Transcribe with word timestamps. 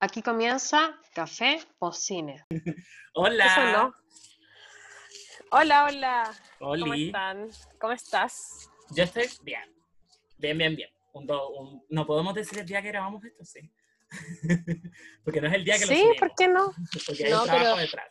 Aquí 0.00 0.22
comienza 0.22 0.94
Café 1.12 1.60
o 1.78 1.92
Cine. 1.92 2.44
Hola. 3.14 3.46
Eso 3.46 3.64
no. 3.78 3.94
Hola, 5.50 5.84
hola. 5.86 6.34
¿Cómo 6.58 6.94
están? 6.94 7.48
¿Cómo 7.80 7.92
estás? 7.92 8.70
Yo 8.90 9.04
estoy 9.04 9.28
bien. 9.42 9.62
Bien, 10.36 10.56
bien, 10.56 10.76
bien. 10.76 10.90
Un 11.12 11.26
do- 11.26 11.48
un- 11.50 11.84
no 11.88 12.06
podemos 12.06 12.34
decir 12.34 12.58
el 12.60 12.66
día 12.66 12.80
que 12.82 12.88
grabamos 12.88 13.24
esto, 13.24 13.44
sí. 13.44 13.72
porque 15.24 15.40
no 15.40 15.48
es 15.48 15.54
el 15.54 15.64
día 15.64 15.74
que 15.78 15.86
lo 15.86 15.92
Sí, 15.92 15.96
subimos. 15.98 16.16
¿por 16.18 16.34
qué 16.36 16.48
no? 16.48 16.72
Porque 17.06 17.24
hay 17.24 17.30
No, 17.32 17.40
un 17.42 17.46
trabajo 17.46 17.64
pero- 17.74 17.76
detrás. 17.78 18.06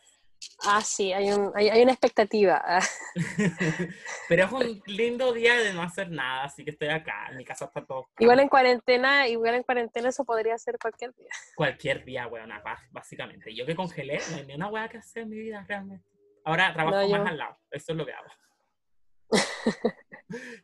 Ah, 0.66 0.80
sí, 0.82 1.12
hay, 1.12 1.30
un, 1.30 1.52
hay, 1.54 1.68
hay 1.68 1.82
una 1.82 1.92
expectativa. 1.92 2.80
Pero 4.28 4.44
es 4.44 4.52
un 4.52 4.82
lindo 4.86 5.32
día 5.32 5.56
de 5.56 5.72
no 5.72 5.82
hacer 5.82 6.10
nada, 6.10 6.44
así 6.44 6.64
que 6.64 6.72
estoy 6.72 6.88
acá. 6.88 7.28
En 7.30 7.36
mi 7.36 7.44
casa 7.44 7.66
está 7.66 7.84
todo. 7.84 8.08
Igual 8.18 8.40
en 8.40 8.48
cuarentena, 8.48 9.28
igual 9.28 9.54
en 9.54 9.62
cuarentena 9.62 10.08
eso 10.08 10.24
podría 10.24 10.58
ser 10.58 10.76
cualquier 10.80 11.14
día. 11.14 11.30
Cualquier 11.54 12.04
día, 12.04 12.26
weón, 12.26 12.50
básicamente. 12.90 13.54
Yo 13.54 13.64
que 13.66 13.76
congelé, 13.76 14.18
no 14.30 14.36
hay 14.36 14.46
ni 14.46 14.54
una 14.54 14.66
weá 14.68 14.88
que 14.88 14.98
hacer 14.98 15.22
en 15.22 15.28
mi 15.30 15.38
vida 15.38 15.64
realmente. 15.68 16.04
Ahora 16.44 16.72
trabajo 16.72 16.96
No, 16.96 17.06
yo- 17.06 17.18
más 17.18 17.28
al 17.28 17.38
lado. 17.38 17.58
Eso 17.70 17.92
es 17.92 17.96
lo 17.98 18.04
que 18.06 18.12
hago. 18.12 18.28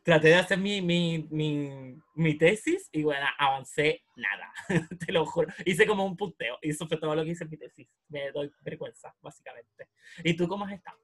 Traté 0.03 0.29
de 0.29 0.35
hacer 0.35 0.57
mi, 0.57 0.81
mi, 0.81 1.27
mi, 1.31 1.97
mi 2.13 2.37
tesis 2.37 2.89
y 2.91 3.03
bueno, 3.03 3.25
avancé 3.37 4.03
nada. 4.15 4.53
Te 5.05 5.11
lo 5.11 5.25
juro. 5.25 5.51
Hice 5.65 5.87
como 5.87 6.05
un 6.05 6.15
punteo 6.15 6.57
y 6.61 6.69
eso 6.69 6.87
fue 6.87 6.97
todo 6.97 7.15
lo 7.15 7.23
que 7.23 7.31
hice 7.31 7.43
en 7.43 7.49
mi 7.49 7.57
tesis. 7.57 7.87
Me 8.09 8.31
doy 8.31 8.51
vergüenza, 8.61 9.13
básicamente. 9.21 9.89
¿Y 10.23 10.35
tú 10.35 10.47
cómo 10.47 10.65
has 10.65 10.73
estado? 10.73 10.99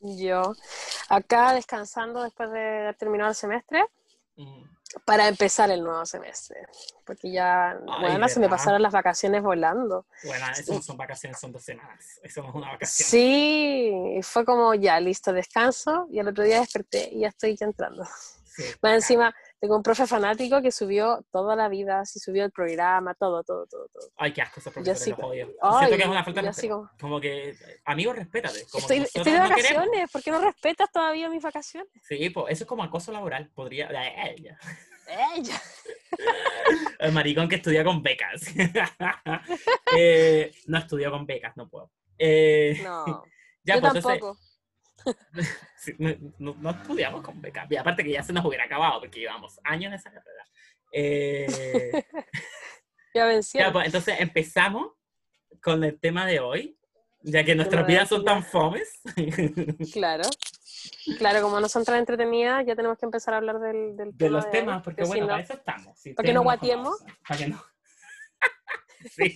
Yo 0.00 0.54
acá 1.08 1.54
descansando 1.54 2.22
después 2.22 2.50
de 2.52 2.60
haber 2.60 2.94
terminado 2.94 3.30
el 3.30 3.34
semestre 3.34 3.84
Mm, 4.38 4.62
para 5.04 5.28
empezar 5.28 5.70
el 5.70 5.82
nuevo 5.82 6.04
semestre. 6.06 6.66
Porque 7.04 7.30
ya, 7.30 7.70
Ay, 7.70 7.78
bueno, 8.00 8.28
se 8.28 8.40
me 8.40 8.48
pasaron 8.48 8.82
las 8.82 8.92
vacaciones 8.92 9.42
volando. 9.42 10.06
Bueno, 10.24 10.46
eso 10.56 10.74
no 10.74 10.82
son 10.82 10.96
vacaciones, 10.96 11.38
son 11.38 11.52
dos 11.52 11.62
semanas. 11.62 12.18
Eso 12.22 12.42
no 12.42 12.48
es 12.48 12.54
una 12.54 12.72
vacación. 12.72 13.08
Sí, 13.08 14.20
fue 14.22 14.44
como 14.44 14.74
ya, 14.74 14.98
listo, 15.00 15.32
descanso. 15.32 16.06
Y 16.10 16.18
al 16.18 16.28
otro 16.28 16.44
día 16.44 16.60
desperté 16.60 17.08
y 17.12 17.20
ya 17.20 17.28
estoy 17.28 17.56
ya 17.56 17.66
entrando. 17.66 18.04
Sí, 18.44 18.64
Más 18.82 18.94
encima, 18.94 19.34
tengo 19.60 19.76
un 19.76 19.82
profe 19.82 20.06
fanático 20.06 20.62
que 20.62 20.70
subió 20.70 21.24
toda 21.32 21.56
la 21.56 21.68
vida, 21.68 22.04
sí 22.04 22.18
subió 22.20 22.44
el 22.44 22.52
programa, 22.52 23.14
todo, 23.14 23.42
todo, 23.42 23.66
todo, 23.66 23.88
todo. 23.92 24.10
Ay, 24.16 24.32
qué 24.32 24.42
asco 24.42 24.60
esos 24.60 24.72
Yo 24.72 24.82
profesores, 24.82 25.02
sí- 25.02 25.10
los 25.10 25.20
odio. 25.20 25.48
Ay, 25.60 25.78
Siento 25.78 25.96
que 25.96 26.02
es 26.02 26.08
una 26.08 26.24
falta 26.24 26.40
de 26.42 26.46
yo 26.46 26.52
sí 26.52 26.68
como- 26.68 26.90
Como 27.00 27.20
que, 27.20 27.56
amigo, 27.84 28.12
respétate. 28.12 28.64
Como 28.70 28.80
Estoy, 28.82 28.98
de 29.24 29.38
no 29.38 29.48
vacaciones, 29.48 30.10
¿por 30.12 30.22
qué 30.22 30.30
no 30.30 30.40
respetas 30.40 30.90
todavía 30.92 31.28
mis 31.28 31.42
vacaciones? 31.42 31.88
Sí, 32.02 32.30
pues 32.30 32.52
eso 32.52 32.64
es 32.64 32.68
como 32.68 32.82
acoso 32.84 33.10
laboral. 33.12 33.50
Podría. 33.54 33.88
ella. 34.26 34.58
Ella. 35.34 35.60
El 37.00 37.12
maricón 37.12 37.48
que 37.48 37.56
estudia 37.56 37.82
con 37.84 38.02
becas. 38.02 38.42
Eh, 39.96 40.52
no 40.66 40.78
estudió 40.78 41.10
con 41.10 41.26
becas, 41.26 41.56
no 41.56 41.68
puedo. 41.68 41.90
Eh, 42.18 42.78
No, 42.82 43.24
ya, 43.64 43.76
yo 43.76 43.80
pues. 43.80 43.92
sí, 45.76 45.94
no, 46.38 46.54
no- 46.58 46.70
estudiamos 46.70 47.22
con 47.22 47.40
becas. 47.40 47.70
Y 47.70 47.76
aparte 47.76 48.04
que 48.04 48.10
ya 48.12 48.22
se 48.22 48.32
nos 48.32 48.44
hubiera 48.44 48.64
acabado 48.64 49.00
porque 49.00 49.20
llevamos 49.20 49.58
años 49.64 49.88
en 49.88 49.94
esa 49.94 50.10
carrera. 50.12 50.44
Eh, 50.90 52.04
Ya 53.14 53.26
vencí. 53.26 53.58
ya, 53.58 53.70
pues, 53.72 53.84
entonces 53.86 54.14
empezamos 54.20 54.92
con 55.62 55.84
el 55.84 55.98
tema 56.00 56.24
de 56.24 56.40
hoy, 56.40 56.78
ya 57.20 57.44
que 57.44 57.54
nuestras 57.54 57.86
vidas 57.86 58.08
son 58.08 58.24
tan 58.24 58.42
fomes. 58.42 59.00
Claro. 59.92 60.24
Claro, 61.18 61.42
como 61.42 61.60
no 61.60 61.68
son 61.68 61.84
tan 61.84 61.96
entretenidas, 61.96 62.64
ya 62.64 62.74
tenemos 62.76 62.96
que 62.98 63.04
empezar 63.04 63.34
a 63.34 63.38
hablar 63.38 63.58
del, 63.58 63.96
del 63.96 64.12
de 64.12 64.16
tema 64.16 64.30
los 64.30 64.50
temas, 64.50 64.82
porque 64.82 65.02
si 65.04 65.08
bueno, 65.08 65.26
no- 65.26 65.32
para 65.32 65.42
eso 65.42 65.52
estamos. 65.54 65.98
si 65.98 66.14
¿Para 66.14 66.26
que 66.26 66.32
no 66.32 66.42
guatiemos? 66.42 67.04
Para 67.26 67.38
que 67.40 67.48
no. 67.48 67.62
sí. 69.10 69.34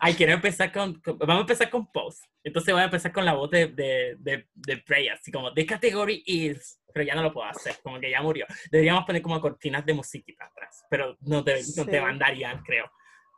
Ay, 0.00 0.14
quiero 0.14 0.32
empezar 0.32 0.72
con, 0.72 1.00
con- 1.00 1.18
Vamos 1.18 1.36
a 1.36 1.40
empezar 1.40 1.70
con 1.70 1.90
post. 1.90 2.24
Entonces 2.44 2.72
voy 2.74 2.82
a 2.82 2.86
empezar 2.86 3.12
con 3.12 3.24
la 3.24 3.34
voz 3.34 3.50
de, 3.50 3.68
de, 3.68 4.16
de, 4.18 4.48
de 4.54 4.76
Prey, 4.78 5.08
así 5.08 5.30
como, 5.30 5.52
the 5.54 5.66
category 5.66 6.22
is. 6.26 6.80
Pero 6.92 7.06
ya 7.06 7.14
no 7.14 7.22
lo 7.22 7.32
puedo 7.32 7.46
hacer, 7.48 7.76
como 7.82 7.98
que 8.00 8.10
ya 8.10 8.20
murió. 8.20 8.46
Deberíamos 8.70 9.04
poner 9.06 9.22
como 9.22 9.40
cortinas 9.40 9.84
de 9.86 9.94
musiquita 9.94 10.44
atrás, 10.44 10.84
pero 10.90 11.16
no 11.20 11.42
te, 11.42 11.54
no 11.76 11.84
te 11.86 11.92
Sí. 11.98 12.00
mandarían, 12.00 12.62
creo. 12.62 12.90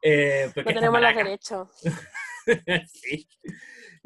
Eh, 0.02 0.50
porque 0.54 0.74
no 0.74 0.80
tenemos 0.80 1.00
los 1.00 1.14
derechos. 1.14 1.68
sí. 2.92 3.28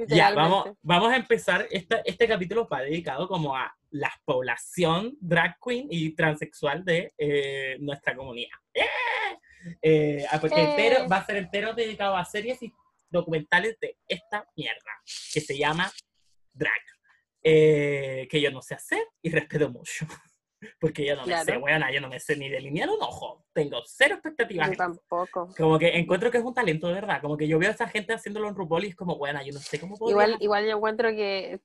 Ya, 0.07 0.33
vamos, 0.33 0.77
vamos 0.83 1.13
a 1.13 1.17
empezar. 1.17 1.67
Esta, 1.71 2.03
este 2.05 2.29
capítulo 2.29 2.69
va 2.69 2.83
dedicado 2.83 3.27
como 3.27 3.57
a 3.57 3.75
la 3.91 4.13
población 4.25 5.17
drag 5.21 5.57
queen 5.65 5.89
y 5.91 6.15
transexual 6.15 6.85
de 6.85 7.13
eh, 7.19 7.77
nuestra 7.81 8.15
comunidad. 8.15 8.57
¡Eh! 8.75 8.85
Eh, 9.83 10.25
ah, 10.31 10.41
porque 10.41 10.61
¡Eh! 10.61 10.71
entero, 10.71 11.09
va 11.09 11.19
a 11.19 11.27
ser 11.27 11.37
entero 11.37 11.75
dedicado 11.75 12.17
a 12.17 12.25
series 12.25 12.63
y 12.63 12.73
documentales 13.11 13.79
de 13.81 13.97
esta 14.07 14.47
mierda, 14.57 14.93
que 15.33 15.41
se 15.41 15.57
llama 15.57 15.91
drag. 16.53 16.81
Eh, 17.43 18.27
que 18.31 18.41
yo 18.41 18.51
no 18.51 18.61
sé 18.61 18.75
hacer 18.75 19.07
y 19.23 19.31
respeto 19.31 19.71
mucho. 19.71 20.07
Porque 20.81 21.07
yo 21.07 21.15
no 21.15 21.25
me 21.25 21.39
sé, 21.39 21.45
Claro. 21.45 21.61
weona, 21.61 21.93
yo 21.93 22.01
no 22.01 22.09
me 22.09 22.19
sé 22.19 22.37
ni 22.37 22.49
delinear 22.49 22.89
un 22.89 23.01
ojo. 23.01 23.47
Tengo 23.53 23.81
cero 23.87 24.17
expectativas. 24.17 24.71
Yo 24.71 24.77
tampoco. 24.77 25.55
Como 25.57 25.79
que 25.79 25.97
encuentro 25.97 26.33
que 26.33 26.39
es 26.39 26.45
un 26.45 26.53
talento 26.53 26.89
de 26.89 26.95
verdad. 26.95 27.21
Como 27.21 27.37
que 27.37 27.47
yo 27.47 27.61
veo 27.61 27.71
a 27.71 27.75
esa 27.75 27.87
gente 27.87 28.13
haciéndolo 28.13 28.49
en 28.49 28.57
RuPaul 28.57 28.85
y 28.85 28.89
es 28.89 28.97
como, 28.97 29.17
bueno, 29.17 29.41
yo 29.45 29.53
no 29.53 29.61
sé 29.61 29.79
cómo 29.79 29.97
podría 29.97 30.13
Igual, 30.15 30.37
igual 30.43 30.67
yo 30.67 30.77
encuentro 30.77 31.11
que 31.11 31.61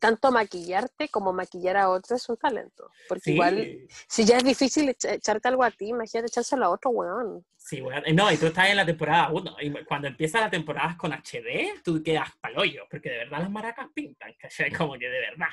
tanto 0.00 0.30
maquillarte 0.32 1.08
como 1.08 1.32
maquillar 1.32 1.76
a 1.76 1.88
otro 1.90 2.16
es 2.16 2.28
un 2.28 2.36
talento. 2.36 2.90
Porque 3.08 3.22
Sí, 3.24 3.32
igual, 3.32 3.78
si 4.08 4.24
ya 4.24 4.36
es 4.38 4.44
difícil 4.44 4.88
echa- 4.88 5.12
echarte 5.14 5.48
algo 5.48 5.64
a 5.64 5.70
ti, 5.70 5.88
imagínate 5.88 6.26
echárselo 6.28 6.66
a 6.66 6.70
otro 6.70 6.90
weón. 6.90 7.44
sí, 7.56 7.80
bueno. 7.80 8.02
No, 8.14 8.30
y 8.32 8.36
tú 8.36 8.46
estás 8.46 8.68
en 8.70 8.76
la 8.76 8.86
temporada 8.86 9.30
1. 9.30 9.56
Y 9.60 9.70
cuando 9.84 10.08
empieza 10.08 10.40
la 10.40 10.50
temporada 10.50 10.96
con 10.96 11.12
HD, 11.12 11.80
tú 11.84 12.02
quedas 12.02 12.28
paloyo. 12.40 12.84
Porque 12.90 13.10
de 13.10 13.18
verdad 13.18 13.40
las 13.40 13.50
maracas 13.50 13.86
pintan, 13.94 14.32
¿cachai? 14.38 14.70
Como 14.72 14.94
que 14.94 15.08
de 15.08 15.20
verdad. 15.20 15.48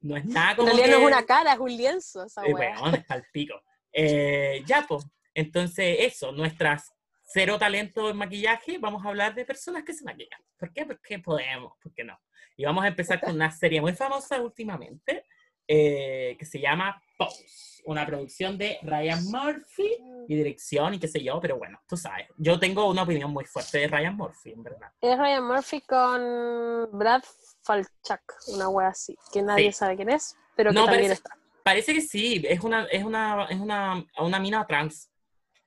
No 0.00 0.16
es 0.16 0.24
nada 0.24 0.50
En 0.50 0.56
como. 0.56 0.66
realidad 0.68 0.86
que... 0.86 0.92
no 0.92 0.98
es 0.98 1.06
una 1.06 1.24
cara, 1.26 1.52
es 1.52 1.58
un 1.60 1.76
lienzo 1.76 2.24
esa 2.24 2.42
weón, 2.44 2.94
está 2.94 3.14
al 3.14 3.24
pico. 3.32 3.62
Eh, 3.92 4.62
ya, 4.66 4.84
pues. 4.88 5.04
Entonces, 5.34 5.96
eso, 6.00 6.32
nuestras 6.32 6.92
cero 7.24 7.58
talento 7.58 8.10
en 8.10 8.16
maquillaje, 8.16 8.76
vamos 8.78 9.04
a 9.04 9.08
hablar 9.08 9.34
de 9.34 9.44
personas 9.46 9.84
que 9.84 9.94
se 9.94 10.04
maquillan. 10.04 10.40
¿Por 10.58 10.70
qué? 10.72 10.84
Porque 10.84 11.18
podemos, 11.18 11.72
¿por 11.82 11.92
qué 11.94 12.04
no? 12.04 12.20
Y 12.56 12.64
vamos 12.64 12.84
a 12.84 12.88
empezar 12.88 13.20
con 13.20 13.34
una 13.34 13.50
serie 13.50 13.80
muy 13.80 13.92
famosa 13.94 14.40
últimamente, 14.40 15.24
eh, 15.66 16.36
que 16.38 16.44
se 16.44 16.60
llama 16.60 17.00
Pose, 17.16 17.82
una 17.84 18.04
producción 18.06 18.58
de 18.58 18.78
Ryan 18.82 19.24
Murphy 19.30 19.96
y 20.28 20.34
dirección 20.36 20.94
y 20.94 20.98
qué 20.98 21.08
sé 21.08 21.22
yo, 21.22 21.40
pero 21.40 21.56
bueno, 21.58 21.80
tú 21.88 21.96
sabes, 21.96 22.28
yo 22.36 22.58
tengo 22.58 22.88
una 22.88 23.02
opinión 23.02 23.32
muy 23.32 23.44
fuerte 23.44 23.78
de 23.78 23.88
Ryan 23.88 24.16
Murphy, 24.16 24.50
en 24.52 24.62
verdad. 24.62 24.90
Es 25.00 25.18
Ryan 25.18 25.44
Murphy 25.46 25.80
con 25.82 26.98
Brad 26.98 27.22
Falchuk, 27.64 28.20
una 28.48 28.68
wea 28.68 28.88
así, 28.88 29.16
que 29.32 29.42
nadie 29.42 29.72
Sí. 29.72 29.78
sabe 29.78 29.96
quién 29.96 30.10
es, 30.10 30.36
pero 30.56 30.70
que 30.70 30.74
No, 30.74 30.84
también 30.84 31.02
parece- 31.04 31.14
está. 31.14 31.36
Parece 31.64 31.94
que 31.94 32.00
sí, 32.00 32.42
es 32.48 32.60
una, 32.60 32.86
es 32.86 33.04
una, 33.04 33.46
es 33.48 33.58
una, 33.60 34.04
una 34.18 34.38
mina 34.40 34.66
trans 34.66 35.08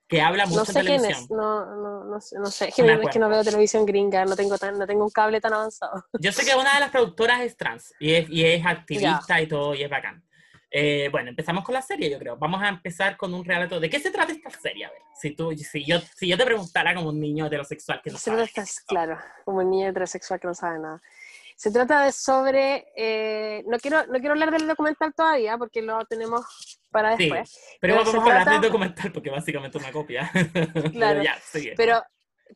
que 0.08 0.22
habla 0.22 0.46
mucho 0.46 0.60
No 0.60 0.66
sé 0.66 0.74
quién 0.74 1.02
televisión. 1.02 1.24
es, 1.24 1.32
no, 1.32 1.66
no, 1.66 2.04
no 2.06 2.22
sé, 2.22 2.38
no 2.38 2.48
sé. 2.48 2.70
Es 2.70 2.76
que, 2.76 2.84
Me 2.84 2.94
es 2.94 3.10
que 3.10 3.20
no 3.20 3.30
veo 3.30 3.44
televisión 3.44 3.86
gringa, 3.86 4.26
no 4.26 4.36
tengo, 4.36 4.58
tan, 4.58 4.78
no 4.78 4.86
tengo 4.86 5.04
un 5.04 5.10
cable 5.10 5.42
tan 5.42 5.54
avanzado. 5.54 6.06
Yo 6.20 6.32
sé 6.32 6.46
que 6.46 6.56
una 6.56 6.74
de 6.74 6.80
las 6.80 6.92
productoras 6.92 7.42
es 7.42 7.58
trans 7.58 7.94
y 8.00 8.14
es, 8.14 8.30
y 8.30 8.46
es 8.46 8.66
activista 8.66 9.42
y 9.42 9.48
todo, 9.48 9.74
y 9.74 9.84
es 9.84 9.90
bacán. 9.90 10.24
Eh, 10.78 11.08
bueno, 11.10 11.30
empezamos 11.30 11.64
con 11.64 11.74
la 11.74 11.82
serie, 11.82 12.10
yo 12.10 12.20
creo. 12.20 12.36
Vamos 12.36 12.62
a 12.62 12.68
empezar 12.68 13.16
con 13.16 13.34
un 13.34 13.46
relato. 13.46 13.80
¿De 13.80 13.90
qué 13.90 13.98
se 13.98 14.12
trata 14.12 14.34
esta 14.34 14.50
serie? 14.50 14.84
A 14.84 14.90
ver, 14.90 15.00
si, 15.14 15.32
tú, 15.32 15.56
si, 15.56 15.86
yo, 15.86 16.00
si 16.18 16.28
yo 16.28 16.38
te 16.38 16.44
preguntara 16.44 16.94
como 16.94 17.10
un 17.10 17.20
niño 17.22 17.46
heterosexual 17.46 18.02
que 18.04 18.10
no 18.12 18.18
Se 18.18 18.26
sabe. 18.32 18.46
trata, 18.50 18.70
claro, 18.86 19.18
como 19.46 19.60
un 19.60 19.70
niño 19.70 19.88
heterosexual 19.88 20.38
que 20.38 20.48
no 20.48 20.54
sabe 20.54 20.80
nada. 20.80 21.02
Se 21.56 21.72
trata 21.72 22.04
de 22.04 22.12
sobre, 22.12 22.86
eh, 22.98 23.64
no, 23.68 23.78
quiero, 23.80 24.06
no 24.08 24.14
quiero 24.20 24.32
hablar 24.32 24.52
del 24.52 24.68
documental 24.68 25.14
todavía 25.14 25.58
porque 25.58 25.82
lo 25.82 26.04
tenemos 26.06 26.80
para 26.92 27.16
Sí, 27.18 27.24
después, 27.24 27.58
pero 27.80 27.96
pero 27.96 28.12
vamos 28.12 28.16
a 28.16 28.18
hablar 28.40 28.50
del 28.50 28.62
documental 28.70 29.12
porque 29.12 29.30
básicamente 29.30 29.78
es 29.78 29.84
una 29.84 29.92
copia. 29.94 30.30
Pero 30.54 30.92
Claro, 30.92 31.24
ya, 31.24 31.38
pero, 31.76 32.04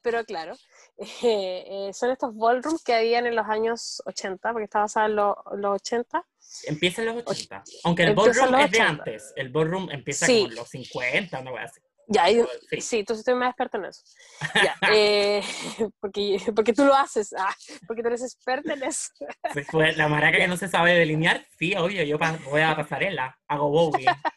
pero 0.01 0.23
claro, 0.25 0.53
eh, 1.23 1.65
eh, 1.67 1.91
son 1.93 2.11
estos 2.11 2.35
ballrooms 2.35 2.83
que 2.83 2.93
habían 2.93 3.25
en 3.25 3.35
los 3.35 3.47
años 3.47 4.01
80, 4.05 4.51
porque 4.51 4.65
está 4.65 4.79
basada 4.79 5.07
en 5.07 5.15
los, 5.15 5.35
los 5.57 5.75
80. 5.81 6.25
Empieza 6.67 7.01
en 7.01 7.07
los 7.15 7.23
80. 7.25 7.63
Aunque 7.83 8.03
el 8.03 8.15
ballroom 8.15 8.55
es 8.55 8.71
de 8.71 8.77
80. 8.79 8.87
antes. 8.87 9.33
El 9.35 9.49
ballroom 9.49 9.89
empieza 9.91 10.25
Sí. 10.25 10.39
como 10.41 10.49
en 10.49 10.55
los 10.55 10.69
50, 10.69 11.39
una 11.39 11.51
wea 11.53 11.63
así. 11.63 11.79
Ya, 12.11 12.29
y- 12.29 12.43
Sí. 12.71 12.81
sí, 12.81 12.99
entonces 12.99 13.19
estoy 13.21 13.35
más 13.35 13.49
experta 13.49 13.77
en 13.77 13.85
eso. 13.85 14.01
Ya, 14.55 14.75
eh, 14.93 15.41
porque, 15.99 16.39
porque 16.55 16.73
tú 16.73 16.83
lo 16.85 16.93
haces, 16.95 17.33
ah, 17.37 17.55
porque 17.87 18.01
tú 18.01 18.07
eres 18.07 18.23
experta 18.23 18.73
en 18.73 18.83
eso. 18.83 19.09
Sí, 19.53 19.63
fue 19.63 19.93
la 19.93 20.07
maraca 20.07 20.37
que 20.39 20.47
no 20.47 20.57
se 20.57 20.67
sabe 20.67 20.93
delinear, 20.95 21.45
sí, 21.57 21.75
obvio, 21.75 22.03
yo 22.03 22.17
voy 22.49 22.61
a 22.61 22.75
pasarela, 22.75 23.37
hago 23.47 23.69
bowling. 23.69 24.05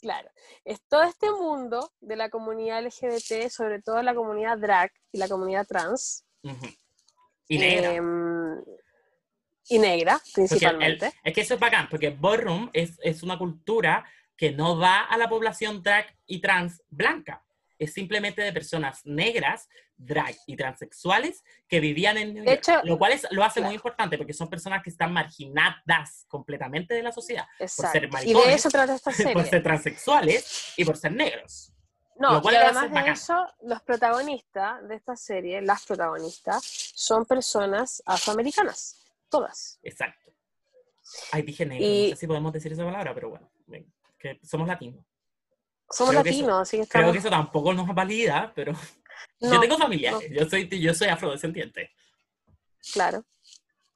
Claro, 0.00 0.28
es 0.66 0.82
todo 0.86 1.02
este 1.04 1.30
mundo 1.30 1.90
de 2.00 2.16
la 2.16 2.28
comunidad 2.28 2.84
LGBT, 2.84 3.48
sobre 3.48 3.80
todo 3.80 4.02
la 4.02 4.14
comunidad 4.14 4.58
drag 4.58 4.92
y 5.12 5.16
la 5.18 5.28
comunidad 5.28 5.66
trans. 5.66 6.26
Ujú. 6.42 6.66
Y 7.48 7.56
negra. 7.58 7.94
em, 7.94 8.62
y 9.70 9.78
negra, 9.78 10.18
Porque 10.18 10.42
el- 10.42 10.48
principalmente. 10.48 11.12
es 11.24 11.32
que 11.32 11.40
eso 11.40 11.54
es 11.54 11.60
bacán, 11.60 11.88
porque 11.88 12.10
ballroom 12.10 12.68
es, 12.74 12.98
es 13.02 13.22
una 13.22 13.38
cultura 13.38 14.04
que 14.36 14.52
no 14.52 14.78
va 14.78 15.00
a 15.02 15.16
la 15.16 15.28
población 15.28 15.82
drag 15.82 16.06
y 16.26 16.40
trans 16.40 16.82
blanca. 16.88 17.44
es 17.78 17.92
simplemente 17.92 18.40
de 18.40 18.52
personas 18.52 19.00
negras, 19.04 19.68
drag 19.96 20.34
y 20.46 20.56
transexuales 20.56 21.42
que 21.68 21.80
vivían 21.80 22.16
en 22.16 22.32
New 22.34 22.44
York. 22.44 22.58
hecho, 22.58 22.80
lo 22.84 22.96
cual 22.98 23.12
es, 23.12 23.26
lo 23.32 23.42
hace 23.44 23.60
muy 23.60 23.66
claro. 23.70 23.74
importante 23.74 24.16
porque 24.16 24.32
son 24.32 24.48
personas 24.48 24.80
que 24.82 24.90
están 24.90 25.12
marginadas 25.12 26.24
completamente 26.28 26.94
de 26.94 27.02
la 27.02 27.10
sociedad 27.12 27.44
por 27.58 27.68
ser 27.68 28.04
Exacto. 28.04 28.06
Y 28.06 28.10
maricones, 28.10 28.46
de 28.46 28.54
eso 28.54 28.70
trata 28.70 28.94
esta 28.94 29.10
por 29.10 29.16
serie. 29.16 29.44
ser 29.44 29.62
transexuales 29.62 30.72
y 30.76 30.84
por 30.84 30.96
ser 30.96 31.12
negros. 31.12 31.72
No, 32.16 32.40
y 32.44 32.54
además 32.54 32.92
de 32.92 33.10
eso, 33.10 33.44
los 33.62 33.82
protagonistas 33.82 34.86
de 34.88 34.94
esta 34.94 35.16
serie, 35.16 35.60
las 35.60 35.84
protagonistas, 35.84 36.62
son 36.94 37.24
personas 37.26 38.00
afroamericanas. 38.06 39.04
Todas. 39.28 39.80
Exacto. 39.82 40.30
Ay, 41.32 41.42
dije 41.42 41.66
negro, 41.66 41.84
Y- 41.84 42.10
no 42.10 42.16
sé 42.16 42.20
si 42.20 42.26
podemos 42.28 42.52
decir 42.52 42.72
esa 42.72 42.84
palabra, 42.84 43.12
pero 43.14 43.30
bueno, 43.30 43.50
que 44.24 44.40
somos 44.46 44.66
latinos. 44.66 45.04
Somos 45.90 46.12
Creo 46.12 46.24
latinos, 46.24 46.60
así 46.62 46.78
que 46.78 46.86
Creo 46.86 47.12
que 47.12 47.18
eso 47.18 47.28
tampoco 47.30 47.72
nos 47.74 47.86
valida, 47.94 48.50
pero 48.54 48.72
yo 49.40 49.50
No, 49.54 49.60
tengo 49.60 49.76
familiares, 49.76 50.30
yo 50.30 50.48
soy, 50.48 50.66
yo 50.68 50.94
soy 50.94 51.08
afrodescendiente. 51.08 51.90
Claro. 52.92 53.24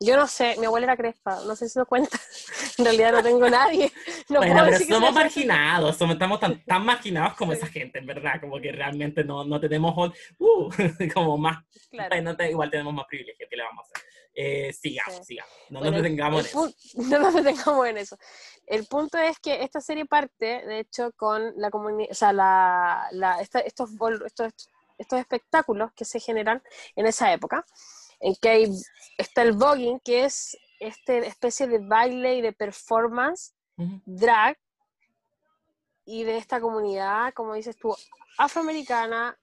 Yo 0.01 0.17
no 0.17 0.29
sé, 0.29 0.55
mi 0.59 0.67
abuela 0.67 0.85
era 0.85 0.97
crespa, 0.97 1.41
no 1.45 1.57
sé 1.57 1.69
si 1.69 1.79
lo 1.79 1.87
cuenta. 1.87 2.19
En 2.79 2.85
realidad 2.85 3.11
no 3.11 3.23
tengo 3.25 3.51
nadie. 3.51 3.91
No 4.29 4.39
bueno, 4.39 4.63
pero 4.65 4.79
somos 4.79 5.13
marginados, 5.13 5.97
somos, 5.97 6.13
estamos 6.15 6.39
tan, 6.39 6.63
tan 6.65 6.85
marginados 6.85 7.35
como 7.35 7.51
Sí. 7.53 7.59
esa 7.59 7.67
gente, 7.67 7.99
en 7.99 8.07
verdad, 8.07 8.41
como 8.41 8.61
que 8.61 8.71
realmente 8.71 9.25
no, 9.25 9.43
no 9.45 9.59
tenemos, 9.59 10.13
uh, 10.39 10.69
como 11.15 11.37
más, 11.39 11.65
Claro. 11.91 12.11
bueno, 12.11 12.37
te- 12.37 12.51
igual 12.51 12.71
tenemos 12.71 12.95
más 12.95 13.07
privilegios, 13.07 13.49
¿qué 13.51 13.57
le 13.57 13.65
vamos 13.65 13.85
a 13.87 13.99
hacer? 13.99 14.08
Eh, 14.41 14.73
sigamos, 14.73 15.17
Sí. 15.17 15.25
sigamos, 15.35 15.53
no 15.71 15.81
Bueno, 15.81 15.97
nos 15.97 16.03
detengamos 16.05 16.41
en 16.41 16.47
eso. 16.47 16.73
No 16.95 17.19
nos 17.19 17.35
detengamos 17.35 17.87
en 17.89 17.97
eso. 17.99 18.17
El 18.67 18.87
punto 18.87 19.19
es 19.19 19.39
que 19.41 19.65
esta 19.65 19.81
serie 19.81 20.07
parte, 20.07 20.65
de 20.65 20.79
hecho, 20.79 21.11
con 21.17 21.55
la 21.57 21.71
comunidad, 21.71 22.13
o 22.13 22.15
sea, 22.15 22.33
la, 22.33 23.09
la- 23.11 23.41
esta- 23.41 23.59
estos, 23.61 23.91
bol- 23.97 24.23
estos, 24.25 24.53
estos 24.97 25.19
espectáculos 25.19 25.93
que 25.93 26.05
se 26.05 26.21
generan 26.21 26.63
en 26.95 27.07
esa 27.07 27.33
época, 27.33 27.65
en 28.21 28.37
que 28.37 28.49
hay, 28.49 28.67
está 29.17 29.43
el 29.43 29.53
voguing, 29.53 29.99
que 30.01 30.25
es 30.25 30.57
esta 30.79 31.15
especie 31.15 31.67
de 31.67 31.79
baile 31.81 32.37
y 32.37 32.41
de 32.41 32.53
performance 32.53 33.55
drag 34.07 34.57
y 36.05 36.23
de 36.23 36.37
esta 36.37 36.61
comunidad, 36.61 37.33
como 37.35 37.55
dices 37.55 37.77
tú, 37.77 37.97
afroamericana, 38.39 39.37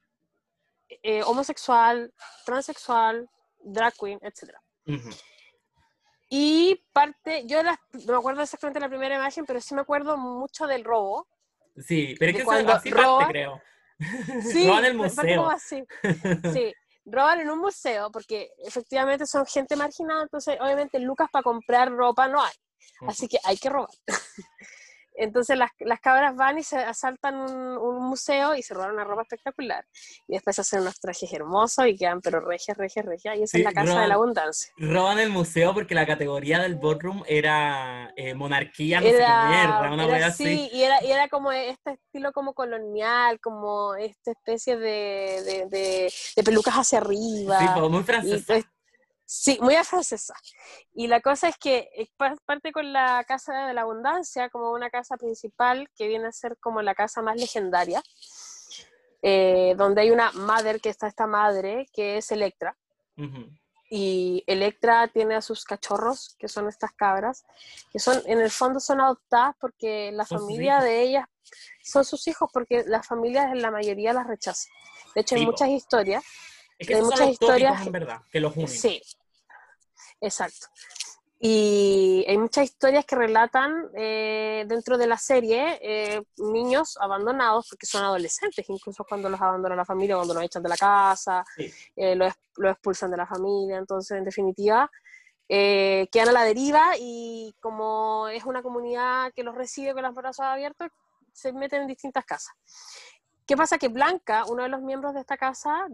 eh, 1.03 1.21
homosexual, 1.23 2.13
transexual, 2.45 3.29
drag 3.59 3.93
queen, 3.99 4.19
Ujú. 4.87 5.09
Y 6.29 6.83
parte, 6.91 7.45
yo 7.45 7.61
las- 7.63 7.79
no 8.05 8.13
me 8.13 8.17
acuerdo 8.19 8.41
exactamente 8.41 8.79
la 8.79 8.89
primera 8.89 9.15
imagen, 9.15 9.45
pero 9.45 9.61
sí 9.61 9.75
me 9.75 9.81
acuerdo 9.81 10.17
mucho 10.17 10.65
del 10.67 10.83
robo. 10.83 11.27
Sí, 11.77 12.15
pero 12.19 12.31
es 12.31 12.37
que 12.37 12.43
cuando 12.43 12.73
así 12.73 12.91
parte, 12.91 13.25
creo. 13.29 13.61
Sí, 14.41 14.67
Roban 14.67 14.85
el 14.85 14.93
museo. 14.95 15.49
así. 15.49 15.83
Sí, 16.59 16.73
roban 17.05 17.39
en 17.41 17.49
un 17.49 17.59
museo 17.59 18.11
porque 18.11 18.49
efectivamente 18.65 19.25
son 19.25 19.45
gente 19.45 19.75
marginada, 19.75 20.23
entonces 20.23 20.57
obviamente 20.59 20.99
lucas 20.99 21.29
para 21.31 21.43
comprar 21.43 21.91
ropa 21.91 22.27
no 22.27 22.41
hay, 22.43 22.53
así 23.07 23.27
que 23.27 23.37
hay 23.43 23.57
que 23.57 23.69
robar. 23.69 23.89
Entonces 25.17 25.57
las, 25.57 25.71
las 25.79 25.99
cabras 25.99 26.35
van 26.35 26.57
y 26.59 26.63
se 26.63 26.77
asaltan 26.77 27.35
un, 27.35 27.77
un 27.77 28.05
museo 28.09 28.55
y 28.55 28.61
se 28.61 28.73
roban 28.73 28.91
una 28.91 29.03
ropa 29.03 29.21
espectacular. 29.23 29.85
Y 30.27 30.33
después 30.33 30.57
hacen 30.59 30.81
unos 30.81 30.99
trajes 30.99 31.31
hermosos 31.31 31.87
y 31.87 31.95
quedan 31.97 32.21
pero 32.21 32.39
regias, 32.39 32.77
regias, 32.77 33.05
regias. 33.05 33.37
Y 33.37 33.43
esa 33.43 33.51
Sí, 33.51 33.59
es 33.59 33.63
la 33.65 33.73
casa 33.73 33.85
de 33.91 33.95
roban- 33.95 34.09
la 34.09 34.15
abundancia. 34.15 34.73
Roban 34.77 35.19
el 35.19 35.29
museo 35.29 35.73
porque 35.73 35.95
la 35.95 36.05
categoría 36.05 36.59
del 36.59 36.75
boardroom 36.75 37.23
era 37.27 38.11
eh, 38.15 38.33
monarquía, 38.33 38.99
no 38.99 39.07
sé 39.07 39.13
qué 39.13 39.17
Era, 39.21 39.47
mierda, 39.47 39.91
una 39.93 40.05
era 40.05 40.27
así, 40.27 40.43
así. 40.65 40.69
y 40.73 40.83
era, 40.83 41.03
y 41.03 41.11
era 41.11 41.27
como 41.29 41.51
este 41.51 41.91
estilo 41.91 42.31
como 42.33 42.53
colonial, 42.53 43.39
como 43.39 43.95
esta 43.95 44.31
especie 44.31 44.77
de, 44.77 45.41
de, 45.45 45.65
de- 45.69 46.13
de 46.35 46.43
pelucas 46.43 46.73
hacia 46.75 46.99
arriba. 46.99 47.59
Sí, 47.59 47.65
pues, 47.73 47.89
muy 47.89 48.01
y 48.01 48.03
francesa. 48.03 48.43
pues, 48.47 48.65
sí, 49.25 49.57
muy 49.61 49.75
a 49.75 49.83
francesa. 49.83 50.33
Y 50.93 51.07
la 51.07 51.19
cosa 51.21 51.49
es 51.49 51.57
que 51.57 51.89
eh, 51.95 52.07
pa- 52.17 52.35
parte 52.45 52.71
con 52.71 52.93
la 52.93 53.23
Casa 53.27 53.67
de 53.67 53.73
la 53.73 53.81
Abundancia 53.81 54.49
como 54.49 54.71
una 54.71 54.89
casa 54.89 55.17
principal 55.17 55.89
que 55.95 56.07
viene 56.07 56.27
a 56.27 56.31
ser 56.31 56.57
como 56.59 56.81
la 56.81 56.95
casa 56.95 57.21
más 57.21 57.35
legendaria, 57.37 58.01
eh, 59.21 59.73
donde 59.77 60.01
hay 60.01 60.11
una 60.11 60.31
madre, 60.33 60.79
que 60.79 60.89
está 60.89 61.07
esta 61.07 61.27
madre, 61.27 61.87
que 61.93 62.17
es 62.17 62.31
Electra. 62.31 62.77
Y 63.89 64.43
Electra 64.47 65.07
tiene 65.07 65.35
a 65.35 65.41
sus 65.41 65.63
cachorros, 65.63 66.35
que 66.39 66.47
son 66.47 66.67
estas 66.67 66.91
cabras, 66.93 67.43
que 67.91 67.99
son, 67.99 68.21
en 68.25 68.39
el 68.41 68.49
fondo 68.51 68.79
son 68.79 68.99
adoptadas 68.99 69.55
porque 69.59 70.11
la 70.11 70.25
familia 70.25 70.79
de 70.79 71.01
ellas 71.03 71.25
son 71.83 72.03
sus 72.03 72.27
hijos, 72.27 72.49
porque 72.51 72.83
las 72.87 73.05
familias 73.07 73.51
en 73.51 73.61
la 73.61 73.69
mayoría 73.71 74.11
las 74.11 74.25
rechazan. 74.27 74.71
De 75.13 75.21
hecho, 75.21 75.35
hay 75.35 75.41
muchas 75.45 75.69
historias. 75.69 76.23
Es 76.77 76.87
que 76.87 76.95
son 76.95 77.05
muchas 77.05 77.19
tópicos, 77.19 77.41
historias- 77.41 77.85
en 77.85 77.91
verdad, 77.91 78.21
que 78.31 78.39
los 78.39 78.55
unen. 78.55 78.67
Sí, 78.67 79.01
exacto. 80.21 80.67
Y 81.39 82.25
hay 82.27 82.37
muchas 82.37 82.63
historias 82.65 83.05
que 83.05 83.15
relatan 83.15 83.89
eh, 83.93 84.63
dentro 84.67 84.97
de 84.97 85.05
la 85.05 85.17
serie 85.17 85.77
eh, 85.81 86.23
niños 86.37 86.97
abandonados, 86.99 87.67
porque 87.69 87.85
son 87.85 88.03
adolescentes, 88.03 88.65
incluso 88.69 89.03
cuando 89.03 89.29
los 89.29 89.39
abandona 89.41 89.75
la 89.75 89.85
familia, 89.85 90.15
cuando 90.15 90.33
los 90.33 90.43
echan 90.43 90.63
de 90.63 90.69
la 90.69 90.77
casa, 90.77 91.43
Sí. 91.55 91.71
eh, 91.97 92.15
los, 92.15 92.33
los 92.55 92.71
expulsan 92.71 93.11
de 93.11 93.17
la 93.17 93.27
familia. 93.27 93.77
Entonces, 93.77 94.17
en 94.17 94.23
definitiva, 94.23 94.89
eh, 95.47 96.07
quedan 96.11 96.29
a 96.29 96.31
la 96.31 96.43
deriva 96.43 96.93
y 96.97 97.53
como 97.59 98.27
es 98.29 98.45
una 98.45 98.63
comunidad 98.63 99.31
que 99.33 99.43
los 99.43 99.53
recibe 99.53 99.93
con 99.93 100.01
los 100.03 100.15
brazos 100.15 100.45
abiertos, 100.45 100.89
se 101.31 101.51
meten 101.53 101.81
en 101.81 101.87
distintas 101.87 102.25
casas. 102.25 102.55
¿Qué 103.45 103.55
pasa? 103.55 103.77
Que 103.77 103.89
Blanca, 103.89 104.45
uno 104.47 104.63
de 104.63 104.69
los 104.69 104.81
miembros 104.81 105.13
de 105.13 105.19
esta 105.19 105.37
casa, 105.37 105.85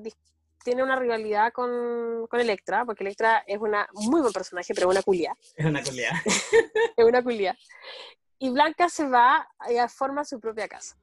tiene 0.64 0.84
una 0.84 0.96
rivalidad 0.98 1.52
con, 1.54 2.28
con 2.28 2.40
Electra, 2.40 2.86
porque 2.86 3.04
Electra 3.04 3.44
es 3.48 3.58
una 3.60 3.88
muy 3.94 4.22
buen 4.22 4.34
personaje, 4.34 4.74
pero 4.74 4.90
una 4.90 5.02
culia. 5.02 5.36
Es 5.56 5.66
una 5.66 5.84
culiada. 5.84 6.22
Es 6.98 7.06
una 7.06 7.24
culia. 7.24 7.58
Y 8.40 8.50
Blanca 8.50 8.90
se 8.90 9.08
va 9.08 9.48
y 9.70 9.76
forma 9.90 10.26
su 10.26 10.40
propia 10.40 10.68
casa. 10.68 10.98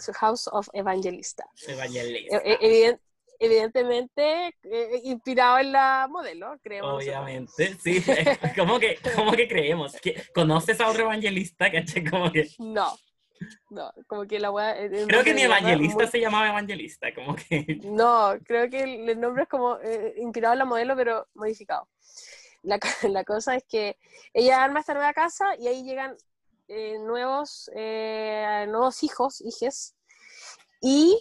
Su 0.00 0.12
House 0.14 0.48
of 0.50 0.68
Evangelista. 0.72 1.44
Evangelista. 1.66 2.36
E- 2.38 2.52
e- 2.52 2.58
eviden- 2.60 3.00
evidentemente 3.40 4.54
eh, 4.62 5.00
inspirado 5.04 5.58
en 5.58 5.72
la 5.72 6.06
modelo, 6.10 6.56
creemos. 6.62 6.94
Obviamente, 6.94 7.76
sí. 7.82 8.02
¿Cómo 8.56 8.78
que, 8.78 8.98
cómo 9.14 9.32
que 9.32 9.46
creemos? 9.48 9.92
¿Que- 10.00 10.22
¿Conoces 10.34 10.80
a 10.80 10.88
otro 10.88 11.02
evangelista? 11.04 11.70
¿Cachai? 11.70 12.04
Como 12.04 12.32
que, 12.32 12.48
No, 12.58 12.96
no, 13.70 13.92
como 14.06 14.26
que 14.26 14.38
la 14.38 14.48
el 14.76 15.06
creo 15.06 15.24
que 15.24 15.34
ni 15.34 15.42
evangelista 15.42 15.96
muy- 16.04 16.06
se 16.08 16.20
llamaba 16.20 16.48
evangelista, 16.48 17.14
como 17.14 17.34
que... 17.36 17.80
No, 17.84 18.34
creo 18.44 18.68
que 18.70 18.82
el, 18.82 19.08
el 19.08 19.20
nombre 19.20 19.42
es 19.44 19.48
como 19.48 19.78
eh, 19.80 20.14
inspirado 20.18 20.54
en 20.54 20.58
la 20.60 20.64
modelo, 20.64 20.96
pero 20.96 21.26
modificado. 21.34 21.88
La, 22.62 22.78
la 23.08 23.24
cosa 23.24 23.54
es 23.56 23.64
que 23.64 23.96
ella 24.32 24.62
arma 24.62 24.80
esta 24.80 24.94
nueva 24.94 25.12
casa 25.12 25.56
y 25.58 25.68
ahí 25.68 25.84
llegan 25.84 26.16
eh, 26.68 26.98
nuevos, 26.98 27.70
eh, 27.74 28.66
nuevos 28.68 29.02
hijos, 29.02 29.40
hijes. 29.40 29.94
Y 30.80 31.20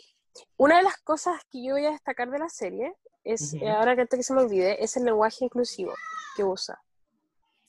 una 0.57 0.77
de 0.77 0.83
las 0.83 0.97
cosas 0.97 1.41
que 1.51 1.63
yo 1.63 1.73
voy 1.73 1.85
a 1.85 1.91
destacar 1.91 2.29
de 2.29 2.39
la 2.39 2.49
serie 2.49 2.93
es, 3.23 3.53
Ujú. 3.53 3.65
eh, 3.65 3.69
ahora 3.71 3.95
que 3.95 4.01
antes 4.01 4.17
que 4.17 4.23
se 4.23 4.33
me 4.33 4.41
olvide, 4.41 4.83
es 4.83 4.95
el 4.97 5.03
lenguaje 5.05 5.45
inclusivo 5.45 5.93
que 6.35 6.43
usa. 6.43 6.81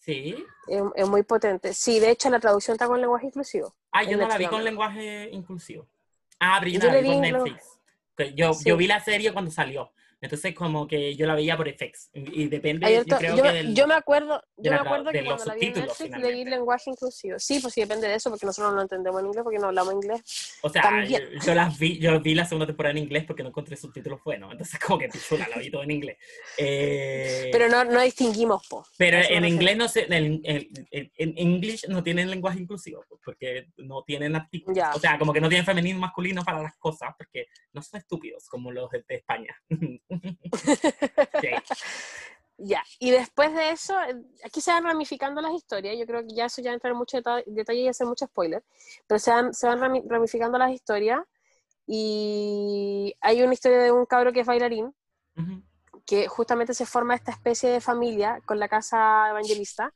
Sí. 0.09 0.43
Es, 0.69 0.83
es 0.97 1.07
muy 1.09 1.23
potente. 1.23 1.75
Sí, 1.75 2.01
de 2.01 2.11
hecho 2.13 2.31
la 2.31 2.41
traducción 2.41 2.75
está 2.77 2.87
con 2.87 2.99
lenguaje 2.99 3.27
inclusivo. 3.27 3.75
Ah, 3.93 4.05
yo 4.05 4.17
no 4.17 4.27
la 4.27 4.39
vi 4.39 4.47
con 4.47 4.65
lenguaje 4.65 5.29
inclusivo. 5.33 5.87
Ah, 6.41 6.57
pero 6.61 6.71
yo, 6.73 6.79
la 6.91 7.01
vi 7.01 7.09
con 7.09 7.17
lo- 7.17 7.45
Netflix. 7.45 7.79
Yo, 8.35 8.55
Sí. 8.55 8.65
yo 8.71 8.77
vi 8.79 8.87
la 8.87 9.01
serie 9.01 9.33
cuando 9.35 9.51
salió. 9.51 9.93
Entonces, 10.21 10.53
como 10.55 10.89
que 10.89 11.15
yo 11.15 11.27
la 11.27 11.35
veía 11.37 11.57
por 11.57 11.69
FX. 11.69 12.11
Y 12.13 12.49
depende, 12.49 12.85
Hay 12.87 12.97
yo 12.97 13.05
creo 13.05 13.37
yo, 13.37 13.43
que 13.43 13.49
me- 13.49 13.55
del... 13.55 13.75
yo 13.75 13.87
me 13.87 13.95
acuerdo, 13.95 14.43
yo 14.57 14.73
me 14.73 14.79
acuerdo 14.79 15.13
que 15.13 15.25
cuando 15.25 15.45
la 15.45 15.55
vi 15.55 15.67
en 15.67 15.75
Netflix 15.75 16.19
leí 16.19 16.45
lenguaje 16.45 16.91
inclusivo. 16.91 17.39
Sí, 17.39 17.61
pues 17.61 17.75
sí, 17.75 17.83
depende 17.83 18.09
de 18.09 18.15
eso, 18.17 18.29
porque 18.31 18.45
nosotros 18.45 18.75
no 18.75 18.83
entendemos 18.83 19.21
en 19.21 19.27
inglés, 19.27 19.45
porque 19.45 19.59
no 19.61 19.69
hablamos 19.69 19.95
inglés. 19.95 20.59
O 20.63 20.69
sea, 20.69 20.83
También. 20.83 21.23
yo, 21.47 21.55
las 21.55 21.79
vi, 21.79 21.99
yo 21.99 22.21
vi 22.21 22.35
la 22.35 22.45
segunda 22.45 22.67
temporada 22.67 22.91
en 22.93 22.99
inglés 22.99 23.25
porque 23.27 23.45
no 23.45 23.51
encontré 23.51 23.77
subtítulos 23.77 24.21
buenos. 24.25 24.51
Entonces, 24.51 24.81
como 24.81 24.99
que 24.99 25.09
pichula, 25.13 25.47
la 25.49 25.59
vi 25.59 25.71
todo 25.71 25.85
en 25.85 25.91
inglés. 25.93 26.17
Eh, 26.57 27.49
Pero 27.53 27.69
no, 27.69 27.85
no 27.85 28.01
distinguimos, 28.03 28.67
po. 28.69 28.85
pero 28.97 29.19
en 29.19 29.45
inglés 29.45 29.77
no 29.77 29.89
sé, 29.89 30.07
en, 30.13 30.41
en, 30.45 30.69
en- 30.91 31.13
en 31.17 31.35
English 31.39 31.87
no 31.89 32.03
tienen 32.03 32.29
lenguaje 32.31 32.59
inclusivo, 32.61 33.05
pues, 33.09 33.21
porque 33.25 33.69
no 33.77 34.03
tienen 34.03 34.35
artículos. 34.35 34.85
O 34.95 34.99
sea, 34.99 35.19
como 35.19 35.33
que 35.33 35.41
no 35.41 35.49
tienen 35.49 35.65
femenino 35.65 35.99
masculino 36.01 36.43
para 36.45 36.61
las 36.63 36.77
cosas, 36.77 37.11
porque 37.17 37.47
no 37.73 37.83
son 37.83 37.99
estúpidos 38.01 38.49
como 38.49 38.73
los 38.73 38.91
de 38.91 39.05
España. 39.09 39.55
Sí. 40.09 40.39
Ya, 42.61 42.83
y 42.99 43.13
después 43.13 43.55
de 43.55 43.71
eso, 43.71 43.95
eh, 44.03 44.17
aquí 44.45 44.61
se 44.61 44.73
van 44.73 44.83
ramificando 44.83 45.41
las 45.41 45.53
historias, 45.55 45.97
yo 45.97 46.05
creo 46.07 46.23
que 46.27 46.35
ya 46.35 46.47
eso 46.47 46.61
ya 46.61 46.73
entra 46.73 46.91
en 46.91 46.97
mucho 46.97 47.17
deta- 47.17 47.45
detalle 47.47 47.83
y 47.83 47.87
hacer 47.89 48.05
mucho 48.05 48.27
spoiler, 48.27 48.65
pero 49.07 49.21
se 49.21 49.31
van, 49.31 49.55
se 49.55 49.69
van 49.69 49.79
rami- 49.79 50.03
ramificando 50.09 50.59
las 50.59 50.73
historias 50.73 51.21
y 51.87 53.15
hay 53.21 53.43
una 53.43 53.55
historia 53.55 53.79
de 53.79 53.93
un 53.93 54.07
cabro 54.07 54.33
que 54.33 54.41
es 54.41 54.47
bailarín, 54.47 54.93
Ujú. 55.37 55.63
que 56.05 56.27
justamente 56.27 56.75
se 56.75 56.85
forma 56.85 57.15
esta 57.15 57.31
especie 57.31 57.71
de 57.71 57.81
familia 57.81 58.41
con 58.45 58.59
la 58.59 58.69
casa 58.69 59.29
evangelista 59.31 59.95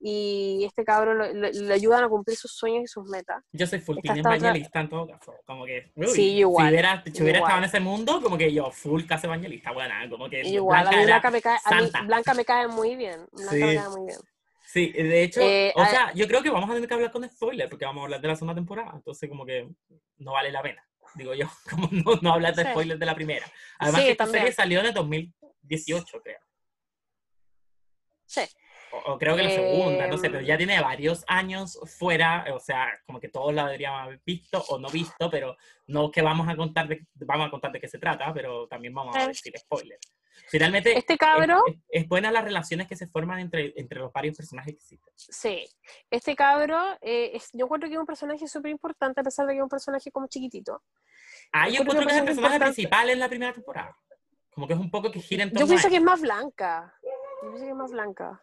y 0.00 0.64
este 0.64 0.84
lo- 0.86 1.32
le 1.32 1.74
ayudan 1.74 2.04
a 2.04 2.08
cumplir 2.08 2.36
sus 2.36 2.52
sueños 2.52 2.84
y 2.84 2.86
sus 2.86 3.08
metas. 3.08 3.42
Yo 3.52 3.66
soy 3.66 3.80
full 3.80 3.98
team 4.00 4.16
está 4.18 4.28
otra- 4.30 4.36
evangelista 4.38 4.80
en 4.80 4.88
todo 4.88 5.06
caso. 5.08 5.34
Como 5.44 5.64
que, 5.66 5.90
uy, 5.96 6.06
Sí, 6.08 6.36
igual, 6.38 6.66
Si 6.66 6.72
hubiera, 6.72 7.02
si 7.12 7.22
hubiera 7.22 7.38
estado 7.40 7.58
en 7.58 7.64
ese 7.64 7.80
mundo, 7.80 8.20
como 8.22 8.38
que 8.38 8.52
yo, 8.52 8.70
full 8.70 9.04
casa 9.06 9.26
evangelista, 9.26 9.72
buena, 9.72 10.08
como 10.08 10.28
que 10.30 10.42
Igual, 10.42 10.78
a 10.78 10.82
Blanca 10.82 10.96
mí 10.96 11.02
era 11.02 11.14
Blanca 11.20 11.30
me 11.30 11.42
cae, 11.42 11.58
a 11.64 11.80
mí. 11.80 12.06
Blanca 12.06 12.34
me 12.34 12.44
cae 12.44 12.68
muy 12.68 12.94
bien. 12.96 13.26
Blanca 13.32 13.50
Sí. 13.54 13.62
me 13.64 13.74
cae 13.76 13.88
muy 13.88 14.06
bien. 14.06 14.18
Sí, 14.64 14.92
de 14.92 15.22
hecho, 15.22 15.40
Eh, 15.40 15.72
o 15.74 15.80
a- 15.80 15.88
sea, 15.88 16.12
yo 16.14 16.28
creo 16.28 16.42
que 16.42 16.50
vamos 16.50 16.68
a 16.70 16.74
tener 16.74 16.86
que 16.88 16.94
hablar 16.94 17.10
con 17.10 17.26
spoiler, 17.28 17.68
porque 17.70 17.84
vamos 17.86 18.02
a 18.02 18.04
hablar 18.04 18.20
de 18.20 18.28
la 18.28 18.36
segunda 18.36 18.54
temporada, 18.54 18.92
entonces 18.94 19.28
como 19.28 19.44
que 19.46 19.66
no 20.18 20.32
vale 20.32 20.52
la 20.52 20.62
pena, 20.62 20.86
digo 21.14 21.32
yo, 21.34 21.46
como 21.70 21.88
no, 21.90 22.18
no 22.22 22.32
hablar 22.34 22.54
de 22.54 22.64
Sí. 22.64 22.70
spoilers 22.70 23.00
de 23.00 23.06
la 23.06 23.14
primera. 23.14 23.46
Además 23.78 24.02
que 24.02 24.10
esta 24.10 24.24
también. 24.24 24.42
serie 24.42 24.54
salió 24.54 24.80
en 24.80 24.86
el 24.86 24.94
2018, 24.94 26.20
creo. 26.22 26.38
Sí. 28.26 28.42
O, 28.92 29.12
o 29.12 29.18
creo 29.18 29.36
que 29.36 29.42
la 29.42 29.50
segunda, 29.50 30.06
no 30.06 30.16
sé, 30.16 30.28
pero 30.28 30.40
Em. 30.40 30.46
ya 30.46 30.56
tiene 30.56 30.80
varios 30.80 31.24
años 31.26 31.78
fuera, 31.98 32.46
o 32.54 32.58
sea, 32.60 32.88
como 33.06 33.20
que 33.20 33.28
todos 33.28 33.52
la 33.54 33.64
deberíamos 33.66 34.02
haber 34.02 34.20
visto 34.24 34.62
o 34.68 34.78
no 34.78 34.88
visto, 34.88 35.30
pero 35.30 35.56
no 35.86 36.10
que 36.10 36.22
vamos 36.22 36.48
a 36.48 36.56
contar 36.56 36.88
de, 36.88 37.06
vamos 37.14 37.48
a 37.48 37.50
contar 37.50 37.72
de 37.72 37.80
qué 37.80 37.88
se 37.88 37.98
trata, 37.98 38.32
pero 38.32 38.66
también 38.68 38.94
vamos 38.94 39.14
a 39.16 39.24
Eh. 39.24 39.28
decir 39.28 39.52
spoiler. 39.58 39.98
Finalmente, 40.48 40.96
Este 40.96 41.18
cabro, 41.18 41.60
es, 41.66 41.76
es 41.88 42.08
buena 42.08 42.30
las 42.30 42.44
relaciones 42.44 42.86
que 42.86 42.96
se 42.96 43.08
forman 43.08 43.40
entre, 43.40 43.74
entre 43.76 43.98
los 43.98 44.12
varios 44.12 44.36
personajes 44.36 44.72
que 44.74 44.78
existen. 44.80 45.12
sí, 45.16 45.64
este 46.10 46.34
cabro, 46.36 46.96
eh, 47.00 47.32
es- 47.34 47.50
yo 47.52 47.64
encuentro 47.66 47.88
que 47.88 47.94
es 47.96 48.00
un 48.00 48.06
personaje 48.06 48.46
súper 48.46 48.70
importante, 48.70 49.20
a 49.20 49.24
pesar 49.24 49.46
de 49.46 49.52
que 49.54 49.58
es 49.58 49.62
un 49.62 49.68
personaje 49.68 50.10
como 50.12 50.28
chiquitito. 50.28 50.82
Ah, 51.52 51.66
yo 51.68 51.80
Encuentro 51.82 52.02
encuentro 52.02 52.06
que 52.06 52.12
es 52.12 52.18
el 52.18 52.24
que 52.24 52.30
es 52.30 52.36
personaje 52.36 52.54
importante. 52.56 52.74
principal 52.74 53.10
en 53.10 53.18
la 53.18 53.28
primera 53.28 53.52
temporada. 53.52 53.96
Como 54.54 54.66
que 54.66 54.72
es 54.74 54.78
un 54.80 54.90
poco 54.90 55.10
que 55.10 55.20
gira 55.20 55.42
en 55.42 55.50
torno 55.50 55.60
Yo 55.60 55.66
pienso 55.68 55.86
a 55.88 55.90
que 55.90 55.96
es 55.96 56.02
más 56.02 56.20
blanca. 56.20 56.94
Yo 57.02 57.48
pienso 57.50 57.64
que 57.64 57.70
es 57.70 57.76
más 57.76 57.90
blanca. 57.90 58.40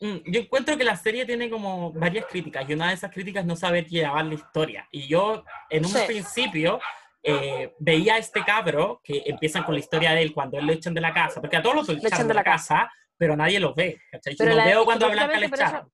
Mm, 0.00 0.16
Yo 0.26 0.40
encuentro 0.40 0.76
que 0.76 0.84
la 0.84 0.96
serie 0.96 1.24
tiene 1.24 1.48
como 1.48 1.92
varias 1.92 2.26
críticas 2.26 2.68
y 2.68 2.74
una 2.74 2.88
de 2.88 2.94
esas 2.94 3.10
críticas 3.10 3.42
es 3.42 3.46
no 3.46 3.56
saber 3.56 3.86
llevar 3.86 4.24
la 4.26 4.34
historia. 4.34 4.86
Y 4.90 5.08
yo 5.08 5.44
en 5.70 5.84
un 5.84 5.90
Sí. 5.90 5.98
principio 6.06 6.80
eh, 7.22 7.74
veía 7.80 8.14
a 8.14 8.18
este 8.18 8.44
cabro 8.44 9.00
que 9.02 9.22
empiezan 9.26 9.64
con 9.64 9.74
la 9.74 9.80
historia 9.80 10.12
de 10.12 10.22
él 10.22 10.32
cuando 10.32 10.58
él 10.58 10.66
lo 10.66 10.72
echan 10.72 10.94
de 10.94 11.00
la 11.00 11.12
casa, 11.12 11.40
porque 11.40 11.56
a 11.56 11.62
todos 11.62 11.74
los 11.74 11.88
echan, 11.88 12.28
de 12.28 12.34
la 12.34 12.44
casa, 12.44 12.88
pero 13.16 13.34
nadie 13.36 13.58
los 13.58 13.74
ve. 13.74 14.00
¿cachai? 14.12 14.36
Yo 14.36 14.44
la- 14.44 14.64
veo 14.64 14.84
cuando 14.84 15.06
a 15.06 15.08
Blanca 15.10 15.36
le 15.38 15.46
echaron. 15.46 15.90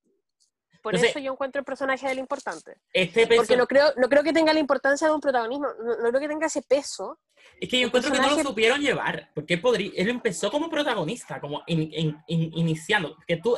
Por 0.83 0.95
Entonces- 0.95 1.11
eso 1.11 1.19
yo 1.25 1.33
encuentro 1.33 1.61
el 1.61 1.65
personaje 1.65 2.09
del 2.09 2.19
importante. 2.19 2.77
Este 2.93 3.27
Porque 3.27 3.55
perso- 3.55 3.57
no 3.57 3.67
creo, 3.67 3.93
no 3.97 4.09
creo 4.09 4.23
que 4.25 4.33
tenga 4.33 4.53
la 4.53 4.59
importancia 4.61 5.07
de 5.07 5.15
un 5.15 5.21
protagonismo, 5.21 5.67
no, 5.79 5.97
no 5.97 6.09
creo 6.09 6.21
que 6.21 6.29
tenga 6.29 6.47
ese 6.47 6.63
peso. 6.63 7.19
Es 7.61 7.69
que 7.69 7.79
yo 7.81 7.87
encuentro 7.87 8.11
que 8.11 8.17
no 8.19 8.23
lo 8.25 8.29
personaje- 8.31 8.49
supieron 8.49 8.81
llevar, 8.81 9.31
porque 9.35 9.59
podría, 9.59 9.93
él 9.97 10.09
empezó 10.09 10.51
como 10.51 10.69
protagonista, 10.69 11.41
como 11.41 11.63
in- 11.67 11.93
in- 11.93 12.19
in- 12.27 12.51
iniciando, 12.59 13.17
que 13.27 13.37
tú, 13.37 13.57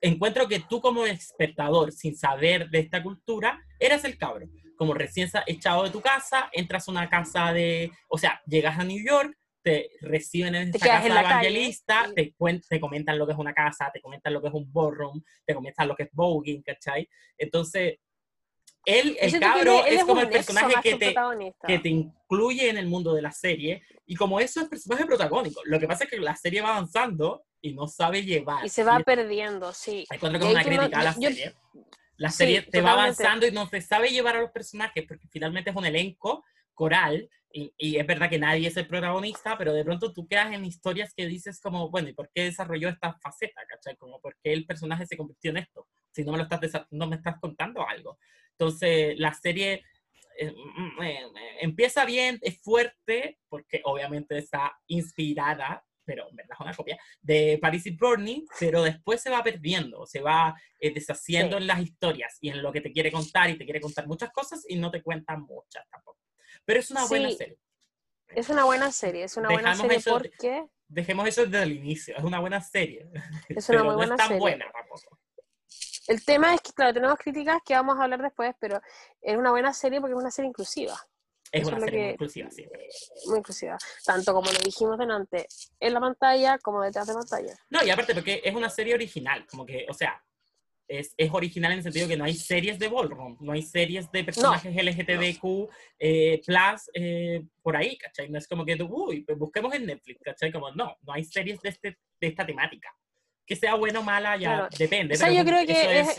encuentro 0.00 0.48
que 0.48 0.60
tú 0.60 0.80
como 0.80 1.06
espectador, 1.06 1.92
sin 1.92 2.16
saber 2.16 2.68
de 2.70 2.80
esta 2.80 3.02
cultura, 3.02 3.60
eras 3.78 4.04
el 4.04 4.16
cabro, 4.18 4.46
como 4.76 4.94
recién 4.94 5.30
echado 5.46 5.84
de 5.84 5.90
tu 5.90 6.00
casa, 6.00 6.48
entras 6.52 6.88
a 6.88 6.90
una 6.90 7.08
casa 7.08 7.52
de, 7.52 7.90
o 8.08 8.18
sea, 8.18 8.40
llegas 8.46 8.78
a 8.78 8.84
New 8.84 9.04
York, 9.04 9.36
te 9.62 9.90
reciben 10.00 10.54
en 10.54 10.70
Te 10.70 10.78
esta 10.78 10.88
casa 10.88 11.06
en 11.06 11.14
la 11.14 11.22
calle, 11.22 11.48
evangelista, 11.48 12.06
y- 12.10 12.14
te, 12.14 12.34
te 12.68 12.80
comentan 12.80 13.18
lo 13.18 13.26
que 13.26 13.32
es 13.32 13.38
una 13.38 13.54
casa, 13.54 13.90
te 13.92 14.00
comentan 14.00 14.32
lo 14.32 14.42
que 14.42 14.48
es 14.48 14.54
un 14.54 14.70
ballroom, 14.72 15.22
te 15.44 15.54
comentan 15.54 15.88
lo 15.88 15.94
que 15.96 16.04
es 16.04 16.08
voguing, 16.12 16.62
¿cachai? 16.62 17.08
Entonces, 17.38 17.98
él, 18.84 19.16
el 19.20 19.38
cabro, 19.38 19.84
él 19.86 19.94
es 19.94 20.00
como 20.04 20.14
un 20.14 20.26
el 20.26 20.28
personaje 20.28 20.74
que 20.82 20.96
te, 20.96 21.14
que 21.66 21.78
te 21.78 21.88
incluye 21.88 22.68
en 22.68 22.76
el 22.78 22.86
mundo 22.88 23.14
de 23.14 23.22
la 23.22 23.30
serie 23.30 23.82
y 24.06 24.16
como 24.16 24.40
eso 24.40 24.60
es 24.60 24.68
personaje 24.68 25.06
protagónico. 25.06 25.60
Lo 25.64 25.78
que 25.78 25.86
pasa 25.86 26.04
es 26.04 26.10
que 26.10 26.18
la 26.18 26.34
serie 26.34 26.62
va 26.62 26.70
avanzando 26.70 27.44
y 27.60 27.74
no 27.74 27.86
sabe 27.86 28.24
llevar. 28.24 28.66
Y 28.66 28.68
se 28.68 28.82
va 28.82 28.98
Y 28.98 29.04
perdiendo, 29.04 29.72
sí. 29.72 30.04
encuentro 30.10 30.40
que 30.40 30.46
es 30.46 30.52
una 30.52 30.64
tú 30.64 30.70
no- 30.70 30.76
crítica 30.78 31.00
a 31.00 31.04
la 31.04 31.14
yo- 31.14 31.20
serie. 31.28 31.54
La 32.16 32.30
Sí, 32.30 32.36
serie 32.38 32.62
te 32.62 32.80
va 32.80 32.90
totalmente. 32.90 33.22
avanzando 33.22 33.46
y 33.46 33.52
no 33.52 33.68
te 33.68 33.80
sabe 33.80 34.08
llevar 34.10 34.36
a 34.36 34.40
los 34.42 34.50
personajes 34.50 35.04
porque 35.06 35.28
finalmente 35.28 35.70
es 35.70 35.76
un 35.76 35.86
elenco 35.86 36.44
coral 36.74 37.28
y, 37.52 37.72
y 37.76 37.96
es 37.96 38.06
verdad 38.06 38.30
que 38.30 38.38
nadie 38.38 38.68
es 38.68 38.76
el 38.76 38.86
protagonista, 38.86 39.56
pero 39.58 39.72
de 39.72 39.84
pronto 39.84 40.12
tú 40.12 40.26
quedas 40.26 40.52
en 40.52 40.64
historias 40.64 41.12
que 41.14 41.26
dices 41.26 41.60
como, 41.60 41.90
bueno, 41.90 42.08
¿y 42.08 42.12
por 42.14 42.30
qué 42.34 42.44
desarrolló 42.44 42.88
esta 42.88 43.14
faceta? 43.22 43.62
¿Cachai? 43.68 43.96
Como, 43.96 44.20
¿por 44.20 44.36
qué 44.42 44.52
el 44.52 44.66
personaje 44.66 45.06
se 45.06 45.16
convirtió 45.16 45.50
en 45.50 45.58
esto? 45.58 45.88
Si 46.10 46.24
no 46.24 46.32
me 46.32 46.38
lo 46.38 46.44
estás, 46.44 46.86
no 46.90 47.06
me 47.06 47.16
estás 47.16 47.38
contando 47.40 47.86
algo. 47.86 48.18
Entonces, 48.52 49.18
la 49.18 49.32
serie 49.34 49.82
eh, 50.38 50.50
mm, 50.52 51.02
eh, 51.02 51.20
eh, 51.24 51.56
empieza 51.60 52.04
bien, 52.04 52.38
es 52.42 52.60
fuerte, 52.62 53.38
porque 53.48 53.80
obviamente 53.84 54.38
está 54.38 54.72
inspirada, 54.86 55.84
pero 56.04 56.28
en 56.28 56.36
verdad 56.36 56.56
es 56.58 56.60
una 56.60 56.74
copia, 56.74 56.98
de 57.20 57.58
Paris 57.60 57.86
is 57.86 57.96
Burning, 57.96 58.44
pero 58.58 58.82
después 58.82 59.20
se 59.20 59.30
va 59.30 59.42
perdiendo, 59.42 60.06
se 60.06 60.20
va 60.20 60.54
eh, 60.80 60.92
deshaciendo 60.92 61.56
Sí. 61.56 61.62
en 61.62 61.66
las 61.66 61.80
historias 61.80 62.38
y 62.40 62.50
en 62.50 62.62
lo 62.62 62.72
que 62.72 62.80
te 62.80 62.92
quiere 62.92 63.12
contar, 63.12 63.50
y 63.50 63.58
te 63.58 63.64
quiere 63.64 63.80
contar 63.80 64.06
muchas 64.06 64.30
cosas 64.32 64.64
y 64.68 64.76
no 64.76 64.90
te 64.90 65.02
cuenta 65.02 65.36
muchas 65.36 65.88
tampoco. 65.90 66.18
Pero 66.64 66.80
es 66.80 66.90
una 66.90 67.04
buena 67.06 67.30
serie. 67.30 67.58
Es 68.28 68.48
una 68.48 68.64
buena 68.64 68.90
serie, 68.92 69.24
es 69.24 69.36
una 69.36 69.50
buena 69.50 69.74
serie 69.74 69.96
eso- 69.98 70.12
porque 70.12 70.66
Dejemos 70.88 71.26
eso 71.26 71.46
desde 71.46 71.62
el 71.62 71.72
inicio, 71.72 72.14
es 72.16 72.22
una 72.24 72.38
buena 72.40 72.60
serie. 72.60 73.08
es 73.48 73.68
una 73.68 73.78
pero 73.82 73.84
muy 73.84 73.90
no 73.92 73.96
buena 73.96 74.14
es 74.14 74.18
tan 74.18 74.28
serie. 74.28 74.40
buena 74.40 74.66
tampoco. 74.72 75.18
El 76.08 76.24
tema 76.24 76.54
es 76.54 76.60
que, 76.60 76.72
claro, 76.72 76.92
tenemos 76.92 77.16
críticas 77.18 77.60
que 77.64 77.74
vamos 77.74 77.98
a 77.98 78.02
hablar 78.04 78.20
después, 78.20 78.54
pero 78.58 78.80
es 79.20 79.36
una 79.36 79.50
buena 79.50 79.72
serie 79.72 80.00
porque 80.00 80.14
es 80.14 80.20
una 80.20 80.30
serie 80.30 80.48
inclusiva, 80.48 80.94
Es 81.52 81.62
Eso 81.62 81.68
una 81.68 81.78
es 81.78 81.84
serie 81.84 82.00
muy 82.02 82.12
inclusiva, 82.12 82.50
sí. 82.50 82.66
muy 83.26 83.38
inclusiva, 83.38 83.78
tanto 84.04 84.34
como 84.34 84.50
lo 84.50 84.58
dijimos 84.58 84.98
delante, 84.98 85.46
en 85.80 85.94
la 85.94 86.00
pantalla 86.00 86.58
como 86.58 86.82
detrás 86.82 87.06
de 87.06 87.14
pantalla. 87.14 87.54
No, 87.70 87.82
y 87.84 87.90
aparte 87.90 88.14
porque 88.14 88.42
es 88.44 88.54
una 88.54 88.68
serie 88.68 88.94
original, 88.94 89.46
como 89.46 89.64
que, 89.64 89.86
o 89.88 89.94
sea, 89.94 90.22
es, 90.88 91.14
es 91.16 91.30
original 91.32 91.72
en 91.72 91.78
el 91.78 91.82
sentido 91.84 92.08
que 92.08 92.16
no 92.16 92.24
hay 92.24 92.34
series 92.34 92.78
de 92.78 92.88
Ballroom, 92.88 93.36
no 93.40 93.52
hay 93.52 93.62
series 93.62 94.10
de 94.12 94.24
personajes 94.24 94.74
LGTBQ 94.74 95.68
eh, 95.98 96.40
plus 96.44 96.90
eh, 96.94 97.42
por 97.62 97.76
ahí, 97.76 97.96
¿cachai? 97.96 98.28
No 98.30 98.38
es 98.38 98.46
como 98.46 98.64
que, 98.64 98.74
uy, 98.82 99.22
pues 99.24 99.38
busquemos 99.38 99.72
en 99.74 99.86
Netflix, 99.86 100.20
¿cachai? 100.22 100.52
Como, 100.52 100.70
no, 100.72 100.96
no 101.00 101.12
hay 101.12 101.24
series 101.24 101.60
de, 101.62 101.68
este, 101.70 101.98
de 102.20 102.26
esta 102.28 102.44
temática. 102.44 102.88
Que 103.44 103.56
sea 103.56 103.74
buena 103.74 104.00
o 104.00 104.02
mala, 104.02 104.36
ya 104.36 104.54
Claro. 104.54 104.68
depende. 104.78 105.14
O 105.14 105.16
sea, 105.16 105.26
pero 105.28 105.38
yo 105.38 105.44
creo 105.44 105.66
que 105.66 106.00
es, 106.00 106.08
es 106.10 106.18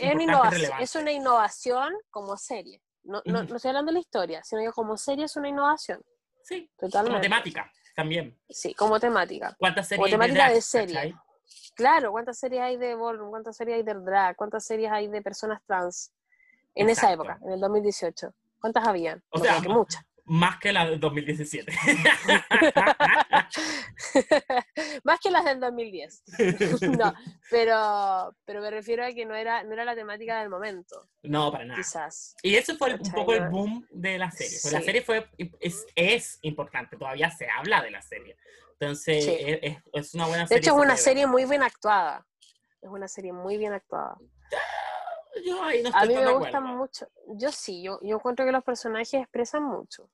es 0.80 0.94
una 0.94 1.12
innovación 1.12 1.92
como 2.10 2.36
serie. 2.36 2.82
No, 3.02 3.22
no, 3.26 3.42
no 3.44 3.56
estoy 3.56 3.68
hablando 3.68 3.90
de 3.90 3.94
la 3.94 4.00
historia, 4.00 4.42
sino 4.44 4.62
que 4.62 4.72
como 4.72 4.96
serie 4.96 5.26
es 5.26 5.36
una 5.36 5.48
innovación, 5.48 6.00
Sí, 6.42 6.70
como 6.76 6.90
totalmente. 6.90 7.20
temática 7.22 7.70
también. 7.94 8.38
Sí, 8.48 8.74
como 8.74 8.98
temática. 9.00 9.54
¿Cuántas 9.58 9.88
series 9.88 9.98
Como 10.00 10.10
temática 10.10 10.44
de 10.46 10.50
drag, 10.52 10.62
serie. 10.62 10.94
cachai? 10.94 11.14
Claro, 11.74 12.12
¿cuántas 12.12 12.38
series 12.38 12.62
hay 12.62 12.76
de 12.76 12.94
ballroom? 12.94 13.30
¿Cuántas 13.30 13.56
series 13.56 13.76
hay 13.76 13.82
de 13.82 13.94
drag? 13.94 14.36
¿Cuántas 14.36 14.64
series 14.64 14.90
hay 14.90 15.08
de 15.08 15.22
personas 15.22 15.60
trans? 15.66 16.12
En 16.74 16.90
esa 16.90 17.12
época, 17.12 17.38
en 17.44 17.52
el 17.52 17.60
2018. 17.60 18.34
¿Cuántas 18.60 18.86
habían? 18.86 19.22
O 19.30 19.38
No 19.38 19.44
sea, 19.44 19.60
que 19.60 19.68
muchas. 19.68 20.04
Más 20.24 20.58
que 20.58 20.72
la 20.72 20.86
del 20.86 20.98
2017. 20.98 21.72
Más 25.04 25.20
que 25.20 25.30
las 25.30 25.44
del 25.44 25.60
2010. 25.60 26.22
no, 26.98 27.14
pero, 27.50 28.34
pero 28.44 28.60
me 28.60 28.70
refiero 28.70 29.04
a 29.04 29.12
que 29.12 29.24
no 29.26 29.34
era, 29.34 29.62
no 29.64 29.72
era 29.72 29.84
la 29.84 29.94
temática 29.94 30.40
del 30.40 30.50
momento, 30.50 31.08
no, 31.22 31.50
para 31.52 31.64
nada. 31.64 31.78
quizás. 31.78 32.34
Y 32.42 32.56
eso 32.56 32.76
fue 32.76 32.94
un 32.94 33.10
poco 33.12 33.32
el 33.34 33.48
boom 33.48 33.86
de 33.90 34.18
la 34.18 34.30
serie. 34.30 34.58
Pues 34.62 34.72
La 34.72 34.80
Sí. 34.80 34.84
serie 34.86 35.02
fue, 35.02 35.28
es, 35.60 35.86
es 35.94 36.38
importante, 36.42 36.96
todavía 36.96 37.30
se 37.30 37.48
habla 37.48 37.82
de 37.82 37.90
la 37.90 38.02
serie. 38.02 38.36
Entonces, 38.78 39.24
Sí. 39.24 39.36
es, 39.38 39.78
es- 39.92 40.14
una 40.14 40.26
buena 40.26 40.42
De 40.42 40.48
serie. 40.48 40.60
hecho, 40.60 40.76
es 40.76 40.82
una 40.84 40.96
serie 40.96 41.26
muy 41.26 41.44
bien 41.44 41.62
actuada. 41.62 42.26
Es 42.82 42.88
una 42.90 43.08
serie 43.08 43.32
muy 43.32 43.56
bien 43.56 43.72
actuada. 43.72 44.16
Yo 45.44 45.62
ahí 45.64 45.82
no 45.82 45.90
A 45.92 46.04
mí 46.06 46.14
me 46.14 46.22
de 46.24 46.32
gusta 46.32 46.60
mucho. 46.60 47.08
Yo 47.28 47.50
sí, 47.50 47.82
yo, 47.82 47.98
yo 48.02 48.16
encuentro 48.16 48.44
que 48.44 48.52
los 48.52 48.62
personajes 48.62 49.14
expresan 49.14 49.64
mucho. 49.64 50.08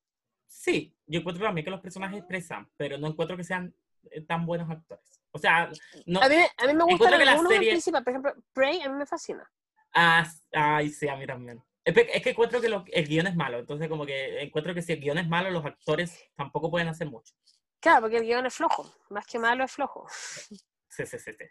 Sí, 0.52 0.92
yo 1.06 1.20
encuentro 1.20 1.44
también 1.46 1.64
que 1.64 1.70
los 1.70 1.80
personajes 1.80 2.18
expresan, 2.18 2.68
pero 2.76 2.98
no 2.98 3.06
encuentro 3.06 3.36
que 3.36 3.44
sean 3.44 3.72
eh, 4.10 4.20
tan 4.22 4.44
buenos 4.44 4.68
actores. 4.68 5.22
O 5.30 5.38
sea, 5.38 5.70
no. 6.06 6.20
A 6.20 6.28
mí, 6.28 6.34
a 6.56 6.66
mí 6.66 6.74
me 6.74 6.84
gustan 6.84 7.18
que 7.18 7.24
la 7.24 7.38
serie- 7.38 7.70
principal. 7.70 8.02
Por 8.02 8.10
ejemplo, 8.12 8.34
Prey 8.52 8.82
a 8.82 8.88
mí 8.88 8.96
me 8.96 9.06
fascina. 9.06 9.48
Ah, 9.94 10.26
ay, 10.52 10.90
sí, 10.90 11.08
a 11.08 11.14
mí 11.16 11.24
también. 11.24 11.62
Es 11.84 12.22
que 12.22 12.30
encuentro 12.30 12.60
que 12.60 12.68
lo- 12.68 12.84
el 12.92 13.06
guion 13.08 13.28
es 13.28 13.36
malo, 13.36 13.58
entonces 13.60 13.88
como 13.88 14.04
que 14.04 14.42
encuentro 14.42 14.74
que 14.74 14.82
si 14.82 14.92
el 14.92 15.00
guion 15.00 15.18
es 15.18 15.28
malo, 15.28 15.50
los 15.50 15.64
actores 15.64 16.18
tampoco 16.34 16.68
pueden 16.70 16.88
hacer 16.88 17.08
mucho. 17.08 17.32
Claro, 17.78 18.02
porque 18.02 18.18
el 18.18 18.24
guion 18.24 18.44
es 18.46 18.54
flojo. 18.54 18.92
Más 19.08 19.26
que 19.26 19.38
malo 19.38 19.64
es 19.64 19.72
flojo. 19.72 20.06
Sí, 20.10 21.06
sí, 21.06 21.06
sí, 21.06 21.32
sí. 21.32 21.44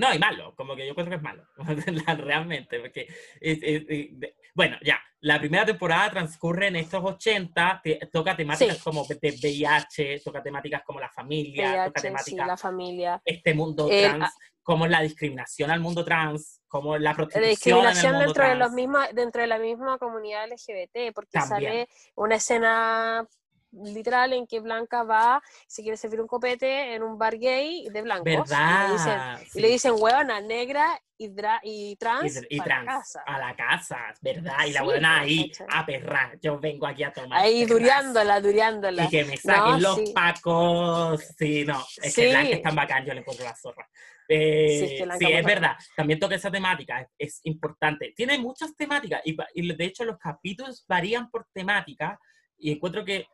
No, 0.00 0.14
y 0.14 0.18
malo, 0.18 0.54
como 0.56 0.74
que 0.74 0.84
yo 0.86 0.90
encuentro 0.90 1.10
que 1.10 1.16
es 1.16 1.22
malo, 1.22 1.44
la- 2.06 2.14
realmente, 2.16 2.80
porque, 2.80 3.02
es- 3.40 3.58
es- 3.62 3.82
es- 3.88 4.18
de- 4.18 4.36
bueno, 4.54 4.76
ya, 4.82 5.00
la 5.20 5.38
primera 5.38 5.64
temporada 5.66 6.10
transcurre 6.10 6.68
en 6.68 6.76
estos 6.76 7.04
80, 7.04 7.80
te- 7.84 8.00
toca 8.12 8.34
temáticas 8.36 8.78
Sí. 8.78 8.82
como 8.82 9.04
de 9.04 9.30
VIH, 9.40 10.20
toca 10.24 10.42
temáticas 10.42 10.82
como 10.84 10.98
la 11.00 11.08
familia, 11.10 11.84
toca 11.86 12.00
VIH, 12.00 12.00
sí, 12.00 12.02
temáticas, 12.02 12.46
la 12.46 12.56
familia. 12.56 13.22
este 13.24 13.54
mundo 13.54 13.88
El- 13.90 14.04
trans, 14.18 14.34
como 14.62 14.86
la 14.86 15.00
discriminación 15.02 15.70
al 15.70 15.80
mundo 15.80 16.04
trans, 16.04 16.60
como 16.68 16.96
la 16.96 17.10
La 17.10 17.16
prostitución 17.16 17.50
discriminación 17.50 18.14
en 18.14 18.20
el 18.20 18.26
mundo 18.26 18.32
dentro 18.34 18.48
de, 18.48 18.54
los 18.56 18.72
mismos, 18.72 19.06
dentro 19.14 19.40
de 19.42 19.46
la 19.48 19.58
misma 19.58 19.98
comunidad 19.98 20.44
LGBT, 20.50 21.12
porque 21.14 21.30
También. 21.38 21.48
sale 21.72 21.88
una 22.14 22.36
escena 22.36 23.26
literal 23.72 24.32
en 24.32 24.46
que 24.46 24.60
Blanca 24.60 25.02
va, 25.02 25.42
se 25.66 25.82
quiere 25.82 25.96
servir 25.96 26.20
un 26.20 26.26
copete 26.26 26.94
en 26.94 27.02
un 27.02 27.16
bar 27.18 27.38
gay 27.38 27.88
de 27.90 28.02
blancos. 28.02 28.24
¿Verdad? 28.24 28.86
Y 28.86 28.88
le 28.88 28.92
dicen, 28.96 29.48
y 29.54 29.60
le 29.60 29.68
dicen 29.68 29.92
huevona 29.96 30.40
negra 30.40 31.00
y, 31.16 31.30
y 31.62 31.96
trans, 31.96 32.42
Y, 32.48 32.56
y 32.56 32.60
trans, 32.60 32.86
casa. 32.86 33.22
a 33.26 33.38
la 33.38 33.54
casa, 33.54 33.98
¿verdad? 34.22 34.54
Y 34.66 34.72
la 34.72 34.80
Sí, 34.80 34.84
buena 34.86 35.18
pues, 35.20 35.30
ahí, 35.30 35.52
a 35.68 35.86
perrar, 35.86 36.38
yo 36.40 36.58
vengo 36.58 36.86
aquí 36.86 37.04
a 37.04 37.12
tomar. 37.12 37.38
Ahí 37.40 37.60
perras. 37.64 37.68
duriándola, 37.70 38.40
duriándola. 38.40 39.04
Y 39.04 39.08
que 39.08 39.24
me 39.24 39.36
saquen 39.36 39.72
No, 39.72 39.78
los 39.78 39.94
sí. 39.96 40.12
pacos. 40.14 41.22
Sí, 41.38 41.64
no, 41.64 41.80
es 42.02 42.14
que 42.14 42.24
Sí. 42.24 42.30
Blanca 42.30 42.56
es 42.56 42.62
tan 42.62 42.74
bacán, 42.74 43.04
yo 43.04 43.14
le 43.14 43.20
encuentro 43.20 43.44
la 43.44 43.54
zorra. 43.54 43.88
Eh, 44.32 44.66
Sí, 44.78 44.84
es 45.02 45.18
sí, 45.18 45.26
que 45.26 45.38
es 45.38 45.44
verdad. 45.44 45.76
También 45.96 46.18
toca 46.20 46.36
esa 46.36 46.50
temática, 46.50 47.00
es, 47.00 47.08
es 47.18 47.40
importante. 47.44 48.12
Tiene 48.16 48.38
muchas 48.38 48.74
temáticas 48.76 49.20
y, 49.24 49.36
y 49.54 49.74
de 49.74 49.84
hecho 49.84 50.04
los 50.04 50.18
capítulos 50.18 50.84
varían 50.88 51.28
por 51.30 51.46
temática 51.52 52.18
y 52.56 52.72
encuentro 52.72 53.04
que 53.04 53.26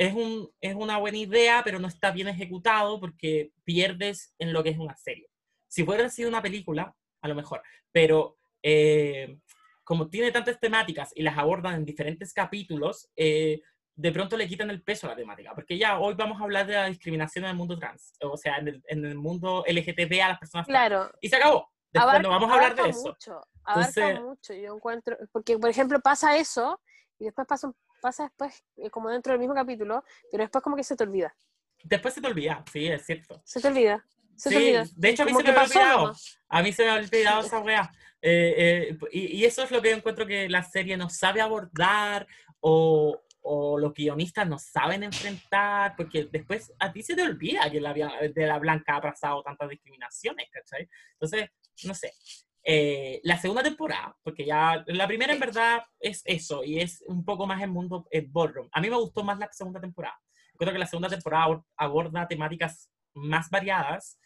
es, 0.00 0.14
un, 0.14 0.50
es 0.62 0.74
una 0.74 0.96
buena 0.96 1.18
idea, 1.18 1.60
pero 1.62 1.78
no 1.78 1.86
está 1.86 2.10
bien 2.10 2.28
ejecutado 2.28 2.98
porque 2.98 3.52
pierdes 3.64 4.34
en 4.38 4.52
lo 4.54 4.62
que 4.62 4.70
es 4.70 4.78
una 4.78 4.96
serie. 4.96 5.28
Si 5.68 5.84
fuera 5.84 6.08
sido 6.08 6.30
una 6.30 6.40
película, 6.40 6.94
a 7.20 7.28
lo 7.28 7.34
mejor, 7.34 7.60
pero 7.92 8.38
eh, 8.62 9.36
como 9.84 10.08
tiene 10.08 10.32
tantas 10.32 10.58
temáticas 10.58 11.12
y 11.14 11.22
las 11.22 11.36
abordan 11.36 11.74
en 11.74 11.84
diferentes 11.84 12.32
capítulos, 12.32 13.10
eh, 13.14 13.60
de 13.94 14.12
pronto 14.12 14.38
le 14.38 14.48
quitan 14.48 14.70
el 14.70 14.82
peso 14.82 15.06
a 15.06 15.10
la 15.10 15.16
temática, 15.16 15.52
porque 15.54 15.76
ya 15.76 15.98
hoy 15.98 16.14
vamos 16.14 16.40
a 16.40 16.44
hablar 16.44 16.66
de 16.66 16.72
la 16.76 16.86
discriminación 16.86 17.44
en 17.44 17.50
el 17.50 17.56
mundo 17.56 17.78
trans, 17.78 18.14
o 18.22 18.38
sea, 18.38 18.56
en 18.56 18.68
el, 18.68 18.82
en 18.88 19.04
el 19.04 19.16
mundo 19.16 19.64
LGTB 19.66 20.22
a 20.22 20.28
las 20.28 20.38
personas 20.38 20.66
trans. 20.66 20.88
Claro. 20.88 21.12
Y 21.20 21.28
se 21.28 21.36
acabó. 21.36 21.68
Después 21.92 22.04
abarca- 22.14 22.22
no 22.22 22.30
vamos 22.30 22.50
a 22.50 22.54
hablar 22.54 22.74
de 22.74 22.88
eso. 22.88 23.08
Mucho, 23.08 23.40
abarca 23.64 23.88
Entonces- 24.00 24.20
mucho, 24.22 24.54
yo 24.54 24.74
encuentro, 24.76 25.18
porque 25.32 25.58
por 25.58 25.68
ejemplo 25.68 26.00
pasa 26.00 26.38
eso 26.38 26.80
y 27.18 27.24
después 27.24 27.46
pasa, 27.46 27.66
un- 27.66 27.74
pasa 28.00 28.24
después 28.24 28.64
eh, 28.76 28.90
como 28.90 29.10
dentro 29.10 29.32
del 29.32 29.40
mismo 29.40 29.54
capítulo, 29.54 30.04
pero 30.30 30.42
después 30.44 30.62
como 30.64 30.76
que 30.76 30.84
se 30.84 30.96
te 30.96 31.04
olvida, 31.04 31.34
Después 31.82 32.12
se 32.12 32.20
te 32.20 32.26
olvida, 32.28 32.62
sí, 32.70 32.86
es 32.88 33.06
cierto. 33.06 33.40
se 33.44 33.60
te 33.60 33.68
olvida, 33.68 34.04
se 34.36 34.50
Sí, 34.50 34.54
te 34.54 34.60
olvida. 34.60 34.84
de 34.96 35.08
hecho 35.08 35.22
a 35.22 35.26
mí 35.26 35.32
Como 35.32 35.40
se 35.46 35.52
me 35.52 35.58
había 35.58 35.64
olvidado. 35.64 36.14
A 36.48 36.62
mí 36.62 36.72
se 36.72 36.84
me 36.84 36.90
ha 36.90 36.94
olvidado 36.96 37.40
esa 37.46 37.58
weá. 37.60 37.90
Eh, 38.22 38.54
eh, 38.92 38.98
y, 39.12 39.38
y 39.38 39.44
eso 39.46 39.62
es 39.62 39.70
lo 39.70 39.80
que 39.80 39.90
yo 39.90 39.96
encuentro 39.96 40.26
que 40.26 40.46
la 40.50 40.62
serie 40.62 40.96
no 40.98 41.08
sabe 41.08 41.40
abordar 41.40 42.26
o, 42.60 43.18
o 43.40 43.78
los 43.78 43.94
guionistas 43.94 44.46
no 44.46 44.58
saben 44.58 45.02
enfrentar, 45.02 45.94
porque 45.96 46.28
después 46.30 46.70
a 46.78 46.92
ti 46.92 47.02
se 47.02 47.14
te 47.16 47.22
olvida 47.22 47.70
que 47.70 47.80
la, 47.80 47.94
de 47.94 48.46
la 48.46 48.58
blanca 48.58 48.96
ha 48.96 49.00
pasado 49.00 49.42
tantas 49.42 49.70
discriminaciones, 49.70 50.48
¿cachai? 50.52 50.86
Entonces, 51.12 51.48
no 51.84 51.94
sé. 51.94 52.12
Eh, 52.62 53.20
la 53.24 53.38
segunda 53.38 53.62
temporada, 53.62 54.16
porque 54.22 54.44
ya 54.44 54.84
la 54.86 55.06
primera 55.06 55.32
en 55.32 55.40
verdad 55.40 55.82
es 55.98 56.22
eso, 56.26 56.62
y 56.62 56.78
es 56.78 57.02
un 57.06 57.24
poco 57.24 57.46
más 57.46 57.62
el 57.62 57.70
mundo 57.70 58.06
eh, 58.10 58.26
ballroom. 58.28 58.68
A 58.72 58.80
mí 58.80 58.90
me 58.90 58.96
gustó 58.96 59.24
más 59.24 59.38
la 59.38 59.48
segunda 59.50 59.80
temporada. 59.80 60.18
Creo 60.58 60.72
que 60.72 60.78
la 60.78 60.86
segunda 60.86 61.08
temporada 61.08 61.46
abor- 61.46 61.64
aborda 61.76 62.28
temáticas 62.28 62.90
más 63.14 63.48
variadas, 63.48 64.18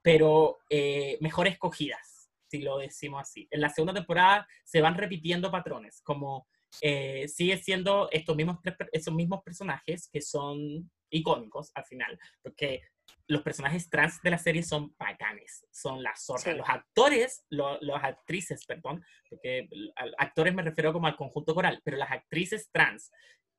pero 0.00 0.58
eh, 0.70 1.18
mejor 1.20 1.46
escogidas, 1.46 2.30
si 2.50 2.62
lo 2.62 2.78
decimos 2.78 3.20
así. 3.20 3.46
En 3.50 3.60
la 3.60 3.68
segunda 3.68 3.94
temporada 3.94 4.46
se 4.64 4.80
van 4.80 4.96
repitiendo 4.96 5.50
patrones, 5.50 6.00
como 6.02 6.48
eh, 6.80 7.28
sigue 7.28 7.58
siendo 7.58 8.08
estos 8.10 8.34
mismos, 8.34 8.58
esos 8.92 9.12
mismos 9.14 9.42
personajes 9.42 10.08
que 10.10 10.22
son 10.22 10.90
icónicos 11.10 11.70
al 11.74 11.84
final, 11.84 12.18
porque 12.42 12.80
los 13.28 13.42
personajes 13.42 13.88
trans 13.88 14.20
de 14.22 14.30
la 14.30 14.38
serie 14.38 14.62
son 14.62 14.94
bacanes, 14.98 15.66
son 15.72 16.02
las 16.02 16.24
zorras. 16.24 16.42
Sí. 16.44 16.52
Los 16.54 16.68
actores, 16.68 17.44
lo- 17.50 17.78
las 17.80 18.02
actrices, 18.04 18.64
perdón, 18.66 19.04
porque 19.30 19.68
actores 20.18 20.54
me 20.54 20.62
refiero 20.62 20.92
como 20.92 21.06
al 21.06 21.16
conjunto 21.16 21.54
coral, 21.54 21.80
pero 21.84 21.96
las 21.96 22.10
actrices 22.10 22.70
trans 22.72 23.10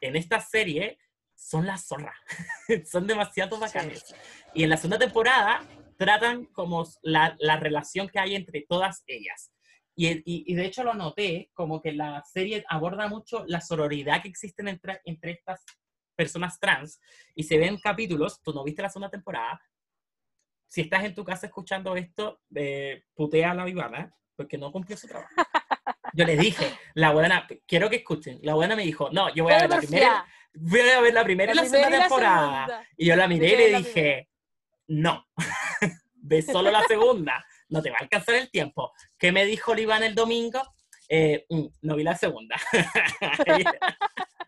en 0.01 0.15
esta 0.15 0.39
serie 0.39 0.97
son 1.35 1.65
las 1.65 1.87
zorras, 1.87 2.15
son 2.91 3.07
demasiado 3.07 3.57
bacanes. 3.59 4.13
Y 4.53 4.63
en 4.63 4.69
la 4.69 4.77
segunda 4.77 4.99
temporada 4.99 5.65
tratan 5.97 6.45
como 6.47 6.85
la, 7.01 7.35
la 7.39 7.57
relación 7.57 8.09
que 8.09 8.19
hay 8.19 8.35
entre 8.35 8.65
todas 8.67 9.03
ellas. 9.07 9.51
Y, 9.95 10.07
y- 10.09 10.43
y 10.47 10.55
de 10.55 10.65
hecho 10.65 10.83
lo 10.83 10.93
noté, 10.93 11.49
como 11.53 11.81
que 11.81 11.93
la 11.93 12.23
serie 12.23 12.63
aborda 12.67 13.07
mucho 13.07 13.43
la 13.47 13.61
sororidad 13.61 14.21
que 14.21 14.27
existe 14.27 14.67
entre, 14.67 15.01
entre 15.05 15.31
estas 15.31 15.63
personas 16.15 16.59
trans. 16.59 16.99
Y 17.35 17.43
se 17.43 17.57
ven 17.57 17.77
capítulos, 17.77 18.41
tú 18.41 18.53
no 18.53 18.63
viste 18.63 18.81
la 18.81 18.89
segunda 18.89 19.09
temporada. 19.09 19.61
Si 20.67 20.81
estás 20.81 21.03
en 21.03 21.13
tu 21.13 21.23
casa 21.23 21.47
escuchando 21.47 21.95
esto, 21.95 22.41
eh, 22.55 23.03
putea 23.13 23.51
a 23.51 23.55
la 23.55 23.65
vivana, 23.65 24.13
porque 24.35 24.57
no 24.57 24.71
cumplió 24.71 24.97
su 24.97 25.07
trabajo. 25.07 25.33
Yo 26.13 26.25
le 26.25 26.37
dije, 26.37 26.77
la 26.93 27.11
buena, 27.11 27.47
quiero 27.67 27.89
que 27.89 27.97
escuchen, 27.97 28.39
la 28.43 28.53
buena 28.53 28.75
me 28.75 28.83
dijo, 28.83 29.09
no, 29.11 29.33
yo 29.33 29.43
voy 29.43 29.53
a 29.53 29.61
ver 29.61 29.69
la 29.69 29.77
primera, 29.79 30.25
voy 30.53 30.79
a 30.79 31.01
ver 31.01 31.13
la 31.13 31.23
primera 31.23 31.53
y 31.53 31.55
la, 31.55 31.65
segunda 31.65 31.99
temporada. 31.99 32.87
Y 32.97 33.07
yo 33.07 33.15
la 33.15 33.27
miré 33.27 33.53
y 33.53 33.71
le 33.71 33.77
dije, 33.79 34.29
no, 34.87 35.27
ve 36.15 36.41
solo 36.41 36.69
la 36.71 36.83
segunda, 36.83 37.43
no 37.69 37.81
te 37.81 37.89
va 37.89 37.97
a 37.99 38.03
alcanzar 38.03 38.35
el 38.35 38.51
tiempo. 38.51 38.91
¿Qué 39.17 39.31
me 39.31 39.45
dijo 39.45 39.71
Oliván 39.71 40.03
el 40.03 40.13
domingo? 40.13 40.61
Eh, 41.09 41.45
mm, 41.49 41.65
no 41.81 41.95
vi 41.95 42.03
la 42.03 42.15
segunda. 42.15 42.55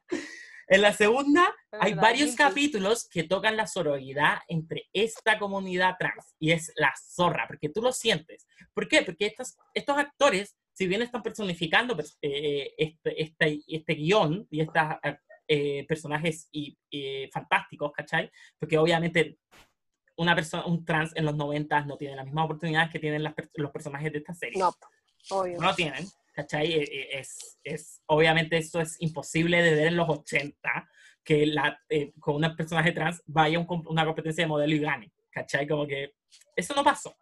en 0.67 0.81
la 0.81 0.93
segunda 0.93 1.53
hay 1.71 1.93
varios 1.93 2.29
guilty. 2.29 2.43
capítulos 2.43 3.07
que 3.09 3.23
tocan 3.23 3.55
la 3.55 3.67
sororidad 3.67 4.39
entre 4.47 4.87
esta 4.93 5.37
comunidad 5.37 5.95
trans 5.99 6.35
y 6.39 6.51
es 6.51 6.71
la 6.75 6.93
zorra, 6.97 7.45
porque 7.47 7.69
tú 7.69 7.81
lo 7.81 7.91
sientes. 7.91 8.47
¿Por 8.73 8.87
qué? 8.87 9.03
Porque 9.03 9.27
estos, 9.27 9.55
estos 9.73 9.97
actores, 9.97 10.57
si 10.73 10.87
bien 10.87 11.01
están 11.01 11.21
personificando 11.21 11.95
pues, 11.95 12.17
eh, 12.21 12.73
este, 12.77 13.21
este, 13.21 13.61
este 13.67 13.93
guion 13.93 14.47
y 14.49 14.61
estos 14.61 14.83
eh, 15.47 15.85
personajes 15.87 16.49
y, 16.51 16.77
fantásticos, 17.31 17.91
¿cachai? 17.91 18.31
Porque 18.57 18.77
obviamente 18.77 19.37
una 20.17 20.33
persona, 20.33 20.65
un 20.65 20.85
trans 20.85 21.15
en 21.15 21.25
los 21.25 21.35
90 21.35 21.85
no 21.85 21.97
tiene 21.97 22.15
las 22.15 22.25
mismas 22.25 22.45
oportunidades 22.45 22.89
que 22.89 22.99
tienen 22.99 23.23
las 23.23 23.33
los 23.55 23.71
personajes 23.71 24.11
de 24.11 24.19
esta 24.19 24.33
serie. 24.33 24.57
No, 24.57 24.73
obvio. 25.29 25.59
No 25.59 25.75
tienen, 25.75 26.07
¿cachai? 26.35 26.73
Eh, 26.73 26.83
eh, 26.83 27.19
Es, 27.19 27.59
es, 27.63 28.01
obviamente 28.07 28.57
eso 28.57 28.81
es 28.81 28.97
imposible 28.99 29.61
de 29.61 29.73
ver 29.73 29.87
en 29.87 29.97
los 29.97 30.09
80, 30.09 30.89
que 31.23 31.45
la, 31.47 31.79
eh, 31.89 32.13
con 32.19 32.43
un 32.43 32.55
personaje 32.55 32.91
trans 32.91 33.23
vaya 33.25 33.57
a 33.57 33.65
una 33.87 34.05
competencia 34.05 34.43
de 34.43 34.49
modelo 34.49 34.75
y 34.75 34.79
gane, 34.79 35.11
¿cachai? 35.31 35.67
Como 35.67 35.87
que 35.87 36.13
eso 36.55 36.75
no 36.75 36.83
pasó. 36.83 37.15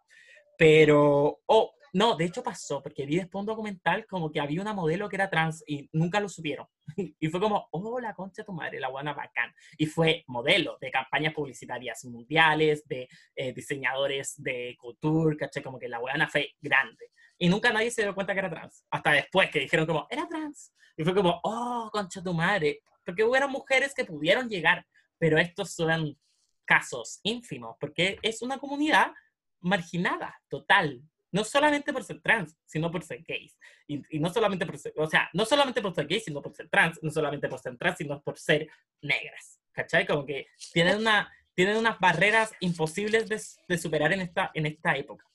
Pero, 0.58 1.40
oh, 1.46 1.74
no, 1.94 2.16
de 2.16 2.24
hecho 2.24 2.42
pasó, 2.42 2.82
porque 2.82 3.06
vi 3.06 3.16
después 3.16 3.40
un 3.40 3.46
documental 3.46 4.04
como 4.06 4.30
que 4.30 4.40
había 4.40 4.60
una 4.60 4.72
modelo 4.72 5.08
que 5.08 5.16
era 5.16 5.30
trans 5.30 5.62
y 5.66 5.88
nunca 5.92 6.20
lo 6.20 6.28
supieron. 6.28 6.66
Y 7.20 7.28
fue 7.28 7.40
como, 7.40 7.68
oh, 7.70 8.00
la 8.00 8.14
concha 8.14 8.42
de 8.42 8.46
tu 8.46 8.52
madre, 8.52 8.80
la 8.80 8.88
buena 8.88 9.14
bacán. 9.14 9.54
Y 9.78 9.86
fue 9.86 10.24
modelo 10.26 10.76
de 10.80 10.90
campañas 10.90 11.32
publicitarias 11.32 12.04
mundiales, 12.04 12.86
de 12.86 13.08
eh, 13.36 13.52
diseñadores 13.52 14.34
de 14.42 14.76
couture, 14.78 15.36
¿cachai? 15.36 15.62
Como 15.62 15.78
que 15.78 15.88
la 15.88 16.00
buena 16.00 16.28
fue 16.28 16.50
grande. 16.60 17.10
Y 17.38 17.48
nunca 17.48 17.72
nadie 17.72 17.90
se 17.90 18.02
dio 18.02 18.14
cuenta 18.14 18.32
que 18.32 18.40
era 18.40 18.50
trans. 18.50 18.84
Hasta 18.90 19.12
después 19.12 19.50
que 19.50 19.60
dijeron 19.60 19.86
como, 19.86 20.06
era 20.10 20.26
trans. 20.28 20.72
Y 20.96 21.04
fue 21.04 21.14
como, 21.14 21.40
oh, 21.42 21.90
concha 21.92 22.22
tu 22.22 22.32
madre. 22.32 22.82
Porque 23.04 23.24
hubo 23.24 23.48
mujeres 23.48 23.92
que 23.94 24.04
pudieron 24.04 24.48
llegar, 24.48 24.86
pero 25.18 25.38
estos 25.38 25.72
son 25.72 26.16
casos 26.64 27.20
ínfimos, 27.22 27.76
porque 27.78 28.18
es 28.22 28.42
una 28.42 28.58
comunidad 28.58 29.12
marginada, 29.60 30.40
total. 30.48 31.02
No 31.30 31.42
solamente 31.44 31.92
por 31.92 32.04
ser 32.04 32.20
trans, 32.20 32.56
sino 32.64 32.90
por 32.90 33.02
ser 33.02 33.22
gays. 33.26 33.58
Y, 33.88 34.02
y 34.16 34.20
no 34.20 34.30
solamente 34.30 34.64
por 34.64 34.78
ser, 34.78 34.92
o 34.96 35.08
sea, 35.08 35.28
no 35.32 35.44
solamente 35.44 35.82
por 35.82 35.94
ser 35.94 36.06
gays, 36.06 36.24
sino 36.24 36.40
por 36.40 36.54
ser 36.54 36.68
trans, 36.68 37.02
no 37.02 37.10
solamente 37.10 37.48
por 37.48 37.58
ser 37.58 37.76
trans, 37.76 37.98
sino 37.98 38.22
por 38.22 38.38
ser 38.38 38.68
negras. 39.02 39.60
¿Cachai? 39.72 40.06
Como 40.06 40.24
que 40.24 40.46
tienen, 40.72 40.98
una, 40.98 41.32
tienen 41.54 41.76
unas 41.76 41.98
barreras 41.98 42.52
imposibles 42.60 43.28
de, 43.28 43.42
de 43.66 43.78
superar 43.78 44.12
en 44.12 44.20
esta, 44.20 44.52
en 44.54 44.66
esta 44.66 44.96
época. 44.96 45.26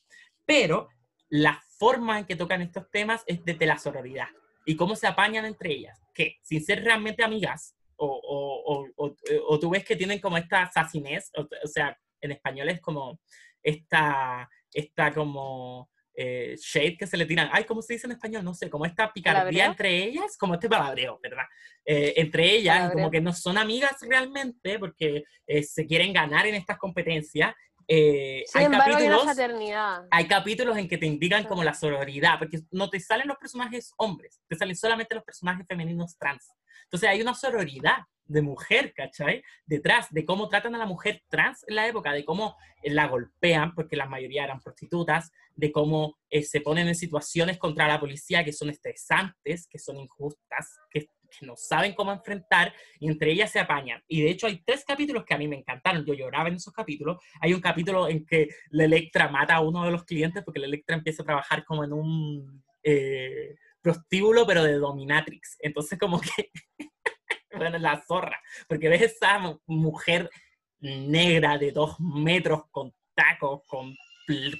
Pero 0.45 0.89
la 1.27 1.61
forma 1.79 2.19
en 2.19 2.25
que 2.25 2.35
tocan 2.35 2.61
estos 2.61 2.91
temas 2.91 3.23
es 3.25 3.43
desde 3.43 3.65
la 3.65 3.79
sororidad 3.79 4.27
y 4.65 4.75
cómo 4.75 4.95
se 4.95 5.07
apañan 5.07 5.45
entre 5.45 5.71
ellas, 5.71 5.99
que 6.13 6.37
sin 6.43 6.63
ser 6.63 6.83
realmente 6.83 7.23
amigas, 7.23 7.73
o, 7.95 8.05
o, 8.07 8.87
o, 8.95 9.15
o, 9.47 9.59
tú 9.59 9.69
ves 9.71 9.83
que 9.83 9.95
tienen 9.95 10.19
como 10.19 10.37
esta 10.37 10.69
sacinez, 10.71 11.31
o, 11.35 11.67
sea, 11.67 11.97
en 12.21 12.31
español 12.31 12.69
es 12.69 12.79
como 12.79 13.19
esta, 13.63 14.49
esta 14.73 15.13
como 15.13 15.89
eh, 16.13 16.55
shade 16.57 16.97
que 16.97 17.07
se 17.07 17.17
le 17.17 17.25
tiran, 17.25 17.49
ay, 17.51 17.63
¿cómo 17.63 17.81
se 17.81 17.93
dice 17.93 18.07
en 18.07 18.11
español? 18.11 18.43
No 18.43 18.53
sé, 18.53 18.69
como 18.69 18.85
esta 18.85 19.11
picardía 19.11 19.41
¿Palabreo? 19.41 19.65
entre 19.65 20.03
ellas, 20.03 20.37
como 20.37 20.53
este 20.53 20.69
palabreo, 20.69 21.19
¿verdad? 21.21 21.45
Eh, 21.85 22.13
entre 22.17 22.51
ellas, 22.51 22.77
Palabreo. 22.77 22.97
como 22.97 23.11
que 23.11 23.21
no 23.21 23.33
son 23.33 23.57
amigas 23.57 23.95
realmente, 24.01 24.79
porque 24.79 25.23
eh, 25.47 25.63
se 25.63 25.85
quieren 25.85 26.13
ganar 26.13 26.45
en 26.45 26.55
estas 26.55 26.77
competencias. 26.77 27.53
Eh, 27.91 28.43
Sin 28.45 28.59
hay 28.59 28.65
embargo, 28.65 28.97
hay 28.97 29.07
una 29.07 29.17
capítulos 29.17 29.23
fraternidad. 29.23 30.07
hay 30.11 30.27
capítulos 30.27 30.77
en 30.77 30.87
que 30.87 30.99
te 30.99 31.07
indican 31.07 31.43
como 31.45 31.63
la 31.63 31.73
sororidad, 31.73 32.37
porque 32.37 32.59
no 32.69 32.87
te 32.87 32.99
salen 32.99 33.27
los 33.27 33.37
personajes 33.37 33.93
hombres, 33.97 34.39
te 34.47 34.55
salen 34.55 34.75
solamente 34.75 35.15
los 35.15 35.23
personajes 35.23 35.65
femeninos 35.67 36.15
trans. 36.15 36.53
Entonces 36.83 37.09
hay 37.09 37.21
una 37.21 37.33
sororidad 37.33 37.97
de 38.25 38.43
mujer, 38.43 38.93
¿cachai? 38.93 39.43
Detrás 39.65 40.07
de 40.11 40.23
cómo 40.23 40.47
tratan 40.49 40.75
a 40.75 40.77
la 40.77 40.85
mujer 40.85 41.23
trans 41.29 41.65
en 41.67 41.75
la 41.75 41.87
época, 41.87 42.13
de 42.13 42.23
cómo 42.23 42.55
eh, 42.83 42.91
la 42.91 43.07
golpean, 43.07 43.73
porque 43.73 43.95
la 43.95 44.05
mayoría 44.05 44.43
eran 44.43 44.59
prostitutas, 44.59 45.31
de 45.55 45.71
cómo 45.71 46.19
eh, 46.29 46.43
se 46.43 46.61
ponen 46.61 46.87
en 46.87 46.95
situaciones 46.95 47.57
contra 47.57 47.87
la 47.87 47.99
policía 47.99 48.45
que 48.45 48.53
son 48.53 48.69
estresantes, 48.69 49.67
que 49.67 49.79
son 49.79 49.97
injustas, 49.97 50.77
que 50.91 51.09
que 51.29 51.45
no 51.45 51.55
saben 51.55 51.93
cómo 51.93 52.11
enfrentar 52.11 52.73
y 52.99 53.07
entre 53.07 53.31
ellas 53.31 53.51
se 53.51 53.59
apañan. 53.59 54.03
Y 54.07 54.21
de 54.21 54.31
hecho 54.31 54.47
hay 54.47 54.61
tres 54.65 54.83
capítulos 54.85 55.23
que 55.25 55.33
a 55.33 55.37
mí 55.37 55.47
me 55.47 55.57
encantaron, 55.57 56.05
yo 56.05 56.13
lloraba 56.13 56.49
en 56.49 56.55
esos 56.55 56.73
capítulos. 56.73 57.17
Hay 57.41 57.53
un 57.53 57.61
capítulo 57.61 58.07
en 58.07 58.25
que 58.25 58.49
la 58.69 58.85
Electra 58.85 59.29
mata 59.29 59.55
a 59.55 59.61
uno 59.61 59.83
de 59.85 59.91
los 59.91 60.03
clientes 60.03 60.43
porque 60.43 60.59
la 60.59 60.67
Electra 60.67 60.95
empieza 60.95 61.23
a 61.23 61.25
trabajar 61.25 61.63
como 61.65 61.83
en 61.83 61.93
un 61.93 62.63
eh, 62.83 63.55
prostíbulo, 63.81 64.45
pero 64.45 64.63
de 64.63 64.73
dominatrix. 64.73 65.57
Entonces 65.59 65.97
como 65.97 66.19
que, 66.19 66.51
bueno, 67.55 67.77
la 67.77 68.01
zorra, 68.01 68.39
porque 68.67 68.89
ves 68.89 69.01
esa 69.01 69.39
mujer 69.65 70.29
negra 70.79 71.57
de 71.57 71.71
dos 71.71 71.99
metros 71.99 72.63
con 72.71 72.93
tacos, 73.13 73.61
con 73.67 73.95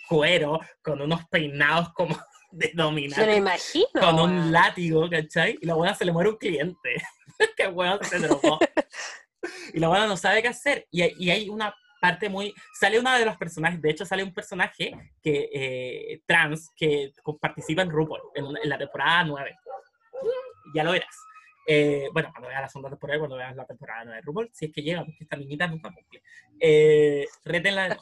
cuero, 0.07 0.59
con 0.81 1.01
unos 1.01 1.25
peinados 1.29 1.89
como 1.93 2.17
de 2.51 2.71
dominar. 2.73 3.25
me 3.25 3.37
imagino. 3.37 3.87
Con 3.99 4.19
un 4.19 4.51
látigo, 4.51 5.09
¿cachai? 5.09 5.57
Y 5.61 5.65
la 5.65 5.75
buena 5.75 5.93
se 5.93 6.05
le 6.05 6.11
muere 6.11 6.29
un 6.29 6.37
cliente. 6.37 6.95
Qué 7.57 7.67
weón 7.67 8.03
se 8.03 8.19
drogó. 8.19 8.59
y 9.73 9.79
la 9.79 9.87
buena 9.87 10.07
no 10.07 10.17
sabe 10.17 10.41
qué 10.41 10.49
hacer. 10.49 10.87
Y, 10.91 11.03
y, 11.23 11.29
hay 11.29 11.49
una 11.49 11.73
parte 12.01 12.27
muy... 12.27 12.53
Sale 12.73 12.99
uno 12.99 13.13
de 13.17 13.25
los 13.25 13.37
personajes, 13.37 13.81
de 13.81 13.91
hecho 13.91 14.05
sale 14.05 14.23
un 14.23 14.33
personaje 14.33 14.91
que 15.21 15.49
eh, 15.53 16.21
trans 16.25 16.69
que 16.75 17.13
participa 17.39 17.81
en 17.81 17.91
RuPaul, 17.91 18.19
en, 18.35 18.45
en 18.45 18.69
la 18.69 18.77
temporada 18.77 19.23
9. 19.23 19.55
Ya 20.75 20.83
lo 20.83 20.91
verás. 20.91 21.15
Eh, 21.71 22.09
bueno, 22.11 22.31
cuando 22.31 22.47
veas 22.47 22.61
la 22.61 22.67
segunda 22.67 22.89
temporada, 22.89 23.19
cuando 23.19 23.35
veas 23.35 23.55
la 23.55 23.65
temporada 23.67 24.11
de 24.11 24.21
RuPaul, 24.21 24.49
si 24.51 24.65
es 24.65 24.71
que 24.73 24.81
llega, 24.81 25.05
porque 25.05 25.23
esta 25.23 25.37
niñita 25.37 25.67
nunca 25.67 25.93
cumple. 25.93 26.23
Eh, 26.59 27.27
retenla. 27.45 27.95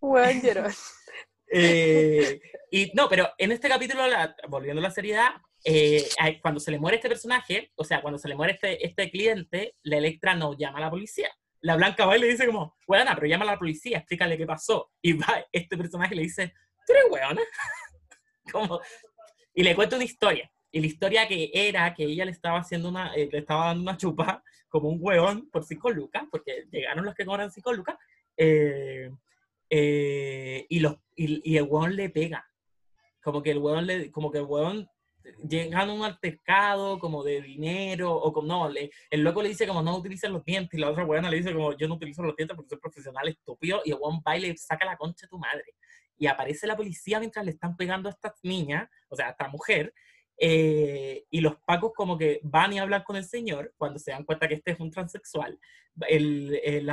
Bueno, 0.00 0.68
eh, 1.52 2.40
y 2.70 2.92
no, 2.94 3.06
pero 3.10 3.28
en 3.36 3.52
este 3.52 3.68
capítulo, 3.68 4.04
volviendo 4.48 4.80
a 4.80 4.84
la 4.84 4.90
seriedad, 4.90 5.32
eh, 5.62 6.02
cuando 6.40 6.60
se 6.60 6.70
le 6.70 6.78
muere 6.78 6.96
este 6.96 7.10
personaje, 7.10 7.72
o 7.74 7.84
sea, 7.84 8.00
cuando 8.00 8.16
se 8.18 8.26
le 8.26 8.36
muere 8.36 8.54
este, 8.54 8.86
este 8.86 9.10
cliente, 9.10 9.76
la 9.82 9.98
Electra 9.98 10.34
no 10.34 10.56
llama 10.56 10.78
a 10.78 10.82
la 10.82 10.90
policía. 10.90 11.28
La 11.60 11.76
Blanca 11.76 12.06
va 12.06 12.16
y 12.16 12.20
le 12.20 12.28
dice 12.28 12.46
como, 12.46 12.74
weona, 12.88 13.14
pero 13.14 13.26
llama 13.26 13.44
a 13.44 13.52
la 13.52 13.58
policía, 13.58 13.98
explícale 13.98 14.38
qué 14.38 14.46
pasó. 14.46 14.92
Y 15.02 15.12
va 15.12 15.44
este 15.52 15.76
personaje 15.76 16.14
le 16.14 16.22
dice, 16.22 16.54
¿tú 16.86 16.94
eres 16.94 17.04
weona? 17.10 17.42
como, 18.50 18.80
y 19.52 19.62
le 19.62 19.74
cuenta 19.74 19.96
una 19.96 20.06
historia. 20.06 20.50
Y 20.74 20.80
la 20.80 20.86
historia 20.88 21.28
que 21.28 21.52
era 21.54 21.94
que 21.94 22.02
ella 22.02 22.24
le 22.24 22.32
estaba 22.32 22.58
haciendo 22.58 22.88
una, 22.88 23.14
eh, 23.14 23.28
le 23.30 23.38
estaba 23.38 23.66
dando 23.66 23.82
una 23.82 23.96
chupa 23.96 24.42
como 24.68 24.88
un 24.88 24.98
hueón 25.00 25.48
por 25.48 25.62
cinco 25.62 25.88
lucas, 25.88 26.24
porque 26.28 26.66
llegaron 26.68 27.04
los 27.04 27.14
que 27.14 27.24
cobran 27.24 27.52
cinco 27.52 27.72
lucas, 27.72 27.96
eh, 28.36 29.08
eh, 29.70 30.66
y, 30.68 30.80
los, 30.80 30.96
y, 31.14 31.56
el 31.56 31.62
hueón 31.62 31.94
le 31.94 32.10
pega. 32.10 32.44
Como 33.22 33.40
que 33.40 33.52
el 33.52 33.58
hueón 33.58 33.86
le, 33.86 34.10
como 34.10 34.32
que 34.32 34.38
el 34.38 34.46
hueón 34.46 34.88
llegan 35.48 35.90
a 35.90 35.92
un 35.92 36.02
altercado 36.02 36.98
como 36.98 37.22
de 37.22 37.40
dinero, 37.40 38.12
o 38.12 38.32
como, 38.32 38.48
no, 38.48 38.68
le, 38.68 38.90
el 39.10 39.22
loco 39.22 39.42
le 39.42 39.50
dice 39.50 39.68
como 39.68 39.80
no 39.80 39.96
utilicen 39.96 40.32
los 40.32 40.44
dientes, 40.44 40.76
y 40.76 40.82
la 40.82 40.90
otra 40.90 41.04
hueona 41.04 41.30
le 41.30 41.36
dice 41.36 41.52
como 41.52 41.76
yo 41.76 41.86
no 41.86 41.94
utilizo 41.94 42.24
los 42.24 42.34
dientes 42.34 42.56
porque 42.56 42.70
soy 42.70 42.78
profesional 42.78 43.28
estúpido, 43.28 43.80
y 43.84 43.92
el 43.92 43.98
hueón 44.00 44.24
va 44.26 44.36
y 44.36 44.40
le 44.40 44.56
saca 44.56 44.84
la 44.84 44.96
concha 44.96 45.26
a 45.26 45.28
tu 45.28 45.38
madre. 45.38 45.76
Y 46.18 46.26
aparece 46.26 46.66
la 46.66 46.76
policía 46.76 47.20
mientras 47.20 47.44
le 47.44 47.52
están 47.52 47.76
pegando 47.76 48.08
a 48.08 48.12
esta 48.12 48.34
niña, 48.42 48.90
o 49.08 49.14
sea, 49.14 49.28
a 49.28 49.30
esta 49.30 49.46
mujer, 49.46 49.94
eh, 50.36 51.24
y 51.30 51.40
los 51.40 51.56
pacos 51.64 51.92
como 51.94 52.18
que 52.18 52.40
van 52.42 52.72
y 52.72 52.78
hablan 52.78 53.02
con 53.04 53.16
el 53.16 53.24
señor 53.24 53.72
cuando 53.76 53.98
se 53.98 54.10
dan 54.10 54.24
cuenta 54.24 54.48
que 54.48 54.54
este 54.54 54.72
es 54.72 54.80
un 54.80 54.90
transexual. 54.90 55.58
El, 56.08 56.60
el, 56.64 56.90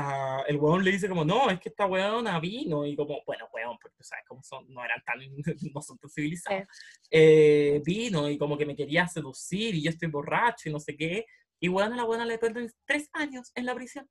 el 0.48 0.58
weón 0.58 0.84
le 0.84 0.92
dice 0.92 1.10
como, 1.10 1.26
no, 1.26 1.50
es 1.50 1.60
que 1.60 1.70
esta 1.70 1.88
weona 1.88 2.40
vino 2.40 2.86
y 2.86 2.96
como, 2.96 3.22
bueno, 3.26 3.48
weón, 3.52 3.78
porque 3.82 3.98
tú 3.98 4.04
sabes 4.04 4.26
cómo 4.28 4.44
son, 4.44 4.72
no 4.72 4.84
eran 4.86 5.04
tan, 5.04 5.20
no 5.74 5.82
son 5.82 5.98
tan 5.98 6.10
civilizados. 6.10 6.68
Eh, 7.10 7.82
vino 7.84 8.30
y 8.30 8.38
como 8.38 8.58
que 8.58 8.66
me 8.66 8.76
quería 8.76 9.08
seducir 9.08 9.76
y 9.76 9.84
yo 9.84 9.90
estoy 9.90 10.10
borracho 10.10 10.70
y 10.70 10.72
no 10.72 10.80
sé 10.80 10.96
qué. 10.96 11.26
Y 11.60 11.70
weón, 11.70 11.96
la 11.96 12.04
buena 12.04 12.26
le 12.26 12.38
ponen 12.38 12.72
tres 12.86 13.10
años 13.14 13.52
en 13.56 13.66
la 13.66 13.76
prisión 13.76 14.08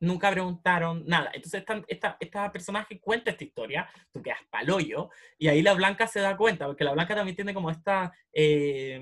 nunca 0.00 0.30
preguntaron 0.30 1.04
nada. 1.06 1.30
Entonces 1.32 1.60
esta, 1.60 1.82
esta, 1.88 2.16
esta, 2.20 2.52
personaje 2.52 3.00
cuenta 3.00 3.30
esta 3.30 3.44
historia, 3.44 3.88
tú 4.12 4.22
quedas 4.22 4.40
paloyo, 4.50 5.10
y 5.38 5.48
ahí 5.48 5.62
la 5.62 5.74
Blanca 5.74 6.06
se 6.06 6.20
da 6.20 6.36
cuenta, 6.36 6.66
porque 6.66 6.84
la 6.84 6.92
Blanca 6.92 7.14
también 7.14 7.36
tiene 7.36 7.54
como 7.54 7.70
esta, 7.70 8.12
eh, 8.32 9.00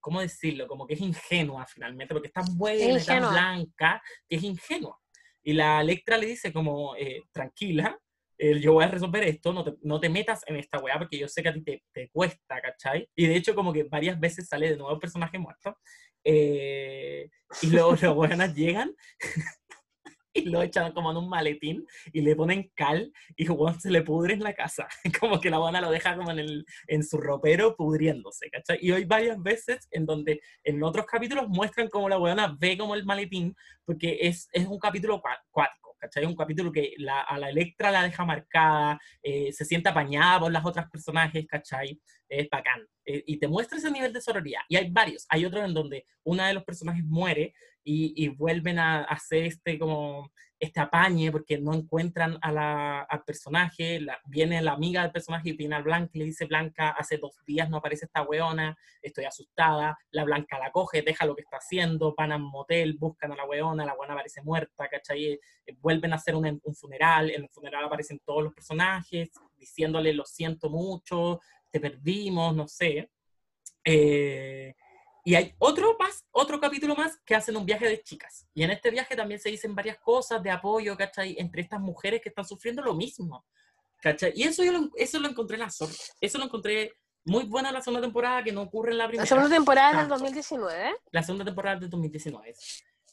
¿cómo 0.00 0.20
decirlo? 0.20 0.66
Como 0.66 0.86
que 0.86 0.94
es 0.94 1.00
ingenua 1.00 1.66
finalmente, 1.66 2.14
porque 2.14 2.28
está 2.28 2.42
buena, 2.54 3.02
tan 3.04 3.30
blanca, 3.30 4.02
que 4.28 4.36
es 4.36 4.42
ingenua. 4.42 4.98
Y 5.42 5.52
la 5.52 5.80
Electra 5.80 6.16
le 6.16 6.26
dice 6.26 6.52
como, 6.52 6.96
eh, 6.96 7.22
tranquila, 7.32 7.98
eh, 8.38 8.58
yo 8.60 8.72
voy 8.72 8.84
a 8.84 8.88
resolver 8.88 9.22
esto, 9.24 9.52
no 9.52 9.62
te, 9.64 9.74
no 9.82 10.00
te, 10.00 10.08
metas 10.08 10.42
en 10.46 10.56
esta 10.56 10.78
weá 10.78 10.98
porque 10.98 11.18
yo 11.18 11.28
sé 11.28 11.42
que 11.42 11.48
a 11.48 11.52
ti 11.52 11.62
te, 11.62 11.82
te, 11.92 12.08
cuesta, 12.10 12.60
¿cachai? 12.60 13.08
Y 13.14 13.26
de 13.26 13.36
hecho 13.36 13.54
como 13.54 13.72
que 13.72 13.84
varias 13.84 14.18
veces 14.18 14.48
sale 14.48 14.70
de 14.70 14.76
nuevo 14.76 14.92
el 14.92 14.98
personaje 14.98 15.38
muerto. 15.38 15.76
y 16.24 17.66
luego 17.70 17.92
los 17.92 18.14
buenas 18.14 18.54
llegan 18.54 18.94
y 20.32 20.48
lo 20.48 20.62
echan 20.62 20.92
como 20.92 21.10
en 21.10 21.16
un 21.18 21.28
maletín 21.28 21.86
y 22.12 22.20
le 22.22 22.34
ponen 22.36 22.70
cal 22.74 23.12
y 23.36 23.46
Juan 23.46 23.80
se 23.80 23.90
le 23.90 24.02
pudre 24.02 24.34
en 24.34 24.42
la 24.42 24.54
casa. 24.54 24.88
Como 25.20 25.40
que 25.40 25.50
la 25.50 25.58
buena 25.58 25.80
lo 25.80 25.90
deja 25.90 26.16
como 26.16 26.30
en, 26.30 26.38
el, 26.38 26.66
en 26.86 27.04
su 27.04 27.18
ropero 27.18 27.76
pudriéndose, 27.76 28.50
¿cachai? 28.50 28.78
Y 28.80 28.92
hoy 28.92 29.04
varias 29.04 29.40
veces 29.42 29.88
en 29.90 30.06
donde 30.06 30.40
en 30.64 30.82
otros 30.82 31.06
capítulos 31.06 31.48
muestran 31.48 31.88
cómo 31.88 32.08
la 32.08 32.16
buena 32.16 32.56
ve 32.58 32.76
como 32.76 32.94
el 32.94 33.04
maletín, 33.04 33.54
porque 33.84 34.18
es, 34.20 34.48
es 34.52 34.66
un 34.66 34.78
capítulo 34.78 35.20
cuático, 35.50 35.96
¿cachai? 35.98 36.24
Un 36.24 36.36
capítulo 36.36 36.72
que 36.72 36.94
la, 36.98 37.20
a 37.20 37.38
la 37.38 37.50
Electra 37.50 37.90
la 37.90 38.02
deja 38.02 38.24
marcada, 38.24 39.00
eh, 39.22 39.52
se 39.52 39.64
siente 39.64 39.88
apañada 39.88 40.40
por 40.40 40.52
las 40.52 40.64
otras 40.64 40.90
personajes, 40.90 41.46
¿cachai? 41.46 42.00
Es 42.32 42.48
bacán. 42.50 42.86
Eh, 43.04 43.22
y 43.26 43.38
te 43.38 43.48
muestra 43.48 43.78
ese 43.78 43.90
nivel 43.90 44.12
de 44.12 44.20
sororidad. 44.20 44.62
Y 44.68 44.76
hay 44.76 44.90
varios. 44.90 45.26
Hay 45.28 45.44
otros 45.44 45.64
en 45.64 45.74
donde 45.74 46.06
una 46.24 46.48
de 46.48 46.54
los 46.54 46.64
personajes 46.64 47.04
muere 47.04 47.54
y, 47.84 48.28
vuelven 48.28 48.78
a, 48.78 49.02
hacer 49.04 49.44
este 49.44 49.78
como 49.78 50.30
este 50.58 50.78
apañe 50.78 51.32
porque 51.32 51.58
no 51.58 51.74
encuentran 51.74 52.38
a 52.40 52.52
la, 52.52 53.00
al 53.00 53.24
personaje, 53.24 53.98
viene 54.26 54.62
la 54.62 54.74
amiga 54.74 55.02
del 55.02 55.10
personaje 55.10 55.48
y 55.48 55.56
viene 55.56 55.74
al 55.74 55.82
Blanca 55.82 56.12
y 56.14 56.20
le 56.20 56.24
dice, 56.26 56.46
Blanca, 56.46 56.90
hace 56.90 57.18
dos 57.18 57.34
días 57.44 57.68
no 57.68 57.78
aparece 57.78 58.04
esta 58.04 58.22
weona, 58.22 58.78
estoy 59.02 59.24
asustada, 59.24 59.98
la 60.12 60.22
Blanca 60.22 60.60
la 60.60 60.70
coge, 60.70 61.02
deja 61.02 61.26
lo 61.26 61.34
que 61.34 61.42
está 61.42 61.56
haciendo, 61.56 62.14
van 62.16 62.30
a 62.30 62.38
motel, 62.38 62.96
buscan 62.96 63.32
a 63.32 63.36
la 63.36 63.44
weona, 63.44 63.84
la 63.84 63.94
weona 63.94 64.14
aparece 64.14 64.40
muerta, 64.42 64.88
¿cachai? 64.88 65.32
Eh, 65.32 65.40
vuelven 65.80 66.12
a 66.12 66.16
hacer 66.16 66.36
un 66.36 66.60
funeral, 66.76 67.30
en 67.30 67.42
el 67.42 67.48
funeral 67.48 67.84
aparecen 67.84 68.20
todos 68.24 68.44
los 68.44 68.54
personajes, 68.54 69.30
diciéndole, 69.58 70.12
lo 70.12 70.24
siento 70.24 70.70
mucho, 70.70 71.40
te 71.72 71.80
perdimos, 71.80 72.54
no 72.54 72.68
sé. 72.68 73.10
Eh, 73.84 74.74
y 75.24 75.34
hay 75.34 75.54
otro 75.58 75.96
más, 75.98 76.24
otro 76.30 76.60
capítulo 76.60 76.94
más 76.94 77.18
que 77.24 77.34
hacen 77.34 77.56
un 77.56 77.64
viaje 77.64 77.88
de 77.88 78.02
chicas. 78.02 78.46
Y 78.54 78.62
en 78.62 78.70
este 78.70 78.90
viaje 78.90 79.16
también 79.16 79.40
se 79.40 79.48
dicen 79.48 79.74
varias 79.74 79.98
cosas 79.98 80.42
de 80.42 80.50
apoyo, 80.50 80.96
¿cachai? 80.96 81.36
Entre 81.38 81.62
estas 81.62 81.80
mujeres 81.80 82.20
que 82.20 82.28
están 82.28 82.44
sufriendo 82.44 82.82
lo 82.82 82.94
mismo, 82.94 83.46
¿cachai? 84.00 84.32
Y 84.36 84.42
eso 84.42 84.62
yo 84.62 84.72
lo, 84.72 84.90
eso 84.96 85.18
lo 85.18 85.28
encontré 85.28 85.56
en 85.56 85.62
la 85.62 85.70
zona. 85.70 85.92
Eso 86.20 86.38
lo 86.38 86.44
encontré 86.44 86.92
muy 87.24 87.44
buena 87.44 87.72
la 87.72 87.80
segunda 87.80 88.02
temporada 88.02 88.42
que 88.42 88.52
no 88.52 88.62
ocurre 88.62 88.92
en 88.92 88.98
la 88.98 89.06
primera. 89.06 89.22
La 89.24 89.28
segunda 89.28 89.48
temporada 89.48 90.00
del 90.00 90.08
2019. 90.08 90.94
La 91.12 91.22
segunda 91.22 91.44
temporada 91.44 91.76
es 91.76 91.80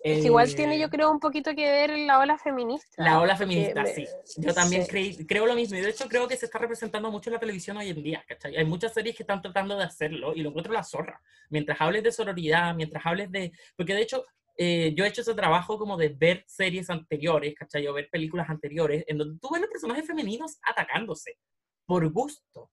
2019 0.03 0.27
igual 0.27 0.55
tiene, 0.55 0.79
yo 0.79 0.85
eh, 0.85 0.89
creo, 0.89 1.11
un 1.11 1.19
poquito 1.19 1.53
que 1.53 1.69
ver 1.69 1.97
la 1.97 2.19
ola 2.19 2.37
feminista. 2.37 3.03
La 3.03 3.19
ola 3.19 3.35
feminista, 3.35 3.85
sí. 3.85 4.05
Yo 4.37 4.53
también 4.53 4.85
creo 4.85 5.45
lo 5.45 5.55
mismo. 5.55 5.77
Y 5.77 5.81
de 5.81 5.89
hecho 5.89 6.07
creo 6.07 6.27
que 6.27 6.37
se 6.37 6.45
está 6.45 6.57
representando 6.57 7.11
mucho 7.11 7.29
en 7.29 7.33
la 7.33 7.39
televisión 7.39 7.75
hoy 7.75 7.89
en 7.89 8.01
día, 8.01 8.23
¿cachai? 8.25 8.55
Hay 8.55 8.65
muchas 8.65 8.93
series 8.93 9.15
que 9.15 9.23
están 9.23 9.41
tratando 9.41 9.75
de 9.75 9.83
hacerlo 9.83 10.33
y 10.33 10.41
lo 10.41 10.49
encuentro 10.49 10.71
la 10.71 10.83
zorra. 10.83 11.21
Mientras 11.49 11.81
hables 11.81 12.03
de 12.03 12.11
sororidad, 12.13 12.73
mientras 12.75 13.05
hables 13.05 13.29
de... 13.29 13.51
Porque 13.75 13.93
de 13.93 14.01
hecho, 14.01 14.25
eh, 14.57 14.93
yo 14.95 15.03
he 15.03 15.07
hecho 15.09 15.21
ese 15.21 15.33
trabajo 15.33 15.77
como 15.77 15.97
de 15.97 16.09
ver 16.09 16.45
series 16.47 16.89
anteriores, 16.89 17.53
¿cachai? 17.55 17.85
O 17.87 17.93
ver 17.93 18.09
películas 18.09 18.49
anteriores, 18.49 19.03
en 19.07 19.17
donde 19.17 19.37
tú 19.39 19.49
ves 19.51 19.61
los 19.61 19.69
personajes 19.69 20.07
femeninos 20.07 20.59
atacándose 20.63 21.37
por 21.85 22.09
gusto. 22.09 22.71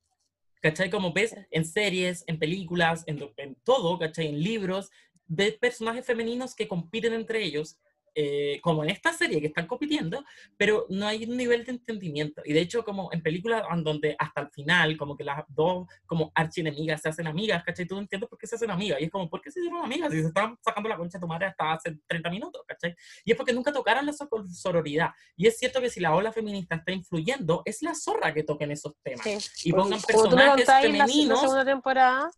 ¿Cachai? 0.63 0.91
Como 0.91 1.13
ves 1.13 1.35
en 1.51 1.65
series, 1.65 2.25
en 2.27 2.39
películas, 2.39 3.05
en, 3.07 3.21
en 3.37 3.57
todo, 3.63 3.99
¿cachai? 3.99 4.29
En 4.29 4.43
libros, 4.43 4.91
de 5.27 5.53
personajes 5.53 6.05
femeninos 6.05 6.55
que 6.55 6.69
compiten 6.69 7.13
entre 7.13 7.43
ellos, 7.43 7.79
eh, 8.19 8.61
como 8.63 8.83
en 8.83 8.89
esta 8.89 9.13
serie 9.13 9.43
que 9.43 9.49
están 9.49 9.67
compitiendo, 9.67 10.25
pero 10.57 10.87
no 10.89 11.07
hay 11.07 11.27
un 11.27 11.37
nivel 11.37 11.67
de 11.67 11.73
entendimiento. 11.73 12.41
Y 12.47 12.55
de 12.55 12.61
hecho, 12.61 12.83
como 12.83 13.13
en 13.13 13.23
películas 13.23 13.63
donde 13.83 14.17
hasta 14.19 14.41
el 14.41 14.49
final, 14.49 14.97
como 14.97 15.19
que 15.19 15.23
las 15.23 15.45
dos 15.49 15.87
como 16.07 16.33
archienemigas 16.35 17.03
se 17.03 17.11
hacen 17.11 17.27
amigas, 17.27 17.63
¿cachai? 17.63 17.85
Tú 17.85 17.95
no 17.95 18.01
entiendes 18.01 18.31
por 18.31 18.39
qué 18.39 18.47
se 18.47 18.55
hacen 18.55 18.71
amigas. 18.71 19.03
Y 19.03 19.05
es 19.05 19.11
como, 19.11 19.29
¿por 19.29 19.43
qué 19.43 19.51
se 19.51 19.61
hicieron 19.61 19.85
amigas? 19.85 20.11
Si 20.11 20.23
se 20.23 20.29
estaban 20.29 20.57
sacando 20.65 20.89
la 20.89 20.97
concha 20.97 21.19
de 21.19 21.21
tu 21.21 21.29
madre 21.29 21.45
hasta 21.45 21.75
hace 21.75 21.99
30 22.07 22.31
minutos, 22.31 22.63
¿cachai? 22.67 22.97
Y 23.23 23.33
es 23.33 23.37
porque 23.37 23.53
nunca 23.53 23.71
tocaron 23.71 24.07
la 24.07 24.15
sororidad. 24.15 25.11
Y 25.37 25.47
es 25.47 25.59
cierto 25.59 25.83
que 25.83 25.91
si 25.91 26.01
la 26.01 26.15
ola 26.15 26.33
feminista 26.33 26.77
está 26.77 26.93
influyendo, 26.93 27.61
es 27.67 27.83
la 27.83 27.95
zorra 27.95 28.33
que 28.33 28.45
toquen 28.45 28.71
esos 28.71 28.95
temas. 29.03 29.27
Y 29.63 29.73
pongan 29.73 30.01
personajes 30.01 30.65
femeninos. 30.65 31.43
La 31.43 31.49
segunda 31.49 31.65
temporada 31.67 32.31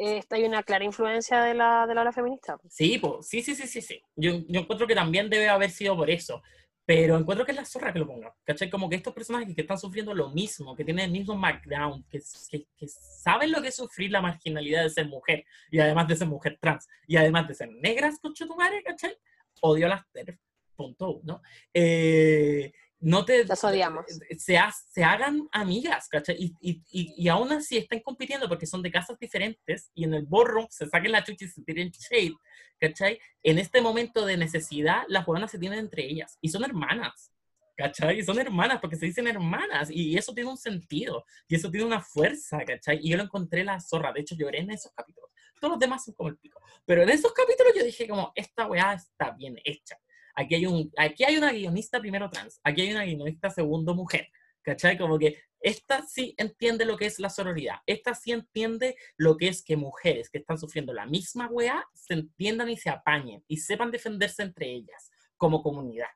esta 0.00 0.36
hay 0.36 0.44
una 0.44 0.62
clara 0.62 0.84
influencia 0.84 1.42
de 1.42 1.54
la, 1.54 1.86
de 1.86 1.94
la 1.94 2.00
ola 2.02 2.12
feminista. 2.12 2.58
Sí, 2.68 2.98
pues, 2.98 3.26
sí, 3.28 3.42
sí, 3.42 3.54
sí, 3.54 3.66
sí, 3.66 3.82
sí. 3.82 4.02
Yo, 4.16 4.32
yo 4.48 4.60
encuentro 4.60 4.86
que 4.86 4.94
también 4.94 5.28
debe 5.30 5.48
haber 5.48 5.70
sido 5.70 5.96
por 5.96 6.10
eso. 6.10 6.42
pero 6.90 7.16
encuentro 7.16 7.46
que 7.46 7.52
es 7.52 7.56
la 7.56 7.64
zorra 7.64 7.92
que 7.92 8.00
lo 8.00 8.06
ponga, 8.08 8.34
¿cachai? 8.42 8.68
Como 8.68 8.88
que 8.88 8.96
estos 8.96 9.14
personajes 9.14 9.54
que 9.54 9.60
están 9.60 9.78
sufriendo 9.78 10.12
lo 10.12 10.30
mismo, 10.30 10.74
que 10.74 10.84
tienen 10.84 11.04
el 11.04 11.12
mismo 11.12 11.38
background, 11.38 12.04
que, 12.08 12.20
que, 12.50 12.66
que 12.76 12.88
saben 12.88 13.52
lo 13.52 13.62
que 13.62 13.68
es 13.68 13.76
sufrir 13.76 14.10
la 14.10 14.20
marginalidad 14.20 14.82
de 14.82 14.90
ser 14.90 15.06
mujer, 15.06 15.44
y 15.70 15.78
además 15.78 16.08
de 16.08 16.16
ser 16.16 16.26
mujer 16.26 16.58
trans, 16.60 16.88
y 17.06 17.16
además 17.16 17.46
de 17.46 17.54
ser 17.54 17.70
negras, 17.70 18.18
coche 18.20 18.44
tu 18.44 18.56
madre, 18.56 18.82
¿cachai? 18.82 19.16
Odio 19.60 19.86
a 19.86 19.90
las 19.90 20.10
TERF, 20.10 20.36
punto 20.74 21.12
uno. 21.22 21.40
Eh, 21.72 22.72
no 23.00 23.24
te... 23.24 23.44
Las 23.44 23.64
odiamos. 23.64 24.04
Se, 24.38 24.58
ha- 24.58 24.72
se 24.72 25.02
hagan 25.02 25.48
amigas, 25.52 26.08
¿cachai? 26.08 26.36
Y, 26.38 26.54
y, 26.60 26.82
y, 26.90 27.14
y 27.16 27.28
aún 27.28 27.50
así 27.52 27.76
están 27.78 28.00
compitiendo 28.00 28.48
porque 28.48 28.66
son 28.66 28.82
de 28.82 28.90
casas 28.90 29.18
diferentes 29.18 29.90
y 29.94 30.04
en 30.04 30.14
el 30.14 30.26
ballroom 30.26 30.66
se 30.70 30.86
saquen 30.86 31.12
la 31.12 31.24
chucha 31.24 31.46
y 31.46 31.48
se 31.48 31.62
tiren 31.62 31.90
shade, 31.90 32.34
¿cachai? 32.78 33.18
En 33.42 33.58
este 33.58 33.80
momento 33.80 34.24
de 34.26 34.36
necesidad, 34.36 35.02
las 35.08 35.24
jugadoras 35.24 35.50
se 35.50 35.58
tienen 35.58 35.78
entre 35.78 36.04
ellas 36.04 36.36
y 36.40 36.48
son 36.50 36.62
hermanas, 36.64 37.32
¿cachai? 37.76 38.18
Y 38.18 38.22
son 38.22 38.38
hermanas 38.38 38.78
porque 38.80 38.96
se 38.96 39.06
dicen 39.06 39.26
hermanas 39.26 39.90
y 39.90 40.16
eso 40.18 40.34
tiene 40.34 40.50
un 40.50 40.58
sentido 40.58 41.24
y 41.48 41.54
eso 41.56 41.70
tiene 41.70 41.86
una 41.86 42.02
fuerza, 42.02 42.62
¿cachai? 42.66 42.98
Y 43.02 43.10
yo 43.10 43.16
lo 43.16 43.22
encontré 43.24 43.64
la 43.64 43.80
zorra, 43.80 44.12
de 44.12 44.20
hecho 44.20 44.34
lloré 44.36 44.58
en 44.60 44.70
esos 44.72 44.92
capítulos. 44.92 45.30
Todos 45.58 45.72
los 45.72 45.78
demás 45.80 46.04
son 46.04 46.14
como 46.14 46.28
el 46.30 46.38
pico. 46.38 46.60
Pero 46.86 47.02
en 47.02 47.10
esos 47.10 47.32
capítulos 47.32 47.72
yo 47.76 47.84
dije 47.84 48.08
como, 48.08 48.32
esta 48.34 48.66
weá 48.66 48.94
está 48.94 49.30
bien 49.32 49.56
hecha. 49.64 49.98
Aquí 50.40 50.54
hay, 50.54 50.64
un, 50.64 50.90
aquí 50.96 51.24
hay 51.24 51.36
una 51.36 51.52
guionista 51.52 52.00
primero 52.00 52.30
trans, 52.30 52.60
aquí 52.64 52.80
hay 52.80 52.92
una 52.92 53.04
guionista 53.04 53.50
segundo 53.50 53.94
mujer, 53.94 54.28
¿cachai? 54.62 54.96
Como 54.96 55.18
que 55.18 55.36
esta 55.60 56.02
sí 56.06 56.34
entiende 56.38 56.86
lo 56.86 56.96
que 56.96 57.04
es 57.04 57.18
la 57.18 57.28
sororidad, 57.28 57.76
esta 57.84 58.14
sí 58.14 58.32
entiende 58.32 58.96
lo 59.18 59.36
que 59.36 59.48
es 59.48 59.62
que 59.62 59.76
mujeres 59.76 60.30
que 60.30 60.38
están 60.38 60.56
sufriendo 60.56 60.94
la 60.94 61.04
misma 61.04 61.46
weá 61.48 61.86
se 61.92 62.14
entiendan 62.14 62.70
y 62.70 62.78
se 62.78 62.88
apañen 62.88 63.44
y 63.48 63.58
sepan 63.58 63.90
defenderse 63.90 64.42
entre 64.42 64.70
ellas, 64.70 65.10
como 65.36 65.62
comunidad, 65.62 66.08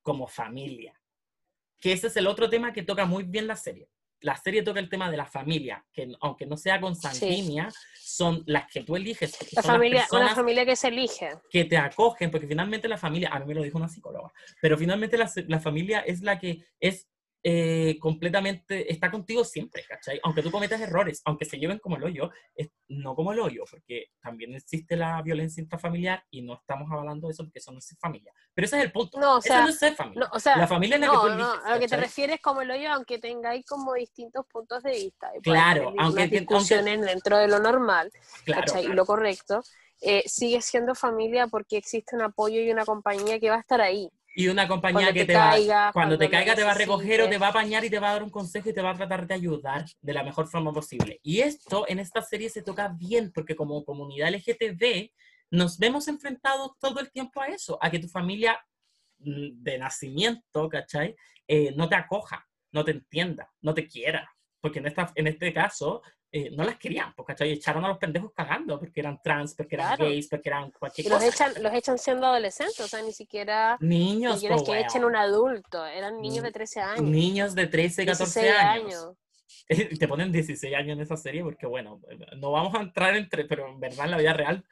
como 0.00 0.28
familia. 0.28 0.94
Que 1.80 1.90
ese 1.90 2.06
es 2.06 2.16
el 2.16 2.28
otro 2.28 2.48
tema 2.48 2.72
que 2.72 2.84
toca 2.84 3.04
muy 3.04 3.24
bien 3.24 3.48
la 3.48 3.56
serie. 3.56 3.88
La 4.22 4.36
serie 4.36 4.62
toca 4.62 4.80
el 4.80 4.88
tema 4.88 5.10
de 5.10 5.16
la 5.16 5.26
familia, 5.26 5.84
que 5.92 6.12
aunque 6.20 6.46
no 6.46 6.56
sea 6.56 6.80
consanguínea, 6.80 7.68
son 7.94 8.42
las 8.46 8.70
que 8.70 8.82
tú 8.82 8.96
eliges. 8.96 9.36
La 9.52 9.62
son 9.62 9.72
las 9.72 9.76
familia, 9.78 10.06
una 10.12 10.34
familia 10.34 10.66
que 10.66 10.76
se 10.76 10.88
elige. 10.88 11.30
que 11.50 11.64
te 11.64 11.76
acogen, 11.76 12.30
porque 12.30 12.46
finalmente 12.46 12.88
la 12.88 12.98
familia, 12.98 13.30
a 13.30 13.38
mí 13.40 13.46
me 13.46 13.54
lo 13.54 13.62
dijo 13.62 13.78
una 13.78 13.88
psicóloga, 13.88 14.32
pero 14.60 14.78
finalmente 14.78 15.16
la, 15.18 15.30
la 15.48 15.60
familia 15.60 16.00
es 16.00 16.22
la 16.22 16.38
que 16.38 16.64
es 16.80 17.08
eh, 17.44 17.96
completamente, 18.00 18.90
está 18.92 19.10
contigo 19.10 19.44
siempre, 19.44 19.84
¿cachai? 19.88 20.20
Aunque 20.22 20.42
tú 20.42 20.50
cometas 20.50 20.80
errores, 20.80 21.20
aunque 21.24 21.44
se 21.44 21.58
lleven 21.58 21.78
como 21.80 21.96
el 21.96 22.04
hoyo, 22.04 22.30
es, 22.54 22.70
no 22.88 23.14
como 23.16 23.32
el 23.32 23.40
hoyo, 23.40 23.64
porque 23.70 24.06
también 24.22 24.54
existe 24.54 24.96
la 24.96 25.20
violencia 25.22 25.60
intrafamiliar 25.60 26.24
y 26.30 26.42
no 26.42 26.54
estamos 26.54 26.90
hablando 26.92 27.26
de 27.26 27.32
eso 27.32 27.42
porque 27.44 27.58
eso 27.58 27.72
no 27.72 27.78
es 27.78 27.96
familia. 28.00 28.32
Pero 28.54 28.66
ese 28.66 28.78
es 28.78 28.84
el 28.84 28.92
punto. 28.92 29.18
No, 29.18 29.36
o 29.36 29.38
Eso 29.38 29.48
sea, 29.48 29.62
no 29.62 29.68
es 29.68 29.78
ser 29.78 29.94
familia. 29.94 30.20
No, 30.24 30.30
o 30.36 30.38
sea, 30.38 30.56
la 30.56 30.68
familia 30.68 30.94
es 30.96 31.00
la 31.00 31.06
que 31.08 31.12
tú 31.16 31.18
no, 31.22 31.26
eliges. 31.28 31.42
no, 31.46 31.64
a 31.64 31.74
lo 31.74 31.80
que 31.80 31.88
te 31.88 31.96
refieres 31.96 32.40
como 32.40 32.62
el 32.62 32.70
hoyo, 32.70 32.92
aunque 32.92 33.18
tengáis 33.18 33.66
como 33.66 33.94
distintos 33.94 34.46
puntos 34.46 34.82
de 34.82 34.92
vista. 34.92 35.30
Claro, 35.42 35.92
aunque- 35.98 36.28
discusiones 36.28 37.00
dentro 37.00 37.38
de 37.38 37.48
lo 37.48 37.58
normal, 37.58 38.10
Claro, 38.44 38.60
¿cachai? 38.62 38.82
claro. 38.82 38.92
Y 38.92 38.96
lo 38.96 39.04
correcto, 39.06 39.62
eh, 40.00 40.22
sigue 40.26 40.60
siendo 40.60 40.94
familia 40.94 41.46
porque 41.46 41.76
existe 41.76 42.14
un 42.16 42.22
apoyo 42.22 42.60
y 42.60 42.70
una 42.70 42.84
compañía 42.84 43.38
que 43.40 43.50
va 43.50 43.56
a 43.56 43.60
estar 43.60 43.80
ahí. 43.80 44.10
Y 44.34 44.48
una 44.48 44.66
compañía 44.66 45.12
Cuando 45.12 45.12
que 45.12 45.20
te 45.20 45.32
te, 45.32 45.38
va, 45.38 45.50
cuando 45.50 45.62
te 45.62 45.92
cuando 45.92 46.16
lo 46.16 46.30
caiga 46.30 46.54
te 46.54 46.64
va 46.64 46.70
a 46.70 46.74
recoger 46.74 47.20
o 47.20 47.28
te 47.28 47.38
va 47.38 47.48
a 47.48 47.50
apañar 47.50 47.84
y 47.84 47.90
te 47.90 47.98
va 47.98 48.10
a 48.10 48.12
dar 48.14 48.22
un 48.22 48.30
consejo 48.30 48.70
y 48.70 48.72
te 48.72 48.80
va 48.80 48.90
a 48.90 48.96
tratar 48.96 49.26
de 49.26 49.34
ayudar 49.34 49.84
de 50.00 50.12
la 50.14 50.22
mejor 50.22 50.48
forma 50.48 50.72
posible. 50.72 51.20
Y 51.22 51.40
esto 51.40 51.84
en 51.86 51.98
esta 51.98 52.22
serie 52.22 52.48
se 52.48 52.62
toca 52.62 52.88
bien 52.88 53.30
porque 53.32 53.54
como 53.54 53.84
comunidad 53.84 54.32
LGTB 54.32 55.10
nos 55.50 55.78
vemos 55.78 56.08
enfrentados 56.08 56.72
todo 56.80 57.00
el 57.00 57.10
tiempo 57.10 57.42
a 57.42 57.48
eso, 57.48 57.78
a 57.80 57.90
que 57.90 57.98
tu 57.98 58.08
familia 58.08 58.58
mm, 59.18 59.62
de 59.62 59.78
nacimiento, 59.78 60.68
¿cachai? 60.68 61.14
Eh, 61.46 61.74
no 61.76 61.88
te 61.88 61.94
acoja, 61.94 62.48
no 62.72 62.84
te 62.84 62.92
entienda, 62.92 63.52
no 63.60 63.74
te 63.74 63.86
quiera. 63.86 64.30
Porque 64.60 64.78
en, 64.78 64.86
esta, 64.86 65.12
en 65.14 65.26
este 65.26 65.52
caso 65.52 66.02
eh, 66.34 66.50
no 66.50 66.64
las 66.64 66.78
querían, 66.78 67.12
¿cachai? 67.26 67.52
Echaron 67.52 67.84
a 67.84 67.88
los 67.88 67.98
pendejos 67.98 68.32
cagando 68.34 68.78
porque 68.80 69.00
eran 69.00 69.20
trans, 69.22 69.54
porque 69.54 69.74
eran 69.76 69.88
Claro. 69.88 70.04
gays, 70.06 70.28
porque 70.28 70.48
eran 70.48 70.70
cualquier 70.70 71.06
Y 71.06 71.10
los 71.10 71.22
cosa. 71.22 71.28
echan, 71.28 71.62
los 71.62 71.74
echan 71.74 71.98
siendo 71.98 72.26
adolescentes, 72.26 72.80
o 72.80 72.88
sea, 72.88 73.02
ni 73.02 73.12
siquiera, 73.12 73.76
ni 73.80 73.88
Niños, 73.98 74.34
siquiera 74.36 74.56
es 74.56 74.62
po, 74.62 74.72
que 74.72 74.80
echen 74.80 75.04
un 75.04 75.14
adulto, 75.14 75.84
eran 75.84 76.20
niños 76.22 76.42
de 76.42 76.52
13 76.52 76.80
años. 76.80 77.02
Niños 77.02 77.54
de 77.54 77.66
13, 77.66 78.06
14 78.06 78.40
16 78.40 78.64
años. 78.64 79.12
Y 79.68 79.68
te 79.98 80.08
ponen 80.08 80.32
16 80.32 80.74
años 80.74 80.92
en 80.96 81.00
esa 81.02 81.16
serie 81.18 81.42
porque, 81.42 81.66
bueno, 81.66 82.00
no 82.38 82.50
vamos 82.50 82.74
a 82.74 82.80
entrar 82.80 83.14
entre, 83.14 83.44
pero 83.44 83.68
en 83.68 83.78
verdad 83.78 84.06
en 84.06 84.10
la 84.12 84.16
vida 84.18 84.32
real, 84.32 84.64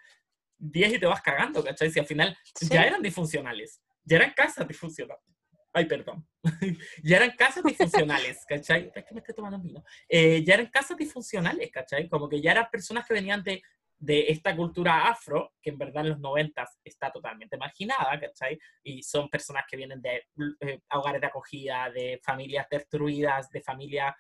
10 0.56 0.94
y 0.94 0.98
te 0.98 1.06
vas 1.06 1.20
cagando, 1.20 1.62
¿cachai? 1.62 1.90
Si 1.90 2.00
al 2.00 2.06
final 2.06 2.36
Sí. 2.54 2.68
ya 2.70 2.84
eran 2.84 3.02
disfuncionales, 3.02 3.82
ya 4.04 4.16
eran 4.16 4.32
casas 4.32 4.66
disfuncionales. 4.66 5.22
Ay, 5.72 5.86
perdón. 5.86 6.26
ya 7.02 7.16
eran 7.18 7.30
casas 7.36 7.62
disfuncionales, 7.62 8.44
¿cachai? 8.46 8.90
Es 8.94 9.04
que 9.04 9.14
me 9.14 9.20
estoy 9.20 9.34
tomando 9.34 9.58
vino. 9.58 9.84
Eh, 10.08 10.42
ya 10.44 10.54
eran 10.54 10.66
casas 10.66 10.96
disfuncionales, 10.96 11.70
¿cachai? 11.70 12.08
Como 12.08 12.28
que 12.28 12.40
ya 12.40 12.52
eran 12.52 12.68
personas 12.70 13.06
que 13.06 13.14
venían 13.14 13.42
de, 13.42 13.62
de 13.96 14.30
esta 14.30 14.56
cultura 14.56 15.08
afro, 15.08 15.52
que 15.62 15.70
en 15.70 15.78
verdad 15.78 16.04
en 16.04 16.10
los 16.10 16.20
90 16.20 16.64
está 16.82 17.12
totalmente 17.12 17.56
marginada, 17.56 18.18
¿cachai? 18.18 18.58
Y 18.82 19.02
son 19.02 19.28
personas 19.28 19.64
que 19.70 19.76
vienen 19.76 20.00
de 20.00 20.24
eh, 20.60 20.80
hogares 20.92 21.20
de 21.20 21.26
acogida, 21.26 21.90
de 21.90 22.18
familias 22.24 22.66
destruidas, 22.70 23.50
de 23.50 23.60
familias 23.60 24.14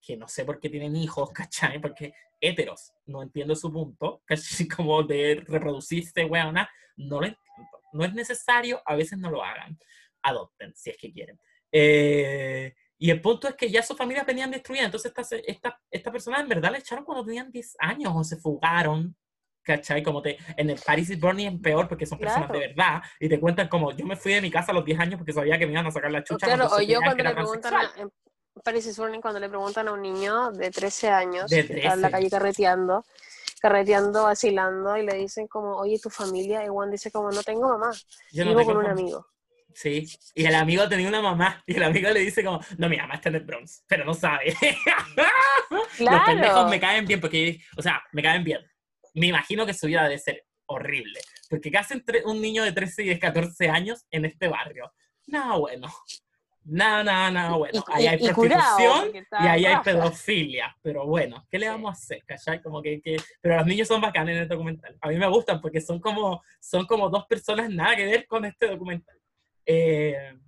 que 0.00 0.16
no 0.16 0.28
sé 0.28 0.44
por 0.44 0.60
qué 0.60 0.68
tienen 0.68 0.94
hijos, 0.96 1.30
¿cachai? 1.34 1.80
Porque 1.80 2.14
héteros, 2.40 2.92
no 3.06 3.22
entiendo 3.22 3.56
su 3.56 3.72
punto, 3.72 4.22
¿cachai? 4.26 4.68
Como 4.68 5.02
de 5.02 5.42
reproducirse, 5.46 6.24
weona, 6.24 6.70
no 6.96 7.20
lo 7.20 7.26
entiendo. 7.26 7.80
No 7.92 8.04
es 8.04 8.14
necesario, 8.14 8.82
a 8.84 8.94
veces 8.94 9.18
no 9.18 9.30
lo 9.30 9.42
hagan. 9.42 9.78
Adopten, 10.24 10.74
si 10.74 10.90
es 10.90 10.96
que 10.96 11.12
quieren. 11.12 11.38
Eh, 11.72 12.74
y 12.98 13.10
el 13.10 13.20
punto 13.20 13.48
es 13.48 13.54
que 13.54 13.70
ya 13.70 13.82
sus 13.82 13.96
familias 13.96 14.24
venían 14.26 14.50
destruidas, 14.50 14.86
entonces 14.86 15.12
esta, 15.16 15.36
esta, 15.46 15.80
esta 15.90 16.12
persona 16.12 16.40
en 16.40 16.48
verdad 16.48 16.70
la 16.72 16.78
echaron 16.78 17.04
cuando 17.04 17.24
tenían 17.24 17.50
10 17.50 17.76
años 17.78 18.12
o 18.14 18.22
se 18.24 18.36
fugaron, 18.36 19.14
¿cachai? 19.62 20.02
Como 20.02 20.22
te, 20.22 20.38
en 20.56 20.70
el 20.70 20.80
Paris 20.84 21.10
is 21.10 21.20
Burning 21.20 21.46
es 21.56 21.60
peor 21.60 21.88
porque 21.88 22.06
son 22.06 22.18
personas 22.18 22.48
Claro. 22.48 22.60
de 22.60 22.68
verdad 22.68 23.02
y 23.20 23.28
te 23.28 23.40
cuentan 23.40 23.68
como 23.68 23.92
yo 23.92 24.06
me 24.06 24.16
fui 24.16 24.32
de 24.34 24.40
mi 24.40 24.50
casa 24.50 24.72
a 24.72 24.74
los 24.74 24.84
10 24.84 24.98
años 25.00 25.18
porque 25.18 25.32
sabía 25.32 25.58
que 25.58 25.66
me 25.66 25.72
iban 25.72 25.86
a 25.86 25.90
sacar 25.90 26.10
la 26.10 26.22
chucha. 26.22 26.46
claro, 26.46 26.68
o 26.72 26.80
yo 26.80 27.00
cuando 27.00 27.22
le 27.24 27.34
preguntan 27.34 27.74
en 27.96 28.10
Paris 28.62 28.86
is 28.86 28.96
Burning, 28.98 29.20
cuando 29.20 29.40
le 29.40 29.48
preguntan 29.48 29.88
a 29.88 29.92
un 29.92 30.00
niño 30.02 30.52
de 30.52 30.70
13 30.70 31.08
años 31.10 31.50
De 31.50 31.66
que 31.66 31.74
está 31.74 31.94
en 31.94 32.02
la 32.02 32.08
13. 32.08 32.10
calle 32.12 32.30
carreteando, 32.30 33.04
carreteando, 33.60 34.22
vacilando, 34.24 34.96
y 34.96 35.04
le 35.04 35.14
dicen 35.16 35.48
como, 35.48 35.76
oye, 35.76 35.98
¿tu 35.98 36.08
familia? 36.08 36.64
Y 36.64 36.68
Juan 36.68 36.90
dice 36.90 37.10
como, 37.10 37.30
no 37.32 37.42
tengo 37.42 37.68
mamá, 37.68 37.90
Yo 38.32 38.44
no 38.44 38.50
vivo 38.50 38.60
tengo 38.60 38.74
con 38.74 38.84
un 38.84 38.88
fam- 38.90 38.92
amigo. 39.00 39.26
Sí, 39.74 40.06
y 40.34 40.44
el 40.44 40.54
amigo 40.54 40.88
tenía 40.88 41.08
una 41.08 41.20
mamá, 41.20 41.62
y 41.66 41.74
el 41.76 41.82
amigo 41.82 42.08
le 42.10 42.20
dice 42.20 42.44
como, 42.44 42.60
no, 42.78 42.88
mi 42.88 42.96
mamá 42.96 43.14
está 43.14 43.28
en 43.28 43.34
el 43.36 43.44
Bronx, 43.44 43.84
pero 43.88 44.04
no 44.04 44.14
sabe. 44.14 44.54
Los 45.70 45.88
pendejos 45.98 46.26
Claro. 46.54 46.68
me 46.68 46.80
caen 46.80 47.06
bien, 47.06 47.20
porque, 47.20 47.60
o 47.76 47.82
sea, 47.82 48.02
me 48.12 48.22
caen 48.22 48.44
bien. 48.44 48.60
Me 49.14 49.26
imagino 49.26 49.66
que 49.66 49.74
su 49.74 49.86
vida 49.86 50.02
debe 50.04 50.18
ser 50.18 50.44
horrible, 50.66 51.20
porque 51.50 51.70
¿qué 51.70 51.78
hace 51.78 51.94
entre- 51.94 52.24
un 52.24 52.40
niño 52.40 52.64
de 52.64 52.72
13 52.72 53.02
y 53.04 53.08
de 53.08 53.18
14 53.18 53.68
años 53.68 54.04
en 54.10 54.24
este 54.24 54.48
barrio? 54.48 54.92
Nada 55.26 55.56
bueno. 55.56 55.88
Nada, 56.66 57.04
nada, 57.04 57.30
nada 57.30 57.56
bueno. 57.56 57.84
Y- 57.88 57.92
ahí 57.92 58.04
y- 58.04 58.06
hay 58.06 58.18
y 58.26 58.32
curado, 58.32 58.76
prostitución 58.76 59.16
está 59.16 59.36
y 59.44 59.48
ahí 59.48 59.66
hay 59.66 59.72
raja. 59.72 59.82
pedofilia, 59.82 60.76
pero 60.80 61.06
bueno, 61.06 61.46
¿qué 61.50 61.58
le 61.58 61.68
vamos 61.68 61.90
a 61.90 61.92
hacer? 61.92 62.24
¿cachai? 62.24 62.62
Como 62.62 62.80
que, 62.80 63.02
que- 63.02 63.18
Pero 63.42 63.56
los 63.58 63.66
niños 63.66 63.86
son 63.86 64.00
bacanes 64.00 64.36
en 64.36 64.42
el 64.42 64.48
documental. 64.48 64.96
A 65.02 65.08
mí 65.08 65.16
me 65.16 65.26
gustan 65.28 65.60
porque 65.60 65.80
son 65.82 66.00
como, 66.00 66.42
son 66.60 66.86
como 66.86 67.10
dos 67.10 67.26
personas 67.26 67.68
nada 67.68 67.94
que 67.94 68.06
ver 68.06 68.26
con 68.26 68.44
este 68.46 68.66
documental. 68.68 69.14
Eh, 69.66 70.38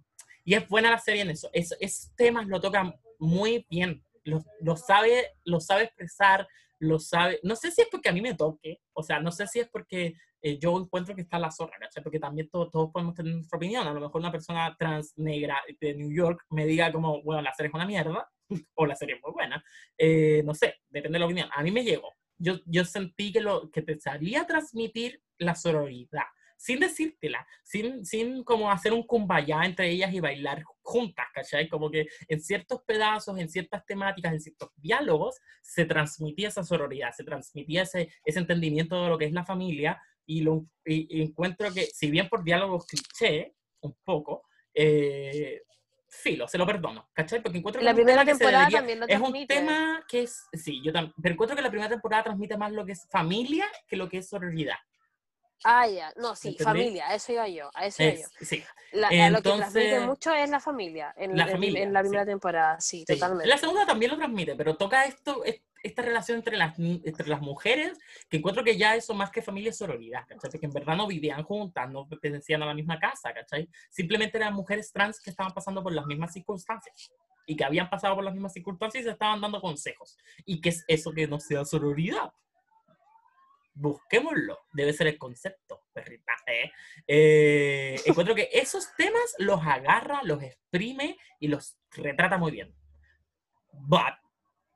y 0.44 0.54
es 0.54 0.68
buena 0.68 0.90
la 0.90 0.98
serie 0.98 1.22
en 1.22 1.30
eso. 1.30 1.50
Es, 1.52 1.76
esos 1.80 2.14
temas 2.14 2.46
lo 2.46 2.60
tocan 2.60 2.94
muy 3.18 3.66
bien. 3.68 4.02
Lo, 4.24 4.76
sabe, 4.76 5.34
lo 5.44 5.60
sabe 5.60 5.84
expresar, 5.84 6.48
lo 6.78 6.98
sabe. 6.98 7.38
No 7.42 7.56
sé 7.56 7.70
si 7.70 7.82
es 7.82 7.88
porque 7.90 8.08
a 8.08 8.12
mí 8.12 8.20
me 8.20 8.34
toque, 8.34 8.80
o 8.92 9.02
sea, 9.02 9.20
no 9.20 9.30
sé 9.30 9.46
si 9.46 9.60
es 9.60 9.68
porque 9.68 10.14
eh, 10.42 10.58
yo 10.58 10.78
encuentro 10.78 11.14
que 11.14 11.22
está 11.22 11.38
la 11.38 11.50
zorra, 11.50 11.76
¿cachai? 11.80 12.02
Porque 12.02 12.18
también 12.18 12.48
todos, 12.48 12.70
todos 12.70 12.90
podemos 12.92 13.14
tener 13.14 13.34
nuestra 13.34 13.56
opinión. 13.56 13.86
A 13.86 13.92
lo 13.92 14.00
mejor 14.00 14.20
una 14.20 14.32
persona 14.32 14.74
trans 14.78 15.12
negra 15.16 15.60
de 15.80 15.94
New 15.94 16.12
York 16.12 16.44
me 16.50 16.66
diga 16.66 16.92
como, 16.92 17.22
bueno, 17.22 17.42
la 17.42 17.52
serie 17.52 17.68
es 17.68 17.74
una 17.74 17.86
mierda, 17.86 18.28
o 18.74 18.86
la 18.86 18.96
serie 18.96 19.16
es 19.16 19.22
muy 19.22 19.32
buena. 19.32 19.64
Eh, 19.96 20.42
no 20.44 20.54
sé, 20.54 20.74
depende 20.88 21.16
de 21.16 21.20
la 21.20 21.26
opinión. 21.26 21.48
A 21.52 21.62
mí 21.62 21.70
me 21.70 21.84
llegó. 21.84 22.14
Yo, 22.38 22.58
yo 22.66 22.84
sentí 22.84 23.32
que, 23.32 23.40
lo, 23.40 23.70
que 23.70 23.82
te 23.82 23.98
salía 23.98 24.46
transmitir 24.46 25.22
la 25.38 25.54
sororidad, 25.54 26.26
sin 26.56 26.80
decírtela, 26.80 27.46
sin, 27.62 28.04
sin 28.04 28.42
como 28.42 28.70
hacer 28.70 28.92
un 28.92 29.06
kumbaya 29.06 29.62
entre 29.64 29.90
ellas 29.90 30.12
y 30.12 30.20
bailar 30.20 30.62
juntas, 30.82 31.26
¿cachai? 31.34 31.68
Como 31.68 31.90
que 31.90 32.06
en 32.28 32.40
ciertos 32.40 32.82
pedazos, 32.86 33.38
en 33.38 33.48
ciertas 33.48 33.84
temáticas, 33.84 34.32
en 34.32 34.40
ciertos 34.40 34.70
diálogos, 34.76 35.36
se 35.62 35.84
transmitía 35.84 36.48
esa 36.48 36.64
sororidad, 36.64 37.12
se 37.14 37.24
transmitía 37.24 37.82
ese, 37.82 38.10
ese 38.24 38.38
entendimiento 38.38 39.02
de 39.02 39.08
lo 39.10 39.18
que 39.18 39.26
es 39.26 39.32
la 39.32 39.44
familia 39.44 40.00
y, 40.24 40.40
lo, 40.40 40.66
y, 40.84 41.18
y 41.18 41.22
encuentro 41.22 41.72
que, 41.72 41.86
si 41.86 42.10
bien 42.10 42.28
por 42.28 42.42
diálogos 42.42 42.86
cliché, 42.86 43.54
un 43.80 43.94
poco, 44.04 44.42
eh, 44.74 45.62
filo, 46.08 46.48
se 46.48 46.56
lo 46.56 46.66
perdono, 46.66 47.10
¿cachai? 47.12 47.42
Porque 47.42 47.58
encuentro 47.58 47.80
que 47.80 47.84
La 47.84 47.94
primera 47.94 48.24
temporada 48.24 48.60
debería- 48.60 48.78
también 48.78 49.00
lo 49.00 49.06
es 49.06 49.16
un 49.16 49.22
transmite. 49.24 49.54
tema 49.54 50.04
que 50.08 50.22
es, 50.22 50.46
sí, 50.54 50.80
yo 50.82 50.92
también, 50.92 51.12
pero 51.22 51.34
encuentro 51.34 51.54
que 51.56 51.62
la 51.62 51.70
primera 51.70 51.90
temporada 51.90 52.24
transmite 52.24 52.56
más 52.56 52.72
lo 52.72 52.86
que 52.86 52.92
es 52.92 53.06
familia 53.10 53.66
que 53.86 53.96
lo 53.96 54.08
que 54.08 54.18
es 54.18 54.28
sororidad. 54.28 54.76
Ah, 55.64 55.86
ya. 55.88 56.12
No, 56.16 56.36
sí, 56.36 56.56
familia, 56.58 57.14
eso 57.14 57.32
iba 57.32 57.48
yo, 57.48 57.70
a 57.74 57.86
eso 57.86 58.02
iba 58.02 58.12
yo. 58.14 58.20
Es- 58.40 58.48
sí. 58.48 58.62
La- 58.92 59.08
a 59.08 59.30
lo 59.30 59.36
que 59.38 59.42
transmite 59.42 59.88
Entonces- 59.88 60.06
mucho 60.06 60.32
es 60.32 60.48
la 60.50 60.60
familia, 60.60 61.12
en 61.16 61.36
La 61.36 61.44
en- 61.44 61.50
familia, 61.50 61.82
en 61.82 61.92
la 61.92 62.00
sí. 62.00 62.04
primera 62.04 62.26
temporada, 62.26 62.80
sí, 62.80 63.04
Sí. 63.06 63.14
totalmente. 63.14 63.48
La 63.48 63.58
segunda 63.58 63.84
también 63.86 64.12
lo 64.12 64.16
transmite, 64.16 64.54
pero 64.54 64.76
toca 64.76 65.04
esto, 65.04 65.44
es- 65.44 65.62
esta 65.82 66.02
relación 66.02 66.38
entre 66.38 66.56
las, 66.56 66.76
entre 66.78 67.28
las 67.28 67.40
mujeres, 67.40 67.98
que 68.28 68.38
encuentro 68.38 68.64
que 68.64 68.76
ya 68.76 68.96
eso 68.96 69.14
más 69.14 69.30
que 69.30 69.40
familia 69.42 69.70
es 69.70 69.76
sororidad, 69.78 70.26
¿cachai? 70.26 70.50
Porque 70.50 70.66
en 70.66 70.72
verdad 70.72 70.96
no 70.96 71.06
vivían 71.06 71.42
juntas, 71.44 71.88
no 71.90 72.08
pertenecían 72.08 72.62
a 72.62 72.66
la 72.66 72.74
misma 72.74 72.98
casa, 72.98 73.32
¿cachai? 73.32 73.68
Simplemente 73.90 74.36
eran 74.38 74.54
mujeres 74.54 74.90
trans 74.92 75.20
que 75.20 75.30
estaban 75.30 75.52
pasando 75.52 75.82
por 75.82 75.92
las 75.92 76.06
mismas 76.06 76.32
circunstancias 76.32 77.12
y 77.46 77.54
que 77.56 77.64
habían 77.64 77.88
pasado 77.88 78.14
por 78.16 78.24
las 78.24 78.34
mismas 78.34 78.52
circunstancias 78.52 79.02
y 79.02 79.04
se 79.04 79.12
estaban 79.12 79.40
dando 79.40 79.60
consejos. 79.60 80.16
¿Y 80.44 80.60
qué 80.60 80.70
es 80.70 80.84
eso 80.88 81.12
que 81.12 81.28
no 81.28 81.38
sea 81.38 81.64
sororidad? 81.64 82.32
Busquémoslo, 83.78 84.58
debe 84.72 84.94
ser 84.94 85.06
el 85.08 85.18
concepto, 85.18 85.84
perrita. 85.92 86.32
¿eh? 86.46 86.72
Eh, 87.06 88.00
encuentro 88.06 88.34
que 88.34 88.48
esos 88.50 88.88
temas 88.96 89.34
los 89.38 89.60
agarra, 89.66 90.20
los 90.22 90.42
exprime 90.42 91.18
y 91.38 91.48
los 91.48 91.76
retrata 91.92 92.38
muy 92.38 92.52
bien. 92.52 92.74
But, 93.72 94.14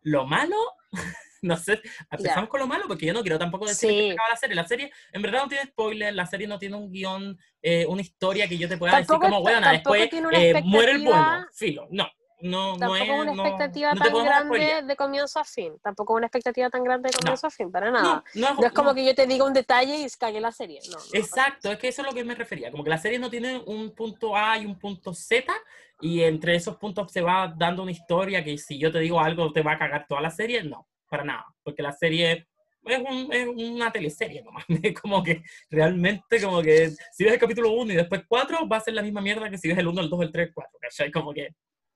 lo 0.02 0.26
malo, 0.26 0.56
no 1.42 1.56
sé, 1.56 1.80
empezamos 2.10 2.50
con 2.50 2.60
lo 2.60 2.66
malo 2.66 2.84
porque 2.86 3.06
yo 3.06 3.14
no 3.14 3.22
quiero 3.22 3.38
tampoco 3.38 3.66
decir 3.66 3.88
que 3.88 3.94
Sí. 4.00 4.06
se 4.08 4.12
acaba 4.12 4.28
la 4.28 4.36
serie. 4.36 4.54
La 4.56 4.66
serie 4.68 4.92
en 5.12 5.22
verdad 5.22 5.42
no 5.44 5.48
tiene 5.48 5.64
spoiler, 5.64 6.14
la 6.14 6.26
serie 6.26 6.46
no 6.46 6.58
tiene 6.58 6.76
un 6.76 6.92
guion, 6.92 7.38
eh, 7.62 7.86
una 7.86 8.02
historia 8.02 8.46
que 8.48 8.58
yo 8.58 8.68
te 8.68 8.76
pueda 8.76 8.92
Tampoco 8.92 9.20
decir 9.20 9.30
como, 9.30 9.42
bueno, 9.42 9.70
después 9.70 10.10
eh, 10.12 10.20
muere 10.62 10.90
el 10.92 10.96
expectativa- 11.06 11.48
filo. 11.54 11.88
No, 11.90 12.06
no, 12.42 12.72
no 12.72 12.79
Tampoco 12.79 13.03
es. 13.03 13.11
una 13.11 13.35
no- 13.35 13.42
expectativa 13.46 13.94
no 13.94 14.00
tan 14.00 14.12
podemos 14.12 14.29
grande 14.33 14.83
de 14.83 14.96
comienzo 14.96 15.38
a 15.40 15.44
fin. 15.44 15.74
Tampoco 15.83 16.14
una 16.14 16.26
expectativa 16.26 16.70
tan 16.70 16.85
grande 16.85 17.09
de 17.09 17.12
No. 17.14 17.18
comienzo 17.20 17.46
a 17.46 17.50
fin, 17.50 17.70
para 17.70 17.90
No, 17.90 17.92
nada. 18.00 18.24
no, 18.35 18.55
No 18.55 18.66
es 18.66 18.72
como 18.72 18.90
no. 18.90 18.94
que 18.94 19.05
yo 19.05 19.14
te 19.14 19.26
diga 19.26 19.44
un 19.44 19.53
detalle 19.53 19.98
y 19.98 20.07
cague 20.18 20.40
la 20.40 20.53
serie. 20.53 20.81
No, 20.90 20.98
no, 20.98 21.05
no. 21.05 21.11
Exacto, 21.18 21.70
es 21.72 21.79
que 21.79 21.88
eso 21.88 22.03
es 22.03 22.09
lo 22.09 22.14
que 22.14 22.24
me 22.24 22.35
refería. 22.35 22.70
Como 22.70 22.85
que 22.85 22.90
la 22.90 22.98
serie 22.98 23.18
no 23.18 23.31
tiene 23.31 23.59
un 23.66 23.94
punto 23.94 24.37
A 24.37 24.59
y 24.59 24.66
un 24.66 24.79
punto 24.79 25.14
Z, 25.14 25.53
y 26.00 26.22
entre 26.22 26.55
esos 26.57 26.76
puntos 26.76 27.12
se 27.12 27.20
va 27.20 27.53
dando 27.57 27.83
una 27.83 27.92
historia 27.92 28.42
que 28.42 28.57
si 28.59 28.79
yo 28.79 28.90
te 28.90 29.00
digo 29.00 29.20
algo 29.20 29.53
te 29.53 29.62
va 29.62 29.72
a 29.72 29.79
cagar 29.79 30.07
toda 30.09 30.20
la 30.20 30.31
serie. 30.31 30.62
No, 30.62 30.88
para 31.09 31.24
nada. 31.24 31.44
Porque 31.62 31.83
la 31.83 31.92
serie 31.92 32.46
es, 32.87 32.98
un- 33.00 33.29
es 33.31 33.46
una 33.46 33.92
teleserie 33.92 34.42
nomás. 34.42 34.64
Es 34.83 34.98
como 34.98 35.22
que 35.22 35.42
realmente, 35.68 36.42
como 36.42 36.62
que 36.62 36.90
si 37.12 37.24
ves 37.24 37.35
el 37.35 37.38
capítulo 37.38 37.72
1 37.72 37.92
y 37.92 37.96
después 37.96 38.22
4, 38.26 38.66
va 38.66 38.79
a 38.79 38.81
ser 38.81 38.94
la 38.94 39.03
misma 39.03 39.20
mierda 39.20 39.50
que 39.50 39.59
si 39.59 39.68
ves 39.68 39.76
el 39.76 39.88
1, 39.88 40.00
el 40.00 40.09
2, 40.09 40.22
el 40.22 40.33
3, 40.33 40.48
el 40.48 40.55
4. 40.55 40.79
¿Cachai? 40.81 41.11
Como 41.12 41.35
que 41.35 41.48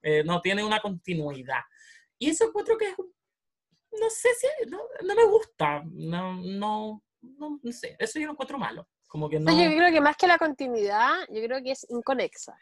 eh, 0.04 0.22
no 0.24 0.40
tiene 0.40 0.62
una 0.62 0.80
continuidad. 0.80 1.60
Y 2.18 2.30
eso 2.30 2.44
encuentro 2.44 2.76
que 2.78 2.90
es 2.90 2.96
No 2.98 4.10
sé 4.10 4.28
si. 4.34 4.46
No, 4.70 4.80
no 5.02 5.14
me 5.14 5.24
gusta. 5.24 5.82
No, 5.86 6.34
no, 6.36 7.02
no, 7.22 7.60
no 7.62 7.72
sé. 7.72 7.96
Eso 7.98 8.18
yo 8.18 8.26
lo 8.26 8.32
encuentro 8.32 8.58
malo. 8.58 8.88
Como 9.08 9.28
que 9.28 9.38
no. 9.40 9.50
Yo 9.52 9.76
creo 9.76 9.90
que 9.92 10.00
más 10.00 10.16
que 10.16 10.26
la 10.26 10.38
continuidad, 10.38 11.12
yo 11.30 11.42
creo 11.42 11.62
que 11.62 11.70
es 11.72 11.86
inconexa. 11.88 12.56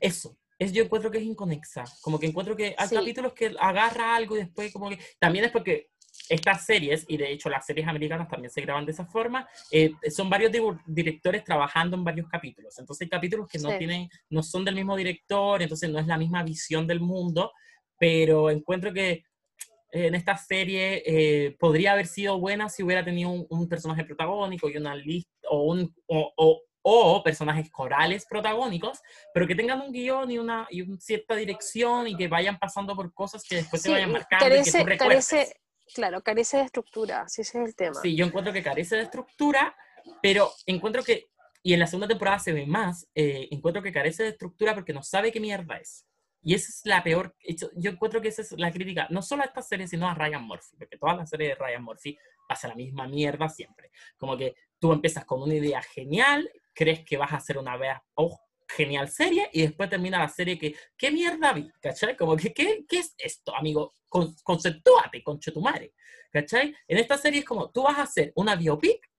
Eso, 0.00 0.36
es, 0.58 0.72
yo 0.72 0.82
encuentro 0.84 1.10
que 1.10 1.18
es 1.18 1.24
inconexa. 1.24 1.84
Como 2.00 2.18
que 2.18 2.26
encuentro 2.26 2.56
que 2.56 2.74
hay 2.78 2.88
Sí. 2.88 2.94
capítulos 2.94 3.32
que 3.32 3.54
agarra 3.58 4.14
algo 4.16 4.36
y 4.36 4.40
después 4.40 4.72
como 4.72 4.88
que... 4.88 4.98
También 5.18 5.44
es 5.44 5.50
porque 5.52 5.90
estas 6.28 6.64
series, 6.66 7.04
y 7.08 7.16
de 7.16 7.32
hecho 7.32 7.48
las 7.48 7.64
series 7.66 7.86
americanas 7.88 8.28
también 8.28 8.50
se 8.50 8.60
graban 8.60 8.84
de 8.84 8.92
esa 8.92 9.06
forma, 9.06 9.48
eh, 9.70 9.92
son 10.10 10.28
varios 10.28 10.52
directores 10.86 11.44
trabajando 11.44 11.96
en 11.96 12.04
varios 12.04 12.28
capítulos. 12.28 12.78
Entonces 12.78 13.06
hay 13.06 13.08
capítulos 13.10 13.48
que 13.48 13.58
no 13.58 13.70
Sí. 13.70 13.78
tienen, 13.78 14.08
no 14.30 14.42
son 14.42 14.64
del 14.64 14.74
mismo 14.74 14.96
director, 14.96 15.62
entonces 15.62 15.90
no 15.90 15.98
es 15.98 16.06
la 16.06 16.18
misma 16.18 16.42
visión 16.42 16.86
del 16.86 17.00
mundo, 17.00 17.52
pero 17.98 18.50
encuentro 18.50 18.92
que 18.92 19.24
en 19.90 20.14
esta 20.14 20.36
serie 20.36 21.02
eh, 21.06 21.56
podría 21.58 21.92
haber 21.92 22.06
sido 22.06 22.38
buena 22.38 22.68
si 22.68 22.82
hubiera 22.82 23.02
tenido 23.04 23.30
un, 23.30 23.46
un 23.48 23.68
personaje 23.68 24.04
protagónico 24.04 24.68
y 24.68 24.76
una 24.76 24.94
lista 24.94 25.30
o, 25.50 25.62
un, 25.72 25.94
o, 26.06 26.32
o- 26.36 26.62
o 26.82 27.22
personajes 27.22 27.70
corales 27.70 28.24
protagónicos, 28.26 29.00
pero 29.34 29.46
que 29.46 29.54
tengan 29.54 29.80
un 29.80 29.92
guion 29.92 30.30
y 30.30 30.38
una 30.38 30.66
y 30.70 30.82
un- 30.82 31.00
cierta 31.00 31.34
dirección 31.36 32.06
y 32.06 32.16
que 32.16 32.28
vayan 32.28 32.58
pasando 32.58 32.94
por 32.94 33.12
cosas 33.12 33.42
que 33.46 33.56
después 33.56 33.82
Sí, 33.82 33.90
vayan 33.90 34.12
marcando 34.12 34.46
y 34.46 34.48
que 34.48 34.54
carece, 34.54 34.78
tú 34.78 34.84
recuerdes. 34.84 35.28
carece, 35.28 35.60
claro, 35.94 36.22
carece 36.22 36.58
de 36.58 36.64
estructura, 36.64 37.28
sí 37.28 37.42
ese 37.42 37.60
es 37.62 37.68
el 37.68 37.74
tema. 37.76 37.94
Sí, 38.00 38.14
yo 38.16 38.24
encuentro 38.26 38.52
que 38.52 38.62
carece 38.62 38.96
de 38.96 39.02
estructura, 39.02 39.76
pero 40.22 40.50
encuentro 40.66 41.02
que, 41.02 41.30
y 41.62 41.72
en 41.74 41.80
la 41.80 41.86
segunda 41.86 42.08
temporada 42.08 42.38
se 42.38 42.52
ve 42.52 42.66
más, 42.66 43.08
eh, 43.14 43.48
encuentro 43.50 43.82
que 43.82 43.92
carece 43.92 44.22
de 44.22 44.30
estructura 44.30 44.74
porque 44.74 44.92
no 44.92 45.02
sabe 45.02 45.32
qué 45.32 45.40
mierda 45.40 45.76
es. 45.76 46.06
Y 46.42 46.54
esa 46.54 46.68
es 46.68 46.80
la 46.84 47.02
peor, 47.02 47.34
yo- 47.76 47.90
encuentro 47.90 48.20
que 48.20 48.28
esa 48.28 48.42
es 48.42 48.52
la 48.52 48.70
crítica, 48.70 49.08
no 49.10 49.22
solo 49.22 49.42
a 49.42 49.46
esta 49.46 49.60
serie, 49.60 49.88
sino 49.88 50.08
a 50.08 50.14
Ryan 50.14 50.44
Murphy, 50.44 50.76
porque 50.78 50.96
todas 50.96 51.16
las 51.16 51.28
series 51.30 51.50
de 51.50 51.54
Ryan 51.56 51.82
Murphy 51.82 52.16
pasa 52.48 52.68
la 52.68 52.74
misma 52.74 53.08
mierda 53.08 53.48
siempre. 53.48 53.90
Como 54.16 54.36
que 54.36 54.54
tú 54.78 54.92
empiezas 54.92 55.24
con 55.24 55.42
una 55.42 55.54
idea 55.54 55.82
genial, 55.82 56.48
crees 56.72 57.04
que 57.04 57.16
vas 57.16 57.32
a 57.32 57.36
hacer 57.36 57.58
una 57.58 57.76
oh, 58.14 58.40
genial 58.68 59.08
serie, 59.08 59.48
y 59.52 59.62
después 59.62 59.88
termina 59.88 60.18
la 60.18 60.28
serie 60.28 60.58
que, 60.58 60.74
¿qué 60.96 61.10
mierda 61.10 61.52
vi? 61.52 61.70
¿Cachai? 61.80 62.16
Como 62.16 62.36
que, 62.36 62.52
¿qué, 62.52 62.84
qué 62.86 62.98
es 62.98 63.14
esto, 63.18 63.54
amigo? 63.56 63.94
Con, 64.08 64.34
conceptúate, 64.42 65.22
madre. 65.60 65.94
¿Cachai? 66.30 66.74
En 66.86 66.98
esta 66.98 67.16
serie 67.16 67.40
es 67.40 67.46
como, 67.46 67.70
tú 67.70 67.82
vas 67.82 67.98
a 67.98 68.02
hacer 68.02 68.32
una 68.36 68.54
biopic, 68.54 69.10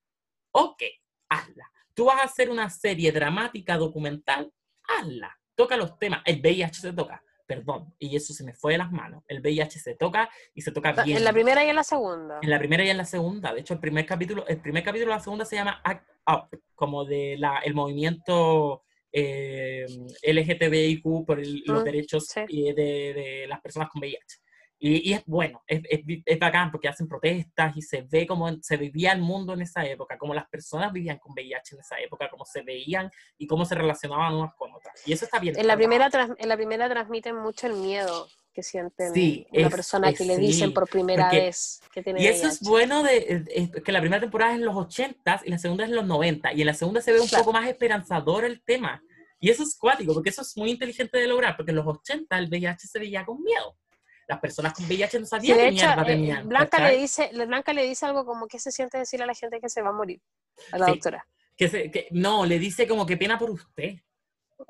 ok, 0.51 0.83
hazla. 1.29 1.71
Tú 1.93 2.05
vas 2.05 2.21
a 2.21 2.25
hacer 2.25 2.49
una 2.49 2.69
serie 2.69 3.11
dramática, 3.11 3.77
documental, 3.77 4.53
hazla. 4.83 5.35
Toca 5.55 5.75
los 5.75 5.97
temas. 5.97 6.21
El 6.25 6.39
VIH 6.39 6.79
se 6.79 6.93
toca, 6.93 7.21
perdón, 7.45 7.93
y 7.97 8.15
eso 8.15 8.33
se 8.33 8.43
me 8.43 8.53
fue 8.53 8.73
de 8.73 8.77
las 8.77 8.91
manos. 8.91 9.23
El 9.27 9.41
VIH 9.41 9.79
se 9.79 9.95
toca 9.95 10.29
y 10.53 10.61
se 10.61 10.71
toca 10.71 10.93
bien. 11.03 11.17
En 11.17 11.23
la 11.23 11.33
primera 11.33 11.65
y 11.65 11.69
en 11.69 11.75
la 11.75 11.83
segunda. 11.83 12.39
En 12.41 12.49
la 12.49 12.59
primera 12.59 12.85
y 12.85 12.89
en 12.89 12.97
la 12.97 13.05
segunda. 13.05 13.53
De 13.53 13.61
hecho, 13.61 13.73
el 13.73 13.79
primer 13.79 14.05
capítulo, 14.05 14.47
el 14.47 14.61
primer 14.61 14.83
capítulo 14.83 15.11
de 15.11 15.17
la 15.17 15.23
segunda 15.23 15.45
se 15.45 15.55
llama 15.55 15.81
Act 15.83 16.07
Up, 16.27 16.61
como 16.75 17.03
de 17.03 17.35
la, 17.37 17.57
el 17.57 17.73
movimiento 17.73 18.83
eh, 19.11 19.85
LGTBIQ 20.23 21.25
por 21.25 21.39
el- 21.39 21.63
los 21.65 21.81
Mm, 21.81 21.85
derechos 21.85 22.25
sí. 22.27 22.41
eh, 22.41 22.73
de, 22.73 23.13
de 23.13 23.45
las 23.47 23.61
personas 23.61 23.89
con 23.89 23.99
VIH. 24.01 24.37
Y, 24.81 25.09
y 25.09 25.13
es 25.13 25.23
bueno, 25.25 25.61
es, 25.67 25.81
es, 25.89 25.99
es 26.25 26.39
bacán 26.39 26.71
porque 26.71 26.87
hacen 26.87 27.05
protestas 27.07 27.75
y 27.75 27.81
se 27.81 28.03
ve 28.03 28.25
cómo 28.25 28.49
se 28.61 28.77
vivía 28.77 29.11
el 29.11 29.21
mundo 29.21 29.53
en 29.53 29.61
esa 29.61 29.85
época, 29.85 30.17
cómo 30.17 30.33
las 30.33 30.47
personas 30.47 30.93
vivían 30.93 31.17
con 31.19 31.33
VIH 31.33 31.75
en 31.75 31.81
esa 31.81 31.99
época, 31.99 32.29
cómo 32.29 32.45
se 32.45 32.61
veían 32.61 33.11
y 33.37 33.45
cómo 33.45 33.65
se 33.65 33.75
relacionaban 33.75 34.35
unas 34.35 34.53
con 34.55 34.73
otras. 34.73 35.05
Y 35.05 35.11
eso 35.11 35.25
está 35.25 35.37
bien. 35.39 35.59
En 35.59 35.67
la, 35.67 35.75
primera, 35.75 36.09
trans- 36.09 36.35
en 36.37 36.47
la 36.47 36.55
primera 36.55 36.87
transmiten 36.89 37.35
mucho 37.35 37.67
el 37.67 37.73
miedo 37.73 38.27
que 38.59 38.63
sienten 38.63 39.13
Sí, 39.13 39.47
una 39.51 39.67
es- 39.67 39.73
persona 39.73 40.09
es- 40.09 40.17
que 40.17 40.25
le 40.25 40.35
sí, 40.35 40.41
dicen 40.41 40.73
por 40.73 40.89
primera 40.89 41.25
porque- 41.29 41.41
vez 41.45 41.79
que 41.93 42.03
tiene 42.03 42.21
Y 42.21 42.27
eso 42.27 42.47
es 42.47 42.59
VIH. 42.61 42.69
bueno 42.69 43.03
de 43.03 43.17
eh, 43.17 43.43
eh, 43.55 43.71
que 43.83 43.91
la 43.93 44.01
primera 44.01 44.19
temporada 44.19 44.51
es 44.51 44.59
en 44.59 44.65
los 44.65 44.75
80 44.75 45.41
y 45.45 45.49
la 45.49 45.57
segunda 45.57 45.85
es 45.85 45.89
en 45.91 45.95
los 45.95 46.05
90 46.05 46.51
y 46.53 46.61
en 46.61 46.67
la 46.67 46.73
segunda 46.73 47.01
se 47.01 47.13
ve 47.13 47.21
un 47.21 47.27
Claro. 47.27 47.45
poco 47.45 47.53
más 47.53 47.67
esperanzador 47.69 48.43
el 48.43 48.61
tema. 48.61 49.01
Y 49.39 49.49
eso 49.49 49.63
es 49.63 49.77
cuático, 49.77 50.13
porque 50.13 50.29
eso 50.31 50.41
es 50.41 50.57
muy 50.57 50.69
inteligente 50.71 51.17
de 51.17 51.25
lograr, 51.27 51.55
porque 51.55 51.71
en 51.71 51.77
los 51.77 51.87
80 51.87 52.37
el 52.37 52.49
VIH 52.49 52.87
se 52.87 52.99
veía 52.99 53.23
con 53.25 53.41
miedo. 53.41 53.77
Las 54.27 54.39
personas 54.41 54.73
con 54.73 54.85
VIH 54.85 55.19
no 55.19 55.25
Sí, 55.25 55.29
sabían 55.29 55.57
de 55.57 55.63
qué 55.63 55.69
hecho, 55.69 55.85
mierda 55.85 56.01
eh, 56.01 56.05
tenían. 56.05 56.49
Blanca, 56.49 56.69
¿cachai? 56.77 56.95
le 56.95 57.01
dice, 57.01 57.29
la- 57.31 57.45
Blanca 57.45 57.71
le 57.73 57.83
dice 57.87 58.05
algo 58.05 58.25
como 58.25 58.47
que 58.47 58.59
se 58.59 58.71
siente 58.71 58.97
decirle 58.97 59.23
a 59.23 59.27
la 59.27 59.33
gente 59.35 59.61
que 59.61 59.69
se 59.69 59.81
va 59.81 59.89
a 59.89 59.93
morir, 59.93 60.19
a 60.73 60.77
la 60.77 60.85
Sí. 60.87 60.91
doctora. 60.91 61.25
Que 61.55 61.69
se- 61.69 61.89
que- 61.89 62.07
no, 62.11 62.45
le 62.45 62.59
dice 62.59 62.85
como 62.87 63.05
que 63.05 63.15
pena 63.15 63.39
por 63.39 63.49
usted. 63.51 63.95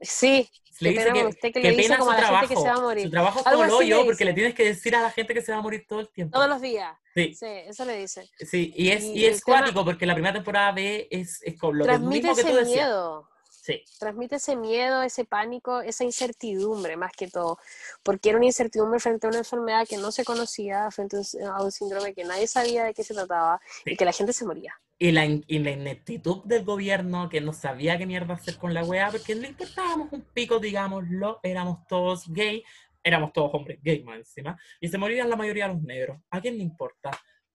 Sí, 0.02 0.50
Le 0.80 0.92
dice 0.92 1.12
que, 1.12 1.26
usted 1.26 1.52
que 1.54 1.62
que 1.62 1.72
le 1.72 1.76
dice 1.78 1.98
como 1.98 2.12
a 2.12 2.16
la 2.22 2.28
gente 2.40 2.48
que 2.48 2.54
trabajo. 2.56 2.62
se 2.64 2.70
va 2.70 2.76
a 2.76 2.82
morir. 2.82 3.04
Su 3.06 3.12
trabajo 3.12 3.40
es 3.40 3.46
como 3.46 3.64
el 3.64 3.72
hoyo 3.72 4.06
porque 4.06 4.26
le 4.26 4.34
tienes 4.34 4.54
que 4.56 4.66
decir 4.66 4.96
a 4.96 5.02
la 5.02 5.12
gente 5.12 5.34
que 5.34 5.42
se 5.42 5.52
va 5.52 5.58
a 5.58 5.62
morir 5.62 5.86
todo 5.88 6.00
el 6.00 6.10
tiempo. 6.10 6.34
todos 6.38 6.50
los 6.50 6.62
días. 6.62 6.98
Sí, 7.16 7.34
Sí, 7.36 7.46
eso 7.48 7.86
le 7.86 7.98
dice. 7.98 8.30
sí, 8.40 8.74
y 8.76 8.92
es, 8.92 9.04
Y 9.04 9.26
es 9.26 9.44
cuático 9.44 9.84
porque 9.84 10.06
la 10.06 10.14
primera 10.14 10.34
temporada 10.34 10.72
B 10.72 11.08
es, 11.12 11.42
es 11.44 11.60
con 11.60 11.78
lo 11.78 11.84
Transmite 11.86 12.28
mismo 12.30 12.36
que 12.36 12.42
ese 12.42 12.50
tú 12.52 12.56
decías. 12.56 12.76
miedo. 12.88 13.30
Sí, 13.62 13.84
transmite 14.00 14.38
ese 14.38 14.56
miedo, 14.56 15.04
ese 15.04 15.26
pánico, 15.26 15.82
esa 15.82 16.04
incertidumbre 16.04 16.96
más 16.98 17.12
que 17.12 17.28
todo, 17.28 17.60
porque 18.04 18.30
era 18.30 18.38
una 18.38 18.48
incertidumbre 18.48 19.00
frente 19.00 19.28
a 19.28 19.30
una 19.30 19.40
enfermedad 19.40 19.86
que 19.88 19.98
no 19.98 20.12
se 20.12 20.24
conocía, 20.24 20.90
frente 20.92 21.18
a 21.18 21.20
un- 21.20 21.48
a 21.48 21.62
un 21.64 21.72
síndrome 21.72 22.14
que 22.16 22.24
nadie 22.24 22.48
sabía 22.48 22.86
de 22.86 22.94
qué 22.94 23.04
se 23.04 23.14
trataba 23.14 23.60
Sí. 23.84 23.92
y 23.92 23.98
que 23.98 24.06
la 24.06 24.14
gente 24.14 24.34
se 24.34 24.46
moría. 24.46 24.74
Y 25.02 25.12
la, 25.14 25.26
y 25.26 25.60
la 25.60 25.72
ineptitud 25.72 26.44
del 26.44 26.66
gobierno 26.66 27.30
que 27.30 27.40
no 27.40 27.54
sabía 27.54 27.98
qué 27.98 28.06
mierda 28.06 28.34
hacer 28.34 28.58
con 28.58 28.74
la 28.74 28.84
weá, 28.84 29.10
porque 29.10 29.34
no 29.34 29.42
le 29.42 29.48
importábamos 29.48 30.12
un 30.12 30.22
pico, 30.34 30.60
digámoslo, 30.60 31.40
éramos 31.42 31.88
todos 31.88 32.28
gay, 32.28 32.64
éramos 33.02 33.32
todos 33.32 33.52
hombres 33.54 33.80
gay 33.82 34.04
más 34.04 34.18
encima, 34.18 34.60
y 34.82 34.90
se 34.90 34.98
morían 34.98 35.30
la 35.30 35.38
mayoría 35.38 35.70
de 35.70 35.74
los 35.76 35.84
negros. 35.84 36.20
¿A 36.30 36.42
quién 36.42 36.58
le 36.58 36.64
importa? 36.64 37.12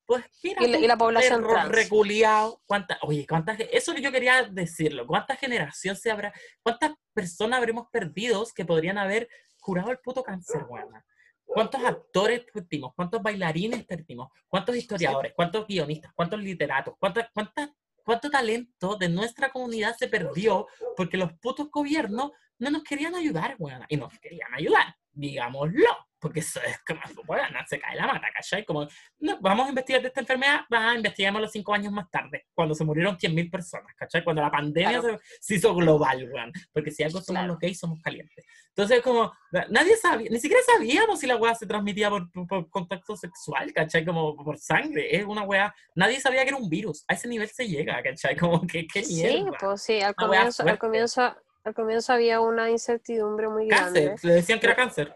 Pues 0.07 0.24
mira, 0.42 0.62
Y 0.64 0.68
la- 0.70 0.78
y 0.78 0.87
la 0.87 0.96
población 0.96 1.46
trans. 1.46 1.68
reculiao, 1.70 2.62
cuánta, 2.66 2.98
oye, 3.02 3.26
cuántas, 3.26 3.59
eso 3.72 3.94
que 3.94 4.00
yo 4.02 4.11
quería 4.11 4.44
decirlo, 4.44 5.07
cuánta 5.07 5.37
generación 5.37 5.96
se 5.96 6.11
habrá, 6.11 6.33
cuántas 6.62 6.92
personas 7.12 7.59
habremos 7.59 7.88
perdido 7.90 8.42
que 8.54 8.64
podrían 8.64 8.96
haber 8.96 9.28
curado 9.61 9.90
el 9.90 9.98
puto 9.98 10.23
cáncer, 10.23 10.62
weona. 10.69 11.04
¿Cuántos 11.45 11.85
actores 11.85 12.45
perdimos? 12.53 12.92
¿Cuántos 12.95 13.23
bailarines 13.23 13.85
perdimos? 13.85 14.31
¿Cuántos 14.49 14.77
historiadores? 14.77 15.33
¿Cuántos 15.35 15.67
guionistas? 15.67 16.13
¿Cuántos 16.15 16.40
literatos? 16.40 16.95
¿Cuánta, 16.99 17.31
cuánta, 17.33 17.73
¿Cuánto 18.05 18.31
talento 18.31 18.97
de 18.97 19.09
nuestra 19.09 19.51
comunidad 19.51 19.97
se 19.97 20.09
perdió 20.09 20.67
porque 20.97 21.17
los 21.17 21.33
putos 21.35 21.71
gobiernos 21.71 22.33
no 22.59 22.71
nos 22.71 22.85
querían 22.85 23.15
ayudar, 23.15 23.57
weón? 23.59 23.85
Y 23.88 23.97
nos 23.97 24.19
querían 24.19 24.53
ayudar, 24.55 24.97
digámoslo, 25.13 25.88
porque 26.25 26.40
eso 26.40 26.58
es 26.66 26.79
como, 26.87 27.00
bueno, 27.27 27.42
no 27.52 27.58
se 27.68 27.79
cae 27.79 27.94
la 27.96 28.06
mata, 28.06 28.27
¿cachai? 28.35 28.64
Como, 28.64 28.88
no, 29.18 29.38
vamos 29.42 29.66
a 29.66 29.68
investigar 29.68 30.00
de 30.00 30.08
esta 30.08 30.20
enfermedad, 30.20 30.60
va, 30.72 30.94
investiguémoslo 30.94 31.48
cinco 31.48 31.75
años 31.75 31.92
más 31.92 32.10
tarde, 32.10 32.46
cuando 32.54 32.75
se 32.75 32.83
murieron 32.83 33.18
100.000 33.18 33.50
personas, 33.50 33.94
¿cachai? 33.94 34.25
Cuando 34.25 34.40
la 34.40 34.50
pandemia 34.50 35.00
Claro. 35.00 35.18
se, 35.18 35.38
se 35.40 35.54
hizo 35.56 35.75
global, 35.75 36.31
weón, 36.33 36.50
porque 36.72 36.90
si 36.90 37.02
algo 37.02 37.20
somos 37.20 37.40
Claro. 37.40 37.48
los 37.48 37.58
gays, 37.58 37.79
somos 37.79 38.00
calientes. 38.00 38.42
Entonces, 38.68 39.02
como, 39.02 39.31
nadie 39.68 39.96
sabía, 39.96 40.31
ni 40.31 40.40
siquiera 40.40 40.62
sabíamos 40.75 41.20
si 41.20 41.27
la 41.27 41.37
weá 41.37 41.54
se 41.54 41.66
transmitía 41.66 42.08
por, 42.08 42.33
por- 42.33 42.46
por 42.46 42.70
contacto 42.70 43.16
sexual, 43.18 43.70
¿cachai? 43.75 44.02
Como 44.06 44.35
por 44.35 44.56
sangre, 44.58 45.14
es 45.14 45.27
una 45.27 45.42
weá, 45.42 45.75
nadie 45.94 46.20
sabía 46.22 46.42
que 46.42 46.48
era 46.48 46.56
un 46.56 46.70
virus, 46.70 47.04
a 47.06 47.12
ese 47.12 47.29
nivel 47.29 47.48
se 47.50 47.68
llega, 47.68 48.02
¿cachai? 48.02 48.35
Como 48.37 48.66
que, 48.66 48.87
qué 48.87 49.04
Sí, 49.04 49.16
mierda. 49.16 49.58
pues 49.60 49.83
sí, 49.83 50.00
al 50.00 50.14
comienzo, 50.14 50.62
al 50.66 50.79
comienzo, 50.79 51.37
al 51.64 51.75
comienzo 51.75 52.12
había 52.12 52.40
una 52.40 52.68
incertidumbre 52.70 53.48
muy 53.48 53.68
Cáncer, 53.68 54.04
grande. 54.04 54.20
le 54.29 54.35
decían 54.35 54.58
que 54.60 54.66
era 54.66 54.77
cáncer, 54.77 55.14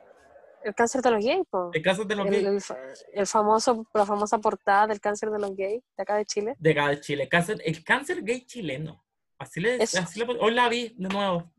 El 0.64 0.74
cáncer 0.74 1.02
de 1.02 1.10
los 1.10 1.24
gays, 1.24 1.46
po. 1.50 1.70
el 1.72 1.82
cáncer 1.82 2.06
de 2.06 2.14
los 2.16 2.26
El, 2.26 2.44
gays. 2.44 2.70
el 2.70 2.76
el 3.20 3.26
famoso, 3.26 3.86
la 3.94 4.04
famosa 4.04 4.38
portada 4.38 4.86
del 4.88 5.00
cáncer 5.00 5.30
de 5.30 5.38
los 5.38 5.54
gays 5.56 5.82
de 5.96 6.02
acá 6.02 6.16
de 6.16 6.24
Chile. 6.24 6.54
de 6.58 6.70
acá 6.72 6.88
de 6.88 7.00
Chile. 7.00 7.28
Cáncer, 7.28 7.62
el 7.64 7.84
cáncer 7.84 8.22
gay 8.22 8.44
chileno. 8.44 9.04
Así 9.38 9.60
le 9.60 9.80
Eso. 9.82 10.00
así 10.00 10.18
le- 10.18 10.26
Hoy 10.40 10.52
la 10.52 10.68
vi 10.68 10.94
de 10.98 11.08
nuevo. 11.08 11.52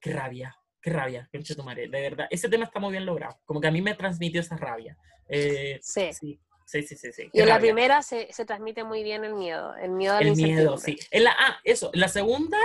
Qué 0.00 0.12
rabia, 0.12 0.54
qué 0.82 0.90
rabia, 0.90 1.28
madre. 1.64 1.88
De 1.88 2.00
verdad, 2.00 2.26
ese 2.30 2.48
tema 2.48 2.64
está 2.64 2.78
muy 2.78 2.92
bien 2.92 3.06
logrado. 3.06 3.38
Como 3.44 3.60
que 3.60 3.68
a 3.68 3.70
mí 3.70 3.80
me 3.80 3.94
transmitió 3.94 4.40
esa 4.40 4.56
rabia. 4.56 4.96
Eh, 5.28 5.78
Sí. 5.82 6.12
sí, 6.12 6.40
sí, 6.66 6.82
sí, 6.82 6.96
sí. 6.96 7.12
sí, 7.12 7.22
Y 7.22 7.30
qué 7.30 7.40
en 7.40 7.48
la 7.48 7.54
rabia. 7.54 7.72
primera 7.72 8.02
se, 8.02 8.30
se 8.32 8.44
transmite 8.44 8.84
muy 8.84 9.02
bien 9.02 9.24
el 9.24 9.34
miedo, 9.34 9.74
el 9.76 9.90
miedo 9.92 10.14
a 10.14 10.20
la 10.20 10.28
El 10.28 10.36
miedo, 10.36 10.76
sí. 10.76 10.98
En 11.10 11.24
la, 11.24 11.34
ah, 11.38 11.58
eso. 11.64 11.90
En 11.94 12.00
la 12.00 12.08
segunda, 12.08 12.58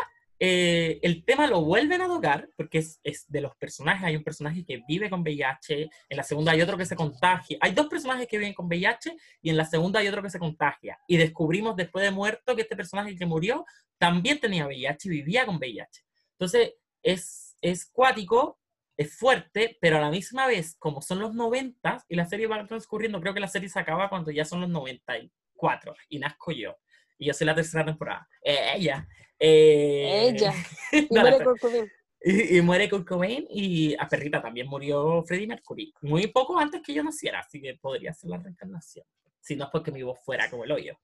eh, 0.45 0.99
el 1.03 1.23
tema 1.23 1.47
lo 1.47 1.63
vuelven 1.63 2.01
a 2.01 2.07
tocar 2.07 2.49
porque 2.57 2.79
es, 2.79 2.99
de 3.29 3.39
los 3.39 3.55
personajes. 3.55 4.03
Hay 4.03 4.17
un 4.17 4.25
personaje 4.25 4.65
que 4.65 4.83
vive 4.85 5.09
con 5.09 5.21
VIH. 5.21 5.89
En 6.09 6.17
la 6.17 6.23
segunda 6.23 6.51
hay 6.51 6.61
otro 6.61 6.77
que 6.77 6.85
se 6.85 6.97
contagia. 6.97 7.57
Hay 7.61 7.71
dos 7.71 7.87
personajes 7.87 8.27
que 8.27 8.37
viven 8.37 8.53
con 8.53 8.65
VIH 8.65 9.15
y 9.41 9.51
en 9.51 9.55
la 9.55 9.63
segunda 9.63 10.01
hay 10.01 10.09
otro 10.09 10.21
que 10.21 10.29
se 10.29 10.39
contagia. 10.39 10.99
Y 11.07 11.15
descubrimos 11.15 11.77
después 11.77 12.03
de 12.03 12.11
muerto 12.11 12.57
que 12.57 12.63
este 12.63 12.75
personaje 12.75 13.15
que 13.15 13.25
murió 13.25 13.63
también 13.97 14.37
tenía 14.37 14.67
VIH 14.67 15.07
y 15.07 15.11
vivía 15.11 15.45
con 15.45 15.55
VIH. 15.55 16.03
Entonces, 16.33 16.73
es, 17.01 17.55
es 17.61 17.85
cuático, 17.85 18.59
es 18.97 19.15
fuerte, 19.15 19.77
pero 19.79 19.95
a 19.95 20.01
la 20.01 20.09
misma 20.09 20.45
vez, 20.47 20.75
como 20.77 21.01
son 21.01 21.19
los 21.19 21.33
90 21.33 22.03
y 22.09 22.17
la 22.17 22.25
serie 22.25 22.47
va 22.47 22.67
transcurriendo, 22.67 23.21
creo 23.21 23.33
que 23.33 23.39
la 23.39 23.47
serie 23.47 23.69
se 23.69 23.79
acaba 23.79 24.09
cuando 24.09 24.29
ya 24.29 24.43
son 24.43 24.59
los 24.59 24.69
94 24.69 25.95
y 26.09 26.19
nazco 26.19 26.51
yo. 26.51 26.75
Y 27.17 27.27
yo 27.27 27.33
soy 27.33 27.47
la 27.47 27.55
tercera 27.55 27.85
temporada. 27.85 28.27
Ella. 28.41 29.07
Eh, 29.45 30.29
Ella. 30.29 30.53
Y 30.91 31.07
muere 31.09 31.43
Kurt 31.43 31.59
Cobain. 31.59 31.91
y, 32.21 32.57
y 32.57 32.61
muere 32.61 32.89
Kurt 32.89 33.07
Cobain 33.07 33.45
y 33.49 33.93
a 33.99 34.07
Perrita 34.07 34.41
también 34.41 34.67
murió 34.67 35.21
Freddie 35.23 35.47
Mercury. 35.47 35.93
Muy 36.01 36.27
poco 36.27 36.57
antes 36.57 36.81
que 36.81 36.93
yo 36.93 37.03
naciera, 37.03 37.39
así 37.39 37.59
que 37.61 37.75
podría 37.75 38.13
ser 38.13 38.29
la 38.29 38.37
reencarnación. 38.37 39.05
Si 39.41 39.55
no 39.57 39.65
es 39.65 39.69
porque 39.71 39.91
mi 39.91 40.03
voz 40.03 40.19
fuera 40.23 40.49
como 40.49 40.63
el 40.63 40.71
hoyo. 40.71 40.97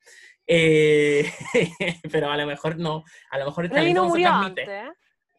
Eh, 0.48 1.30
pero 2.12 2.30
a 2.32 2.38
lo 2.38 2.46
mejor 2.48 2.78
no. 2.78 3.04
A 3.32 3.38
lo 3.40 3.46
mejor 3.46 3.66
el 3.66 3.72
talento 3.72 3.94
no 4.02 4.08
no 4.08 4.14
se 4.14 4.20
murió 4.20 4.28
transmite. 4.30 4.62
antes, 4.62 4.76
¿eh? 4.90 4.94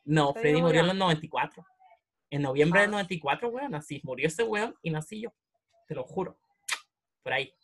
No, 0.04 0.32
Freddy 0.32 0.40
Freddy 0.42 0.60
no 0.60 0.66
murió 0.66 0.80
en 0.80 0.86
murió. 0.86 0.92
los 0.94 0.96
94. 0.98 1.64
En 2.30 2.42
noviembre 2.42 2.80
Ah. 2.80 2.82
del 2.82 2.90
94, 2.90 3.48
weón, 3.48 3.74
así. 3.74 4.00
Murió 4.04 4.26
ese 4.28 4.42
weón 4.42 4.74
y 4.82 4.90
nací 4.90 5.22
yo. 5.22 5.32
Te 5.88 5.94
lo 5.94 6.04
juro. 6.04 6.38
Por 7.22 7.32
ahí. 7.32 7.54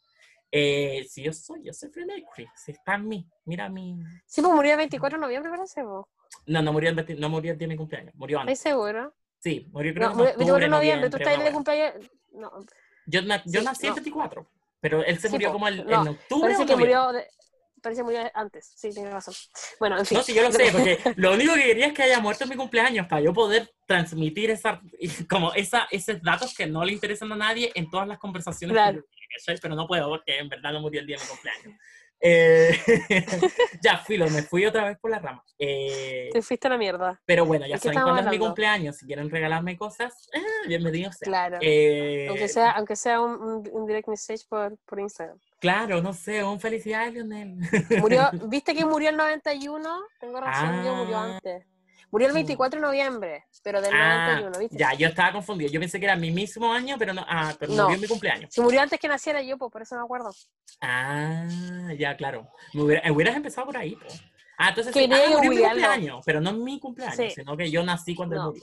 Eh, 0.50 1.04
si 1.08 1.22
yo 1.22 1.32
soy, 1.32 1.62
yo 1.64 1.72
soy 1.72 1.90
Freddie 1.90 2.14
Mercury. 2.22 2.46
Si 2.54 2.72
está 2.72 2.94
en 2.94 3.08
mí. 3.08 3.28
Mira 3.44 3.68
mi... 3.68 3.98
Sí, 4.26 4.40
pues 4.42 4.54
murió 4.54 4.72
el 4.72 4.78
24 4.78 5.18
de 5.18 5.22
noviembre, 5.22 5.50
parece, 5.50 5.82
vos. 5.82 6.06
No, 6.46 6.62
no 6.62 6.72
murió, 6.72 6.90
el 6.90 6.94
20 6.96 7.14
no 7.16 7.28
murió 7.28 7.52
el 7.52 7.58
día 7.58 7.66
de 7.68 7.74
mi 7.74 7.78
cumpleaños. 7.78 8.14
Murió 8.14 8.40
antes. 8.40 8.58
¿Estás 8.58 8.72
seguro? 8.72 9.14
Sí, 9.38 9.68
murió 9.72 9.92
creo 9.94 10.08
No, 10.10 10.16
que 10.16 10.16
murió 10.16 10.32
en 10.32 10.32
el 10.32 10.36
24 10.38 10.46
de 10.46 10.54
octubre, 10.54 10.68
noviembre, 10.68 11.10
tú 11.10 11.16
estás 11.16 11.32
de 11.38 11.44
wea. 11.44 11.52
cumpleaños. 11.52 12.10
No, 12.32 12.52
Yo, 13.06 13.22
na- 13.22 13.42
yo 13.44 13.60
Sí, 13.60 13.64
nací 13.66 13.86
el 13.86 13.90
no. 13.90 13.94
24, 13.96 14.50
pero 14.80 15.04
él 15.04 15.18
se 15.18 15.28
Sí, 15.28 15.32
murió 15.34 15.48
po. 15.48 15.52
como 15.54 15.68
el, 15.68 15.86
No, 15.86 16.02
en 16.02 16.08
octubre 16.08 16.40
parece 16.42 16.62
o 16.62 16.66
que 16.66 16.72
noviembre. 16.72 16.96
murió. 16.96 17.12
de- 17.12 17.26
Parece 17.82 18.00
que 18.00 18.04
murió 18.04 18.20
antes, 18.34 18.72
sí, 18.74 18.90
tienes 18.90 19.12
razón. 19.12 19.34
Bueno, 19.78 19.98
en 19.98 20.06
fin. 20.06 20.16
No, 20.18 20.24
sí, 20.24 20.34
yo 20.34 20.42
lo 20.42 20.50
sé, 20.50 20.58
porque 20.72 20.98
lo 21.16 21.34
único 21.34 21.54
que 21.54 21.62
quería 21.62 21.86
es 21.88 21.92
que 21.92 22.02
haya 22.02 22.18
muerto 22.18 22.42
en 22.44 22.50
mi 22.50 22.56
cumpleaños 22.56 23.06
para 23.06 23.20
yo 23.20 23.32
poder 23.32 23.70
transmitir 23.86 24.50
esa, 24.50 24.80
como 25.30 25.52
esa, 25.52 25.86
esos 25.92 26.20
datos 26.20 26.52
que 26.54 26.66
no 26.66 26.84
le 26.84 26.92
interesan 26.92 27.30
a 27.32 27.36
nadie 27.36 27.70
en 27.76 27.88
todas 27.88 28.08
las 28.08 28.18
conversaciones. 28.18 28.72
que 28.74 28.80
Claro. 28.82 28.98
yo 28.98 29.04
tenga, 29.26 29.38
¿cachai? 29.38 29.58
Pero 29.60 29.74
no 29.74 29.86
puedo 29.86 30.08
porque 30.08 30.38
en 30.38 30.48
verdad 30.48 30.72
no 30.72 30.80
murió 30.80 31.00
el 31.00 31.06
día 31.06 31.16
de 31.16 31.22
mi 31.22 31.28
cumpleaños. 31.28 31.80
Eh, 32.18 32.70
ya, 33.82 33.98
filo, 33.98 34.28
me 34.30 34.42
fui 34.42 34.64
otra 34.64 34.84
vez 34.86 34.98
por 34.98 35.10
la 35.10 35.18
rama. 35.18 35.44
Eh, 35.58 36.30
Te 36.32 36.40
fuiste 36.40 36.66
a 36.66 36.70
la 36.70 36.78
mierda. 36.78 37.20
pero 37.26 37.44
bueno, 37.44 37.66
ya 37.66 37.74
¿De 37.74 37.80
qué 37.80 37.88
saben 37.88 38.02
cuándo 38.02 38.22
es 38.22 38.28
mi 38.30 38.38
cumpleaños. 38.38 38.96
Si 38.96 39.06
quieren 39.06 39.28
regalarme 39.30 39.76
cosas, 39.76 40.28
eh, 40.32 40.40
bienvenidos. 40.66 41.18
Claro. 41.18 41.58
Eh, 41.60 42.26
aunque 42.30 42.48
sea, 42.48 42.70
aunque 42.70 42.96
sea 42.96 43.20
un, 43.20 43.68
un- 43.70 43.86
direct 43.86 44.08
message 44.08 44.44
por, 44.48 44.78
por 44.86 44.98
Instagram. 44.98 45.38
Claro, 45.60 46.00
no 46.00 46.12
sé, 46.14 46.42
un 46.42 46.58
felicidades, 46.58 47.12
Lionel. 47.12 47.56
Murió, 48.00 48.30
¿Viste 48.48 48.74
que 48.74 48.84
murió 48.86 49.10
el 49.10 49.16
91? 49.18 50.00
Tengo 50.18 50.40
razón, 50.40 50.84
yo 50.84 50.94
murió 50.94 51.18
Ah. 51.18 51.34
antes. 51.34 51.66
Murió 52.10 52.28
el 52.28 52.34
24 52.34 52.80
de 52.80 52.86
noviembre, 52.86 53.44
pero 53.62 53.80
del 53.82 53.92
Ah, 53.94 54.26
91, 54.40 54.58
¿viste? 54.60 54.76
ya, 54.78 54.94
yo 54.94 55.08
estaba 55.08 55.32
confundido. 55.32 55.70
Yo 55.70 55.80
pensé 55.80 55.98
que 55.98 56.06
era 56.06 56.16
mi 56.16 56.30
mismo 56.30 56.72
año, 56.72 56.96
pero 56.98 57.12
no. 57.12 57.24
Ah, 57.28 57.54
pero 57.58 57.72
No. 57.74 57.82
murió 57.84 57.94
en 57.96 58.00
mi 58.00 58.06
cumpleaños. 58.08 58.50
Si 58.54 58.60
murió 58.60 58.80
antes 58.80 58.98
que 59.00 59.08
naciera 59.08 59.42
yo, 59.42 59.58
pues 59.58 59.70
por 59.72 59.82
eso 59.82 59.96
me 59.96 60.02
acuerdo. 60.02 60.32
Ah, 60.80 61.46
ya, 61.98 62.16
claro. 62.16 62.48
Me 62.74 62.82
hubiera- 62.82 63.12
hubieras 63.12 63.36
empezado 63.36 63.66
por 63.66 63.76
ahí, 63.76 63.96
po. 63.96 64.06
Ah, 64.58 64.70
entonces 64.70 64.94
sí, 64.94 65.04
ah, 65.04 65.08
murió 65.08 65.24
en 65.24 65.40
mi 65.50 65.58
cumpleaños, 65.62 66.22
pero 66.24 66.40
no 66.40 66.50
en 66.50 66.64
mi 66.64 66.80
cumpleaños, 66.80 67.16
Sí. 67.16 67.30
sino 67.30 67.56
que 67.56 67.70
yo 67.70 67.82
nací 67.82 68.14
cuando 68.14 68.36
él 68.36 68.40
No. 68.40 68.46
murió. 68.48 68.62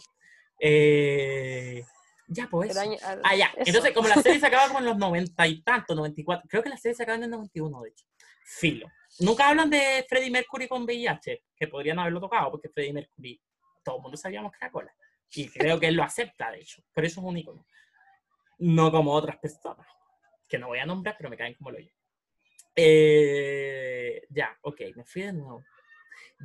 Eh, 0.59 1.83
ya, 2.27 2.47
pues. 2.49 2.75
Año- 2.77 2.97
al- 3.03 3.21
Ah, 3.23 3.35
ya. 3.35 3.47
eso. 3.47 3.63
Entonces, 3.67 3.91
como 3.93 4.07
la 4.07 4.15
serie 4.23 4.39
se 4.39 4.47
acaba 4.47 4.67
como 4.67 4.79
en 4.79 4.85
los 4.85 4.97
90 4.97 5.45
y 5.47 5.61
tanto, 5.61 5.93
94, 5.93 6.47
creo 6.49 6.63
que 6.63 6.69
la 6.69 6.77
serie 6.77 6.95
se 6.95 7.03
acaba 7.03 7.17
en 7.17 7.25
el 7.25 7.29
91, 7.29 7.81
de 7.81 7.89
hecho. 7.89 8.05
Filo. 8.45 8.87
Nunca 9.19 9.49
hablan 9.49 9.69
de 9.69 10.05
Freddie 10.07 10.31
Mercury 10.31 10.67
con 10.67 10.83
VIH, 10.83 11.43
que 11.55 11.67
podrían 11.67 11.99
haberlo 11.99 12.19
tocado, 12.19 12.51
porque 12.51 12.69
Freddie 12.69 12.93
Mercury, 12.93 13.41
todo 13.83 13.97
el 13.97 14.01
mundo 14.01 14.17
sabíamos 14.17 14.51
que 14.51 14.57
era 14.61 14.71
cola. 14.71 14.93
Y 15.35 15.49
creo 15.49 15.79
que 15.79 15.87
él 15.87 15.95
lo 15.95 16.03
acepta, 16.03 16.51
de 16.51 16.61
hecho. 16.61 16.81
Por 16.93 17.05
eso 17.05 17.19
es 17.19 17.25
un 17.25 17.37
ícono. 17.37 17.65
No 18.59 18.91
como 18.91 19.13
otras 19.13 19.37
personas, 19.37 19.87
que 20.47 20.57
no 20.57 20.67
voy 20.67 20.79
a 20.79 20.85
nombrar, 20.85 21.15
pero 21.17 21.29
me 21.29 21.37
caen 21.37 21.55
como 21.55 21.71
lo 21.71 21.79
yo. 21.79 21.89
Eh, 22.75 24.25
ya, 24.29 24.57
ok, 24.61 24.81
me 24.95 25.05
fui 25.05 25.23
de 25.23 25.33
nuevo. 25.33 25.63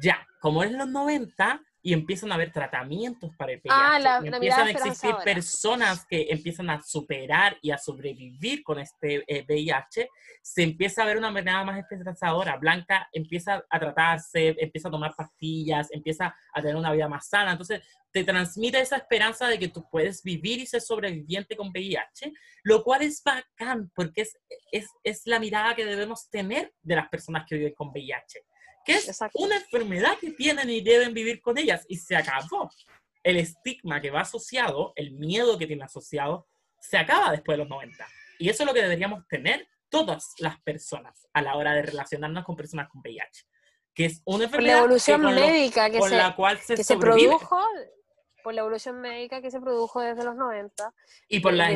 Ya, 0.02 0.26
como 0.40 0.62
es 0.62 0.72
los 0.72 0.88
90 0.88 1.62
y 1.88 1.94
empiezan 1.94 2.30
a 2.30 2.34
haber 2.34 2.52
tratamientos 2.52 3.34
para 3.34 3.52
el 3.52 3.60
VIH, 3.60 3.74
Ah, 3.74 3.98
la- 3.98 4.20
la 4.20 4.36
empiezan 4.36 4.66
a 4.66 4.70
existir 4.88 5.10
personas 5.24 6.04
que 6.06 6.26
empiezan 6.28 6.68
a 6.68 6.82
superar 6.82 7.56
y 7.62 7.70
a 7.70 7.78
sobrevivir 7.78 8.62
con 8.62 8.78
este 8.78 9.24
eh, 9.26 9.42
VIH, 9.48 10.06
se 10.42 10.62
empieza 10.64 11.02
a 11.02 11.06
ver 11.06 11.16
una 11.16 11.30
mirada 11.30 11.64
más 11.64 11.78
esperanzadora. 11.78 12.58
Blanca 12.58 13.08
empieza 13.10 13.64
a 13.70 13.78
tratarse, 13.80 14.54
empieza 14.58 14.88
a 14.88 14.90
tomar 14.90 15.14
pastillas, 15.16 15.88
empieza 15.90 16.36
a 16.52 16.60
tener 16.60 16.76
una 16.76 16.92
vida 16.92 17.08
más 17.08 17.26
sana. 17.26 17.52
Entonces, 17.52 17.80
te 18.12 18.22
transmite 18.22 18.78
esa 18.80 18.96
esperanza 18.98 19.46
de 19.48 19.58
que 19.58 19.68
tú 19.68 19.88
puedes 19.90 20.22
vivir 20.22 20.58
y 20.60 20.66
ser 20.66 20.82
sobreviviente 20.82 21.56
con 21.56 21.68
VIH, 21.70 22.32
lo 22.64 22.82
cual 22.84 23.00
es 23.02 23.22
bacán, 23.22 23.90
porque 23.94 24.22
es, 24.22 24.36
es, 24.72 24.86
es 25.04 25.22
la 25.24 25.38
mirada 25.40 25.74
que 25.74 25.86
debemos 25.86 26.28
tener 26.28 26.70
de 26.82 26.96
las 26.96 27.08
personas 27.08 27.44
que 27.48 27.56
viven 27.56 27.74
con 27.74 27.88
VIH, 27.88 28.40
que 28.88 28.94
es 28.94 29.08
Exacto. 29.08 29.38
una 29.38 29.56
enfermedad 29.56 30.16
que 30.18 30.30
tienen 30.30 30.70
y 30.70 30.80
deben 30.80 31.12
vivir 31.12 31.40
con 31.42 31.58
ellas, 31.58 31.84
y 31.88 31.96
se 31.98 32.16
acabó. 32.16 32.70
El 33.22 33.36
estigma 33.36 34.00
que 34.00 34.10
va 34.10 34.22
asociado, 34.22 34.92
el 34.96 35.12
miedo 35.12 35.58
que 35.58 35.66
tiene 35.66 35.84
asociado, 35.84 36.46
se 36.80 36.96
acaba 36.96 37.32
después 37.32 37.54
de 37.58 37.64
los 37.64 37.68
90. 37.68 38.06
Y 38.38 38.48
eso 38.48 38.62
es 38.62 38.66
lo 38.66 38.72
que 38.72 38.80
deberíamos 38.82 39.26
tener 39.28 39.68
todas 39.90 40.32
las 40.38 40.58
personas 40.62 41.26
a 41.34 41.42
la 41.42 41.56
hora 41.56 41.74
de 41.74 41.82
relacionarnos 41.82 42.44
con 42.44 42.56
personas 42.56 42.88
con 42.88 43.00
VIH, 43.02 43.44
que 43.94 44.06
es 44.06 44.22
una 44.24 44.24
Por 44.24 44.38
la 44.38 44.44
enfermedad 44.44 44.74
que 44.74 44.78
evolución 44.84 45.22
con 45.22 45.34
lo- 45.34 45.40
médica 45.40 45.90
que 45.90 46.00
se, 46.02 46.16
la 46.16 46.34
cual 46.36 46.58
se, 46.60 46.74
que 46.76 46.84
se 46.84 46.96
produjo, 46.96 47.60
por 48.44 48.54
la 48.54 48.60
evolución 48.62 49.00
médica 49.00 49.42
que 49.42 49.50
se 49.50 49.60
produjo 49.60 50.00
desde 50.00 50.24
los 50.24 50.36
90, 50.36 50.94
y 51.28 51.40
por 51.40 51.52
las 51.52 51.68
debiese- 51.70 51.74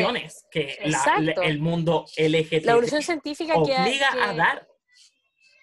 investigaciones 0.00 0.44
que 0.50 0.78
la- 0.86 1.34
el 1.44 1.58
mundo 1.60 2.06
LGTB 2.16 2.64
la 2.64 2.72
evolución 2.72 3.02
científica 3.02 3.52
que, 3.54 3.60
obliga 3.60 4.10
que- 4.12 4.20
a 4.22 4.32
dar. 4.34 4.68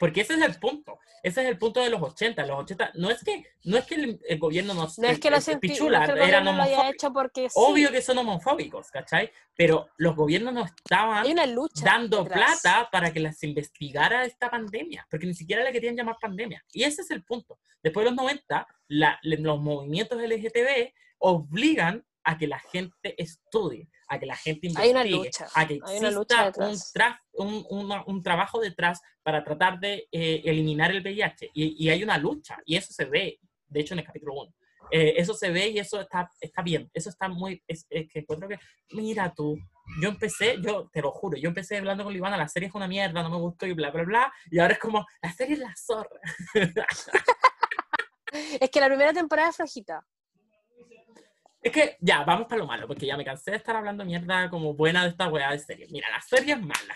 Porque 0.05 0.21
ese 0.21 0.33
es 0.35 0.41
el 0.41 0.55
punto. 0.59 0.99
Ese 1.23 1.41
es 1.41 1.47
el 1.47 1.57
punto 1.57 1.81
de 1.81 1.89
los 1.89 1.99
80. 2.01 2.45
Los 2.45 2.59
80 2.59 2.91
no 2.93 3.09
es 3.09 3.23
que, 3.23 3.43
no 3.63 3.77
es 3.77 3.85
que 3.85 3.95
el, 3.95 4.19
el 4.27 4.37
gobierno 4.37 4.75
nos 4.75 4.99
no 4.99 5.07
es 5.07 5.19
que 5.19 5.29
el- 5.29 5.31
lo 5.31 5.37
el 5.37 5.43
cienti- 5.43 5.53
no 5.53 5.59
pichula, 5.61 6.03
es 6.05 6.11
que 6.11 6.19
el 6.19 6.29
eran 6.29 6.47
homofóbicos. 6.47 6.93
hecho 6.93 7.13
porque 7.13 7.49
sí. 7.49 7.55
Obvio 7.55 7.91
que 7.91 8.01
son 8.03 8.17
homofóbicos, 8.19 8.91
¿cachai? 8.91 9.31
Pero 9.55 9.87
los 9.97 10.15
gobiernos 10.15 10.53
no 10.53 10.63
estaban 10.65 11.25
dando 11.83 12.23
detrás. 12.23 12.61
plata 12.61 12.89
para 12.91 13.11
que 13.11 13.19
las 13.19 13.41
investigara 13.43 14.25
esta 14.25 14.51
pandemia, 14.51 15.07
porque 15.09 15.25
ni 15.25 15.33
siquiera 15.33 15.63
le 15.63 15.71
querían 15.71 15.95
llamar 15.95 16.17
pandemia. 16.21 16.63
Y 16.71 16.83
ese 16.83 17.01
es 17.01 17.09
el 17.09 17.23
punto. 17.23 17.57
Después 17.81 18.03
de 18.03 18.11
los 18.11 18.17
90, 18.17 18.67
la- 18.89 19.19
los 19.23 19.59
movimientos 19.59 20.21
LGTB 20.21 20.93
obligan 21.17 22.05
a 22.25 22.37
que 22.37 22.47
la 22.47 22.59
gente 22.59 23.15
estudie, 23.21 23.87
a 24.07 24.19
que 24.19 24.25
la 24.25 24.35
gente 24.35 24.67
Hay 24.75 24.91
una 24.91 25.05
investigue, 25.05 25.25
lucha, 25.27 25.47
a 25.55 25.67
que 25.67 25.79
hay 25.85 25.97
una 25.99 26.11
lucha 26.11 26.47
exista 26.47 27.21
un, 27.33 27.65
un, 27.69 27.85
una- 27.85 28.03
un 28.05 28.23
trabajo 28.23 28.59
detrás 28.59 29.01
para 29.23 29.43
tratar 29.43 29.79
de 29.79 30.07
eh, 30.11 30.41
eliminar 30.45 30.91
el 30.91 31.01
VIH. 31.01 31.51
Y, 31.53 31.85
y 31.85 31.89
hay 31.89 32.03
una 32.03 32.17
lucha, 32.17 32.57
y 32.65 32.75
eso 32.77 32.93
se 32.93 33.05
ve, 33.05 33.39
de 33.67 33.79
hecho, 33.79 33.93
en 33.93 33.99
el 33.99 34.05
capítulo 34.05 34.33
1. 34.33 34.53
eh, 34.91 35.13
eso 35.17 35.33
se 35.33 35.49
ve 35.49 35.69
y 35.69 35.79
eso 35.79 35.99
está, 36.01 36.29
está 36.39 36.61
bien, 36.61 36.89
eso 36.93 37.09
está 37.09 37.27
muy, 37.27 37.61
es, 37.67 37.85
es 37.89 38.07
que 38.07 38.19
encuentro 38.19 38.47
que, 38.47 38.59
mira 38.91 39.33
tú, 39.33 39.57
yo 40.01 40.09
empecé, 40.09 40.57
yo 40.61 40.87
te 40.93 41.01
lo 41.01 41.11
juro, 41.11 41.37
yo 41.37 41.49
empecé 41.49 41.77
hablando 41.77 42.03
con 42.03 42.13
Livana, 42.13 42.37
la 42.37 42.47
serie 42.47 42.69
es 42.69 42.75
una 42.75 42.87
mierda, 42.87 43.23
no 43.23 43.29
me 43.31 43.37
gustó 43.37 43.65
y 43.65 43.73
bla, 43.73 43.89
bla, 43.91 44.03
bla, 44.03 44.33
y 44.51 44.59
ahora 44.59 44.73
es 44.73 44.79
como, 44.79 45.05
la 45.21 45.31
serie 45.33 45.53
es 45.55 45.59
la 45.59 45.73
zorra. 45.75 46.19
es 48.59 48.69
que 48.69 48.79
la 48.79 48.87
primera 48.87 49.13
temporada 49.13 49.49
es 49.49 49.55
flojita. 49.55 50.05
Es 51.65 51.71
que 51.71 51.97
ya, 51.99 52.23
vamos 52.23 52.45
para 52.45 52.59
lo 52.59 52.67
malo, 52.67 52.85
porque 52.85 53.07
ya 53.07 53.17
me 53.17 53.25
cansé 53.25 53.49
de 53.49 53.57
estar 53.57 53.75
hablando 53.75 54.05
mierda 54.05 54.51
como 54.51 54.75
buena 54.75 55.01
de 55.01 55.09
esta 55.09 55.27
weá 55.29 55.49
de 55.49 55.57
serie. 55.57 55.87
Mira, 55.89 56.07
la 56.11 56.21
serie 56.21 56.53
es 56.53 56.61
mala. 56.61 56.95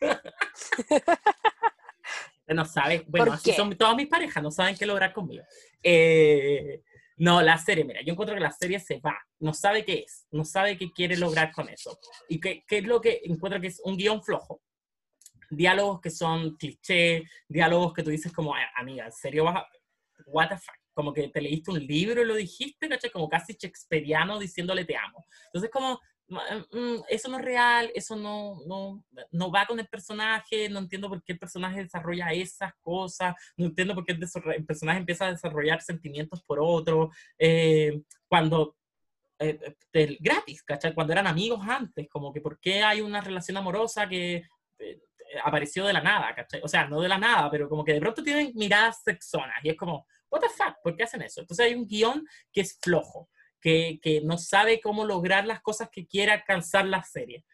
no 2.48 2.64
sabe, 2.64 3.04
bueno, 3.06 3.34
así 3.34 3.52
son 3.52 3.76
todas 3.76 3.94
mis 3.94 4.06
parejas, 4.06 4.42
no 4.42 4.50
saben 4.50 4.76
qué 4.76 4.86
lograr 4.86 5.12
conmigo. 5.12 5.44
Eh, 5.82 6.82
no, 7.18 7.42
la 7.42 7.58
serie, 7.58 7.84
mira, 7.84 8.00
yo 8.00 8.12
encuentro 8.12 8.34
que 8.34 8.40
la 8.40 8.50
serie 8.50 8.80
se 8.80 8.98
va, 8.98 9.14
no 9.40 9.52
sabe 9.52 9.84
qué 9.84 10.04
es, 10.06 10.26
no 10.30 10.46
sabe 10.46 10.78
qué 10.78 10.90
quiere 10.90 11.18
lograr 11.18 11.52
con 11.52 11.68
eso. 11.68 11.98
Y 12.30 12.40
qué, 12.40 12.64
qué 12.66 12.78
es 12.78 12.84
lo 12.84 12.98
que 12.98 13.20
encuentro 13.24 13.60
que 13.60 13.66
es 13.66 13.78
un 13.84 13.98
guion 13.98 14.22
flojo. 14.22 14.62
Diálogos 15.50 16.00
que 16.00 16.08
son 16.08 16.56
cliché, 16.56 17.24
diálogos 17.46 17.92
que 17.92 18.02
tú 18.02 18.08
dices 18.08 18.32
como, 18.32 18.54
amiga, 18.74 19.04
¿en 19.04 19.12
serio 19.12 19.44
vas 19.44 19.56
a... 19.56 19.68
What 20.28 20.48
the 20.48 20.56
fuck? 20.56 20.81
Como 20.94 21.12
que 21.12 21.28
te 21.28 21.40
leíste 21.40 21.70
un 21.70 21.86
libro 21.86 22.22
y 22.22 22.26
lo 22.26 22.34
dijiste, 22.34 22.88
¿cachai? 22.88 23.10
Como 23.10 23.28
casi 23.28 23.54
shakespeariano 23.54 24.38
diciéndole 24.38 24.84
te 24.84 24.96
amo. 24.96 25.26
Entonces 25.46 25.70
como, 25.70 26.00
Mm, 26.72 27.02
eso 27.08 27.28
no 27.28 27.38
es 27.38 27.44
real, 27.44 27.90
eso 27.94 28.16
no, 28.16 28.60
no, 28.66 29.04
no, 29.30 29.50
va 29.50 29.66
con 29.66 29.78
el 29.78 29.86
personaje, 29.86 30.68
no 30.68 30.78
entiendo 30.78 31.08
por 31.08 31.22
qué 31.22 31.32
el 31.32 31.38
personaje 31.38 31.82
desarrolla 31.82 32.32
esas 32.32 32.72
cosas, 32.80 33.34
no 33.56 33.66
entiendo 33.66 33.94
por 33.94 34.04
qué 34.04 34.12
el, 34.12 34.64
personaje 34.64 34.98
empieza 34.98 35.26
a 35.26 35.32
desarrollar 35.32 35.82
sentimientos 35.82 36.42
por 36.42 36.58
otro, 36.60 37.10
eh, 37.38 38.02
cuando 38.28 38.76
eh, 39.38 39.74
eh, 39.92 40.16
gratis, 40.20 40.62
¿cachai? 40.62 40.94
Cuando 40.94 41.12
eran 41.12 41.26
amigos 41.26 41.60
antes, 41.68 42.08
como 42.08 42.32
que 42.32 42.40
por 42.40 42.58
qué 42.58 42.82
hay 42.82 43.00
una 43.00 43.20
relación 43.20 43.56
amorosa 43.56 44.08
que 44.08 44.44
apareció 45.44 45.86
de 45.86 45.92
la 45.92 46.02
nada, 46.02 46.34
¿cachai? 46.34 46.60
O 46.62 46.68
sea, 46.68 46.86
no 46.86 47.00
de 47.00 47.08
la 47.08 47.18
nada, 47.18 47.50
pero 47.50 47.68
como 47.68 47.84
que 47.84 47.94
de 47.94 48.00
pronto 48.00 48.22
tienen 48.22 48.52
miradas 48.54 49.02
sexonas 49.02 49.56
y 49.62 49.70
es 49.70 49.76
como, 49.76 50.06
what 50.32 50.40
the 50.40 50.48
fuck, 50.48 50.76
¿por 50.82 50.96
qué 50.96 51.04
hacen 51.04 51.22
eso? 51.22 51.42
Entonces 51.42 51.66
hay 51.66 51.74
un 51.74 51.86
guion 51.86 52.26
que 52.52 52.62
es 52.62 52.78
flojo 52.80 53.28
que, 53.62 54.22
no 54.24 54.38
sabe 54.38 54.80
cómo 54.80 55.04
lograr 55.04 55.46
las 55.46 55.60
cosas 55.60 55.88
que 55.90 56.06
quiere 56.06 56.32
alcanzar 56.32 56.86
la 56.86 57.02
serie. 57.04 57.44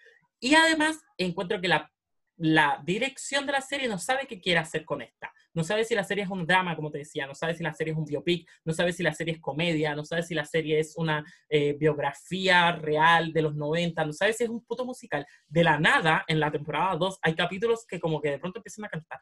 Y 0.40 0.54
además 0.54 0.98
encuentro 1.18 1.60
que 1.60 1.68
la, 1.68 1.92
la 2.36 2.80
dirección 2.84 3.44
de 3.44 3.52
la 3.52 3.60
serie 3.60 3.88
no 3.88 3.98
sabe 3.98 4.26
qué 4.26 4.40
quiere 4.40 4.60
hacer 4.60 4.84
con 4.84 5.02
esta. 5.02 5.32
No 5.52 5.64
sabe 5.64 5.84
si 5.84 5.94
la 5.94 6.04
serie 6.04 6.24
es 6.24 6.30
un 6.30 6.46
drama, 6.46 6.76
como 6.76 6.90
te 6.90 6.98
decía, 6.98 7.26
no 7.26 7.34
sabe 7.34 7.54
si 7.54 7.62
la 7.62 7.74
serie 7.74 7.92
es 7.92 7.98
un 7.98 8.04
biopic, 8.04 8.48
no 8.64 8.72
sabe 8.72 8.92
si 8.92 9.02
la 9.02 9.12
serie 9.12 9.34
es 9.34 9.40
comedia, 9.40 9.94
no 9.94 10.04
sabe 10.04 10.22
si 10.22 10.34
la 10.34 10.44
serie 10.44 10.78
es 10.78 10.96
una 10.96 11.24
eh, 11.48 11.72
biografía 11.72 12.72
real 12.72 13.32
de 13.32 13.42
los 13.42 13.56
90, 13.56 14.04
no 14.04 14.12
sabe 14.12 14.32
si 14.32 14.44
es 14.44 14.50
un 14.50 14.64
puto 14.64 14.84
musical. 14.84 15.26
De 15.48 15.64
la 15.64 15.78
nada, 15.78 16.24
en 16.28 16.38
la 16.38 16.50
temporada 16.50 16.96
2, 16.96 17.18
hay 17.22 17.34
capítulos 17.34 17.84
que 17.86 17.98
como 17.98 18.20
que 18.20 18.30
de 18.30 18.38
pronto 18.38 18.60
empiezan 18.60 18.84
a 18.84 18.88
cantar 18.88 19.20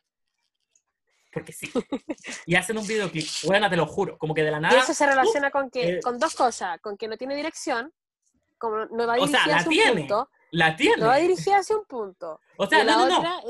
porque 1.37 1.53
sí. 1.53 1.70
Y 2.47 2.55
hacen 2.55 2.78
un 2.78 2.87
videoclip, 2.87 3.26
bueno, 3.45 3.68
te 3.68 3.76
lo 3.76 3.84
juro, 3.87 4.16
como 4.16 4.32
que 4.32 4.43
de 4.43 4.51
la 4.51 4.59
nada. 4.59 4.74
Y 4.74 4.78
eso 4.78 4.95
se 4.95 5.07
relaciona 5.07 5.51
con 5.51 5.68
que, 5.68 5.97
eh, 5.97 6.01
con 6.03 6.18
dos 6.18 6.34
cosas, 6.34 6.80
con 6.80 6.97
que 6.97 7.09
no 7.09 7.18
tiene 7.18 7.37
dirección, 7.37 7.93
como 8.57 8.87
no 8.87 9.07
va 9.07 9.12
a 9.12 9.16
dirigir 9.16 9.53
hacia 9.53 9.68
un 9.68 9.97
punto. 9.99 10.30
La 10.53 10.74
tiene. 10.74 10.97
No 10.97 11.09
va 11.09 11.14
a 11.16 11.18
dirigir 11.18 11.53
hacia 11.53 11.76
un 11.76 11.84
punto. 11.84 12.41
O 12.57 12.66
sea, 12.66 12.84
no, 12.84 13.07
no, 13.07 13.22
no. 13.22 13.43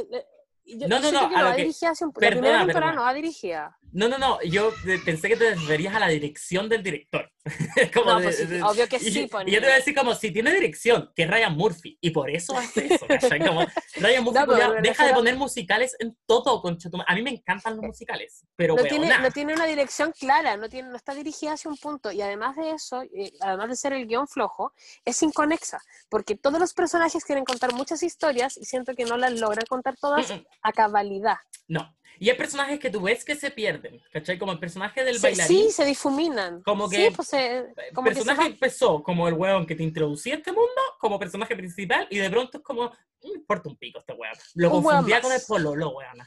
Eh, 0.67 0.89
no, 0.89 0.99
no, 0.99 1.13
no, 1.13 1.31
va 1.31 1.53
a 1.53 1.57
dirigir 1.57 1.89
hacia 1.89 2.07
un 2.07 2.13
punto. 2.13 2.27
la 2.27 2.31
primera 2.33 2.65
temporada 2.65 2.93
no 2.93 3.03
va 3.03 3.15
dirigida. 3.15 3.79
No, 3.93 4.09
no, 4.09 4.19
no, 4.19 4.43
yo 4.43 4.73
pensé 5.05 5.29
que 5.29 5.37
te 5.37 5.55
referías 5.55 5.95
a 5.95 6.01
la 6.01 6.09
dirección 6.09 6.69
del 6.69 6.83
director. 6.83 7.31
como 7.95 8.13
no, 8.13 8.23
pues 8.23 8.41
obvio 8.63 8.89
que 8.89 8.99
sí. 8.99 9.29
Y, 9.47 9.51
yo 9.53 9.61
te 9.61 9.67
voy 9.67 9.73
a 9.73 9.77
decir 9.77 9.95
como, 9.95 10.15
si 10.15 10.33
tiene 10.33 10.53
dirección, 10.53 11.13
que 11.15 11.23
es 11.23 11.31
Ryan 11.31 11.57
Murphy, 11.57 11.97
y 12.01 12.11
por 12.11 12.29
eso 12.29 12.57
hace 12.59 12.93
eso, 12.93 13.07
como, 13.07 13.65
Ryan 13.95 14.25
Murphy 14.25 14.41
deja 14.83 15.07
de 15.07 15.15
poner 15.15 15.37
musicales 15.37 15.97
en 16.01 16.17
todo, 16.27 16.61
concha 16.61 16.91
A 17.07 17.15
mí 17.15 17.23
me 17.23 17.31
encantan 17.31 17.77
los 17.77 17.87
musicales, 17.87 18.45
pero 18.57 18.75
no, 18.75 18.83
tiene, 18.83 19.17
no 19.19 19.31
tiene 19.31 19.55
una 19.55 19.67
dirección 19.67 20.13
clara, 20.13 20.57
no, 20.57 20.69
tiene, 20.69 20.89
no 20.89 20.97
está 20.97 21.15
dirigida 21.15 21.53
hacia 21.53 21.71
un 21.71 21.77
punto, 21.77 22.11
y 22.11 22.21
además 22.21 22.57
de 22.57 22.73
eso, 22.73 23.03
eh, 23.03 23.33
además 23.41 23.69
de 23.69 23.77
ser 23.77 23.93
el 23.93 24.07
guion 24.07 24.27
flojo, 24.27 24.73
es 25.05 25.23
inconexa, 25.23 25.81
porque 26.09 26.37
todos 26.37 26.59
los 26.59 26.75
personajes 26.75 27.25
quieren 27.25 27.45
contar 27.45 27.73
muchas 27.73 28.03
historias 28.03 28.57
y 28.57 28.65
siento 28.65 28.95
que 28.95 29.05
no 29.05 29.17
las 29.17 29.33
logran 29.33 29.65
contar 29.69 29.97
todas 29.97 30.33
a 30.63 30.73
cabalidad. 30.73 31.39
No, 31.69 31.97
y 32.19 32.31
hay 32.31 32.37
personajes 32.37 32.79
que 32.81 32.91
tú 32.91 33.03
ves 33.03 33.25
que 33.25 33.35
se 33.35 33.51
pierden, 33.51 34.01
¿cachai? 34.11 34.39
Como 34.39 34.53
el 34.53 34.59
personaje 34.59 35.05
del 35.05 35.19
bailarín. 35.19 35.65
Sí, 35.65 35.71
se 35.71 35.85
difuminan. 35.85 36.63
Como 36.63 36.89
que 36.89 37.13
pues, 37.15 37.33
el 37.35 37.75
personaje 38.05 38.47
empezó 38.47 39.03
como 39.03 39.29
el 39.29 39.35
weón 39.35 39.67
que 39.67 39.75
te 39.75 39.83
introducía 39.83 40.35
a 40.35 40.37
este 40.39 40.53
mundo 40.53 40.81
como 40.99 41.19
personaje 41.19 41.55
principal 41.57 42.07
y 42.11 42.19
de 42.19 42.31
pronto 42.31 42.59
es 42.59 42.65
como, 42.65 42.91
me 43.23 43.31
importa 43.31 43.69
un 43.69 43.77
pico 43.77 43.99
este 43.99 44.15
weón. 44.15 44.35
Lo 44.55 44.71
confundía 44.71 45.21
con 45.21 45.33
el 45.33 45.41
pololo, 45.47 45.91
weón. 45.91 46.19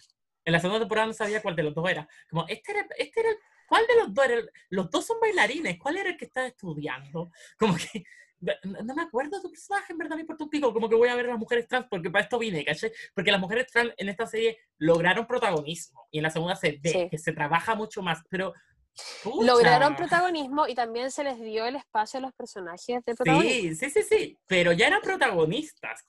En 0.45 0.53
la 0.53 0.59
segunda 0.59 0.79
temporada 0.79 1.07
no 1.07 1.13
sabía 1.13 1.41
cuál 1.41 1.55
de 1.55 1.63
los 1.63 1.73
dos 1.73 1.89
era. 1.89 2.07
Como, 2.29 2.45
este 2.47 2.71
era, 2.71 2.87
este 2.97 3.19
era 3.21 3.29
¿cuál 3.67 3.85
de 3.87 3.95
los 3.95 4.13
dos 4.13 4.25
era? 4.25 4.41
Los 4.69 4.89
dos 4.89 5.05
son 5.05 5.19
bailarines, 5.19 5.77
¿cuál 5.79 5.97
era 5.97 6.09
el 6.09 6.17
que 6.17 6.25
estaba 6.25 6.47
estudiando? 6.47 7.31
Como 7.57 7.75
que 7.75 8.03
no 8.63 8.95
me 8.95 9.01
acuerdo 9.01 9.37
de 9.37 9.41
tu 9.43 9.49
personaje, 9.49 9.91
en 9.91 9.97
verdad 9.97 10.15
me 10.15 10.21
importa 10.21 10.43
un 10.43 10.49
pico, 10.49 10.73
como 10.73 10.89
que 10.89 10.95
voy 10.95 11.09
a 11.09 11.15
ver 11.15 11.25
a 11.25 11.29
las 11.29 11.39
mujeres 11.39 11.67
trans, 11.67 11.87
porque 11.89 12.09
para 12.09 12.23
esto 12.23 12.39
vine, 12.39 12.63
¿caché? 12.63 12.91
Porque 13.13 13.31
las 13.31 13.41
mujeres 13.41 13.67
trans 13.67 13.93
en 13.97 14.09
esta 14.09 14.25
serie 14.25 14.57
lograron 14.77 15.27
protagonismo, 15.27 16.07
y 16.11 16.17
en 16.17 16.23
la 16.23 16.29
segunda 16.29 16.55
se 16.55 16.79
ve 16.81 17.07
que 17.09 17.17
se 17.17 17.33
trabaja 17.33 17.75
mucho 17.75 18.01
más, 18.01 18.21
pero... 18.29 18.53
Lograron 19.23 19.95
protagonismo 19.95 20.67
y 20.67 20.75
también 20.75 21.09
se 21.09 21.23
les 21.23 21.39
dio 21.39 21.65
el 21.65 21.77
espacio 21.77 22.17
a 22.17 22.21
los 22.21 22.33
personajes 22.33 23.05
de 23.05 23.15
protagonismo. 23.15 23.75
Sí, 23.75 23.75
sí, 23.75 23.89
sí, 23.89 24.03
sí, 24.03 24.37
pero 24.45 24.73
ya 24.73 24.87
eran 24.87 25.01
protagonistas. 25.01 26.03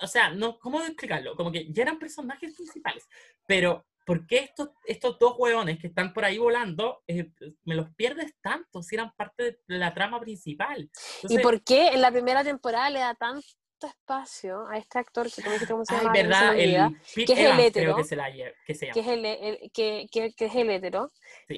o 0.00 0.06
sea, 0.08 0.30
no, 0.30 0.58
¿cómo 0.58 0.80
explicarlo? 0.80 1.36
Como 1.36 1.52
que 1.52 1.70
ya 1.70 1.82
eran 1.84 2.00
personajes 2.00 2.56
principales, 2.56 3.06
pero 3.46 3.84
¿por 4.04 4.26
qué 4.26 4.38
estos, 4.38 4.70
estos 4.84 5.18
dos 5.18 5.34
hueones 5.38 5.78
que 5.78 5.86
están 5.86 6.12
por 6.12 6.24
ahí 6.24 6.38
volando 6.38 7.02
eh, 7.06 7.30
me 7.64 7.74
los 7.74 7.92
pierdes 7.94 8.34
tanto 8.40 8.82
si 8.82 8.94
eran 8.94 9.12
parte 9.16 9.60
de 9.66 9.78
la 9.78 9.94
trama 9.94 10.20
principal? 10.20 10.90
¿Y 11.28 11.38
por 11.38 11.62
qué 11.62 11.88
en 11.88 12.00
la 12.00 12.10
primera 12.10 12.44
temporada 12.44 12.90
le 12.90 13.00
da 13.00 13.14
tanto 13.14 13.46
espacio 13.86 14.66
a 14.68 14.78
este 14.78 14.98
actor 14.98 15.28
que 15.30 15.42
cómo 15.66 15.84
se 15.84 15.94
llama? 15.94 16.12
Ay, 16.14 16.22
verdad, 16.22 16.58
el 16.58 17.00
que 17.14 17.32
es 17.32 17.38
el 17.38 17.60
hétero, 17.60 17.96
que, 17.96 18.04
se 18.04 18.16
la, 18.16 18.30
que, 18.66 18.74
se 18.74 18.86
llama. 18.86 18.94
que 18.94 19.00
es 19.00 19.08
el, 19.08 19.70
que, 19.72 20.06
que, 20.10 20.32
que, 20.34 20.44
es 20.44 20.54
el 20.54 20.70
hétero, 20.70 21.10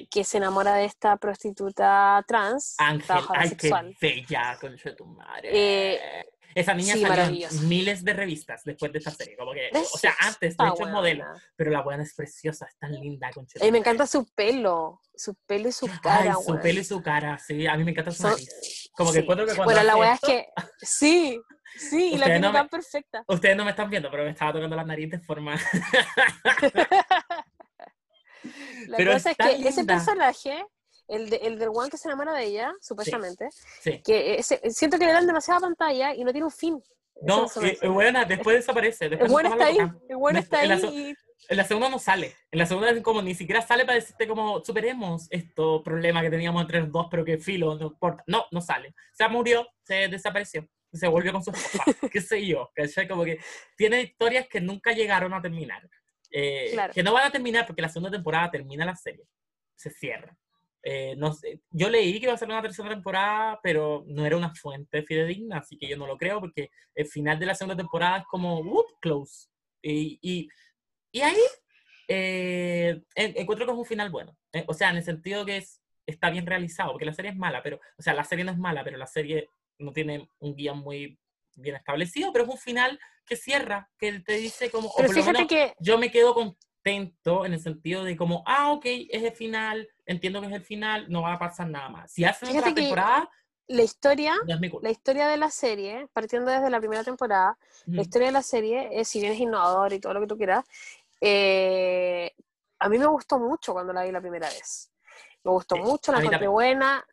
que 0.09 0.23
se 0.23 0.37
enamora 0.37 0.75
de 0.75 0.85
esta 0.85 1.17
prostituta 1.17 2.23
trans, 2.27 2.75
Ángel, 2.79 3.17
ay, 3.29 3.49
sexual. 3.49 3.95
qué 3.99 4.07
bella, 4.07 4.57
con 4.59 4.75
tu 4.95 5.05
madre. 5.05 5.49
Eh, 5.51 6.25
esa 6.55 6.73
niña 6.73 6.95
salió 6.95 7.47
en 7.49 7.67
miles 7.67 8.03
de 8.05 8.13
revistas 8.13 8.63
después 8.63 8.89
de 8.93 8.99
esta 8.99 9.11
serie. 9.11 9.35
Como 9.35 9.51
que, 9.51 9.69
o 9.73 9.97
sea, 9.97 10.15
antes, 10.21 10.55
de 10.55 10.67
hecho, 10.67 10.85
es 10.87 10.91
modelo. 10.91 11.25
Pero 11.57 11.69
la 11.69 11.81
buena 11.81 12.03
es 12.03 12.13
preciosa, 12.13 12.65
es 12.65 12.77
tan 12.77 12.93
linda. 12.93 13.29
Con 13.33 13.45
y 13.61 13.71
me 13.71 13.79
encanta 13.79 14.07
su 14.07 14.25
pelo. 14.33 15.01
Su 15.13 15.35
pelo 15.45 15.67
y 15.67 15.73
su 15.73 15.87
cara. 16.01 16.35
Ay, 16.37 16.43
su 16.45 16.57
pelo 16.61 16.79
y 16.79 16.83
su 16.85 17.03
cara, 17.03 17.37
sí. 17.37 17.67
A 17.67 17.75
mí 17.75 17.83
me 17.83 17.91
encanta 17.91 18.11
su 18.11 18.23
nariz. 18.23 18.89
Como 18.93 19.11
que 19.11 19.25
cuando, 19.25 19.45
que 19.45 19.53
cuando 19.53 19.73
Bueno, 19.73 19.83
la 19.83 19.95
buena 19.95 20.13
es 20.13 20.21
que. 20.21 20.47
Sí, 20.77 21.41
sí, 21.77 22.13
y 22.13 22.17
la 22.17 22.27
tiene 22.27 22.49
tan 22.49 22.69
perfecta. 22.69 23.25
Ustedes 23.27 23.57
no 23.57 23.65
me 23.65 23.71
están 23.71 23.89
viendo, 23.89 24.09
pero 24.09 24.23
me 24.23 24.29
estaba 24.29 24.53
tocando 24.53 24.77
la 24.77 24.85
nariz 24.85 25.11
de 25.11 25.19
forma. 25.19 25.55
la 28.87 28.97
pero 28.97 29.11
cosa 29.11 29.31
es, 29.31 29.37
que 29.37 29.67
ese 29.67 29.83
personaje 29.83 30.65
el, 31.07 31.29
de, 31.29 31.37
el 31.37 31.59
del 31.59 31.69
one 31.69 31.89
que 31.89 31.97
se 31.97 32.07
enamora 32.07 32.33
de 32.33 32.45
ella, 32.45 32.73
supuestamente, 32.81 33.49
que 33.83 34.41
siento 34.69 34.97
que 34.97 35.05
le 35.05 35.13
dan 35.13 35.27
demasiada 35.27 35.61
pantalla 35.61 36.13
y 36.13 36.23
no 36.23 36.31
tiene 36.31 36.45
un 36.45 36.51
fin. 36.51 36.81
No, 37.21 37.45
es 37.45 37.89
buena, 37.89 38.25
después 38.25 38.57
desaparece. 38.57 39.09
Después 39.09 39.45
el 39.45 39.51
está 39.51 39.65
ahí, 39.65 39.77
el 40.09 40.17
bueno 40.17 40.39
está 40.39 40.59
ahí. 40.59 41.15
En 41.47 41.57
la, 41.57 41.63
segunda 41.63 41.89
no 41.89 41.99
sale. 41.99 42.35
En 42.51 42.59
la 42.59 42.65
segunda 42.65 43.01
como 43.03 43.21
ni 43.21 43.35
siquiera 43.35 43.61
sale 43.61 43.85
para 43.85 43.95
decirte 43.95 44.27
como 44.27 44.63
superemos 44.63 45.27
estos 45.29 45.81
problemas 45.83 46.23
que 46.23 46.31
teníamos 46.31 46.61
entre 46.61 46.81
los 46.81 46.91
dos, 46.91 47.07
pero 47.09 47.23
que 47.23 47.37
filo, 47.37 47.75
no 47.75 47.87
importa. 47.87 48.23
No, 48.27 48.45
no 48.51 48.61
sale. 48.61 48.95
Se 49.13 49.27
murió, 49.27 49.67
se 49.83 50.07
desapareció. 50.07 50.67
Se 50.91 51.07
volvió 51.07 51.33
con 51.33 51.43
su 51.43 51.51
esposa, 51.51 51.83
qué 52.11 52.21
sé 52.21 52.45
yo. 52.45 52.71
Como 53.07 53.23
que 53.25 53.39
tiene 53.77 54.01
historias 54.01 54.47
que 54.47 54.59
nunca 54.59 54.91
llegaron 54.91 55.33
a 55.33 55.41
terminar. 55.41 55.87
Eh, 56.31 56.75
que 56.93 57.03
no 57.03 57.13
van 57.13 57.27
a 57.27 57.31
terminar 57.31 57.65
porque 57.65 57.81
la 57.81 57.89
segunda 57.89 58.11
temporada 58.11 58.51
termina 58.51 58.85
la 58.85 58.95
serie. 58.95 59.25
Se 59.75 59.89
cierra. 59.89 60.35
Eh, 60.87 61.15
no 61.17 61.33
sé, 61.33 61.61
yo 61.71 61.89
leí 61.89 62.19
que 62.19 62.27
iba 62.27 62.33
a 62.33 62.37
ser 62.37 62.47
una 62.47 62.61
tercera 62.61 62.89
temporada, 62.89 63.59
pero 63.63 64.03
no 64.05 64.23
era 64.23 64.37
una 64.37 64.53
fuente 64.53 65.01
fidedigna, 65.01 65.57
así 65.57 65.79
que 65.79 65.87
yo 65.87 65.97
no 65.97 66.05
lo 66.05 66.15
creo, 66.15 66.39
porque 66.39 66.69
el 66.93 67.07
final 67.07 67.39
de 67.39 67.47
la 67.47 67.55
segunda 67.55 67.75
temporada 67.75 68.19
es 68.19 68.25
como, 68.27 68.59
whoop, 68.59 68.99
close. 69.01 69.47
Y, 69.81 70.19
y, 70.21 70.47
y 71.11 71.21
ahí 71.21 71.41
eh, 72.07 73.01
encuentro 73.15 73.65
que 73.65 73.71
es 73.71 73.77
un 73.79 73.85
final 73.85 74.11
bueno. 74.11 74.37
Eh, 74.53 74.63
o 74.67 74.75
sea, 74.75 74.91
en 74.91 74.97
el 74.97 75.03
sentido 75.03 75.43
que 75.43 75.57
es, 75.57 75.81
está 76.05 76.29
bien 76.29 76.45
realizado, 76.45 76.91
porque 76.91 77.05
la 77.05 77.13
serie 77.13 77.31
es 77.31 77.37
mala, 77.37 77.63
pero, 77.63 77.79
o 77.97 78.03
sea, 78.03 78.13
la 78.13 78.23
serie 78.23 78.45
no 78.45 78.51
es 78.51 78.59
mala, 78.59 78.83
pero 78.83 78.97
la 78.97 79.07
serie 79.07 79.49
no 79.79 79.91
tiene 79.91 80.29
un 80.37 80.55
guion 80.55 80.77
muy 80.77 81.17
bien 81.55 81.77
establecido, 81.77 82.31
pero 82.31 82.45
es 82.45 82.51
un 82.51 82.59
final 82.59 82.99
que 83.25 83.35
cierra, 83.35 83.89
que 83.97 84.19
te 84.19 84.33
dice 84.33 84.69
como, 84.69 84.93
pero 84.95 85.09
fíjate 85.09 85.47
que... 85.47 85.73
yo 85.79 85.97
me 85.97 86.11
quedo 86.11 86.35
con 86.35 86.55
contento 86.85 87.45
en 87.45 87.53
el 87.53 87.59
sentido 87.59 88.03
de 88.03 88.15
como, 88.15 88.43
ah, 88.45 88.71
ok, 88.71 88.85
es 88.85 89.23
el 89.23 89.31
final, 89.31 89.89
entiendo 90.05 90.39
que 90.41 90.47
es 90.47 90.53
el 90.53 90.61
final, 90.61 91.05
no 91.09 91.23
va 91.23 91.33
a 91.33 91.39
pasar 91.39 91.67
nada 91.67 91.89
más. 91.89 92.11
Si 92.11 92.23
hacen 92.23 92.47
Fíjate 92.49 92.69
otra 92.69 92.75
temporada, 92.75 93.29
La 93.67 93.81
historia, 93.81 94.35
no 94.45 94.79
la 94.81 94.91
historia 94.91 95.27
de 95.27 95.37
la 95.37 95.49
serie, 95.49 96.07
partiendo 96.13 96.51
desde 96.51 96.69
la 96.69 96.79
primera 96.79 97.03
temporada, 97.03 97.57
Mm. 97.87 97.95
la 97.95 98.01
historia 98.03 98.27
de 98.27 98.33
la 98.33 98.43
serie, 98.43 98.89
es, 98.91 99.07
si 99.07 99.19
bien 99.19 99.33
es 99.33 99.39
innovador 99.39 99.93
y 99.93 99.99
todo 99.99 100.13
lo 100.13 100.21
que 100.21 100.27
tú 100.27 100.37
quieras, 100.37 100.63
eh, 101.21 102.31
a 102.77 102.89
mí 102.89 102.99
me 102.99 103.07
gustó 103.07 103.39
mucho 103.39 103.73
cuando 103.73 103.91
la 103.91 104.03
vi 104.03 104.11
la 104.11 104.21
primera 104.21 104.47
vez. 104.47 104.91
Me 105.43 105.51
gustó 105.51 105.75
Sí, 105.75 105.81
mucho, 105.81 106.11
la 106.11 106.19
encontré 106.19 106.47
buena, 106.47 107.03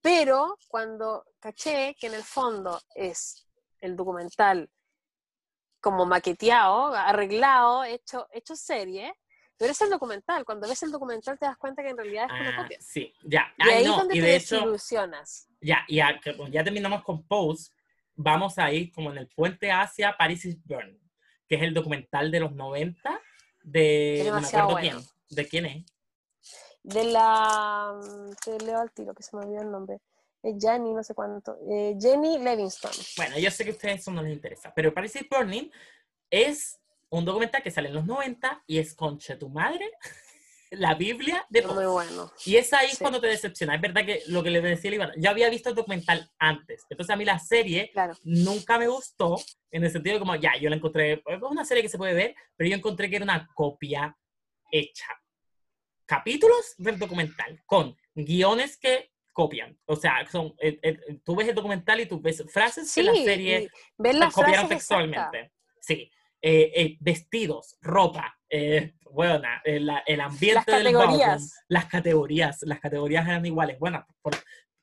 pero 0.00 0.56
cuando 0.68 1.26
caché 1.38 1.94
que 2.00 2.06
en 2.06 2.14
el 2.14 2.22
fondo 2.22 2.80
es 2.94 3.46
el 3.80 3.94
documental 3.94 4.70
como 5.82 6.06
maqueteado, 6.06 6.94
arreglado, 6.94 7.84
hecho, 7.84 8.28
hecho 8.32 8.56
serie, 8.56 9.12
pero 9.58 9.72
es 9.72 9.80
el 9.82 9.90
documental. 9.90 10.44
Cuando 10.46 10.66
ves 10.68 10.82
el 10.82 10.90
documental 10.92 11.38
te 11.38 11.44
das 11.46 11.58
cuenta 11.58 11.82
que 11.82 11.90
en 11.90 11.96
realidad 11.98 12.26
es 12.32 12.40
una 12.40 12.50
Ah, 12.58 12.62
copia. 12.62 12.78
sí, 12.80 13.12
ya. 13.24 13.52
Y 13.58 13.62
Ay, 13.68 13.70
ahí 13.74 13.84
no, 13.84 13.90
es 13.92 13.96
donde 13.98 14.16
y 14.16 14.20
te 14.20 14.26
de 14.26 14.36
hecho, 14.36 14.54
desilusionas. 14.56 15.48
ya, 15.60 15.84
ya, 15.88 16.18
que 16.20 16.36
como 16.36 16.48
ya 16.48 16.64
terminamos 16.64 17.02
con 17.04 17.22
Pose, 17.26 17.70
vamos 18.14 18.58
a 18.58 18.72
ir 18.72 18.90
como 18.92 19.10
en 19.10 19.18
el 19.18 19.28
puente 19.28 19.70
hacia 19.70 20.16
Paris 20.16 20.44
is 20.46 20.56
Burn, 20.64 20.98
que 21.48 21.56
es 21.56 21.62
el 21.62 21.74
documental 21.74 22.30
de 22.30 22.40
los 22.40 22.52
90 22.52 23.20
de... 23.62 24.24
No 24.26 24.40
me 24.40 24.46
acuerdo 24.46 24.68
bueno. 24.70 24.80
quién. 25.00 25.06
¿De 25.30 25.48
quién 25.48 25.66
es? 25.66 25.84
De 26.82 27.04
la. 27.04 27.94
mm, 28.02 28.32
Te 28.44 28.58
leo 28.64 28.78
al 28.80 28.90
tiro, 28.92 29.14
que 29.14 29.22
se 29.22 29.36
me 29.36 29.44
olvidó 29.44 29.62
el 29.62 29.70
nombre. 29.70 30.00
Es 30.42 30.54
Jenny, 30.60 30.92
no 30.92 31.02
sé 31.04 31.14
cuánto. 31.14 31.56
eh, 31.70 31.96
Jenny 32.00 32.38
Livingston. 32.38 32.90
Bueno, 33.16 33.38
yo 33.38 33.50
sé 33.50 33.64
que 33.64 33.70
a 33.70 33.74
ustedes 33.74 34.00
eso 34.00 34.10
no 34.10 34.22
les 34.22 34.32
interesa, 34.32 34.72
pero 34.74 34.92
Paris 34.92 35.16
is 35.16 35.28
Burning 35.28 35.70
es 36.30 36.80
un 37.10 37.24
documental 37.24 37.62
que 37.62 37.70
sale 37.70 37.88
en 37.88 37.94
los 37.94 38.06
90 38.06 38.64
y 38.66 38.78
es 38.78 38.94
Concha 38.94 39.38
tu 39.38 39.48
madre, 39.48 39.90
la 40.70 40.94
Biblia 40.94 41.46
de 41.50 41.62
Pose. 41.62 41.74
muy 41.74 41.84
bueno. 41.86 42.32
Y 42.46 42.56
es 42.56 42.72
ahí 42.72 42.88
Sí. 42.90 42.96
cuando 42.98 43.20
te 43.20 43.26
decepciona. 43.28 43.74
Es 43.76 43.80
verdad 43.82 44.04
que 44.06 44.22
lo 44.28 44.42
que 44.42 44.50
le 44.50 44.60
decía 44.62 44.90
Iván, 44.94 45.12
yo 45.18 45.28
había 45.30 45.48
visto 45.50 45.68
el 45.68 45.74
documental 45.74 46.30
antes. 46.38 46.86
Entonces 46.90 47.12
a 47.12 47.16
mí 47.16 47.24
la 47.26 47.38
serie 47.38 47.90
Claro. 47.92 48.14
nunca 48.24 48.78
me 48.78 48.88
gustó, 48.88 49.36
en 49.70 49.84
el 49.84 49.90
sentido 49.92 50.14
de 50.14 50.20
como, 50.20 50.34
ya, 50.36 50.56
yo 50.56 50.70
la 50.70 50.76
encontré, 50.76 51.12
es 51.26 51.42
una 51.42 51.64
serie 51.64 51.82
que 51.82 51.88
se 51.90 51.98
puede 51.98 52.14
ver, 52.14 52.34
pero 52.56 52.68
yo 52.70 52.76
encontré 52.76 53.08
que 53.10 53.16
era 53.16 53.24
una 53.24 53.46
copia 53.54 54.16
hecha. 54.72 55.06
Capítulos 56.06 56.74
del 56.78 56.98
documental 56.98 57.62
con 57.66 57.96
guiones 58.14 58.76
que 58.76 59.11
copian. 59.32 59.78
O 59.86 59.96
sea, 59.96 60.26
son, 60.30 60.54
eh, 60.60 60.78
eh, 60.82 60.98
tú 61.24 61.34
ves 61.36 61.48
el 61.48 61.54
documental 61.54 62.00
y 62.00 62.06
tú 62.06 62.20
ves 62.20 62.44
frases 62.52 62.90
Sí, 62.90 63.00
que 63.00 63.06
la 63.06 63.14
serie 63.14 63.68
la 63.98 64.12
las 64.12 64.34
copiaron 64.34 64.68
textualmente. 64.68 65.52
Sí. 65.80 66.10
Eh, 66.44 66.72
eh, 66.74 66.96
vestidos, 67.00 67.76
ropa, 67.80 68.36
bueno, 69.10 69.48
el, 69.64 69.90
el 70.06 70.20
ambiente 70.20 70.54
Las 70.54 70.66
del 70.66 70.84
ballroom, 70.94 71.02
categorías. 71.18 71.64
las 71.68 71.84
categorías, 71.86 72.58
las 72.62 72.80
categorías 72.80 73.26
eran 73.28 73.44
iguales. 73.46 73.78
Bueno, 73.78 74.04
por- 74.22 74.36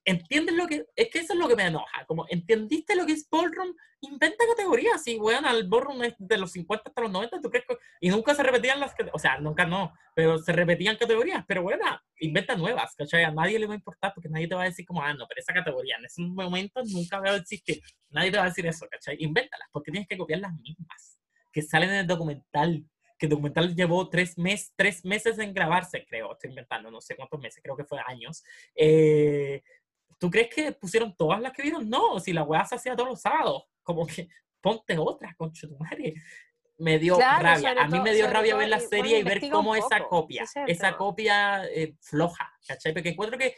¿entiendes 0.06 0.56
lo 0.56 0.68
que? 0.68 0.86
Es 0.95 1.10
que 1.10 1.20
eso 1.20 1.34
es 1.34 1.39
lo 1.39 1.47
que 1.47 1.56
me 1.56 1.66
enoja. 1.66 2.06
Como, 2.08 2.26
¿entendiste 2.30 2.95
lo 2.95 3.06
que 3.06 3.14
es 3.14 3.28
ballroom? 3.30 3.74
Inventa 4.02 4.45
categorías. 4.47 5.06
Y 5.08 5.18
bueno, 5.18 5.50
el 5.52 5.68
ballroom 5.68 6.04
es 6.04 6.16
de 6.18 6.38
los 6.38 6.52
50 6.52 6.89
hasta 6.89 7.02
los 7.02 7.12
90, 7.12 7.41
¿tú 7.41 7.50
crees 7.50 7.66
que- 7.68 7.78
Y 8.02 8.10
nunca 8.10 8.34
se 8.34 8.43
repetían 8.43 8.80
las. 8.80 8.93
O 9.14 9.20
sea, 9.20 9.39
nunca 9.39 9.66
no, 9.66 9.93
pero 10.16 10.38
se 10.38 10.52
repetían 10.52 10.97
categorías. 10.97 11.43
Pero 11.47 11.64
bueno, 11.64 11.84
inventa 12.20 12.56
nuevas, 12.56 12.95
¿cachai? 12.95 13.24
A 13.24 13.32
nadie 13.32 13.60
le 13.60 13.68
va 13.68 13.74
a 13.74 13.78
importar 13.78 14.14
porque 14.14 14.30
nadie 14.30 14.47
te 14.47 14.56
va 14.56 14.64
a 14.64 14.66
decir 14.66 14.86
como, 14.86 15.02
ah, 15.04 15.14
no, 15.14 15.26
pero 15.28 15.39
esa 15.41 15.54
categoría 15.54 15.97
en 15.97 16.06
ese 16.06 16.22
momento 16.22 16.82
nunca 16.86 17.20
va 17.20 17.32
a 17.32 17.36
existir. 17.38 17.82
Nadie 18.10 18.32
te 18.32 18.38
va 18.38 18.43
a 18.43 18.47
decir 18.47 18.66
eso, 18.66 18.88
¿cachai? 18.89 19.18
Invéntalas, 19.20 19.68
porque 19.72 19.91
tienes 19.91 20.08
que 20.08 20.18
copiar 20.18 20.39
las 20.39 20.54
mismas 20.54 21.20
que 21.52 21.62
salen 21.62 21.89
en 21.89 21.95
el 21.97 22.08
documental. 22.08 22.86
Que 23.18 23.26
el 23.26 23.32
documental 23.32 23.76
llevó 23.76 24.08
tres, 24.10 24.38
mes, 24.38 24.72
tres 24.78 25.04
meses 25.04 25.38
en 25.39 25.54
grabarse, 25.54 26.06
creo. 26.08 26.32
Estoy 26.32 26.52
inventando, 26.52 26.89
no 26.89 27.02
sé 27.02 27.18
cuántos 27.18 27.39
meses, 27.41 27.62
creo 27.62 27.76
que 27.76 27.84
fue 27.84 28.00
años. 28.08 28.43
Eh, 28.76 29.62
¿Tú 30.20 30.30
crees 30.30 30.49
que 30.53 30.72
pusieron 30.74 31.15
todas 31.15 31.41
las 31.41 31.53
que 31.53 31.63
vieron? 31.63 31.89
No, 31.89 32.20
si 32.20 32.34
la 32.34 32.43
weá 32.43 32.65
se 32.65 32.76
hacía 32.76 32.95
todos 32.95 33.09
los 33.09 33.22
sábados. 33.22 33.63
Como 33.82 34.05
que 34.05 34.28
ponte 34.61 34.97
otra, 34.97 35.34
concha 35.36 35.67
tu 35.67 35.78
madre. 35.78 36.13
Me 36.78 36.99
dio 36.99 37.15
Claro, 37.15 37.43
rabia. 37.43 37.72
A 37.72 37.86
mí 37.86 37.91
todo- 37.93 38.03
me 38.03 38.13
dio 38.13 38.28
rabia 38.30 38.55
ver 38.55 38.70
la 38.70 38.78
y, 38.78 38.80
bueno, 38.80 38.89
serie 38.89 39.20
y 39.20 39.24
ver 39.24 39.49
cómo 39.49 39.76
esa 39.76 40.05
copia, 40.07 40.45
sí, 40.45 40.59
esa 40.67 40.95
copia 40.95 41.65
eh, 41.65 41.95
floja, 42.01 42.53
¿cachai? 42.67 42.93
Porque 42.93 43.09
encuentro 43.09 43.38
que, 43.38 43.55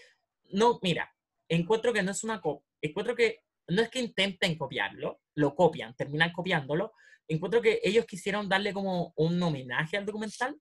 no, 0.52 0.80
mira, 0.82 1.12
encuentro 1.50 1.92
que 1.94 2.02
no 2.04 2.12
es 2.12 2.24
una 2.24 2.40
copia, 2.42 2.66
encuentro 2.82 3.16
que 3.16 3.44
no 3.68 3.82
es 3.82 3.90
que 3.90 4.00
intenten 4.00 4.58
copiarlo, 4.58 5.22
lo 5.36 5.54
copian, 5.56 5.96
terminan 5.96 6.32
copiándolo. 6.32 6.94
Encuentro 7.28 7.62
que 7.62 7.80
ellos 7.84 8.06
quisieron 8.06 8.50
darle 8.50 8.74
como 8.74 9.14
un 9.16 9.42
homenaje 9.42 9.98
al 9.98 10.06
documental, 10.06 10.60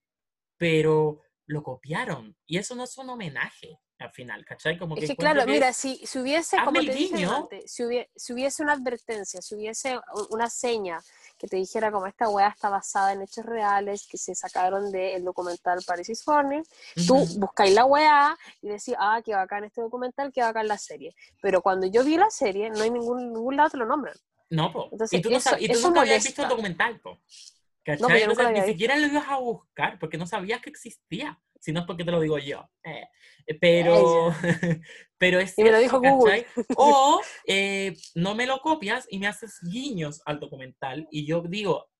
pero 0.57 1.21
lo 1.47 1.63
copiaron. 1.63 2.37
Y 2.47 2.59
eso 2.59 2.75
no 2.75 2.85
es 2.85 2.97
un 2.99 3.09
homenaje 3.11 3.79
al 4.01 4.11
final, 4.13 4.45
¿cachai? 4.45 4.79
Como 4.79 4.97
Es 4.97 5.07
que 5.07 5.17
claro, 5.17 5.41
que 5.45 5.47
mira, 5.53 5.73
si, 5.73 5.97
si 6.07 6.19
hubiese, 6.19 6.57
como 6.65 6.81
te 6.81 6.93
dije 6.95 7.25
antes, 7.25 7.71
si 7.71 7.85
hubiese, 7.85 8.11
si 8.17 8.33
hubiese 8.33 8.63
una 8.63 8.73
advertencia, 8.73 9.43
si 9.43 9.55
hubiese 9.55 10.01
una 10.31 10.49
seña 10.49 11.01
que 11.39 11.47
te 11.47 11.57
dijera 11.57 11.91
como 11.93 12.07
esta 12.07 12.29
weá 12.29 12.49
está 12.49 12.69
basada 12.71 13.13
en 13.13 13.23
hechos 13.23 13.45
reales 13.45 14.07
que 14.11 14.17
se 14.19 14.35
sacaron 14.35 14.91
del 14.91 15.23
documental 15.25 15.81
Paris 15.87 16.09
is 16.09 16.25
Burning, 16.25 16.63
tú 17.07 17.17
Ujú. 17.17 17.41
buscáis 17.41 17.75
la 17.75 17.85
weá 17.85 18.37
y 18.63 18.69
decís, 18.69 18.95
ah, 18.99 19.21
qué 19.25 19.35
bacán 19.35 19.65
este 19.65 19.81
documental, 19.83 20.33
qué 20.33 20.41
bacán 20.43 20.67
la 20.69 20.79
serie. 20.79 21.15
Pero 21.43 21.61
cuando 21.63 21.87
yo 21.87 22.03
vi 22.05 22.17
la 22.17 22.31
serie, 22.31 22.71
no 22.71 22.83
hay 22.83 22.91
ningún, 22.91 23.33
ningún 23.33 23.57
lado 23.57 23.71
te 23.71 23.77
lo 23.77 23.87
nombran. 23.87 24.15
No, 24.49 24.73
po. 24.73 24.89
Entonces, 24.93 25.19
y 25.19 25.23
tú, 25.23 25.31
no 25.31 25.37
eso- 25.37 25.51
sab- 25.51 25.61
y 25.61 25.69
tú 25.69 25.79
nunca 25.81 26.01
habías 26.01 26.25
visto 26.25 26.43
el 26.43 26.49
molesta. 26.49 26.49
documental, 26.49 27.01
po. 27.01 27.21
¿Cachai? 27.85 28.01
No, 28.03 28.09
pero 28.09 28.19
yo 28.21 28.27
nunca 28.29 28.43
Entonces, 28.43 28.47
había 28.47 28.49
ni 28.49 28.67
visto. 28.67 28.73
siquiera 28.73 28.97
lo 28.97 29.07
ibas 29.07 29.29
a 29.29 29.37
buscar 29.39 29.99
porque 29.99 30.19
no 30.19 30.27
sabías 30.27 30.61
que 30.61 30.71
existía. 30.71 31.39
Si 31.61 31.73
no 31.73 31.81
es 31.81 31.87
porque 31.87 32.05
te 32.05 32.11
lo 32.11 32.21
digo 32.21 32.39
yo. 32.39 32.69
Eh, 32.83 33.07
eh, 33.47 33.59
pero, 33.61 34.35
pero 35.19 35.39
es 35.39 35.57
Y 35.57 35.63
me 35.63 35.71
lo 35.71 35.79
dijo 35.79 36.01
Google. 36.01 36.47
O 36.77 37.21
eh, 37.47 37.95
no 38.15 38.35
me 38.35 38.47
lo 38.47 38.59
copias 38.61 39.07
y 39.11 39.19
me 39.19 39.29
haces 39.29 39.59
guiños 39.63 40.21
al 40.25 40.41
documental 40.41 41.07
y 41.11 41.27
yo 41.27 41.43
digo, 41.43 41.91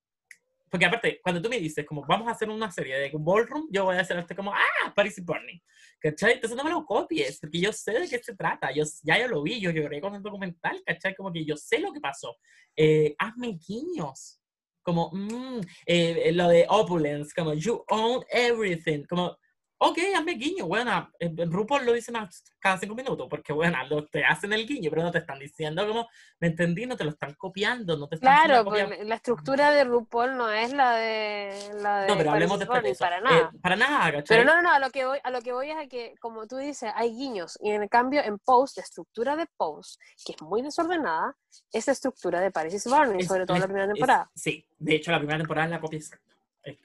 porque 0.71 0.85
aparte, 0.85 1.19
cuando 1.21 1.41
tú 1.41 1.49
me 1.49 1.59
dices 1.59 1.85
como 1.85 2.01
vamos 2.07 2.29
a 2.29 2.31
hacer 2.31 2.49
una 2.49 2.71
serie 2.71 2.95
de 2.95 3.11
Ballroom, 3.13 3.67
yo 3.69 3.83
voy 3.83 3.97
a 3.97 3.99
hacerte 3.99 4.33
como, 4.33 4.53
ah, 4.53 4.93
Paris 4.95 5.17
is 5.17 5.25
Burning. 5.25 5.59
¿Cachai? 5.99 6.33
Entonces 6.33 6.57
no 6.57 6.63
me 6.63 6.69
lo 6.69 6.85
copies, 6.85 7.39
porque 7.41 7.59
yo 7.59 7.73
sé 7.73 7.91
de 7.91 8.07
qué 8.07 8.19
se 8.23 8.35
trata. 8.35 8.71
Yo, 8.71 8.85
ya 9.03 9.19
yo 9.19 9.27
lo 9.27 9.43
vi, 9.43 9.59
yo 9.59 9.69
lloré 9.69 9.99
con 9.99 10.15
el 10.15 10.23
documental, 10.23 10.81
¿cachai? 10.85 11.13
Como 11.13 11.31
que 11.31 11.43
yo 11.43 11.57
sé 11.57 11.79
lo 11.79 11.91
que 11.91 11.99
pasó. 11.99 12.37
Eh, 12.73 13.13
hazme 13.19 13.59
guiños. 13.67 14.39
Como, 14.81 15.11
mm, 15.11 15.59
eh, 15.85 16.31
lo 16.31 16.47
de 16.47 16.65
opulence, 16.69 17.33
como, 17.35 17.53
you 17.53 17.83
own 17.89 18.23
everything. 18.31 19.03
Como, 19.03 19.37
ok, 19.83 19.97
hazme 20.15 20.33
guiño. 20.33 20.67
Bueno, 20.67 21.09
eh, 21.19 21.33
RuPaul 21.45 21.85
lo 21.85 21.93
dicen 21.93 22.15
cada 22.59 22.77
cinco 22.77 22.93
minutos, 22.93 23.27
porque, 23.29 23.51
bueno, 23.51 23.77
lo, 23.89 24.05
te 24.07 24.23
hacen 24.23 24.53
el 24.53 24.67
guiño, 24.67 24.89
pero 24.91 25.01
no 25.01 25.11
te 25.11 25.17
están 25.17 25.39
diciendo 25.39 25.87
como, 25.87 26.07
me 26.39 26.47
entendí, 26.47 26.85
no 26.85 26.95
te 26.95 27.03
lo 27.03 27.09
están 27.09 27.33
copiando, 27.33 27.97
no 27.97 28.07
te 28.07 28.15
están 28.15 28.45
Claro, 28.45 28.63
pues 28.63 29.05
la 29.05 29.15
estructura 29.15 29.71
de 29.71 29.83
RuPaul 29.83 30.37
no 30.37 30.49
es 30.51 30.71
la 30.71 30.95
de 30.95 31.71
la 31.81 32.01
de 32.01 32.07
No, 32.09 32.17
pero 32.17 32.31
hablemos 32.31 32.59
después 32.59 32.83
de 32.83 32.91
eso. 32.91 32.99
para 33.03 33.17
Eh, 33.17 33.21
nada. 33.23 33.51
para 33.61 33.75
nada, 33.75 34.11
¿cachai? 34.11 34.37
Pero 34.37 34.43
no, 34.43 34.61
no, 34.61 34.71
a 34.71 34.79
lo 34.79 34.89
que 34.91 35.05
voy, 35.05 35.17
a 35.23 35.31
lo 35.31 35.41
que 35.41 35.51
voy 35.51 35.71
es 35.71 35.77
a 35.77 35.87
que, 35.87 36.13
como 36.19 36.45
tú 36.47 36.57
dices, 36.57 36.91
hay 36.95 37.09
guiños. 37.15 37.57
Y 37.61 37.71
en 37.71 37.87
cambio, 37.87 38.21
en 38.23 38.37
post, 38.39 38.77
la 38.77 38.83
estructura 38.83 39.35
de 39.35 39.47
post, 39.57 39.99
que 40.25 40.33
es 40.33 40.41
muy 40.43 40.61
desordenada, 40.61 41.35
es 41.71 41.87
la 41.87 41.93
estructura 41.93 42.39
de 42.39 42.51
Paris 42.51 42.75
is 42.75 42.85
Burning, 42.85 43.25
sobre 43.27 43.45
todo 43.45 43.55
en 43.57 43.61
la 43.61 43.67
primera 43.67 43.85
es- 43.85 43.93
temporada. 43.93 44.31
sí, 44.35 44.65
de 44.77 44.95
hecho 44.95 45.11
la 45.11 45.17
primera 45.17 45.39
temporada 45.39 45.65
es 45.65 45.71
la 45.71 45.79
copia 45.81 45.97
exacta. 45.97 46.31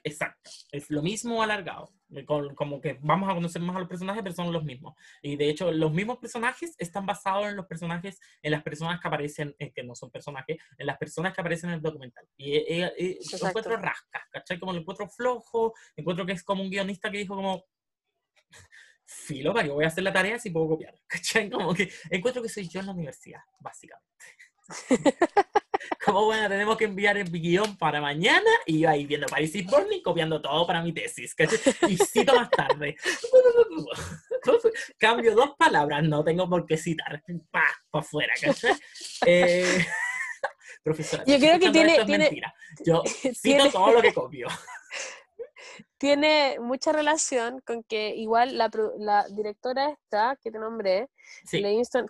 Exacto. 0.03 0.49
Es 0.71 0.89
lo 0.89 1.03
mismo 1.03 1.43
alargado. 1.43 1.91
Eh, 2.15 2.25
como 2.25 2.79
que 2.79 2.97
vamos 3.01 3.29
a 3.29 3.33
conocer 3.33 3.61
más 3.61 3.75
a 3.75 3.79
los 3.79 3.89
personajes, 3.89 4.23
pero 4.23 4.35
son 4.35 4.51
los 4.53 4.63
mismos. 4.63 4.95
Y 5.21 5.35
de 5.35 5.49
hecho, 5.49 5.71
los 5.71 5.91
mismos 5.91 6.17
personajes 6.19 6.75
están 6.77 7.05
basados 7.05 7.47
en 7.47 7.55
los 7.55 7.65
personajes, 7.65 8.19
en 8.41 8.51
las 8.51 8.63
personas 8.63 8.99
que 9.01 9.07
aparecen, 9.07 9.55
eh, 9.59 9.71
que 9.73 9.83
no 9.83 9.95
son 9.95 10.09
personajes, 10.09 10.57
en 10.77 10.87
las 10.87 10.97
personas 10.97 11.33
que 11.33 11.41
aparecen 11.41 11.69
en 11.69 11.75
el 11.75 11.81
documental. 11.81 12.27
Y 12.37 12.55
eh, 12.55 12.93
eh, 12.97 13.19
lo 13.41 13.47
encuentro 13.47 13.77
rasca, 13.77 14.25
¿cachai? 14.31 14.59
Como 14.59 14.73
lo 14.73 14.79
encuentro 14.79 15.07
flojo, 15.09 15.73
encuentro 15.95 16.25
que 16.25 16.33
es 16.33 16.43
como 16.43 16.63
un 16.63 16.69
guionista 16.69 17.11
que 17.11 17.19
dijo 17.19 17.35
como, 17.35 17.65
filo, 19.05 19.53
para 19.53 19.65
que 19.65 19.71
voy 19.71 19.85
a 19.85 19.87
hacer 19.87 20.03
la 20.03 20.13
tarea 20.13 20.39
si 20.39 20.49
puedo 20.49 20.69
copiar, 20.69 20.95
¿cachai? 21.07 21.49
Como 21.49 21.73
que 21.73 21.89
encuentro 22.09 22.41
que 22.41 22.49
soy 22.49 22.67
yo 22.67 22.79
en 22.79 22.87
la 22.87 22.93
universidad, 22.93 23.41
básicamente. 23.59 24.07
Como 26.05 26.25
bueno, 26.25 26.47
tenemos 26.49 26.77
que 26.77 26.85
enviar 26.85 27.17
el 27.17 27.29
guion 27.31 27.77
para 27.77 27.99
mañana 28.01 28.49
y 28.65 28.79
yo 28.81 28.89
ahí 28.89 29.05
viendo 29.05 29.27
Paris 29.27 29.55
is 29.55 29.65
Burning 29.65 30.01
copiando 30.01 30.41
todo 30.41 30.65
para 30.65 30.81
mi 30.81 30.93
tesis. 30.93 31.35
Y 31.87 31.97
cito 31.97 32.35
más 32.35 32.49
tarde. 32.49 32.95
Cambio 34.97 35.35
dos 35.35 35.51
palabras, 35.57 36.03
no 36.03 36.23
tengo 36.23 36.49
por 36.49 36.65
qué 36.65 36.77
citar. 36.77 37.21
Pa, 37.51 37.63
para 37.89 38.01
afuera. 38.05 38.33
Eh, 39.25 39.85
profesora, 40.83 41.23
Yo 41.25 41.37
creo 41.37 41.59
que 41.59 41.71
tiene- 41.71 42.03
mentira. 42.05 42.53
Yo 42.85 43.03
cito 43.05 43.39
tiene- 43.41 43.71
todo 43.71 43.91
lo 43.93 44.01
que 44.01 44.13
copio. 44.13 44.47
Tiene 45.97 46.57
mucha 46.59 46.91
relación 46.91 47.61
con 47.65 47.83
que 47.83 48.15
igual 48.15 48.57
la, 48.57 48.69
la 48.99 49.25
directora 49.29 49.89
esta, 49.89 50.37
que 50.43 50.51
te 50.51 50.59
nombré, 50.59 51.09
Sí, 51.45 51.61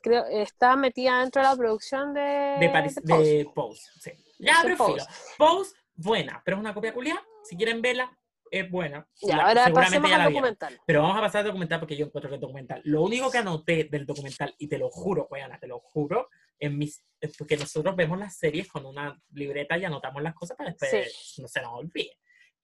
creo, 0.02 0.26
está 0.26 0.76
metida 0.76 1.20
dentro 1.22 1.42
de 1.42 1.48
la 1.48 1.56
producción 1.56 2.14
de, 2.14 2.58
de 2.60 2.70
Paris, 2.72 2.96
de 2.96 3.02
Pose. 3.02 3.24
de 3.38 3.46
Pose. 3.46 3.92
Sí. 4.00 4.12
Ya, 4.40 4.60
prefiero. 4.64 4.94
Pose. 4.94 5.06
Pose, 5.38 5.76
buena, 5.96 6.42
pero 6.44 6.58
es 6.58 6.62
una 6.62 6.74
copia 6.74 6.94
culiada. 6.94 7.26
Si 7.44 7.56
quieren 7.56 7.82
verla, 7.82 8.12
es 8.52 8.70
buena. 8.70 9.08
Ya, 9.22 9.38
La- 9.38 9.48
ahora 9.48 9.72
pasemos 9.74 10.12
al 10.12 10.24
documental. 10.34 10.80
Pero 10.86 11.02
vamos 11.02 11.18
a 11.18 11.22
pasar 11.22 11.40
al 11.42 11.48
documental 11.48 11.80
porque 11.80 11.96
yo 11.98 12.06
encuentro 12.06 12.30
que 12.30 12.36
el 12.36 12.42
documental. 12.42 12.82
Lo 12.84 13.02
único 13.04 13.32
que 13.32 13.38
anoté 13.40 13.86
del 13.86 14.06
documental, 14.06 14.54
y 14.58 14.68
te 14.68 14.78
lo 14.78 14.90
juro, 14.90 15.26
Juana, 15.26 15.58
te 15.60 15.68
lo 15.68 15.80
juro, 15.80 16.30
en 16.60 16.78
mis, 16.78 17.04
es 17.22 17.36
porque 17.38 17.56
nosotros 17.58 17.96
vemos 17.96 18.18
las 18.20 18.38
series 18.38 18.68
con 18.68 18.86
una 18.86 19.20
libreta 19.32 19.78
y 19.78 19.86
anotamos 19.86 20.22
las 20.22 20.34
cosas 20.34 20.58
para 20.58 20.72
después 20.72 21.36
no 21.40 21.48
se 21.48 21.62
nos 21.62 21.72
olvide. 21.74 22.18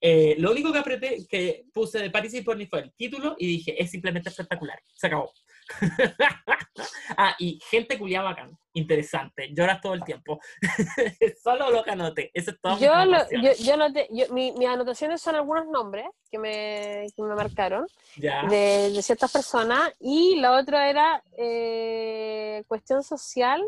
Eh, 0.05 0.35
lo 0.37 0.51
único 0.51 0.73
que 0.73 0.79
apreté, 0.79 1.25
que 1.29 1.63
puse 1.73 1.97
de 1.97 2.09
Paris 2.09 2.33
y 2.33 2.41
Porni 2.41 2.67
fue 2.67 2.81
el 2.81 2.93
título 2.93 3.35
y 3.39 3.47
dije, 3.47 3.81
es 3.81 3.89
simplemente 3.89 4.27
espectacular. 4.27 4.77
Se 4.93 5.07
acabó. 5.07 5.31
ah, 7.17 7.35
y 7.39 7.57
gente 7.69 7.97
culiada 7.97 8.25
bacán. 8.25 8.57
Interesante. 8.73 9.53
Lloras 9.53 9.79
todo 9.79 9.93
el 9.93 10.03
tiempo. 10.03 10.39
Solo 11.43 11.69
lo 11.71 11.83
que 11.85 11.91
anoté. 11.91 12.31
Eso 12.33 12.51
es 12.51 12.59
todo. 12.59 12.77
Yo, 12.79 13.05
lo, 13.05 13.17
yo, 13.41 13.53
yo 13.63 13.77
lo 13.77 13.93
te- 13.93 14.09
yo- 14.11 14.27
mi- 14.33 14.51
mis 14.51 14.67
anotaciones 14.67 15.21
son 15.21 15.35
algunos 15.35 15.67
nombres 15.67 16.05
que 16.29 16.37
me, 16.37 17.05
que 17.15 17.23
me 17.23 17.35
marcaron 17.35 17.85
Ya. 18.17 18.45
de, 18.49 18.91
de 18.91 19.01
ciertas 19.01 19.31
personas 19.31 19.89
y 20.01 20.35
la 20.35 20.57
otra 20.59 20.89
era 20.89 21.23
eh, 21.37 22.63
cuestión 22.67 23.03
social, 23.03 23.63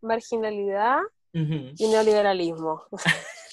marginalidad 0.00 1.00
Ujú. 1.34 1.72
y 1.76 1.88
neoliberalismo. 1.88 2.84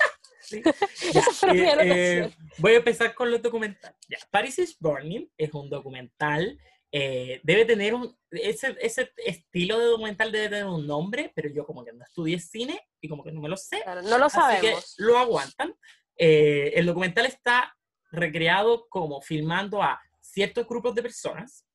Sí. 0.51 0.61
Eh, 1.53 1.73
eh, 1.81 2.31
voy 2.57 2.73
a 2.73 2.77
empezar 2.77 3.13
con 3.15 3.31
los 3.31 3.41
documentales. 3.41 3.97
Ya, 4.09 4.17
Paris 4.29 4.59
is 4.59 4.77
Burning 4.79 5.27
es 5.37 5.53
un 5.53 5.69
documental. 5.69 6.57
eh, 6.91 7.39
debe 7.43 7.65
tener 7.65 7.93
un. 7.93 8.15
Ese, 8.31 8.75
ese 8.81 9.11
estilo 9.25 9.79
de 9.79 9.85
documental 9.85 10.31
debe 10.31 10.49
tener 10.49 10.65
un 10.65 10.85
nombre, 10.85 11.31
pero 11.35 11.49
yo 11.49 11.65
como 11.65 11.83
que 11.85 11.93
no 11.93 12.03
estudié 12.03 12.39
cine 12.39 12.79
y 13.01 13.07
como 13.09 13.23
que 13.23 13.31
no 13.31 13.41
me 13.41 13.49
lo 13.49 13.57
sé. 13.57 13.81
Claro, 13.83 14.01
no 14.01 14.17
lo 14.17 14.25
Así 14.25 14.37
que 14.61 14.71
sabemos. 14.71 14.95
lo 14.97 15.17
aguantan. 15.17 15.73
Eh, 16.17 16.73
el 16.75 16.85
documental 16.85 17.25
está 17.25 17.75
recreado 18.11 18.87
como 18.89 19.21
filmando 19.21 19.81
a 19.81 19.99
ciertos 20.19 20.67
grupos 20.67 20.93
de 20.95 21.01
personas, 21.01 21.65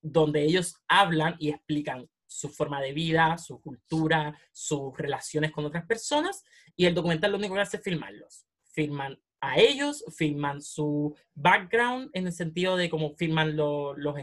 donde 0.00 0.42
ellos 0.44 0.76
hablan 0.86 1.36
y 1.38 1.50
explican 1.50 2.08
su 2.26 2.48
forma 2.48 2.80
de 2.80 2.92
vida, 2.92 3.38
su 3.38 3.60
cultura, 3.60 4.38
sus 4.52 4.96
relaciones 4.96 5.52
con 5.52 5.64
otras 5.64 5.86
personas, 5.86 6.44
y 6.76 6.86
el 6.86 6.94
documental 6.94 7.32
lo 7.32 7.38
único 7.38 7.54
que 7.54 7.60
hace 7.60 7.76
es 7.78 7.82
filmarlos. 7.82 8.46
Filman 8.72 9.18
a 9.40 9.58
ellos, 9.58 10.04
filman 10.16 10.60
su 10.62 11.14
background 11.34 12.10
en 12.14 12.26
el 12.26 12.32
sentido 12.32 12.76
de 12.76 12.88
cómo 12.90 13.14
filman 13.16 13.56
lo- 13.56 13.94
los... 13.96 14.14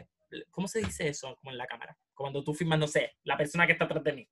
¿Cómo 0.50 0.68
se 0.68 0.80
dice 0.80 1.08
eso? 1.08 1.36
Como 1.40 1.52
en 1.52 1.58
la 1.58 1.68
cámara. 1.68 1.96
Cuando 2.16 2.44
tú 2.44 2.54
filmas, 2.54 2.80
no 2.80 2.88
sé, 2.88 3.14
la 3.24 3.38
persona 3.38 3.66
que 3.68 3.74
está 3.74 3.86
atrás 3.86 4.04
de 4.04 4.14
mí. 4.14 4.30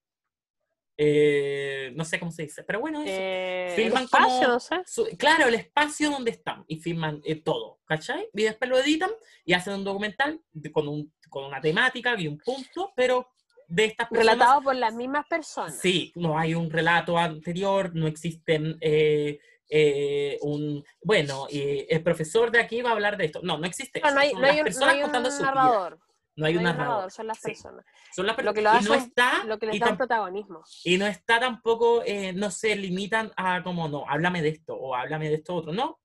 Eh, 0.97 1.91
no 1.95 2.05
sé 2.05 2.19
cómo 2.19 2.31
se 2.31 2.43
dice, 2.43 2.63
pero 2.63 2.79
bueno, 2.79 3.01
eso. 3.01 3.11
Eh, 3.11 3.69
el 3.69 3.75
filman 3.75 4.03
espacio, 4.03 4.45
como- 4.47 4.59
sé. 4.59 4.75
Su- 4.85 5.07
claro, 5.17 5.47
el 5.47 5.55
espacio 5.55 6.11
donde 6.11 6.31
están 6.31 6.63
y 6.67 6.77
filman 6.77 7.21
eh, 7.23 7.41
todo, 7.41 7.79
¿cachai? 7.85 8.27
Y 8.33 8.43
después 8.43 8.69
lo 8.69 8.77
editan 8.77 9.09
y 9.45 9.53
hacen 9.53 9.73
un 9.73 9.83
documental 9.83 10.39
con, 10.71 10.87
un, 10.87 11.11
con 11.29 11.45
una 11.45 11.59
temática 11.61 12.19
y 12.19 12.27
un 12.27 12.37
punto, 12.37 12.93
pero 12.95 13.29
de 13.71 13.85
estas 13.85 14.09
personas. 14.09 14.33
Relatado 14.35 14.61
por 14.61 14.75
las 14.75 14.93
mismas 14.93 15.25
personas. 15.27 15.79
Sí, 15.79 16.11
no 16.15 16.37
hay 16.37 16.53
un 16.55 16.69
relato 16.69 17.17
anterior, 17.17 17.91
no 17.95 18.05
existen 18.07 18.77
eh, 18.81 19.39
eh, 19.69 20.37
un. 20.41 20.83
Bueno, 21.01 21.47
eh, 21.49 21.87
el 21.89 22.03
profesor 22.03 22.51
de 22.51 22.59
aquí 22.59 22.81
va 22.81 22.89
a 22.89 22.93
hablar 22.93 23.15
de 23.17 23.25
esto. 23.25 23.39
No, 23.43 23.57
no 23.57 23.65
existe. 23.65 24.01
No, 24.01 24.11
no 24.11 24.19
hay, 24.19 24.31
son 24.31 24.41
no 24.41 24.47
hay 24.47 24.51
un, 24.53 24.57
no 24.57 24.63
personas 24.65 24.89
hay 24.93 24.97
un 24.97 25.03
contando 25.03 25.31
su 25.31 25.37
vida. 25.37 25.45
narrador. 25.47 25.99
No 26.35 26.45
hay 26.47 26.53
no 26.53 26.59
hay 26.59 26.65
un 26.65 26.77
narrador. 26.77 27.11
son 27.11 27.27
las 27.27 27.37
Sí. 27.39 27.43
personas. 27.51 27.85
Son 28.13 28.25
las 28.25 28.37
Lo 28.43 28.53
que 28.53 28.61
lo 28.61 28.71
personas. 28.71 28.85
Y 28.85 28.89
no 28.89 28.93
está. 29.05 29.43
Lo 29.45 29.57
que 29.57 29.65
les 29.67 29.79
da 29.79 29.87
tam- 29.87 29.97
protagonismo. 29.97 30.63
y 30.83 30.97
no 30.97 31.05
está 31.07 31.39
tampoco, 31.39 32.03
eh, 32.05 32.33
no 32.33 32.51
se 32.51 32.75
limitan 32.75 33.31
a 33.37 33.63
como, 33.63 33.87
no, 33.87 34.03
háblame 34.07 34.41
de 34.41 34.49
esto 34.49 34.75
o 34.75 34.93
háblame 34.95 35.29
de 35.29 35.35
esto 35.35 35.55
otro. 35.55 35.71
No, 35.71 36.00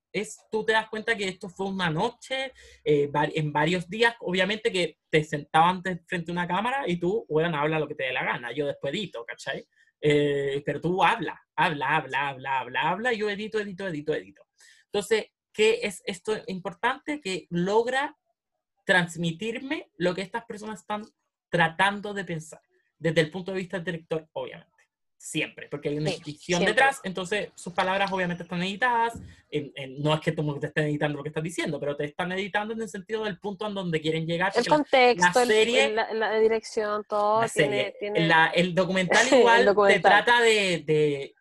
tú 0.51 0.65
te 0.65 0.73
das 0.73 0.89
cuenta 0.89 1.15
que 1.15 1.27
esto 1.27 1.49
fue 1.49 1.67
una 1.67 1.89
noche, 1.89 2.53
eh, 2.83 3.09
en 3.13 3.51
varios 3.51 3.89
días, 3.89 4.15
obviamente 4.19 4.71
que 4.71 4.97
te 5.09 5.23
sentaban 5.23 5.81
frente 6.05 6.31
a 6.31 6.33
una 6.33 6.47
cámara 6.47 6.83
y 6.87 6.97
tú, 6.97 7.25
bueno, 7.29 7.57
habla 7.57 7.79
lo 7.79 7.87
que 7.87 7.95
te 7.95 8.05
dé 8.05 8.13
la 8.13 8.23
gana. 8.23 8.51
Yo 8.51 8.67
después 8.67 8.93
edito, 8.93 9.25
¿cachai? 9.25 9.67
Eh, 10.01 10.61
pero 10.65 10.79
tú 10.79 11.03
habla, 11.03 11.41
habla, 11.55 11.95
habla, 11.97 12.29
habla, 12.29 12.59
habla, 12.59 12.81
habla, 12.81 13.13
yo 13.13 13.29
edito, 13.29 13.59
edito, 13.59 13.87
edito, 13.87 14.13
edito. 14.13 14.43
Entonces, 14.85 15.27
¿qué 15.51 15.79
es 15.83 16.01
esto 16.05 16.37
importante? 16.47 17.19
Que 17.19 17.47
logra 17.49 18.15
transmitirme 18.85 19.91
lo 19.97 20.15
que 20.15 20.21
estas 20.21 20.45
personas 20.45 20.79
están 20.81 21.03
tratando 21.49 22.13
de 22.13 22.23
pensar, 22.23 22.61
desde 22.97 23.21
el 23.21 23.31
punto 23.31 23.51
de 23.51 23.57
vista 23.57 23.77
del 23.77 23.85
director, 23.85 24.27
obviamente. 24.33 24.76
Siempre, 25.19 25.67
porque 25.67 25.89
hay 25.89 25.97
una 25.97 26.11
Sí, 26.11 26.33
siempre. 26.39 26.67
detrás, 26.69 26.99
entonces 27.03 27.49
sus 27.55 27.73
palabras 27.73 28.11
obviamente 28.11 28.43
están 28.43 28.61
editadas. 28.61 29.19
en- 29.49 29.71
en- 29.75 30.01
no 30.03 30.13
es 30.13 30.19
que 30.21 30.31
tú 30.33 30.59
te 30.59 30.67
estén 30.67 30.83
editando 30.85 31.17
lo 31.17 31.23
que 31.23 31.29
estás 31.29 31.41
diciendo, 31.43 31.79
pero 31.79 31.95
te 31.95 32.03
están 32.03 32.31
editando 32.33 32.73
en 32.73 32.81
el 32.81 32.89
sentido 32.89 33.23
del 33.23 33.39
punto 33.39 33.65
en 33.65 33.73
donde 33.73 34.01
quieren 34.01 34.27
llegar. 34.27 34.49
El 34.49 34.55
porque 34.55 34.69
la- 34.69 34.75
contexto, 34.75 35.39
el- 35.41 35.47
serie- 35.47 35.85
el- 35.85 35.95
la, 35.95 36.13
la 36.13 36.37
dirección, 36.39 37.03
todo 37.07 37.41
la 37.41 37.47
tiene, 37.49 37.77
serie. 37.77 37.95
tiene- 37.99 38.27
La- 38.27 38.47
el 38.53 38.75
documental 38.75 39.25
El 39.31 39.39
igual 39.39 39.65
documental. 39.65 40.01
te 40.01 40.07
trata 40.25 40.41
de, 40.41 40.83
de 40.85 41.33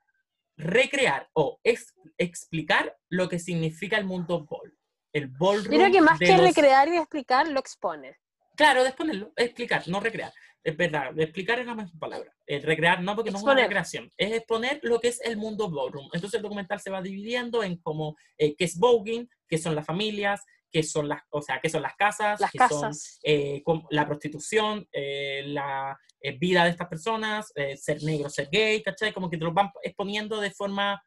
recrear 0.56 1.28
o 1.34 1.58
ex- 1.64 1.94
explicar 2.18 2.96
lo 3.08 3.28
que 3.28 3.38
significa 3.38 3.98
el 3.98 4.04
mundo 4.04 4.46
ball. 4.48 4.72
El 5.12 5.26
ballroom 5.28 5.66
creo 5.76 5.90
que 5.92 6.00
más 6.00 6.18
que 6.18 6.32
los- 6.36 6.40
recrear 6.46 6.88
y 6.88 6.96
explicar, 6.96 7.48
lo 7.48 7.58
expone. 7.60 8.16
Claro, 8.54 8.82
de 8.84 8.88
exponerlo, 8.90 9.32
explicar, 9.36 9.82
no 9.88 10.00
recrear. 10.00 10.32
Es 10.66 10.76
verdad, 10.76 11.16
explicar 11.20 11.60
es 11.60 11.66
la 11.66 11.76
misma 11.76 11.96
palabra. 12.00 12.34
El 12.44 12.60
recrear 12.62 13.00
no, 13.00 13.14
porque 13.14 13.30
no 13.30 13.36
es 13.38 13.42
una 13.44 13.52
recreación. 13.68 14.12
Es 14.16 14.32
exponer 14.32 14.80
lo 14.82 14.98
que 14.98 15.08
es 15.08 15.20
el 15.20 15.36
mundo 15.36 15.70
ballroom. 15.70 16.08
Entonces 16.12 16.38
el 16.38 16.42
documental 16.42 16.80
se 16.80 16.90
va 16.90 17.00
dividiendo 17.00 17.62
en 17.62 17.76
como 17.76 18.16
eh, 18.36 18.56
qué 18.56 18.64
es 18.64 18.76
voguing, 18.76 19.28
qué 19.48 19.58
son 19.58 19.76
las 19.76 19.86
familias, 19.86 20.42
qué 20.68 20.82
son 20.82 21.08
las, 21.08 21.22
o 21.30 21.40
sea, 21.40 21.60
qué 21.60 21.68
son 21.68 21.82
las 21.82 21.94
casas, 21.94 22.40
Las 22.40 22.50
qué 22.50 22.58
son 22.58 22.68
casas. 22.68 23.20
eh, 23.22 23.62
com- 23.62 23.86
la 23.90 24.06
prostitución, 24.06 24.88
eh, 24.92 25.44
la 25.46 25.96
eh, 26.20 26.36
vida 26.36 26.64
de 26.64 26.70
estas 26.70 26.88
personas, 26.88 27.52
eh, 27.54 27.76
ser 27.76 28.02
negro, 28.02 28.28
ser 28.28 28.48
gay, 28.50 28.82
¿cachai? 28.82 29.12
Como 29.12 29.30
que 29.30 29.38
te 29.38 29.44
lo 29.44 29.52
van 29.52 29.70
exponiendo 29.84 30.40
de 30.40 30.50
forma 30.50 31.00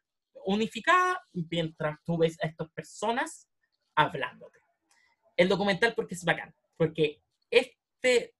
unificada 0.46 1.20
mientras 1.32 1.98
tú 2.02 2.16
ves 2.16 2.38
a 2.42 2.46
estas 2.46 2.70
personas 2.72 3.46
hablándote. 3.94 4.58
El 5.36 5.48
documental 5.48 5.92
porque 5.94 6.14
es 6.14 6.24
bacán, 6.24 6.54
porque 6.78 7.20
este 7.50 8.34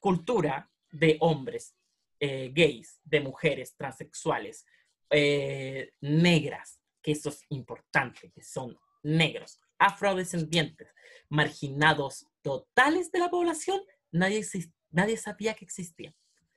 cultura 0.00 0.70
de 0.90 1.16
hombres 1.20 1.74
eh, 2.20 2.50
gays, 2.54 3.00
de 3.04 3.20
mujeres 3.20 3.74
transexuales, 3.76 4.66
eh, 5.10 5.92
negras, 6.00 6.80
que 7.02 7.12
eso 7.12 7.28
es 7.28 7.42
importante, 7.50 8.30
que 8.32 8.42
son 8.42 8.76
negros, 9.02 9.60
afrodescendientes, 9.78 10.88
marginados 11.28 12.26
totales 12.42 13.10
de 13.12 13.18
la 13.20 13.30
población, 13.30 13.80
nadie, 14.10 14.44
nadie 14.90 15.16
sabía 15.16 15.54
que 15.54 15.64
existían. 15.64 16.14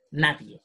Nadie. 0.10 0.62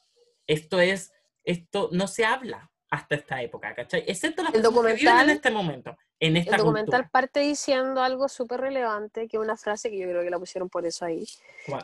Esto 0.46 0.80
es, 0.80 1.12
esto 1.44 1.88
no 1.92 2.06
se 2.08 2.24
habla 2.24 2.70
hasta 2.90 3.16
esta 3.16 3.42
época, 3.42 3.74
¿cachai? 3.74 4.04
Excepto 4.06 4.42
las 4.42 4.54
El 4.54 4.62
personas 4.62 4.84
que 4.84 4.92
viven 4.94 5.12
en 5.12 5.16
documental- 5.16 5.30
este 5.30 5.50
momento, 5.50 5.96
en 6.18 6.36
esta 6.36 6.52
El 6.52 6.58
documental 6.58 7.00
cultura. 7.02 7.10
parte 7.10 7.40
diciendo 7.40 8.02
algo 8.02 8.28
súper 8.28 8.60
relevante, 8.60 9.28
que 9.28 9.36
es 9.36 9.42
una 9.42 9.56
frase 9.56 9.90
que 9.90 9.98
yo 9.98 10.08
creo 10.08 10.22
que 10.22 10.30
la 10.30 10.38
pusieron 10.38 10.68
por 10.70 10.86
eso 10.86 11.04
ahí. 11.04 11.24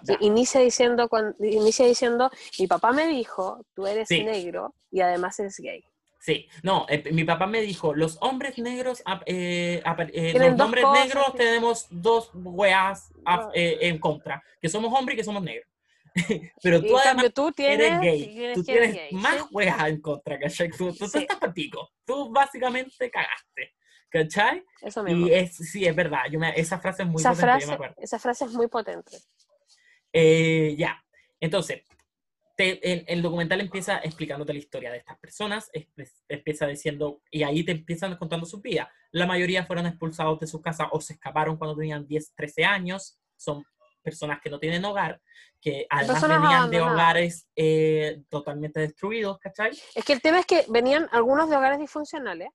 Que 0.07 0.17
inicia 0.21 0.61
diciendo, 0.61 1.09
cuan- 1.09 1.35
inicia 1.41 1.87
diciendo, 1.87 2.31
mi 2.59 2.67
papá 2.67 2.93
me 2.93 3.07
dijo, 3.07 3.65
tú 3.75 3.87
eres 3.87 4.09
Sí. 4.09 4.25
negro 4.25 4.75
y 4.91 5.01
además 5.01 5.39
eres 5.41 5.59
gay. 5.59 5.85
Sí, 6.21 6.49
no, 6.63 6.87
eh, 6.89 7.03
mi 7.13 7.25
papá 7.25 7.47
me 7.49 7.61
dijo, 7.61 7.95
los 7.95 8.17
hombres 8.21 8.57
negros, 8.59 9.03
eh, 9.27 9.83
eh, 10.13 10.33
los 10.39 10.61
hombres 10.61 10.85
cosas 10.85 11.05
negros 11.07 11.27
que- 11.33 11.39
tenemos 11.39 11.87
dos 11.91 12.31
weas 12.33 13.13
Ah. 13.27 13.51
eh, 13.55 13.79
en 13.83 13.99
contra, 13.99 14.43
que 14.61 14.69
somos 14.69 14.97
hombres 14.97 15.15
y 15.15 15.19
que 15.19 15.25
somos 15.25 15.43
negros. 15.43 15.69
Pero 16.63 16.81
tú 16.81 16.97
además 16.97 17.05
cambio 17.05 17.33
tú 17.33 17.51
tienes, 17.53 17.81
eres 17.81 18.01
gay, 18.01 18.27
tienes 18.35 18.55
tú 18.55 18.65
tienes 18.65 18.95
gay, 18.95 19.13
más 19.13 19.37
¿sí? 19.37 19.43
weas 19.51 19.89
en 19.89 20.01
contra, 20.01 20.39
¿cachai? 20.39 20.71
Tú, 20.71 20.93
tú- 20.93 20.99
tú 20.99 21.09
Sí. 21.09 21.19
estás 21.19 21.39
para 21.39 21.53
pico, 21.53 21.91
tú 22.05 22.31
básicamente 22.31 23.11
cagaste, 23.11 23.75
¿cachai? 24.13 24.65
Eso 24.83 25.03
mismo. 25.03 25.27
Y 25.27 25.33
es, 25.33 25.57
sí, 25.57 25.87
es 25.87 25.97
verdad, 25.97 26.25
yo 26.31 26.39
me- 26.39 26.53
esa 26.59 26.79
frase 26.79 27.03
es 27.03 27.09
muy 27.09 27.21
esa, 27.21 27.31
potente, 27.31 27.47
yo 27.47 27.55
me 27.55 27.61
frase, 27.61 27.73
acuerdo. 27.75 27.95
esa 27.99 28.19
frase 28.19 28.45
es 28.45 28.53
muy 28.53 28.69
potente. 28.69 29.17
Eh, 30.13 30.75
ya, 30.79 31.03
entonces, 31.41 31.83
te- 32.57 32.93
el, 32.93 33.05
el 33.09 33.23
documental 33.23 33.61
empieza 33.61 33.99
explicándote 33.99 34.53
la 34.53 34.59
historia 34.59 34.91
de 34.93 34.99
estas 34.99 35.19
personas, 35.19 35.71
es- 35.73 35.89
es- 35.97 36.23
empieza 36.29 36.67
diciendo, 36.67 37.23
y 37.31 37.43
ahí 37.45 37.65
te 37.65 37.73
empiezan 37.73 38.17
contando 38.17 38.45
sus 38.47 38.61
vidas. 38.61 38.89
La 39.11 39.27
mayoría 39.27 39.65
fueron 39.65 39.87
expulsados 39.87 40.39
de 40.41 40.47
sus 40.47 40.61
casas 40.61 40.89
o 40.93 41.01
se 41.01 41.15
escaparon 41.15 41.57
cuando 41.57 41.77
tenían 41.77 42.07
10, 42.07 42.33
13 42.35 42.65
años, 42.65 43.19
son 43.37 43.65
personas 44.03 44.41
que 44.43 44.51
no 44.51 44.59
tienen 44.59 44.85
hogar, 44.85 45.21
que 45.61 45.87
además 45.89 46.17
Personas 46.17 46.43
venían 46.43 46.71
de 46.71 46.77
abandonadas. 46.79 46.93
hogares 46.95 47.49
eh, 47.55 48.23
totalmente 48.29 48.81
destruidos, 48.81 49.39
¿cachai? 49.39 49.71
Es 49.95 50.05
que 50.05 50.13
el 50.13 50.21
tema 50.21 50.41
es 50.41 50.47
que 50.47 50.65
venían 50.69 51.09
algunos 51.13 51.49
de 51.49 51.57
hogares 51.57 51.79
disfuncionales, 51.79 52.49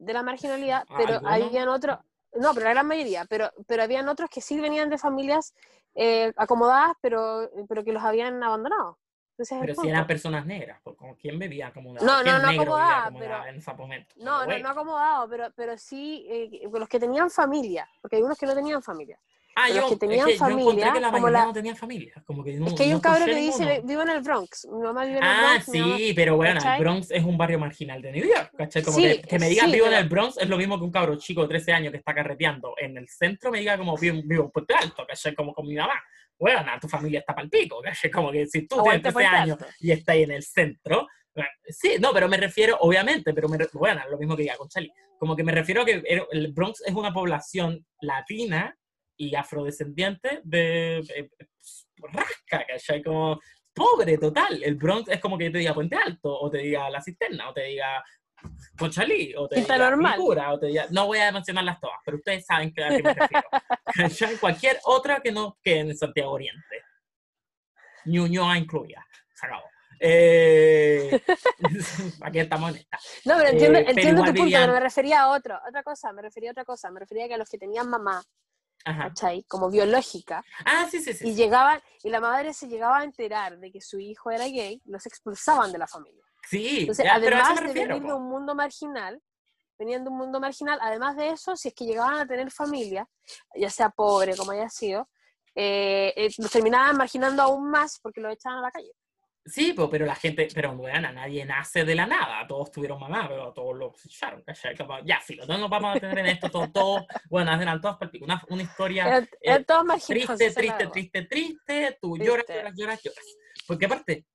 de 0.00 0.12
la 0.14 0.22
marginalidad, 0.22 0.84
pero 0.96 1.14
¿Algunos? 1.14 1.32
habían 1.46 1.68
otros, 1.68 1.98
no, 2.32 2.54
pero 2.54 2.64
la 2.64 2.70
gran 2.72 2.86
mayoría, 2.86 3.26
pero, 3.28 3.50
pero 3.66 3.82
habían 3.82 4.08
otros 4.08 4.30
que 4.30 4.40
sí 4.40 4.58
venían 4.60 4.88
de 4.90 4.98
familias 4.98 5.54
eh, 5.94 6.32
acomodadas, 6.36 6.92
pero, 7.00 7.50
pero 7.68 7.84
que 7.84 7.92
los 7.92 8.02
habían 8.02 8.42
abandonado. 8.42 8.98
Ese 9.36 9.54
es 9.54 9.60
el 9.62 9.66
Pero 9.68 9.80
si 9.80 9.88
eran 9.88 10.06
personas 10.06 10.44
negras, 10.44 10.80
pues 10.82 10.96
quién 11.18 11.38
bebía 11.38 11.68
acomodado. 11.68 12.04
No, 12.04 12.18
no, 12.18 12.22
¿Quién 12.24 12.42
no 12.42 12.48
acomodado 12.48 13.18
pero- 13.18 13.46
en 13.46 13.56
ese 13.56 13.72
momento? 13.74 14.14
No, 14.16 14.40
no, 14.40 14.44
Güey. 14.46 14.62
no 14.62 14.68
acomodado, 14.68 15.28
pero, 15.28 15.50
pero 15.56 15.78
sí 15.78 16.26
eh, 16.28 16.68
los 16.70 16.88
que 16.88 17.00
tenían 17.00 17.30
familia, 17.30 17.88
porque 18.02 18.16
hay 18.16 18.22
unos 18.22 18.38
que 18.38 18.46
no 18.46 18.54
tenían 18.54 18.82
familia. 18.82 19.18
Ah, 19.56 19.68
yo, 19.68 19.80
los 19.82 19.90
que 19.90 19.96
tenían 19.96 20.20
es 20.28 20.34
que 20.34 20.38
yo 20.38 20.46
encontré 20.46 20.64
familia, 20.64 20.92
que 20.92 21.00
la 21.00 21.10
como 21.10 21.28
la- 21.28 21.44
no 21.44 21.52
tenían 21.52 21.76
familia. 21.76 22.14
Como 22.24 22.44
que 22.44 22.52
no, 22.54 22.66
es 22.68 22.74
que 22.74 22.82
hay 22.84 22.90
no 22.90 22.96
un 22.96 23.00
cabro 23.02 23.24
que 23.26 23.30
escuché 23.46 23.64
dice, 23.68 23.82
vivo 23.84 24.02
en 24.02 24.08
el 24.10 24.20
Bronx, 24.22 24.68
mi 24.70 24.78
mamá 24.80 25.04
vive 25.04 25.18
en 25.18 25.22
el 25.24 25.28
Ah, 25.28 25.48
Bronx. 25.64 25.68
mamá- 25.68 25.96
sí, 25.98 26.12
pero 26.14 26.36
bueno, 26.36 26.52
el 26.52 26.56
¿cachai? 26.62 26.80
Bronx 26.80 27.10
es 27.10 27.24
un 27.24 27.36
barrio 27.38 27.58
marginal 27.58 28.00
de 28.02 28.12
New 28.12 28.24
York, 28.26 28.52
¿cachai? 28.56 28.82
Como 28.82 28.96
Sí, 28.96 29.02
que, 29.02 29.22
que 29.22 29.38
me 29.38 29.48
digan 29.48 29.66
sí, 29.66 29.72
vivo 29.72 29.86
en 29.86 29.90
pero- 29.92 30.02
el 30.02 30.08
Bronx 30.08 30.38
es 30.38 30.48
lo 30.48 30.56
mismo 30.56 30.78
que 30.78 30.84
un 30.84 30.92
cabro 30.92 31.16
chico 31.16 31.42
de 31.42 31.48
13 31.48 31.72
años 31.72 31.90
que 31.90 31.98
está 31.98 32.14
carreteando 32.14 32.74
en 32.78 32.96
el 32.96 33.08
centro 33.08 33.50
me 33.50 33.58
diga 33.58 33.76
como 33.76 33.96
vivo, 33.96 34.20
vivo 34.24 34.44
en 34.44 34.50
Puente 34.50 34.74
Alto, 34.74 35.04
¿cachai? 35.06 35.34
Como 35.34 35.52
con 35.52 35.66
mi 35.66 35.74
mamá. 35.74 35.94
Bueno, 36.38 36.62
tu 36.80 36.88
familia 36.88 37.18
está 37.20 37.34
pal 37.34 37.50
pico, 37.50 37.80
¿cachai? 37.82 38.10
Como 38.10 38.30
que 38.32 38.46
si 38.46 38.66
tú 38.66 38.76
Aguante 38.78 39.10
tienes 39.10 39.14
13 39.14 39.14
Puente 39.14 39.36
años 39.52 39.58
y 39.80 39.90
estás 39.92 40.14
ahí 40.14 40.22
en 40.22 40.30
el 40.30 40.42
centro, 40.42 41.06
bueno, 41.34 41.50
sí, 41.68 41.96
no, 42.00 42.12
pero 42.12 42.28
me 42.28 42.36
refiero, 42.38 42.76
obviamente, 42.80 43.34
pero 43.34 43.48
me, 43.48 43.58
bueno, 43.74 44.00
lo 44.10 44.16
mismo 44.16 44.36
que 44.36 44.42
diga 44.44 44.56
Conchali, 44.56 44.90
como 45.18 45.36
que 45.36 45.44
me 45.44 45.52
refiero 45.52 45.82
a 45.82 45.84
que 45.84 46.02
el 46.06 46.24
el 46.32 46.52
Bronx 46.52 46.82
es 46.86 46.94
una 46.94 47.12
población 47.12 47.84
latina 48.00 48.74
y 49.20 49.34
afrodescendiente 49.34 50.40
de, 50.44 51.02
de- 51.06 51.30
rasca, 52.12 52.64
¿cachai? 52.66 53.02
Como 53.02 53.38
pobre 53.74 54.16
total. 54.16 54.62
El 54.62 54.76
Bronx 54.76 55.10
es 55.10 55.20
como 55.20 55.36
que 55.36 55.50
te 55.50 55.58
diga 55.58 55.74
Puente 55.74 55.94
Alto, 55.96 56.32
o 56.40 56.50
te 56.50 56.58
diga 56.58 56.88
La 56.88 57.02
Cisterna, 57.02 57.50
o 57.50 57.52
te 57.52 57.64
diga 57.64 58.02
Conchalí, 58.78 59.34
o 59.36 59.46
te 59.46 59.56
Quinta 59.56 59.74
diga 59.74 59.90
Normal. 59.90 60.18
O 60.52 60.58
te 60.58 60.66
diga... 60.68 60.86
No 60.90 61.06
voy 61.06 61.18
a 61.18 61.30
mencionarlas 61.30 61.78
todas, 61.78 61.98
pero 62.02 62.16
ustedes 62.16 62.46
saben 62.46 62.70
a 62.70 62.88
qué 62.88 63.02
me 63.02 63.12
refiero. 63.12 63.48
¿Cachai? 63.94 64.36
Cualquier 64.38 64.78
otra 64.84 65.20
que 65.20 65.30
no 65.32 65.58
que 65.62 65.80
en 65.80 65.94
Santiago 65.94 66.30
Oriente. 66.32 66.82
Ñuñoa 68.06 68.56
incluida. 68.56 69.06
Se 69.34 69.46
acabó. 69.46 69.64
Eh, 70.02 71.20
aquí 72.22 72.38
estamos 72.38 72.70
en 72.70 72.76
esta. 72.78 72.98
No, 73.26 73.36
pero 73.36 73.50
entiendo, 73.50 73.78
Eh, 73.80 73.84
entiendo 73.88 74.22
tu 74.22 74.26
punto, 74.28 74.42
vivían- 74.44 74.62
pero 74.62 74.72
me 74.72 74.80
refería 74.80 75.20
a 75.20 75.28
otro, 75.28 75.60
otra 75.68 75.82
cosa, 75.82 76.10
me 76.14 76.22
refería 76.22 76.48
a 76.48 76.52
otra 76.52 76.64
cosa, 76.64 76.90
me 76.90 77.00
refería 77.00 77.26
a 77.26 77.28
que 77.28 77.34
a 77.34 77.36
los 77.36 77.50
que 77.50 77.58
tenían 77.58 77.86
mamá, 77.90 78.22
Ajá. 78.84 79.08
¿cachai? 79.08 79.44
Como 79.44 79.70
biológica, 79.70 80.42
Ah, 80.64 80.86
sí, 80.90 81.00
sí, 81.00 81.12
sí. 81.12 81.28
y 81.28 81.34
llegaban, 81.34 81.82
y 82.02 82.10
la 82.10 82.20
madre 82.20 82.54
se 82.54 82.66
llegaba 82.68 82.98
a 83.00 83.04
enterar 83.04 83.58
de 83.58 83.70
que 83.70 83.80
su 83.80 83.98
hijo 83.98 84.30
era 84.30 84.46
gay, 84.46 84.80
los 84.86 85.04
expulsaban 85.06 85.70
de 85.72 85.78
la 85.78 85.86
familia. 85.86 86.24
Sí, 86.48 86.80
Entonces, 86.80 87.04
ya, 87.04 87.18
pero 87.20 87.36
a 87.36 87.40
eso 87.40 87.52
además 87.52 87.74
de 87.74 87.86
venir 87.86 88.02
de 88.02 88.12
un 88.14 88.28
mundo 88.28 88.54
marginal, 88.54 89.22
venían 89.78 90.04
de 90.04 90.10
un 90.10 90.16
mundo 90.16 90.40
marginal, 90.40 90.78
además 90.82 91.16
de 91.16 91.30
eso, 91.30 91.56
si 91.56 91.68
es 91.68 91.74
que 91.74 91.84
llegaban 91.84 92.18
a 92.18 92.26
tener 92.26 92.50
familia, 92.50 93.08
ya 93.54 93.70
sea 93.70 93.90
pobre 93.90 94.36
como 94.36 94.52
haya 94.52 94.68
sido, 94.68 95.08
eh, 95.54 96.12
eh, 96.16 96.30
los 96.38 96.50
terminaban 96.50 96.96
marginando 96.96 97.42
aún 97.42 97.70
más 97.70 97.98
porque 98.00 98.20
los 98.20 98.32
echaban 98.32 98.58
a 98.58 98.62
la 98.62 98.70
calle. 98.70 98.92
Sí, 99.44 99.72
po, 99.72 99.88
pero 99.88 100.04
la 100.04 100.14
gente, 100.14 100.48
pero 100.54 100.74
bueno, 100.76 101.12
nadie 101.12 101.44
nace 101.46 101.84
de 101.84 101.94
la 101.94 102.06
nada, 102.06 102.46
todos 102.46 102.70
tuvieron 102.70 103.00
mamá, 103.00 103.26
pero 103.26 103.52
todos 103.52 103.76
lo. 103.76 103.94
Como, 104.76 105.00
ya, 105.04 105.18
filo, 105.20 105.46
no 105.46 105.56
nos 105.56 105.70
vamos 105.70 105.96
a 105.96 106.00
tener 106.00 106.18
en 106.18 106.26
esto, 106.26 106.50
todos, 106.50 106.72
todos, 106.72 107.04
bueno, 107.30 107.50
eran 107.60 107.80
todos 107.80 107.96
palpico, 107.96 108.26
una, 108.26 108.42
una 108.50 108.62
historia 108.62 109.18
eh, 109.40 109.64
marginados. 109.84 110.06
triste, 110.06 110.50
triste, 110.50 110.86
triste, 110.88 111.22
triste, 111.22 111.98
tú 112.00 112.14
Triste. 112.16 112.26
lloras, 112.26 112.46
lloras, 112.48 112.74
lloras, 112.76 113.02
lloras. 113.02 113.36
Porque 113.66 113.86
aparte, 113.86 114.26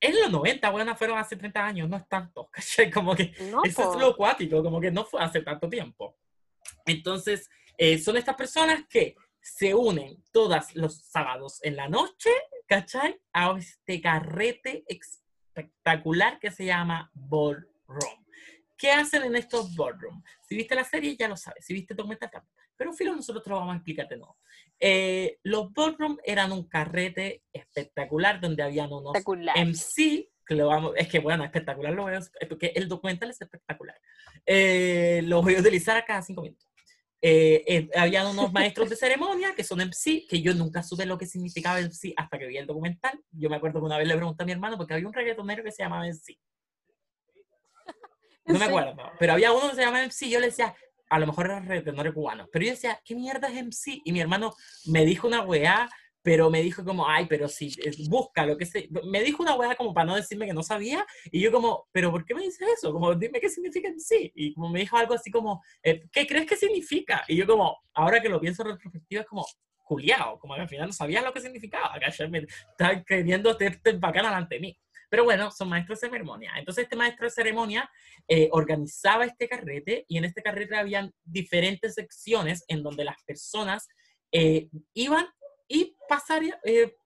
en 0.00 0.20
los 0.20 0.30
90, 0.30 0.70
bueno, 0.70 0.96
fueron 0.96 1.18
hace 1.18 1.36
30 1.36 1.66
años, 1.66 1.88
no 1.88 1.96
es 1.98 2.08
tanto, 2.08 2.48
¿cachai? 2.52 2.90
Como 2.90 3.14
que 3.14 3.32
No, 3.50 3.62
eso 3.62 3.92
es 3.92 4.00
lo 4.00 4.08
acuático, 4.08 4.62
como 4.62 4.80
que 4.80 4.90
no 4.90 5.04
fue 5.04 5.22
hace 5.22 5.42
tanto 5.42 5.68
tiempo. 5.68 6.16
Entonces, 6.86 7.48
eh, 7.76 7.98
son 7.98 8.16
estas 8.16 8.36
personas 8.36 8.84
que 8.88 9.14
se 9.44 9.74
unen 9.74 10.24
todos 10.32 10.74
los 10.74 11.02
sábados 11.02 11.62
en 11.62 11.76
la 11.76 11.86
noche, 11.86 12.30
¿cachai? 12.66 13.20
A 13.34 13.54
este 13.58 14.00
carrete 14.00 14.84
espectacular 14.88 16.38
que 16.40 16.50
se 16.50 16.64
llama 16.64 17.10
Ballroom. 17.12 18.24
¿Qué 18.76 18.90
hacen 18.90 19.22
en 19.22 19.36
estos 19.36 19.76
ballroom? 19.76 20.22
Si 20.48 20.56
viste 20.56 20.74
la 20.74 20.82
serie, 20.82 21.14
ya 21.14 21.28
lo 21.28 21.36
sabes. 21.36 21.64
Si 21.64 21.74
viste 21.74 21.92
el 21.92 21.98
documental, 21.98 22.30
también. 22.30 22.54
Pero 22.74 22.92
filo, 22.94 23.14
nosotros 23.14 23.44
te 23.44 23.50
lo 23.50 23.56
vamos 23.56 23.74
a 23.74 23.76
explicar 23.76 24.08
de 24.08 24.16
nuevo. 24.16 24.38
Eh, 24.80 25.38
los 25.42 25.72
ballroom 25.74 26.16
eran 26.24 26.50
un 26.50 26.66
carrete 26.66 27.44
espectacular 27.52 28.40
donde 28.40 28.62
habían 28.62 28.92
unos 28.92 29.14
Espectacular. 29.14 29.58
MC, 29.58 30.30
que 30.46 30.54
lo 30.54 30.68
vamos, 30.68 30.94
es 30.96 31.06
que 31.08 31.18
bueno, 31.18 31.44
espectacular 31.44 31.92
lo 31.92 32.06
veo, 32.06 32.20
porque 32.48 32.72
el 32.74 32.88
documental 32.88 33.30
es 33.30 33.40
espectacular. 33.42 34.00
Eh, 34.46 35.20
lo 35.24 35.42
voy 35.42 35.54
a 35.54 35.60
utilizar 35.60 35.98
a 35.98 36.04
cada 36.04 36.22
cinco 36.22 36.40
minutos. 36.40 36.66
Eh, 37.26 37.64
eh, 37.66 37.90
habían 37.96 38.26
unos 38.26 38.52
maestros 38.52 38.90
de 38.90 38.96
ceremonia 38.96 39.54
que 39.54 39.64
son 39.64 39.80
MC, 39.80 40.26
que 40.28 40.42
yo 40.42 40.52
nunca 40.52 40.82
supe 40.82 41.06
lo 41.06 41.16
que 41.16 41.24
significaba 41.24 41.80
MC 41.80 42.12
hasta 42.18 42.38
que 42.38 42.46
vi 42.46 42.58
el 42.58 42.66
documental. 42.66 43.18
Yo 43.30 43.48
me 43.48 43.56
acuerdo 43.56 43.80
que 43.80 43.86
una 43.86 43.96
vez 43.96 44.06
le 44.06 44.14
pregunté 44.14 44.42
a 44.42 44.46
mi 44.46 44.52
hermano 44.52 44.76
porque 44.76 44.92
había 44.92 45.06
un 45.06 45.14
reggaetonero 45.14 45.64
que 45.64 45.72
se 45.72 45.82
llamaba 45.82 46.06
MC. 46.06 46.38
No 48.46 48.58
me 48.58 48.66
acuerdo, 48.66 48.94
pero 49.18 49.32
había 49.32 49.52
uno 49.52 49.70
que 49.70 49.76
se 49.76 49.80
llamaba 49.80 50.04
MC, 50.04 50.28
yo 50.28 50.38
le 50.38 50.48
decía, 50.48 50.74
a 51.08 51.18
lo 51.18 51.26
mejor 51.26 51.46
era 51.46 51.60
reggaetonero 51.60 52.12
cubano, 52.12 52.46
pero 52.52 52.66
yo 52.66 52.72
decía, 52.72 53.00
¿qué 53.02 53.14
mierda 53.14 53.48
es 53.48 53.54
MC? 53.54 54.02
Y 54.04 54.12
mi 54.12 54.20
hermano 54.20 54.54
me 54.84 55.06
dijo 55.06 55.26
una 55.26 55.40
weá, 55.40 55.88
pero 56.24 56.48
me 56.48 56.62
dijo 56.62 56.82
como, 56.82 57.06
ay, 57.06 57.26
pero 57.28 57.48
si, 57.48 57.76
busca 58.08 58.46
lo 58.46 58.56
que 58.56 58.64
se... 58.64 58.88
Me 59.04 59.22
dijo 59.22 59.42
una 59.42 59.56
weá 59.56 59.76
como 59.76 59.92
para 59.92 60.06
no 60.06 60.16
decirme 60.16 60.46
que 60.46 60.54
no 60.54 60.62
sabía, 60.62 61.04
y 61.30 61.38
yo 61.38 61.52
como, 61.52 61.86
¿pero 61.92 62.10
por 62.10 62.24
qué 62.24 62.34
me 62.34 62.40
dices 62.40 62.66
eso? 62.78 62.94
Como, 62.94 63.14
dime 63.14 63.38
qué 63.40 63.50
significa 63.50 63.90
MC. 63.90 64.32
Y 64.34 64.54
como 64.54 64.70
me 64.70 64.80
dijo 64.80 64.96
algo 64.96 65.12
así 65.12 65.30
como, 65.30 65.62
eh, 65.82 66.08
¿qué 66.10 66.26
crees 66.26 66.46
que 66.46 66.56
significa? 66.56 67.22
Y 67.28 67.36
yo 67.36 67.46
como, 67.46 67.76
ahora 67.92 68.22
que 68.22 68.30
lo 68.30 68.40
pienso 68.40 68.62
en 68.62 68.70
retrospectiva, 68.70 69.20
es 69.20 69.28
como, 69.28 69.46
culiao, 69.84 70.38
como 70.38 70.54
que 70.54 70.62
al 70.62 70.68
final 70.68 70.86
no 70.86 70.94
sabía 70.94 71.20
lo 71.20 71.30
que 71.30 71.42
significaba, 71.42 71.94
¿cachai? 72.00 72.30
Me 72.30 72.38
estaba 72.38 73.04
queriendo 73.04 73.50
hacerte 73.50 73.92
bacana 73.92 74.30
delante 74.30 74.54
de 74.54 74.60
mí. 74.62 74.78
Pero 75.10 75.24
bueno, 75.24 75.50
son 75.50 75.68
maestros 75.68 76.00
de 76.00 76.08
ceremonia. 76.08 76.52
Entonces 76.56 76.84
este 76.84 76.96
maestro 76.96 77.26
de 77.26 77.32
ceremonia 77.32 77.90
eh, 78.26 78.48
organizaba 78.50 79.26
este 79.26 79.46
carrete 79.46 80.06
y 80.08 80.16
en 80.16 80.24
este 80.24 80.42
carrete 80.42 80.74
habían 80.74 81.12
diferentes 81.22 81.92
secciones 81.92 82.64
en 82.66 82.82
donde 82.82 83.04
las 83.04 83.22
personas 83.24 83.86
eh, 84.32 84.70
iban 84.94 85.26
y 85.74 85.96
pasaría, 86.08 86.58
eh, 86.62 86.96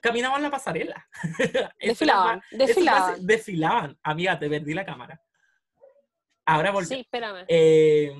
caminaban 0.00 0.40
la 0.42 0.50
pasarela. 0.50 1.08
Desfilaban, 1.80 2.40
desfilaban. 2.52 3.26
desfilaban. 3.26 3.98
Amiga, 4.02 4.38
te 4.38 4.48
perdí 4.48 4.74
la 4.74 4.84
cámara. 4.84 5.20
Ahora 6.46 6.70
volví. 6.70 6.86
Sí, 6.86 7.00
espérame. 7.00 7.44
Eh, 7.48 8.12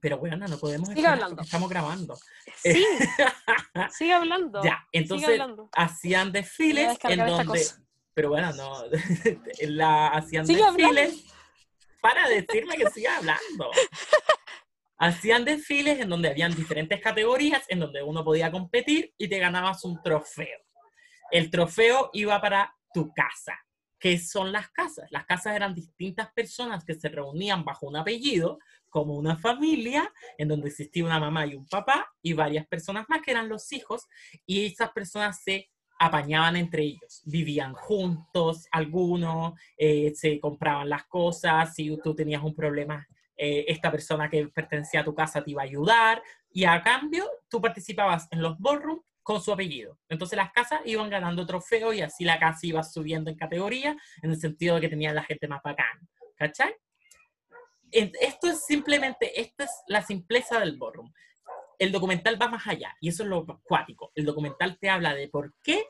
pero 0.00 0.18
bueno, 0.18 0.46
no 0.46 0.58
podemos 0.58 0.90
Sigue 0.90 1.06
hablando. 1.06 1.42
estamos 1.42 1.70
grabando. 1.70 2.16
Sí, 2.56 2.84
sigue 3.90 4.12
hablando. 4.12 4.62
Ya, 4.62 4.86
entonces 4.92 5.28
hablando. 5.28 5.70
hacían 5.72 6.30
desfiles 6.30 6.98
en 7.04 7.26
donde... 7.26 7.64
Pero 8.12 8.28
bueno, 8.28 8.52
no. 8.52 8.84
la, 9.68 10.08
hacían 10.08 10.44
hablando. 10.44 10.76
desfiles 10.76 11.24
para 12.02 12.28
decirme 12.28 12.76
que 12.76 12.90
siga 12.90 13.16
hablando. 13.16 13.70
Hacían 14.98 15.44
desfiles 15.44 16.00
en 16.00 16.08
donde 16.08 16.28
habían 16.28 16.54
diferentes 16.54 17.00
categorías, 17.00 17.64
en 17.68 17.80
donde 17.80 18.02
uno 18.02 18.24
podía 18.24 18.50
competir 18.50 19.14
y 19.16 19.28
te 19.28 19.38
ganabas 19.38 19.84
un 19.84 20.02
trofeo. 20.02 20.58
El 21.30 21.50
trofeo 21.50 22.10
iba 22.12 22.40
para 22.40 22.74
tu 22.92 23.12
casa. 23.12 23.58
¿Qué 24.00 24.18
son 24.18 24.52
las 24.52 24.70
casas? 24.70 25.08
Las 25.10 25.26
casas 25.26 25.56
eran 25.56 25.74
distintas 25.74 26.32
personas 26.32 26.84
que 26.84 26.94
se 26.94 27.08
reunían 27.08 27.64
bajo 27.64 27.86
un 27.86 27.96
apellido, 27.96 28.58
como 28.88 29.14
una 29.14 29.36
familia, 29.36 30.10
en 30.38 30.48
donde 30.48 30.68
existía 30.68 31.04
una 31.04 31.20
mamá 31.20 31.46
y 31.46 31.54
un 31.54 31.66
papá, 31.66 32.10
y 32.22 32.32
varias 32.32 32.66
personas 32.66 33.06
más 33.08 33.20
que 33.22 33.32
eran 33.32 33.48
los 33.48 33.72
hijos, 33.72 34.06
y 34.46 34.66
esas 34.66 34.90
personas 34.90 35.42
se 35.42 35.70
apañaban 35.98 36.56
entre 36.56 36.84
ellos, 36.84 37.22
vivían 37.24 37.74
juntos, 37.74 38.66
algunos, 38.70 39.54
eh, 39.76 40.12
se 40.14 40.38
compraban 40.38 40.88
las 40.88 41.06
cosas, 41.06 41.74
si 41.74 41.96
tú 42.02 42.14
tenías 42.14 42.42
un 42.42 42.54
problema, 42.54 43.06
eh, 43.38 43.64
esta 43.68 43.90
persona 43.90 44.28
que 44.28 44.48
pertenecía 44.48 45.00
a 45.00 45.04
tu 45.04 45.14
casa 45.14 45.42
te 45.42 45.52
iba 45.52 45.62
a 45.62 45.64
ayudar, 45.64 46.22
y 46.50 46.64
a 46.64 46.82
cambio 46.82 47.26
tú 47.48 47.60
participabas 47.60 48.28
en 48.30 48.42
los 48.42 48.58
ballroom 48.58 49.00
con 49.22 49.40
su 49.40 49.52
apellido. 49.52 49.98
Entonces 50.08 50.36
las 50.36 50.52
casas 50.52 50.80
iban 50.84 51.08
ganando 51.08 51.46
trofeos 51.46 51.94
y 51.94 52.02
así 52.02 52.24
la 52.24 52.38
casa 52.38 52.66
iba 52.66 52.82
subiendo 52.82 53.30
en 53.30 53.36
categoría, 53.36 53.96
en 54.22 54.30
el 54.30 54.38
sentido 54.38 54.74
de 54.74 54.82
que 54.82 54.88
tenían 54.88 55.14
la 55.14 55.22
gente 55.22 55.48
más 55.48 55.62
bacán, 55.62 56.08
¿cachai? 56.36 56.74
Esto 57.90 58.48
es 58.48 58.66
simplemente, 58.66 59.40
esta 59.40 59.64
es 59.64 59.70
la 59.86 60.02
simpleza 60.02 60.60
del 60.60 60.76
ballroom 60.76 61.10
el 61.78 61.92
documental 61.92 62.40
va 62.40 62.48
más 62.48 62.66
allá 62.66 62.96
y 63.00 63.08
eso 63.08 63.22
es 63.22 63.28
lo 63.28 63.46
acuático. 63.48 64.12
El 64.14 64.24
documental 64.24 64.78
te 64.78 64.90
habla 64.90 65.14
de 65.14 65.28
por 65.28 65.54
qué 65.62 65.84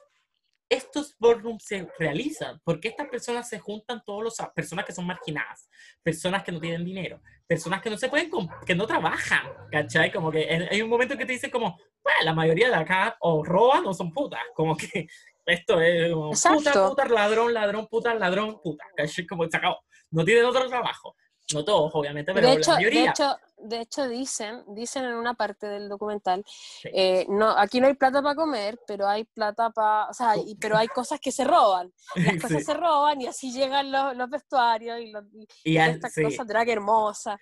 estos 0.69 1.17
ballrooms 1.19 1.65
se 1.65 1.89
realizan, 1.99 2.61
por 2.63 2.79
qué 2.79 2.89
estas 2.89 3.09
personas 3.09 3.49
se 3.49 3.59
juntan, 3.59 4.03
todos 4.05 4.23
los 4.23 4.37
personas 4.55 4.85
que 4.85 4.93
son 4.93 5.07
marginadas, 5.07 5.69
personas 6.03 6.45
que 6.45 6.53
no 6.53 6.61
tienen 6.61 6.85
dinero, 6.85 7.23
personas 7.49 7.81
que 7.81 7.89
no 7.89 7.97
se 7.97 8.11
pueden, 8.11 8.31
que 8.67 8.75
no 8.75 8.87
trabajan, 8.87 9.43
¿cachai? 9.73 10.13
Como 10.13 10.31
que 10.31 10.69
hay 10.71 10.83
un 10.83 10.91
momento 10.91 11.17
que 11.17 11.25
te 11.25 11.33
dice 11.33 11.51
como, 11.51 11.79
bueno, 12.05 12.19
la 12.23 12.35
mayoría 12.35 12.69
de 12.69 12.77
acá 12.77 13.17
o 13.21 13.43
roban 13.43 13.87
o 13.87 13.95
son 13.95 14.13
putas, 14.13 14.43
como 14.55 14.77
que 14.77 15.09
esto 15.47 15.81
es 15.81 16.13
como, 16.13 16.31
puta, 16.31 16.89
puta, 16.89 17.09
ladrón, 17.09 17.55
ladrón, 17.55 17.87
puta, 17.89 18.15
ladrón, 18.15 18.61
puta, 18.63 18.85
¿cachai? 18.95 19.27
Como 19.27 19.49
se 19.49 19.57
acabó, 19.57 19.79
no 20.11 20.25
tienen 20.25 20.45
otro 20.45 20.69
trabajo. 20.69 21.17
No 21.55 21.65
todos, 21.65 21.91
obviamente, 21.95 22.33
pero 22.35 22.47
de 22.47 22.55
hecho, 22.55 22.73
la 22.73 22.77
mayoría. 22.77 23.03
De 23.03 23.09
hecho, 23.09 23.37
de 23.57 23.81
hecho 23.81 24.09
dicen, 24.09 24.63
dicen 24.69 25.05
en 25.05 25.15
una 25.15 25.35
parte 25.35 25.67
del 25.67 25.89
documental, 25.89 26.45
eh, 26.85 27.27
no, 27.29 27.51
aquí 27.51 27.81
no 27.81 27.87
hay 27.87 27.95
plata 27.95 28.23
para 28.23 28.35
comer, 28.35 28.79
pero 28.87 29.09
hay 29.09 29.25
plata 29.25 29.71
para, 29.71 30.09
o 30.09 30.15
sea, 30.15 30.37
y, 30.37 30.57
pero 30.57 30.77
hay 30.77 30.89
cosas 30.89 31.19
que 31.21 31.33
se 31.33 31.45
roban. 31.45 31.93
Las 32.15 32.43
cosas 32.43 32.65
se 32.65 32.75
roban 32.75 33.21
y 33.21 33.27
así 33.27 33.53
llegan 33.53 33.91
los, 33.91 34.17
los 34.17 34.29
vestuarios 34.29 35.01
y, 35.01 35.11
los, 35.11 35.25
y, 35.65 35.77
estas 35.77 36.15
cosas 36.15 36.47
drag 36.47 36.69
hermosa. 36.69 37.39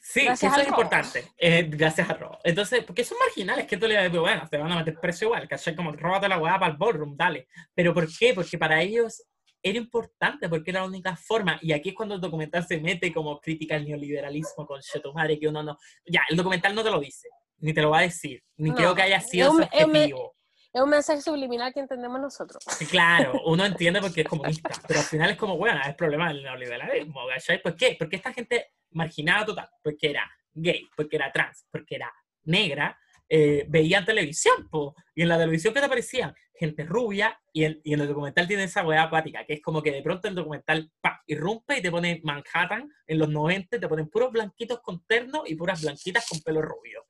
Sí, 0.00 0.20
eso 0.20 0.46
es 0.46 0.68
importante, 0.68 1.32
eh, 1.36 1.66
gracias 1.68 2.08
a 2.08 2.14
robo. 2.14 2.38
Entonces, 2.44 2.82
porque 2.84 3.04
son 3.04 3.18
marginales, 3.18 3.66
que 3.66 3.76
tú 3.76 3.86
le 3.86 4.00
dices, 4.00 4.18
bueno, 4.18 4.48
te 4.48 4.56
van 4.56 4.72
a 4.72 4.76
meter 4.76 4.98
precio 4.98 5.26
igual, 5.26 5.46
¿cachai? 5.46 5.74
Como 5.74 5.92
róbate 5.92 6.28
la 6.28 6.38
weá 6.38 6.58
para 6.58 6.72
el 6.72 6.78
ballroom, 6.78 7.16
dale. 7.16 7.48
Pero 7.74 7.92
¿por 7.92 8.06
qué? 8.16 8.32
Porque 8.32 8.56
para 8.56 8.80
ellos 8.80 9.22
era 9.62 9.78
importante, 9.78 10.48
porque 10.48 10.70
era 10.70 10.80
la 10.80 10.86
única 10.86 11.16
forma. 11.16 11.58
Y 11.62 11.72
aquí 11.72 11.90
es 11.90 11.94
cuando 11.94 12.14
el 12.14 12.20
documental 12.20 12.66
se 12.66 12.80
mete 12.80 13.12
como 13.12 13.40
crítica 13.40 13.76
al 13.76 13.86
neoliberalismo 13.86 14.66
con 14.66 14.80
madre, 15.14 15.38
que 15.38 15.48
uno 15.48 15.62
no. 15.62 15.78
Ya, 16.06 16.22
el 16.28 16.36
documental 16.36 16.74
no 16.74 16.82
te 16.82 16.90
lo 16.90 17.00
dice, 17.00 17.28
ni 17.58 17.72
te 17.72 17.82
lo 17.82 17.90
va 17.90 17.98
a 17.98 18.02
decir, 18.02 18.42
ni 18.56 18.72
creo 18.72 18.94
que 18.94 19.02
haya 19.02 19.20
sido 19.20 19.52
su 19.52 19.62
objetivo. 19.62 20.34
Es 20.72 20.82
un 20.82 20.90
mensaje 20.90 21.22
subliminal 21.22 21.72
que 21.72 21.80
entendemos 21.80 22.20
nosotros. 22.20 22.62
Claro, 22.90 23.40
uno 23.46 23.64
entiende 23.64 24.00
porque 24.00 24.20
es 24.20 24.28
comunista, 24.28 24.70
pero 24.86 25.00
al 25.00 25.06
final 25.06 25.30
es 25.30 25.36
como, 25.36 25.56
bueno, 25.56 25.80
es 25.86 25.94
problema 25.94 26.28
del 26.28 26.42
neoliberalismo, 26.42 27.26
¿cachai? 27.26 27.62
¿Por 27.62 27.74
qué? 27.74 27.96
Porque 27.98 28.16
esta 28.16 28.32
gente 28.32 28.74
marginada 28.90 29.46
total, 29.46 29.68
porque 29.82 30.10
era 30.10 30.30
gay, 30.52 30.86
porque 30.94 31.16
era 31.16 31.32
trans, 31.32 31.66
porque 31.70 31.96
era 31.96 32.12
negra, 32.44 32.98
eh, 33.28 33.66
veían 33.68 34.04
televisión, 34.04 34.68
po, 34.70 34.94
y 35.14 35.22
en 35.22 35.28
la 35.28 35.38
televisión 35.38 35.74
que 35.74 35.80
te 35.80 35.86
aparecían 35.86 36.34
gente 36.58 36.84
rubia, 36.84 37.40
y, 37.52 37.64
en 37.64 37.80
el 37.84 38.08
documental 38.08 38.48
tiene 38.48 38.64
esa 38.64 38.84
weá 38.84 39.04
acuática, 39.04 39.44
que 39.46 39.54
es 39.54 39.62
como 39.62 39.80
que 39.80 39.92
de 39.92 40.02
pronto 40.02 40.28
el 40.28 40.34
documental 40.34 40.90
pa, 41.00 41.22
irrumpe 41.26 41.78
y 41.78 41.82
te 41.82 41.90
pone 41.90 42.20
Manhattan 42.24 42.90
en 43.06 43.18
los 43.18 43.28
90, 43.28 43.78
te 43.78 43.88
ponen 43.88 44.08
puros 44.08 44.32
blanquitos 44.32 44.80
con 44.80 45.04
terno 45.06 45.44
y 45.46 45.54
puras 45.54 45.82
blanquitas 45.82 46.26
con 46.28 46.40
pelo 46.40 46.60
rubio, 46.60 47.06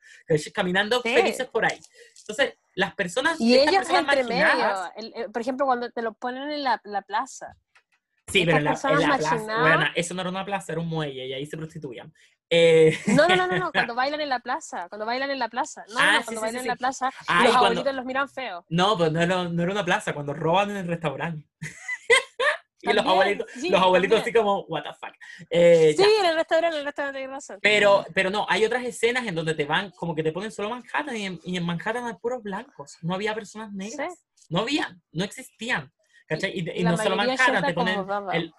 caminando 0.53 1.01
felices 1.01 1.47
por 1.49 1.65
ahí. 1.65 1.79
Entonces, 2.21 2.55
las 2.75 2.95
personas... 2.95 3.41
Y 3.41 3.57
ellos 3.57 3.89
entre 3.89 4.25
medio, 4.25 5.33
por 5.33 5.41
ejemplo, 5.41 5.65
cuando 5.65 5.91
te 5.91 6.03
lo 6.03 6.13
ponen 6.13 6.51
en 6.51 6.63
la, 6.63 6.81
la 6.85 7.03
plaza, 7.03 7.57
Sí, 8.29 8.45
pero 8.45 8.59
en 8.59 8.65
la, 8.65 8.71
plaza, 8.73 9.61
bueno, 9.61 9.87
eso 9.95 10.15
no 10.15 10.21
era 10.21 10.31
una 10.31 10.45
plaza, 10.45 10.73
era 10.73 10.81
un 10.81 10.89
muelle 10.89 11.27
y 11.27 11.33
ahí 11.33 11.47
se 11.47 11.57
prostituían. 11.57 12.13
Eh... 12.51 12.99
No, 13.07 13.27
no, 13.29 13.47
no, 13.47 13.59
no, 13.59 13.73
cuando 13.73 13.95
bailan 13.95 14.21
en 14.21 14.29
la 14.29 14.41
plaza, 14.41 14.89
cuando 14.89 15.07
bailan 15.07 15.31
en 15.31 15.39
la 15.39 15.49
plaza, 15.49 15.85
no, 15.89 15.97
ah, 15.99 16.19
no 16.19 16.25
cuando 16.25 16.41
bailan 16.43 16.63
en 16.63 16.69
la 16.69 16.77
plaza, 16.77 17.11
ah, 17.27 17.45
los 17.45 17.57
abuelitos 17.57 17.95
los 17.95 18.05
miran 18.05 18.29
feo. 18.29 18.65
No, 18.69 18.97
pues 18.97 19.13
no 19.13 19.21
era, 19.21 19.45
no 19.49 19.63
era 19.63 19.73
una 19.73 19.85
plaza, 19.85 20.13
cuando 20.13 20.35
roban 20.35 20.71
en 20.71 20.77
el 20.79 20.87
restaurante. 20.87 21.47
y 22.83 22.93
los 22.93 23.05
abuelitos, 23.05 23.47
los 23.57 23.81
abuelitos 23.81 24.21
así 24.21 24.33
como, 24.33 24.61
what 24.65 24.83
the 24.83 24.91
fuck. 24.95 25.15
Eh, 25.51 25.95
sí, 25.97 26.05
en 26.21 26.27
el 26.27 26.37
restaurante, 26.37 26.77
en 26.77 26.81
el 26.81 26.85
restaurante 26.87 27.19
hay 27.19 27.27
razón. 27.27 27.59
Pero, 27.63 28.05
pero 28.15 28.31
no, 28.31 28.47
hay 28.49 28.65
otras 28.65 28.85
escenas 28.85 29.27
en 29.27 29.35
donde 29.35 29.55
te 29.55 29.65
van, 29.65 29.91
como 29.93 30.15
que 30.15 30.23
te 30.23 30.33
ponen 30.33 30.53
solo 30.53 30.71
Manhattan 30.71 31.17
y 31.17 31.27
en, 31.27 31.41
y 31.45 31.57
en 31.57 31.65
Manhattan 31.65 32.07
hay 32.07 32.15
puros 32.15 32.43
blancos, 32.43 32.99
no 33.03 33.15
había 33.15 33.35
personas 33.35 33.73
negras, 33.73 34.25
no 34.51 34.61
había, 34.61 34.97
no 35.13 35.25
existían. 35.25 35.91
¿Cachai? 36.29 36.53
Y, 36.55 36.85
no 36.85 36.97
solo 36.97 37.17
Manhattan, 37.17 37.65
te 37.65 37.75
ponen 37.75 37.99
el 38.33 38.53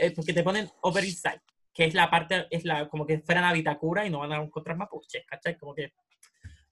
eh, 0.00 0.12
porque 0.12 0.32
te 0.32 0.42
ponen 0.42 0.70
Upper 0.82 1.04
East 1.04 1.22
Side, 1.22 1.42
que 1.74 1.84
es 1.84 1.94
la 1.94 2.08
parte, 2.08 2.46
es 2.50 2.64
la, 2.64 2.88
como 2.88 3.04
que 3.04 3.18
fueran 3.18 3.44
a 3.44 3.52
Vitacura 3.52 4.06
y 4.06 4.10
no 4.10 4.20
van 4.20 4.32
a 4.32 4.42
encontrar 4.42 4.76
mapuches, 4.76 5.26
¿cachai? 5.26 5.58
Como 5.58 5.74
que, 5.74 5.92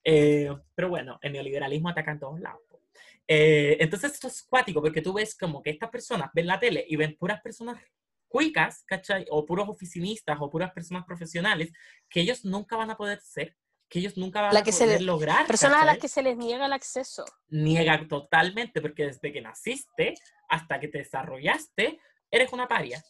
eh, 0.04 0.50
pero 0.74 0.88
bueno, 0.88 1.18
el 1.20 1.32
neoliberalismo 1.32 1.88
ataca 1.88 2.12
en 2.12 2.20
todos 2.20 2.40
lados. 2.40 2.62
Eh, 3.26 3.78
entonces 3.80 4.12
esto 4.12 4.28
es 4.28 4.42
cuático, 4.42 4.80
porque 4.80 5.02
tú 5.02 5.12
ves 5.12 5.36
como 5.36 5.62
que 5.62 5.70
estas 5.70 5.90
personas 5.90 6.30
ven 6.32 6.46
la 6.46 6.60
tele 6.60 6.84
y 6.88 6.96
ven 6.96 7.16
puras 7.16 7.40
personas 7.40 7.78
cuicas, 8.28 8.84
¿cachai? 8.86 9.26
O 9.30 9.44
puros 9.44 9.68
oficinistas 9.68 10.36
o 10.40 10.50
puras 10.50 10.72
personas 10.72 11.04
profesionales 11.04 11.72
que 12.08 12.20
ellos 12.20 12.44
nunca 12.44 12.76
van 12.76 12.90
a 12.90 12.96
poder 12.96 13.20
ser 13.20 13.56
que 13.94 14.00
ellos 14.00 14.16
nunca 14.16 14.40
van 14.40 14.56
a 14.56 14.64
poder 14.64 15.02
lograr. 15.02 15.46
Personas 15.46 15.82
a 15.82 15.84
las 15.84 15.98
que 15.98 16.08
se 16.08 16.20
les 16.20 16.36
niega 16.36 16.66
el 16.66 16.72
acceso. 16.72 17.24
Niega 17.46 18.08
totalmente, 18.08 18.80
porque 18.80 19.06
desde 19.06 19.32
que 19.32 19.40
naciste 19.40 20.14
hasta 20.48 20.80
que 20.80 20.88
te 20.88 20.98
desarrollaste, 20.98 22.00
eres 22.28 22.52
una 22.52 22.66
paria, 22.66 23.00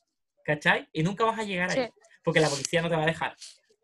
¿cachai? 0.44 0.86
Y 0.92 1.02
nunca 1.02 1.24
vas 1.24 1.38
a 1.38 1.42
llegar 1.42 1.70
ahí, 1.70 1.88
porque 2.22 2.38
la 2.38 2.50
policía 2.50 2.82
no 2.82 2.90
te 2.90 2.96
va 2.96 3.04
a 3.04 3.06
dejar, 3.06 3.34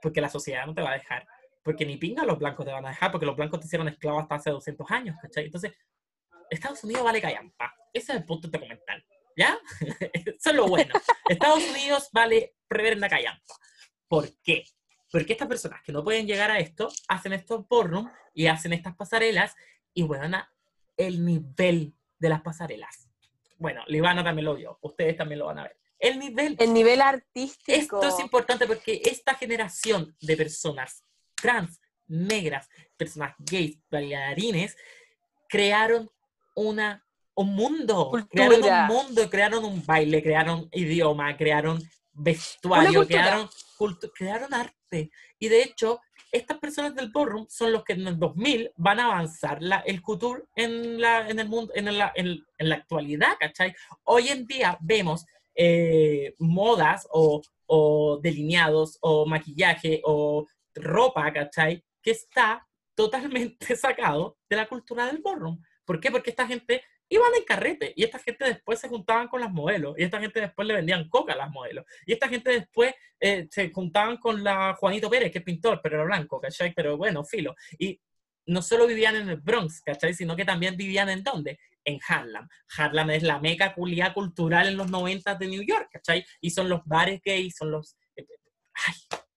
porque 0.02 0.20
la 0.20 0.28
sociedad 0.28 0.66
no 0.66 0.74
te 0.74 0.82
va 0.82 0.90
a 0.90 0.98
dejar, 0.98 1.26
porque 1.64 1.86
ni 1.86 1.96
pinga 1.96 2.22
los 2.26 2.38
blancos 2.38 2.66
te 2.66 2.72
van 2.72 2.84
a 2.84 2.90
dejar, 2.90 3.10
porque 3.10 3.24
los 3.24 3.34
blancos 3.34 3.60
te 3.60 3.66
hicieron 3.66 3.88
esclavos 3.88 4.24
hasta 4.24 4.34
hace 4.34 4.50
200 4.50 4.90
años, 4.90 5.16
¿cachai? 5.22 5.46
Entonces, 5.46 5.72
Estados 6.50 6.84
Unidos 6.84 7.02
vale 7.02 7.22
callampa. 7.22 7.74
Ese 7.94 8.12
es 8.12 8.18
el 8.18 8.26
punto 8.26 8.48
documental, 8.48 9.02
¿ya? 9.34 9.58
Eso 10.12 10.50
es 10.50 10.54
lo 10.54 10.68
bueno. 10.68 10.92
Estados 11.30 11.66
Unidos 11.66 12.10
vale 12.12 12.56
prever 12.68 12.92
en 12.92 13.00
la 13.00 13.08
callampa. 13.08 13.54
¿Por 14.06 14.28
qué? 14.42 14.64
Porque 15.10 15.32
estas 15.32 15.48
personas 15.48 15.80
que 15.82 15.92
no 15.92 16.04
pueden 16.04 16.26
llegar 16.26 16.50
a 16.50 16.58
esto, 16.58 16.88
hacen 17.08 17.32
estos 17.32 17.66
porno 17.66 18.10
y 18.34 18.46
hacen 18.46 18.72
estas 18.72 18.94
pasarelas 18.96 19.54
y 19.92 20.02
bueno, 20.02 20.44
el 20.96 21.24
nivel 21.24 21.94
de 22.18 22.28
las 22.28 22.42
pasarelas 22.42 23.10
bueno, 23.60 23.82
Libana 23.88 24.24
también 24.24 24.46
lo 24.46 24.54
vio, 24.56 24.78
ustedes 24.80 25.16
también 25.16 25.38
lo 25.38 25.46
van 25.46 25.58
a 25.58 25.64
ver. 25.64 25.76
El 25.98 26.18
nivel. 26.18 26.56
El 26.58 26.72
nivel 26.72 27.02
artístico. 27.02 28.02
Esto 28.02 28.08
es 28.08 28.18
importante 28.18 28.66
porque 28.66 29.02
esta 29.04 29.34
generación 29.34 30.16
de 30.22 30.34
personas 30.34 31.04
trans, 31.34 31.78
negras, 32.06 32.70
personas 32.96 33.34
gays, 33.38 33.78
bailarines, 33.90 34.76
crearon 35.46 36.10
una, 36.56 37.04
un 37.34 37.54
mundo. 37.54 38.10
Crearon 38.30 38.64
un 38.64 38.86
mundo, 38.86 39.28
crearon 39.28 39.64
un 39.66 39.84
baile, 39.84 40.22
crearon 40.22 40.66
idioma, 40.72 41.36
crearon 41.36 41.82
vestuario, 42.12 43.06
crearon, 43.06 43.50
crearon 44.14 44.54
arte. 44.54 44.79
Y 45.38 45.48
de 45.48 45.62
hecho, 45.62 46.00
estas 46.32 46.58
personas 46.58 46.94
del 46.94 47.10
ballroom 47.10 47.46
son 47.48 47.72
los 47.72 47.84
que 47.84 47.94
en 47.94 48.06
el 48.06 48.18
2000 48.18 48.72
van 48.76 49.00
a 49.00 49.06
avanzar 49.06 49.62
la, 49.62 49.80
el 49.80 50.00
couture 50.00 50.44
en, 50.54 51.00
la, 51.00 51.28
en 51.28 51.38
el 51.38 51.48
mundo, 51.48 51.72
en 51.74 51.96
la, 51.96 52.12
en, 52.14 52.44
la 52.58 52.74
actualidad, 52.76 53.32
¿cachai? 53.38 53.74
Hoy 54.04 54.28
en 54.28 54.46
día 54.46 54.78
vemos 54.80 55.26
eh, 55.54 56.34
modas 56.38 57.06
o, 57.10 57.42
o, 57.66 58.18
delineados 58.22 58.98
o 59.00 59.26
maquillaje 59.26 60.00
o 60.04 60.46
ropa, 60.74 61.32
¿cachai? 61.32 61.84
Que 62.02 62.12
está 62.12 62.66
totalmente 62.94 63.74
sacado 63.76 64.36
de 64.48 64.56
la 64.56 64.68
cultura 64.68 65.06
del 65.06 65.18
ballroom. 65.18 65.60
¿Por 65.84 66.00
qué? 66.00 66.10
Porque 66.10 66.30
esta 66.30 66.46
gente 66.46 66.82
iban 67.10 67.34
en 67.36 67.44
carrete 67.44 67.92
y 67.94 68.04
esta 68.04 68.18
gente 68.20 68.44
después 68.44 68.78
se 68.78 68.88
juntaban 68.88 69.28
con 69.28 69.40
las 69.40 69.50
modelos 69.50 69.98
y 69.98 70.04
esta 70.04 70.20
gente 70.20 70.40
después 70.40 70.66
le 70.66 70.74
vendían 70.74 71.08
coca 71.08 71.34
a 71.34 71.36
las 71.36 71.50
modelos 71.50 71.84
y 72.06 72.12
esta 72.12 72.28
gente 72.28 72.52
después 72.52 72.94
eh, 73.18 73.48
se 73.50 73.70
juntaban 73.70 74.16
con 74.16 74.42
la 74.42 74.74
Juanito 74.74 75.10
Pérez, 75.10 75.30
que 75.30 75.38
es 75.38 75.44
pintor, 75.44 75.80
pero 75.82 75.96
era 75.96 76.04
blanco, 76.04 76.40
¿cachai? 76.40 76.72
Pero 76.72 76.96
bueno, 76.96 77.24
filo. 77.24 77.54
Y 77.78 78.00
no 78.46 78.62
solo 78.62 78.86
vivían 78.86 79.16
en 79.16 79.28
el 79.28 79.36
Bronx, 79.36 79.82
¿cachai? 79.82 80.14
Sino 80.14 80.34
que 80.36 80.44
también 80.44 80.76
vivían 80.76 81.10
en 81.10 81.22
dónde? 81.22 81.58
En 81.84 81.98
Harlem. 82.08 82.48
Harlem 82.78 83.10
es 83.10 83.22
la 83.22 83.40
meca 83.40 83.74
culia 83.74 84.14
cultural 84.14 84.68
en 84.68 84.76
los 84.76 84.90
90 84.90 85.34
de 85.34 85.46
New 85.48 85.62
York, 85.62 85.88
¿cachai? 85.92 86.24
Y 86.40 86.50
son 86.50 86.68
los 86.68 86.80
bares 86.84 87.20
gays, 87.22 87.56
son 87.56 87.72
los... 87.72 87.96
Eh, 88.16 88.26
ay, 88.86 88.94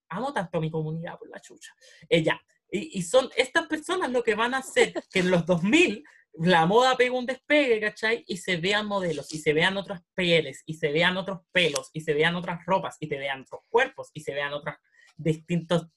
amo 0.10 0.32
tanto 0.32 0.60
a 0.60 0.62
mi 0.62 0.70
comunidad 0.72 1.18
por 1.18 1.30
la 1.30 1.42
chucha. 1.42 1.74
Ella. 2.08 2.40
y, 2.72 3.00
y 3.00 3.02
son 3.02 3.30
estas 3.36 3.68
personas 3.68 4.12
lo 4.12 4.24
que 4.24 4.36
van 4.36 4.54
a 4.54 4.60
hacer 4.60 4.94
que 5.12 5.20
en 5.20 5.32
los 5.32 5.46
2000 5.46 6.04
la 6.36 6.66
moda 6.66 6.96
pega 6.98 7.16
un 7.16 7.26
despegue, 7.26 7.80
¿cachai? 7.80 8.24
Y 8.28 8.38
se 8.38 8.58
vean 8.58 8.88
modelos, 8.88 9.34
y 9.34 9.38
se 9.38 9.54
vean 9.54 9.78
otras 9.78 10.02
pieles, 10.16 10.64
y 10.66 10.76
se 10.76 10.92
vean 10.92 11.18
otros 11.18 11.42
pelos, 11.52 11.90
y 11.94 12.02
se 12.02 12.14
vean 12.14 12.36
otras 12.36 12.66
ropas, 12.66 12.98
y 13.00 13.08
se 13.08 13.18
vean 13.18 13.42
otros 13.42 13.62
cuerpos, 13.70 14.10
y 14.14 14.22
se 14.22 14.34
vean 14.34 14.54
otras 14.54 14.78
distintos 15.16 15.88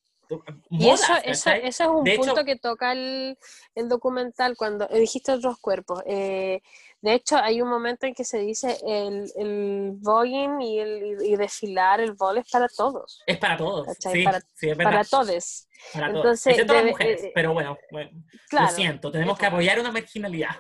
y 0.71 0.89
eso, 0.89 1.13
eso, 1.25 1.51
eso, 1.51 1.51
es 1.51 1.81
un 1.81 2.05
punto 2.17 2.45
que 2.45 2.57
toca 2.57 2.93
el, 2.93 3.39
el, 3.75 3.89
documental 3.89 4.57
cuando 4.57 4.89
dijiste 4.89 5.33
otros 5.33 5.59
cuerpos. 5.59 6.03
Eh, 6.07 6.63
de 7.07 7.15
hecho, 7.15 7.37
hay 7.37 7.63
un 7.63 7.69
momento 7.69 8.05
en 8.05 8.15
que 8.15 8.25
se 8.25 8.41
dice 8.41 8.79
el, 8.85 9.31
el 9.37 9.93
voguing 9.93 10.61
y, 10.61 10.81
el, 10.81 11.19
y 11.25 11.37
desfilar, 11.37 12.01
el 12.01 12.15
vol 12.15 12.39
es 12.39 12.51
para 12.51 12.67
todos. 12.67 13.23
Es 13.25 13.39
para 13.39 13.57
todos, 13.57 13.87
sí, 14.01 14.25
para, 14.25 14.41
sí, 14.57 14.71
es 14.71 14.77
para 14.77 15.05
todos. 15.05 15.69
Para 15.93 16.09
Entonces, 16.09 16.67
todas 16.67 16.83
las 16.83 16.91
mujeres, 16.91 17.23
eh, 17.23 17.33
pero 17.33 17.53
bueno, 17.53 17.79
lo 17.93 18.69
siento, 18.71 19.13
tenemos 19.13 19.39
que 19.39 19.47
apoyar 19.47 19.79
una 19.79 19.93
marginalidad. 19.93 20.57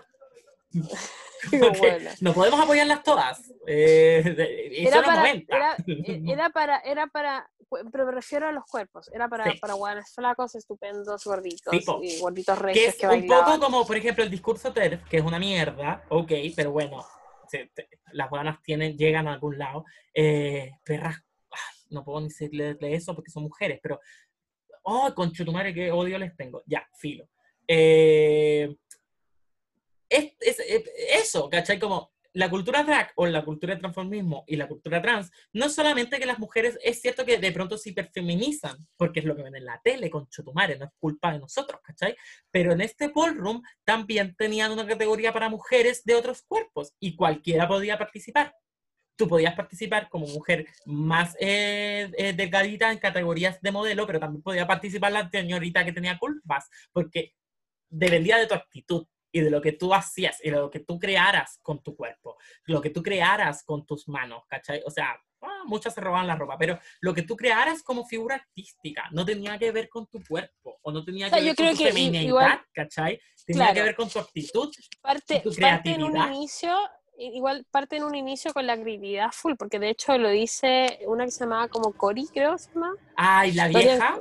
No 2.20 2.32
podemos 2.32 2.61
apoyarlas 2.61 3.03
todas. 3.03 3.53
Eh, 3.66 4.72
era, 4.78 5.03
para, 5.03 5.30
era, 5.30 5.76
era, 6.26 6.51
para, 6.51 6.78
era 6.80 7.07
para, 7.09 7.51
pero 7.93 8.07
me 8.07 8.12
refiero 8.12 8.49
a 8.49 8.53
los 8.53 8.64
cuerpos. 8.64 9.11
Era 9.12 9.28
para, 9.28 9.53
para 9.61 9.74
guanes 9.74 10.12
flacos, 10.14 10.55
estupendos, 10.55 11.24
gorditos. 11.24 11.74
y 12.03 12.18
gorditos 12.20 12.59
reyes 12.59 12.97
que, 12.97 13.07
es 13.07 13.12
un 13.12 13.26
poco 13.26 13.59
como, 13.61 13.87
por 13.87 13.97
ejemplo, 13.97 14.24
el 14.24 14.30
discurso 14.30 14.72
TERF, 14.72 15.09
que 15.09 15.18
es 15.18 15.22
una 15.22 15.39
mierda, 15.39 16.05
ok, 16.09 16.32
pero 16.55 16.72
bueno, 16.72 17.05
las 18.12 18.30
guanas 18.30 18.62
tienen, 18.62 18.97
llegan 18.97 19.28
a 19.28 19.32
algún 19.34 19.59
lado. 19.59 19.84
Eh, 20.14 20.72
perras, 20.84 21.22
no 21.91 22.05
puedo 22.05 22.20
ni 22.20 22.28
decirle 22.28 22.76
eso 22.80 23.14
porque 23.14 23.30
son 23.30 23.45
mujeres, 23.45 23.80
pero, 23.82 24.01
oh, 24.82 25.12
concho 25.14 25.45
tu 25.45 25.53
madre, 25.53 25.74
qué 25.74 25.91
odio 25.91 26.18
les 26.18 26.37
tengo. 26.37 26.62
Ya, 26.66 26.87
filo. 26.95 27.28
Eh, 27.68 28.76
es, 30.09 30.32
es, 30.40 30.59
eso, 31.11 31.48
¿cachai? 31.48 31.78
Como 31.78 32.12
la 32.36 32.50
cultura 32.50 32.82
drag 32.82 33.12
o 33.16 33.26
la 33.26 33.42
cultura 33.42 33.74
de 33.74 33.80
transformismo 33.80 34.44
y 34.46 34.57
la 34.57 34.68
cultura 34.68 35.00
trans, 35.00 35.30
no 35.54 35.70
solamente 35.70 36.18
que 36.18 36.26
las 36.26 36.38
mujeres, 36.38 36.78
es 36.84 37.00
cierto 37.00 37.24
que 37.24 37.38
de 37.38 37.50
pronto 37.50 37.78
se 37.78 37.90
hiperfeminizan, 37.90 38.86
porque 38.98 39.20
es 39.20 39.26
lo 39.26 39.34
que 39.34 39.42
ven 39.42 39.57
en 39.57 39.64
la 39.64 39.80
tele, 39.82 40.11
con 40.11 40.28
Chotumare, 40.28 40.76
no 40.76 40.84
es 40.84 40.90
culpa 40.98 41.32
de 41.32 41.38
nosotros, 41.38 41.80
¿cachai? 41.82 42.14
Pero 42.50 42.72
en 42.72 42.82
este 42.82 43.09
ballroom 43.09 43.62
también 43.84 44.36
tenían 44.36 44.70
una 44.70 44.86
categoría 44.86 45.32
para 45.32 45.48
mujeres 45.48 46.04
de 46.04 46.14
otros 46.14 46.42
cuerpos 46.42 46.92
y 47.00 47.16
cualquiera 47.16 47.66
podía 47.66 47.96
participar. 47.96 48.54
Tú 49.16 49.26
podías 49.26 49.54
participar 49.54 50.11
como 50.11 50.26
mujer 50.26 50.66
más 50.84 51.34
eh, 51.40 52.11
eh, 52.18 52.34
delgadita 52.34 52.92
en 52.92 52.98
categorías 52.98 53.62
de 53.62 53.72
modelo, 53.72 54.07
pero 54.07 54.20
también 54.20 54.42
podía 54.42 54.66
participar 54.66 55.11
la 55.11 55.30
señorita 55.30 55.86
que 55.86 55.92
tenía 55.92 56.18
culpas, 56.18 56.68
porque 56.92 57.32
dependía 57.88 58.36
de 58.36 58.46
tu 58.46 58.52
actitud 58.52 59.07
y 59.37 59.41
de 59.41 59.51
lo 59.51 59.61
que 59.61 59.72
tú 59.72 59.93
hacías 59.93 60.39
y 60.43 60.49
de 60.51 60.57
lo 60.57 60.70
que 60.70 60.80
tú 60.80 60.99
crearas 60.99 61.59
con 61.62 61.82
tu 61.82 61.95
cuerpo, 61.95 62.39
lo 62.64 62.80
que 62.80 62.89
tú 62.89 63.03
crearas 63.03 63.62
con 63.64 63.84
tus 63.84 64.09
manos, 64.09 64.45
¿cachai? 64.49 64.82
O 64.87 64.91
sea, 64.91 65.14
ah, 65.43 65.62
muchas 65.66 65.93
se 65.93 66.01
roban 66.01 66.26
la 66.26 66.37
ropa, 66.37 66.57
pero 66.59 66.78
lo 67.01 67.12
que 67.12 67.20
tú 67.20 67.37
crearas 67.37 67.82
como 67.82 68.07
figura 68.07 68.37
artística 68.37 69.05
no 69.12 69.26
tenía 69.26 69.59
que 69.59 69.70
ver 69.72 69.91
con 69.91 70.07
tu 70.07 70.24
cuerpo 70.26 70.78
o 70.80 70.91
no 70.91 71.05
tenía 71.05 71.30
que 71.30 71.43
ver 71.43 71.55
con 71.55 71.68
tu 71.68 71.84
feminidad, 71.84 72.61
¿cachai? 72.72 73.20
Tenía 73.45 73.74
que 73.74 73.82
ver 73.82 73.95
con 73.95 74.09
tu 74.09 74.18
actitud, 74.18 74.72
parte, 75.03 75.41
tu 75.41 75.53
creatividad. 75.53 75.82
Parte 75.82 75.91
en 75.91 76.03
un 76.03 76.34
inicio 76.34 76.74
igual 77.18 77.64
parte 77.70 77.96
en 77.96 78.04
un 78.04 78.14
inicio 78.14 78.52
con 78.52 78.66
la 78.66 78.74
creatividad 78.74 79.30
full, 79.32 79.54
porque 79.58 79.78
de 79.78 79.90
hecho 79.90 80.16
lo 80.18 80.28
dice 80.28 80.98
una 81.06 81.24
que 81.24 81.30
se 81.30 81.40
llamaba 81.40 81.68
como 81.68 81.92
Cori, 81.92 82.26
creo 82.32 82.58
se 82.58 82.72
llama. 82.72 82.94
Ay, 83.16 83.52
la 83.52 83.68
vieja. 83.68 84.20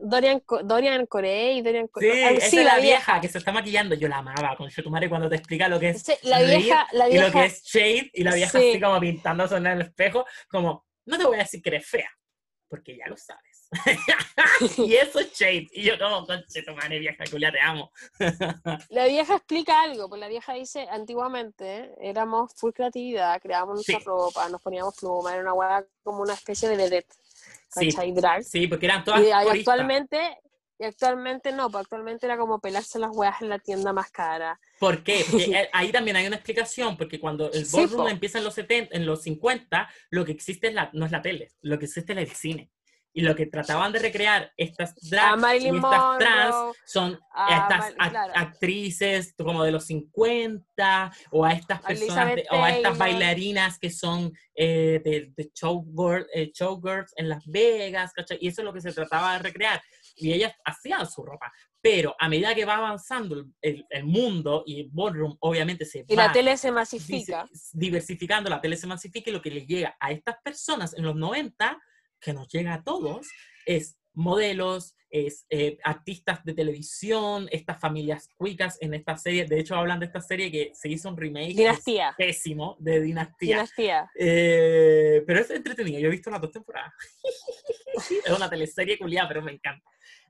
Dorian, 0.00 0.42
Dorian, 0.64 1.06
Corey, 1.06 1.62
Dorian 1.62 1.88
Sí, 1.98 2.06
esa 2.08 2.46
sí, 2.48 2.64
la, 2.64 2.78
vieja, 2.78 3.20
que 3.20 3.28
se 3.28 3.38
está 3.38 3.52
maquillando. 3.52 3.94
Yo 3.94 4.08
la 4.08 4.18
amaba 4.18 4.56
con 4.56 4.68
tu 4.68 4.90
madre 4.90 5.08
cuando 5.08 5.28
te 5.28 5.36
explica 5.36 5.68
lo 5.68 5.78
que 5.78 5.90
es. 5.90 6.04
la 6.22 6.42
vieja, 6.42 6.86
la 6.92 7.06
vieja. 7.06 7.24
Y 7.24 7.26
lo 7.26 7.32
que 7.32 7.44
es 7.44 7.62
shade, 7.62 8.10
y 8.12 8.24
la 8.24 8.34
vieja 8.34 8.58
así 8.58 8.80
como 8.80 9.00
pintándose 9.00 9.56
en 9.56 9.66
el 9.66 9.82
espejo, 9.82 10.24
como, 10.48 10.86
no 11.06 11.18
te 11.18 11.24
voy 11.24 11.36
a 11.36 11.42
decir 11.42 11.62
que 11.62 11.70
eres 11.70 11.86
fea, 11.86 12.10
porque 12.68 12.96
ya 12.96 13.06
lo 13.06 13.16
sabes. 13.16 13.51
y 14.78 14.94
eso 14.94 15.18
es 15.20 15.32
shade. 15.32 15.68
Y 15.72 15.82
yo 15.82 15.98
como, 15.98 16.26
conche 16.26 16.62
tu 16.62 16.74
madre, 16.74 16.98
vieja 16.98 17.24
culia, 17.30 17.50
te 17.50 17.60
amo. 17.60 17.90
la 18.90 19.06
vieja 19.06 19.36
explica 19.36 19.82
algo, 19.82 20.08
pues 20.08 20.20
la 20.20 20.28
vieja 20.28 20.54
dice, 20.54 20.86
antiguamente 20.90 21.90
éramos 22.00 22.52
full 22.54 22.72
creatividad, 22.72 23.40
creábamos 23.40 23.76
nuestra 23.76 23.98
ropa, 24.04 24.48
nos 24.48 24.60
poníamos 24.62 24.96
pluma, 24.96 25.32
era 25.32 25.42
una 25.42 25.54
hueá 25.54 25.84
como 26.02 26.22
una 26.22 26.34
especie 26.34 26.68
de 26.68 26.76
vedette. 26.76 27.14
Sí, 27.68 27.90
drag. 28.12 28.44
sí, 28.44 28.66
porque 28.66 28.84
eran 28.84 29.02
todas 29.02 29.22
y, 29.22 29.28
y 29.28 29.30
actualmente 29.30 30.36
y 30.82 30.84
actualmente 30.84 31.52
no, 31.52 31.70
pues 31.70 31.82
actualmente 31.82 32.26
era 32.26 32.36
como 32.36 32.60
pelarse 32.60 32.98
las 32.98 33.14
hueas 33.14 33.40
en 33.40 33.50
la 33.50 33.60
tienda 33.60 33.92
más 33.92 34.10
cara. 34.10 34.58
¿Por 34.80 35.04
qué? 35.04 35.24
Porque 35.30 35.68
ahí 35.72 35.92
también 35.92 36.16
hay 36.16 36.26
una 36.26 36.34
explicación, 36.34 36.96
porque 36.96 37.20
cuando 37.20 37.52
el 37.52 37.64
ballroom 37.72 38.08
empieza 38.08 38.38
en 38.38 38.44
los 38.44 38.54
70, 38.54 38.96
en 38.96 39.06
los 39.06 39.22
50, 39.22 39.88
lo 40.10 40.24
que 40.24 40.32
existe 40.32 40.66
es 40.66 40.74
la, 40.74 40.90
no 40.92 41.06
es 41.06 41.12
la 41.12 41.22
tele, 41.22 41.52
lo 41.60 41.78
que 41.78 41.84
existe 41.84 42.12
es 42.14 42.18
el 42.18 42.30
cine. 42.32 42.71
Y 43.14 43.20
lo 43.20 43.34
que 43.34 43.46
trataban 43.46 43.92
de 43.92 43.98
recrear 43.98 44.50
estas 44.56 44.94
drags 45.08 45.62
y 45.62 45.68
estas 45.68 46.18
trans 46.18 46.76
son 46.86 47.18
estas 47.48 47.94
actrices 48.34 49.34
como 49.36 49.64
de 49.64 49.72
los 49.72 49.84
50 49.86 51.12
o 51.30 51.44
a 51.44 51.52
estas 51.52 51.82
personas 51.82 52.38
o 52.50 52.62
a 52.62 52.70
estas 52.70 52.96
bailarinas 52.96 53.78
que 53.78 53.90
son 53.90 54.32
eh, 54.54 55.00
de, 55.04 55.32
de 55.36 55.42
eh, 55.42 56.52
showgirls 56.54 57.12
en 57.16 57.28
Las 57.28 57.44
Vegas, 57.46 58.12
¿cachai? 58.12 58.38
Y 58.40 58.48
eso 58.48 58.62
es 58.62 58.64
lo 58.64 58.72
que 58.72 58.80
se 58.80 58.92
trataba 58.92 59.34
de 59.34 59.38
recrear. 59.40 59.82
Y 60.16 60.32
ellas 60.32 60.52
hacían 60.64 61.06
su 61.06 61.22
ropa. 61.22 61.52
Pero 61.80 62.14
a 62.18 62.28
medida 62.28 62.54
que 62.54 62.64
va 62.64 62.76
avanzando 62.76 63.44
el, 63.60 63.86
el 63.90 64.04
mundo 64.04 64.62
y 64.66 64.82
el 64.82 64.90
ballroom 64.92 65.36
obviamente 65.40 65.84
se 65.84 66.04
y 66.06 66.14
la 66.14 66.30
tele 66.30 66.56
se 66.56 66.70
masifica. 66.70 67.48
Diversificando, 67.72 68.48
la 68.48 68.60
tele 68.60 68.76
se 68.76 68.86
masifica 68.86 69.30
y 69.30 69.32
lo 69.32 69.42
que 69.42 69.50
les 69.50 69.66
llega 69.66 69.96
a 69.98 70.12
estas 70.12 70.36
personas 70.44 70.94
en 70.96 71.04
los 71.04 71.16
90 71.16 71.80
que 72.22 72.32
nos 72.32 72.48
llega 72.48 72.72
a 72.74 72.82
todos 72.82 73.28
es 73.66 73.98
modelos, 74.14 74.96
es 75.10 75.46
eh, 75.50 75.78
artistas 75.84 76.42
de 76.44 76.54
televisión, 76.54 77.48
estas 77.50 77.78
familias 77.80 78.28
cuicas 78.36 78.78
en 78.80 78.94
esta 78.94 79.16
serie. 79.16 79.44
De 79.44 79.58
hecho, 79.58 79.74
hablan 79.74 80.00
de 80.00 80.06
esta 80.06 80.20
serie 80.20 80.50
que 80.50 80.72
se 80.74 80.88
hizo 80.88 81.08
un 81.08 81.16
remake. 81.16 81.54
Dinastía. 81.54 82.14
Pésimo, 82.16 82.76
de 82.78 83.00
Dinastía. 83.00 83.56
Dinastía. 83.56 84.10
Eh, 84.18 85.22
pero 85.26 85.40
es 85.40 85.50
entretenido. 85.50 85.98
Yo 85.98 86.08
he 86.08 86.12
visto 86.12 86.30
las 86.30 86.40
dos 86.40 86.52
temporadas. 86.52 86.92
es 88.24 88.30
una 88.34 88.48
teleserie 88.48 88.98
culiada, 88.98 89.28
pero 89.28 89.42
me 89.42 89.52
encanta. 89.52 89.84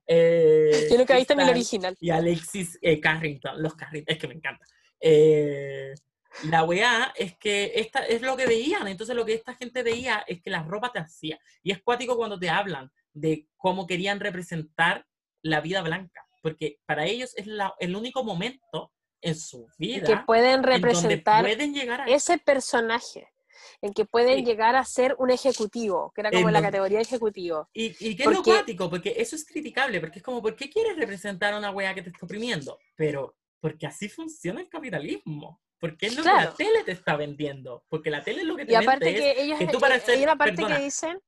Eh, 0.06 0.88
Yo 0.90 0.98
nunca 0.98 1.14
he 1.14 1.18
visto 1.18 1.34
ni 1.34 1.42
el 1.44 1.50
original. 1.50 1.96
Y 2.00 2.10
Alexis 2.10 2.78
eh, 2.82 3.00
Carrington, 3.00 3.62
los 3.62 3.74
Carrington, 3.74 4.14
es 4.14 4.20
que 4.20 4.28
me 4.28 4.34
encanta. 4.34 4.66
Eh, 5.00 5.94
la 6.44 6.64
weá 6.64 7.12
es 7.16 7.36
que 7.36 7.72
esta 7.76 8.04
es 8.04 8.22
lo 8.22 8.36
que 8.36 8.46
veían, 8.46 8.88
entonces 8.88 9.14
lo 9.14 9.24
que 9.24 9.34
esta 9.34 9.54
gente 9.54 9.82
veía 9.82 10.24
es 10.26 10.42
que 10.42 10.50
la 10.50 10.62
ropa 10.62 10.92
te 10.92 10.98
hacía. 10.98 11.38
Y 11.62 11.72
es 11.72 11.82
cuático 11.82 12.16
cuando 12.16 12.38
te 12.38 12.50
hablan 12.50 12.90
de 13.12 13.46
cómo 13.56 13.86
querían 13.86 14.20
representar 14.20 15.06
la 15.42 15.60
vida 15.60 15.82
blanca, 15.82 16.26
porque 16.40 16.78
para 16.86 17.04
ellos 17.04 17.34
es 17.36 17.46
la, 17.46 17.74
el 17.78 17.96
único 17.96 18.24
momento 18.24 18.92
en 19.20 19.36
su 19.36 19.68
vida 19.78 20.06
que 20.06 20.16
pueden 20.26 20.62
representar 20.62 21.44
pueden 21.44 21.74
llegar 21.74 22.00
a 22.00 22.06
ese 22.06 22.38
personaje 22.38 23.28
en 23.80 23.92
que 23.92 24.04
pueden 24.04 24.44
llegar 24.44 24.76
a 24.76 24.84
ser 24.84 25.14
un 25.18 25.30
ejecutivo, 25.30 26.12
que 26.14 26.20
era 26.22 26.30
como 26.30 26.50
la 26.50 26.62
categoría 26.62 27.00
ejecutivo. 27.00 27.68
Y, 27.72 27.86
y 27.98 28.16
qué 28.16 28.24
es 28.24 28.30
lo 28.30 28.42
cuático, 28.42 28.88
porque 28.88 29.14
eso 29.16 29.36
es 29.36 29.44
criticable, 29.44 30.00
porque 30.00 30.18
es 30.18 30.24
como, 30.24 30.42
¿por 30.42 30.56
qué 30.56 30.70
quieres 30.70 30.96
representar 30.96 31.54
a 31.54 31.58
una 31.58 31.70
wea 31.70 31.94
que 31.94 32.02
te 32.02 32.10
está 32.10 32.24
oprimiendo? 32.24 32.78
Pero, 32.96 33.36
porque 33.60 33.86
así 33.86 34.08
funciona 34.08 34.60
el 34.60 34.68
capitalismo. 34.68 35.60
Porque 35.82 36.06
es 36.06 36.16
lo 36.16 36.22
que 36.22 36.28
la 36.28 36.54
tele 36.54 36.84
te 36.84 36.92
está 36.92 37.16
vendiendo. 37.16 37.84
Porque 37.88 38.08
la 38.08 38.22
tele 38.22 38.42
es 38.42 38.46
lo 38.46 38.54
que 38.54 38.64
te 38.64 38.70
y 38.70 38.76
aparte 38.76 39.12
que 39.16 39.42
ellos, 39.42 39.58
que 39.58 39.66
tú 39.66 39.80
para 39.80 39.98
ser, 39.98 40.28
aparte 40.28 40.64
que 40.64 40.78
dicen... 40.78 41.20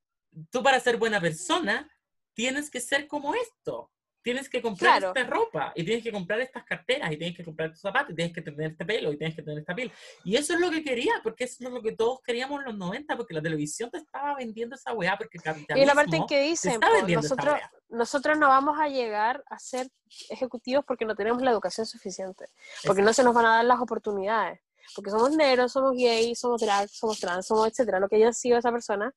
Tú 0.49 0.63
para 0.63 0.79
ser 0.79 0.97
buena 0.97 1.21
persona 1.21 1.91
tienes 2.35 2.71
que 2.71 2.81
ser 2.81 3.09
como 3.09 3.35
esto 3.35 3.91
tienes 4.25 4.49
que 4.49 4.63
comprar 4.63 5.05
esta 5.05 5.25
ropa, 5.25 5.73
y 5.77 5.85
tienes 5.85 6.03
que 6.03 6.11
comprar 6.11 6.41
estas 6.41 6.65
carteras, 6.65 7.13
y 7.13 7.19
tienes 7.19 7.37
que 7.37 7.45
comprar 7.45 7.69
estos 7.69 7.83
zapatos, 7.83 8.13
y 8.13 8.15
tienes 8.17 8.35
que 8.35 8.41
tener 8.41 8.71
este 8.71 8.85
pelo, 8.85 9.13
y 9.13 9.19
tienes 9.19 9.37
que 9.37 9.43
tener 9.43 9.59
esta 9.59 9.75
piel. 9.75 9.93
Y 10.25 10.37
eso 10.37 10.55
es 10.55 10.61
lo 10.61 10.71
que 10.71 10.83
quería, 10.83 11.13
porque 11.23 11.45
eso 11.45 11.57
es 11.61 11.71
lo 11.71 11.83
que 11.83 11.93
todos 11.93 12.21
queríamos 12.23 12.61
en 12.61 12.67
los 12.67 12.77
90, 12.79 13.17
porque 13.19 13.35
la 13.35 13.43
televisión 13.43 13.91
te 13.91 13.99
estaba 13.99 14.35
vendiendo 14.35 14.77
esa 14.77 14.95
weá, 14.95 15.17
porque 15.19 15.37
el 15.37 15.45
capitalismo 15.45 15.85
Y 15.85 15.87
la 15.87 15.95
parte 15.95 16.17
en 16.17 16.27
que 16.27 16.41
dicen, 16.41 16.81
nosotros, 17.09 17.59
nosotros 17.91 18.39
no 18.39 18.49
vamos 18.49 18.81
a 18.81 18.89
llegar 18.89 19.45
a 19.49 19.59
ser 19.59 19.89
ejecutivos 20.31 20.85
porque 20.87 21.05
no 21.05 21.15
tenemos 21.15 21.43
la 21.43 21.51
educación 21.51 21.87
suficiente, 21.87 22.47
porque 22.87 23.03
no 23.03 23.13
se 23.13 23.23
nos 23.23 23.35
van 23.35 23.45
a 23.45 23.57
dar 23.57 23.65
las 23.67 23.79
oportunidades, 23.79 24.59
porque 24.97 25.11
somos 25.11 25.37
negros, 25.37 25.73
somos 25.73 25.93
gays, 25.93 26.39
somos 26.39 26.63
drag, 26.63 26.89
somos 26.89 27.21
trans, 27.21 27.47
somos 27.47 27.69
etcétera, 27.69 28.01
lo 28.01 28.09
que 28.09 28.17
haya 28.17 28.33
sido 28.33 28.57
esa 28.57 28.73
persona, 28.73 29.15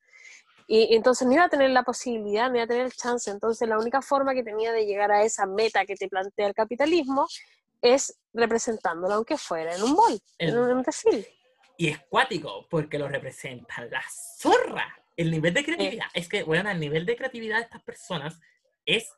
y, 0.70 0.94
entonces 0.94 1.26
no 1.26 1.32
iba 1.32 1.44
a 1.44 1.48
tener 1.48 1.70
la 1.70 1.82
posibilidad, 1.82 2.50
no 2.50 2.56
iba 2.56 2.64
a 2.64 2.68
tener 2.68 2.84
el 2.84 2.92
chance. 2.92 3.30
Entonces 3.30 3.66
la 3.66 3.78
única 3.78 4.02
forma 4.02 4.34
que 4.34 4.42
tenía 4.42 4.70
de 4.70 4.84
llegar 4.84 5.10
a 5.10 5.24
esa 5.24 5.46
meta 5.46 5.86
que 5.86 5.96
te 5.96 6.08
plantea 6.08 6.46
el 6.46 6.54
capitalismo 6.54 7.26
es 7.80 8.18
representándolo, 8.34 9.14
aunque 9.14 9.38
fuera 9.38 9.74
en 9.74 9.82
un 9.82 9.96
bol, 9.96 10.20
en 10.36 10.58
un 10.58 10.82
desfile. 10.82 11.26
Y 11.78 11.88
es 11.88 11.98
cuático, 12.10 12.66
porque 12.68 12.98
lo 12.98 13.08
representan 13.08 13.90
la 13.90 14.02
zorra. 14.36 14.94
El 15.16 15.30
nivel 15.30 15.54
de 15.54 15.64
creatividad, 15.64 16.06
es 16.12 16.28
que, 16.28 16.42
bueno, 16.42 16.70
el 16.70 16.78
nivel 16.78 17.06
de 17.06 17.16
creatividad 17.16 17.56
de 17.56 17.62
estas 17.62 17.82
personas 17.82 18.38
es 18.84 19.10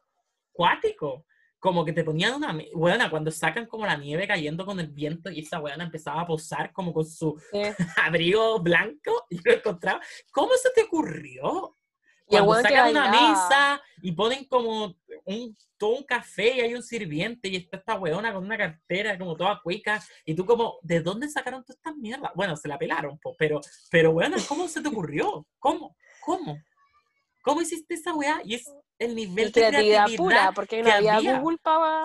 cuático 0.53 1.27
como 1.61 1.85
que 1.85 1.93
te 1.93 2.03
ponían 2.03 2.35
una, 2.35 2.59
buena 2.75 3.11
cuando 3.11 3.31
sacan 3.31 3.67
como 3.67 3.87
la 3.87 3.97
nieve 3.97 4.27
cayendo 4.27 4.65
con 4.65 4.81
el 4.81 4.89
viento 4.89 5.31
y 5.31 5.41
esa 5.41 5.59
buena 5.59 5.85
empezaba 5.85 6.23
a 6.23 6.27
posar 6.27 6.73
como 6.73 6.93
con 6.93 7.05
su 7.05 7.39
abrigo 8.03 8.61
blanco 8.61 9.27
y 9.29 9.39
lo 9.45 9.53
encontraba. 9.53 10.01
¿Cómo 10.33 10.53
se 10.61 10.71
te 10.75 10.85
ocurrió? 10.85 11.77
Cuando 12.27 12.55
sacan 12.63 12.91
una 12.91 13.11
mesa 13.11 13.83
y 14.03 14.13
ponen 14.13 14.45
como 14.45 14.95
un, 15.25 15.57
todo 15.77 15.97
un 15.97 16.05
café 16.05 16.57
y 16.57 16.61
hay 16.61 16.75
un 16.75 16.83
sirviente 16.83 17.49
y 17.49 17.57
está 17.57 17.79
esta 17.79 17.99
weona 17.99 18.33
con 18.33 18.45
una 18.45 18.57
cartera 18.57 19.19
como 19.19 19.37
toda 19.37 19.61
cuica 19.61 20.01
y 20.25 20.35
tú 20.35 20.47
como, 20.47 20.79
¿de 20.83 21.01
dónde 21.01 21.29
sacaron 21.29 21.65
todas 21.65 21.77
estas 21.77 21.97
mierdas? 21.97 22.31
Bueno, 22.37 22.57
se 22.57 22.69
la 22.69 22.79
pelaron, 22.79 23.19
pero, 23.37 23.61
pero 23.91 24.13
weona, 24.13 24.37
¿cómo 24.49 24.69
se 24.69 24.81
te 24.81 24.89
ocurrió? 24.89 25.45
¿Cómo? 25.59 25.97
¿Cómo? 26.21 26.57
¿Cómo 27.43 27.63
hiciste 27.63 27.95
esa 27.95 28.15
weá? 28.15 28.41
Y 28.45 28.55
es 28.55 28.71
el 28.99 29.15
nivel 29.15 29.51
de 29.51 29.53
creatividad, 29.53 30.07
pura, 30.17 30.53
porque 30.55 30.83
no 30.83 30.93
había, 30.93 31.41
Google 31.41 31.59
para 31.63 32.05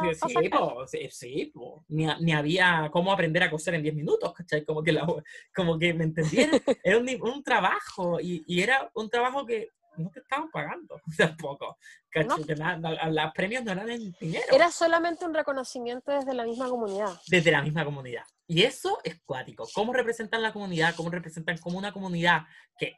sí, 0.88 1.10
sí, 1.12 1.54
Ni, 1.90 2.08
ni, 2.22 2.34
había 2.34 2.90
cómo 2.92 3.12
aprender 3.12 3.44
a 3.44 3.52
coser 3.52 3.76
en 3.76 3.84
10 3.84 3.96
minutos, 3.96 4.34
¿cachai? 4.34 4.64
Como 4.64 4.82
que, 4.82 4.94
la, 4.94 5.06
como 5.54 5.78
que 5.78 5.94
me 5.94 6.06
entendieron. 6.06 6.60
era 6.84 6.98
un, 6.98 7.10
un 7.22 7.44
trabajo 7.44 8.20
y, 8.22 8.44
y, 8.48 8.62
era 8.62 8.90
un 8.94 9.10
trabajo 9.10 9.46
que 9.46 9.72
no 9.98 10.10
te 10.10 10.22
estaban 10.22 10.50
pagando 10.52 11.02
tampoco. 11.18 11.78
¿cachai? 12.10 12.44
Que 12.46 12.56
los 12.56 13.34
premios 13.34 13.66
no 13.66 13.74
eran 13.74 13.90
en 13.90 14.16
dinero. 14.20 14.46
Era 14.50 14.72
solamente 14.72 15.26
un 15.26 15.34
reconocimiento 15.34 16.14
desde 16.14 16.34
la 16.34 16.46
misma 16.46 16.70
comunidad. 16.70 17.14
Desde 17.28 17.52
la 17.52 17.62
misma 17.62 17.84
comunidad. 17.84 18.24
Y 18.48 18.64
eso 18.64 19.00
es 19.04 19.20
cuático. 19.26 19.68
¿Cómo 19.74 19.92
representan 19.92 20.42
la 20.42 20.54
comunidad? 20.54 20.96
¿Cómo 20.96 21.10
representan 21.10 21.58
como 21.58 21.78
una 21.78 21.92
comunidad 21.92 22.44
que 22.78 22.96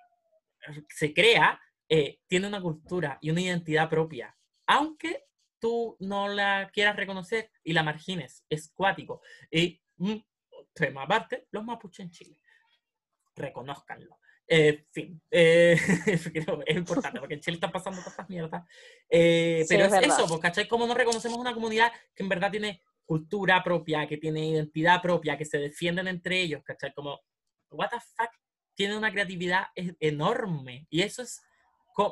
se 0.90 1.14
crea 1.14 1.60
eh, 1.90 2.20
tiene 2.28 2.48
una 2.48 2.62
cultura 2.62 3.18
y 3.22 3.30
una 3.30 3.42
identidad 3.42 3.90
propia, 3.90 4.36
aunque 4.66 5.26
tú 5.60 5.96
no 6.00 6.28
la 6.28 6.70
quieras 6.72 6.96
reconocer 6.96 7.52
y 7.64 7.74
la 7.74 7.84
margines, 7.84 8.44
es 8.50 8.72
cuático. 8.74 9.22
Y, 9.52 9.82
mm, 9.98 10.16
tema 10.74 11.04
aparte, 11.04 11.48
los 11.52 11.64
mapuches 11.64 12.06
en 12.06 12.12
Chile. 12.12 12.42
reconozcanlo. 13.36 14.20
En 14.48 14.86
fin, 14.92 15.22
eh, 15.30 15.78
creo 16.34 16.60
que 16.60 16.72
es 16.72 16.78
importante 16.78 17.20
porque 17.20 17.36
en 17.36 17.42
Chile 17.42 17.56
están 17.56 17.72
pasando 17.72 18.02
cosas 18.02 18.28
mierdas. 18.30 18.64
Eh, 19.10 19.64
Sí, 19.68 19.76
pero 19.76 19.86
es 19.86 19.94
es, 19.94 20.08
eso, 20.14 20.28
pues, 20.28 20.40
¿cachai? 20.40 20.68
Como 20.68 20.88
no 20.88 20.94
reconocemos 20.94 21.38
una 21.38 21.54
comunidad 21.54 21.92
que 22.16 22.24
en 22.24 22.30
verdad 22.30 22.50
tiene 22.50 22.82
cultura 23.06 23.62
propia, 23.64 24.08
que 24.08 24.18
tiene 24.18 24.48
identidad 24.48 25.02
propia, 25.02 25.38
que 25.38 25.46
se 25.46 25.58
defienden 25.60 26.08
entre 26.08 26.42
ellos, 26.42 26.64
¿cachai? 26.64 26.94
Como, 26.94 27.20
what 27.70 27.90
the 27.90 27.98
fuck, 28.16 28.30
tiene 28.74 28.98
una 28.98 29.12
creatividad 29.12 29.66
e- 29.76 29.96
enorme. 30.00 30.88
Y 30.90 31.02
eso 31.02 31.22
es, 31.24 31.42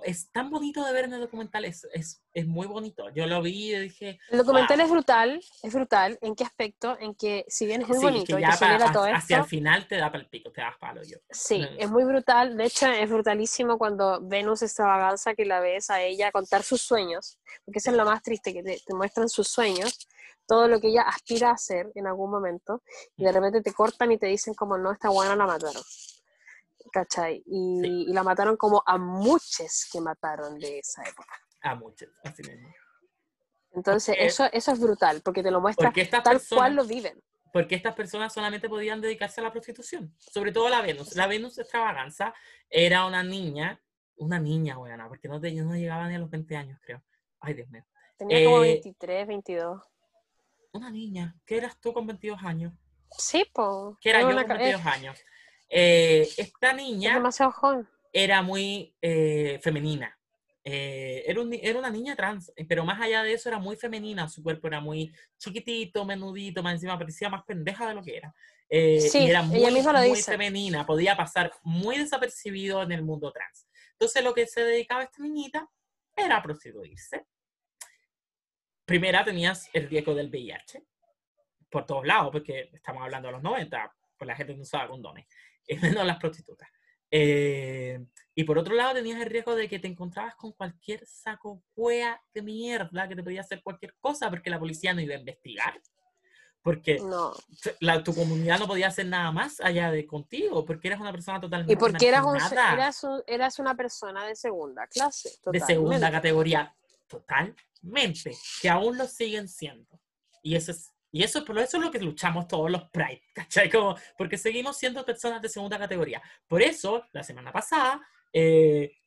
es 0.04 0.32
tan 0.32 0.50
bonito 0.50 0.84
de 0.84 0.92
ver 0.94 1.06
en 1.06 1.14
el 1.14 1.22
documental, 1.22 1.66
es, 1.66 1.88
es, 1.94 2.22
es 2.34 2.48
muy 2.48 2.68
bonito. 2.68 3.10
Yo 3.10 3.28
lo 3.28 3.42
vi 3.42 3.74
y 3.74 3.80
dije, 3.80 4.20
El 4.30 4.40
documental 4.40 4.78
Wow. 4.80 4.86
es 4.86 4.92
brutal, 4.92 5.42
es 5.64 5.74
brutal. 5.74 6.18
¿En 6.22 6.36
qué 6.36 6.44
aspecto? 6.44 6.98
En 7.00 7.14
que 7.16 7.46
si 7.48 7.66
bien 7.66 7.82
es 7.82 7.88
muy 7.90 7.98
sí, 7.98 8.04
bonito 8.04 8.36
que 8.36 8.42
ya 8.42 8.52
te 8.52 8.58
pa- 8.58 8.66
genera 8.68 8.86
ha- 8.88 8.94
todo 8.94 9.06
hacia 9.06 9.38
el 9.38 9.44
final 9.46 9.88
te 9.88 9.98
da 9.98 10.12
pal 10.12 10.28
pico, 10.28 10.52
te 10.52 10.62
das 10.62 10.76
palo 10.80 11.02
yo. 11.04 11.18
sí, 11.30 11.60
Mm. 11.62 11.80
es 11.80 11.90
muy 11.92 12.04
brutal. 12.04 12.58
De 12.58 12.66
hecho, 12.66 12.88
es 12.88 13.10
brutalísimo 13.10 13.78
cuando 13.78 14.20
Venus 14.22 14.62
extravaganza 14.64 15.36
que 15.36 15.46
la 15.46 15.60
ves 15.60 15.90
a 15.90 16.02
ella 16.02 16.32
contar 16.32 16.64
sus 16.64 16.82
sueños, 16.82 17.38
porque 17.64 17.80
eso 17.80 17.92
es 17.92 17.98
lo 17.98 18.06
más 18.06 18.22
triste, 18.24 18.54
que 18.54 18.64
te, 18.64 18.80
te 18.86 18.94
muestran 18.96 19.30
sus 19.30 19.48
sueños, 19.48 20.08
todo 20.48 20.68
lo 20.68 20.80
que 20.80 20.88
ella 20.88 21.02
aspira 21.04 21.50
a 21.50 21.54
hacer 21.54 21.92
en 21.96 22.08
algún 22.08 22.30
momento, 22.32 22.82
y 23.18 23.24
de 23.24 23.32
repente 23.32 23.62
te 23.62 23.74
cortan 23.74 24.12
y 24.12 24.18
te 24.18 24.28
dicen 24.28 24.54
como 24.56 24.78
no, 24.78 24.92
esta 24.92 25.10
buena 25.10 25.36
la 25.36 25.46
mataron. 25.46 25.82
¿Cachai? 27.00 27.44
Y, 27.46 27.80
Sí. 27.82 28.06
y 28.08 28.14
la 28.14 28.24
mataron 28.24 28.56
como 28.56 28.82
a 28.86 28.98
muchos 28.98 29.90
que 29.92 30.00
mataron 30.00 30.58
de 30.58 30.80
esa 30.80 31.04
época. 31.04 31.36
A 31.62 31.76
muchos, 31.76 32.08
así 32.24 32.42
mismo. 32.44 32.70
Entonces, 33.72 34.16
Porque- 34.16 34.26
eso, 34.28 34.46
eso 34.54 34.72
es 34.72 34.80
brutal, 34.80 35.22
porque 35.22 35.44
te 35.44 35.52
lo 35.52 35.60
muestra 35.60 35.92
tal 35.92 36.24
personas, 36.24 36.48
cual 36.58 36.76
lo 36.76 36.86
viven. 36.86 37.22
porque 37.52 37.76
estas 37.76 37.94
personas 37.96 38.32
solamente 38.34 38.70
podían 38.70 39.02
dedicarse 39.02 39.42
a 39.42 39.44
la 39.44 39.52
prostitución. 39.52 40.16
Sobre 40.20 40.54
todo 40.54 40.70
la 40.70 40.82
Venus. 40.82 41.14
La 41.18 41.28
Venus 41.28 41.58
extravaganza 41.58 42.34
era 42.70 43.06
una 43.06 43.24
niña, 43.24 43.82
una 44.16 44.40
niña, 44.40 44.78
buena, 44.78 45.10
porque 45.10 45.28
no, 45.28 45.42
te- 45.42 45.52
no 45.52 45.76
llegaba 45.76 46.08
ni 46.08 46.16
a 46.16 46.20
los 46.20 46.30
20 46.30 46.56
años, 46.56 46.80
creo. 46.82 47.04
Ay, 47.42 47.56
Dios 47.56 47.68
mío. 47.70 47.84
Tenía 48.18 48.46
como 48.46 48.64
Eh, 48.64 48.68
23, 48.74 49.28
22. 49.28 49.82
Una 50.72 50.90
niña. 50.90 51.36
¿Qué 51.46 51.58
eras 51.58 51.78
tú 51.82 51.92
con 51.92 52.08
22 52.08 52.42
años? 52.42 52.72
Sí, 53.18 53.46
pues. 53.54 53.98
¿Qué 54.00 54.12
era 54.12 54.22
yo 54.22 54.28
con 54.34 54.48
22 54.48 54.86
años? 54.86 55.20
Eh, 55.78 56.22
esta 56.38 56.72
Es 56.72 56.76
niña 56.78 57.22
era 58.14 58.42
muy 58.42 58.96
eh, 59.02 59.60
femenina. 59.62 60.18
Eh, 60.64 61.24
era, 61.28 61.42
un 61.42 61.54
era 61.54 61.78
una 61.78 61.90
niña 61.90 62.16
trans, 62.16 62.52
eh, 62.56 62.66
pero 62.66 62.86
más 62.86 63.00
allá 63.00 63.22
de 63.24 63.34
eso 63.34 63.50
era 63.50 63.60
muy 63.60 63.76
femenina. 63.76 64.28
Su 64.30 64.42
cuerpo 64.42 64.68
era 64.68 64.80
muy 64.80 65.14
chiquitito, 65.38 66.06
menudito, 66.06 66.64
más 66.64 66.74
encima 66.76 66.98
parecía 66.98 67.30
más 67.30 67.44
pendeja 67.44 67.90
de 67.90 67.94
lo 67.94 68.02
que 68.02 68.18
era. 68.18 68.34
Eh, 68.70 69.02
Sí, 69.02 69.20
y 69.20 69.30
era 69.30 69.42
ella 69.42 69.48
muy, 69.48 69.72
misma 69.74 69.92
lo 69.92 70.00
muy 70.00 70.10
dice. 70.12 70.32
femenina, 70.32 70.86
podía 70.86 71.16
pasar 71.18 71.52
muy 71.64 71.98
desapercibido 71.98 72.82
en 72.82 72.94
el 72.94 73.04
mundo 73.04 73.32
trans. 73.34 73.68
Entonces 73.92 74.24
lo 74.24 74.34
que 74.34 74.48
se 74.48 74.64
dedicaba 74.64 75.04
esta 75.04 75.22
niñita 75.22 75.70
era 76.16 76.38
a 76.38 76.42
prostituirse. 76.42 77.26
Primera 78.86 79.24
tenías 79.26 79.70
el 79.74 79.90
riesgo 79.90 80.16
del 80.16 80.30
VIH 80.30 80.84
por 81.70 81.86
todos 81.86 82.06
lados, 82.06 82.30
porque 82.32 82.70
estamos 82.74 83.04
hablando 83.04 83.28
de 83.28 83.34
los 83.34 83.44
90, 83.44 83.94
pues 84.18 84.28
la 84.28 84.36
gente 84.36 84.56
no 84.56 84.62
usaba 84.62 84.88
condones, 84.88 85.26
y 85.68 85.78
menos 85.78 86.06
las 86.06 86.18
prostitutas. 86.18 86.70
Eh, 87.12 88.04
y 88.34 88.44
por 88.44 88.58
otro 88.58 88.76
lado 88.76 88.94
tenías 88.94 89.22
el 89.22 89.30
riesgo 89.30 89.56
de 89.56 89.70
que 89.70 89.80
te 89.80 89.88
encontrabas 89.88 90.36
con 90.36 90.52
cualquier 90.54 91.06
saco 91.06 91.64
huea 91.76 92.22
de 92.34 92.42
mierda 92.42 93.08
que 93.08 93.16
te 93.16 93.24
podía 93.24 93.42
hacer 93.42 93.62
cualquier 93.64 93.96
cosa 94.00 94.30
porque 94.30 94.50
la 94.50 94.60
policía 94.60 94.94
no 94.94 95.02
iba 95.02 95.16
a 95.16 95.20
investigar. 95.20 95.80
Porque 96.62 96.98
No. 96.98 97.32
la- 97.80 98.04
tu 98.04 98.14
comunidad 98.14 98.58
no 98.58 98.68
podía 98.68 98.88
hacer 98.88 99.06
nada 99.06 99.32
más 99.32 99.62
allá 99.62 99.92
de 99.92 100.06
contigo, 100.08 100.66
porque 100.66 100.88
eras 100.88 101.00
una 101.00 101.12
persona 101.12 101.40
totalmente 101.40 101.74
Y 101.74 101.76
porque 101.76 102.08
eras, 102.08 102.26
un, 102.26 102.36
eras, 102.38 103.04
un- 103.04 103.24
eras 103.28 103.60
una 103.60 103.76
persona 103.76 104.26
de 104.26 104.36
segunda 104.36 104.88
clase. 104.88 105.30
de 105.46 105.60
segunda 105.60 106.10
categoría 106.12 106.76
totalmente, 107.08 108.36
que 108.62 108.70
aún 108.70 108.98
lo 108.98 109.06
siguen 109.08 109.48
siendo. 109.48 110.00
Y 110.42 110.56
eso 110.56 110.72
es, 110.72 110.92
y 111.16 111.24
eso, 111.24 111.46
por 111.46 111.58
eso 111.60 111.78
es 111.78 111.84
lo 111.84 111.90
que 111.90 112.00
luchamos 112.00 112.46
todos 112.46 112.70
los 112.70 112.90
Pride, 112.90 113.24
¿cachai? 113.34 113.70
Como, 113.70 113.96
porque 114.18 114.38
seguimos 114.38 114.78
siendo 114.78 115.06
personas 115.06 115.42
de 115.42 115.48
segunda 115.48 115.80
categoría. 115.80 116.22
Por 116.46 116.62
eso, 116.62 117.06
la 117.14 117.24
semana 117.24 117.54
pasada, 117.54 118.06
eh, 118.34 118.98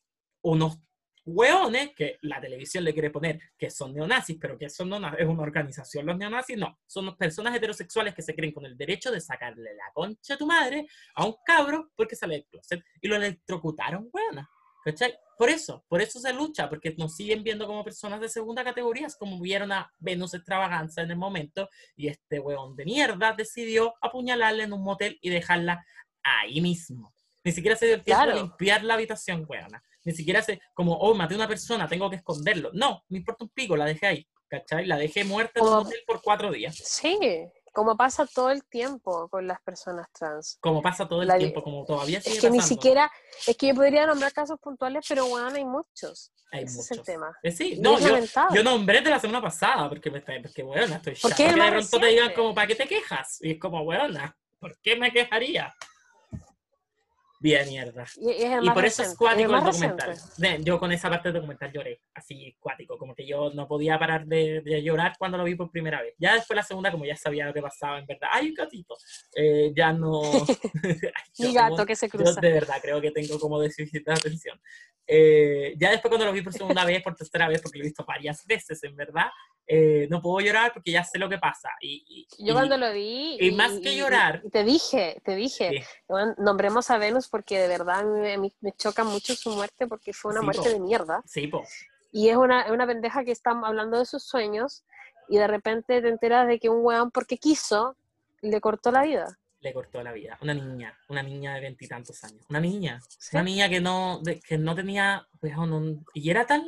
unos 0.40 0.78
hueones 1.26 1.90
que 1.94 2.16
la 2.22 2.40
televisión 2.40 2.84
le 2.84 2.94
quiere 2.94 3.10
poner 3.10 3.38
que 3.58 3.68
son 3.68 3.92
neonazis, 3.92 4.38
pero 4.40 4.56
que 4.56 4.70
son 4.70 4.88
no, 4.88 4.96
es 5.18 5.28
una 5.28 5.42
organización 5.42 6.06
los 6.06 6.16
neonazis, 6.16 6.56
no, 6.56 6.78
son 6.86 7.14
personas 7.14 7.54
heterosexuales 7.54 8.14
que 8.14 8.22
se 8.22 8.34
creen 8.34 8.54
con 8.54 8.64
el 8.64 8.74
derecho 8.74 9.10
de 9.10 9.20
sacarle 9.20 9.74
la 9.74 9.92
concha 9.92 10.32
a 10.32 10.38
tu 10.38 10.46
madre 10.46 10.86
a 11.14 11.26
un 11.26 11.34
cabro 11.44 11.90
porque 11.94 12.16
sale 12.16 12.36
del 12.36 12.46
closet 12.46 12.82
y 13.02 13.08
lo 13.08 13.16
electrocutaron, 13.16 14.08
hueona. 14.10 14.48
¿Cachai? 14.82 15.14
Por 15.38 15.48
eso, 15.50 15.84
por 15.88 16.02
eso 16.02 16.18
se 16.18 16.32
lucha, 16.32 16.68
porque 16.68 16.94
nos 16.98 17.14
siguen 17.14 17.44
viendo 17.44 17.64
como 17.68 17.84
personas 17.84 18.20
de 18.20 18.28
segunda 18.28 18.64
categoría, 18.64 19.06
es 19.06 19.14
como 19.16 19.40
vieron 19.40 19.70
a 19.70 19.88
Venus 20.00 20.34
Extravaganza 20.34 21.02
en 21.02 21.12
el 21.12 21.16
momento 21.16 21.68
y 21.94 22.08
este 22.08 22.40
hueón 22.40 22.74
de 22.74 22.84
mierda 22.84 23.32
decidió 23.34 23.94
apuñalarla 24.00 24.64
en 24.64 24.72
un 24.72 24.82
motel 24.82 25.16
y 25.22 25.30
dejarla 25.30 25.86
ahí 26.24 26.60
mismo. 26.60 27.14
Ni 27.44 27.52
siquiera 27.52 27.76
se 27.76 27.86
dio 27.86 27.94
el 27.94 28.02
tiempo 28.02 28.20
de 28.26 28.32
Claro. 28.32 28.42
limpiar 28.46 28.82
la 28.82 28.94
habitación, 28.94 29.46
hueona. 29.48 29.80
Ni 30.04 30.12
siquiera 30.12 30.42
se, 30.42 30.60
como, 30.74 30.94
oh, 30.94 31.14
maté 31.14 31.34
a 31.34 31.36
una 31.36 31.46
persona, 31.48 31.86
tengo 31.88 32.10
que 32.10 32.16
esconderlo. 32.16 32.70
No, 32.72 33.04
me 33.08 33.18
importa 33.18 33.44
un 33.44 33.50
pico, 33.50 33.76
la 33.76 33.84
dejé 33.84 34.06
ahí, 34.06 34.28
¿cachai? 34.48 34.86
La 34.86 34.96
dejé 34.96 35.22
muerta 35.22 35.60
en 35.60 35.66
un 35.66 35.72
motel 35.72 36.00
por 36.04 36.20
cuatro 36.20 36.50
días. 36.50 36.74
Sí, 36.76 37.16
como 37.78 37.96
pasa 37.96 38.26
todo 38.26 38.50
el 38.50 38.64
tiempo 38.64 39.28
con 39.28 39.46
las 39.46 39.60
personas 39.62 40.08
trans. 40.12 40.58
Como 40.60 40.82
pasa 40.82 41.06
todo 41.06 41.22
el 41.22 41.28
La- 41.28 41.38
tiempo, 41.38 41.62
como 41.62 41.84
todavía 41.84 42.20
sigue 42.20 42.34
Es 42.36 42.40
que 42.40 42.50
ni 42.50 42.58
pasando. 42.58 42.74
siquiera, 42.74 43.12
es 43.46 43.56
que 43.56 43.68
yo 43.68 43.74
podría 43.76 44.04
nombrar 44.04 44.32
casos 44.32 44.58
puntuales, 44.60 45.06
pero 45.08 45.26
bueno, 45.26 45.46
hay 45.54 45.64
muchos. 45.64 46.32
Hay 46.50 46.64
Ese 46.64 46.72
es 46.80 46.90
muchos. 46.90 46.98
el 46.98 47.04
tema. 47.04 47.32
Eh, 47.40 47.52
sí, 47.52 47.78
no, 47.80 47.96
es 47.96 48.04
yo, 48.34 48.46
yo 48.52 48.64
nombré 48.64 49.00
de 49.00 49.10
la 49.10 49.20
semana 49.20 49.40
pasada, 49.40 49.88
porque, 49.88 50.10
me 50.10 50.18
está- 50.18 50.32
porque 50.42 50.64
bueno, 50.64 50.96
estoy 50.96 51.14
Porque 51.22 51.28
chato 51.36 51.42
es 51.44 51.54
que 51.54 51.60
de 51.62 51.70
pronto 51.70 51.90
te 52.00 52.06
digan 52.06 52.10
reciente. 52.16 52.34
como, 52.34 52.54
¿para 52.54 52.66
qué 52.66 52.74
te 52.74 52.88
quejas? 52.88 53.38
Y 53.42 53.52
es 53.52 53.60
como, 53.60 53.82
weona, 53.82 54.36
¿por 54.58 54.76
qué 54.80 54.96
me 54.96 55.12
quejaría? 55.12 55.72
Bien, 57.40 57.68
mierda. 57.68 58.04
Y, 58.16 58.30
y 58.30 58.42
el 58.44 58.64
Y 58.64 58.70
por 58.70 58.84
eso 58.84 59.02
es 59.02 59.16
cuático 59.16 59.46
el 59.46 59.52
más 59.52 59.64
documental. 59.64 60.16
De- 60.36 60.58
yo 60.64 60.78
con 60.80 60.90
esa 60.92 61.08
parte 61.08 61.28
del 61.28 61.34
documental 61.34 61.72
lloré, 61.72 62.00
así 62.14 62.56
cuático, 62.58 62.98
como 62.98 63.14
que 63.14 63.26
yo 63.26 63.50
no 63.54 63.68
podía 63.68 63.98
parar 63.98 64.26
de, 64.26 64.60
de 64.62 64.82
llorar 64.82 65.12
cuando 65.18 65.38
lo 65.38 65.44
vi 65.44 65.54
por 65.54 65.70
primera 65.70 66.02
vez. 66.02 66.14
Ya 66.18 66.34
después 66.34 66.56
la 66.56 66.62
segunda, 66.62 66.90
como 66.90 67.04
ya 67.04 67.16
sabía 67.16 67.46
lo 67.46 67.54
que 67.54 67.62
pasaba, 67.62 67.98
en 67.98 68.06
verdad, 68.06 68.28
¡ay, 68.32 68.48
un 68.48 68.54
gatito! 68.54 68.96
Eh, 69.36 69.72
ya 69.76 69.92
no... 69.92 70.20
Yo 71.38 71.48
Mi 71.48 71.54
gato 71.54 71.86
que 71.86 71.94
se 71.96 72.06
yo 72.08 72.10
cruza. 72.10 72.40
de 72.40 72.52
verdad 72.52 72.76
creo 72.82 73.00
que 73.00 73.10
tengo 73.12 73.38
como 73.38 73.60
déficit 73.60 74.04
de 74.04 74.12
atención. 74.12 74.60
Eh, 75.10 75.74
ya 75.78 75.90
después 75.90 76.10
cuando 76.10 76.26
lo 76.26 76.32
vi 76.32 76.42
por 76.42 76.52
segunda 76.52 76.84
vez, 76.84 77.02
por 77.02 77.14
tercera 77.14 77.48
vez, 77.48 77.62
porque 77.62 77.78
lo 77.78 77.84
he 77.84 77.88
visto 77.88 78.04
varias 78.04 78.44
veces, 78.46 78.82
en 78.84 78.94
verdad, 78.94 79.28
eh, 79.66 80.06
no 80.10 80.20
puedo 80.20 80.44
llorar 80.44 80.70
porque 80.74 80.90
ya 80.92 81.02
sé 81.02 81.18
lo 81.18 81.28
que 81.30 81.38
pasa. 81.38 81.70
Y, 81.80 82.26
y- 82.38 82.44
Yo 82.46 82.52
cuando 82.54 82.76
lo 82.76 82.92
vi... 82.92 83.38
y 83.40 83.50
más 83.52 83.72
que 83.80 83.96
llorar- 83.96 84.42
te 84.52 84.64
dije, 84.64 85.20
te 85.24 85.34
dije, 85.34 85.82
nombremos 86.38 86.90
a 86.90 86.98
Venus 86.98 87.27
porque 87.28 87.58
de 87.58 87.68
verdad 87.68 88.04
me, 88.04 88.36
me- 88.38 88.72
choca 88.76 89.04
mucho 89.04 89.34
su 89.34 89.50
muerte 89.50 89.86
porque 89.86 90.12
fue 90.12 90.32
una 90.32 90.40
Sí, 90.40 90.44
muerte 90.46 90.62
po. 90.62 90.68
de 90.70 90.80
mierda. 90.80 91.22
Sí, 91.26 91.46
po. 91.46 91.62
Y 92.12 92.28
es 92.30 92.36
una, 92.36 92.62
es 92.62 92.70
una 92.70 92.86
pendeja 92.86 93.24
que 93.24 93.32
está 93.32 93.50
hablando 93.50 93.98
de 93.98 94.06
sus 94.06 94.22
sueños 94.24 94.84
y 95.28 95.36
de 95.38 95.46
repente 95.46 96.00
te 96.00 96.08
enteras 96.08 96.46
de 96.48 96.58
que 96.58 96.68
un 96.70 96.84
weón, 96.84 97.10
porque 97.10 97.36
quiso, 97.38 97.96
le 98.40 98.60
cortó 98.60 98.90
la 98.90 99.02
vida. 99.02 99.38
le 99.60 99.72
cortó 99.72 100.00
la 100.04 100.12
vida. 100.12 100.38
Una 100.40 100.54
niña, 100.54 100.96
una 101.08 101.20
niña 101.22 101.54
de 101.56 101.60
veintitantos 101.62 102.22
años. 102.22 102.44
Una 102.48 102.60
niña, 102.60 103.00
Sí. 103.18 103.30
una 103.34 103.42
niña 103.42 103.68
que 103.68 103.80
no, 103.80 104.20
de- 104.22 104.38
que 104.40 104.56
no 104.56 104.72
tenía, 104.76 105.26
pues, 105.40 105.52
no- 105.56 106.00
y 106.14 106.30
era 106.30 106.46
tan, 106.46 106.62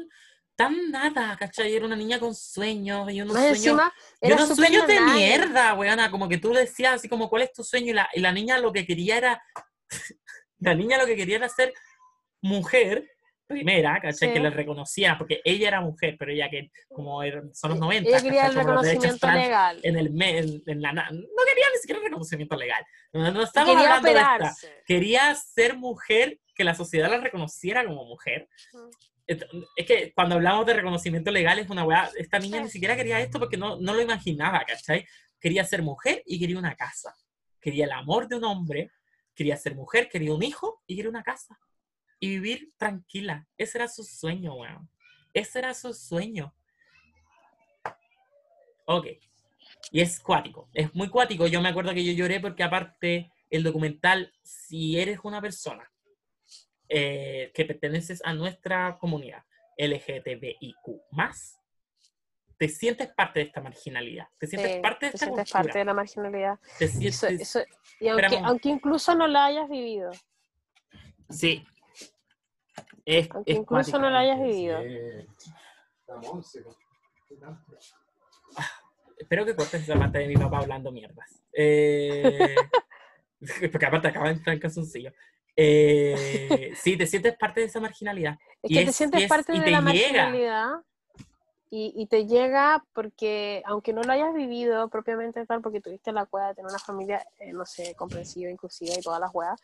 tan 0.56 0.90
nada, 0.90 1.36
¿cachai? 1.38 1.72
Era 1.72 1.86
una 1.86 1.94
niña 1.94 2.18
con 2.18 2.34
sueños 2.34 3.08
y 3.12 3.22
unos 3.22 3.34
Más 3.34 3.42
sueños, 3.44 3.64
encima, 3.64 3.94
y 4.20 4.32
unos 4.32 4.48
sueños 4.56 4.86
de 4.88 4.94
nanay. 4.96 5.14
mierda, 5.16 5.74
weona, 5.74 6.10
como 6.10 6.28
que 6.28 6.36
tú 6.38 6.52
decías 6.52 6.94
así 6.96 7.08
como, 7.08 7.30
¿cuál 7.30 7.42
es 7.42 7.52
tu 7.52 7.62
sueño? 7.62 7.90
Y 7.90 7.94
la, 7.94 8.08
y 8.12 8.20
la 8.20 8.32
niña 8.32 8.58
lo 8.58 8.72
que 8.72 8.84
quería 8.84 9.16
era, 9.18 9.42
la 10.60 10.74
niña 10.74 10.98
lo 10.98 11.06
que 11.06 11.16
quería 11.16 11.36
era 11.36 11.48
ser 11.48 11.72
mujer, 12.42 13.08
primera, 13.46 13.94
¿cachai? 14.00 14.28
Sí. 14.28 14.34
Que 14.34 14.40
le 14.40 14.50
reconocía, 14.50 15.18
porque 15.18 15.40
ella 15.44 15.68
era 15.68 15.80
mujer, 15.80 16.14
pero 16.18 16.30
ella 16.30 16.48
que, 16.48 16.70
como 16.88 17.22
eran- 17.22 17.52
son 17.54 17.70
los 17.72 17.80
90, 17.80 18.08
Ella 18.08 18.22
quería 18.22 18.46
el 18.46 18.54
reconocimiento 18.54 19.26
legal. 19.30 19.80
en 19.82 19.96
el 19.96 20.06
en, 20.22 20.62
en 20.66 20.82
la 20.82 20.92
no 20.92 21.00
quería 21.00 21.66
ni 21.74 21.78
siquiera 21.80 22.00
reconocimiento 22.00 22.54
legal 22.56 22.84
no, 23.12 23.30
no 23.32 23.42
estamos 23.42 23.70
quería 23.74 23.96
hablando 23.96 24.08
de 24.08 24.14
esta 24.14 24.34
operarse. 24.36 24.82
quería 24.86 25.34
ser 25.34 25.76
mujer 25.76 26.38
que 26.54 26.62
la 26.62 26.74
sociedad 26.74 27.10
la 27.10 27.18
reconociera 27.18 27.84
como 27.84 28.04
mujer 28.04 28.48
es 29.26 29.86
que 29.86 30.12
cuando 30.14 30.36
hablamos 30.36 30.66
de 30.66 30.74
reconocimiento 30.74 31.30
legal 31.32 31.58
es 31.58 31.68
una 31.70 31.84
weá 31.84 32.08
esta 32.18 32.38
niña 32.38 32.58
Sí. 32.58 32.64
ni 32.64 32.70
siquiera 32.70 32.96
quería 32.96 33.20
esto 33.20 33.38
porque 33.40 33.56
no, 33.56 33.76
no 33.80 33.94
lo 33.94 34.00
imaginaba 34.02 34.64
¿cachai? 34.64 35.04
quería 35.40 35.64
ser 35.64 35.82
mujer 35.82 36.22
y 36.26 36.38
quería 36.38 36.58
una 36.58 36.74
casa 36.76 37.14
quería 37.60 37.84
el 37.86 37.92
amor 37.92 38.28
de 38.28 38.36
un 38.36 38.44
hombre 38.44 38.90
quería 39.40 39.56
ser 39.56 39.74
mujer 39.74 40.10
quería 40.10 40.34
un 40.34 40.42
hijo 40.42 40.82
y 40.86 40.96
quería 40.96 41.08
una 41.08 41.22
casa 41.22 41.58
y 42.18 42.28
vivir 42.28 42.68
tranquila 42.76 43.48
ese 43.56 43.78
era 43.78 43.88
su 43.88 44.04
sueño 44.04 44.52
weón 44.52 44.90
ese 45.32 45.60
era 45.60 45.72
su 45.72 45.94
sueño 45.94 46.54
Ok. 48.92 49.06
Y 49.92 50.00
es 50.00 50.18
cuático, 50.18 50.68
es 50.74 50.92
muy 50.96 51.08
cuático. 51.08 51.46
Yo 51.46 51.62
me 51.62 51.68
acuerdo 51.68 51.94
que 51.94 52.04
yo 52.04 52.12
lloré 52.12 52.40
porque 52.40 52.64
aparte 52.64 53.30
el 53.48 53.62
documental, 53.62 54.32
si 54.42 54.98
eres 54.98 55.20
una 55.22 55.40
persona 55.40 55.88
eh, 56.88 57.52
que 57.54 57.64
perteneces 57.64 58.20
a 58.24 58.34
nuestra 58.34 58.98
comunidad 58.98 59.44
LGTBIQ+, 59.78 60.74
te 62.60 62.68
sientes 62.68 63.08
parte 63.08 63.40
de 63.40 63.46
esta 63.46 63.62
marginalidad, 63.62 64.26
te 64.38 64.46
sientes 64.46 64.74
Sí, 64.74 64.80
parte 64.80 65.06
de 65.06 65.12
te 65.12 65.16
esta 65.16 65.26
sientes 65.28 65.44
cultura. 65.50 65.62
parte 65.64 65.78
de 65.78 65.84
la 65.86 65.94
marginalidad. 65.94 66.58
te 66.78 66.84
Eso- 66.84 66.98
sientes- 67.26 67.40
eso- 67.56 67.64
y 67.98 68.08
aunque, 68.08 68.68
incluso 68.68 69.14
no 69.14 69.26
la 69.26 69.46
hayas 69.46 69.66
vivido, 69.70 70.10
Sí. 71.30 71.64
Es, 73.06 73.30
aunque 73.30 73.52
es 73.52 73.58
incluso 73.58 73.98
no 73.98 74.10
la 74.10 74.18
hayas 74.18 74.38
vivido. 74.40 74.78
Espero 79.18 79.46
que 79.46 79.54
cortes 79.56 79.82
esa 79.82 79.98
parte 79.98 80.18
de 80.18 80.26
mi 80.28 80.34
papá 80.36 80.58
hablando 80.58 80.92
mierdas. 80.92 81.42
Eh, 81.54 82.56
porque 83.72 83.86
aparte 83.86 84.08
acaba 84.08 84.26
de 84.28 84.34
entrar 84.34 84.54
en 84.54 84.60
calzoncillo. 84.60 85.12
Eh, 85.56 86.72
sí, 86.74 86.96
te 86.96 87.06
sientes 87.06 87.36
parte 87.38 87.60
de 87.60 87.66
esa 87.66 87.80
marginalidad. 87.80 88.36
Es 88.62 88.70
Y 88.70 88.74
que 88.74 88.80
es- 88.80 88.84
te 88.86 88.90
y 88.90 88.94
sientes 88.94 89.22
es- 89.22 89.28
parte 89.28 89.52
y 89.54 89.58
de 89.58 89.64
te 89.64 89.70
la 89.70 89.80
llega. 89.80 89.84
marginalidad 89.92 90.72
y, 91.70 91.92
y 91.96 92.06
te 92.06 92.26
llega 92.26 92.84
porque, 92.92 93.62
aunque 93.64 93.92
no 93.92 94.02
lo 94.02 94.12
hayas 94.12 94.34
vivido 94.34 94.88
propiamente 94.88 95.46
tal, 95.46 95.60
porque 95.60 95.80
tuviste 95.80 96.10
la 96.12 96.26
cueva 96.26 96.48
de 96.48 96.54
tener 96.56 96.68
una 96.70 96.78
familia, 96.80 97.24
eh, 97.38 97.52
no 97.52 97.64
sé, 97.64 97.94
comprensiva, 97.94 98.50
inclusiva 98.50 98.94
y 98.98 99.00
todas 99.02 99.20
las 99.20 99.30
huevas, 99.32 99.60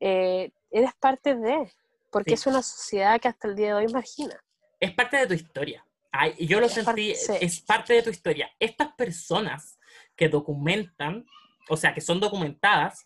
eh, 0.00 0.50
eres 0.70 0.92
parte 0.94 1.34
de, 1.36 1.72
porque 2.10 2.30
Sí. 2.30 2.34
es 2.34 2.46
una 2.48 2.62
sociedad 2.62 3.20
que 3.20 3.28
hasta 3.28 3.46
el 3.48 3.54
día 3.56 3.68
de 3.68 3.74
hoy 3.74 3.92
margina. 3.92 4.42
Es 4.80 4.92
parte 4.92 5.16
de 5.16 5.26
tu 5.28 5.34
historia. 5.34 5.84
Ay, 6.10 6.34
yo 6.46 6.58
lo 6.58 6.66
Es 6.66 6.72
sentí, 6.72 6.86
parte- 6.86 7.14
sí. 7.14 7.32
es 7.40 7.60
parte 7.60 7.92
de 7.94 8.02
tu 8.02 8.10
historia. 8.10 8.50
Estas 8.58 8.92
personas 8.94 9.78
que 10.16 10.28
documentan, 10.28 11.24
o 11.68 11.76
sea, 11.76 11.94
que 11.94 12.00
son 12.00 12.18
documentadas, 12.18 13.04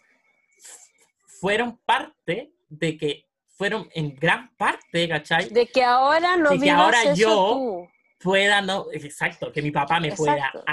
fueron 1.26 1.78
parte 1.84 2.52
de 2.68 2.96
que, 2.96 3.26
fueron 3.54 3.88
en 3.94 4.14
gran 4.16 4.54
parte, 4.56 5.08
¿cachai? 5.08 5.48
De 5.50 5.66
que 5.66 5.84
ahora 5.84 6.36
no 6.36 6.50
De 6.50 6.58
que 6.58 6.70
ahora 6.70 7.14
yo- 7.14 7.52
tú. 7.52 7.88
Pueda, 8.22 8.60
no, 8.62 8.86
exacto, 8.92 9.52
que 9.52 9.60
mi 9.62 9.70
papá 9.70 9.98
me 10.00 10.12
pueda, 10.12 10.36
Exacto. 10.36 10.64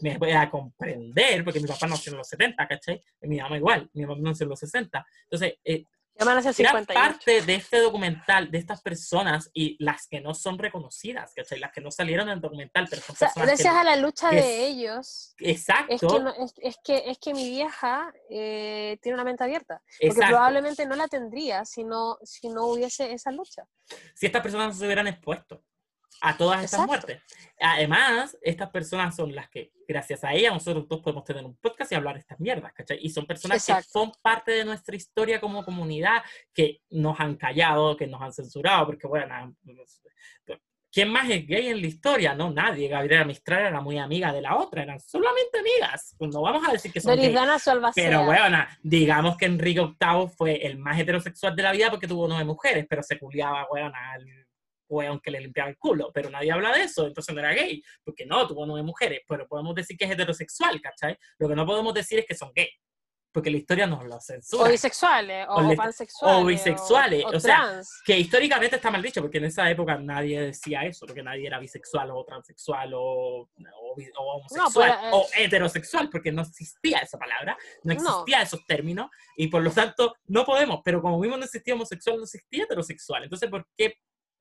me 0.00 0.18
pueda 0.18 0.50
comprender, 0.50 1.44
porque 1.44 1.60
mi 1.60 1.68
papá 1.68 1.86
nació 1.86 2.12
en 2.12 2.18
los 2.18 2.28
70, 2.28 2.66
¿cachai? 2.66 3.02
Y 3.22 3.28
mi 3.28 3.38
mamá 3.38 3.56
igual, 3.56 3.88
mi 3.92 4.04
mamá 4.06 4.20
nació 4.20 4.44
en 4.44 4.50
los 4.50 4.58
60. 4.60 5.04
Entonces, 5.24 5.58
eh, 5.64 5.86
Ya 6.16 6.24
van 6.24 6.38
a 6.38 6.42
ser 6.42 6.54
gran 6.56 6.84
58. 6.84 6.94
parte 6.94 7.42
de 7.42 7.54
este 7.56 7.78
documental, 7.80 8.50
de 8.50 8.58
estas 8.58 8.80
personas 8.82 9.50
y 9.52 9.76
las 9.84 10.06
que 10.06 10.20
no 10.20 10.32
son 10.34 10.58
reconocidas, 10.58 11.32
¿cachai? 11.34 11.58
Las 11.58 11.72
que 11.72 11.80
no 11.80 11.90
salieron 11.90 12.28
en 12.28 12.34
el 12.34 12.40
documental, 12.40 12.86
pero 12.88 13.02
son 13.02 13.14
O 13.14 13.16
sea, 13.18 13.32
gracias 13.34 13.72
que... 13.74 13.78
a 13.80 13.84
la 13.84 13.96
lucha 13.96 14.30
de 14.30 14.38
es- 14.38 14.70
ellos, 14.70 15.34
Exacto, 15.38 15.92
es 15.92 16.00
que, 16.00 16.20
no- 16.20 16.34
es, 16.44 16.54
es 16.58 16.76
que, 16.84 17.02
es 17.10 17.18
que 17.18 17.34
mi 17.34 17.48
vieja 17.50 18.12
eh, 18.30 18.96
tiene 19.02 19.14
una 19.14 19.24
mente 19.24 19.42
abierta. 19.44 19.82
Porque 20.00 20.06
exacto. 20.06 20.28
probablemente 20.28 20.86
no 20.86 20.94
la 20.94 21.08
tendría 21.08 21.64
si 21.64 21.82
no, 21.84 22.16
si 22.22 22.48
no 22.48 22.66
hubiese 22.66 23.12
esa 23.12 23.30
lucha. 23.32 23.64
Si 24.14 24.26
estas 24.26 24.40
personas 24.42 24.68
no 24.68 24.74
se 24.74 24.84
hubieran 24.86 25.08
expuesto 25.08 25.64
a 26.20 26.36
todas 26.36 26.64
estas 26.64 26.80
Exacto. 26.80 27.06
muertes. 27.06 27.22
Además, 27.60 28.36
estas 28.42 28.70
personas 28.70 29.14
son 29.14 29.34
las 29.34 29.48
que, 29.48 29.72
gracias 29.86 30.24
a 30.24 30.32
ellas, 30.32 30.52
nosotros 30.52 30.88
dos 30.88 31.00
podemos 31.00 31.24
tener 31.24 31.44
un 31.44 31.56
podcast 31.56 31.92
y 31.92 31.94
hablar 31.94 32.14
de 32.14 32.20
estas 32.20 32.40
mierdas, 32.40 32.72
¿cachai? 32.72 32.98
Y 33.00 33.10
son 33.10 33.26
personas 33.26 33.58
Exacto. 33.58 33.84
que 33.84 33.90
son 33.90 34.12
parte 34.22 34.52
de 34.52 34.64
nuestra 34.64 34.96
historia 34.96 35.40
como 35.40 35.64
comunidad, 35.64 36.22
que 36.52 36.82
nos 36.90 37.18
han 37.20 37.36
callado, 37.36 37.96
que 37.96 38.06
nos 38.06 38.20
han 38.20 38.32
censurado, 38.32 38.86
porque, 38.86 39.06
bueno, 39.06 39.54
¿quién 40.94 41.10
más 41.10 41.28
es 41.28 41.46
gay 41.46 41.68
en 41.68 41.80
la 41.80 41.86
historia? 41.86 42.34
No, 42.34 42.50
nadie. 42.50 42.88
Gabriela 42.88 43.24
Mistral 43.24 43.66
era 43.66 43.80
muy 43.80 43.98
amiga 43.98 44.32
de 44.32 44.40
la 44.40 44.56
otra, 44.56 44.82
eran 44.82 45.00
solamente 45.00 45.58
amigas. 45.58 46.14
Pues 46.18 46.32
no 46.32 46.40
vamos 46.40 46.68
a 46.68 46.72
decir 46.72 46.92
que 46.92 47.00
son 47.00 47.16
gays. 47.16 47.36
Pero, 47.94 48.24
bueno, 48.24 48.64
digamos 48.82 49.36
que 49.36 49.46
Enrique 49.46 49.80
VIII 49.80 50.28
fue 50.36 50.66
el 50.66 50.78
más 50.78 50.98
heterosexual 50.98 51.56
de 51.56 51.62
la 51.62 51.72
vida 51.72 51.90
porque 51.90 52.06
tuvo 52.06 52.28
nueve 52.28 52.44
mujeres, 52.44 52.86
pero 52.88 53.02
se 53.02 53.18
culiaba, 53.18 53.66
weón, 53.70 53.92
al 53.94 54.43
weón 54.94 55.20
que 55.20 55.30
le 55.30 55.40
limpiaba 55.40 55.70
el 55.70 55.76
culo. 55.78 56.10
Pero 56.12 56.30
nadie 56.30 56.52
habla 56.52 56.72
de 56.72 56.84
eso, 56.84 57.06
entonces 57.06 57.34
no 57.34 57.40
era 57.40 57.52
gay, 57.52 57.82
porque 58.04 58.24
no, 58.26 58.46
tuvo 58.46 58.64
nueve 58.66 58.82
mujeres. 58.84 59.20
Pero 59.28 59.46
podemos 59.48 59.74
decir 59.74 59.96
que 59.96 60.04
es 60.04 60.10
heterosexual, 60.10 60.80
¿cachai? 60.80 61.16
Lo 61.38 61.48
que 61.48 61.54
no 61.56 61.66
podemos 61.66 61.92
decir 61.94 62.18
es 62.20 62.26
que 62.26 62.34
son 62.34 62.52
gay, 62.54 62.68
porque 63.32 63.50
la 63.50 63.56
historia 63.56 63.84
nos 63.88 64.04
lo 64.04 64.14
O 64.14 64.20
censura. 64.20 64.70
bisexuales, 64.70 65.46
o, 65.48 65.54
O 65.56 65.62
le- 65.62 65.74
pansexuales. 65.76 66.38
o 66.42 66.46
bisexuales, 66.46 67.24
o, 67.24 67.28
o 67.30 67.40
sea, 67.40 67.56
trans. 67.56 68.00
Que 68.04 68.16
históricamente 68.16 68.76
está 68.76 68.92
mal 68.92 69.02
dicho, 69.02 69.20
porque 69.20 69.38
en 69.38 69.46
esa 69.46 69.68
época 69.68 69.98
nadie 69.98 70.40
decía 70.40 70.84
eso, 70.84 71.04
porque 71.04 71.20
nadie 71.22 71.48
era 71.48 71.58
bisexual 71.58 72.12
o 72.12 72.24
transexual 72.24 72.94
o, 72.94 73.00
o, 73.00 73.48
o 74.18 74.22
homosexual 74.36 74.70
pero, 75.00 75.08
eh, 75.08 75.10
o 75.12 75.26
heterosexual, 75.36 76.08
porque 76.10 76.30
no 76.30 76.42
existía 76.42 76.98
esa 76.98 77.18
palabra, 77.18 77.56
no 77.82 77.94
No. 77.94 78.00
existía 78.00 78.42
esos 78.42 78.64
términos, 78.66 79.10
y 79.36 79.48
por 79.48 79.62
lo 79.62 79.70
tanto 79.72 80.14
no 80.26 80.44
podemos, 80.44 80.80
pero 80.84 81.02
como 81.02 81.18
mismo 81.18 81.36
no 81.36 81.44
existía 81.44 81.74
homosexual, 81.74 82.18
no 82.18 82.22
existía 82.24 82.62
heterosexual. 82.64 83.24
Entonces, 83.24 83.50
¿por 83.50 83.66
qué 83.76 83.98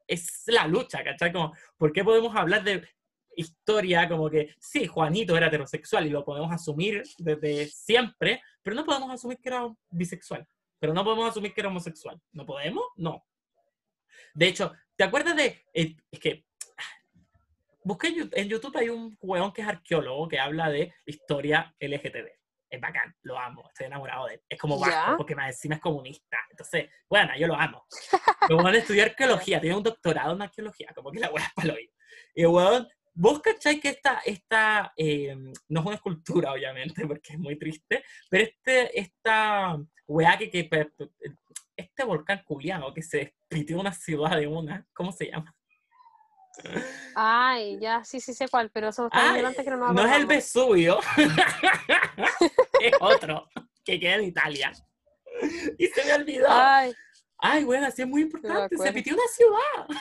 es 0.08 0.44
la 0.48 0.68
lucha, 0.68 1.04
¿cachai? 1.04 1.32
Como, 1.32 1.54
¿por 1.78 1.92
qué 1.92 2.04
podemos 2.04 2.36
hablar 2.36 2.64
de 2.64 2.88
historia 3.36 4.08
como 4.08 4.30
que 4.30 4.56
sí, 4.60 4.86
Juanito 4.86 5.36
era 5.36 5.48
heterosexual 5.48 6.06
y 6.06 6.10
lo 6.10 6.24
podemos 6.24 6.52
asumir 6.52 7.04
desde 7.18 7.68
siempre, 7.68 8.42
pero 8.62 8.76
no 8.76 8.86
podemos 8.86 9.12
asumir 9.12 9.40
que 9.40 9.50
era 9.50 9.68
bisexual, 9.90 10.48
pero 10.80 10.94
no 10.94 11.04
podemos 11.04 11.30
asumir 11.30 11.54
que 11.54 11.62
era 11.62 11.70
homosexual. 11.70 12.20
¿No 12.32 12.46
podemos? 12.46 12.84
No. 12.96 13.26
De 14.34 14.48
hecho, 14.48 14.74
¿te 14.96 15.04
acuerdas 15.04 15.36
de... 15.36 15.64
eh, 15.74 15.96
es 16.12 16.20
que... 16.20 16.46
Busqué 17.86 18.08
en 18.32 18.48
YouTube, 18.48 18.78
hay 18.78 18.88
un 18.88 19.18
hueón 19.20 19.52
que 19.52 19.62
es 19.62 19.68
arqueólogo 19.68 20.30
que 20.30 20.40
habla 20.40 20.70
de 20.70 20.94
historia 21.06 21.76
LGTB. 21.82 22.30
Es 22.74 22.82
bacán, 22.82 23.16
lo 23.22 23.38
amo, 23.38 23.68
estoy 23.68 23.86
enamorado 23.86 24.26
de 24.26 24.34
él. 24.34 24.42
Es 24.50 24.58
como 24.58 24.84
¿Ya? 24.84 24.88
vasco, 24.88 25.18
porque 25.18 25.36
más 25.36 25.50
encima 25.50 25.76
es 25.76 25.82
comunista. 25.82 26.38
Entonces, 26.50 26.90
bueno, 27.08 27.32
yo 27.38 27.46
lo 27.46 27.56
amo. 27.56 27.86
El 28.50 28.56
hueón 28.56 28.74
estudió 28.74 29.04
arqueología, 29.04 29.62
tiene 29.62 29.76
un 29.76 29.84
doctorado 29.84 30.34
en 30.34 30.42
arqueología, 30.42 30.92
como 30.96 31.12
que 31.12 31.20
la 31.20 31.30
hueá 31.30 31.46
es 31.46 31.54
palo 31.54 31.76
Y 32.34 32.46
hueón, 32.48 32.88
vos 33.14 33.42
cachai 33.42 33.80
que 33.80 33.90
esta, 33.90 34.22
esta 34.26 34.92
eh, 34.98 35.36
no 35.68 35.80
es 35.82 35.86
una 35.86 35.96
escultura, 35.98 36.52
obviamente, 36.52 37.06
porque 37.08 37.34
es 37.34 37.40
muy 37.40 37.60
triste, 37.60 38.04
pero 38.28 38.44
este, 38.44 39.00
esta 39.00 39.78
weá 40.08 40.36
que, 40.36 40.50
que 40.50 40.68
este 41.78 42.04
volcán 42.04 42.42
culiano 42.44 42.92
que 42.92 43.04
se 43.04 43.36
despitió 43.50 43.80
una 43.80 43.94
ciudad 43.94 44.36
de 44.36 44.48
una, 44.48 44.88
¿cómo 44.94 45.12
se 45.12 45.28
llama? 45.28 45.56
Ay, 47.16 47.80
ya, 47.80 48.04
sí, 48.04 48.20
sí 48.20 48.34
sé 48.34 48.48
cuál, 48.48 48.70
pero 48.72 48.92
somos 48.92 49.12
tan 49.12 49.22
Ah, 49.22 49.30
ignorantes 49.38 49.64
que 49.64 49.72
no 49.72 49.78
nos 49.78 49.94
No 49.94 50.06
es 50.06 50.16
el. 50.16 50.26
Vesubio, 50.26 51.00
es 52.80 52.94
otro 53.00 53.48
que 53.84 54.00
queda 54.00 54.16
en 54.16 54.24
Italia. 54.26 54.72
Y 55.78 55.88
se 55.88 56.06
me 56.06 56.14
olvidó. 56.14 56.46
Ay, 56.50 56.94
Ay, 57.40 57.64
bueno, 57.66 57.88
así 57.88 58.02
es 58.04 58.08
muy 58.08 58.22
importante, 58.22 58.78
se 58.78 58.94
pitió 58.94 59.14
una 59.14 59.24
ciudad. 59.28 60.00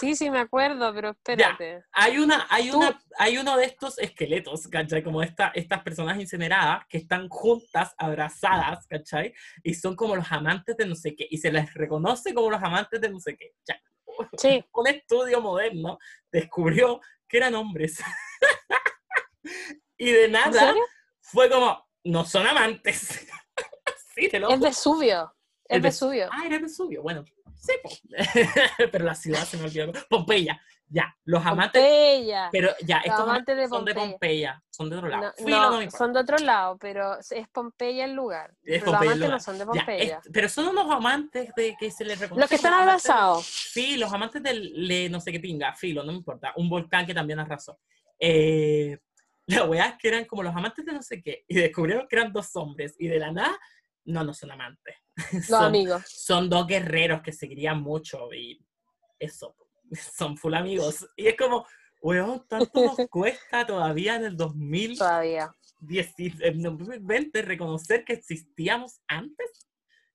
sí, 0.00 0.16
sí 0.16 0.30
me 0.30 0.40
acuerdo, 0.40 0.92
pero 0.94 1.10
espérate. 1.10 1.84
Hay, 1.92 2.18
una, 2.18 2.46
hay, 2.50 2.70
Tú- 2.70 2.78
una, 2.78 3.00
hay 3.18 3.38
uno 3.38 3.56
de 3.56 3.66
estos 3.66 3.98
esqueletos, 3.98 4.66
¿cachai? 4.66 5.02
Como 5.04 5.22
esta, 5.22 5.52
estas 5.54 5.82
personas 5.82 6.18
incineradas 6.18 6.84
que 6.88 6.98
están 6.98 7.28
juntas, 7.28 7.94
abrazadas, 7.98 8.86
¿cachai? 8.88 9.32
Y 9.62 9.74
son 9.74 9.94
como 9.94 10.16
los 10.16 10.30
amantes 10.32 10.76
de 10.76 10.86
no 10.86 10.94
sé 10.96 11.14
qué. 11.14 11.26
Y 11.30 11.38
se 11.38 11.52
les 11.52 11.72
reconoce 11.74 12.34
como 12.34 12.50
los 12.50 12.62
amantes 12.62 13.00
de 13.00 13.08
no 13.10 13.20
sé 13.20 13.36
qué. 13.36 13.52
Ya. 13.68 13.80
Sí, 14.36 14.64
Un 14.72 14.86
estudio 14.86 15.40
moderno 15.40 15.98
descubrió 16.30 17.00
que 17.28 17.36
eran 17.38 17.54
hombres. 17.54 18.02
y 19.96 20.10
de 20.10 20.24
¿en 20.24 20.32
nada 20.32 20.74
fue 21.20 21.48
como, 21.48 21.88
no 22.04 22.24
son 22.24 22.46
amantes. 22.46 23.26
sí, 24.14 24.28
te 24.28 24.38
lo 24.38 24.50
Es 24.50 24.60
Vesubio. 24.60 25.34
Es 25.64 25.80
Vesubio. 25.80 26.28
Ah, 26.30 26.44
era 26.46 26.58
Vesubio. 26.58 27.02
Bueno, 27.02 27.24
sí, 27.62 27.72
pero 28.92 29.04
la 29.04 29.14
ciudad 29.14 29.44
se 29.44 29.56
me 29.56 29.64
olvidó. 29.64 29.92
Pompeya. 30.08 30.60
Ya, 30.88 31.16
los 31.24 31.44
amantes. 31.46 31.80
Pompeya. 31.80 32.50
Pero 32.52 32.68
ya, 32.84 32.98
estos 32.98 33.20
amantes 33.20 33.56
de 33.56 33.66
son 33.68 33.84
de 33.86 33.94
Pompeya. 33.94 34.62
Son 34.68 34.90
de 34.90 34.96
otro 34.96 35.08
lado. 35.08 35.32
No, 35.40 35.70
no, 35.70 35.80
no 35.80 35.90
son 35.90 36.12
de 36.12 36.20
otro 36.20 36.36
lado, 36.36 36.76
pero 36.76 37.18
es 37.18 37.48
Pompeya 37.48 38.04
el 38.04 38.12
lugar. 38.12 38.54
Es 38.62 38.82
los 38.84 38.90
el 38.90 39.08
amantes 39.08 39.30
no 39.30 39.40
son 39.40 39.54
de 39.54 39.60
Ya, 39.60 39.66
Pompeya. 39.86 40.20
es- 40.22 40.30
pero 40.30 40.48
son 40.50 40.66
unos 40.68 40.90
amantes 40.90 41.48
de 41.56 41.74
que 41.80 41.90
se 41.90 42.04
les 42.04 42.18
reconoce. 42.18 42.40
Los 42.42 42.50
que 42.50 42.56
están 42.56 42.72
de- 42.72 42.78
abrazados. 42.82 43.46
Sí, 43.46 43.96
los 43.96 44.12
amantes 44.12 44.42
del 44.42 44.86
le, 44.86 45.08
no 45.08 45.18
sé 45.20 45.32
qué 45.32 45.40
pinga, 45.40 45.72
filo, 45.74 46.02
no 46.04 46.12
me 46.12 46.18
importa. 46.18 46.52
Un 46.56 46.68
volcán 46.68 47.06
que 47.06 47.14
también 47.14 47.38
arrasó. 47.40 47.78
Eh, 48.18 48.98
la 49.46 49.64
weá 49.64 49.86
es 49.86 49.94
que 49.98 50.08
eran 50.08 50.26
como 50.26 50.42
los 50.42 50.54
amantes 50.54 50.84
de 50.84 50.92
no 50.92 51.02
sé 51.02 51.22
qué. 51.22 51.44
Y 51.48 51.54
descubrieron 51.54 52.06
que 52.06 52.16
eran 52.16 52.32
dos 52.34 52.54
hombres. 52.54 52.94
Y 52.98 53.08
de 53.08 53.18
la 53.18 53.32
nada, 53.32 53.58
no, 54.04 54.22
no 54.24 54.34
son 54.34 54.50
amantes. 54.50 54.94
Los 55.32 55.46
son, 55.46 55.64
amigos. 55.64 56.02
son 56.06 56.48
dos 56.48 56.66
guerreros 56.66 57.22
que 57.22 57.32
se 57.32 57.48
querían 57.48 57.82
mucho. 57.82 58.32
Y 58.32 58.64
eso, 59.18 59.54
son 59.92 60.36
full 60.36 60.54
amigos. 60.54 61.06
Y 61.16 61.26
es 61.26 61.36
como, 61.36 61.66
weón, 62.00 62.46
tanto 62.48 62.84
nos 62.84 62.96
cuesta 63.10 63.66
todavía 63.66 64.16
en 64.16 64.24
el 64.24 64.36
2000. 64.36 64.98
Todavía. 64.98 65.54
10 65.80 66.14
en 66.18 66.62
2020 66.62 67.42
reconocer 67.42 68.04
que 68.04 68.12
existíamos 68.12 69.00
antes. 69.08 69.68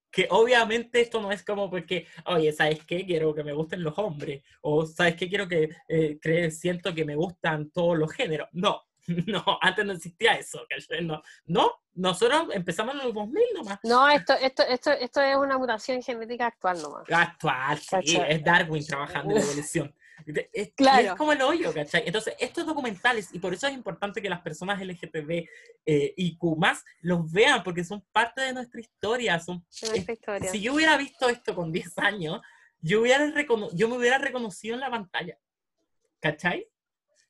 Que 0.10 0.28
obviamente 0.32 1.02
esto 1.02 1.22
no 1.22 1.32
es 1.32 1.44
como 1.44 1.69
porque, 1.69 2.07
oye, 2.26 2.52
¿sabes 2.53 2.84
qué? 2.86 3.06
Quiero 3.06 3.36
que 3.36 3.44
me 3.44 3.53
gusten 3.53 3.84
los 3.84 3.98
hombres. 3.99 4.41
O 4.61 4.86
¿sabes 4.86 5.15
qué? 5.15 5.28
Quiero 5.28 5.48
que 5.48 5.69
eh, 5.90 6.52
siento 6.52 6.95
que 6.95 7.06
me 7.06 7.15
gustan 7.15 7.69
todos 7.72 7.98
los 7.98 8.11
géneros. 8.14 8.48
No, 8.53 8.88
no, 9.28 9.44
antes 9.61 9.86
no 9.86 9.94
existía 9.94 10.34
eso. 10.36 10.65
No, 11.02 11.22
no, 11.45 11.72
Nosotros 11.98 12.49
empezamos 12.53 12.94
en 12.94 13.06
los 13.06 13.14
2000 13.14 13.44
nomás. 13.56 13.80
No, 13.84 14.07
esto, 14.07 14.34
esto, 14.34 14.64
esto, 14.64 14.91
esto 14.91 15.19
es 15.22 15.36
una 15.36 15.57
mutación 15.57 16.02
genética 16.03 16.45
actual 16.45 16.80
nomás. 16.80 17.03
Actual, 17.11 17.80
sí, 17.80 17.88
¿Cachai? 17.90 18.32
es 18.34 18.44
Darwin 18.44 18.86
trabajando 18.86 19.32
en 19.32 19.38
la 19.40 19.44
evolución. 19.44 19.95
Es, 20.26 20.48
es 20.53 20.72
Claro. 20.76 21.15
como 21.18 21.32
el 21.34 21.41
hoyo, 21.41 21.74
¿cachai? 21.74 22.03
Entonces, 22.06 22.36
estos 22.40 22.68
documentales, 22.68 23.30
y 23.34 23.40
por 23.40 23.52
eso 23.53 23.65
es 23.65 23.74
importante 23.74 24.22
que 24.22 24.30
las 24.30 24.41
personas 24.41 24.80
LGTB 24.80 25.48
eh, 25.86 26.14
y 26.15 26.38
Q 26.38 26.60
los 27.02 27.32
vean, 27.32 27.64
porque 27.64 27.84
son 27.84 28.06
parte 28.11 28.41
de 28.41 28.53
nuestra 28.53 28.80
historia. 28.80 29.40
Son, 29.40 29.65
En 29.82 29.95
esta 29.95 30.11
historia. 30.11 30.52
si 30.52 30.61
yo 30.61 30.76
hubiera 30.76 30.98
visto 30.98 31.30
esto 31.30 31.56
con 31.56 31.72
10 31.72 31.98
años, 31.98 32.41
yo, 32.80 33.02
hubiera 33.02 33.26
yo 33.74 33.90
me 33.90 33.98
hubiera 33.98 34.19
reconocido 34.19 34.76
en 34.76 34.82
la 34.82 34.91
pantalla. 34.91 35.38
¿Cachai? 36.19 36.68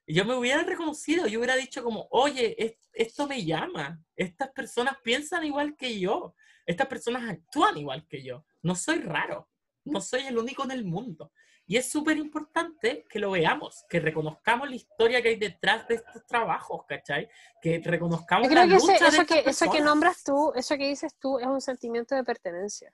Yo 0.09 0.23
me 0.23 0.35
hubiera 0.35 0.63
reconocido, 0.63 1.27
yo 1.27 1.39
hubiera 1.39 1.55
dicho 1.57 1.84
como, 1.84 2.07
oye, 2.11 2.55
es- 2.63 2.77
esto 2.93 3.27
me 3.27 3.43
llama, 3.43 3.99
estas 4.15 4.49
personas 4.51 4.97
piensan 5.03 5.43
igual 5.43 5.75
que 5.75 5.99
yo, 5.99 6.34
estas 6.65 6.88
personas 6.88 7.29
actúan 7.29 7.77
igual 7.77 8.07
que 8.07 8.23
yo, 8.23 8.45
no 8.61 8.73
soy 8.75 8.99
raro, 8.99 9.49
no 9.84 9.99
soy 9.99 10.21
el 10.27 10.38
único 10.38 10.63
en 10.63 10.71
el 10.71 10.85
mundo. 10.85 11.31
Y 11.69 11.75
es 11.75 11.91
súper 11.91 12.15
importante 12.17 13.05
que 13.09 13.19
lo 13.19 13.31
veamos, 13.31 13.84
que 13.89 13.99
reconozcamos 13.99 14.69
la 14.69 14.75
historia 14.77 15.21
que 15.21 15.29
hay 15.29 15.35
detrás 15.35 15.85
de 15.89 15.95
estos 15.95 16.25
trabajos, 16.25 16.85
¿cachai? 16.88 17.27
Que 17.61 17.81
reconozcamos 17.84 18.47
Yo 18.47 18.55
la 18.55 18.61
creo 18.65 18.69
que 18.71 18.77
ese- 18.77 18.93
lucha 18.93 19.09
de 19.11 19.17
eso, 19.17 19.25
que, 19.25 19.49
eso 19.49 19.71
que 19.71 19.81
nombras 19.81 20.23
tú, 20.23 20.53
eso 20.55 20.77
que 20.77 20.88
dices 20.88 21.13
tú, 21.19 21.38
es 21.39 21.47
un 21.47 21.59
sentimiento 21.59 22.15
de 22.15 22.23
pertenencia. 22.23 22.93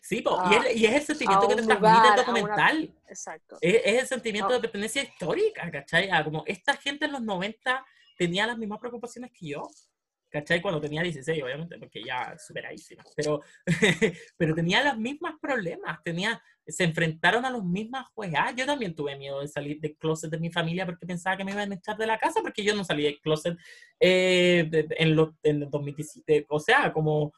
Sí, 0.00 0.22
po, 0.22 0.40
y, 0.50 0.54
es, 0.54 0.76
y 0.76 0.86
es 0.86 0.94
el 0.94 1.02
sentimiento 1.02 1.48
que 1.48 1.54
te 1.56 1.62
un 1.62 1.68
transmite 1.68 1.96
el 1.96 2.02
lugar, 2.02 2.06
a 2.06 2.12
una- 2.12 2.22
documental. 2.22 2.94
Exacto. 3.08 3.58
Es, 3.60 3.74
es 3.84 4.02
el 4.02 4.06
sentimiento 4.06 4.50
Ah. 4.50 4.54
de 4.54 4.60
pertenencia 4.60 5.02
histórica, 5.02 5.70
¿cachai? 5.70 6.10
A 6.10 6.24
como 6.24 6.44
esta 6.46 6.76
gente 6.76 7.06
en 7.06 7.12
los 7.12 7.22
90 7.22 7.84
tenía 8.16 8.46
las 8.46 8.58
mismas 8.58 8.78
preocupaciones 8.80 9.30
que 9.32 9.48
yo, 9.48 9.68
¿cachai? 10.30 10.60
Cuando 10.60 10.80
tenía 10.80 11.02
16, 11.02 11.42
obviamente, 11.42 11.78
porque 11.78 12.02
ya 12.04 12.36
superadísima, 12.38 13.02
pero, 13.16 13.40
pero 14.36 14.54
tenía 14.54 14.82
los 14.84 14.98
mismos 14.98 15.32
problemas, 15.40 15.98
tenía, 16.04 16.42
se 16.66 16.84
enfrentaron 16.84 17.44
a 17.46 17.50
los 17.50 17.64
mismas 17.64 18.06
juegas. 18.14 18.54
Yo 18.54 18.66
también 18.66 18.94
tuve 18.94 19.16
miedo 19.16 19.40
de 19.40 19.48
salir 19.48 19.80
del 19.80 19.96
closet 19.96 20.30
de 20.30 20.38
mi 20.38 20.50
familia 20.50 20.84
porque 20.84 21.06
pensaba 21.06 21.36
que 21.36 21.44
me 21.44 21.52
iban 21.52 21.72
a 21.72 21.74
echar 21.76 21.96
de 21.96 22.06
la 22.06 22.18
casa, 22.18 22.40
porque 22.42 22.62
yo 22.62 22.74
no 22.74 22.84
salí 22.84 23.04
del 23.04 23.20
closet 23.20 23.56
eh, 24.00 24.68
en, 24.98 25.16
los 25.16 25.30
en 25.42 25.62
el 25.62 25.70
2017, 25.70 26.46
o 26.50 26.60
sea, 26.60 26.92
como... 26.92 27.32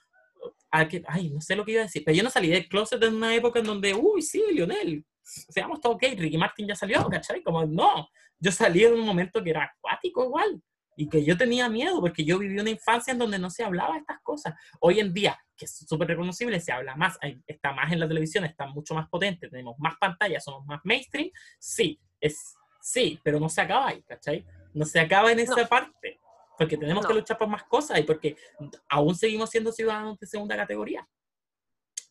a 0.71 0.87
que- 0.89 1.03
Ay, 1.07 1.31
no 1.31 1.41
sé 1.41 1.57
lo 1.57 1.65
que 1.65 1.73
iba 1.73 1.81
a 1.81 1.85
decir, 1.85 2.03
pero 2.05 2.17
yo 2.17 2.23
no 2.23 2.31
salí 2.31 2.49
del 2.49 2.69
closet 2.69 3.03
en 3.03 3.15
una 3.15 3.35
época 3.35 3.59
en 3.61 3.67
donde, 3.67 3.95
uy, 3.95 4.23
sí, 4.23 4.43
Lionel, 4.53 5.05
seamos 5.23 5.81
todos 5.81 5.99
gay, 5.99 6.15
Ricky 6.17 6.39
Martin 6.39 6.67
ya 6.69 6.75
salió, 6.75 7.07
¿cachai? 7.09 7.43
Como, 7.43 7.65
no, 7.67 8.09
yo 8.39 8.53
salí 8.53 8.85
en 8.85 8.95
un 8.95 9.05
momento 9.07 9.43
que 9.43 9.51
era 9.51 9.65
acuático 9.65 10.25
igual, 10.25 10.62
y 10.97 11.09
que 11.09 11.25
yo 11.25 11.37
tenía 11.37 11.69
miedo, 11.69 11.99
porque 12.01 12.25
yo 12.25 12.39
viví 12.39 12.59
una 12.59 12.69
infancia 12.71 13.12
en 13.12 13.19
donde 13.19 13.39
no 13.39 13.49
se 13.49 13.65
hablaba 13.65 13.97
estas 13.97 14.21
cosas. 14.23 14.55
Hoy 14.81 15.01
en 15.01 15.15
día, 15.15 15.39
que 15.57 15.65
es 15.65 15.85
súper 15.89 16.09
reconocible, 16.09 16.61
se 16.61 16.73
habla 16.73 16.95
más, 16.95 17.17
hay- 17.23 17.41
está 17.47 17.73
más 17.73 17.91
en 17.93 18.01
la 18.01 18.09
televisión, 18.09 18.45
está 18.45 18.67
mucho 18.67 18.95
más 18.95 19.09
potente, 19.09 19.49
tenemos 19.49 19.77
más 19.79 19.95
pantallas, 19.99 20.45
somos 20.45 20.67
más 20.67 20.81
mainstream, 20.85 21.31
sí, 21.59 21.99
es, 22.21 22.55
sí, 22.83 23.19
pero 23.23 23.41
no 23.41 23.49
se 23.49 23.62
acaba 23.62 23.89
ahí, 23.89 24.03
¿cachai? 24.03 24.45
No 24.75 24.85
se 24.85 25.01
acaba 25.01 25.33
en 25.33 25.39
esa 25.41 25.57
No. 25.62 25.69
parte, 25.69 26.20
porque 26.61 26.77
tenemos 26.77 27.07
que 27.07 27.15
luchar 27.15 27.39
por 27.39 27.49
más 27.49 27.65
cosas 27.65 27.99
y 27.99 28.03
porque 28.03 28.37
aún 28.91 29.15
seguimos 29.15 29.49
siendo 29.49 29.73
ciudadanos 29.73 30.19
de 30.19 30.27
segunda 30.27 30.55
categoría, 30.59 31.09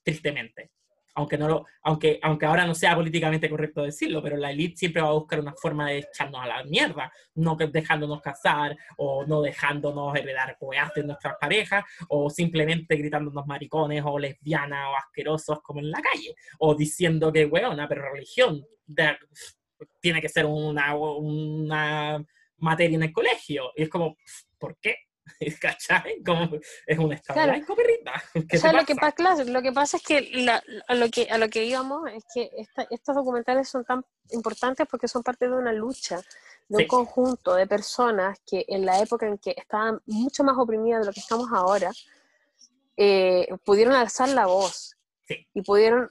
tristemente. 0.03 0.71
Aunque, 1.13 1.38
no 1.38 1.47
lo, 1.47 1.65
aunque, 1.84 2.19
aunque 2.23 2.47
ahora 2.47 2.65
no 2.65 2.73
sea 2.73 2.95
políticamente 2.95 3.47
correcto 3.47 3.84
decirlo, 3.84 4.23
pero 4.23 4.38
la 4.38 4.49
élite 4.49 4.76
siempre 4.77 5.03
va 5.03 5.09
a 5.09 5.13
buscar 5.13 5.39
una 5.39 5.53
forma 5.53 5.88
de 5.89 5.99
echarnos 5.99 6.41
a 6.41 6.47
la 6.47 6.63
mierda, 6.63 7.13
no 7.35 7.55
dejándonos 7.57 8.21
casar 8.23 8.76
o 8.97 9.23
no 9.27 9.43
dejándonos 9.43 10.15
heredar 10.15 10.57
weas 10.59 10.91
de 10.95 11.03
nuestras 11.03 11.35
parejas 11.39 11.84
o 12.07 12.31
simplemente 12.31 12.95
gritándonos 12.95 13.45
maricones 13.45 14.01
o 14.03 14.17
lesbianas 14.17 14.88
o 14.91 14.95
asquerosos 14.95 15.61
como 15.61 15.80
en 15.80 15.91
la 15.91 16.01
calle 16.01 16.34
o 16.57 16.73
diciendo 16.73 17.31
que, 17.31 17.45
weona, 17.45 17.88
pero 17.88 18.11
religión 18.11 18.65
de- 18.88 19.15
tiene 19.99 20.19
que 20.21 20.30
ser 20.30 20.47
una, 20.47 20.95
una 20.95 22.26
materia 22.61 22.95
en 22.95 23.03
el 23.03 23.14
colegio. 23.14 23.72
Y 23.76 23.84
es 23.84 23.90
como, 23.90 24.18
¿por 24.57 24.77
qué? 24.80 24.95
¿Cachai? 25.61 26.23
Como, 26.23 26.49
es 26.88 26.98
un 26.99 27.14
estado 27.14 27.36
Claro. 27.36 27.52
laico, 27.52 27.76
perrita. 27.76 28.14
¿Qué 28.49 28.57
O 28.57 28.60
sea, 28.60 28.73
lo 28.73 28.86
que, 28.86 28.95
pasa? 28.95 29.11
claro, 29.11 29.44
lo 29.45 29.61
que 29.61 29.72
pasa 29.72 29.98
es 29.98 30.03
que, 30.03 30.22
la- 30.44 30.64
a, 30.88 30.95
lo 30.95 31.10
que 31.10 31.27
a 31.30 31.38
lo 31.38 31.49
que 31.49 31.64
íbamos 31.65 32.10
es 32.11 32.23
que 32.34 32.49
esta- 32.57 32.88
estos 32.90 33.15
documentales 33.15 33.69
son 33.69 33.86
tan 33.86 34.03
importantes 34.31 34.88
porque 34.90 35.07
son 35.07 35.22
parte 35.23 35.48
de 35.48 35.56
una 35.56 35.72
lucha, 35.72 36.19
de 36.68 36.84
un 36.84 36.88
conjunto 36.88 37.56
de 37.56 37.68
personas 37.68 38.40
que 38.45 38.65
en 38.68 38.86
la 38.86 38.99
época 38.99 39.27
en 39.27 39.38
que 39.38 39.56
estaban 39.57 39.99
mucho 40.06 40.44
más 40.44 40.56
oprimidas 40.57 41.02
de 41.02 41.07
lo 41.07 41.14
que 41.14 41.19
estamos 41.19 41.48
ahora, 41.53 41.91
eh, 42.98 43.48
pudieron 43.64 43.94
alzar 43.95 44.30
la 44.30 44.45
voz 44.48 44.95
Sí. 45.27 45.48
y 45.53 45.61
pudieron 45.61 46.10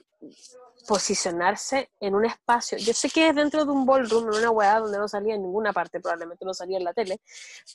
posicionarse 0.89 1.91
en 1.99 2.15
un 2.15 2.25
espacio. 2.25 2.79
Yo 2.79 2.93
sé 2.93 3.11
que 3.11 3.27
es 3.29 3.35
dentro 3.35 3.63
de 3.63 3.71
un 3.71 3.85
ballroom, 3.85 4.23
en 4.33 4.39
una 4.39 4.49
hueá 4.49 4.79
donde 4.79 4.97
no 4.97 5.07
salía 5.07 5.35
en 5.35 5.43
ninguna 5.43 5.71
parte, 5.71 5.99
probablemente 5.99 6.43
no 6.45 6.53
salía 6.55 6.79
en 6.79 6.83
la 6.83 6.93
tele, 6.95 7.21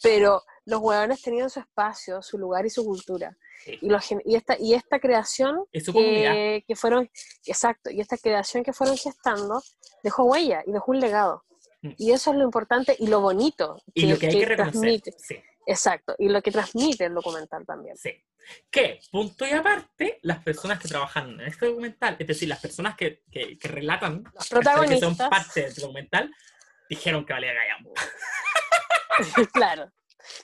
pero 0.02 0.42
los 0.64 0.80
hueones 0.80 1.22
tenían 1.22 1.48
su 1.48 1.60
espacio, 1.60 2.20
su 2.22 2.38
lugar 2.38 2.66
y 2.66 2.70
su 2.70 2.84
cultura. 2.84 3.36
Sí. 3.64 3.78
Y, 3.80 3.88
los 3.88 4.04
gen- 4.04 4.20
y, 4.24 4.34
esta, 4.34 4.56
y 4.58 4.74
esta 4.74 4.98
creación 4.98 5.64
Es 5.72 5.88
que, 5.88 6.64
que 6.66 6.74
fueron, 6.76 7.08
exacto, 7.46 7.88
y 7.88 8.00
esta 8.00 8.16
creación 8.18 8.64
que 8.64 8.72
fueron 8.72 8.96
gestando 8.96 9.62
dejó 10.02 10.24
huella 10.24 10.64
y 10.66 10.72
dejó 10.72 10.90
un 10.90 10.98
legado. 10.98 11.44
Mm. 11.82 11.92
Y 11.96 12.10
eso 12.10 12.32
es 12.32 12.36
lo 12.36 12.42
importante 12.44 12.96
y 12.98 13.06
lo 13.06 13.20
bonito 13.20 13.80
Y 13.94 14.06
lo 14.06 14.18
que 14.18 14.26
hay 14.26 14.40
que 14.40 14.46
reconocer. 14.46 15.00
Sí. 15.18 15.36
Exacto, 15.66 16.14
y 16.18 16.28
lo 16.28 16.42
que 16.42 16.50
transmite 16.50 17.06
el 17.06 17.14
documental 17.14 17.64
también. 17.66 17.96
Sí. 17.96 18.12
Que, 18.70 19.00
punto 19.10 19.46
y 19.46 19.50
aparte, 19.50 20.18
las 20.22 20.42
personas 20.42 20.78
que 20.78 20.88
trabajan 20.88 21.40
en 21.40 21.46
este 21.46 21.66
documental, 21.66 22.16
es 22.18 22.26
decir, 22.26 22.48
las 22.48 22.60
personas 22.60 22.94
que, 22.96 23.22
que, 23.30 23.58
que 23.58 23.68
relatan, 23.68 24.22
Los 24.22 24.48
¿cachai? 24.48 24.88
que 24.88 24.98
son 24.98 25.16
protagonistas, 25.16 25.28
parte 25.28 25.62
del 25.62 25.74
documental, 25.74 26.30
dijeron 26.88 27.24
que 27.24 27.32
valía 27.32 27.52
gallambo. 27.54 27.94
claro. 29.52 29.90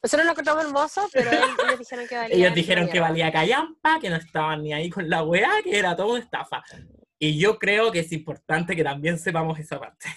Nosotros 0.02 0.26
lo 0.26 0.32
encontramos 0.32 0.64
hermoso, 0.64 1.09
pero 1.12 1.30
ellos 1.66 1.78
dijeron 1.78 2.09
que 2.09 2.16
valía. 2.16 2.36
Ellos 2.36 2.55
dijeron 2.55 2.88
que 2.88 3.01
valía. 3.01 3.32
callampa, 3.32 3.98
que 4.01 4.10
no 4.10 4.16
estaban 4.16 4.62
ni 4.62 4.72
ahí 4.72 4.90
con 4.90 5.09
la 5.09 5.22
weá, 5.22 5.51
que 5.62 5.78
era 5.78 5.97
toda 5.97 6.09
una 6.09 6.20
estafa. 6.20 6.62
Y 7.18 7.38
yo 7.38 7.59
creo 7.59 7.92
que 7.92 8.01
es 8.01 8.12
importante 8.12 8.74
que 8.74 8.84
también 8.84 9.18
sepamos 9.18 9.59
esa 9.59 9.78
parte. 9.78 10.09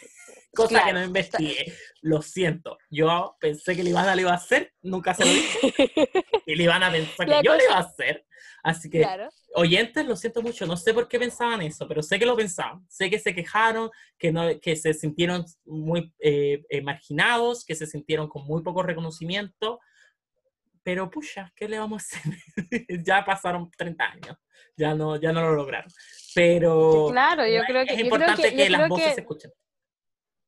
Cosa 0.55 0.67
que 0.69 0.81
Claro. 0.83 0.99
no 0.99 1.05
investigué. 1.05 1.73
Lo 2.01 2.21
siento. 2.21 2.77
Yo 2.89 3.35
pensé 3.39 3.75
que 3.75 3.81
el 3.81 3.87
Ivana 3.87 4.13
lo 4.15 4.21
iba 4.21 4.31
a 4.31 4.35
hacer, 4.35 4.73
nunca 4.81 5.13
se 5.13 5.25
lo 5.25 5.31
dije. 5.31 5.73
Y 6.45 6.55
le 6.55 6.63
iban 6.65 6.83
a 6.83 6.91
pensar 6.91 7.25
que 7.25 7.31
La 7.31 7.41
yo 7.41 7.53
lo 7.53 7.57
cosa- 7.59 7.69
iba 7.69 7.77
a 7.77 7.79
hacer. 7.79 8.25
Así 8.63 8.89
que 8.89 8.99
Claro. 8.99 9.29
oyentes, 9.55 10.05
lo 10.05 10.15
siento 10.17 10.41
mucho, 10.41 10.65
no 10.65 10.75
sé 10.77 10.93
por 10.93 11.07
qué 11.07 11.17
pensaban 11.19 11.61
eso, 11.61 11.87
pero 11.87 12.03
sé 12.03 12.19
que 12.19 12.25
lo 12.25 12.35
pensaban, 12.35 12.85
sé 12.89 13.09
que 13.09 13.17
se 13.19 13.33
quejaron, 13.33 13.89
que, 14.17 14.31
no, 14.33 14.59
que 14.59 14.75
se 14.75 14.93
sintieron 14.93 15.45
muy 15.65 16.13
eh, 16.19 16.63
eh, 16.69 16.81
marginados, 16.81 17.63
que 17.65 17.75
se 17.75 17.87
sintieron 17.87 18.27
con 18.27 18.45
muy 18.45 18.61
poco 18.61 18.83
reconocimiento, 18.83 19.79
pero 20.83 21.09
pucha, 21.09 21.51
¿qué 21.55 21.67
le 21.69 21.79
vamos 21.79 22.03
a 22.03 22.17
hacer? 22.17 22.33
ya 23.05 23.23
pasaron 23.25 23.71
30 23.71 24.03
años, 24.05 24.37
ya 24.75 24.93
no, 24.93 25.15
ya 25.19 25.31
no 25.31 25.41
lo 25.41 25.53
lograron. 25.53 25.89
Pero 26.35 27.07
Claro, 27.11 27.45
yo 27.47 27.61
es 27.61 27.65
creo 27.67 27.85
que. 27.85 27.93
creo 27.93 28.03
importante 28.05 28.49
que, 28.53 28.63
yo 28.65 28.69
las 28.69 28.79
creo 28.81 28.89
voces 28.89 29.07
que- 29.07 29.13
se 29.15 29.21
escuchen. 29.21 29.51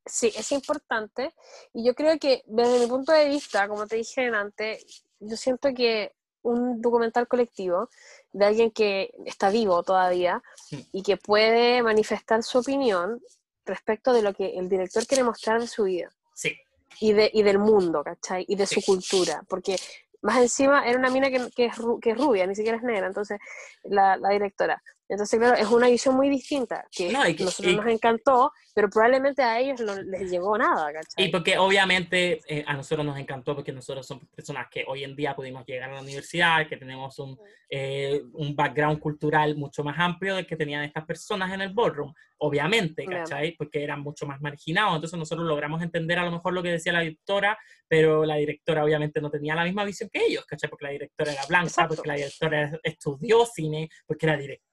Sí, 0.05 0.31
es 0.35 0.51
importante. 0.51 1.33
Y 1.73 1.85
yo 1.85 1.95
creo 1.95 2.17
que 2.19 2.43
desde 2.45 2.79
mi 2.79 2.87
punto 2.87 3.11
de 3.11 3.27
vista, 3.27 3.67
como 3.67 3.87
te 3.87 3.95
dije 3.95 4.27
antes, 4.27 5.03
yo 5.19 5.35
siento 5.35 5.73
que 5.73 6.13
un 6.43 6.79
documental 6.81 7.27
colectivo 7.27 7.89
de 8.31 8.45
alguien 8.45 8.69
que 8.71 9.11
está 9.25 9.49
vivo 9.49 9.81
todavía 9.81 10.43
y 10.91 11.01
que 11.01 11.17
puede 11.17 11.81
manifestar 11.81 12.43
su 12.43 12.59
opinión 12.59 13.19
respecto 13.65 14.13
de 14.13 14.21
lo 14.21 14.31
que 14.33 14.57
el 14.59 14.69
director 14.69 15.07
quiere 15.07 15.23
mostrar 15.23 15.59
de 15.59 15.67
su 15.67 15.85
vida 15.85 16.11
Sí, 16.35 16.55
y, 16.99 17.13
de, 17.13 17.31
y 17.33 17.41
del 17.41 17.57
mundo, 17.57 18.03
¿cachai? 18.03 18.45
Y 18.47 18.55
de 18.55 18.67
su 18.67 18.79
cultura, 18.85 19.41
porque 19.49 19.75
más 20.21 20.37
encima 20.39 20.87
era 20.87 20.99
una 20.99 21.09
mina 21.09 21.31
que, 21.31 21.49
que 21.55 21.65
es, 21.65 21.75
ru- 21.77 21.99
que 21.99 22.11
es 22.11 22.17
rubia, 22.17 22.45
ni 22.45 22.53
siquiera 22.55 22.77
es 22.77 22.83
negra, 22.83 23.07
entonces 23.07 23.39
la, 23.83 24.15
la 24.17 24.29
directora. 24.29 24.83
Entonces, 25.07 25.39
claro, 25.39 25.55
es 25.55 25.67
una 25.69 25.87
visión 25.87 26.15
muy 26.15 26.29
distinta, 26.29 26.85
que 26.91 27.11
No, 27.11 27.27
y 27.27 27.35
que- 27.35 27.43
nosotros 27.43 27.73
y- 27.73 27.75
nos 27.75 27.85
encantó, 27.87 28.51
pero 28.73 28.89
probablemente 28.89 29.43
a 29.43 29.59
ellos 29.59 29.79
no 29.81 29.95
les 30.01 30.31
llegó 30.31 30.57
nada, 30.57 30.91
¿cachai? 30.91 31.25
Y 31.25 31.29
porque 31.29 31.57
obviamente 31.57 32.41
eh, 32.47 32.63
a 32.67 32.73
nosotros 32.73 33.05
nos 33.05 33.17
encantó 33.17 33.53
porque 33.55 33.71
nosotros 33.71 34.05
somos 34.07 34.27
personas 34.35 34.67
que 34.69 34.83
hoy 34.87 35.03
en 35.03 35.15
día 35.15 35.35
pudimos 35.35 35.63
llegar 35.65 35.91
a 35.91 35.93
la 35.95 36.01
universidad, 36.01 36.67
que 36.67 36.77
tenemos 36.77 37.19
un, 37.19 37.37
eh, 37.69 38.21
un 38.33 38.55
background 38.55 38.99
cultural 38.99 39.55
mucho 39.55 39.83
más 39.83 39.95
amplio 39.99 40.35
del 40.35 40.47
que 40.47 40.55
tenían 40.55 40.83
estas 40.83 41.05
personas 41.05 41.53
en 41.53 41.61
el 41.61 41.73
ballroom, 41.73 42.11
obviamente. 42.39 43.05
¿cachai? 43.05 43.51
Porque 43.55 43.83
eran 43.83 44.01
mucho 44.01 44.25
más 44.25 44.41
marginados, 44.41 44.95
entonces 44.95 45.19
nosotros 45.19 45.47
logramos 45.47 45.81
entender 45.83 46.17
a 46.19 46.25
lo 46.25 46.31
mejor 46.31 46.53
lo 46.53 46.63
que 46.63 46.69
decía 46.71 46.91
la 46.93 47.01
directora, 47.01 47.57
pero 47.87 48.25
la 48.25 48.35
directora 48.37 48.83
obviamente 48.83 49.21
no 49.21 49.29
tenía 49.29 49.53
la 49.55 49.63
misma 49.63 49.83
visión 49.85 50.09
que 50.11 50.25
ellos, 50.25 50.45
¿cachai? 50.45 50.69
Porque 50.69 50.85
la 50.85 50.91
directora 50.91 51.31
era 51.31 51.45
blanca, 51.47 51.67
Exacto. 51.67 51.95
porque 51.95 52.07
la 52.07 52.15
directora 52.15 52.79
estudió 52.83 53.45
cine, 53.45 53.89
porque 54.07 54.25
era 54.25 54.35
directora, 54.37 54.65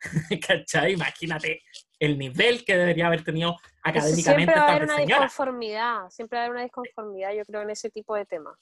¿cachai? 0.46 0.92
Imagínate 0.92 1.62
el 1.98 2.18
nivel 2.18 2.64
que 2.64 2.76
debería 2.76 3.06
haber 3.06 3.24
tenido 3.24 3.56
académicamente 3.82 4.52
siempre 4.52 4.54
va 4.60 4.66
a 4.66 4.70
haber 4.70 4.82
una 4.84 4.96
señora. 4.96 5.14
disconformidad, 5.24 6.10
siempre 6.10 6.36
va 6.36 6.42
a 6.42 6.44
haber 6.46 6.54
una 6.56 6.62
disconformidad, 6.64 7.32
yo 7.34 7.44
creo, 7.44 7.62
en 7.62 7.70
ese 7.70 7.90
tipo 7.90 8.14
de 8.14 8.26
temas. 8.26 8.56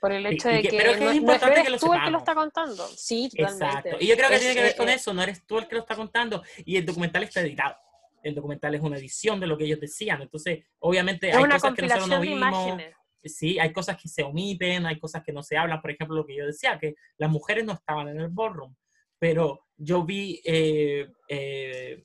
Por 0.00 0.10
el 0.10 0.26
hecho 0.26 0.48
de 0.48 0.62
que- 0.62 0.68
que, 0.70 0.76
pero 0.78 0.90
es 0.90 0.96
que 0.98 1.04
no, 1.04 1.10
es 1.10 1.14
no 1.16 1.20
importante 1.22 1.52
eres 1.60 1.64
que 1.64 1.70
lo 1.70 1.78
tú 1.78 1.94
el 1.94 2.02
que 2.02 2.10
lo 2.10 2.18
está 2.18 2.34
contando. 2.34 2.86
Sí, 2.88 3.28
totalmente. 3.30 3.64
Exacto. 3.66 3.96
Y 4.00 4.06
yo 4.08 4.16
creo 4.16 4.28
que 4.30 4.34
Es- 4.34 4.40
tiene 4.40 4.54
que 4.56 4.62
ver 4.62 4.76
con 4.76 4.88
eso, 4.88 5.14
no 5.14 5.22
eres 5.22 5.46
tú 5.46 5.58
el 5.58 5.68
que 5.68 5.76
lo 5.76 5.80
está 5.82 5.94
contando. 5.94 6.42
Y 6.64 6.76
el 6.76 6.84
documental 6.84 7.22
está 7.22 7.40
editado. 7.40 7.76
El 8.20 8.34
documental 8.34 8.74
es 8.74 8.80
una 8.80 8.98
edición 8.98 9.38
de 9.38 9.46
lo 9.46 9.56
que 9.56 9.64
ellos 9.64 9.78
decían. 9.78 10.20
Entonces, 10.20 10.64
obviamente, 10.80 11.30
Es 11.30 11.36
hay 11.36 11.42
una 11.44 11.54
cosas 11.54 11.74
que 11.74 11.82
nosotros 11.82 12.08
no 12.08 12.20
vimos. 12.20 12.82
Sí, 13.24 13.60
hay 13.60 13.72
cosas 13.72 13.96
que 14.02 14.08
se 14.08 14.24
omiten, 14.24 14.86
hay 14.86 14.98
cosas 14.98 15.22
que 15.22 15.32
no 15.32 15.40
se 15.44 15.56
hablan. 15.56 15.80
Por 15.80 15.92
ejemplo, 15.92 16.16
lo 16.16 16.26
que 16.26 16.34
yo 16.36 16.46
decía, 16.46 16.76
que 16.80 16.96
las 17.16 17.30
mujeres 17.30 17.64
no 17.64 17.72
estaban 17.74 18.08
en 18.08 18.18
el 18.20 18.28
ballroom. 18.28 18.74
Pero 19.22 19.68
yo 19.76 20.04
vi 20.04 20.40
eh, 20.44 21.06
eh, 21.28 22.04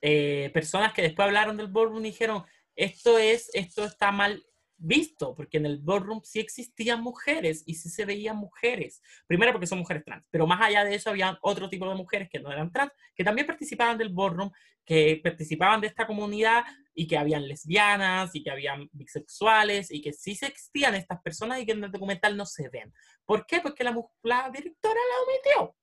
eh, 0.00 0.50
personas 0.54 0.94
que 0.94 1.02
después 1.02 1.26
hablaron 1.26 1.58
del 1.58 1.66
ballroom 1.68 2.06
y 2.06 2.08
dijeron, 2.08 2.42
esto, 2.74 3.18
es, 3.18 3.50
esto 3.52 3.84
está 3.84 4.12
mal 4.12 4.42
visto, 4.78 5.34
porque 5.34 5.58
en 5.58 5.66
el 5.66 5.78
ballroom 5.82 6.22
sí 6.24 6.40
existían 6.40 7.02
mujeres 7.02 7.64
y 7.66 7.74
sí 7.74 7.90
se 7.90 8.06
veían 8.06 8.38
mujeres. 8.38 9.02
Primero 9.26 9.52
porque 9.52 9.66
son 9.66 9.80
mujeres 9.80 10.04
trans, 10.06 10.24
pero 10.30 10.46
más 10.46 10.62
allá 10.62 10.84
de 10.84 10.94
eso 10.94 11.10
había 11.10 11.38
otro 11.42 11.68
tipo 11.68 11.86
de 11.86 11.94
mujeres 11.94 12.30
que 12.30 12.40
no 12.40 12.50
eran 12.50 12.72
trans, 12.72 12.92
que 13.14 13.22
también 13.22 13.46
participaban 13.46 13.98
del 13.98 14.08
ballroom, 14.08 14.50
que 14.86 15.20
participaban 15.22 15.82
de 15.82 15.88
esta 15.88 16.06
comunidad 16.06 16.64
y 16.94 17.06
que 17.06 17.18
habían 17.18 17.46
lesbianas 17.46 18.34
y 18.34 18.42
que 18.42 18.50
habían 18.50 18.88
bisexuales 18.90 19.90
y 19.90 20.00
que 20.00 20.14
sí 20.14 20.34
se 20.34 20.46
existían 20.46 20.94
estas 20.94 21.20
personas 21.20 21.60
y 21.60 21.66
que 21.66 21.72
en 21.72 21.84
el 21.84 21.92
documental 21.92 22.38
no 22.38 22.46
se 22.46 22.70
ven. 22.70 22.90
¿Por 23.26 23.44
qué? 23.44 23.60
Porque 23.60 23.84
la, 23.84 23.94
la 24.22 24.50
directora 24.50 24.94
la 24.94 25.24
omitió. 25.24 25.76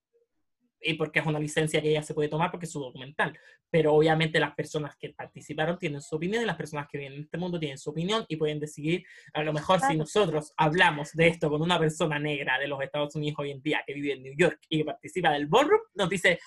Y 0.84 0.96
porque 0.96 1.20
es 1.20 1.26
una 1.26 1.40
licencia 1.40 1.82
que 1.82 1.90
ella 1.90 2.04
se 2.04 2.14
puede 2.14 2.30
tomar 2.30 2.52
porque 2.52 2.66
es 2.66 2.72
su 2.72 2.80
documental. 2.80 3.38
Pero 3.70 3.94
obviamente 3.94 4.40
las 4.40 4.54
personas 4.54 4.96
que 4.98 5.10
participaron 5.10 5.78
tienen 5.78 6.02
su 6.02 6.16
opinión 6.16 6.44
y 6.44 6.46
las 6.46 6.58
personas 6.58 6.88
que 6.92 6.98
viven 6.98 7.14
en 7.14 7.22
este 7.22 7.38
mundo 7.38 7.60
tienen 7.60 7.78
su 7.78 7.90
opinión 7.90 8.26
y 8.28 8.36
pueden 8.36 8.60
decidir, 8.60 9.04
a 9.34 9.44
lo 9.44 9.54
mejor 9.54 9.80
si 9.80 9.96
nosotros 9.96 10.54
hablamos 10.58 11.12
de 11.14 11.28
esto 11.28 11.50
con 11.50 11.62
una 11.62 11.80
persona 11.80 12.20
negra 12.20 12.60
de 12.60 12.68
los 12.68 12.82
Estados 12.82 13.16
Unidos 13.16 13.38
hoy 13.40 13.52
en 13.52 13.62
día 13.62 13.84
que 13.86 13.94
vive 13.94 14.14
en 14.14 14.24
New 14.24 14.34
York 14.38 14.60
y 14.70 14.80
que 14.80 14.86
participa 14.86 15.32
del 15.32 15.48
ballroom, 15.48 15.82
nos 15.96 16.10
dice, 16.10 16.40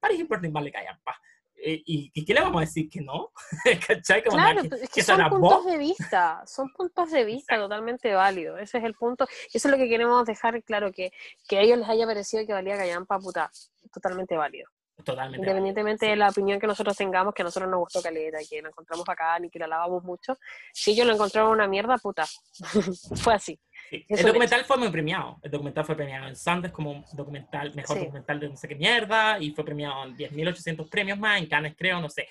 Paris 0.00 0.20
Importing 0.20 0.52
vale 0.52 0.70
callampa. 0.70 1.12
Eh, 1.12 1.33
¿Y, 1.66 2.10
¿Y 2.12 2.24
qué 2.24 2.34
le 2.34 2.40
vamos 2.40 2.58
a 2.58 2.64
decir 2.66 2.90
que 2.90 3.00
no? 3.00 3.32
¿Cachai? 3.86 4.22
Como 4.22 4.36
Claro, 4.36 4.60
es 4.62 4.80
que 4.80 4.88
que 4.88 5.02
son 5.02 5.28
puntos 5.30 5.64
de 5.64 5.78
vista, 5.78 6.44
son 6.46 6.72
puntos 6.72 7.10
de 7.10 7.24
vista 7.24 7.56
totalmente 7.56 8.12
válidos. 8.14 8.60
Ese 8.60 8.78
es 8.78 8.84
el 8.84 8.94
punto. 8.94 9.26
Eso 9.52 9.68
es 9.68 9.72
lo 9.72 9.78
que 9.78 9.88
queremos 9.88 10.26
dejar 10.26 10.62
claro, 10.62 10.92
que, 10.92 11.12
que 11.48 11.58
a 11.58 11.60
ellos 11.62 11.78
les 11.78 11.88
haya 11.88 12.06
parecido 12.06 12.46
que 12.46 12.52
valía 12.52 12.76
callampa, 12.76 13.18
puta, 13.18 13.50
totalmente 13.92 14.36
válido. 14.36 14.68
Totalmente. 15.02 15.38
Independientemente 15.38 16.06
de 16.06 16.16
la 16.16 16.28
opinión 16.28 16.60
que 16.60 16.66
nosotros 16.66 16.96
tengamos, 16.96 17.34
que 17.34 17.42
a 17.42 17.44
nosotros 17.44 17.68
nos 17.68 17.80
gustó 17.80 18.00
caleta, 18.00 18.38
que 18.48 18.62
la 18.62 18.68
encontramos 18.68 19.04
bacán 19.04 19.44
y 19.44 19.50
que 19.50 19.58
la 19.58 19.66
lavamos 19.66 20.04
mucho, 20.04 20.38
si 20.72 20.92
ellos 20.92 21.06
lo 21.06 21.14
encontraron 21.14 21.50
una 21.50 21.66
mierda, 21.66 21.98
puta, 21.98 22.24
fue 23.16 23.34
así. 23.34 23.58
Sí. 23.90 24.04
El 24.08 24.24
documental 24.24 24.64
fue 24.64 24.76
muy 24.76 24.88
premiado. 24.90 25.38
El 25.42 25.50
documental 25.50 25.84
fue 25.84 25.96
premiado 25.96 26.28
en 26.28 26.36
Sundance 26.36 26.72
como 26.72 27.04
documental, 27.12 27.74
mejor 27.74 27.96
Sí. 27.96 28.04
documental 28.04 28.40
de 28.40 28.48
no 28.48 28.56
sé 28.56 28.68
qué 28.68 28.76
mierda, 28.76 29.38
y 29.40 29.50
fue 29.50 29.64
premiado 29.64 30.04
en 30.04 30.16
10.800 30.16 30.88
premios 30.88 31.18
más, 31.18 31.40
en 31.40 31.46
Cannes 31.46 31.74
creo, 31.76 32.00
no 32.00 32.08
sé. 32.08 32.28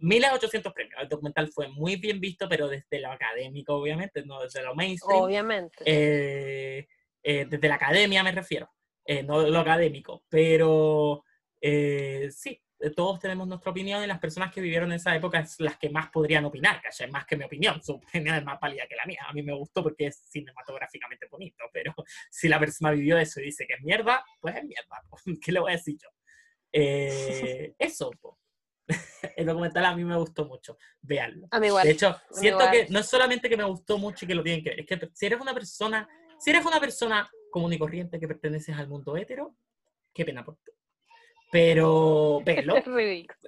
1.800 0.00 0.72
premios. 0.72 1.00
El 1.00 1.08
documental 1.08 1.48
fue 1.52 1.68
muy 1.68 1.96
bien 1.96 2.20
visto, 2.20 2.48
pero 2.48 2.68
desde 2.68 3.00
lo 3.00 3.12
académico, 3.12 3.74
obviamente, 3.74 4.24
no 4.24 4.40
desde 4.40 4.62
lo 4.62 4.74
mainstream. 4.74 5.22
Obviamente. 5.22 5.76
Eh, 5.84 6.88
eh, 7.22 7.46
desde 7.48 7.68
la 7.68 7.74
academia 7.74 8.22
me 8.22 8.32
refiero, 8.32 8.70
eh, 9.04 9.22
no 9.22 9.42
lo 9.42 9.58
académico, 9.60 10.24
pero 10.28 11.22
eh, 11.60 12.30
sí, 12.32 12.60
eh, 12.82 12.90
todos 12.90 13.20
tenemos 13.20 13.46
nuestra 13.46 13.70
opinión 13.70 14.02
y 14.02 14.06
las 14.06 14.18
personas 14.18 14.50
que 14.50 14.60
vivieron 14.62 14.90
en 14.90 14.96
esa 14.96 15.14
época 15.14 15.40
es 15.40 15.60
las 15.60 15.76
que 15.76 15.90
más 15.90 16.08
podrían 16.08 16.46
opinar, 16.46 16.80
¿cachai? 16.80 17.10
Más 17.10 17.26
que 17.26 17.36
mi 17.36 17.44
opinión, 17.44 17.82
su 17.82 17.92
opinión 17.92 18.36
es 18.36 18.44
más 18.44 18.58
válida 18.58 18.86
que 18.88 18.96
la 18.96 19.04
mía. 19.04 19.20
A 19.28 19.34
mí 19.34 19.42
me 19.42 19.54
gustó 19.54 19.82
porque 19.82 20.06
es 20.06 20.16
cinematográficamente 20.30 21.26
bonito, 21.30 21.64
pero 21.72 21.94
si 22.30 22.48
la 22.48 22.58
persona 22.58 22.90
vivió 22.92 23.18
eso 23.18 23.40
y 23.40 23.44
dice 23.44 23.66
que 23.66 23.74
es 23.74 23.82
mierda, 23.82 24.24
pues 24.40 24.56
es 24.56 24.64
mierda. 24.64 25.02
¿Qué 25.42 25.52
le 25.52 25.60
voy 25.60 25.72
a 25.72 25.76
decir 25.76 25.98
yo? 26.02 26.08
Eh, 26.72 27.74
eso, 27.78 28.10
po. 28.18 28.38
el 29.36 29.44
documental 29.44 29.84
a 29.84 29.94
mí 29.94 30.02
me 30.02 30.16
gustó 30.16 30.46
mucho, 30.46 30.78
véanlo. 31.02 31.48
A 31.50 31.60
mí 31.60 31.66
igual. 31.66 31.84
De 31.84 31.92
hecho, 31.92 32.16
siento 32.30 32.64
que 32.70 32.86
no 32.88 33.00
es 33.00 33.06
solamente 33.06 33.50
que 33.50 33.58
me 33.58 33.64
gustó 33.64 33.98
mucho 33.98 34.24
y 34.24 34.28
que 34.28 34.34
lo 34.34 34.42
tienen 34.42 34.64
que 34.64 34.70
ver, 34.70 34.80
es 34.80 34.86
que 34.86 35.10
si 35.12 35.26
eres 35.26 35.38
una 35.38 35.52
persona, 35.52 36.08
si 36.38 36.48
eres 36.48 36.64
una 36.64 36.80
persona 36.80 37.30
común 37.50 37.74
y 37.74 37.78
corriente 37.78 38.18
que 38.18 38.26
perteneces 38.26 38.74
al 38.74 38.88
mundo 38.88 39.16
hetero, 39.18 39.54
qué 40.14 40.24
pena 40.24 40.42
por 40.42 40.56
ti. 40.56 40.72
Pero 41.50 42.40
velo, 42.44 42.76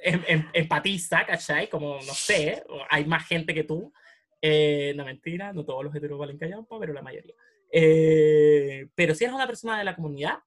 em- 0.02 0.24
em- 0.26 0.48
empatiza, 0.52 1.24
¿cachai? 1.24 1.68
Como, 1.68 1.96
no 1.96 2.14
sé, 2.14 2.62
hay 2.90 3.04
más 3.04 3.26
gente 3.26 3.54
que 3.54 3.64
tú. 3.64 3.92
Eh, 4.40 4.92
no 4.96 5.04
mentira, 5.04 5.52
no 5.52 5.64
todos 5.64 5.84
los 5.84 5.94
heteros 5.94 6.18
valen 6.18 6.38
callampa, 6.38 6.78
pero 6.80 6.92
la 6.92 7.02
mayoría. 7.02 7.34
Eh, 7.70 8.88
pero 8.94 9.14
si 9.14 9.24
eres 9.24 9.34
una 9.34 9.46
persona 9.46 9.78
de 9.78 9.84
la 9.84 9.94
comunidad, 9.94 10.38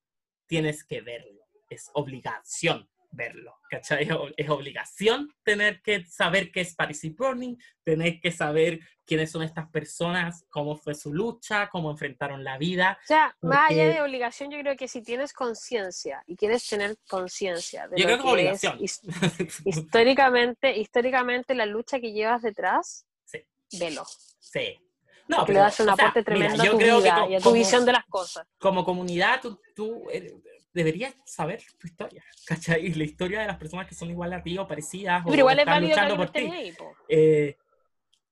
tienes 0.47 0.83
que 0.83 1.01
verlo. 1.01 1.41
Es 1.69 1.89
obligación 1.93 2.87
verlo, 3.15 3.55
¿cachai? 3.69 4.03
Es 4.03 4.09
Es 4.37 4.49
obligación 4.49 5.29
tener 5.43 5.81
que 5.81 6.05
saber 6.05 6.51
qué 6.51 6.61
es 6.61 6.75
Paris 6.75 7.01
Burning, 7.15 7.55
tener 7.83 8.19
que 8.19 8.31
saber 8.31 8.79
quiénes 9.05 9.31
son 9.31 9.43
estas 9.43 9.69
personas, 9.69 10.45
cómo 10.49 10.75
fue 10.75 10.95
su 10.95 11.13
lucha, 11.13 11.69
cómo 11.69 11.91
enfrentaron 11.91 12.43
la 12.43 12.57
vida. 12.57 12.97
O 13.03 13.07
sea, 13.07 13.35
más 13.41 13.69
allá 13.71 13.83
Porque- 13.83 13.93
de 13.93 14.01
obligación, 14.01 14.51
yo 14.51 14.59
creo 14.59 14.75
que 14.75 14.87
si 14.87 15.01
tienes 15.03 15.31
conciencia 15.31 16.23
y 16.25 16.35
quieres 16.35 16.67
tener 16.67 16.97
conciencia 17.07 17.87
de 17.87 18.01
Yo 18.01 18.07
lo 18.09 18.17
creo 18.17 18.35
que 18.35 18.49
es 18.51 18.61
que 18.61 18.67
es 18.67 18.73
obligación. 18.73 18.83
his- 18.83 19.61
históricamente, 19.65 20.77
históricamente 20.77 21.55
la 21.55 21.65
lucha 21.65 21.99
que 21.99 22.11
llevas 22.13 22.41
detrás, 22.41 23.05
Sí. 23.25 23.39
velo. 23.79 24.03
Sí. 24.39 24.79
No, 25.27 25.37
que 25.45 25.53
le 25.53 25.57
pero, 25.57 25.59
das 25.61 25.79
un 25.79 25.89
o 25.89 25.95
sea, 25.95 26.05
aporte 26.07 26.19
mira, 26.19 26.47
tremendo 26.51 26.63
yo 26.63 26.69
a 26.69 26.73
tu 26.73 26.77
creo 26.77 26.97
que 26.97 27.03
vida 27.03 27.15
co- 27.19 27.29
y 27.29 27.35
a 27.35 27.37
tu 27.39 27.43
como- 27.45 27.55
visión 27.55 27.85
de 27.85 27.91
las 27.91 28.05
cosas. 28.05 28.47
como 28.59 28.85
comunidad, 28.85 29.41
tú, 29.41 29.59
tú 29.75 30.09
eres- 30.11 30.33
deberías 30.75 31.15
saber 31.25 31.63
tu 31.79 31.87
historia, 31.87 32.23
¿cachai? 32.45 32.85
Y 32.85 32.93
la 32.93 33.05
historia 33.05 33.41
de 33.41 33.47
las 33.47 33.57
personas 33.57 33.87
que 33.87 33.95
son 33.95 34.11
igual 34.11 34.33
a 34.33 34.43
ti 34.43 34.57
o 34.57 34.67
parecidas 34.67 35.23
o 35.25 35.29
Pero 35.29 35.39
igual 35.39 35.57
es 35.57 35.61
están 35.61 35.75
válido 35.75 35.95
que 35.95 36.01
luchando 36.01 36.17
por 36.17 36.29
ti. 36.29 36.39
ahí, 36.51 36.71
po. 36.73 36.93
Eh, 37.09 37.57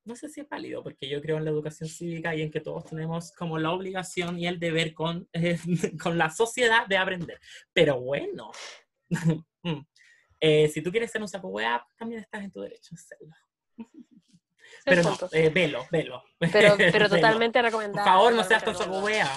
no 0.06 0.16
sé 0.18 0.28
si 0.28 0.42
es 0.42 0.50
válido, 0.50 0.84
porque 0.84 1.08
yo 1.08 1.22
creo 1.22 1.38
en 1.38 1.46
la 1.46 1.52
educación 1.52 1.90
cívica 1.90 2.36
y 2.36 2.42
en 2.42 2.52
que 2.52 2.60
todos 2.60 2.84
tenemos 2.84 3.32
como 3.32 3.58
la 3.58 3.72
obligación 3.72 4.38
y 4.38 4.48
el 4.48 4.60
deber 4.60 4.94
con, 4.94 5.28
eh, 5.32 5.58
con 6.04 6.18
la 6.18 6.30
sociedad 6.30 6.86
de 6.88 6.98
aprender. 6.98 7.40
Pero 7.72 8.02
bueno, 8.02 8.52
mm, 9.64 9.80
eh, 10.42 10.68
si 10.68 10.82
tú 10.82 10.92
quieres 10.92 11.10
ser 11.10 11.22
un 11.22 11.30
saco 11.30 11.48
wea, 11.48 11.86
también 11.98 12.20
estás 12.22 12.44
en 12.44 12.52
tu 12.52 12.60
derecho 12.62 12.94
a 12.94 12.96
hacerlo. 12.96 13.34
Pero 14.84 15.04
no, 15.04 15.18
eh, 15.32 15.50
velo, 15.50 15.86
velo. 15.90 16.22
Pero, 16.52 16.76
pero 16.78 17.08
totalmente 17.08 17.60
Por 17.60 17.66
recomendable. 17.66 18.04
favor, 18.12 18.34
no 18.34 18.44
seas 18.44 18.66
tan 18.66 18.76
saco 18.76 19.00
wea. 19.00 19.32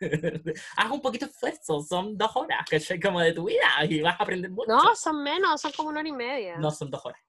Haz 0.76 0.90
un 0.90 1.00
poquito 1.00 1.26
de 1.26 1.32
esfuerzo, 1.32 1.80
son 1.82 2.16
dos 2.16 2.30
horas, 2.36 2.64
¿cachai? 2.68 3.00
Como 3.00 3.20
de 3.20 3.32
tu 3.32 3.44
vida 3.44 3.66
y 3.88 4.00
vas 4.00 4.18
a 4.20 4.22
aprender 4.22 4.50
mucho. 4.50 4.68
No, 4.70 4.94
son 4.96 5.22
menos, 5.22 5.60
son 5.60 5.72
como 5.72 5.88
una 5.90 6.00
hora 6.00 6.08
y 6.08 6.12
media. 6.12 6.56
No, 6.58 6.70
son 6.70 6.90
dos 6.90 7.04
horas. 7.04 7.20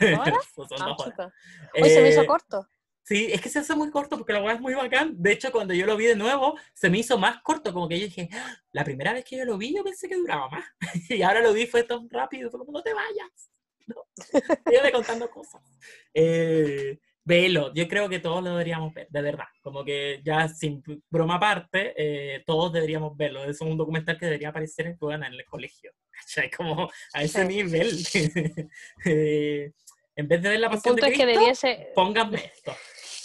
¿Horas? 0.00 0.44
son 0.54 0.66
dos 0.68 0.80
Ah, 0.80 0.84
horas. 0.92 1.04
chuta. 1.04 1.34
Hoy 1.80 1.90
se 1.90 2.00
me 2.02 2.08
hizo 2.10 2.22
Eh, 2.22 2.26
corto. 2.26 2.68
Sí, 3.02 3.28
es 3.32 3.40
que 3.40 3.48
se 3.48 3.60
hace 3.60 3.76
muy 3.76 3.88
corto 3.92 4.16
porque 4.18 4.32
la 4.32 4.42
weá 4.42 4.54
es 4.54 4.60
muy 4.60 4.74
bacán. 4.74 5.14
De 5.22 5.30
hecho, 5.30 5.52
cuando 5.52 5.72
yo 5.74 5.86
lo 5.86 5.96
vi 5.96 6.06
de 6.06 6.16
nuevo, 6.16 6.58
se 6.74 6.90
me 6.90 6.98
hizo 6.98 7.16
más 7.18 7.40
corto. 7.40 7.72
Como 7.72 7.88
que 7.88 8.00
yo 8.00 8.06
dije, 8.06 8.28
"Ah, 8.32 8.56
la 8.72 8.82
primera 8.82 9.12
vez 9.12 9.24
que 9.24 9.36
yo 9.36 9.44
lo 9.44 9.56
vi, 9.56 9.76
yo 9.76 9.84
pensé 9.84 10.08
que 10.08 10.16
duraba 10.16 10.48
más. 10.48 10.64
Y 11.10 11.22
ahora 11.22 11.40
lo 11.40 11.52
vi, 11.52 11.66
fue 11.68 11.84
tan 11.84 12.10
rápido. 12.10 12.50
Fue 12.50 12.58
como, 12.58 12.72
no 12.72 12.82
te 12.82 12.92
vayas. 12.92 13.50
No. 13.86 14.02
Contando 14.92 15.30
cosas. 15.30 15.62
Eh, 16.12 16.98
velo, 17.26 17.74
yo 17.74 17.86
creo 17.88 18.08
que 18.08 18.20
todos 18.20 18.42
lo 18.42 18.50
deberíamos 18.50 18.94
ver, 18.94 19.08
de 19.10 19.20
verdad. 19.20 19.46
Como 19.60 19.84
que 19.84 20.20
ya 20.24 20.48
sin 20.48 20.82
broma 21.10 21.34
aparte, 21.36 21.92
eh, 21.96 22.42
todos 22.46 22.72
deberíamos 22.72 23.16
verlo. 23.16 23.44
Es 23.44 23.60
un 23.60 23.76
documental 23.76 24.16
que 24.18 24.26
debería 24.26 24.48
aparecer 24.50 24.86
en, 24.86 24.96
en 25.12 25.24
el 25.24 25.44
colegio. 25.44 25.92
¿cachai? 26.10 26.50
Como 26.50 26.88
a 27.12 27.22
ese 27.22 27.42
Sí. 27.42 27.48
nivel. 27.48 27.90
Eh, 29.04 29.72
en 30.14 30.28
vez 30.28 30.40
de 30.40 30.48
ver 30.48 30.60
la 30.60 30.68
El 30.68 30.72
pasión 30.72 30.94
punto 30.94 31.06
de 31.06 31.12
es 31.12 31.18
que 31.18 31.24
Cristo, 31.24 31.40
debiese, 31.40 31.92
pónganme 31.94 32.36
esto. 32.38 32.72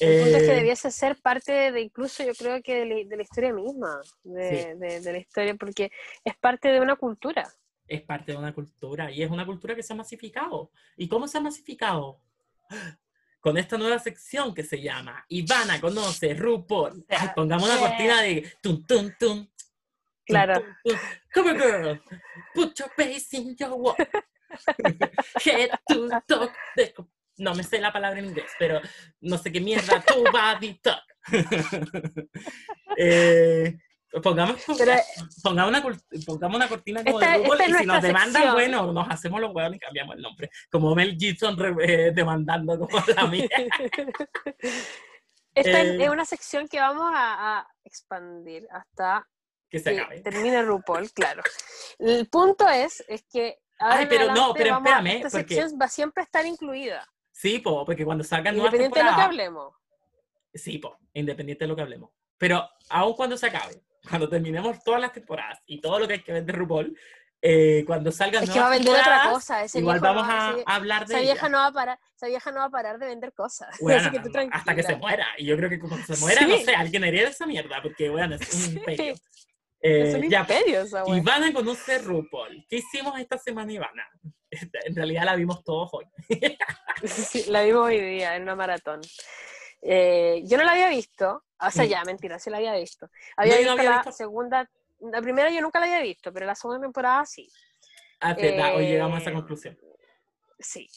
el 0.01 0.21
punto 0.23 0.37
es 0.37 0.43
que 0.43 0.51
Eh, 0.51 0.55
debiese 0.55 0.91
ser 0.91 1.15
parte 1.21 1.71
de 1.71 1.79
incluso 1.81 2.23
yo 2.25 2.33
creo 2.33 2.61
que 2.61 2.75
de 2.81 2.85
la, 2.85 2.95
de 3.07 3.15
la 3.17 3.23
historia 3.23 3.53
misma, 3.53 4.01
de, 4.23 4.49
Sí. 4.73 4.79
de- 4.79 4.99
de 4.99 5.11
la 5.13 5.17
historia, 5.19 5.55
porque 5.55 5.89
es 6.25 6.35
parte 6.37 6.67
de 6.69 6.81
una 6.81 6.95
cultura. 6.97 7.47
es 7.87 8.01
parte 8.03 8.31
de 8.31 8.37
una 8.37 8.53
cultura 8.53 9.11
y 9.11 9.21
es 9.21 9.29
una 9.29 9.45
cultura 9.45 9.75
que 9.75 9.83
se 9.83 9.91
ha 9.93 9.95
masificado. 9.97 10.71
¿Y 10.97 11.07
cómo 11.09 11.27
se 11.27 11.37
ha 11.37 11.41
masificado? 11.41 12.19
Con 13.41 13.57
esta 13.57 13.77
nueva 13.77 13.97
sección 13.99 14.53
que 14.53 14.63
se 14.63 14.79
llama 14.81 15.25
Ivana 15.27 15.81
conoce 15.81 16.33
RuPaul. 16.35 17.05
Ay, 17.09 17.29
pongamos 17.35 17.67
una 17.67 17.79
cortina 17.79 18.21
de 18.21 18.53
tum 18.61 18.85
tum 18.85 19.11
tum. 19.19 19.47
Claro. 20.25 20.61
tum, 20.61 20.73
tum. 20.93 20.97
Come 21.33 21.51
on, 21.51 21.57
girl. 21.57 22.01
Put 22.53 22.79
your 22.79 22.89
face 22.95 23.35
in 23.37 23.55
your 23.57 23.73
walk. 23.73 23.97
Head 25.43 25.71
to. 26.27 26.51
De- 26.75 26.93
No 27.37 27.55
me 27.55 27.63
sé 27.63 27.79
la 27.79 27.91
palabra 27.91 28.19
en 28.19 28.25
inglés, 28.25 28.51
pero 28.59 28.79
no 29.21 29.37
sé 29.39 29.51
qué 29.51 29.59
mierda. 29.59 29.99
Tu 30.01 30.23
body 30.31 30.75
talk. 30.75 31.03
eh, 32.97 33.77
pongamos, 34.23 34.57
Pero- 34.77 34.93
pongamos, 35.43 35.69
una, 35.69 35.97
pongamos 36.25 36.55
una 36.57 36.67
cortina 36.67 37.03
como 37.03 37.19
Esta- 37.19 37.37
de 37.37 37.43
es 37.43 37.69
y 37.69 37.73
si 37.73 37.85
nos 37.85 38.01
demandan, 38.01 38.33
sección. 38.33 38.53
bueno, 38.53 38.91
nos 38.93 39.09
hacemos 39.09 39.39
los 39.41 39.53
huevos 39.55 39.75
y 39.75 39.79
cambiamos 39.79 40.15
el 40.15 40.21
nombre. 40.21 40.49
Como 40.71 40.93
Mel 40.95 41.15
Gibson 41.17 41.57
eh, 41.81 42.11
demandando 42.13 42.77
como 42.79 43.03
la 43.15 43.25
mía. 43.27 43.47
Esta 45.53 45.81
Eh, 45.81 46.03
es 46.03 46.09
una 46.09 46.25
sección 46.25 46.67
que 46.67 46.79
vamos 46.79 47.11
a, 47.13 47.59
a 47.59 47.67
expandir 47.83 48.67
hasta 48.71 49.27
que 49.69 49.79
se 49.79 49.93
que 49.93 49.99
acabe. 50.01 50.21
termine 50.21 50.61
RuPaul, 50.63 51.11
claro. 51.11 51.43
El 51.99 52.27
punto 52.27 52.67
es, 52.69 53.03
es 53.07 53.23
que 53.31 53.59
ahora 53.79 53.99
Ay, 53.99 54.05
pero 54.09 54.33
no, 54.33 54.53
pero 54.53 54.71
vamos 54.71 54.87
espérame, 54.89 55.07
esta 55.17 55.29
porque- 55.29 55.55
sección 55.55 55.79
va 55.81 55.87
siempre 55.87 56.21
a 56.21 56.25
estar 56.25 56.45
incluida, 56.45 57.07
Sí, 57.33 57.59
po, 57.59 57.85
porque 57.85 58.05
cuando 58.05 58.23
salgan 58.23 58.55
nuevas 58.55 58.73
independiente 58.73 58.99
de 58.99 59.05
lo 59.09 59.15
que 59.15 59.21
hablemos. 59.23 59.73
Sí, 60.53 60.77
po, 60.77 60.97
independiente 61.13 61.63
de 61.63 61.69
lo 61.69 61.75
que 61.75 61.81
hablemos. 61.81 62.11
Pero 62.37 62.69
aun 62.89 63.13
cuando 63.15 63.35
se 63.37 63.47
acabe, 63.47 63.81
cuando 64.09 64.27
terminemos 64.29 64.83
todas 64.83 65.01
las 65.01 65.13
temporadas 65.13 65.59
y 65.65 65.79
todo 65.81 65.99
lo 65.99 66.07
que 66.07 66.13
hay 66.15 66.23
que 66.23 66.33
ver 66.33 66.43
de 66.45 66.53
RuPaul, 66.53 66.97
eh, 67.43 67.83
cuando 67.87 68.11
salgan 68.11 68.43
Es 68.43 68.49
que 68.51 68.59
va 68.59 68.67
a 68.67 68.69
vender 68.71 68.93
otra 68.99 69.29
cosa. 69.31 69.63
Ese 69.63 69.79
igual 69.79 69.99
viejo 69.99 70.13
no 70.13 70.21
vamos 70.21 70.31
va- 70.33 70.49
a 70.49 70.51
ese- 70.53 70.63
hablar 70.67 70.99
de 71.07 71.13
esa 71.13 71.23
ella. 71.23 71.31
vieja 71.33 71.49
no 71.49 71.57
va 71.57 71.65
a 71.67 71.71
parar, 71.71 71.99
esa 72.15 72.27
vieja 72.27 72.51
no 72.51 72.59
va 72.59 72.65
a 72.65 72.69
parar 72.69 72.99
de 72.99 73.05
vender 73.07 73.33
cosas. 73.33 73.69
Bueno, 73.81 73.99
Así 74.01 74.11
que 74.11 74.19
tú 74.19 74.29
hasta 74.51 74.75
que 74.75 74.81
se 74.83 74.87
tranquila. 74.89 74.97
muera. 74.97 75.27
Y 75.37 75.45
yo 75.45 75.57
creo 75.57 75.69
que 75.69 75.79
cuando 75.79 75.97
se 76.05 76.15
muera, 76.17 76.41
no 76.45 76.55
Sí. 76.57 76.65
sé, 76.65 76.75
alguien 76.75 77.03
hereda 77.03 77.29
esa 77.29 77.45
mierda, 77.47 77.81
porque 77.81 78.09
bueno, 78.09 78.35
es 78.35 78.41
un 78.53 78.59
Sí. 78.61 78.77
imperio. 78.77 79.13
Es 79.83 80.13
Eh, 80.13 80.19
un 80.19 80.29
ya, 80.29 80.41
imperio 80.41 80.81
esa 80.81 81.03
wea. 81.05 81.17
Ivana 81.17 81.51
conoce 81.51 81.97
RuPaul. 81.97 82.67
¿Qué 82.69 82.75
hicimos 82.75 83.19
esta 83.19 83.39
semana, 83.39 83.71
Ivana? 83.73 84.07
En 84.85 84.95
realidad 84.95 85.23
la 85.23 85.35
vimos 85.35 85.63
todos 85.63 85.89
hoy. 85.93 86.05
Sí, 87.03 87.45
la 87.47 87.63
vimos 87.63 87.85
hoy 87.87 87.99
día 87.99 88.35
en 88.35 88.43
una 88.43 88.55
maratón. 88.55 89.01
Eh, 89.81 90.43
yo 90.45 90.57
no 90.57 90.63
la 90.65 90.73
había 90.73 90.89
visto, 90.89 91.43
o 91.61 91.71
sea, 91.71 91.85
Mm. 91.85 91.89
ya, 91.89 92.03
mentira, 92.05 92.39
sí 92.39 92.49
la 92.49 92.57
había 92.57 92.73
visto. 92.75 93.09
Había 93.37 93.57
visto 93.57 93.71
había 93.73 93.89
la 93.89 93.97
visto. 93.97 94.11
segunda, 94.11 94.69
la 94.99 95.21
primera 95.21 95.49
yo 95.49 95.61
nunca 95.61 95.79
la 95.79 95.85
había 95.85 96.01
visto, 96.01 96.31
pero 96.33 96.45
la 96.45 96.55
segunda 96.55 96.81
temporada 96.81 97.25
sí, 97.25 97.47
Ah, 98.19 98.35
hoy 98.75 98.85
llegamos 98.87 99.17
a 99.17 99.21
esa 99.21 99.31
Eh, 99.31 99.33
conclusión. 99.33 99.77
sí. 100.59 100.87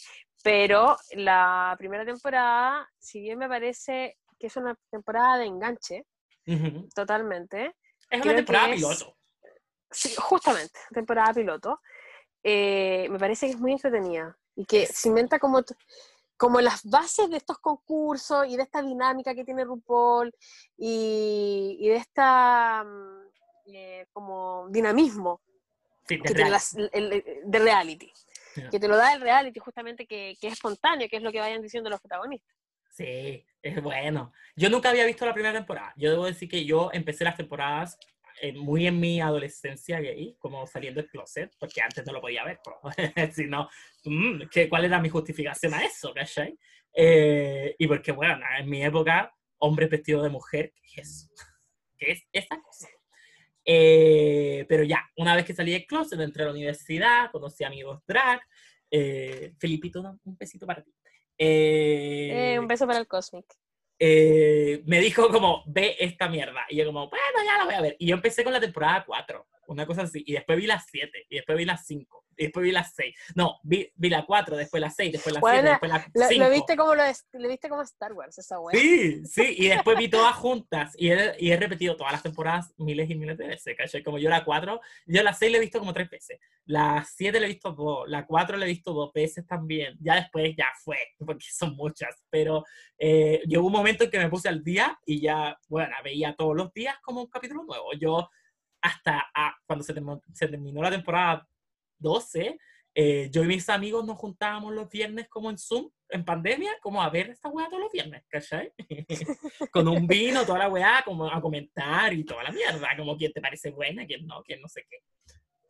Pero 0.43 0.97
la 1.12 1.74
primera 1.78 2.05
temporada, 2.05 2.86
si 2.99 3.20
bien 3.20 3.39
me 3.39 3.49
parece 3.49 4.19
que 4.39 4.49
es 4.49 4.57
una 4.57 4.77
temporada 4.91 5.39
de 5.39 5.47
enganche, 5.47 6.05
totalmente, 6.95 7.74
Es 8.11 8.20
una 8.23 8.36
temporada 8.36 8.69
es- 8.69 8.74
piloto. 8.77 9.16
sí, 9.91 10.15
justamente, 10.19 10.78
temporada 10.93 11.32
piloto, 11.32 11.81
eh, 12.43 13.09
me 13.11 13.19
parece 13.19 13.47
que 13.47 13.53
es 13.53 13.59
muy 13.59 13.73
entretenida 13.73 14.36
y 14.55 14.66
que 14.66 14.86
se 14.86 15.09
inventa 15.09 15.39
como, 15.39 15.62
como 16.36 16.61
las 16.61 16.85
bases 16.85 17.31
de 17.31 17.36
estos 17.36 17.59
concursos 17.59 18.47
y 18.48 18.56
de 18.56 18.62
esta 18.65 18.82
dinámica 18.82 19.35
que 19.35 19.44
tiene 19.44 19.65
RuPaul 19.65 20.35
y, 20.77 21.77
y 21.81 21.89
de 21.89 21.97
esta 21.97 22.85
mm, 22.85 23.20
eh, 23.66 24.06
como 24.12 24.69
dinamismo 24.70 25.40
Sí, 26.06 26.16
de 26.16 26.23
que 26.23 26.28
tiene 26.35 26.40
real. 26.43 26.52
las- 26.52 26.74
el- 26.74 26.90
el- 26.93 27.24
de 27.44 27.59
reality, 27.59 28.12
Ya. 28.56 28.69
que 28.69 28.78
te 28.78 28.89
lo 28.89 28.97
da 28.97 29.15
el 29.15 29.20
reality 29.23 29.59
justamente 29.59 30.06
que, 30.06 30.36
que 30.40 30.48
es 30.48 30.52
espontáneo, 30.55 31.09
que 31.09 31.16
es 31.16 31.23
lo 31.23 31.32
que 31.32 31.40
vayan 31.40 31.62
diciendo 31.62 31.89
los 31.89 32.01
protagonistas. 32.01 32.55
Sí, 32.90 33.44
es 33.62 33.82
bueno. 33.82 34.32
Yo 34.55 34.69
nunca 34.70 34.90
había 34.90 35.05
visto 35.06 35.24
la 35.27 35.32
primera 35.35 35.55
temporada. 35.55 35.93
Yo 35.97 36.11
debo 36.11 36.27
decir 36.27 36.48
que 36.48 36.65
yo 36.65 36.90
empecé 36.93 37.24
las 37.24 37.36
temporadas 37.36 37.98
eh, 38.40 38.52
muy 38.52 38.86
en 38.86 38.98
mi 39.01 39.20
adolescencia 39.20 40.01
gay, 40.01 40.36
como 40.39 40.66
saliendo 40.66 41.01
del 41.01 41.11
closet, 41.11 41.52
porque 41.59 41.81
antes 41.81 42.05
no 42.06 42.12
lo 42.12 42.20
podía 42.20 42.44
ver. 42.44 42.61
si 43.35 43.47
no, 43.47 43.69
mm, 44.05 44.43
¿qué- 44.51 44.69
¿cuál 44.69 44.85
era 44.85 45.01
mi 45.01 45.09
justificación 45.09 45.74
a 45.74 45.85
eso? 45.85 46.12
Eh, 46.97 47.74
y 47.78 47.86
porque, 47.86 48.12
bueno, 48.12 48.39
en 48.59 48.69
mi 48.69 48.85
época, 48.85 49.35
hombre 49.59 49.86
vestido 49.86 50.23
de 50.23 50.28
mujer, 50.31 50.73
¿qué 50.94 51.01
es? 51.01 51.31
¿Qué 51.98 52.12
es 52.12 52.23
esa 52.32 52.61
cosa? 52.61 52.89
Eh, 53.65 54.66
pero 54.69 54.82
ya, 54.85 55.01
una 55.16 55.35
vez 55.35 55.44
que 55.44 55.55
salí 55.55 55.73
del 55.73 55.86
closet, 55.86 56.20
entré 56.20 56.43
a 56.43 56.47
la 56.47 56.52
universidad, 56.52 57.31
conocí 57.31 57.65
amigos 57.65 58.02
drag. 58.06 58.40
Eh, 58.90 59.55
Felipito, 59.59 60.01
un 60.01 60.20
un 60.24 60.36
besito 60.36 60.66
para 60.66 60.82
ti. 60.82 60.93
Eh, 61.39 62.55
Eh, 62.55 62.59
un 62.59 62.66
beso 62.69 62.86
para 62.86 62.98
el 62.98 63.06
Cosmic. 63.09 63.47
Eh, 64.06 64.82
me 64.85 65.01
dijo 65.01 65.31
como, 65.31 65.62
ve 65.64 65.97
esta 65.98 66.28
mierda. 66.28 66.66
Y 66.68 66.76
yo 66.76 66.85
como, 66.85 67.09
bueno, 67.09 67.24
ya 67.43 67.56
la 67.56 67.64
voy 67.64 67.74
a 67.74 67.81
ver. 67.81 67.97
Y 67.98 68.06
yo 68.06 68.14
empecé 68.14 68.44
con 68.44 68.52
la 68.52 68.60
temporada 68.60 69.02
4, 69.06 69.47
una 69.69 69.86
cosa 69.86 70.03
así. 70.03 70.23
Y 70.27 70.32
después 70.32 70.59
vi 70.59 70.66
las 70.66 70.86
7, 70.91 71.27
y 71.28 71.36
después 71.36 71.57
vi 71.59 71.65
las 71.65 71.86
5, 71.86 72.24
y 72.36 72.45
después 72.45 72.65
vi 72.65 72.73
las 72.73 72.93
6. 72.95 73.15
No, 73.36 73.59
vi, 73.62 73.91
vi 73.95 74.09
la 74.09 74.24
4, 74.27 74.57
después 74.57 74.81
la 74.81 74.91
6, 74.91 75.12
después 75.12 75.35
la 75.35 75.41
7, 75.41 75.53
Bueno, 75.53 75.70
después 75.70 75.91
la 75.93 76.07
Lo, 76.15 76.28
5. 76.28 76.45
lo 76.45 76.51
viste 76.51 76.77
como 76.77 76.95
lo, 76.95 77.03
es- 77.05 77.27
lo 77.32 77.49
viste 77.49 77.69
como 77.69 77.82
Star 77.82 78.12
Wars, 78.12 78.39
esa 78.39 78.59
wea. 78.61 78.78
Sí, 78.78 79.24
sí, 79.27 79.55
y 79.59 79.69
después 79.69 79.97
vi 79.97 80.09
todas 80.09 80.35
juntas 80.35 80.95
y 80.99 81.11
he, 81.11 81.35
y 81.39 81.51
he 81.51 81.57
repetido 81.57 81.97
todas 81.97 82.12
las 82.12 82.23
temporadas 82.23 82.73
miles 82.78 83.09
y 83.09 83.15
miles 83.15 83.39
de 83.39 83.47
veces, 83.49 83.77
¿cachai? 83.77 84.03
Como 84.03 84.19
yo 84.19 84.28
la 84.31 84.45
4, 84.45 84.81
yo 85.07 85.23
la 85.23 85.32
6 85.32 85.53
la 85.53 85.59
he 85.59 85.61
visto 85.61 85.78
como 85.78 85.93
tres 85.93 86.11
veces, 86.11 86.39
la 86.66 87.05
7 87.09 87.39
la 87.39 87.47
he 87.47 87.51
visto 87.51 87.70
dos, 87.73 88.09
la 88.09 88.27
4 88.27 88.57
la 88.57 88.65
he 88.65 88.69
visto 88.69 88.93
dos 88.93 89.12
veces 89.12 89.47
también, 89.47 89.97
ya 90.01 90.16
después 90.16 90.55
ya 90.57 90.66
fue, 90.82 90.99
porque 91.24 91.47
son 91.51 91.77
muchas, 91.77 92.24
pero 92.31 92.65
eh, 92.99 93.43
llegó 93.47 93.66
un 93.66 93.73
momento 93.73 94.05
en 94.05 94.11
que 94.11 94.19
me 94.19 94.28
puse 94.28 94.49
al 94.49 94.62
día 94.65 94.99
y 95.07 95.20
ya, 95.20 95.57
bueno, 95.69 95.95
veía 96.03 96.35
todos 96.35 96.57
los 96.57 96.73
días 96.73 96.97
como 97.03 97.20
un 97.23 97.27
capítulo 97.28 97.62
nuevo. 97.65 97.93
Yo 98.01 98.28
hasta 98.85 99.31
ah, 99.35 99.56
cuando 99.66 99.82
se, 99.82 99.94
termo- 99.94 100.23
se 100.35 100.47
terminó 100.47 100.82
la 100.82 100.90
temporada 100.90 101.48
12, 101.98 102.59
eh, 102.94 103.28
yo 103.32 103.43
y 103.43 103.47
mis 103.47 103.69
amigos 103.70 104.05
nos 104.05 104.19
juntábamos 104.19 104.74
los 104.74 104.89
viernes 104.90 105.27
como 105.28 105.48
en 105.51 105.56
Zoom, 105.56 105.90
en 106.11 106.23
pandemia, 106.24 106.70
como 106.82 107.02
a 107.02 107.09
ver 107.09 107.31
esta 107.31 107.48
weá 107.48 107.66
todos 107.69 107.81
los 107.82 107.90
viernes, 107.93 108.24
¿cachai? 108.28 108.73
Con 109.73 109.89
un 109.89 110.06
vino, 110.06 110.44
toda 110.44 110.59
la 110.61 110.69
weá, 110.69 111.02
como 111.05 111.27
a 111.28 111.40
comentar 111.40 112.12
y 112.12 112.24
toda 112.24 112.43
la 112.44 112.52
mierda, 112.52 112.89
como 112.97 113.16
quién 113.16 113.32
te 113.32 113.40
parece 113.40 113.70
buena, 113.70 114.06
quién 114.06 114.27
no, 114.27 114.43
quién 114.43 114.61
no 114.61 114.69
sé 114.69 114.86
qué. 114.89 114.98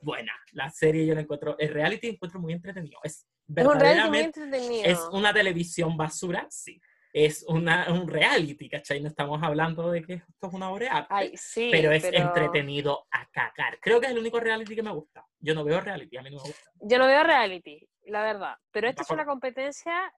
Buena, 0.03 0.33
la 0.53 0.69
serie 0.71 1.07
yo 1.07 1.15
la 1.15 1.21
encuentro, 1.23 1.57
el 1.59 1.69
reality 1.73 2.09
encuentro 2.09 2.41
muy 2.41 2.53
entretenido, 2.53 2.99
es 3.05 3.13
Es 3.15 3.27
un 3.47 3.55
reality 3.55 3.65
muy 3.65 3.69
verdaderamente, 3.79 4.41
entretenido. 4.43 4.85
es 4.85 4.99
una 5.13 5.33
televisión 5.33 5.97
basura, 5.97 6.47
sí. 6.51 6.81
Es 7.17 7.45
una, 7.47 7.93
un 7.93 8.09
reality, 8.09 8.69
¿cachai? 8.69 9.01
No 9.01 9.07
estamos 9.07 9.41
hablando 9.41 9.89
de 9.93 10.03
que 10.03 10.15
esto 10.15 10.49
es 10.49 10.53
una 10.53 10.73
obra 10.73 11.07
sí, 11.37 11.69
pero 11.71 11.93
es 11.93 12.03
entretenido 12.05 13.07
a 13.13 13.31
cagar. 13.31 13.79
Creo 13.81 14.01
que 14.01 14.07
es 14.07 14.13
el 14.13 14.19
único 14.19 14.41
reality 14.41 14.75
que 14.75 14.83
me 14.83 14.91
gusta. 14.91 15.25
Yo 15.39 15.55
no 15.55 15.63
veo 15.63 15.81
reality, 15.81 16.17
a 16.17 16.23
mí 16.23 16.31
no 16.31 16.39
me 16.39 16.43
gusta. 16.43 16.71
Yo 16.81 16.99
no 16.99 17.07
veo 17.07 17.23
reality, 17.23 17.89
la 18.07 18.25
verdad. 18.25 18.57
Pero 18.73 18.89
esta 18.89 19.03
es 19.03 19.11
una 19.11 19.25
competencia 19.25 20.13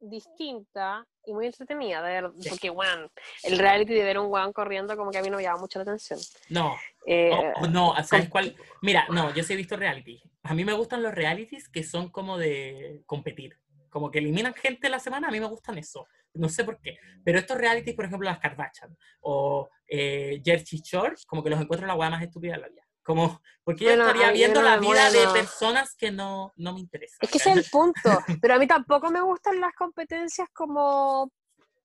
distinta 0.00 1.06
y 1.24 1.32
muy 1.32 1.46
entretenida, 1.46 2.02
de 2.02 2.28
Sí. 2.40 2.48
porque, 2.50 2.70
weón, 2.70 3.08
el 3.44 3.58
reality 3.58 3.94
de 3.94 4.02
ver 4.02 4.18
un 4.18 4.26
weón 4.30 4.52
corriendo 4.52 4.96
como 4.96 5.12
que 5.12 5.18
a 5.18 5.22
mí 5.22 5.30
no 5.30 5.36
me 5.36 5.44
llama 5.44 5.60
mucho 5.60 5.78
la 5.78 5.84
atención. 5.84 6.18
No, 6.48 6.76
Eh, 7.06 7.30
o- 7.32 7.64
o 7.64 7.66
no, 7.68 7.94
¿sabes 8.04 8.26
com- 8.26 8.30
cuál? 8.30 8.56
Mira, 8.80 9.06
no, 9.10 9.32
yo 9.34 9.42
sí 9.44 9.52
he 9.52 9.56
visto 9.56 9.76
reality. 9.76 10.20
A 10.42 10.54
mí 10.54 10.64
me 10.64 10.72
gustan 10.72 11.02
los 11.02 11.12
realities 11.14 11.68
que 11.68 11.82
son 11.84 12.10
como 12.10 12.36
de 12.38 13.02
competir. 13.06 13.58
Como 13.92 14.10
que 14.10 14.20
eliminan 14.20 14.54
gente 14.54 14.88
la 14.88 14.98
semana, 14.98 15.28
a 15.28 15.30
mí 15.30 15.38
me 15.38 15.46
gustan 15.46 15.76
eso. 15.76 16.08
No 16.32 16.48
sé 16.48 16.64
por 16.64 16.80
qué. 16.80 16.96
Pero 17.22 17.38
estos 17.38 17.58
realities, 17.58 17.94
por 17.94 18.06
ejemplo, 18.06 18.24
las 18.26 18.38
Kardashian 18.38 18.96
o 19.20 19.68
eh, 19.86 20.40
Jersey 20.42 20.80
Shore, 20.82 21.14
como 21.26 21.44
que 21.44 21.50
los 21.50 21.60
encuentro 21.60 21.86
la 21.86 21.94
hueá 21.94 22.08
más 22.08 22.22
estúpida 22.22 22.54
de 22.54 22.60
la 22.62 22.68
vida. 22.68 22.82
Como, 23.02 23.42
porque 23.62 23.84
yo 23.84 23.90
estaría 23.90 24.30
viendo 24.30 24.62
no 24.62 24.68
la 24.70 24.78
vida 24.78 25.10
de 25.10 25.26
personas 25.34 25.94
que 25.94 26.10
no, 26.10 26.54
no 26.56 26.72
me 26.72 26.80
interesan. 26.80 27.18
Es 27.20 27.30
que 27.30 27.36
ese 27.36 27.50
es 27.50 27.56
el 27.58 27.64
punto. 27.70 28.00
Pero 28.40 28.54
a 28.54 28.58
mí 28.58 28.66
tampoco 28.66 29.10
me 29.10 29.20
gustan 29.20 29.60
las 29.60 29.74
competencias 29.74 30.48
como 30.54 31.30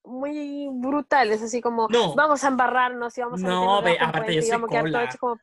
muy 0.08 0.68
brutales, 0.72 1.42
así 1.42 1.62
como 1.62 1.88
No. 1.90 2.16
vamos 2.16 2.44
a 2.44 2.48
embarrarnos 2.48 3.18
y 3.18 3.22
vamos 3.22 3.44
a 3.44 3.48
No, 3.48 3.82
del 3.82 3.98
aparte 4.00 4.36
yo 4.36 4.42
soy 4.42 4.60
cola. 4.62 5.10
como 5.20 5.38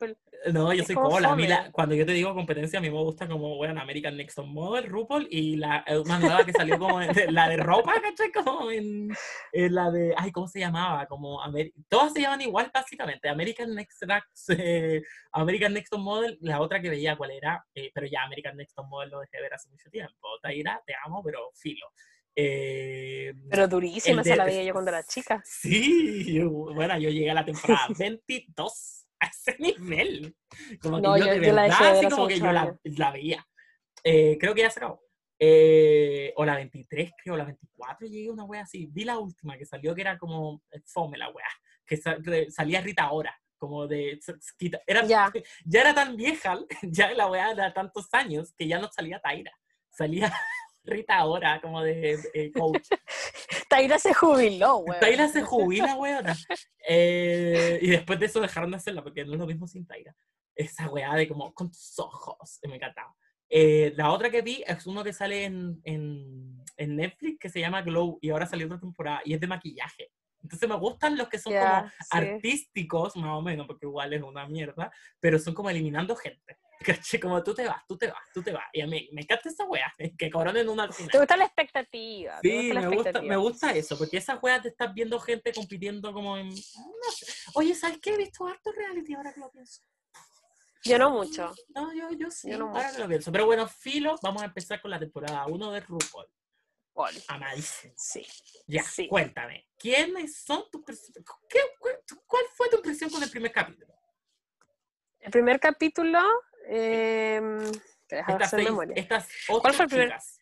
No, 0.51 0.73
yo 0.73 0.83
soy 0.83 0.95
cola. 0.95 1.31
A 1.31 1.35
mí 1.35 1.47
la- 1.47 1.57
fome. 1.57 1.71
cuando 1.71 1.95
yo 1.95 2.05
te 2.05 2.11
digo 2.11 2.33
competencia, 2.33 2.79
a 2.79 2.81
mí 2.81 2.89
me 2.89 2.97
gusta 3.01 3.27
como, 3.27 3.55
bueno, 3.57 3.79
American 3.81 4.15
Next 4.17 4.35
Top 4.35 4.45
Model, 4.47 4.85
RuPaul, 4.89 5.27
y 5.31 5.55
la 5.55 5.83
eh, 5.87 5.97
una 5.97 6.19
nueva 6.19 6.45
que 6.45 6.53
salió 6.53 6.77
como 6.77 6.99
de- 6.99 7.31
la 7.31 7.47
de 7.49 7.57
ropa, 7.57 7.93
¿cachai? 8.01 8.31
Como 8.31 8.69
en, 8.71 9.09
en 9.53 9.75
la 9.75 9.89
de, 9.91 10.13
ay, 10.17 10.31
¿cómo 10.31 10.47
se 10.47 10.59
llamaba? 10.59 11.05
Como, 11.07 11.39
todas 11.89 12.13
se 12.13 12.21
llaman 12.21 12.41
igual, 12.41 12.69
básicamente. 12.73 13.29
American 13.29 13.73
Next, 13.73 14.03
Rax, 14.03 14.25
eh, 14.59 15.01
American 15.31 15.73
Next 15.73 15.91
Top 15.91 16.01
Model, 16.01 16.37
la 16.41 16.59
otra 16.61 16.81
que 16.81 16.89
veía 16.89 17.15
cuál 17.15 17.31
era, 17.31 17.65
eh, 17.73 17.91
pero 17.93 18.05
ya 18.07 18.23
American 18.23 18.55
Next 18.57 18.75
Top 18.75 18.87
Model 18.87 19.09
lo 19.11 19.19
dejé 19.21 19.37
de 19.37 19.43
ver 19.43 19.53
hace 19.53 19.69
mucho 19.69 19.89
tiempo. 19.89 20.27
Taira, 20.41 20.81
te 20.85 20.93
amo, 21.05 21.21
pero 21.23 21.39
filo. 21.53 21.87
Eh, 22.35 23.33
Pero 23.49 23.67
durísima 23.67 24.21
esa 24.21 24.35
la 24.35 24.45
veía 24.45 24.63
yo 24.63 24.73
cuando 24.73 24.91
era 24.91 25.03
chica. 25.03 25.41
Sí, 25.45 26.33
yo- 26.33 26.49
bueno, 26.51 26.97
yo 26.99 27.09
llegué 27.09 27.31
a 27.31 27.35
la 27.35 27.45
temporada 27.45 27.87
22 27.97 29.07
a 29.19 29.27
ese 29.27 29.55
nivel. 29.59 30.35
Como 30.81 30.97
que 30.97 31.01
No, 31.01 31.17
yo, 31.17 31.25
yo- 31.27 31.31
de 31.39 31.47
yo 31.47 31.53
la 31.53 31.63
así 31.65 32.07
como 32.09 32.27
que 32.27 32.39
yo 32.39 32.51
la, 32.51 33.11
veía. 33.11 33.47
Eh, 34.03 34.37
creo 34.39 34.53
que 34.53 34.61
ya 34.61 34.69
se 34.69 34.79
acabó. 34.79 35.01
Eh, 35.39 36.33
o 36.37 36.45
la 36.45 36.55
23, 36.55 37.11
creo, 37.21 37.35
la 37.35 37.45
24, 37.45 38.07
llegué 38.07 38.29
a 38.29 38.33
una 38.33 38.43
wea 38.45 38.61
así. 38.63 38.87
Vi 38.91 39.03
la 39.03 39.17
última 39.19 39.57
que 39.57 39.65
salió, 39.65 39.93
que 39.95 40.01
era 40.01 40.17
como 40.17 40.61
eh, 40.71 40.81
fome 40.85 41.17
la 41.17 41.29
wea. 41.29 41.47
Que 41.85 41.97
sa- 41.97 42.17
que 42.21 42.49
salía 42.51 42.81
Rita 42.81 43.03
ahora, 43.03 43.37
como 43.57 43.87
de... 43.87 44.19
Era, 44.87 45.05
Ya. 45.05 45.31
ya 45.65 45.81
era 45.81 45.93
tan 45.93 46.15
vieja, 46.15 46.57
ya 46.83 47.11
la 47.13 47.27
wea 47.27 47.51
era 47.51 47.73
tantos 47.73 48.07
años, 48.13 48.53
que 48.57 48.67
ya 48.67 48.79
no 48.79 48.89
salía 48.91 49.19
Taira. 49.19 49.51
Salía 49.89 50.33
Rita 50.85 51.17
ahora, 51.17 51.59
como 51.61 51.81
de 51.81 52.19
eh, 52.33 52.51
coach. 52.51 52.87
Taira 53.69 53.99
se 53.99 54.13
jubiló, 54.13 54.77
weón. 54.77 54.99
Taira 54.99 55.27
se 55.27 55.41
jubila, 55.41 55.95
weona. 55.97 56.35
Eh, 56.87 57.79
y 57.81 57.89
después 57.89 58.19
de 58.19 58.27
eso 58.27 58.39
dejaron 58.39 58.71
de 58.71 58.77
hacerla, 58.77 59.03
porque 59.03 59.25
no 59.25 59.33
es 59.33 59.39
lo 59.39 59.47
mismo 59.47 59.67
sin 59.67 59.85
Taira. 59.85 60.15
Esa 60.55 60.89
weá 60.89 61.13
de 61.15 61.27
como, 61.27 61.53
con 61.53 61.69
tus 61.69 61.99
ojos, 61.99 62.59
me 62.67 62.75
encantaba. 62.75 63.15
Eh, 63.49 63.93
la 63.95 64.11
otra 64.11 64.29
que 64.29 64.41
vi 64.41 64.63
es 64.65 64.87
uno 64.87 65.03
que 65.03 65.13
sale 65.13 65.45
en, 65.45 65.79
en, 65.83 66.63
en 66.77 66.95
Netflix 66.95 67.39
que 67.39 67.49
se 67.49 67.59
llama 67.59 67.81
Glow 67.83 68.17
y 68.21 68.29
ahora 68.29 68.47
salió 68.47 68.65
otra 68.65 68.79
temporada 68.79 69.21
y 69.23 69.33
es 69.33 69.39
de 69.39 69.47
maquillaje. 69.47 70.11
Entonces 70.45 70.69
me 70.69 70.75
gustan 70.77 71.17
los 71.17 71.27
que 71.27 71.39
son 71.39 71.51
Ya, 71.53 71.79
como 71.79 71.89
sí. 71.89 71.95
artísticos, 72.11 73.15
más 73.17 73.31
o 73.37 73.41
menos, 73.41 73.65
porque 73.65 73.87
igual 73.87 74.13
es 74.13 74.21
una 74.21 74.47
mierda, 74.47 74.91
pero 75.19 75.39
son 75.39 75.53
como 75.55 75.69
eliminando 75.71 76.15
gente. 76.15 76.59
¿Cachai? 76.85 77.19
Como 77.19 77.41
tú 77.43 77.55
te 77.55 77.65
vas, 77.65 77.81
tú 77.87 77.97
te 77.97 78.07
vas, 78.07 78.21
tú 78.33 78.43
te 78.43 78.51
vas. 78.51 78.65
Y 78.73 78.81
a 78.81 78.85
mí 78.87 79.09
me 79.11 79.21
encanta 79.21 79.49
esa 79.49 79.65
wea, 79.65 79.91
que 80.17 80.29
coronen 80.29 80.69
una 80.69 80.83
al 80.83 80.93
final. 80.93 81.11
¿Te 81.11 81.17
gusta 81.17 81.35
la 81.37 81.45
expectativa? 81.45 82.39
¿te 82.41 82.49
Sí, 82.49 82.55
gusta 82.67 82.73
la 82.73 82.81
me 82.81 82.87
gusta, 82.87 82.93
me 82.93 82.99
expectativa? 83.09 83.35
gusta 83.37 83.71
eso, 83.75 83.97
porque 83.97 84.17
esas 84.17 84.43
weas 84.43 84.61
te 84.61 84.67
estás 84.69 84.93
viendo 84.93 85.19
gente 85.19 85.51
compitiendo 85.51 86.13
como 86.13 86.37
en... 86.37 86.49
No 86.49 87.11
sé. 87.15 87.25
Oye, 87.55 87.73
¿sabes 87.73 87.97
qué? 88.01 88.13
He 88.13 88.17
visto 88.17 88.45
harto 88.45 88.71
reality 88.71 89.13
ahora 89.15 89.33
que 89.33 89.39
lo 89.39 89.49
pienso. 89.51 89.81
Yo 90.83 90.99
no 90.99 91.09
mucho. 91.09 91.51
No, 91.73 91.91
yo, 91.95 92.11
yo 92.11 92.29
sí, 92.29 92.51
Yo 92.51 92.59
no 92.59 92.67
ahora 92.67 92.83
mucho. 92.83 92.95
que 92.97 93.01
lo 93.01 93.07
pienso. 93.07 93.31
Pero 93.31 93.45
bueno, 93.47 93.67
Filo, 93.67 94.15
vamos 94.21 94.43
a 94.43 94.45
empezar 94.45 94.79
con 94.81 94.91
la 94.91 94.99
temporada 94.99 95.47
1 95.47 95.71
de 95.71 95.79
RuPaul. 95.79 96.27
Ol, 96.97 97.11
Amadísimo. 97.27 97.93
Sí. 97.97 98.25
Ya, 98.67 98.81
Sí. 98.83 99.07
cuéntame, 99.09 99.67
¿quiénes 99.77 100.37
son 100.43 100.63
tus 100.71 100.81
personajes? 100.83 101.25
¿Cuál 102.25 102.45
fue 102.55 102.69
tu 102.69 102.77
impresión 102.77 103.09
con 103.09 103.21
el 103.21 103.29
primer 103.29 103.51
capítulo? 103.51 103.93
El 105.19 105.31
primer 105.31 105.59
capítulo. 105.59 106.19
Eh, 106.67 107.41
Estas, 108.07 108.49
seis, 108.49 108.63
memoria. 108.69 108.93
estas 108.95 109.27
ocho 109.49 109.61
¿Cuál 109.61 109.73
fue 109.73 109.83
el 109.85 109.89
primer? 109.89 110.07
chicas. 110.09 110.39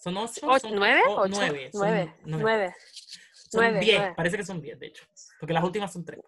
¿Son 0.00 0.16
ocho? 0.16 0.40
Ocho- 0.46 0.58
Son- 0.68 0.74
¿Nueve? 0.74 1.00
oh, 1.08 1.20
¿Ocho? 1.22 1.28
nueve. 1.36 1.70
son 1.72 1.80
Nueve. 1.80 2.14
nueve. 2.24 2.42
Nueve. 2.42 2.76
Son 3.50 3.80
diez, 3.80 3.98
nueve. 3.98 4.14
parece 4.16 4.36
que 4.36 4.44
son 4.44 4.60
diez, 4.60 4.78
de 4.78 4.86
hecho. 4.88 5.04
Porque 5.38 5.54
las 5.54 5.62
últimas 5.64 5.92
son 5.92 6.04
tres. 6.04 6.20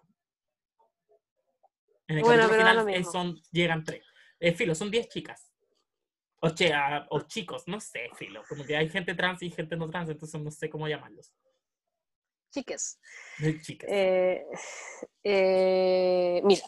En 2.07 2.17
el 2.19 2.23
Bueno, 2.23 2.43
capítulo 2.43 2.69
final 2.85 2.89
eh, 2.95 3.03
son, 3.03 3.41
llegan 3.51 3.83
tres. 3.83 4.03
Eh, 4.39 4.53
filo, 4.53 4.73
son 4.75 4.89
diez 4.89 5.09
chicas. 5.09 5.51
O, 6.39 6.49
ah, 6.73 7.07
o 7.09 7.21
chicos, 7.21 7.63
no 7.67 7.79
sé, 7.79 8.09
filo. 8.15 8.43
Como 8.47 8.63
que 8.63 8.77
hay 8.77 8.89
gente 8.89 9.15
trans 9.15 9.41
y 9.41 9.49
gente 9.49 9.75
no 9.75 9.89
trans, 9.89 10.09
entonces 10.09 10.39
no 10.39 10.51
sé 10.51 10.69
cómo 10.69 10.87
llamarlos. 10.87 11.33
Chiques. 12.53 12.99
Chicas. 13.61 13.89
Eh, 13.91 14.45
eh, 15.23 16.41
mira, 16.43 16.63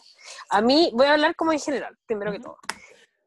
a 0.50 0.60
mí 0.60 0.90
voy 0.92 1.06
a 1.06 1.12
hablar 1.14 1.34
como 1.36 1.52
en 1.52 1.60
general, 1.60 1.96
primero 2.06 2.32
que 2.32 2.40
todo. 2.40 2.58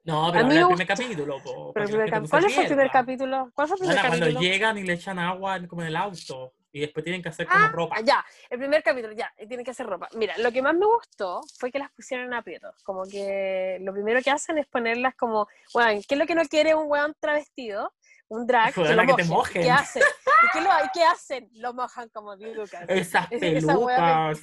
no, 0.03 0.29
pero 0.31 0.45
a 0.45 0.47
mí 0.47 0.55
me 0.55 0.65
primer 0.65 0.87
capítulo. 0.87 1.41
po, 1.43 1.73
Pero 1.73 1.85
el 1.85 1.91
primer 1.91 2.09
cap- 2.09 2.25
¿Cuál 2.29 2.43
fue 2.51 2.61
el 2.63 2.67
primer 2.67 2.91
capítulo? 2.91 3.51
¿Cuál 3.53 3.67
fue 3.67 3.75
el 3.75 3.79
primer 3.79 3.95
Bueno, 3.95 4.09
cuando 4.09 4.25
capítulo? 4.25 4.41
llegan 4.41 4.77
y 4.77 4.83
le 4.83 4.93
echan 4.93 5.19
agua 5.19 5.65
como 5.67 5.81
en 5.81 5.87
el 5.89 5.95
auto 5.95 6.53
y 6.73 6.81
después 6.81 7.03
tienen 7.03 7.21
que 7.21 7.29
hacer 7.29 7.47
como 7.47 7.63
Ah, 7.63 7.69
ropa. 7.71 8.01
ya, 8.01 8.25
el 8.49 8.57
primer 8.57 8.81
capítulo, 8.83 9.13
ya, 9.13 9.31
y 9.37 9.47
tienen 9.47 9.63
que 9.63 9.71
hacer 9.71 9.85
ropa. 9.85 10.09
Mira, 10.15 10.35
lo 10.39 10.51
que 10.51 10.61
más 10.61 10.73
me 10.73 10.87
gustó 10.87 11.41
fue 11.59 11.71
que 11.71 11.77
las 11.77 11.91
pusieran 11.91 12.25
en 12.25 12.33
aprietos. 12.33 12.81
Como 12.83 13.03
que 13.03 13.77
lo 13.81 13.93
primero 13.93 14.21
que 14.21 14.31
hacen 14.31 14.57
es 14.57 14.65
ponerlas 14.65 15.13
como, 15.15 15.47
bueno, 15.73 16.01
¿qué 16.07 16.15
es 16.15 16.19
lo 16.19 16.25
que 16.25 16.35
no 16.35 16.43
quiere 16.45 16.73
un 16.73 16.89
weón 16.89 17.15
travestido? 17.19 17.93
Un 18.27 18.47
drag, 18.47 18.73
que, 18.73 18.81
Weona, 18.81 19.03
lo 19.03 19.15
que 19.15 19.23
te 19.23 19.29
mojen. 19.29 19.61
¿Qué 19.61 19.71
hacen? 19.71 20.01
¿Y 20.01 20.51
qué, 20.51 20.61
lo, 20.61 20.69
qué 20.93 21.03
hacen? 21.03 21.49
Lo 21.53 21.73
mojan 21.75 22.09
como 22.09 22.35
Lucas. 22.35 22.85
Esas 22.87 23.31
esa 23.31 23.67
pelucas. 23.67 24.41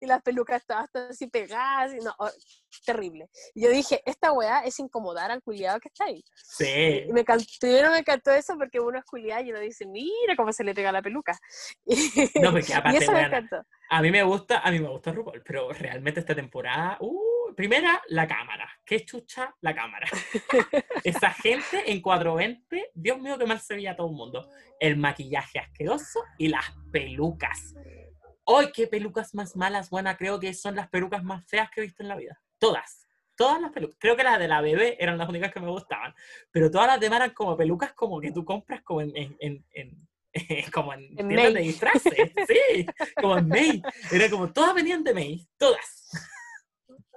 Y 0.00 0.06
las 0.06 0.22
pelucas 0.22 0.60
estaban 0.60 0.84
hasta 0.84 1.08
así 1.08 1.26
pegadas, 1.26 1.94
y 1.94 1.98
no, 1.98 2.14
oh, 2.18 2.30
terrible. 2.84 3.28
Y 3.54 3.62
yo 3.62 3.70
dije, 3.70 4.02
esta 4.06 4.32
weá 4.32 4.60
es 4.60 4.78
incomodar 4.78 5.30
al 5.30 5.42
culiado 5.42 5.80
que 5.80 5.88
está 5.88 6.04
ahí. 6.04 6.24
Sí. 6.34 7.04
Y 7.08 7.12
me 7.12 7.20
encantó, 7.20 7.44
me 7.62 7.98
encantó 7.98 8.30
eso 8.32 8.56
porque 8.56 8.80
uno 8.80 8.98
es 8.98 9.04
culiado 9.04 9.42
y 9.44 9.50
uno 9.50 9.60
dice, 9.60 9.86
mira 9.86 10.36
cómo 10.36 10.52
se 10.52 10.64
le 10.64 10.74
pega 10.74 10.92
la 10.92 11.02
peluca. 11.02 11.38
Y, 11.84 12.40
No, 12.40 12.52
porque 12.52 12.72
y 12.72 12.72
aparte, 12.72 12.98
eso 12.98 13.12
me 13.12 13.18
weona, 13.18 13.38
encantó. 13.38 13.66
A 13.90 14.00
mí 14.00 14.10
me 14.10 14.22
gusta, 14.22 14.60
a 14.60 14.70
mí 14.70 14.80
me 14.80 14.88
gusta 14.88 15.12
RuPaul, 15.12 15.42
pero 15.44 15.70
realmente 15.72 16.20
esta 16.20 16.34
temporada, 16.34 16.96
uh, 17.00 17.54
primera, 17.54 18.00
la 18.08 18.26
cámara. 18.26 18.68
Qué 18.84 19.04
chucha 19.04 19.54
la 19.60 19.74
cámara. 19.74 20.06
Esa 21.04 21.30
gente 21.30 21.90
en 21.92 22.00
420, 22.00 22.90
Dios 22.94 23.20
mío, 23.20 23.38
qué 23.38 23.46
mal 23.46 23.60
se 23.60 23.74
veía 23.74 23.96
todo 23.96 24.08
el 24.08 24.14
mundo. 24.14 24.48
El 24.80 24.96
maquillaje 24.96 25.58
asqueroso 25.58 26.20
y 26.38 26.48
las 26.48 26.72
pelucas. 26.90 27.74
¡Ay, 28.46 28.70
qué 28.72 28.86
pelucas 28.86 29.34
más 29.34 29.56
malas! 29.56 29.90
Buena, 29.90 30.16
creo 30.16 30.40
que 30.40 30.52
son 30.54 30.74
las 30.74 30.88
pelucas 30.88 31.22
más 31.22 31.46
feas 31.46 31.70
que 31.70 31.80
he 31.80 31.84
visto 31.84 32.02
en 32.02 32.08
la 32.08 32.16
vida. 32.16 32.40
Todas. 32.58 33.06
Todas 33.36 33.60
las 33.60 33.72
pelucas. 33.72 33.96
Creo 33.98 34.16
que 34.16 34.24
las 34.24 34.38
de 34.38 34.48
la 34.48 34.60
bebé 34.60 34.96
eran 35.02 35.16
las 35.18 35.28
únicas 35.28 35.52
que 35.52 35.60
me 35.60 35.68
gustaban. 35.70 36.14
Pero 36.50 36.70
todas 36.70 36.86
las 36.86 37.00
demás 37.00 37.20
eran 37.20 37.34
como 37.34 37.56
pelucas 37.56 37.92
como 37.94 38.20
que 38.20 38.30
tú 38.32 38.44
compras 38.44 38.82
como 38.82 39.00
en, 39.00 39.12
en, 39.16 39.64
en- 39.70 40.08
como 40.72 40.92
en, 40.94 41.02
En 41.18 41.28
tiendas 41.28 41.54
de 41.54 41.60
disfraces. 41.60 42.32
Sí, 42.48 42.86
como 43.20 43.38
en 43.38 43.48
May. 43.48 43.82
Era 44.10 44.30
como, 44.30 44.52
todas 44.52 44.74
venían 44.74 45.04
de 45.04 45.14
May. 45.14 45.48
Todas. 45.56 46.10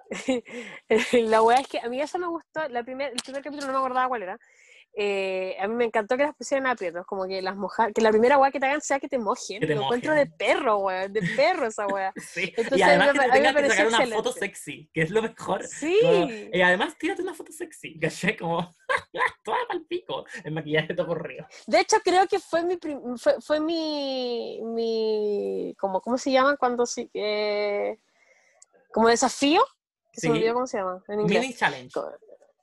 la 1.14 1.42
weá 1.42 1.58
es 1.60 1.68
que 1.68 1.80
a 1.80 1.90
mí 1.90 2.00
eso 2.02 2.20
me 2.20 2.28
gustó, 2.28 2.68
la 2.70 2.84
primer, 2.84 3.12
el 3.12 3.18
primer 3.18 3.44
capítulo 3.44 3.68
no 3.68 3.74
me 3.74 3.80
acordaba 3.80 4.08
cuál 4.08 4.24
era. 4.24 4.40
Eh, 4.98 5.58
a 5.60 5.68
mí 5.68 5.76
me 5.76 5.84
encantó 5.84 6.16
que 6.16 6.24
las 6.24 6.34
pusieran 6.36 6.68
a 6.68 6.72
aprietos, 6.72 7.06
como 7.06 7.28
que 7.28 7.42
las 7.42 7.58
mojar, 7.58 7.92
que 7.92 8.02
la 8.02 8.12
primera 8.12 8.38
weá 8.38 8.50
que 8.50 8.62
te 8.62 8.66
hagan 8.66 8.80
sea 8.80 8.98
que 8.98 9.10
te 9.10 9.20
mojen. 9.20 9.60
Que 9.60 9.68
te 9.68 9.76
Lo 9.76 9.84
encuentro 9.84 10.14
de 10.14 10.26
perro, 10.26 10.78
weón, 10.78 11.12
de 11.12 11.22
perro 11.36 11.68
esa 11.68 11.86
weá. 11.88 12.14
Sí. 12.26 12.54
Entonces, 12.56 12.78
y 12.78 12.82
además 12.82 13.08
me 13.08 13.14
que 13.14 13.20
te 13.20 13.32
tengan 13.32 13.56
que 13.56 13.70
sacar 13.70 13.88
una 13.88 14.08
foto 14.08 14.32
sexy, 14.32 14.90
que 14.94 15.02
es 15.02 15.10
lo 15.12 15.22
mejor. 15.22 15.68
Sí. 15.68 16.00
Como- 16.02 16.30
y 16.54 16.62
además, 16.62 16.98
tírate 16.98 17.22
una 17.22 17.34
foto 17.34 17.52
sexy, 17.52 18.00
¿cachai? 18.00 18.38
Como, 18.38 18.74
toda 19.44 19.58
el 19.74 19.86
pico, 19.86 20.26
el 20.46 20.54
maquillaje 20.54 20.94
todo 20.94 21.08
corrido. 21.08 21.46
De 21.68 21.82
hecho, 21.82 21.98
creo 22.02 22.26
que 22.28 22.40
fue 22.40 22.64
mi, 22.64 22.80
fue, 23.18 23.42
fue 23.42 23.60
mi, 23.60 24.62
mi, 24.64 25.76
como, 25.78 26.00
¿cómo 26.00 26.18
se 26.18 26.32
llama 26.32 26.56
cuando 26.56 26.86
sí, 26.86 27.10
eh, 27.14 28.00
como 28.94 29.10
desafío? 29.10 29.62
Que 30.14 30.22
se 30.22 30.30
me 30.30 30.38
olvidó 30.38 30.54
cómo 30.54 30.68
se 30.68 30.78
llama 30.78 31.04
en 31.10 31.20
inglés. 31.20 31.42
Mini 31.42 31.54
challenge. 31.54 32.00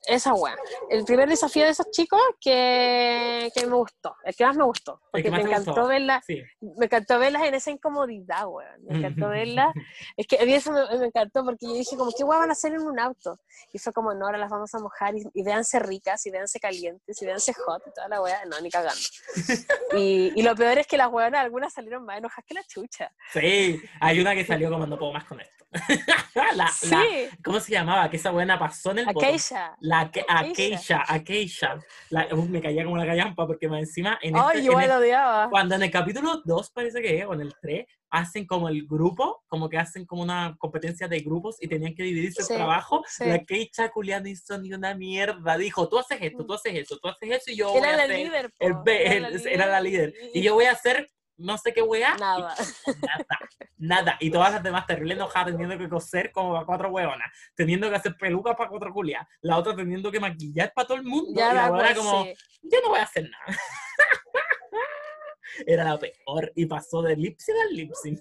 Esa 0.06 0.34
weá. 0.34 0.56
El 0.90 1.04
primer 1.04 1.28
desafío 1.28 1.64
de 1.64 1.70
esos 1.70 1.88
chicos 1.92 2.20
que, 2.40 3.50
que 3.54 3.66
me 3.66 3.74
gustó, 3.76 4.16
el 4.24 4.34
que 4.34 4.44
más 4.44 4.56
me 4.56 4.64
gustó, 4.64 5.00
porque 5.12 5.30
me 5.30 5.40
encantó 5.42 5.86
verlas, 5.86 6.24
Sí. 6.26 6.42
me 6.60 6.86
encantó 6.86 7.18
verlas 7.20 7.42
en 7.44 7.54
esa 7.54 7.70
incomodidad, 7.70 8.46
weón. 8.48 8.84
Me 8.88 8.98
encantó 8.98 9.28
verlas. 9.30 9.72
Es 10.16 10.26
que 10.26 10.38
a 10.40 10.44
mí 10.44 10.54
eso 10.54 10.72
me, 10.72 10.98
me 10.98 11.06
encantó 11.06 11.44
porque 11.44 11.66
yo 11.66 11.74
dije 11.74 11.96
como, 11.96 12.10
¿qué 12.16 12.24
weá 12.24 12.40
van 12.40 12.50
a 12.50 12.52
hacer 12.52 12.72
en 12.72 12.82
un 12.82 12.98
auto? 12.98 13.38
Y 13.72 13.78
fue 13.78 13.92
como, 13.92 14.12
no, 14.14 14.26
ahora 14.26 14.38
las 14.38 14.50
vamos 14.50 14.74
a 14.74 14.80
mojar 14.80 15.14
y, 15.16 15.22
y 15.34 15.42
véanse 15.44 15.78
ricas, 15.78 16.26
y 16.26 16.30
véanse 16.30 16.58
calientes, 16.58 17.22
y 17.22 17.24
véanse 17.24 17.52
hot, 17.54 17.82
y 17.86 17.92
toda 17.94 18.08
la 18.08 18.20
weá. 18.20 18.44
No, 18.46 18.60
ni 18.60 18.70
cagando. 18.70 19.00
Y, 19.94 20.32
y 20.34 20.42
lo 20.42 20.56
peor 20.56 20.78
es 20.78 20.86
que 20.86 20.96
las 20.96 21.08
weonas, 21.12 21.42
algunas 21.42 21.72
salieron 21.72 22.04
más 22.06 22.16
enojadas 22.18 22.44
que 22.46 22.54
la 22.54 22.64
chucha. 22.64 23.12
Sí, 23.32 23.80
hay 24.00 24.20
una 24.20 24.34
que 24.34 24.44
salió 24.44 24.70
como 24.70 24.86
no 24.86 24.98
puedo 24.98 25.12
más 25.12 25.24
con 25.24 25.38
esto. 25.40 25.66
la, 26.54 26.68
Sí, 26.68 26.90
la- 26.90 27.04
¿Cómo 27.44 27.60
se 27.60 27.72
llamaba? 27.72 28.08
Que 28.10 28.16
esa 28.16 28.30
buena 28.30 28.58
pasó 28.58 28.90
en 28.92 29.00
el 29.00 29.08
aquella. 29.08 29.76
La. 30.00 30.10
Akeisha, 30.28 31.04
Akeisha. 31.06 31.78
La- 32.10 32.28
uh, 32.34 32.42
me 32.48 32.60
caía 32.60 32.84
como 32.84 32.96
la 32.96 33.06
callampa 33.06 33.46
porque 33.46 33.68
más 33.68 33.80
encima 33.80 34.18
en 34.22 34.36
Ay, 34.36 34.42
este- 34.46 34.58
en 34.58 34.64
igual 34.66 34.84
el- 34.84 34.90
lo 34.90 34.96
odiaba. 34.98 35.50
cuando 35.50 35.74
en 35.74 35.82
el 35.82 35.90
capítulo 35.90 36.42
2 36.44 36.70
parece 36.70 37.00
que 37.00 37.18
es, 37.18 37.26
o 37.26 37.34
en 37.34 37.40
el 37.42 37.54
3, 37.60 37.86
hacen 38.10 38.46
como 38.46 38.68
el 38.68 38.86
grupo, 38.86 39.42
como 39.48 39.68
que 39.68 39.78
hacen 39.78 40.04
como 40.04 40.22
una 40.22 40.54
competencia 40.58 41.08
de 41.08 41.20
grupos 41.20 41.56
y 41.60 41.66
tenían 41.68 41.94
que 41.94 42.02
dividirse 42.02 42.42
Sí, 42.42 42.52
el 42.52 42.58
trabajo. 42.58 43.02
sí. 43.06 43.24
La 43.26 43.38
Keisha 43.38 43.88
Culiano 43.90 44.28
hizo 44.28 44.58
ni 44.58 44.72
una 44.72 44.94
mierda. 44.94 45.56
Dijo, 45.56 45.88
tú 45.88 45.98
haces 45.98 46.18
esto, 46.20 46.44
tú 46.44 46.52
haces 46.54 46.74
eso, 46.74 46.98
tú 46.98 47.08
haces 47.08 47.30
eso 47.30 47.50
y 47.50 47.56
yo 47.56 47.70
voy 47.70 47.78
Era 47.78 47.94
a 47.94 47.96
la 47.96 48.02
hacer... 48.04 48.16
líder, 48.16 48.52
el 48.58 48.74
B- 48.84 49.06
era 49.16 49.28
el- 49.28 49.46
era 49.46 49.66
la 49.66 49.80
líder. 49.80 50.12
Y 50.34 50.42
yo 50.42 50.54
voy 50.54 50.66
a 50.66 50.72
hacer 50.72 51.08
no 51.36 51.58
sé 51.58 51.72
qué 51.72 51.82
weá. 51.82 52.14
y 52.16 52.20
Nada. 52.20 52.54
Nada, 53.02 53.38
nada. 53.76 54.16
Y 54.20 54.30
todas 54.30 54.52
las 54.52 54.62
demás 54.62 54.86
terrible 54.86 55.14
enojadas 55.14 55.52
teniendo 55.52 55.76
que 55.76 55.88
coser 55.88 56.30
como 56.30 56.56
a 56.56 56.64
cuatro 56.64 56.90
hueonas, 56.90 57.30
teniendo 57.54 57.90
que 57.90 57.96
hacer 57.96 58.16
pelucas 58.16 58.56
para 58.56 58.70
cuatro 58.70 58.92
culias, 58.92 59.26
la 59.40 59.58
otra 59.58 59.74
teniendo 59.74 60.10
que 60.10 60.20
maquillar 60.20 60.72
para 60.74 60.86
todo 60.86 60.98
el 60.98 61.04
mundo. 61.04 61.32
Ya 61.34 61.50
y 61.50 61.54
la 61.54 61.68
pues, 61.68 61.98
como, 61.98 62.24
yo 62.24 62.80
no 62.82 62.88
voy 62.90 63.00
a 63.00 63.02
hacer 63.02 63.28
nada. 63.28 63.44
Era 65.66 65.84
la 65.84 65.98
peor 65.98 66.52
y 66.54 66.66
pasó 66.66 67.02
de 67.02 67.16
lip 67.16 67.38
sync 67.38 67.58
al 67.58 67.74
lip 67.74 67.92
sync. 67.94 68.20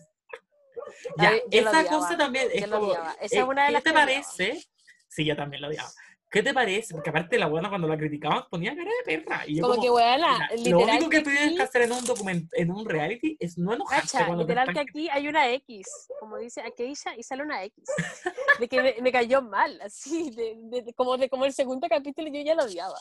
Ya, 1.17 1.29
Ay, 1.29 1.41
esa 1.51 1.85
cosa 1.85 2.17
también 2.17 2.49
es 2.51 2.67
como. 2.67 2.91
Esa 2.91 3.15
eh, 3.21 3.39
es 3.39 3.43
una 3.43 3.63
de 3.63 3.67
¿qué 3.67 3.73
las 3.73 3.83
te 3.83 3.93
parece? 3.93 4.67
Sí, 5.07 5.25
yo 5.25 5.35
también 5.35 5.61
lo 5.61 5.69
odiaba. 5.69 5.89
¿Qué 6.32 6.41
te 6.41 6.53
parece? 6.53 6.94
Porque 6.94 7.10
aparte 7.10 7.38
la 7.38 7.48
buena 7.48 7.68
cuando 7.68 7.90
la 7.90 7.98
criticaban 7.98 8.45
ponía 8.49 8.74
cara 8.74 8.90
de 8.90 9.03
perra. 9.18 9.44
Y 9.45 9.58
yo 9.58 9.64
Como 9.64 9.76
como, 9.76 9.98
que, 9.98 10.03
mira, 10.03 10.49
lo 10.72 10.80
único 10.80 11.10
que 11.10 11.18
que 11.18 11.24
tienes 11.24 11.44
aquí- 11.48 11.56
que 11.58 11.62
hacer 11.64 11.82
en 11.82 11.91
un 11.91 12.06
documento, 12.06 12.56
en 12.56 12.72
un 12.72 12.86
reality, 12.88 13.36
es 13.38 13.58
no 13.58 13.74
enojarte 13.74 14.08
Cacha, 14.14 14.26
cuando 14.28 14.45
te 14.45 14.53
literal 14.53 14.70
están 14.70 14.86
que 14.86 14.90
aquí 14.91 15.10
hay 15.10 15.28
una 15.28 15.52
X, 15.52 15.88
como 16.22 16.38
dice 16.38 16.62
Akeisha, 16.62 17.18
y 17.18 17.24
sale 17.24 17.44
una 17.44 17.62
X. 17.66 17.84
De 18.62 18.70
que 18.70 18.82
me, 18.82 18.95
me 19.02 19.12
cayó 19.12 19.41
mal, 19.41 19.78
así, 19.82 20.32
de, 20.32 20.56
de- 20.84 20.94
como, 20.94 21.18
de, 21.18 21.30
como 21.30 21.44
el 21.45 21.52
segundo 21.52 21.88
capítulo 21.90 22.30
yo 22.30 22.41
ya 22.41 22.56
lo 22.56 22.64
odiaba. 22.64 22.99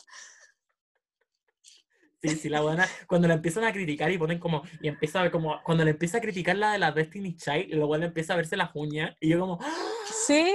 Sí, 2.22 2.28
sí, 2.36 2.48
la 2.50 2.60
buena, 2.60 2.86
cuando 3.06 3.28
la 3.28 3.34
empiezan 3.34 3.64
a 3.64 3.72
criticar 3.72 4.10
y 4.10 4.18
ponen 4.18 4.38
como, 4.38 4.62
y 4.82 4.88
empieza 4.88 5.20
a 5.20 5.22
ver 5.22 5.30
como, 5.30 5.58
cuando 5.62 5.84
le 5.84 5.92
empieza 5.92 6.18
a 6.18 6.20
criticar 6.20 6.54
la 6.56 6.72
de 6.72 6.78
la 6.78 6.92
Destiny 6.92 7.34
Child, 7.36 7.68
y 7.70 7.74
luego 7.74 7.96
le 7.96 8.06
empieza 8.06 8.34
a 8.34 8.36
verse 8.36 8.56
las 8.58 8.70
uñas, 8.74 9.16
y 9.20 9.28
yo 9.30 9.40
como, 9.40 9.58
Sí, 10.26 10.52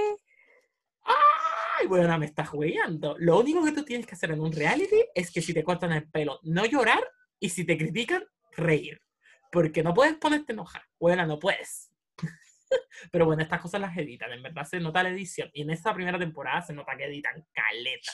¡ay, 1.85 1.89
buena, 1.89 2.17
me 2.17 2.25
estás 2.25 2.51
hueando! 2.51 3.15
Lo 3.19 3.39
único 3.39 3.63
que 3.63 3.71
tú 3.71 3.83
tienes 3.83 4.07
que 4.07 4.15
hacer 4.15 4.31
en 4.31 4.41
un 4.41 4.51
reality 4.51 5.05
es 5.13 5.31
que 5.31 5.41
si 5.41 5.53
te 5.53 5.63
cortan 5.63 5.91
el 5.91 6.09
pelo, 6.09 6.39
no 6.43 6.65
llorar, 6.65 7.03
y 7.39 7.49
si 7.49 7.63
te 7.63 7.77
critican, 7.77 8.23
reír. 8.57 8.99
Porque 9.51 9.83
no 9.83 9.93
puedes 9.93 10.15
ponerte 10.15 10.53
enojar. 10.53 10.81
Buena, 10.99 11.27
no 11.27 11.37
puedes. 11.37 11.91
Pero 13.11 13.25
bueno, 13.25 13.43
estas 13.43 13.61
cosas 13.61 13.81
las 13.81 13.95
editan, 13.95 14.31
en 14.31 14.41
verdad 14.41 14.63
se 14.63 14.79
nota 14.79 15.03
la 15.03 15.09
edición. 15.09 15.49
Y 15.53 15.61
en 15.61 15.69
esta 15.69 15.93
primera 15.93 16.17
temporada 16.17 16.63
se 16.63 16.73
nota 16.73 16.97
que 16.97 17.05
editan 17.05 17.45
caleta. 17.53 18.11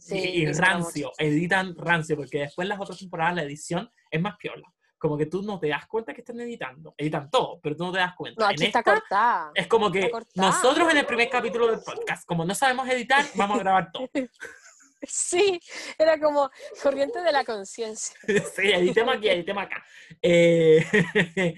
Sí, 0.00 0.18
y 0.18 0.52
rancio, 0.52 1.12
editan 1.18 1.76
rancio, 1.76 2.16
porque 2.16 2.40
después 2.40 2.64
en 2.64 2.70
las 2.70 2.80
otras 2.80 2.98
temporadas 2.98 3.36
la 3.36 3.44
edición 3.44 3.88
es 4.10 4.20
más 4.20 4.36
piola. 4.36 4.66
Como 4.98 5.16
que 5.16 5.26
tú 5.26 5.42
no 5.42 5.58
te 5.58 5.68
das 5.68 5.86
cuenta 5.86 6.12
que 6.12 6.20
están 6.20 6.40
editando. 6.40 6.94
Editan 6.96 7.30
todo, 7.30 7.60
pero 7.62 7.76
tú 7.76 7.84
no 7.84 7.92
te 7.92 7.98
das 7.98 8.14
cuenta. 8.14 8.44
No, 8.44 8.50
En 8.50 8.54
aquí 8.54 8.64
está 8.66 8.80
esta, 8.80 8.94
cortada. 8.94 9.50
es 9.54 9.66
como 9.66 9.90
que 9.90 10.10
nosotros 10.34 10.90
en 10.90 10.98
el 10.98 11.06
primer 11.06 11.30
capítulo 11.30 11.68
del 11.68 11.80
podcast, 11.80 12.26
como 12.26 12.44
no 12.44 12.54
sabemos 12.54 12.88
editar, 12.88 13.24
vamos 13.34 13.56
a 13.56 13.60
grabar 13.60 13.92
todo. 13.92 14.08
Sí, 15.06 15.60
era 15.96 16.18
como 16.18 16.50
corriente 16.82 17.20
de 17.20 17.30
la 17.30 17.44
conciencia. 17.44 18.16
sí, 18.56 18.72
editemos 18.72 19.14
aquí, 19.14 19.28
editemos 19.28 19.62
acá. 19.62 19.84
Eh, 20.20 20.84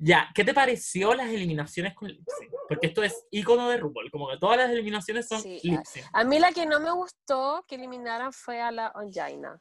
ya, 0.00 0.28
¿qué 0.34 0.42
te 0.42 0.52
pareció 0.52 1.14
las 1.14 1.28
eliminaciones 1.28 1.94
con 1.94 2.08
lip 2.08 2.26
sync? 2.26 2.50
Porque 2.68 2.88
esto 2.88 3.04
es 3.04 3.24
icono 3.30 3.68
de 3.68 3.76
RuPaul, 3.76 4.10
como 4.10 4.28
que 4.28 4.36
todas 4.36 4.56
las 4.58 4.70
eliminaciones 4.70 5.28
son 5.28 5.40
Sí, 5.40 5.60
lip 5.62 5.84
sync. 5.84 6.06
A 6.12 6.24
mí 6.24 6.40
la 6.40 6.50
que 6.50 6.66
no 6.66 6.80
me 6.80 6.90
gustó 6.90 7.64
que 7.68 7.76
eliminaran 7.76 8.32
fue 8.32 8.60
a 8.60 8.72
la 8.72 8.90
Onjaina. 8.96 9.60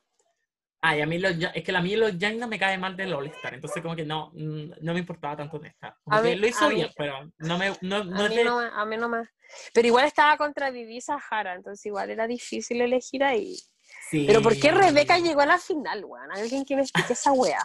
Ay, 0.84 1.02
a 1.02 1.06
mí 1.06 1.20
los, 1.20 1.34
es 1.54 1.64
que 1.64 1.76
a 1.76 1.82
mí 1.82 1.96
los 1.96 2.14
Jaina 2.20 2.48
me 2.48 2.58
cae 2.58 2.76
mal 2.78 2.98
del 2.98 3.14
All-Star, 3.14 3.54
entonces 3.54 3.84
como 3.84 3.96
que 3.96 4.04
no, 4.04 4.32
mm, 4.34 4.72
no 4.82 4.94
me 4.94 5.00
importaba 5.00 5.38
tanto 5.38 5.58
en 5.58 5.66
esta. 5.68 5.96
Como 6.04 6.18
A 6.18 6.22
mí- 6.22 6.36
lo 6.36 6.48
hizo 6.48 6.66
a 6.66 6.70
mí- 6.70 6.76
bien, 6.76 6.90
pero 6.98 7.32
no 7.38 7.58
me... 7.60 7.70
No, 7.82 8.04
no 8.04 8.24
A 8.26 8.30
mí 8.30 8.36
de- 8.36 8.44
no, 8.44 8.60
a 8.60 8.86
mí 8.86 8.98
no 8.98 9.08
me... 9.08 9.30
Pero 9.74 9.88
igual 9.88 10.06
estaba 10.06 10.38
contra 10.38 10.72
Vivi 10.72 11.00
Sahara, 11.00 11.54
entonces 11.54 11.86
igual 11.86 12.10
era 12.10 12.26
difícil 12.26 12.82
elegir 12.82 13.24
ahí. 13.24 13.58
sí. 14.10 14.24
Pero 14.26 14.42
¿por 14.42 14.58
qué 14.60 14.72
Rebeca 14.72 15.20
llegó 15.20 15.42
a 15.42 15.46
la 15.46 15.60
final, 15.60 16.04
weón? 16.04 16.32
Alguien 16.32 16.66
que 16.66 16.76
me 16.76 16.82
explique 16.82 17.14
esa 17.14 17.32
wea. 17.32 17.62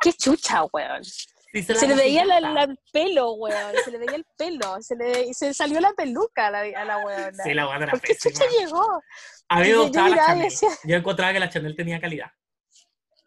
Qué 0.00 0.12
chucha, 0.12 0.64
weón. 0.72 1.04
Sí, 1.04 1.62
Se, 1.62 1.74
la 1.74 1.80
le 1.82 1.94
veía 1.94 2.24
la- 2.24 2.40
la- 2.40 2.64
el 2.64 2.78
pelo, 2.92 3.32
weón. 3.34 3.72
Se 3.84 3.90
le 3.92 3.98
veía 3.98 4.16
el 4.16 4.26
pelo. 4.36 4.82
Se 4.82 4.96
le 4.96 5.26
y 5.28 5.34
se 5.34 5.54
salió 5.54 5.80
la 5.80 5.92
peluca 5.92 6.48
a 6.48 6.50
la, 6.50 6.60
a 6.60 6.84
la 6.84 6.98
weona. 7.04 7.44
Sí, 7.44 7.54
la 7.54 7.66
buena 7.66 7.84
era 7.84 7.90
¿Por 7.92 8.00
qué 8.00 8.14
pésima. 8.14 8.32
chucha 8.34 8.50
llegó? 8.58 9.02
A 9.50 9.56
mí 9.60 9.62
me 9.62 9.68
Yo- 9.68 9.74
yo 9.76 9.82
gustaba 9.84 10.08
la 10.08 10.16
y 10.16 10.18
Chanel. 10.26 10.42
decía- 10.44 10.68
Yo 10.84 10.96
encontraba 10.96 11.32
que 11.32 11.40
la 11.40 11.48
Chanel 11.50 11.76
tenía 11.76 12.00
calidad. 12.00 12.30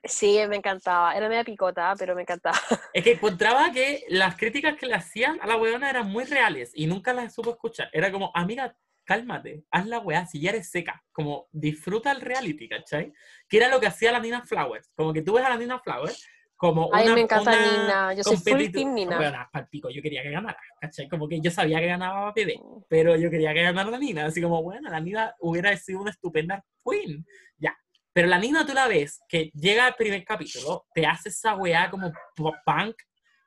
Sí, 0.04 0.40
me 0.48 0.56
encantaba. 0.56 1.16
Era 1.16 1.30
media 1.30 1.44
picota, 1.44 1.94
pero 1.98 2.16
me 2.16 2.22
encantaba. 2.22 2.58
Es 2.94 3.04
que 3.04 3.14
encontraba 3.14 3.72
que 3.72 4.04
las 4.10 4.36
críticas 4.36 4.76
que 4.76 4.88
le 4.88 4.96
hacían 4.96 5.40
a 5.42 5.48
la 5.48 5.58
weona 5.58 5.90
eran 5.90 6.10
muy 6.10 6.24
reales 6.24 6.72
y 6.74 6.88
nunca 6.88 7.14
las 7.14 7.34
supo 7.34 7.52
escuchar. 7.52 7.90
Era 7.94 8.12
como, 8.12 8.32
amiga, 8.34 8.76
cálmate, 9.04 9.64
haz 9.70 9.86
la 9.86 10.00
weá, 10.00 10.26
si 10.26 10.40
ya 10.40 10.50
eres 10.50 10.70
seca. 10.70 11.04
Como, 11.12 11.48
disfruta 11.52 12.12
el 12.12 12.22
reality, 12.22 12.68
¿cachai? 12.68 13.14
Que 13.48 13.58
era 13.58 13.68
lo 13.68 13.80
que 13.80 13.88
hacía 13.88 14.12
la 14.12 14.20
Nina 14.20 14.44
Flowers. 14.44 14.92
Como 14.96 15.14
que 15.14 15.22
tú 15.22 15.34
ves 15.34 15.46
a 15.46 15.50
la 15.50 15.58
Nina 15.58 15.80
Flowers 15.80 16.26
como 16.62 16.94
A 16.94 16.98
mí 16.98 17.06
una 17.06 17.16
me 17.16 17.22
encanta 17.22 17.52
una 17.52 17.72
Nina. 17.72 18.14
Yo 18.14 18.24
soy 18.24 18.38
full 18.38 18.72
team 18.72 18.94
Nina. 18.94 19.18
Weona, 19.18 19.50
pa'l 19.52 19.68
pico, 19.68 19.90
yo 19.90 20.00
quería 20.00 20.22
que 20.22 20.30
ganara, 20.30 20.60
¿cachai? 20.80 21.10
Como 21.10 21.28
que 21.28 21.42
yo 21.42 21.50
sabía 21.50 21.80
que 21.80 21.88
ganaba 21.88 22.32
bebé, 22.36 22.62
pero 22.88 23.16
yo 23.16 23.32
quería 23.32 23.52
que 23.52 23.64
ganara 23.64 23.90
la 23.90 23.98
Nina. 23.98 24.26
Así 24.26 24.40
como, 24.40 24.62
bueno, 24.62 24.88
la 24.88 25.00
Nina 25.00 25.34
hubiera 25.40 25.76
sido 25.76 26.02
una 26.02 26.12
estupenda 26.12 26.64
queen. 26.86 27.26
Ya. 27.58 27.76
Pero 28.14 28.28
la 28.28 28.38
Nina 28.40 28.66
tú 28.66 28.74
la 28.74 28.88
ves, 28.88 29.22
que 29.28 29.52
llega 29.54 29.86
al 29.86 29.96
primer 29.96 30.24
capítulo, 30.26 30.86
te 30.94 31.06
hace 31.06 31.30
esa 31.30 31.56
weá 31.56 31.90
como 31.90 32.12
pop 32.36 32.56
punk, 32.66 32.96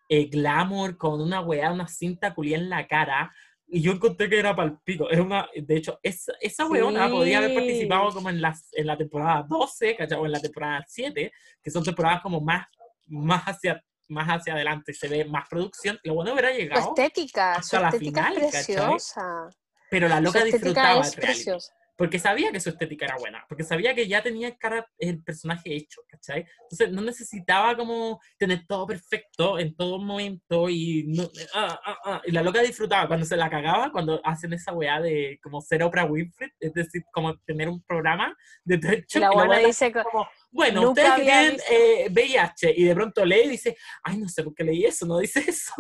eh, 0.08 0.26
glamour, 0.26 0.96
con 0.96 1.20
una 1.20 1.40
weá, 1.40 1.72
una 1.72 1.86
cinta 1.88 2.34
culia 2.34 2.56
en 2.56 2.68
la 2.70 2.86
cara. 2.86 3.32
Y 3.66 3.80
yo 3.82 3.92
encontré 3.92 4.28
que 4.28 4.38
era 4.38 4.54
palpito. 4.54 5.10
Es 5.10 5.18
una, 5.18 5.48
de 5.54 5.76
hecho, 5.76 5.98
esa, 6.02 6.32
esa 6.40 6.66
weona 6.66 7.08
podía 7.08 7.38
haber 7.38 7.50
Sí. 7.50 7.56
participado 7.56 8.10
como 8.12 8.28
en, 8.30 8.40
las, 8.40 8.68
en 8.72 8.86
la 8.86 8.96
temporada 8.96 9.44
12, 9.48 9.96
¿cachai? 9.96 10.18
O 10.18 10.26
en 10.26 10.32
la 10.32 10.40
temporada 10.40 10.84
7, 10.86 11.32
que 11.62 11.70
son 11.70 11.82
temporadas 11.82 12.20
como 12.22 12.40
más, 12.40 12.66
más 13.06 13.42
hacia 13.44 13.82
más 14.06 14.28
hacia 14.28 14.52
adelante, 14.52 14.92
se 14.92 15.08
ve 15.08 15.24
más 15.24 15.48
producción. 15.48 15.98
Lo 16.02 16.12
bueno 16.14 16.32
hubiera 16.34 16.50
Su 16.52 16.56
llegado, 16.58 16.88
estética, 16.94 17.54
su 17.54 17.58
hasta 17.60 17.80
la 17.80 17.88
estética 17.88 18.24
final, 18.26 18.36
es 18.36 18.52
¿cachai? 18.52 18.74
preciosa. 18.76 19.48
pero 19.90 20.08
la 20.08 20.16
Su 20.18 20.22
loca 20.24 20.38
estética 20.40 20.58
disfrutaba 20.58 21.00
es 21.00 21.06
el 21.16 21.22
reality 21.22 21.26
preciosa. 21.44 21.74
Porque 21.96 22.18
sabía 22.18 22.50
que 22.50 22.60
su 22.60 22.70
estética 22.70 23.04
era 23.06 23.16
buena, 23.16 23.44
porque 23.48 23.62
sabía 23.62 23.94
que 23.94 24.08
ya 24.08 24.22
tenía 24.22 24.48
el, 24.48 24.58
cara, 24.58 24.86
el 24.98 25.22
personaje 25.22 25.74
hecho, 25.74 26.00
¿cachai? 26.08 26.44
Entonces 26.62 26.90
no 26.92 27.02
necesitaba 27.02 27.76
como 27.76 28.20
tener 28.38 28.66
todo 28.66 28.86
perfecto 28.86 29.58
en 29.58 29.74
todo 29.76 29.98
momento 29.98 30.68
y, 30.68 31.04
no, 31.06 31.24
ah, 31.54 31.80
ah, 31.84 31.98
ah, 32.04 32.22
y 32.24 32.32
la 32.32 32.42
loca 32.42 32.60
disfrutaba 32.62 33.06
cuando 33.06 33.24
se 33.26 33.36
la 33.36 33.48
cagaba, 33.48 33.92
cuando 33.92 34.20
hacen 34.24 34.52
esa 34.52 34.72
weá 34.72 35.00
de 35.00 35.38
como 35.42 35.60
ser 35.60 35.82
Oprah 35.82 36.04
Winfrey, 36.06 36.50
es 36.60 36.72
decir, 36.72 37.02
como 37.12 37.36
tener 37.46 37.68
un 37.68 37.82
programa 37.82 38.36
de 38.64 39.04
show, 39.08 39.20
la 39.22 39.26
y 39.26 39.30
la 39.30 39.30
buena 39.30 39.58
dice, 39.58 39.92
co- 39.92 40.02
como, 40.02 40.28
bueno, 40.50 40.82
Nunca 40.82 41.02
ustedes 41.02 41.14
que 41.14 41.22
tienen 41.22 41.52
visto- 41.52 41.72
eh, 41.72 42.08
VIH 42.10 42.74
y 42.76 42.84
de 42.84 42.94
pronto 42.94 43.24
lee 43.24 43.42
y 43.44 43.48
dice, 43.50 43.76
ay, 44.02 44.18
no 44.18 44.28
sé 44.28 44.42
por 44.42 44.54
qué 44.54 44.64
leí 44.64 44.84
eso, 44.84 45.06
no 45.06 45.18
dice 45.18 45.40
eso. 45.48 45.72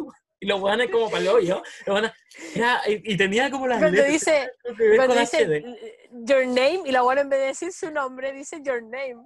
Y 0.44 0.46
los 0.46 0.60
weones 0.60 0.90
como 0.90 1.10
para 1.10 1.22
el 1.22 1.28
hoyo, 1.28 1.62
y, 2.86 3.12
y 3.14 3.16
tenía 3.16 3.50
como 3.50 3.66
las 3.66 3.78
cuando 3.78 3.96
letras 3.96 4.12
dice, 4.12 4.50
que 4.78 4.96
cuando 4.96 5.14
dice 5.14 5.46
HD. 5.46 5.64
your 6.28 6.46
name, 6.46 6.80
y 6.84 6.92
la 6.92 7.00
buena 7.00 7.22
en 7.22 7.30
vez 7.30 7.40
de 7.40 7.46
decir 7.46 7.72
su 7.72 7.90
nombre, 7.90 8.30
dice 8.32 8.60
your 8.62 8.82
name. 8.82 9.16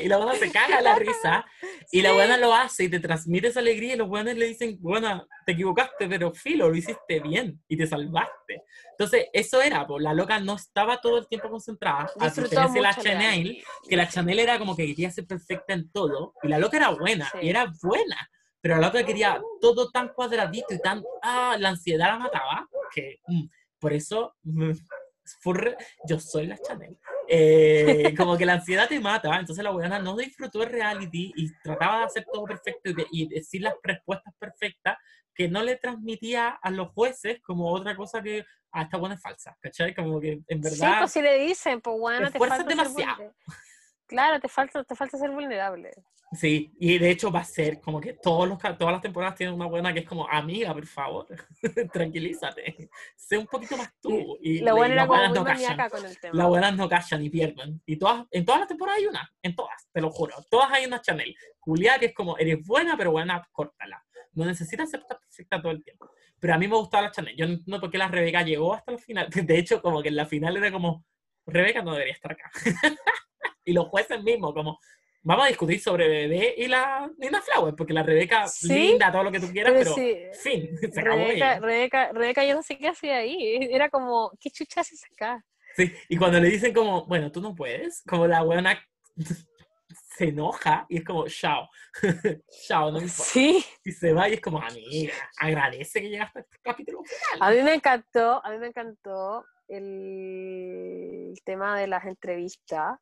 y 0.00 0.06
la 0.06 0.18
buena 0.18 0.34
se 0.36 0.52
caga 0.52 0.80
la 0.80 0.94
risa 0.98 1.44
y 1.90 2.02
la 2.02 2.10
Sí. 2.10 2.14
buena 2.14 2.36
lo 2.36 2.54
hace 2.54 2.84
y 2.84 2.88
te 2.88 3.00
transmite 3.00 3.48
esa 3.48 3.58
alegría 3.58 3.94
y 3.94 3.96
los 3.96 4.06
buenos 4.08 4.36
le 4.36 4.46
dicen, 4.46 4.78
buena, 4.80 5.26
te 5.44 5.52
equivocaste, 5.52 6.06
pero 6.08 6.32
filo, 6.32 6.68
lo 6.68 6.76
hiciste 6.76 7.18
bien 7.18 7.60
y 7.66 7.76
te 7.76 7.88
salvaste. 7.88 8.62
Entonces, 8.92 9.26
eso 9.32 9.60
era, 9.60 9.86
pues 9.88 10.04
la 10.04 10.14
loca 10.14 10.38
no 10.38 10.54
estaba 10.54 11.00
todo 11.00 11.18
el 11.18 11.26
tiempo 11.26 11.50
concentrada, 11.50 12.08
a 12.20 12.28
diferencia 12.30 12.80
la 12.80 12.94
Chanel, 12.94 13.60
que 13.88 13.96
la 13.96 14.08
Chanel 14.08 14.38
era 14.38 14.56
como 14.60 14.76
que 14.76 14.86
quería 14.86 15.10
ser 15.10 15.26
perfecta 15.26 15.72
en 15.74 15.90
todo 15.90 16.34
y 16.44 16.48
la 16.48 16.58
loca 16.58 16.76
era 16.76 16.90
buena 16.90 17.28
Sí. 17.32 17.38
y 17.42 17.48
era 17.50 17.66
buena. 17.82 18.30
Pero 18.60 18.76
la 18.76 18.88
loca 18.88 19.04
quería 19.04 19.40
todo 19.60 19.90
tan 19.90 20.08
cuadradito 20.08 20.74
y 20.74 20.78
tan... 20.80 21.02
Ah, 21.22 21.56
la 21.58 21.70
ansiedad 21.70 22.08
la 22.08 22.18
mataba, 22.18 22.68
que 22.92 23.20
mm, 23.26 23.44
por 23.78 23.92
eso 23.92 24.34
mm, 24.42 24.72
fue 25.40 25.76
yo 26.08 26.18
soy 26.18 26.46
la 26.46 26.58
Chanel. 26.58 26.98
Eh, 27.28 28.14
como 28.16 28.36
que 28.38 28.46
la 28.46 28.54
ansiedad 28.54 28.88
te 28.88 28.98
mata, 28.98 29.38
entonces 29.38 29.62
la 29.62 29.70
buena 29.70 29.98
no 29.98 30.16
disfrutó 30.16 30.62
el 30.62 30.70
reality 30.70 31.32
y 31.36 31.52
trataba 31.62 31.98
de 31.98 32.04
hacer 32.06 32.24
todo 32.32 32.44
perfecto 32.44 32.90
y, 32.90 32.94
de- 32.94 33.06
y 33.12 33.28
decir 33.28 33.60
las 33.62 33.74
respuestas 33.82 34.32
perfectas 34.38 34.96
que 35.34 35.46
no 35.48 35.62
le 35.62 35.76
transmitía 35.76 36.48
a 36.48 36.70
los 36.70 36.88
jueces 36.92 37.40
como 37.42 37.70
otra 37.70 37.94
cosa 37.94 38.22
que, 38.22 38.44
ah, 38.72 38.82
esta 38.82 38.96
buena 38.96 39.14
es 39.14 39.20
falsa, 39.22 39.56
¿cachai? 39.60 39.94
Como 39.94 40.18
que 40.20 40.40
en 40.48 40.62
Sí, 40.64 40.80
verdad... 40.80 40.98
pues 41.00 41.12
si 41.12 41.22
le 41.22 41.38
dicen, 41.38 41.80
pues 41.80 41.96
bueno, 41.98 42.30
te 42.30 42.38
falta 42.38 42.64
demasiado. 42.64 43.34
Claro, 44.08 44.40
te 44.40 44.48
falta, 44.48 44.82
te 44.82 44.96
falta 44.96 45.18
ser 45.18 45.30
vulnerable. 45.30 45.92
Sí, 46.32 46.74
y 46.78 46.98
de 46.98 47.10
hecho 47.10 47.30
va 47.30 47.40
a 47.40 47.44
ser 47.44 47.80
como 47.80 48.00
que 48.00 48.12
todos 48.12 48.46
los, 48.46 48.58
todas 48.58 48.92
las 48.92 49.00
temporadas 49.00 49.34
tienen 49.34 49.54
una 49.54 49.64
buena 49.66 49.94
que 49.94 50.00
es 50.00 50.06
como, 50.06 50.28
amiga, 50.28 50.74
por 50.74 50.86
favor, 50.86 51.26
tranquilízate, 51.92 52.90
sé 53.16 53.38
un 53.38 53.46
poquito 53.46 53.76
más 53.76 53.92
tú. 54.00 54.36
Y, 54.42 54.58
La 54.60 54.72
y 54.72 54.74
buena 54.74 54.94
era 54.94 55.02
las 55.02 55.08
como 55.08 55.20
muy 55.26 55.38
no 55.38 55.44
callan. 55.44 55.62
maníaca 55.62 55.90
con 55.90 56.04
el 56.04 56.18
tema. 56.18 56.34
Las 56.34 56.48
buenas 56.48 56.76
no 56.76 56.88
callan 56.88 57.22
y 57.22 57.30
pierden. 57.30 57.82
Y 57.86 57.96
todas, 57.96 58.26
en 58.30 58.44
todas 58.44 58.60
las 58.60 58.68
temporadas 58.68 58.98
hay 59.00 59.06
una, 59.06 59.32
en 59.42 59.54
todas, 59.56 59.88
te 59.90 60.00
lo 60.00 60.10
juro. 60.10 60.34
Todas 60.50 60.70
hay 60.72 60.84
una 60.86 61.00
Chanel. 61.00 61.34
Julia, 61.60 61.98
que 61.98 62.06
es 62.06 62.14
como, 62.14 62.36
eres 62.36 62.62
buena, 62.66 62.96
pero 62.96 63.10
buena, 63.12 63.46
córtala. 63.52 64.04
No 64.32 64.44
necesitas 64.44 64.90
ser 64.90 65.02
perfecta 65.08 65.60
todo 65.60 65.72
el 65.72 65.82
tiempo. 65.82 66.10
Pero 66.38 66.54
a 66.54 66.58
mí 66.58 66.68
me 66.68 66.76
gustaba 66.76 67.04
la 67.04 67.10
Chanel. 67.10 67.36
Yo 67.36 67.46
no 67.46 67.54
entiendo 67.54 67.80
por 67.80 67.90
qué 67.90 67.98
la 67.98 68.08
Rebeca 68.08 68.42
llegó 68.42 68.74
hasta 68.74 68.92
la 68.92 68.98
final. 68.98 69.28
De 69.46 69.58
hecho, 69.58 69.80
como 69.80 70.02
que 70.02 70.08
en 70.08 70.16
la 70.16 70.26
final 70.26 70.56
era 70.56 70.70
como, 70.70 71.04
Rebeca 71.48 71.82
no 71.82 71.92
debería 71.92 72.14
estar 72.14 72.32
acá. 72.32 72.50
y 73.64 73.72
los 73.72 73.86
jueces 73.88 74.22
mismos, 74.22 74.52
como, 74.54 74.78
vamos 75.22 75.44
a 75.44 75.48
discutir 75.48 75.80
sobre 75.80 76.08
Bebé 76.08 76.54
y 76.56 76.68
la 76.68 77.10
Nina 77.18 77.42
Flower, 77.42 77.74
porque 77.74 77.92
la 77.92 78.02
Rebeca, 78.02 78.46
Sí, 78.46 78.68
linda, 78.68 79.12
todo 79.12 79.24
lo 79.24 79.32
que 79.32 79.40
tú 79.40 79.50
quieras, 79.50 79.72
pero 79.76 79.94
pero, 79.94 80.32
sí, 80.32 80.40
fin, 80.42 80.78
se 80.92 81.00
acabó 81.00 81.16
Rebeca, 81.16 81.34
ella. 81.34 81.60
Rebeca, 81.60 82.12
Rebeca, 82.12 82.44
yo 82.44 82.54
no 82.54 82.62
sé 82.62 82.78
qué 82.78 82.88
hacía 82.88 83.18
ahí. 83.18 83.68
Era 83.70 83.90
como, 83.90 84.32
¿qué 84.40 84.50
chucha 84.50 84.80
haces 84.80 85.02
acá? 85.12 85.44
Sí, 85.76 85.92
y 86.08 86.16
cuando 86.16 86.40
le 86.40 86.48
dicen 86.48 86.72
como, 86.72 87.06
bueno, 87.06 87.30
tú 87.30 87.40
no 87.40 87.54
puedes, 87.54 88.02
como 88.08 88.26
la 88.26 88.42
buena 88.42 88.82
se 90.16 90.24
enoja 90.24 90.86
y 90.88 90.98
es 90.98 91.04
como, 91.04 91.26
chao, 91.28 91.68
chao, 92.66 92.90
no 92.90 92.98
me 92.98 93.04
importa. 93.04 93.24
Sí, 93.24 93.64
Y 93.84 93.92
se 93.92 94.12
va 94.12 94.28
y 94.28 94.34
es 94.34 94.40
como, 94.40 94.60
amiga, 94.60 95.14
agradece 95.38 96.00
que 96.00 96.08
llegaste 96.08 96.40
a 96.40 96.42
este 96.42 96.58
capítulo. 96.62 97.02
a 97.40 97.50
mí 97.50 97.62
me 97.62 97.74
encantó, 97.74 98.44
a 98.44 98.50
mí 98.50 98.58
me 98.58 98.68
encantó 98.68 99.44
el 99.68 101.34
tema 101.44 101.78
de 101.78 101.86
las 101.86 102.04
entrevistas, 102.04 102.98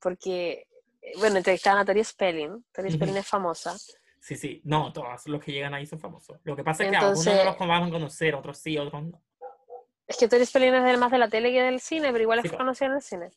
porque, 0.00 0.66
eh, 1.02 1.12
bueno, 1.18 1.36
entrevistaban 1.38 1.80
a 1.80 1.84
Tori 1.84 2.02
Spelling, 2.04 2.64
Tori. 2.72 2.90
Spelling 2.92 3.16
es 3.16 3.26
famosa, 3.28 3.76
Sí, 4.22 4.36
sí, 4.36 4.60
no, 4.64 4.92
todos 4.92 5.26
los 5.28 5.42
que 5.42 5.50
llegan 5.50 5.72
ahí 5.72 5.86
son 5.86 5.98
famosos. 5.98 6.38
Lo 6.44 6.54
que 6.54 6.62
pasa 6.62 6.84
es 6.84 6.90
que 6.90 6.94
Entonces- 6.96 7.26
algunos 7.26 7.58
no 7.58 7.66
los 7.66 7.68
van 7.68 7.82
a 7.84 7.90
conocer, 7.90 8.34
otros 8.34 8.58
sí, 8.58 8.76
otros 8.76 9.02
no. 9.04 9.22
es 10.06 10.16
que 10.18 10.28
Tori 10.28 10.44
Spelling 10.44 10.74
es 10.74 10.98
más 10.98 11.10
de 11.10 11.16
la 11.18 11.28
tele 11.30 11.50
que 11.52 11.62
del 11.62 11.80
cine, 11.80 12.12
pero 12.12 12.22
igual 12.22 12.40
Sí, 12.42 12.48
es 12.48 12.52
po. 12.52 12.58
conocida 12.58 12.88
en 12.88 12.94
el 12.96 13.02
cine. 13.02 13.30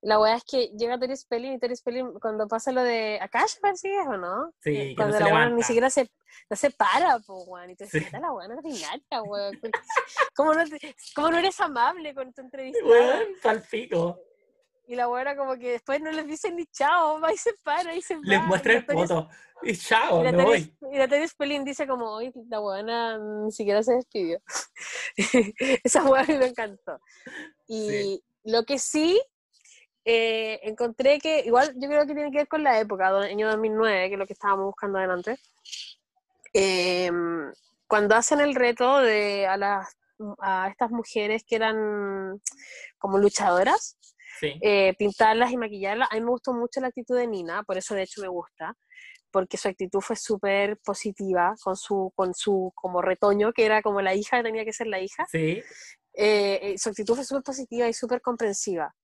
La 0.00 0.20
weá 0.20 0.36
es 0.36 0.44
que 0.44 0.68
llega 0.78 0.98
Tori 0.98 1.16
Spelling 1.16 1.54
y 1.54 1.58
Tori 1.58 1.74
Spelling, 1.74 2.12
cuando 2.20 2.46
pasa 2.46 2.70
lo 2.70 2.82
de 2.84 3.18
Akash, 3.20 3.58
parece 3.60 3.88
que 3.88 3.98
es, 4.00 4.06
¿o 4.06 4.16
no? 4.16 4.52
Sí, 4.62 4.94
Cuando 4.96 5.18
no 5.18 5.26
la 5.26 5.34
weá 5.34 5.50
ni 5.50 5.62
siquiera 5.64 5.90
se, 5.90 6.08
no 6.48 6.56
se 6.56 6.70
para, 6.70 7.18
po, 7.18 7.42
weón. 7.44 7.70
Y 7.70 7.76
te 7.76 7.86
Sí. 7.88 8.06
la 8.12 8.30
weá 8.32 8.46
no 8.46 8.54
es 8.54 8.58
ordinaria, 8.64 9.22
weón. 9.24 9.58
¿Cómo 10.36 10.54
no, 10.54 10.64
te- 10.68 10.94
¿Cómo 11.16 11.30
no 11.30 11.38
eres 11.38 11.58
amable 11.60 12.14
con 12.14 12.32
tu 12.32 12.42
entrevista? 12.42 12.78
Weón, 12.84 13.24
palpico. 13.42 14.20
Y 14.86 14.94
la 14.94 15.08
weá 15.08 15.36
como 15.36 15.56
que 15.58 15.72
después 15.72 16.00
no 16.00 16.10
les 16.12 16.26
dicen 16.26 16.54
ni 16.56 16.64
chao, 16.66 17.20
va 17.20 17.32
y 17.32 17.36
se 17.36 17.52
para 17.64 17.94
y 17.94 18.00
se 18.00 18.14
va. 18.14 18.20
Les 18.24 18.42
muestra 18.44 18.72
el 18.74 18.84
foto. 18.84 19.28
Y 19.62 19.76
chao, 19.76 20.24
Y 20.24 20.32
me 20.32 20.44
voy. 20.44 20.76
y 20.92 20.96
la 20.96 21.08
Tori 21.08 21.26
Spelling 21.26 21.64
dice 21.64 21.86
como, 21.88 22.08
hoy 22.14 22.32
la 22.48 22.60
buena 22.60 23.18
ni 23.18 23.50
siquiera 23.50 23.82
se 23.82 23.94
despidió. 23.94 24.40
Esa 25.84 26.02
mí 26.02 26.10
me 26.38 26.46
encantó. 26.46 27.00
Y 27.66 27.88
Sí. 27.90 28.24
lo 28.44 28.64
que 28.64 28.78
sí, 28.78 29.20
eh, 30.10 30.60
encontré 30.62 31.18
que, 31.18 31.40
igual 31.40 31.74
yo 31.76 31.86
creo 31.86 32.06
que 32.06 32.14
tiene 32.14 32.30
que 32.30 32.38
ver 32.38 32.48
con 32.48 32.62
la 32.62 32.80
época, 32.80 33.08
año 33.08 33.46
2009, 33.48 34.08
que 34.08 34.14
es 34.14 34.18
lo 34.18 34.26
que 34.26 34.32
estábamos 34.32 34.64
buscando 34.64 34.96
adelante. 34.98 35.36
Em, 36.54 37.52
cuando 37.86 38.14
hacen 38.16 38.40
el 38.40 38.54
reto 38.54 39.00
de 39.00 39.46
a, 39.46 39.56
las, 39.58 39.96
a 40.40 40.68
estas 40.68 40.90
mujeres 40.90 41.44
que 41.46 41.56
eran 41.56 42.40
como 42.98 43.18
luchadoras, 43.18 43.96
Sí. 44.40 44.54
eh, 44.62 44.94
pintarlas 44.98 45.50
y 45.50 45.56
maquillarlas. 45.56 46.08
A 46.10 46.14
mí 46.14 46.20
me 46.20 46.30
gustó 46.30 46.54
mucho 46.54 46.80
la 46.80 46.88
actitud 46.88 47.16
de 47.16 47.26
Nina, 47.26 47.64
por 47.64 47.76
eso 47.76 47.94
de 47.94 48.02
hecho 48.04 48.20
me 48.22 48.28
gusta, 48.28 48.72
porque 49.32 49.56
su 49.56 49.66
actitud 49.68 50.00
fue 50.00 50.14
súper 50.16 50.78
positiva 50.78 51.54
con 51.62 51.74
su, 51.76 52.12
con 52.14 52.32
su 52.34 52.72
como 52.76 53.02
retoño, 53.02 53.52
que 53.52 53.66
era 53.66 53.82
como 53.82 54.00
la 54.00 54.14
hija, 54.14 54.36
que 54.38 54.44
tenía 54.44 54.64
que 54.64 54.72
ser 54.72 54.86
la 54.86 55.00
hija. 55.00 55.26
Sí, 55.30 55.60
Eh, 56.14 56.58
eh, 56.62 56.78
su 56.78 56.88
actitud 56.88 57.14
fue 57.14 57.24
súper 57.24 57.42
positiva 57.42 57.86
y 57.88 57.92
súper 57.92 58.20
comprensiva. 58.20 58.94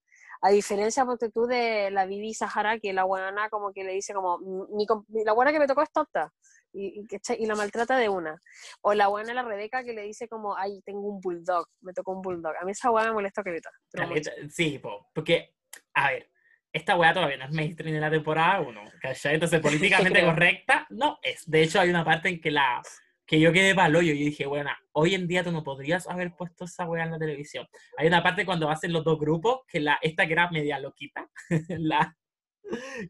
A 0.45 0.51
diferencia, 0.51 1.07
porque 1.07 1.31
tú 1.31 1.47
de 1.47 1.91
la 1.91 2.05
Vivi 2.05 2.35
Sahara, 2.35 2.79
que 2.79 2.93
la 2.93 3.05
buena 3.05 3.49
como 3.49 3.73
que 3.73 3.83
le 3.83 3.95
dice 3.95 4.13
como, 4.13 4.39
mi, 4.77 4.85
com- 4.85 5.07
la 5.09 5.33
buena 5.33 5.53
que 5.53 5.59
me 5.59 5.67
tocó 5.67 5.81
es 5.81 5.91
tonta, 5.91 6.35
y, 6.71 7.07
y, 7.39 7.47
la 7.47 7.55
maltrata 7.55 7.97
de 7.97 8.11
una. 8.11 8.39
O 8.83 8.93
la 8.93 9.07
buena 9.07 9.33
la 9.33 9.43
Rebeca 9.43 9.83
que 9.85 9.95
le 9.95 10.03
dice 10.03 10.29
como, 10.29 10.55
ay, 10.55 10.83
tengo 10.85 11.01
un 11.01 11.19
bulldog, 11.23 11.67
me 11.81 11.95
tocó 11.95 12.13
un 12.13 12.21
bulldog. 12.21 12.53
A 12.61 12.65
mí 12.67 12.73
esa 12.73 12.91
buena 12.91 13.09
me 13.09 13.15
molesta 13.15 13.43
que 13.43 13.59
sí, 14.51 14.79
po, 14.81 15.09
porque, 15.15 15.55
a 15.95 16.11
ver, 16.11 16.31
esta 16.71 16.95
weá 16.99 17.15
todavía 17.15 17.39
no 17.39 17.45
es 17.47 17.53
mainstream 17.53 17.95
en 17.95 18.03
la 18.03 18.11
temporada 18.11 18.61
1, 18.61 18.83
¿cachai? 19.01 19.35
Entonces, 19.35 19.61
políticamente 19.63 20.23
correcta, 20.23 20.87
no 20.91 21.21
es. 21.23 21.49
De 21.49 21.63
hecho, 21.63 21.81
hay 21.81 21.89
una 21.89 22.05
parte 22.05 22.29
en 22.29 22.39
que 22.43 22.51
la 22.51 22.83
que 23.27 23.41
yo 23.41 23.53
quedé 23.53 23.75
palo 23.75 24.03
y 24.03 24.09
yo 24.09 24.13
dije, 24.13 24.47
bueno, 24.47 24.71
hoy 24.93 25.15
en 25.15 25.27
día 25.27 25.43
tú 25.43 25.51
no 25.51 25.65
podrías 25.65 26.09
haber 26.09 26.35
puesto 26.37 26.65
esa 26.65 26.87
weá 26.87 27.05
en 27.05 27.13
la 27.13 27.19
televisión. 27.19 27.67
Hay 27.97 28.07
una 28.07 28.23
parte 28.23 28.45
cuando 28.45 28.69
hacen 28.69 28.93
los 28.93 29.05
dos 29.05 29.19
grupos, 29.19 29.61
que 29.67 29.81
la, 29.81 29.99
esta 30.03 30.27
que 30.27 30.33
era 30.35 30.51
media 30.51 30.79
loquita, 30.79 31.29
la, 31.69 32.17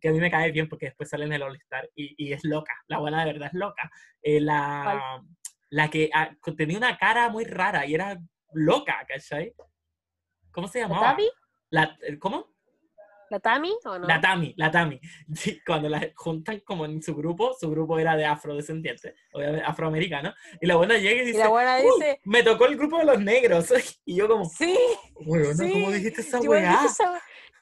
que 0.01 0.09
a 0.09 0.12
mí 0.12 0.20
me 0.20 0.31
cae 0.31 0.53
bien 0.53 0.69
porque 0.69 0.86
después 0.86 1.09
sale 1.09 1.24
en 1.24 1.32
el 1.32 1.43
All 1.43 1.57
Star 1.57 1.89
y, 1.95 2.15
y 2.16 2.32
es 2.32 2.45
loca, 2.45 2.74
la 2.86 2.99
buena 2.99 3.24
de 3.24 3.32
verdad 3.32 3.51
es 3.53 3.59
loca. 3.59 3.91
Eh, 4.23 4.41
la, 4.41 5.23
la 5.70 5.91
que 5.91 6.11
ah, 6.12 6.31
tenía 6.57 6.78
una 6.78 6.97
cara 6.97 7.28
muy 7.28 7.45
rara 7.45 7.86
y 7.86 7.95
era 7.95 8.19
loca, 8.53 9.05
¿cachai? 9.09 9.55
¿Cómo 10.53 10.69
se 10.69 10.81
¿La 10.81 10.89
llamaba? 10.89 11.16
La, 11.70 11.99
¿Cómo? 12.20 12.53
¿La 13.35 13.40
Tami 13.40 13.74
o 13.85 13.98
no? 13.98 14.06
La 14.06 14.20
Tami, 14.20 14.55
la 14.56 14.70
Tami. 14.70 15.01
Sí, 15.35 15.61
cuando 15.66 15.89
la 15.89 16.09
juntan 16.15 16.61
como 16.61 16.85
en 16.85 17.02
su 17.02 17.16
grupo, 17.16 17.52
su 17.59 17.69
grupo 17.69 17.98
era 17.98 18.16
de 18.16 18.24
afrodescendientes, 18.24 19.12
obviamente 19.32 19.65
afroamericano, 19.66 20.32
y 20.61 20.66
la 20.66 20.77
buena 20.77 20.97
llega 20.98 21.20
y 21.20 21.24
y 21.24 21.27
dice, 21.27 21.39
la 21.40 21.48
buena 21.48 21.78
"Uy, 21.78 21.90
dice, 21.98 22.20
me 22.24 22.44
tocó 22.44 22.66
el 22.66 22.77
grupo 22.77 22.98
de 22.98 23.06
los 23.06 23.20
negros. 23.20 23.66
Y 24.06 24.15
yo 24.16 24.28
como, 24.28 24.44
sí, 24.44 24.77
weona, 25.27 25.55
sí. 25.65 25.73
¿cómo 25.73 25.90
dijiste 25.90 26.20
esa 26.20 26.39
Igual 26.40 26.61
weá? 26.62 26.81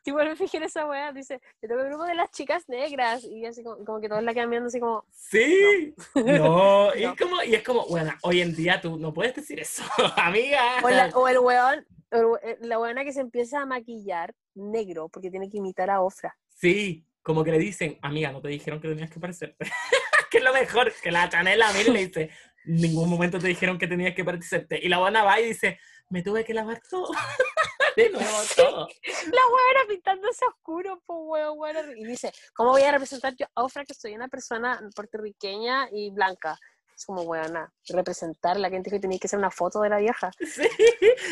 igual 0.04 0.28
me 0.30 0.36
fijé 0.36 0.56
en 0.58 0.64
esa 0.64 0.84
weá, 0.86 1.12
dice, 1.12 1.40
me 1.62 1.68
tocó 1.68 1.80
el 1.80 1.88
grupo 1.88 2.04
de 2.04 2.14
las 2.16 2.30
chicas 2.32 2.68
negras, 2.68 3.24
y 3.24 3.46
así 3.46 3.62
como, 3.62 3.82
como 3.84 4.00
que 4.00 4.08
todos 4.08 4.22
la 4.22 4.34
quedan 4.34 4.50
viendo 4.50 4.66
así 4.66 4.78
como, 4.80 5.06
Sí, 5.12 5.94
no, 6.16 6.22
y, 6.96 7.02
No. 7.04 7.12
es 7.12 7.16
como, 7.16 7.42
y 7.44 7.54
es 7.54 7.62
como, 7.62 7.86
bueno, 7.86 8.12
hoy 8.22 8.40
en 8.42 8.54
día 8.54 8.80
tú 8.80 8.98
no 8.98 9.14
puedes 9.14 9.34
decir 9.36 9.60
eso, 9.60 9.84
amiga. 10.16 10.60
o, 10.82 10.90
la- 10.90 11.10
o 11.14 11.28
el 11.28 11.38
weón, 11.38 11.86
eh, 12.10 12.58
la 12.60 12.76
buena 12.78 13.04
que 13.04 13.12
se 13.12 13.20
empieza 13.20 13.60
a 13.62 13.66
maquillar 13.66 14.34
negro, 14.54 15.08
porque 15.08 15.30
tiene 15.30 15.48
que 15.48 15.58
imitar 15.58 15.90
a 15.90 16.02
Ofra. 16.02 16.36
Sí, 16.48 17.06
como 17.22 17.44
que 17.44 17.52
le 17.52 17.58
dicen, 17.58 17.98
amiga, 18.02 18.32
no 18.32 18.40
te 18.40 18.48
dijeron 18.48 18.80
que 18.80 18.88
tenías 18.88 19.10
que 19.10 19.20
parecerte. 19.20 19.70
que 20.30 20.38
es 20.38 20.44
lo 20.44 20.52
mejor, 20.52 20.92
que 21.02 21.10
la 21.10 21.28
Chanel 21.28 21.62
a 21.62 21.72
mí 21.72 21.84
le 21.84 22.06
dice, 22.06 22.30
en 22.64 22.76
ningún 22.76 23.08
momento 23.08 23.38
te 23.38 23.48
dijeron 23.48 23.78
que 23.78 23.86
tenías 23.86 24.14
que 24.14 24.24
parecerte. 24.24 24.78
Y 24.82 24.88
la 24.88 24.98
buena 24.98 25.22
va 25.24 25.40
y 25.40 25.48
dice, 25.48 25.78
me 26.08 26.22
tuve 26.22 26.44
que 26.44 26.54
lavar 26.54 26.80
todo. 26.88 27.10
de 27.96 28.10
nuevo 28.10 28.38
todo. 28.56 28.88
La 29.06 29.42
buena 29.50 29.88
pintándose 29.88 30.44
oscuro, 30.46 31.02
po 31.06 31.24
weón, 31.24 31.58
weón, 31.58 31.98
y 31.98 32.04
dice, 32.04 32.32
¿cómo 32.54 32.70
voy 32.70 32.82
a 32.82 32.92
representar 32.92 33.34
yo 33.36 33.46
a 33.54 33.64
Ofra 33.64 33.84
que 33.84 33.94
soy 33.94 34.14
una 34.14 34.28
persona 34.28 34.80
puertorriqueña 34.94 35.88
y 35.92 36.10
blanca? 36.10 36.58
Es 36.96 37.04
como, 37.06 37.22
weona, 37.22 37.72
representarla, 37.88 38.70
que 38.70 38.82
que 38.82 39.00
tenía 39.00 39.18
que 39.18 39.28
ser 39.28 39.38
una 39.38 39.50
foto 39.50 39.80
de 39.80 39.88
la 39.88 39.98
vieja. 39.98 40.30
Sí. 40.42 40.68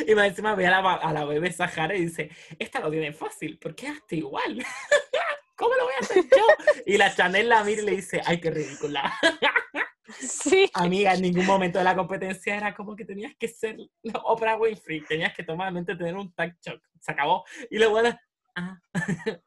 Y 0.07 0.15
más 0.15 0.27
encima 0.29 0.55
ve 0.55 0.67
a 0.67 0.81
la, 0.81 0.95
a 0.95 1.13
la 1.13 1.25
bebé 1.25 1.53
Sahara 1.53 1.95
y 1.95 2.07
dice, 2.07 2.31
esta 2.59 2.81
lo 2.81 2.91
tiene 2.91 3.13
fácil, 3.13 3.59
¿por 3.59 3.75
qué 3.75 3.89
hazte 3.89 4.17
igual? 4.17 4.65
¿Cómo 5.57 5.75
lo 5.75 5.85
voy 5.85 5.93
a 5.95 6.01
hacer 6.01 6.25
yo? 6.25 6.45
Y 6.87 6.97
la 6.97 7.15
Chanel 7.15 7.49
la 7.51 7.63
mira 7.65 7.83
y 7.83 7.85
le 7.85 7.91
dice, 7.93 8.23
ay, 8.25 8.41
qué 8.41 8.51
ridícula. 8.51 9.13
Sí. 10.19 10.69
Amiga, 10.75 11.15
en 11.15 11.23
ningún 11.23 11.47
momento 11.47 11.79
de 11.79 11.85
la 11.85 11.95
competencia 11.95 12.57
era 12.57 12.75
como 12.75 12.97
que 12.97 13.05
tenías 13.05 13.33
que 13.39 13.47
ser 13.47 13.77
Oprah 14.25 14.57
Winfrey, 14.57 15.03
tenías 15.05 15.33
que 15.35 15.45
totalmente 15.45 15.95
tener 15.95 16.17
un 16.17 16.33
tag 16.35 16.57
shock. 16.61 16.83
Se 17.01 17.13
acabó. 17.13 17.45
Y 17.71 17.79
la 17.79 17.87
buena, 17.87 18.21
ah, 18.57 18.77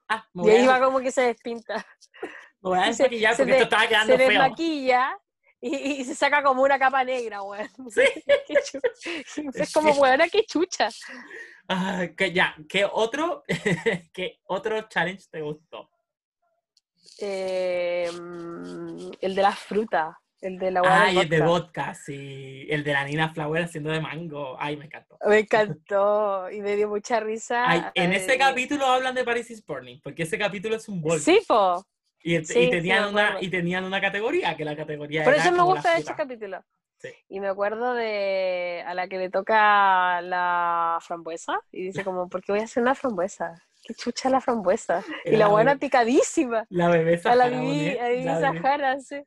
ah, 0.08 0.26
me 0.34 0.44
Y 0.44 0.46
voy 0.46 0.52
ahí 0.52 0.66
va 0.66 0.78
a, 0.78 0.80
como 0.82 1.02
que 1.02 1.12
se 1.12 1.22
despinta. 1.24 1.86
me 2.62 2.70
voy 2.70 2.80
a 2.80 2.88
y 2.90 2.94
se- 2.94 3.04
se 3.04 3.10
porque 3.10 3.18
de- 3.46 3.52
esto 3.52 3.64
estaba 3.64 3.82
Se 3.84 3.88
quedando 3.90 4.16
feo. 4.18 4.30
desmaquilla 4.30 5.18
y, 5.64 6.02
y 6.02 6.04
se 6.04 6.14
saca 6.14 6.44
como 6.44 6.62
una 6.62 6.78
capa 6.78 7.04
negra, 7.06 7.42
weón. 7.42 7.70
Sí. 7.90 8.02
Es 9.54 9.72
como, 9.72 9.94
weona, 9.94 10.28
qué 10.28 10.44
chucha. 10.44 10.90
Ah, 11.70 12.08
que 12.18 12.34
ya, 12.34 12.56
¿qué 12.68 12.86
otro, 12.86 13.44
¿qué 14.14 14.42
otro 14.46 14.82
challenge 14.90 15.26
te 15.32 15.42
gustó? 15.42 15.90
Eh, 17.20 18.10
el 19.22 19.36
de 19.36 19.42
las 19.42 19.58
frutas. 19.60 20.16
El 20.42 20.60
de 20.60 20.72
la 20.72 20.82
Ay, 20.84 21.14
del 21.16 21.24
el 21.24 21.30
de 21.30 21.42
vodka. 21.42 21.96
sí. 21.96 22.68
El 22.70 22.84
de 22.84 22.92
la 22.92 23.06
Nina 23.06 23.34
Flower 23.34 23.64
haciendo 23.64 23.92
de 23.92 24.02
mango. 24.02 24.58
Ay, 24.60 24.76
me 24.76 24.86
encantó. 24.86 25.18
Me 25.26 25.40
encantó 25.40 26.52
y 26.52 26.60
me 26.62 26.76
dio 26.76 26.90
mucha 26.90 27.22
risa. 27.22 27.64
Ay, 27.66 27.82
en 27.94 28.12
ese 28.12 28.34
eh, 28.34 28.38
capítulo 28.38 28.86
hablan 28.86 29.16
de 29.16 29.24
Paris 29.24 29.50
is 29.52 29.66
Burning, 29.66 30.02
porque 30.04 30.24
ese 30.24 30.38
capítulo 30.38 30.76
es 30.76 30.90
un 30.90 31.02
bol. 31.02 31.18
Sí, 31.22 31.40
po. 31.48 31.86
Y, 32.24 32.36
y 32.38 32.46
sí, 32.46 32.54
sí, 32.54 32.70
tenían 32.70 33.04
me 33.04 33.10
una, 33.12 33.38
y 33.42 33.50
tenían 33.50 33.84
una 33.84 34.02
categoría, 34.02 34.56
que 34.58 34.66
la 34.66 34.76
categoría 34.76 35.24
Por 35.24 35.34
era 35.34 35.42
eso 35.44 35.52
me 35.52 35.58
la 35.58 35.64
gusta 35.64 35.98
ese 35.98 36.16
capítulo. 36.16 36.64
Sí. 36.98 37.10
Y 37.28 37.40
me 37.42 37.50
acuerdo 37.50 37.94
de 37.96 38.82
a 38.88 38.94
la 38.94 39.08
que 39.10 39.18
le 39.18 39.30
toca 39.30 40.22
la 40.22 40.98
frambuesa 41.02 41.60
y 41.72 41.88
dice 41.88 42.04
como, 42.06 42.30
¿por 42.30 42.42
qué 42.42 42.54
voy 42.54 42.62
a 42.62 42.64
hacer 42.64 42.82
una 42.82 42.96
frambuesa? 42.96 43.62
Qué 43.84 43.94
chucha 43.94 44.30
la 44.30 44.40
frambuesa. 44.40 45.04
Y 45.26 45.32
la 45.32 45.40
la 45.40 45.48
buena 45.48 45.74
bebé- 45.76 45.80
picadísima. 45.82 46.66
La 46.70 46.88
bebé 46.88 47.16
A 47.16 47.18
Sahara. 47.20 47.36
la 47.36 47.50
Vivi, 47.50 47.66
Bonet, 47.96 48.00
a 48.00 48.04
la 48.10 48.40
bebé- 48.40 48.62
Sahara, 48.62 49.00
sí. 49.02 49.22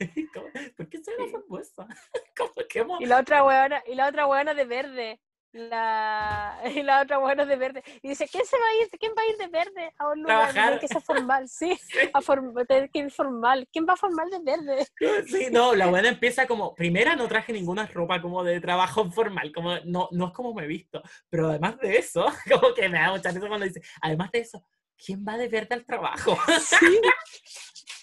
¿Cómo? 0.34 0.46
¿Por 0.76 0.88
qué 0.88 0.98
soy 1.04 1.14
Sí. 1.16 1.30
frambuesa? 1.30 1.86
¿Cómo 2.36 2.86
mo- 2.88 2.98
Y 3.00 3.06
la 3.06 3.20
otra 3.20 3.42
buena, 3.42 3.82
y 3.86 3.94
la 3.94 4.08
otra 4.08 4.24
buena 4.26 4.54
de 4.54 4.64
verde. 4.64 5.20
La, 5.52 6.60
y 6.74 6.82
la 6.82 7.02
otra 7.02 7.18
buena 7.18 7.44
de 7.44 7.56
verde. 7.56 7.82
Y 8.02 8.08
dice, 8.10 8.28
¿quién 8.30 8.44
se 8.44 8.56
va 8.58 8.64
a 8.64 8.82
ir? 8.82 8.90
¿Quién 8.98 9.12
va 9.16 9.22
a 9.22 9.26
ir 9.30 9.36
de 9.38 9.48
verde 9.48 9.92
a 9.98 10.08
un 10.08 10.22
lugar 10.22 10.52
Trabajar. 10.52 10.80
que 10.80 10.88
ser 10.88 11.02
formal? 11.02 11.48
Sí, 11.48 11.76
Sí. 11.90 11.98
a 12.12 12.20
form- 12.20 12.66
tener 12.66 12.90
que 12.90 12.98
ir 13.00 13.10
formal. 13.10 13.66
¿Quién 13.72 13.86
va 13.88 13.94
a 13.94 13.96
formal 13.96 14.28
de 14.30 14.40
verde? 14.42 14.86
Sí, 15.26 15.48
no, 15.52 15.74
la 15.74 15.86
buena 15.86 16.08
empieza 16.08 16.46
como, 16.46 16.74
primera 16.74 17.16
no 17.16 17.26
traje 17.28 17.52
ninguna 17.52 17.86
ropa 17.86 18.20
como 18.20 18.44
de 18.44 18.60
trabajo 18.60 19.10
formal, 19.10 19.52
como 19.54 19.76
no, 19.84 20.08
no 20.12 20.26
es 20.28 20.32
como 20.32 20.52
me 20.54 20.64
he 20.64 20.66
visto, 20.68 21.02
pero 21.30 21.48
además 21.48 21.78
de 21.78 21.96
eso, 21.98 22.26
como 22.50 22.74
que 22.74 22.88
me 22.88 22.98
da 23.00 23.10
mucha 23.12 23.30
risa 23.30 23.48
cuando 23.48 23.66
dice, 23.66 23.80
además 24.02 24.30
de 24.32 24.40
eso, 24.40 24.64
¿quién 24.96 25.24
va 25.26 25.36
de 25.36 25.48
verde 25.48 25.74
al 25.74 25.84
trabajo? 25.86 26.36
Sí. 26.60 27.00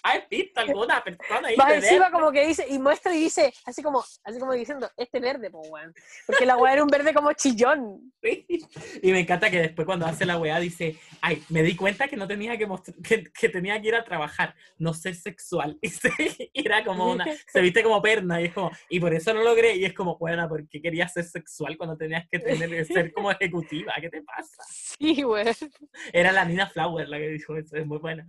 ¿Has 0.06 0.28
visto 0.28 0.60
alguna 0.60 1.02
persona 1.02 1.48
ahí 1.48 1.56
Más 1.56 1.68
de 1.68 1.74
encima 1.76 2.06
verde? 2.06 2.12
como 2.12 2.32
que 2.32 2.46
dice, 2.46 2.66
y 2.68 2.78
muestra 2.78 3.14
y 3.14 3.20
dice, 3.20 3.52
así 3.64 3.82
como, 3.82 4.04
así 4.24 4.38
como 4.38 4.52
diciendo, 4.52 4.90
este 4.96 5.20
verde, 5.20 5.50
pues 5.50 5.68
weón. 5.70 5.92
Porque 6.26 6.46
la 6.46 6.56
weá 6.56 6.74
era 6.74 6.82
un 6.84 6.88
verde 6.88 7.12
como 7.12 7.32
chillón. 7.32 8.12
Sí. 8.22 8.46
Y 9.02 9.12
me 9.12 9.20
encanta 9.20 9.50
que 9.50 9.60
después 9.60 9.84
cuando 9.86 10.06
hace 10.06 10.24
la 10.24 10.38
weá 10.38 10.58
dice, 10.60 10.96
ay, 11.20 11.42
me 11.48 11.62
di 11.62 11.74
cuenta 11.76 12.08
que 12.08 12.16
no 12.16 12.26
tenía 12.26 12.56
que 12.56 12.66
mostrar, 12.66 12.96
que, 13.02 13.24
que 13.32 13.48
tenía 13.48 13.80
que 13.80 13.88
ir 13.88 13.94
a 13.94 14.04
trabajar, 14.04 14.54
no 14.78 14.94
ser 14.94 15.14
sexual. 15.14 15.78
Y, 15.86 15.88
se- 15.90 16.50
y 16.52 16.66
era 16.66 16.84
como 16.84 17.10
una, 17.12 17.24
se 17.46 17.60
viste 17.60 17.82
como 17.82 18.00
perna 18.02 18.40
y 18.40 18.46
es 18.46 18.52
como, 18.52 18.70
y 18.88 18.98
por 19.00 19.12
eso 19.14 19.32
no 19.34 19.42
logré. 19.42 19.76
Y 19.76 19.84
es 19.84 19.92
como, 19.92 20.18
bueno, 20.18 20.48
¿por 20.48 20.68
qué 20.68 20.80
querías 20.82 21.12
ser 21.12 21.24
sexual 21.24 21.76
cuando 21.76 21.96
tenías 21.96 22.26
que 22.30 22.38
tener 22.38 22.68
que 22.70 22.84
ser 22.84 23.12
como 23.12 23.30
ejecutiva? 23.30 23.92
¿Qué 24.00 24.08
te 24.10 24.22
pasa? 24.22 24.62
Sí, 24.98 25.24
weón. 25.24 25.46
Era 26.12 26.32
la 26.32 26.44
Nina 26.44 26.66
Flower 26.68 27.08
la 27.08 27.18
que 27.18 27.28
dijo 27.28 27.56
eso, 27.56 27.76
es 27.76 27.86
muy 27.86 27.98
buena. 27.98 28.26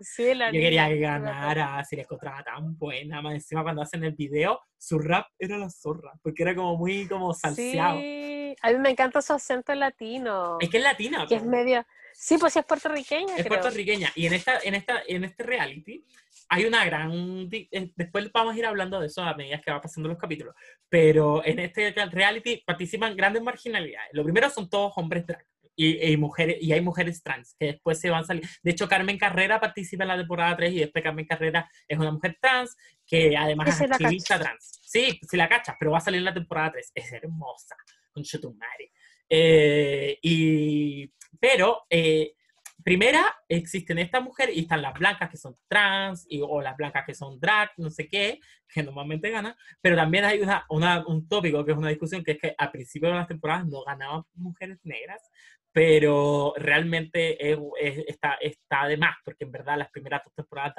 Sí, 0.00 0.34
la 0.34 0.46
Yo 0.52 0.60
quería 0.60 0.88
ganara, 1.00 1.82
si 1.84 1.96
la 1.96 2.02
encontraba 2.02 2.42
tan 2.44 2.76
buena. 2.76 3.20
Más 3.20 3.34
encima 3.34 3.62
cuando 3.62 3.82
hacen 3.82 4.04
el 4.04 4.12
video, 4.12 4.60
su 4.78 4.98
rap 4.98 5.26
era 5.38 5.58
la 5.58 5.70
zorra, 5.70 6.12
porque 6.22 6.42
era 6.42 6.54
como 6.54 6.76
muy 6.76 7.08
como 7.08 7.34
salseado. 7.34 7.98
Sí, 7.98 8.54
a 8.62 8.70
mí 8.70 8.78
me 8.78 8.90
encanta 8.90 9.20
su 9.22 9.32
acento 9.32 9.74
latino. 9.74 10.58
Es 10.60 10.68
que 10.68 10.78
es 10.78 10.82
latina, 10.82 11.26
que 11.26 11.36
es 11.36 11.44
medio... 11.44 11.84
Sí, 12.12 12.36
pues 12.38 12.52
sí 12.52 12.58
es 12.58 12.64
puertorriqueña, 12.66 13.36
es 13.36 13.44
creo. 13.44 13.60
puertorriqueña. 13.60 14.10
Y 14.14 14.26
en 14.26 14.34
esta, 14.34 14.58
en 14.62 14.74
esta, 14.74 15.02
en 15.06 15.24
este 15.24 15.42
reality 15.42 16.04
hay 16.48 16.64
una 16.64 16.84
gran 16.84 17.48
después 17.48 18.30
vamos 18.32 18.54
a 18.54 18.58
ir 18.58 18.66
hablando 18.66 18.98
de 18.98 19.06
eso 19.06 19.22
a 19.22 19.34
medida 19.34 19.60
que 19.60 19.70
va 19.70 19.80
pasando 19.80 20.08
los 20.08 20.18
capítulos. 20.18 20.54
Pero 20.88 21.44
en 21.44 21.60
este 21.60 21.92
reality 22.10 22.62
participan 22.66 23.16
grandes 23.16 23.42
marginalidades. 23.42 24.10
Lo 24.12 24.24
primero 24.24 24.50
son 24.50 24.68
todos 24.68 24.92
hombres 24.96 25.26
drag. 25.26 25.46
Y, 25.82 26.12
y 26.12 26.16
mujeres, 26.18 26.58
y 26.60 26.72
hay 26.72 26.82
mujeres 26.82 27.22
trans 27.22 27.56
que 27.58 27.68
después 27.68 27.98
se 27.98 28.10
van 28.10 28.22
a 28.22 28.26
salir. 28.26 28.44
De 28.62 28.70
hecho, 28.70 28.86
Carmen 28.86 29.16
Carrera 29.16 29.58
participa 29.58 30.04
en 30.04 30.08
la 30.08 30.18
temporada 30.18 30.54
3 30.54 30.72
y 30.74 30.78
después 30.80 31.02
Carmen 31.02 31.24
Carrera 31.24 31.70
es 31.88 31.98
una 31.98 32.10
mujer 32.10 32.36
trans 32.38 32.76
que 33.06 33.34
además 33.34 33.80
es 33.80 33.90
activista 33.90 34.38
trans. 34.38 34.78
Sí, 34.82 35.18
sí 35.22 35.38
la 35.38 35.48
cachas, 35.48 35.76
pero 35.80 35.92
va 35.92 35.96
a 35.96 36.02
salir 36.02 36.18
en 36.18 36.26
la 36.26 36.34
temporada 36.34 36.72
3. 36.72 36.92
Es 36.94 37.12
hermosa, 37.14 37.76
con 38.12 38.22
Chetumare. 38.22 38.92
Eh, 39.26 40.18
y, 40.20 41.10
pero 41.40 41.86
eh, 41.88 42.34
primera, 42.82 43.24
existen 43.48 43.98
estas 43.98 44.22
mujeres 44.22 44.56
y 44.56 44.60
están 44.60 44.82
las 44.82 44.94
blancas 44.94 45.30
que 45.30 45.36
son 45.36 45.56
trans 45.68 46.26
y, 46.28 46.40
o 46.42 46.60
las 46.60 46.76
blancas 46.76 47.04
que 47.06 47.14
son 47.14 47.38
drag, 47.40 47.70
no 47.76 47.90
sé 47.90 48.08
qué, 48.08 48.40
que 48.68 48.82
normalmente 48.82 49.30
ganan, 49.30 49.54
pero 49.80 49.96
también 49.96 50.24
hay 50.24 50.40
una, 50.40 50.66
una, 50.68 51.06
un 51.06 51.28
tópico 51.28 51.64
que 51.64 51.72
es 51.72 51.78
una 51.78 51.88
discusión 51.88 52.22
que 52.22 52.32
es 52.32 52.38
que 52.38 52.54
al 52.56 52.70
principio 52.70 53.08
de 53.08 53.14
las 53.14 53.28
temporadas 53.28 53.66
no 53.66 53.82
ganaban 53.84 54.22
mujeres 54.34 54.78
negras, 54.84 55.22
pero 55.72 56.52
realmente 56.56 57.50
es, 57.52 57.58
es- 57.80 58.04
está, 58.08 58.34
está 58.40 58.86
de 58.86 58.96
más, 58.96 59.16
porque 59.24 59.44
en 59.44 59.52
verdad 59.52 59.78
las 59.78 59.90
primeras 59.90 60.22
dos 60.24 60.34
temporadas, 60.34 60.74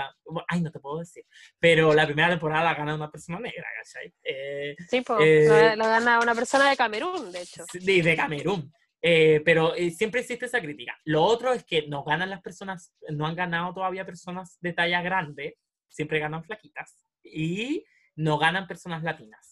ay, 0.47 0.61
no 0.61 0.71
te 0.71 0.79
puedo 0.79 0.99
decir, 0.99 1.23
pero 1.59 1.93
la 1.93 2.05
primera 2.05 2.29
temporada 2.29 2.63
la 2.65 2.73
gana 2.75 2.95
una 2.95 3.09
persona 3.11 3.39
negra, 3.39 3.65
¿cachai? 3.77 4.13
Eh, 4.23 4.75
Sí, 4.89 5.01
pues, 5.01 5.19
Eh, 5.21 5.75
lo 5.77 5.85
gana 5.85 6.19
una 6.19 6.35
persona 6.35 6.69
de 6.69 6.75
Camerún, 6.77 7.31
de 7.31 7.41
hecho. 7.41 7.63
de, 7.73 8.01
de 8.01 8.15
Camerún. 8.15 8.71
Eh, 9.03 9.41
pero 9.43 9.73
eh, 9.73 9.89
siempre 9.89 10.21
existe 10.21 10.45
esa 10.45 10.61
crítica. 10.61 10.95
Lo 11.05 11.23
otro 11.23 11.53
es 11.53 11.63
que 11.63 11.87
no 11.87 12.03
ganan 12.03 12.29
las 12.29 12.41
personas, 12.41 12.93
no 13.09 13.25
han 13.25 13.35
ganado 13.35 13.73
todavía 13.73 14.05
personas 14.05 14.57
de 14.61 14.73
talla 14.73 15.01
grande, 15.01 15.57
siempre 15.89 16.19
ganan 16.19 16.43
flaquitas. 16.43 17.03
Y 17.23 17.83
no 18.15 18.37
ganan 18.37 18.67
personas 18.67 19.01
latinas. 19.01 19.50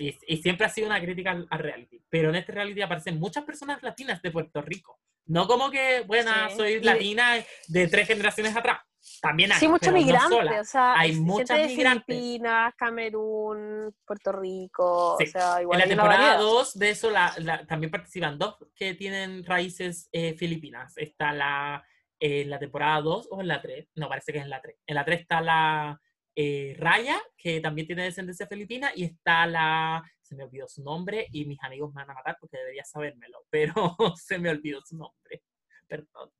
Y, 0.00 0.18
y 0.26 0.36
siempre 0.38 0.66
ha 0.66 0.70
sido 0.70 0.86
una 0.86 1.00
crítica 1.00 1.32
al, 1.32 1.46
al 1.50 1.58
reality. 1.58 2.02
Pero 2.08 2.30
en 2.30 2.36
este 2.36 2.52
reality 2.52 2.80
aparecen 2.82 3.18
muchas 3.20 3.44
personas 3.44 3.82
latinas 3.82 4.22
de 4.22 4.30
Puerto 4.30 4.62
Rico. 4.62 4.98
No 5.26 5.46
como 5.46 5.70
que, 5.70 6.00
bueno, 6.06 6.30
Sí. 6.50 6.56
soy 6.56 6.72
Y- 6.74 6.80
latina 6.80 7.34
de 7.68 7.86
tres 7.88 8.08
generaciones 8.08 8.56
atrás. 8.56 8.80
También 9.22 9.50
hay. 9.52 9.58
Sí, 9.58 9.68
muchos 9.68 9.92
no 9.92 9.98
migrantes, 9.98 10.28
sola. 10.38 10.60
o 10.60 10.64
sea, 10.64 10.92
Hay 10.98 11.12
muchas 11.16 11.56
de 11.58 11.66
migrantes. 11.68 12.04
Filipinas, 12.06 12.74
Camerún, 12.76 13.94
Puerto 14.06 14.32
Rico, 14.32 15.16
Sí. 15.18 15.24
o 15.26 15.30
sea, 15.30 15.56
En 15.56 15.62
igual 15.62 15.78
la 15.78 15.84
hay 15.84 15.92
una 15.92 16.02
temporada 16.02 16.20
variedad. 16.34 16.38
2 16.40 16.78
de 16.78 16.90
eso 16.90 17.10
la- 17.10 17.34
la- 17.38 17.66
también 17.66 17.90
participan 17.90 18.38
dos 18.38 18.56
que 18.74 18.94
tienen 18.94 19.44
raíces 19.44 20.08
eh, 20.12 20.34
filipinas. 20.34 20.92
Está 20.96 21.32
la, 21.32 21.82
en 22.18 22.50
la 22.50 22.58
temporada 22.58 23.00
2 23.00 23.28
o 23.30 23.40
en 23.40 23.48
la 23.48 23.60
3. 23.62 23.88
No, 23.94 24.08
parece 24.08 24.32
que 24.32 24.38
es 24.38 24.44
en 24.44 24.50
la 24.50 24.60
3. 24.60 24.76
En 24.86 24.94
la 24.94 25.04
3 25.04 25.20
está 25.20 25.40
la 25.40 25.98
eh, 26.34 26.76
Raya, 26.78 27.20
que 27.36 27.60
también 27.60 27.86
tiene 27.86 28.04
descendencia 28.04 28.46
filipina, 28.46 28.92
y 28.94 29.04
está 29.04 29.46
la... 29.46 30.02
Se 30.20 30.36
me 30.36 30.44
olvidó 30.44 30.68
su 30.68 30.82
nombre 30.84 31.26
y 31.32 31.44
mis 31.44 31.60
amigos 31.62 31.92
me 31.92 32.02
van 32.02 32.10
a 32.10 32.14
matar 32.14 32.36
porque 32.40 32.56
debería 32.56 32.84
sabérmelo, 32.84 33.44
pero 33.50 33.96
se 34.16 34.38
me 34.38 34.50
olvidó 34.50 34.80
su 34.84 34.96
nombre. 34.96 35.42
Perdón. 35.88 36.30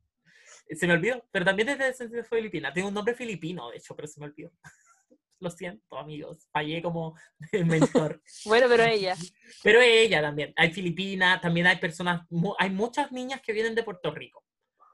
Se 0.70 0.86
me 0.86 0.92
olvidó, 0.92 1.26
pero 1.32 1.44
también 1.44 1.70
es 1.70 1.78
de 1.78 1.86
descendencia 1.86 2.36
filipina. 2.38 2.72
Tiene 2.72 2.88
un 2.88 2.94
nombre 2.94 3.14
filipino, 3.14 3.70
de 3.70 3.78
hecho, 3.78 3.96
pero 3.96 4.06
se 4.06 4.20
me 4.20 4.26
olvidó. 4.26 4.52
Lo 5.40 5.50
siento, 5.50 5.98
amigos. 5.98 6.46
Fallé 6.52 6.82
como 6.82 7.16
mentor. 7.52 8.22
Bueno, 8.44 8.66
pero 8.68 8.84
ella. 8.84 9.16
Pero 9.64 9.80
ella 9.80 10.22
también. 10.22 10.52
Hay 10.56 10.70
Filipinas, 10.72 11.40
también 11.40 11.66
hay 11.66 11.78
personas, 11.78 12.26
hay 12.58 12.70
muchas 12.70 13.10
niñas 13.10 13.40
que 13.42 13.52
vienen 13.52 13.74
de 13.74 13.82
Puerto 13.82 14.12
Rico. 14.12 14.44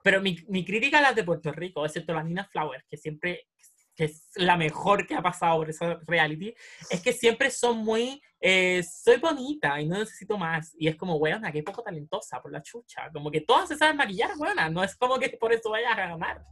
Pero 0.02 0.22
mi, 0.22 0.36
mi 0.48 0.64
crítica 0.64 0.98
a 0.98 1.02
las 1.02 1.16
de 1.16 1.24
Puerto 1.24 1.52
Rico, 1.52 1.84
excepto 1.84 2.14
la 2.14 2.22
Nina 2.22 2.44
Flower, 2.44 2.84
que 2.88 2.96
siempre 2.96 3.48
que 3.96 4.04
es 4.04 4.28
la 4.34 4.56
mejor 4.56 5.06
que 5.06 5.14
ha 5.14 5.22
pasado 5.22 5.58
por 5.58 5.70
esa 5.70 5.98
reality, 6.06 6.54
es 6.90 7.00
que 7.00 7.12
siempre 7.12 7.50
son 7.50 7.78
muy, 7.78 8.22
eh, 8.40 8.82
soy 8.82 9.16
bonita 9.16 9.80
y 9.80 9.86
no 9.86 9.98
necesito 9.98 10.36
más. 10.38 10.74
Y 10.78 10.88
es 10.88 10.96
como, 10.96 11.16
weona, 11.16 11.50
qué 11.50 11.62
poco 11.62 11.82
talentosa 11.82 12.40
por 12.40 12.52
la 12.52 12.62
chucha. 12.62 13.10
Como 13.12 13.30
que 13.30 13.40
todas 13.40 13.68
se 13.68 13.76
saben 13.76 13.96
maquillar, 13.96 14.30
weona. 14.36 14.68
No 14.68 14.84
es 14.84 14.94
como 14.96 15.18
que 15.18 15.30
por 15.30 15.52
eso 15.52 15.70
vayas 15.70 15.92
a 15.92 16.08
ganar. 16.08 16.44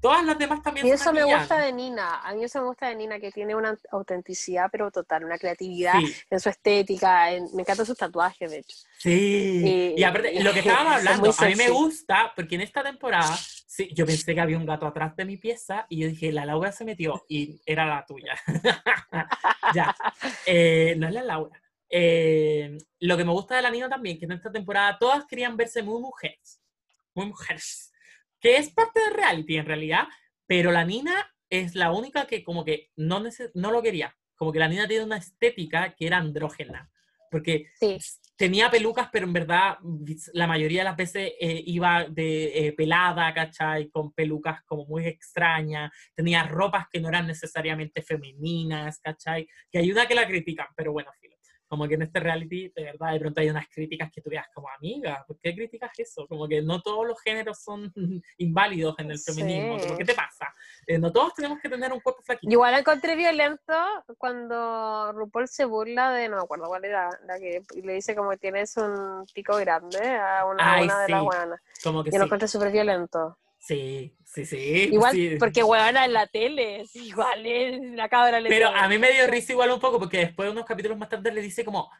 Todas 0.00 0.24
las 0.24 0.38
demás 0.38 0.62
también 0.62 0.86
Y 0.86 0.90
se 0.90 0.94
eso 0.96 1.12
me 1.12 1.20
maquillan. 1.20 1.38
gusta 1.40 1.58
de 1.60 1.72
Nina. 1.72 2.20
A 2.20 2.34
mí 2.34 2.44
eso 2.44 2.60
me 2.60 2.66
gusta 2.68 2.88
de 2.88 2.94
Nina, 2.96 3.18
que 3.18 3.32
tiene 3.32 3.54
una 3.54 3.76
autenticidad, 3.90 4.68
pero 4.70 4.90
total, 4.90 5.24
una 5.24 5.38
creatividad 5.38 5.94
Sí, 6.00 6.14
en 6.30 6.40
su 6.40 6.48
estética. 6.48 7.30
en- 7.32 7.48
me 7.54 7.62
encantan 7.62 7.86
sus 7.86 7.96
tatuajes, 7.96 8.50
de 8.50 8.58
hecho. 8.58 8.76
Sí, 8.98 9.94
Y- 9.94 10.00
y 10.00 10.04
aparte, 10.04 10.42
lo 10.42 10.52
que 10.52 10.58
estábamos 10.84 10.92
es 10.94 10.98
hablando, 10.98 11.32
muy 11.38 11.46
a 11.46 11.48
mí 11.50 11.54
me 11.56 11.70
gusta, 11.70 12.32
porque 12.36 12.54
en 12.56 12.60
esta 12.62 12.82
temporada, 12.82 13.36
sí, 13.36 13.88
yo 13.94 14.04
pensé 14.06 14.34
que 14.34 14.40
había 14.40 14.56
un 14.58 14.66
gato 14.66 14.86
atrás 14.86 15.14
de 15.16 15.24
mi 15.24 15.36
pieza, 15.36 15.86
y 15.88 16.00
yo 16.00 16.08
dije, 16.08 16.32
la 16.32 16.44
Laura 16.44 16.70
se 16.72 16.84
metió, 16.84 17.24
y 17.28 17.60
era 17.64 17.86
la 17.86 18.04
tuya. 18.06 18.34
ya, 19.74 19.94
Eh, 20.46 20.94
no 20.98 21.08
es 21.08 21.14
la 21.14 21.22
Laura. 21.22 21.62
Eh, 21.90 22.76
lo 23.00 23.16
que 23.16 23.24
me 23.24 23.32
gusta 23.32 23.56
de 23.56 23.62
la 23.62 23.70
Nina 23.70 23.88
también, 23.88 24.18
que 24.18 24.26
en 24.26 24.32
esta 24.32 24.52
temporada 24.52 24.98
todas 24.98 25.24
querían 25.26 25.56
verse 25.56 25.82
muy 25.82 26.00
mujeres, 26.00 26.60
muy 27.14 27.26
mujeres, 27.26 27.92
que 28.40 28.56
es 28.56 28.70
parte 28.70 29.00
del 29.00 29.14
reality 29.14 29.56
en 29.56 29.66
realidad, 29.66 30.06
pero 30.46 30.70
la 30.70 30.84
Nina 30.84 31.34
es 31.48 31.74
la 31.74 31.92
única 31.92 32.26
que 32.26 32.44
como 32.44 32.64
que 32.64 32.90
no, 32.96 33.22
no 33.54 33.72
lo 33.72 33.82
quería, 33.82 34.16
como 34.36 34.52
que 34.52 34.58
la 34.58 34.68
Nina 34.68 34.86
tiene 34.86 35.04
una 35.04 35.16
estética 35.16 35.94
que 35.94 36.06
era 36.06 36.18
andrógena, 36.18 36.90
porque 37.30 37.66
Sí. 37.80 37.98
Tenía 38.38 38.70
pelucas, 38.70 39.08
pero 39.12 39.26
en 39.26 39.32
verdad 39.32 39.78
la 40.32 40.46
mayoría 40.46 40.80
de 40.80 40.84
las 40.84 40.96
veces 40.96 41.32
eh, 41.40 41.62
iba 41.66 42.04
de 42.08 42.68
eh, 42.68 42.72
pelada, 42.72 43.34
¿cachai? 43.34 43.90
Con 43.90 44.12
pelucas 44.12 44.62
como 44.62 44.86
muy 44.86 45.06
extrañas, 45.06 45.90
tenía 46.14 46.44
ropas 46.44 46.86
que 46.90 47.00
no 47.00 47.08
eran 47.08 47.26
necesariamente 47.26 48.00
femeninas, 48.00 49.00
¿cachai? 49.00 49.48
Que 49.70 49.78
ayuda 49.78 50.02
a 50.02 50.06
que 50.06 50.14
la 50.14 50.26
critican, 50.26 50.68
pero 50.76 50.92
bueno, 50.92 51.10
filo. 51.20 51.27
Como 51.68 51.86
que 51.86 51.94
en 51.94 52.02
este 52.02 52.18
reality, 52.20 52.72
de 52.74 52.84
verdad, 52.84 53.12
de 53.12 53.20
pronto 53.20 53.40
hay 53.40 53.50
unas 53.50 53.68
críticas 53.68 54.10
que 54.10 54.20
tú 54.22 54.30
veas 54.30 54.46
como 54.54 54.68
amiga, 54.70 55.24
¿por 55.26 55.38
qué 55.38 55.54
criticas 55.54 55.90
eso? 55.98 56.26
Como 56.26 56.48
que 56.48 56.62
no 56.62 56.80
todos 56.80 57.06
los 57.06 57.20
géneros 57.20 57.58
son 57.62 57.92
inválidos 58.38 58.98
en 58.98 59.10
el 59.10 59.18
feminismo, 59.18 59.78
como, 59.78 59.96
¿qué 59.98 60.04
te 60.04 60.14
pasa? 60.14 60.52
Eh, 60.86 60.98
no 60.98 61.12
todos 61.12 61.34
tenemos 61.34 61.58
que 61.60 61.68
tener 61.68 61.92
un 61.92 62.00
cuerpo 62.00 62.22
flaquito. 62.22 62.50
Igual 62.50 62.74
encontré 62.74 63.16
violento 63.16 63.74
cuando 64.16 65.12
RuPaul 65.12 65.48
se 65.48 65.64
burla 65.64 66.10
de, 66.12 66.28
no 66.28 66.36
me 66.36 66.42
acuerdo 66.42 66.66
cuál 66.66 66.84
era, 66.84 67.10
la 67.26 67.38
que 67.38 67.62
le 67.82 67.92
dice 67.92 68.14
como 68.16 68.30
que 68.30 68.38
tienes 68.38 68.76
un 68.76 69.26
pico 69.34 69.56
grande 69.56 70.16
a 70.16 70.46
una, 70.46 70.74
Ay, 70.74 70.84
una 70.84 71.00
de 71.00 71.08
las 71.08 71.22
buenas. 71.22 71.60
Yo 71.84 71.92
lo 71.92 72.04
sí. 72.04 72.16
encontré 72.16 72.48
súper 72.48 72.72
violento. 72.72 73.36
Sí, 73.68 74.16
sí, 74.24 74.46
sí. 74.46 74.88
Igual, 74.92 75.12
sí. 75.12 75.36
porque 75.38 75.62
huevona 75.62 76.06
en 76.06 76.14
la 76.14 76.26
tele, 76.26 76.80
es 76.80 76.96
igual, 76.96 77.44
es 77.44 77.78
la 77.92 78.08
cabra 78.08 78.40
le 78.40 78.48
Pero 78.48 78.70
a 78.70 78.88
mí 78.88 78.96
me 78.96 79.12
dio 79.12 79.26
risa 79.26 79.52
igual 79.52 79.70
un 79.72 79.78
poco 79.78 79.98
porque 79.98 80.16
después 80.16 80.50
unos 80.50 80.64
capítulos 80.64 80.96
más 80.96 81.10
tarde 81.10 81.30
le 81.30 81.42
dice 81.42 81.66
como, 81.66 81.90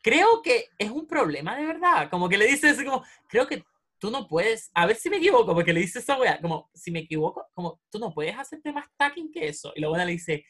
creo 0.00 0.42
que 0.42 0.68
es 0.78 0.90
un 0.90 1.08
problema 1.08 1.56
de 1.56 1.66
verdad. 1.66 2.08
Como 2.08 2.28
que 2.28 2.38
le 2.38 2.46
dice 2.46 2.68
así 2.68 2.84
como, 2.84 3.04
creo 3.26 3.48
que 3.48 3.64
tú 3.98 4.12
no 4.12 4.28
puedes, 4.28 4.70
a 4.74 4.86
ver 4.86 4.94
si 4.94 5.10
me 5.10 5.16
equivoco, 5.16 5.56
porque 5.56 5.72
le 5.72 5.80
dice 5.80 5.98
esa 5.98 6.16
wea, 6.16 6.40
como, 6.40 6.70
si 6.72 6.92
me 6.92 7.00
equivoco, 7.00 7.48
como, 7.52 7.80
tú 7.90 7.98
no 7.98 8.14
puedes 8.14 8.38
hacerte 8.38 8.70
más 8.70 8.86
tacking 8.96 9.32
que 9.32 9.48
eso. 9.48 9.72
Y 9.74 9.80
la 9.80 9.88
buena 9.88 10.04
le 10.04 10.12
dice, 10.12 10.44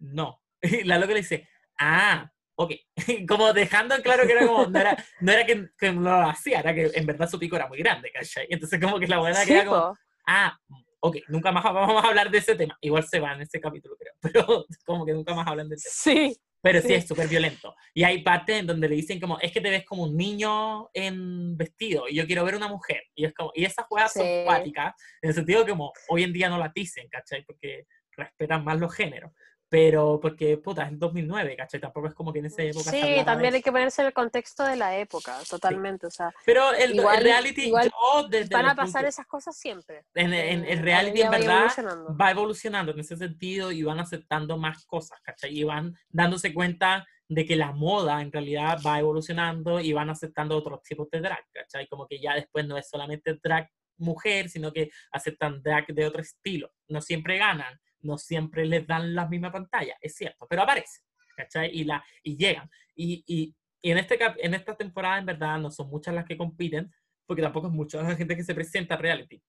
no. 0.00 0.42
Y 0.60 0.84
la 0.84 0.98
loca 0.98 1.14
le 1.14 1.20
dice, 1.20 1.48
ah, 1.78 2.30
ok. 2.56 2.72
como 3.26 3.54
dejando 3.54 3.94
en 3.94 4.02
claro 4.02 4.26
que 4.26 4.32
era 4.32 4.46
como, 4.46 4.66
no 4.66 4.78
era, 4.78 5.02
no 5.20 5.32
era 5.32 5.46
que, 5.46 5.66
que 5.78 5.92
no 5.92 6.02
lo 6.02 6.28
hacía, 6.28 6.60
era 6.60 6.74
que 6.74 6.90
en 6.92 7.06
verdad 7.06 7.26
su 7.26 7.38
pico 7.38 7.56
era 7.56 7.68
muy 7.68 7.78
grande, 7.78 8.10
¿cachai? 8.12 8.48
Entonces 8.50 8.78
como 8.78 9.00
que 9.00 9.06
la 9.06 9.18
buena 9.18 9.46
queda 9.46 9.64
como. 9.64 9.96
Ah, 10.26 10.58
ok, 11.00 11.16
nunca 11.28 11.52
más 11.52 11.64
vamos 11.74 12.04
a 12.04 12.08
hablar 12.08 12.30
de 12.30 12.38
ese 12.38 12.54
tema. 12.56 12.76
Igual 12.80 13.04
se 13.06 13.20
va 13.20 13.32
en 13.34 13.42
ese 13.42 13.60
capítulo, 13.60 13.96
creo, 13.98 14.14
pero 14.20 14.66
como 14.84 15.04
que 15.06 15.12
nunca 15.12 15.34
más 15.34 15.46
hablan 15.46 15.68
del 15.68 15.78
tema. 15.82 15.92
Sí. 15.94 16.36
Pero 16.62 16.82
sí, 16.82 16.88
Sí. 16.88 16.94
es 16.94 17.08
súper 17.08 17.26
violento. 17.26 17.74
Y 17.94 18.04
hay 18.04 18.22
partes 18.22 18.60
en 18.60 18.66
donde 18.66 18.86
le 18.86 18.94
dicen 18.96 19.18
como, 19.18 19.38
es 19.40 19.50
que 19.50 19.62
te 19.62 19.70
ves 19.70 19.82
como 19.86 20.02
un 20.02 20.14
niño 20.14 20.90
en 20.92 21.56
vestido 21.56 22.06
y 22.06 22.16
yo 22.16 22.26
quiero 22.26 22.44
ver 22.44 22.54
una 22.54 22.68
mujer. 22.68 23.02
Y 23.14 23.24
es 23.24 23.32
como, 23.32 23.50
y 23.54 23.64
esas 23.64 23.86
juegas 23.86 24.12
son 24.12 24.26
Sí. 24.26 24.42
cuáticas, 24.44 24.94
en 25.22 25.30
el 25.30 25.34
sentido 25.34 25.64
que 25.64 25.70
como 25.70 25.90
hoy 26.10 26.22
en 26.22 26.34
día 26.34 26.50
no 26.50 26.58
las 26.58 26.74
dicen, 26.74 27.08
¿cachai? 27.08 27.44
Porque 27.46 27.86
respetan 28.14 28.62
más 28.62 28.78
los 28.78 28.94
géneros. 28.94 29.32
Pero 29.70 30.18
porque, 30.20 30.56
puta, 30.58 30.82
es 30.82 30.90
el 30.90 30.98
2009, 30.98 31.54
¿cachai? 31.56 31.80
Tampoco 31.80 32.08
es 32.08 32.14
como 32.14 32.32
que 32.32 32.40
en 32.40 32.46
esa 32.46 32.62
época 32.64 32.90
Sí, 32.90 33.00
también 33.24 33.54
hay 33.54 33.62
que 33.62 33.70
ponerse 33.70 34.02
en 34.02 34.08
el 34.08 34.12
contexto 34.12 34.64
de 34.64 34.74
la 34.74 34.98
época, 34.98 35.38
totalmente. 35.48 36.06
O 36.08 36.10
sea, 36.10 36.34
Pero 36.44 36.72
el, 36.74 36.90
el 36.90 36.96
igual- 36.96 37.22
reality, 37.22 37.62
igual 37.66 37.88
yo 37.88 38.28
desde 38.28 38.52
van 38.52 38.66
a 38.68 38.74
pasar 38.74 39.04
esas 39.04 39.26
cosas 39.26 39.56
siempre. 39.56 40.04
en, 40.14 40.32
en- 40.34 40.64
Eh, 40.64 40.72
el 40.72 40.78
a 40.80 40.82
reality 40.82 41.22
en 41.22 41.30
verdad 41.30 41.56
evolucionando. 41.58 42.16
va 42.16 42.30
evolucionando 42.32 42.92
en 42.92 42.98
ese 43.00 43.16
sentido 43.16 43.70
y 43.70 43.84
van 43.84 44.00
aceptando 44.00 44.58
más 44.58 44.84
cosas, 44.86 45.20
¿cachai? 45.22 45.56
Y 45.56 45.62
van 45.62 45.94
dándose 46.08 46.52
cuenta 46.52 47.06
de 47.28 47.46
que 47.46 47.54
la 47.54 47.70
moda 47.70 48.20
en 48.22 48.32
realidad 48.32 48.76
va 48.84 48.98
evolucionando 48.98 49.78
y 49.78 49.92
van 49.92 50.10
aceptando 50.10 50.56
otros 50.56 50.82
tipos 50.82 51.08
de 51.10 51.20
drag, 51.20 51.44
¿cachai? 51.52 51.86
Como 51.86 52.08
que 52.08 52.18
ya 52.20 52.34
después 52.34 52.66
no 52.66 52.76
es 52.76 52.88
solamente 52.88 53.38
drag 53.40 53.70
mujer, 53.98 54.48
sino 54.48 54.72
que 54.72 54.90
aceptan 55.12 55.62
drag 55.62 55.86
de 55.86 56.06
otro 56.06 56.22
estilo. 56.22 56.72
No 56.88 57.00
siempre 57.00 57.38
ganan, 57.38 57.78
no 58.02 58.18
siempre 58.18 58.66
les 58.66 58.86
dan 58.86 59.14
la 59.14 59.26
misma 59.28 59.52
pantalla, 59.52 59.96
es 60.00 60.14
cierto, 60.14 60.46
pero 60.48 60.62
aparecen, 60.62 61.04
¿cachai? 61.36 61.70
Y, 61.72 61.84
la, 61.84 62.04
y 62.22 62.36
llegan. 62.36 62.70
Y, 62.94 63.24
y, 63.26 63.54
y 63.82 63.90
en, 63.90 63.98
este, 63.98 64.18
en 64.38 64.54
esta 64.54 64.76
temporada, 64.76 65.18
en 65.18 65.26
verdad, 65.26 65.58
no 65.58 65.70
son 65.70 65.88
muchas 65.88 66.14
las 66.14 66.24
que 66.24 66.36
compiten, 66.36 66.92
porque 67.26 67.42
tampoco 67.42 67.68
es 67.68 67.72
mucha 67.72 68.02
la 68.02 68.16
gente 68.16 68.36
que 68.36 68.44
se 68.44 68.54
presenta 68.54 68.94
a 68.94 68.98
reality. 68.98 69.42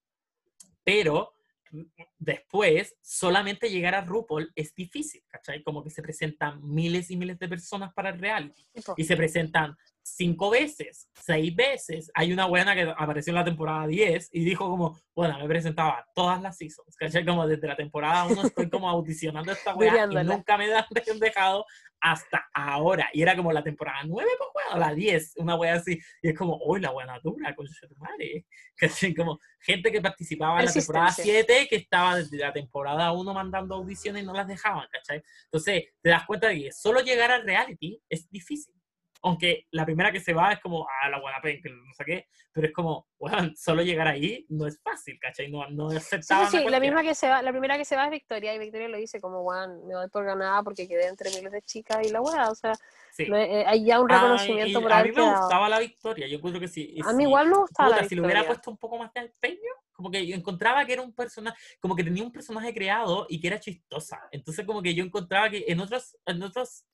Pero 0.84 1.34
después, 2.18 2.96
solamente 3.02 3.70
llegar 3.70 3.96
a 3.96 4.02
RuPaul 4.02 4.52
es 4.56 4.74
difícil, 4.76 5.24
¿cachai? 5.28 5.64
Como 5.64 5.84
que 5.84 5.90
se 5.90 6.02
presentan 6.02 6.62
miles 6.62 7.10
y 7.12 7.18
miles 7.18 7.40
de 7.40 7.48
personas 7.48 7.94
para 7.94 8.10
el 8.10 8.20
reality. 8.20 8.68
Y 8.98 9.04
se 9.04 9.18
presentan 9.18 9.76
cinco 10.04 10.50
veces, 10.50 11.10
seis 11.14 11.56
veces. 11.56 12.12
Hay 12.14 12.34
una 12.34 12.46
buena 12.46 12.74
que 12.76 12.94
apareció 12.98 13.32
en 13.32 13.36
la 13.36 13.46
temporada 13.46 13.88
10 13.88 14.30
y 14.32 14.44
dijo 14.44 14.70
como, 14.70 15.00
bueno, 15.16 15.38
me 15.40 15.48
presentaba 15.48 16.06
todas 16.16 16.42
las 16.42 16.58
seasons, 16.58 16.96
¿cachai? 16.98 17.26
Como 17.26 17.48
desde 17.48 17.68
la 17.68 17.76
temporada 17.76 18.26
1 18.26 18.42
estoy 18.44 18.70
como 18.70 18.90
audicionando 18.90 19.52
esta 19.52 19.76
weá 19.76 20.08
y 20.10 20.24
nunca 20.26 20.58
me 20.58 20.74
han 20.74 21.20
dejado 21.20 21.66
hasta 22.00 22.50
ahora. 22.54 23.10
Y 23.14 23.22
era 23.22 23.36
como 23.36 23.52
la 23.52 23.64
temporada 23.64 24.00
9, 24.06 24.30
pues 24.38 24.50
bueno, 24.54 24.80
la 24.80 24.94
10, 24.94 25.34
una 25.38 25.56
wea 25.56 25.76
así. 25.76 26.00
Y 26.22 26.30
es 26.30 26.38
como, 26.38 26.60
uy, 26.66 26.82
la 26.82 26.92
buena 26.92 27.20
dura, 27.20 27.56
con 27.56 27.68
tu 27.68 27.96
madre. 27.98 28.46
¿Cachai? 28.76 29.14
Como 29.14 29.40
gente 29.60 29.92
que 29.92 30.02
participaba 30.02 30.60
en 30.60 30.66
la 30.66 30.74
temporada 30.74 31.12
7 31.12 31.68
que 31.70 31.76
estaba 31.76 32.16
desde 32.18 32.38
la 32.38 32.52
temporada 32.52 33.12
1 33.12 33.34
mandando 33.34 33.76
audiciones 33.76 34.24
y 34.24 34.26
no 34.26 34.34
las 34.34 34.48
dejaban, 34.48 34.88
¿cachai? 34.92 35.22
Entonces, 35.46 35.84
te 36.02 36.10
das 36.10 36.26
cuenta 36.26 36.48
de 36.48 36.64
que 36.64 36.72
solo 36.72 37.02
llegar 37.02 37.32
al 37.32 37.44
reality 37.44 38.02
es 38.10 38.28
difícil 38.30 38.81
aunque 39.24 39.68
la 39.72 39.86
primera 39.86 40.12
que 40.12 40.20
se 40.20 40.34
va 40.34 40.54
es 40.54 40.60
como, 40.60 40.88
ah, 40.88 41.10
la 41.10 41.20
que 41.42 41.70
no 41.70 41.94
sé 41.94 42.04
qué, 42.06 42.28
pero 42.52 42.68
es 42.68 42.74
como, 42.74 43.08
bueno, 43.20 43.52
solo 43.56 43.84
llegar 43.84 44.08
ahí 44.08 44.46
no 44.50 44.68
es 44.68 44.82
fácil, 44.82 45.20
¿cachai? 45.20 45.50
No, 45.50 45.70
no 45.70 45.92
es 45.92 46.04
Sí, 46.06 46.18
sí, 46.50 46.64
la, 46.68 46.80
misma 46.80 47.04
que 47.04 47.16
se 47.16 47.30
va, 47.30 47.42
la 47.42 47.52
primera 47.52 47.78
que 47.78 47.86
se 47.86 47.96
va 47.96 48.06
es 48.06 48.12
Victoria, 48.12 48.54
y 48.54 48.60
Victoria 48.60 48.88
lo 48.88 48.98
dice 48.98 49.22
como, 49.22 49.44
bueno, 49.44 49.82
me 49.86 49.96
voy 49.96 50.10
por 50.10 50.26
ganada 50.26 50.64
porque 50.64 50.88
quedé 50.88 51.08
entre 51.08 51.30
miles 51.30 51.52
de 51.52 51.62
chicas 51.62 52.06
y 52.06 52.10
la 52.10 52.20
buena, 52.20 52.50
o 52.50 52.56
sea, 52.56 52.74
eh, 53.18 53.64
hay 53.68 53.86
ya 53.86 54.00
un 54.00 54.10
reconocimiento 54.10 54.82
por 54.82 54.92
ahí. 54.92 55.02
A 55.02 55.04
mí 55.04 55.12
me 55.12 55.40
gustaba 55.40 55.70
la 55.70 55.80
Victoria, 55.80 56.28
yo 56.28 56.42
creo 56.42 56.60
que 56.60 56.68
sí. 56.68 56.98
A 57.06 57.14
mí 57.14 57.24
igual 57.24 57.50
me 57.50 57.58
gustaba 57.58 57.90
la 57.90 57.96
Victoria. 57.98 58.10
Si 58.10 58.16
le 58.16 58.22
hubiera 58.22 58.48
puesto 58.48 58.72
un 58.72 58.78
poco 58.78 58.98
más 58.98 59.14
de 59.14 59.22
empeño, 59.22 59.72
como 60.02 60.12
que 60.12 60.26
yo 60.26 60.36
encontraba 60.36 60.86
que 60.86 60.94
era 60.94 61.02
un 61.02 61.14
personaje, 61.14 61.58
como 61.80 61.96
que 61.96 62.04
tenía 62.04 62.24
un 62.24 62.32
personaje 62.32 62.74
creado 62.74 63.28
y 63.30 63.40
que 63.40 63.48
era 63.48 63.60
chistosa. 63.60 64.20
Entonces 64.32 64.66
como 64.66 64.82
que 64.82 64.96
yo 64.96 65.04
encontraba 65.04 65.50
que 65.50 65.66
en 65.68 65.80
otros, 65.80 66.18
en 66.26 66.42
otros 66.42 66.86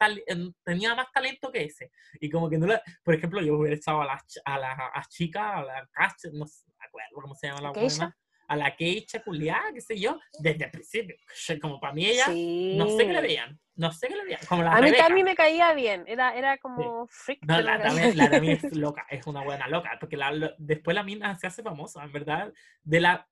tenía 0.64 0.94
más 0.94 1.08
talento 1.14 1.52
que 1.52 1.64
ese. 1.64 1.92
Y 2.20 2.30
como 2.30 2.50
que 2.50 2.58
no 2.58 2.68
la, 2.68 2.82
por 3.04 3.16
ejemplo, 3.16 3.42
yo 3.42 3.58
hubiera 3.58 3.76
echado 3.76 4.02
a 4.02 4.06
la, 4.06 4.24
a 4.46 4.60
la 4.60 4.92
a 4.94 5.04
chica, 5.08 5.58
a 5.58 5.64
la 5.64 5.90
no 6.34 6.46
sé, 6.46 6.66
acuerdo 6.80 7.22
cómo 7.22 7.36
se 7.36 7.48
llama 7.48 7.62
la 7.62 7.72
buena 7.72 8.16
a 8.48 8.56
la 8.56 8.76
Keisha 8.76 9.24
culiada, 9.24 9.74
qué 9.74 9.82
sé 9.82 10.00
yo, 10.00 10.20
desde 10.40 10.66
el 10.66 10.72
principio. 10.72 11.16
Como 11.62 11.80
para 11.80 11.94
mí 11.94 12.06
ella, 12.06 12.28
no 12.28 12.90
sé 12.90 13.06
qué 13.06 13.14
le 13.14 13.22
veían. 13.22 13.60
No 13.76 13.92
sé 13.92 14.08
qué 14.08 14.16
le 14.16 14.24
veían. 14.24 14.40
Como 14.48 14.64
la 14.64 14.72
a 14.72 14.82
mí 14.82 14.92
también 14.94 15.26
me 15.26 15.36
caía 15.36 15.74
bien. 15.74 16.04
Era, 16.08 16.36
era 16.36 16.58
como 16.58 17.08
freak. 17.08 17.40
No, 17.46 17.62
la, 17.62 17.80
también, 17.80 18.18
la 18.18 18.30
también 18.30 18.60
es 18.62 18.76
loca. 18.76 19.06
Es 19.10 19.28
una 19.28 19.44
buena 19.44 19.68
loca. 19.68 19.98
Porque 20.00 20.18
la, 20.18 20.56
después 20.58 20.96
la 20.96 21.04
mina 21.04 21.36
se 21.38 21.46
hace 21.46 21.62
famosa, 21.62 22.04
en 22.04 22.12
verdad. 22.12 22.52
De 22.82 23.00
la, 23.00 23.28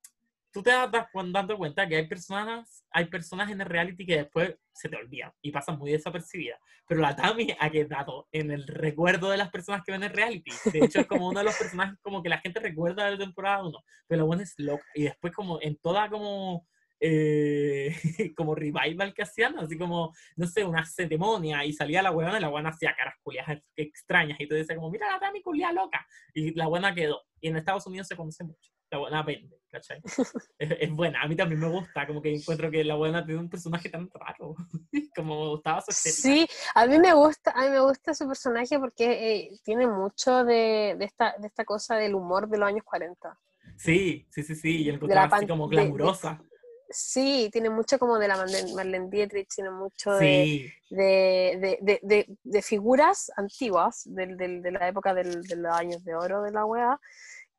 tú 0.55 0.63
te 0.63 0.71
das 0.71 0.89
dando 1.33 1.57
cuenta 1.57 1.85
que 1.85 1.97
hay 1.97 2.07
personas, 2.07 2.85
hay 2.89 3.05
personas 3.07 3.51
en 3.51 3.59
el 3.59 3.67
reality 3.67 4.05
que 4.05 4.15
después 4.19 4.55
se 4.71 4.87
te 4.87 4.95
olvidan 4.95 5.29
y 5.41 5.51
pasan 5.51 5.77
muy 5.77 5.91
desapercibidas. 5.91 6.57
Pero 6.87 7.01
la 7.01 7.13
Tami 7.13 7.53
ha 7.59 7.69
quedado 7.69 8.29
en 8.31 8.51
el 8.51 8.65
recuerdo 8.65 9.29
de 9.31 9.35
las 9.35 9.49
personas 9.49 9.81
que 9.85 9.91
ven 9.91 10.03
el 10.03 10.11
reality. 10.11 10.51
De 10.71 10.79
hecho, 10.79 11.01
es 11.01 11.07
como 11.07 11.27
uno 11.27 11.39
de 11.39 11.45
los 11.45 11.57
personajes 11.57 11.99
como 12.01 12.23
que 12.23 12.29
la 12.29 12.37
gente 12.37 12.61
recuerda 12.61 13.03
de 13.03 13.11
la 13.11 13.17
temporada 13.17 13.65
1. 13.65 13.83
Pero 14.07 14.19
la 14.19 14.25
buena 14.25 14.43
es 14.43 14.53
loca. 14.57 14.85
Y 14.93 15.03
después 15.03 15.33
como 15.33 15.59
en 15.61 15.75
toda 15.75 16.09
como... 16.09 16.65
Eh, 17.01 17.93
como 18.37 18.55
revival 18.55 19.13
que 19.13 19.23
hacían, 19.23 19.59
así 19.59 19.77
como, 19.77 20.13
no 20.37 20.47
sé, 20.47 20.63
una 20.63 20.85
ceremonia 20.85 21.65
y 21.65 21.73
salía 21.73 22.01
la 22.01 22.11
buena 22.11 22.37
y 22.37 22.41
la 22.41 22.47
buena 22.47 22.69
hacía 22.69 22.95
caras 22.95 23.15
culiadas 23.21 23.59
extrañas 23.75 24.39
y 24.39 24.47
tú 24.47 24.55
dices 24.55 24.77
como, 24.77 24.89
mira 24.89 25.11
la 25.11 25.19
Tami 25.19 25.41
culia 25.41 25.73
loca 25.73 26.07
y 26.33 26.53
la 26.53 26.67
buena 26.67 26.95
quedó. 26.95 27.21
Y 27.41 27.49
en 27.49 27.57
Estados 27.57 27.85
Unidos 27.85 28.07
se 28.07 28.15
conoce 28.15 28.45
mucho 28.45 28.71
la 28.95 28.99
buena 28.99 29.23
vende, 29.23 29.59
¿cachai? 29.69 30.01
es, 30.59 30.91
buena, 30.91 31.21
a 31.21 31.27
mí 31.27 31.35
también 31.35 31.59
me 31.59 31.69
gusta, 31.69 32.07
como 32.07 32.21
que 32.21 32.33
encuentro 32.33 32.71
que 32.71 32.83
la 32.83 32.95
buena 32.95 33.25
tiene 33.25 33.41
un 33.41 33.49
personaje 33.49 33.89
tan 33.89 34.09
raro, 34.13 34.55
como 35.15 35.49
gustaba 35.51 35.81
su 35.81 35.91
estética. 35.91 36.21
Sí, 36.21 36.47
a 36.73 36.85
mí 36.87 36.99
me 36.99 37.13
gusta, 37.13 37.51
a 37.51 37.63
mí 37.63 37.69
me 37.69 37.81
gusta 37.81 38.13
su 38.13 38.27
personaje 38.27 38.79
porque 38.79 39.05
eh, 39.35 39.49
tiene 39.63 39.87
mucho 39.87 40.43
de, 40.45 40.95
de, 40.97 41.05
esta, 41.05 41.35
de 41.37 41.47
esta 41.47 41.65
cosa 41.65 41.95
del 41.95 42.15
humor 42.15 42.47
de 42.47 42.57
los 42.57 42.67
años 42.67 42.83
40. 42.83 43.37
Sí, 43.77 44.25
sí, 44.29 44.43
sí, 44.43 44.55
sí, 44.55 44.83
y 44.83 44.89
el 44.89 45.17
así 45.17 45.47
como 45.47 45.67
glamurosa. 45.67 46.41
sí, 46.89 47.49
tiene 47.51 47.69
mucho 47.69 47.99
como 47.99 48.17
de 48.17 48.27
la 48.29 48.37
Marlene, 48.37 49.09
Dietrich, 49.09 49.49
tiene 49.53 49.71
mucho 49.71 50.13
de, 50.13 50.71
de, 50.89 51.77
de, 51.81 52.37
de, 52.41 52.61
figuras 52.61 53.29
antiguas 53.35 54.03
de, 54.05 54.27
de 54.37 54.71
la 54.71 54.87
época 54.87 55.13
del, 55.13 55.41
de 55.43 55.55
los 55.57 55.75
años 55.75 56.03
de 56.05 56.15
oro 56.15 56.41
de 56.43 56.51
la 56.51 56.63
wea, 56.63 56.99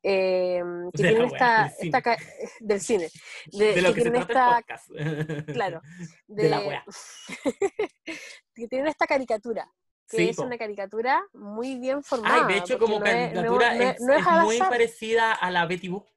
eh, 0.09 0.63
que 0.93 1.03
tienen 1.03 1.25
esta, 1.25 1.73
del 1.79 1.95
esta 1.95 2.17
del 2.61 2.81
cine 2.81 3.09
de, 3.47 3.81
lo 3.81 3.93
que, 3.93 4.01
se 4.01 4.11
trata 4.11 4.59
esta, 4.59 5.45
claro 5.53 5.81
de, 6.27 6.49
la 6.49 6.59
wea 6.61 6.85
que 8.53 8.67
tienen 8.67 8.87
esta 8.87 9.05
caricatura 9.05 9.69
que 10.09 10.29
es 10.29 10.37
una 10.37 10.57
caricatura 10.57 11.21
muy 11.33 11.77
bien 11.79 12.01
formada. 12.01 12.47
Ay, 12.47 12.53
de 12.53 12.59
hecho, 12.59 12.79
como 12.79 12.97
caricatura 13.01 13.75
es, 13.75 13.99
muy 14.41 14.57
parecida 14.57 15.33
a 15.33 15.51
la 15.51 15.65
Betty 15.65 15.89
Boop. 15.89 16.07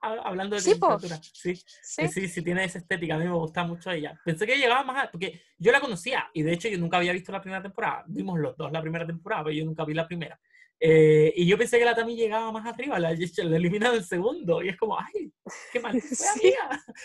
Hablando 0.00 0.54
de 0.54 0.62
sí, 0.62 0.78
caricatura. 0.78 1.16
Sí, 1.20 1.56
sí. 1.82 2.06
sí, 2.06 2.28
sí, 2.28 2.42
tiene 2.42 2.62
esa 2.62 2.78
estética. 2.78 3.16
A 3.16 3.18
mí 3.18 3.24
me 3.24 3.32
gusta 3.32 3.64
mucho 3.64 3.90
ella. 3.90 4.16
Pensé 4.24 4.46
que 4.46 4.56
llegaba 4.56 4.84
más 4.84 5.06
a... 5.06 5.10
Porque 5.10 5.42
yo 5.58 5.72
la 5.72 5.80
conocía 5.80 6.30
y 6.32 6.44
de 6.44 6.52
hecho 6.52 6.68
yo 6.68 6.78
nunca 6.78 6.98
había 6.98 7.12
visto 7.12 7.32
la 7.32 7.40
primera 7.40 7.60
temporada. 7.60 8.04
Vimos 8.06 8.38
los 8.38 8.56
dos 8.56 8.70
la 8.70 8.80
primera 8.80 9.04
temporada, 9.04 9.42
pero 9.42 9.56
yo 9.56 9.64
nunca 9.64 9.84
vi 9.84 9.94
la 9.94 10.06
primera. 10.06 10.38
Eh, 10.80 11.32
y 11.34 11.46
yo 11.46 11.58
pensé 11.58 11.78
que 11.78 11.84
la 11.84 11.94
Tami 11.94 12.14
llegaba 12.14 12.52
más 12.52 12.66
arriba, 12.66 12.98
la, 12.98 13.10
la 13.10 13.92
el 13.92 14.04
segundo. 14.04 14.62
Y 14.62 14.68
es 14.68 14.76
como, 14.76 14.98
ay, 14.98 15.32
qué 15.72 15.80
mal 15.80 16.00
sí. 16.00 16.54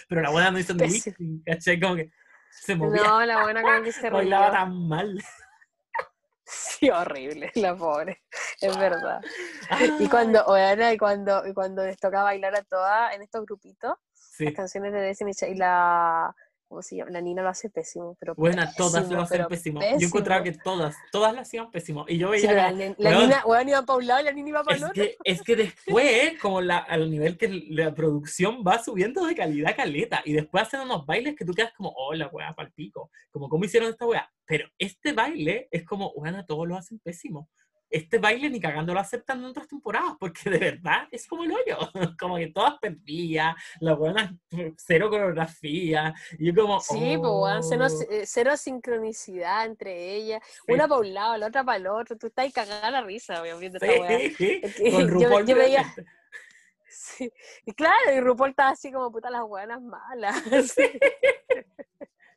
Pero 0.07 0.21
la 0.21 0.29
buena 0.29 0.51
no 0.51 0.59
hizo 0.59 0.73
ni 0.73 1.41
¿caché? 1.43 1.79
Como 1.79 1.95
que 1.95 2.11
se 2.51 2.75
movía. 2.75 3.03
No, 3.03 3.25
la 3.25 3.41
buena 3.41 3.61
como 3.61 3.81
que 3.81 3.91
se 3.91 4.09
Bailaba 4.09 4.51
tan 4.51 4.87
mal. 4.87 5.19
Sí, 6.45 6.89
horrible, 6.89 7.51
la 7.55 7.75
pobre, 7.75 8.21
es 8.59 8.77
verdad. 8.77 9.21
Y 9.99 10.07
cuando, 10.07 10.43
bueno, 10.45 10.91
y 10.91 10.97
cuando, 10.97 11.47
y 11.47 11.53
cuando 11.53 11.85
les 11.85 11.97
toca 11.97 12.21
bailar 12.21 12.55
a 12.55 12.63
todas 12.63 13.15
en 13.15 13.21
estos 13.23 13.45
grupitos, 13.45 13.93
las 14.39 14.53
canciones 14.53 14.91
de 14.93 14.99
Destiny 14.99 15.31
y 15.49 15.55
la 15.55 16.35
la 17.09 17.21
Nina 17.21 17.41
lo 17.41 17.49
hace 17.49 17.69
pésimo, 17.69 18.15
pero 18.19 18.35
Bueno, 18.35 18.63
todas 18.77 19.09
lo 19.09 19.21
hacen 19.21 19.45
pésimo. 19.47 19.81
Yo 19.99 20.07
encontraba 20.07 20.43
que 20.43 20.53
todas, 20.53 20.95
todas 21.11 21.33
lo 21.33 21.41
hacían 21.41 21.71
pésimo. 21.71 22.05
Y 22.07 22.17
yo 22.17 22.29
veía... 22.29 22.53
la, 22.53 22.71
Nina, 22.71 23.43
bueno, 23.45 23.71
iba 23.71 23.81
para 23.83 23.97
un 23.97 24.07
lado 24.07 24.21
y 24.21 24.23
la 24.23 24.31
Nina 24.31 24.49
iba 24.49 24.63
para 24.63 24.77
el 24.77 24.83
otro. 24.83 24.93
Que, 24.93 25.15
es 25.23 25.41
que 25.41 25.55
después, 25.55 26.39
como 26.41 26.61
la, 26.61 26.77
al 26.77 27.09
nivel 27.09 27.37
que 27.37 27.49
la 27.69 27.93
producción 27.93 28.63
va 28.65 28.83
subiendo 28.83 29.25
de 29.25 29.35
calidad 29.35 29.75
caleta, 29.75 30.21
y 30.25 30.33
después 30.33 30.63
hacen 30.63 30.81
unos 30.81 31.05
bailes 31.05 31.35
que 31.35 31.45
tú 31.45 31.53
quedas 31.53 31.73
como, 31.75 31.93
oh, 31.95 32.13
la 32.13 32.27
weá, 32.27 32.53
para 32.53 32.67
el 32.67 32.73
pico. 32.73 33.09
Como, 33.31 33.49
¿cómo 33.49 33.65
hicieron 33.65 33.89
esta 33.89 34.05
weá? 34.05 34.29
Pero 34.45 34.67
este 34.77 35.13
baile 35.13 35.67
es 35.71 35.85
como, 35.85 36.13
bueno, 36.15 36.43
todos 36.45 36.67
lo 36.67 36.77
hacen 36.77 36.99
pésimo 36.99 37.49
este 37.93 38.17
baile 38.17 38.49
ni 38.49 38.59
cagando 38.59 38.91
lo 38.91 38.99
aceptan 38.99 39.37
en 39.39 39.45
otras 39.45 39.67
temporadas, 39.67 40.15
porque 40.19 40.49
de 40.49 40.57
verdad 40.57 41.07
es 41.11 41.27
como 41.27 41.43
el 41.43 41.51
hoyo, 41.51 41.77
como 42.19 42.37
que 42.37 42.47
todas 42.47 42.79
perdían, 42.79 43.55
la 43.79 43.93
buena 43.93 44.35
cero 44.77 45.09
coreografía, 45.11 46.13
y 46.39 46.47
yo 46.47 46.61
como... 46.61 46.79
Sí, 46.79 47.17
pues, 47.21 47.67
cero, 47.69 47.87
eh, 48.09 48.23
cero, 48.25 48.57
sincronicidad 48.57 49.65
entre 49.65 50.15
ellas, 50.15 50.41
una 50.67 50.87
para 50.87 51.01
un 51.01 51.13
lado, 51.13 51.37
la 51.37 51.47
otra 51.47 51.63
para 51.63 51.77
el 51.77 51.85
otro, 51.87 52.17
tú 52.17 52.27
estás 52.27 52.45
ahí 52.45 52.51
cagada 52.51 52.89
la 52.89 53.03
risa, 53.03 53.39
obviamente. 53.41 53.79
Sí, 54.35 54.61
sí, 54.75 54.91
con 54.91 55.07
RuPaul 55.09 55.45
yo, 55.45 55.55
veía... 55.55 55.85
Sí. 56.89 57.31
Y 57.65 57.73
claro, 57.73 58.13
y 58.15 58.19
RuPaul 58.19 58.51
estaba 58.51 58.69
así 58.69 58.91
como 58.91 59.11
puta 59.11 59.29
las 59.29 59.43
buenas 59.43 59.81
malas. 59.81 60.43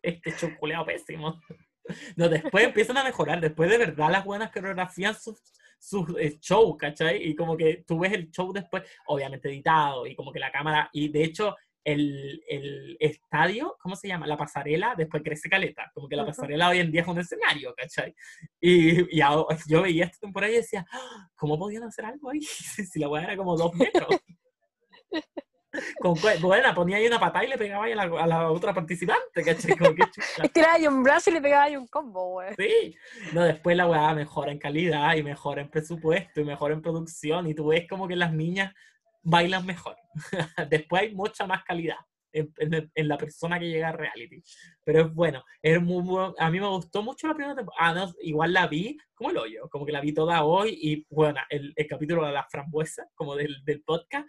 Este 0.02 0.36
choculeado 0.36 0.84
pésimo. 0.84 1.40
No, 2.16 2.28
después 2.28 2.64
empiezan 2.64 2.96
a 2.96 3.04
mejorar, 3.04 3.40
después 3.40 3.70
de 3.70 3.78
verdad 3.78 4.10
las 4.10 4.24
buenas 4.24 4.50
coreografías 4.50 5.22
sus, 5.22 5.40
sus 5.78 6.08
eh, 6.18 6.38
shows, 6.40 6.76
¿cachai? 6.76 7.28
Y 7.28 7.34
como 7.34 7.56
que 7.56 7.84
tú 7.86 8.00
ves 8.00 8.12
el 8.12 8.30
show 8.30 8.52
después, 8.52 8.82
obviamente 9.06 9.48
editado, 9.48 10.06
y 10.06 10.14
como 10.14 10.32
que 10.32 10.40
la 10.40 10.50
cámara, 10.50 10.90
y 10.92 11.08
de 11.08 11.24
hecho 11.24 11.54
el, 11.84 12.42
el 12.48 12.96
estadio, 12.98 13.76
¿cómo 13.80 13.94
se 13.94 14.08
llama? 14.08 14.26
La 14.26 14.36
pasarela, 14.36 14.94
después 14.96 15.22
crece 15.22 15.48
caleta, 15.48 15.90
como 15.94 16.08
que 16.08 16.16
la 16.16 16.26
pasarela 16.26 16.70
hoy 16.70 16.80
en 16.80 16.90
día 16.90 17.02
es 17.02 17.08
un 17.08 17.20
escenario, 17.20 17.72
¿cachai? 17.76 18.12
Y, 18.60 19.16
y 19.16 19.22
yo 19.68 19.82
veía 19.82 20.06
esta 20.06 20.18
temporada 20.18 20.52
y 20.52 20.56
decía, 20.56 20.84
¡Ah! 20.90 21.28
¿cómo 21.36 21.56
podían 21.56 21.84
hacer 21.84 22.04
algo 22.04 22.30
ahí? 22.30 22.40
si 22.90 22.98
la 22.98 23.06
buena 23.06 23.28
era 23.28 23.36
como 23.36 23.56
dos 23.56 23.72
metros. 23.74 24.08
Con, 25.98 26.14
bueno, 26.40 26.74
ponía 26.74 26.96
ahí 26.96 27.06
una 27.06 27.20
patada 27.20 27.44
y 27.44 27.48
le 27.48 27.58
pegaba 27.58 27.84
ahí 27.84 27.92
a 27.92 27.96
la, 27.96 28.02
a 28.02 28.26
la 28.26 28.50
otra 28.50 28.72
participante, 28.74 29.42
¿cachai? 29.42 29.76
Como 29.76 29.94
que 29.94 30.02
Estiraba 30.42 30.74
ahí 30.74 30.86
un 30.86 31.02
brazo 31.02 31.30
y 31.30 31.34
le 31.34 31.40
pegaba 31.40 31.64
ahí 31.64 31.76
un 31.76 31.86
combo, 31.86 32.32
güey. 32.32 32.54
Sí. 32.56 32.96
No, 33.32 33.42
después 33.42 33.76
la 33.76 33.86
weá 33.86 34.14
mejora 34.14 34.52
en 34.52 34.58
calidad 34.58 35.14
y 35.16 35.22
mejora 35.22 35.62
en 35.62 35.70
presupuesto 35.70 36.40
y 36.40 36.44
mejora 36.44 36.74
en 36.74 36.82
producción 36.82 37.46
y 37.46 37.54
tú 37.54 37.68
ves 37.68 37.86
como 37.88 38.08
que 38.08 38.16
las 38.16 38.32
niñas 38.32 38.74
bailan 39.22 39.66
mejor. 39.66 39.96
después 40.70 41.02
hay 41.02 41.14
mucha 41.14 41.46
más 41.46 41.64
calidad 41.64 41.98
en, 42.58 42.90
en- 42.94 43.08
la 43.08 43.18
persona 43.18 43.58
que 43.58 43.68
llega 43.68 43.88
a 43.88 43.92
reality. 43.92 44.42
Pero 44.84 45.00
es 45.02 45.14
bueno, 45.14 45.44
es 45.62 45.80
muy, 45.80 46.32
a 46.38 46.50
mí 46.50 46.60
me 46.60 46.68
gustó 46.68 47.02
mucho 47.02 47.26
la 47.28 47.34
primera 47.34 47.54
temporada. 47.56 47.90
Ah, 47.90 47.94
no, 47.94 48.12
igual 48.20 48.52
la 48.52 48.66
vi 48.66 48.96
como 49.14 49.30
el 49.30 49.38
hoyo, 49.38 49.68
como 49.70 49.86
que 49.86 49.92
la 49.92 50.00
vi 50.02 50.12
toda 50.12 50.44
hoy 50.44 50.78
y 50.80 51.06
bueno, 51.08 51.40
el, 51.48 51.72
el 51.74 51.86
capítulo 51.86 52.26
de 52.26 52.32
la 52.32 52.46
frambuesa, 52.50 53.08
como 53.14 53.34
del, 53.34 53.64
del 53.64 53.82
podcast, 53.82 54.28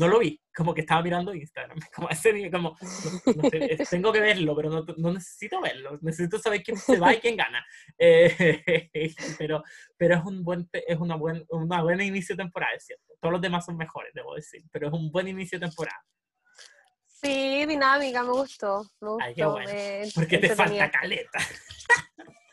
no 0.00 0.08
lo 0.08 0.18
vi, 0.18 0.40
como 0.54 0.74
que 0.74 0.80
estaba 0.80 1.02
mirando 1.02 1.32
Instagram, 1.32 1.78
como 1.94 2.08
ese 2.10 2.50
como, 2.50 2.76
no- 3.26 3.32
no 3.42 3.48
sé, 3.50 3.78
tengo 3.88 4.12
que 4.12 4.20
verlo, 4.20 4.56
pero 4.56 4.70
no, 4.70 4.84
no 4.96 5.12
necesito 5.12 5.60
verlo, 5.60 5.98
necesito 6.02 6.38
saber 6.40 6.62
quién 6.64 6.76
se 6.76 6.98
va 6.98 7.14
y 7.14 7.18
quién 7.18 7.36
gana. 7.36 7.64
Eh, 7.96 8.90
pero, 9.38 9.62
pero 9.96 10.16
es 10.16 10.24
un 10.24 10.42
buen, 10.42 10.68
es 10.72 10.98
una, 10.98 11.14
buen, 11.16 11.44
una 11.50 11.82
buena 11.82 12.04
inicio 12.04 12.34
de 12.34 12.42
temporada, 12.42 12.74
es 12.74 12.84
cierto. 12.86 13.14
Todos 13.20 13.32
los 13.34 13.40
demás 13.40 13.64
son 13.64 13.76
mejores, 13.76 14.12
debo 14.14 14.34
decir, 14.34 14.62
pero 14.72 14.88
es 14.88 14.92
un 14.92 15.10
buen 15.12 15.28
inicio 15.28 15.58
de 15.58 15.66
temporada. 15.66 16.02
Sí, 17.24 17.64
dinámica, 17.64 18.22
me 18.22 18.32
gustó. 18.32 18.84
Me 19.00 19.08
gustó. 19.08 19.24
Ay, 19.24 19.34
qué 19.34 19.46
bueno. 19.46 19.72
me 19.72 20.02
Porque 20.14 20.38
te 20.38 20.54
falta 20.54 20.90
caleta. 20.90 21.38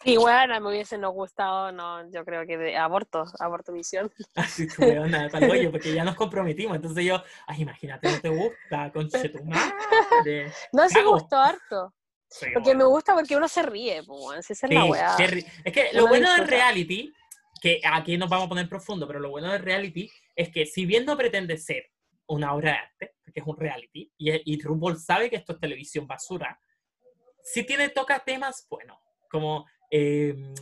Y 0.04 0.18
bueno, 0.18 0.60
me 0.60 0.70
hubiesen 0.70 1.02
no 1.02 1.12
gustado, 1.12 1.72
no, 1.72 2.10
yo 2.10 2.26
creo 2.26 2.44
que 2.48 2.58
de 2.58 2.76
aborto, 2.76 3.24
aborto 3.40 3.72
misión. 3.72 4.12
Así 4.36 4.68
tu 4.68 4.82
weona, 4.82 5.30
pa'l 5.30 5.48
hoyo, 5.48 5.70
porque 5.70 5.94
ya 5.94 6.04
nos 6.04 6.16
comprometimos. 6.16 6.76
Entonces 6.76 7.06
yo, 7.06 7.22
ay, 7.46 7.62
imagínate, 7.62 8.12
no 8.12 8.20
te 8.20 8.30
gusta, 8.30 8.92
conche 8.92 9.30
tu 9.30 9.44
madre. 9.44 10.52
No, 10.74 10.90
sí 10.90 10.96
me 10.96 11.06
gustó 11.06 11.38
harto. 11.38 11.94
Sí, 12.28 12.48
Porque 12.52 12.70
bueno. 12.70 12.86
me 12.86 12.86
gusta 12.86 13.14
porque 13.14 13.36
uno 13.36 13.48
se 13.48 13.62
ríe, 13.62 14.02
pues, 14.02 14.50
esa 14.50 14.66
es 14.66 14.74
la 14.74 14.86
weá. 14.86 15.16
Es 15.64 15.72
que 15.72 15.90
lo 15.94 16.08
bueno 16.08 16.34
del 16.34 16.48
reality, 16.48 17.14
que 17.62 17.80
aquí 17.84 18.18
nos 18.18 18.28
vamos 18.28 18.48
a 18.48 18.50
poner 18.50 18.68
profundo, 18.68 19.06
pero 19.06 19.20
lo 19.20 19.30
bueno 19.30 19.52
del 19.52 19.62
reality 19.62 20.10
es 20.36 20.50
que 20.50 20.66
si 20.66 20.88
bien 20.88 21.06
no 21.06 21.16
pretende 21.16 21.58
ser 21.58 21.91
una 22.34 22.54
obra 22.54 22.72
de 22.72 22.78
arte, 22.78 23.16
porque 23.24 23.40
es 23.40 23.46
un 23.46 23.58
reality, 23.58 24.12
y, 24.18 24.54
y 24.54 24.62
RuPaul 24.62 24.98
sabe 24.98 25.30
que 25.30 25.38
esto 25.38 25.54
es 25.54 25.60
televisión 25.60 26.08
basura, 26.08 26.60
sí 27.44 27.66
tiene, 27.66 27.90
toca 27.90 28.20
temas, 28.20 28.68
bueno, 28.70 29.02
como 29.30 29.66
eh, 29.90 30.54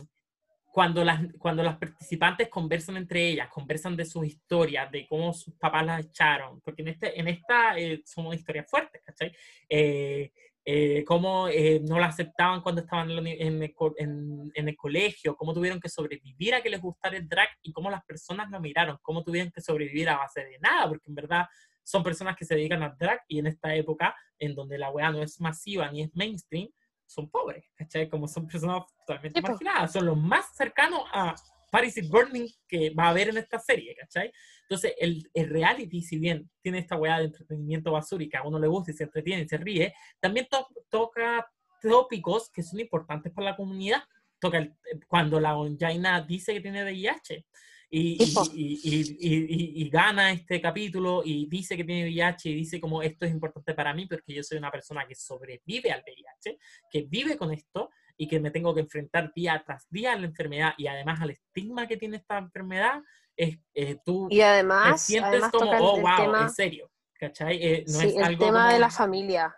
cuando, 0.72 1.04
las, 1.04 1.20
cuando 1.38 1.62
las 1.62 1.76
participantes 1.76 2.48
conversan 2.48 2.96
entre 2.96 3.28
ellas, 3.28 3.48
conversan 3.48 3.96
de 3.96 4.04
sus 4.04 4.26
historias, 4.26 4.90
de 4.90 5.06
cómo 5.06 5.32
sus 5.32 5.54
papás 5.54 5.84
las 5.86 6.06
echaron, 6.06 6.60
porque 6.60 6.82
en, 6.82 6.88
este, 6.88 7.18
en 7.18 7.28
esta 7.28 7.78
eh, 7.78 8.02
son 8.04 8.32
historias 8.32 8.68
fuertes, 8.68 9.02
¿cachai? 9.04 9.34
Eh, 9.68 10.32
eh, 10.64 11.04
cómo 11.04 11.48
eh, 11.48 11.80
no 11.82 11.98
la 11.98 12.06
aceptaban 12.06 12.60
cuando 12.60 12.82
estaban 12.82 13.10
en, 13.10 13.16
la 13.24 13.30
el, 13.30 13.74
en- 13.98 14.50
en 14.54 14.68
el 14.68 14.76
colegio, 14.76 15.34
cómo 15.36 15.54
tuvieron 15.54 15.80
que 15.80 15.88
sobrevivir 15.88 16.54
a 16.54 16.62
que 16.62 16.68
les 16.70 16.80
gustara 16.80 17.16
el 17.16 17.28
drag 17.28 17.48
y 17.62 17.72
cómo 17.72 17.90
las 17.90 18.04
personas 18.04 18.50
lo 18.50 18.60
miraron, 18.60 18.98
cómo 19.02 19.22
tuvieron 19.24 19.50
que 19.50 19.60
sobrevivir 19.60 20.08
a 20.10 20.18
base 20.18 20.44
de 20.44 20.58
nada, 20.60 20.88
porque 20.88 21.08
en 21.08 21.14
verdad 21.14 21.46
son 21.82 22.02
personas 22.02 22.36
que 22.36 22.44
se 22.44 22.54
dedican 22.54 22.82
al 22.82 22.96
drag 22.98 23.20
y 23.26 23.38
en 23.38 23.46
esta 23.46 23.74
época 23.74 24.14
en 24.38 24.54
donde 24.54 24.78
la 24.78 24.90
weá 24.90 25.10
no 25.10 25.22
es 25.22 25.40
masiva 25.40 25.90
ni 25.90 26.02
es 26.02 26.10
mainstream, 26.14 26.68
son 27.06 27.28
pobres, 27.30 27.64
¿cachai? 27.74 28.08
Como 28.08 28.28
son 28.28 28.46
personas 28.46 28.84
totalmente 29.06 29.40
marginadas, 29.42 29.92
son 29.92 30.06
los 30.06 30.16
más 30.16 30.54
cercanos 30.54 31.02
a 31.12 31.34
Paris 31.70 31.96
is 31.98 32.08
Burning 32.08 32.46
que 32.68 32.90
va 32.90 33.04
a 33.04 33.08
haber 33.10 33.28
en 33.28 33.38
esta 33.38 33.58
serie, 33.58 33.94
¿cachai? 33.98 34.32
Entonces, 34.62 34.94
el, 34.98 35.22
el 35.34 35.48
reality, 35.48 36.02
si 36.02 36.18
bien 36.18 36.48
tiene 36.62 36.78
esta 36.78 36.96
weá 36.96 37.18
de 37.18 37.26
entretenimiento 37.26 37.92
basura 37.92 38.22
y 38.24 38.28
que 38.28 38.36
a 38.36 38.42
uno 38.42 38.58
le 38.58 38.68
gusta 38.68 38.90
y 38.90 38.94
se 38.94 39.04
entretiene 39.04 39.42
y 39.42 39.48
se 39.48 39.56
ríe, 39.56 39.94
también 40.20 40.46
to- 40.50 40.66
toca 40.88 41.46
tópicos 41.80 42.50
que 42.50 42.62
son 42.62 42.80
importantes 42.80 43.32
para 43.32 43.50
la 43.50 43.56
comunidad. 43.56 44.02
Toca 44.38 44.58
el- 44.58 44.74
cuando 45.08 45.38
la 45.40 45.56
Onjaina 45.56 46.20
dice 46.22 46.52
que 46.54 46.60
tiene 46.60 46.82
VIH 46.84 47.46
y, 47.92 48.22
y- 48.54 49.16
y- 49.20 49.82
y 49.82 49.88
gana 49.90 50.30
este 50.32 50.60
capítulo 50.60 51.22
y 51.24 51.46
dice 51.48 51.76
que 51.76 51.84
tiene 51.84 52.04
VIH 52.04 52.48
y 52.50 52.54
dice 52.54 52.80
como 52.80 53.02
esto 53.02 53.26
es 53.26 53.32
importante 53.32 53.74
para 53.74 53.92
mí 53.92 54.06
porque 54.06 54.32
yo 54.34 54.42
soy 54.42 54.58
una 54.58 54.70
persona 54.70 55.06
que 55.06 55.14
sobrevive 55.14 55.90
al 55.90 56.02
VIH, 56.06 56.58
que 56.90 57.02
vive 57.02 57.36
con 57.36 57.52
esto 57.52 57.90
y 58.20 58.28
que 58.28 58.38
me 58.38 58.50
tengo 58.50 58.74
que 58.74 58.82
enfrentar 58.82 59.32
día 59.34 59.62
tras 59.64 59.86
día 59.88 60.12
a 60.12 60.16
la 60.18 60.26
enfermedad 60.26 60.74
y 60.76 60.86
además 60.88 61.22
al 61.22 61.30
estigma 61.30 61.86
que 61.88 61.96
tiene 61.96 62.18
esta 62.18 62.36
enfermedad, 62.36 63.00
es, 63.34 63.56
eh, 63.72 63.96
tú 64.04 64.28
Y 64.30 64.36
te 64.36 64.44
además, 64.44 65.00
sientes 65.00 65.30
además 65.30 65.50
como, 65.50 65.70
oh, 65.70 66.00
wow, 66.02 66.16
tema, 66.18 66.42
en 66.42 66.50
serio, 66.50 66.90
¿cachai? 67.14 67.56
Eh, 67.64 67.84
no 67.88 67.98
sí, 67.98 68.08
es 68.08 68.16
el 68.16 68.22
algo 68.24 68.44
tema 68.44 68.60
como- 68.64 68.72
de 68.74 68.78
la 68.78 68.90
familia. 68.90 69.56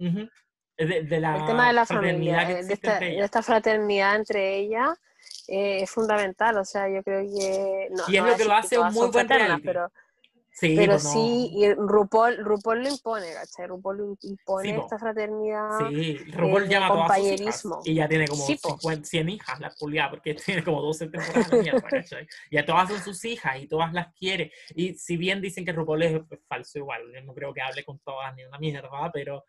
Ujú. 0.00 0.28
De, 0.76 1.02
de 1.04 1.20
la 1.20 1.36
El 1.36 1.46
tema 1.46 1.68
de 1.68 1.72
la 1.72 1.86
familia, 1.86 2.50
eh, 2.50 2.64
de 2.64 2.72
esta, 2.74 2.98
de 2.98 3.42
fraternidad 3.44 4.16
entre 4.16 4.56
ellas, 4.56 4.98
eh, 5.46 5.82
es 5.82 5.90
fundamental. 5.90 6.56
O 6.58 6.64
sea, 6.64 6.88
yo 6.88 7.04
creo 7.04 7.20
que. 7.22 7.88
No, 7.92 8.02
Y 8.08 8.16
es 8.16 8.22
no 8.24 8.28
lo 8.28 8.36
que 8.36 8.44
lo 8.44 8.54
hace 8.54 8.76
un 8.76 8.92
muy 8.92 9.08
buen 9.08 9.28
reality. 9.28 9.62
Pero, 9.62 9.92
Sí, 10.52 10.74
pero 10.76 10.92
pues 10.92 11.04
no. 11.04 11.10
sí, 11.12 11.50
y 11.54 11.72
RuPaul, 11.74 12.38
RuPaul 12.44 12.82
lo 12.82 12.88
impone, 12.90 13.32
¿cachai? 13.32 13.66
RuPaul 13.68 14.16
impone 14.22 14.68
Sí, 14.68 14.76
esta 14.78 14.98
fraternidad. 14.98 15.88
Sí, 15.88 16.18
RuPaul 16.32 16.68
llama 16.68 16.86
a 16.86 16.88
todas 16.88 17.06
sus 17.06 17.16
hijas. 17.16 17.62
compañerismo. 17.62 17.80
Y 17.84 17.94
ya 17.94 18.08
tiene 18.08 18.28
como 18.28 18.44
Sí, 18.44 18.56
po. 18.62 18.68
50, 18.70 19.08
100 19.08 19.28
hijas, 19.30 19.60
la 19.60 19.70
culiada, 19.78 20.10
porque 20.10 20.34
tiene 20.46 20.64
como 20.64 20.82
12 20.82 21.08
temporadas. 21.08 21.50
la 21.52 21.58
mierda, 21.62 21.80
¿cachai? 21.88 22.26
Y 22.50 22.58
a 22.58 22.66
todas 22.66 22.88
son 22.88 23.00
sus 23.00 23.24
hijas 23.24 23.58
y 23.60 23.68
todas 23.68 23.92
las 23.92 24.12
quiere. 24.14 24.52
Y 24.74 24.94
si 24.94 25.16
bien 25.16 25.40
dicen 25.40 25.64
que 25.64 25.72
RuPaul 25.72 26.02
es 26.02 26.20
falso 26.48 26.78
igual, 26.78 27.02
yo 27.14 27.22
no 27.22 27.32
creo 27.32 27.54
que 27.54 27.60
hable 27.62 27.84
con 27.84 27.98
todas 28.00 28.34
ni 28.34 28.44
una 28.44 28.58
mierda, 28.58 29.10
pero 29.12 29.44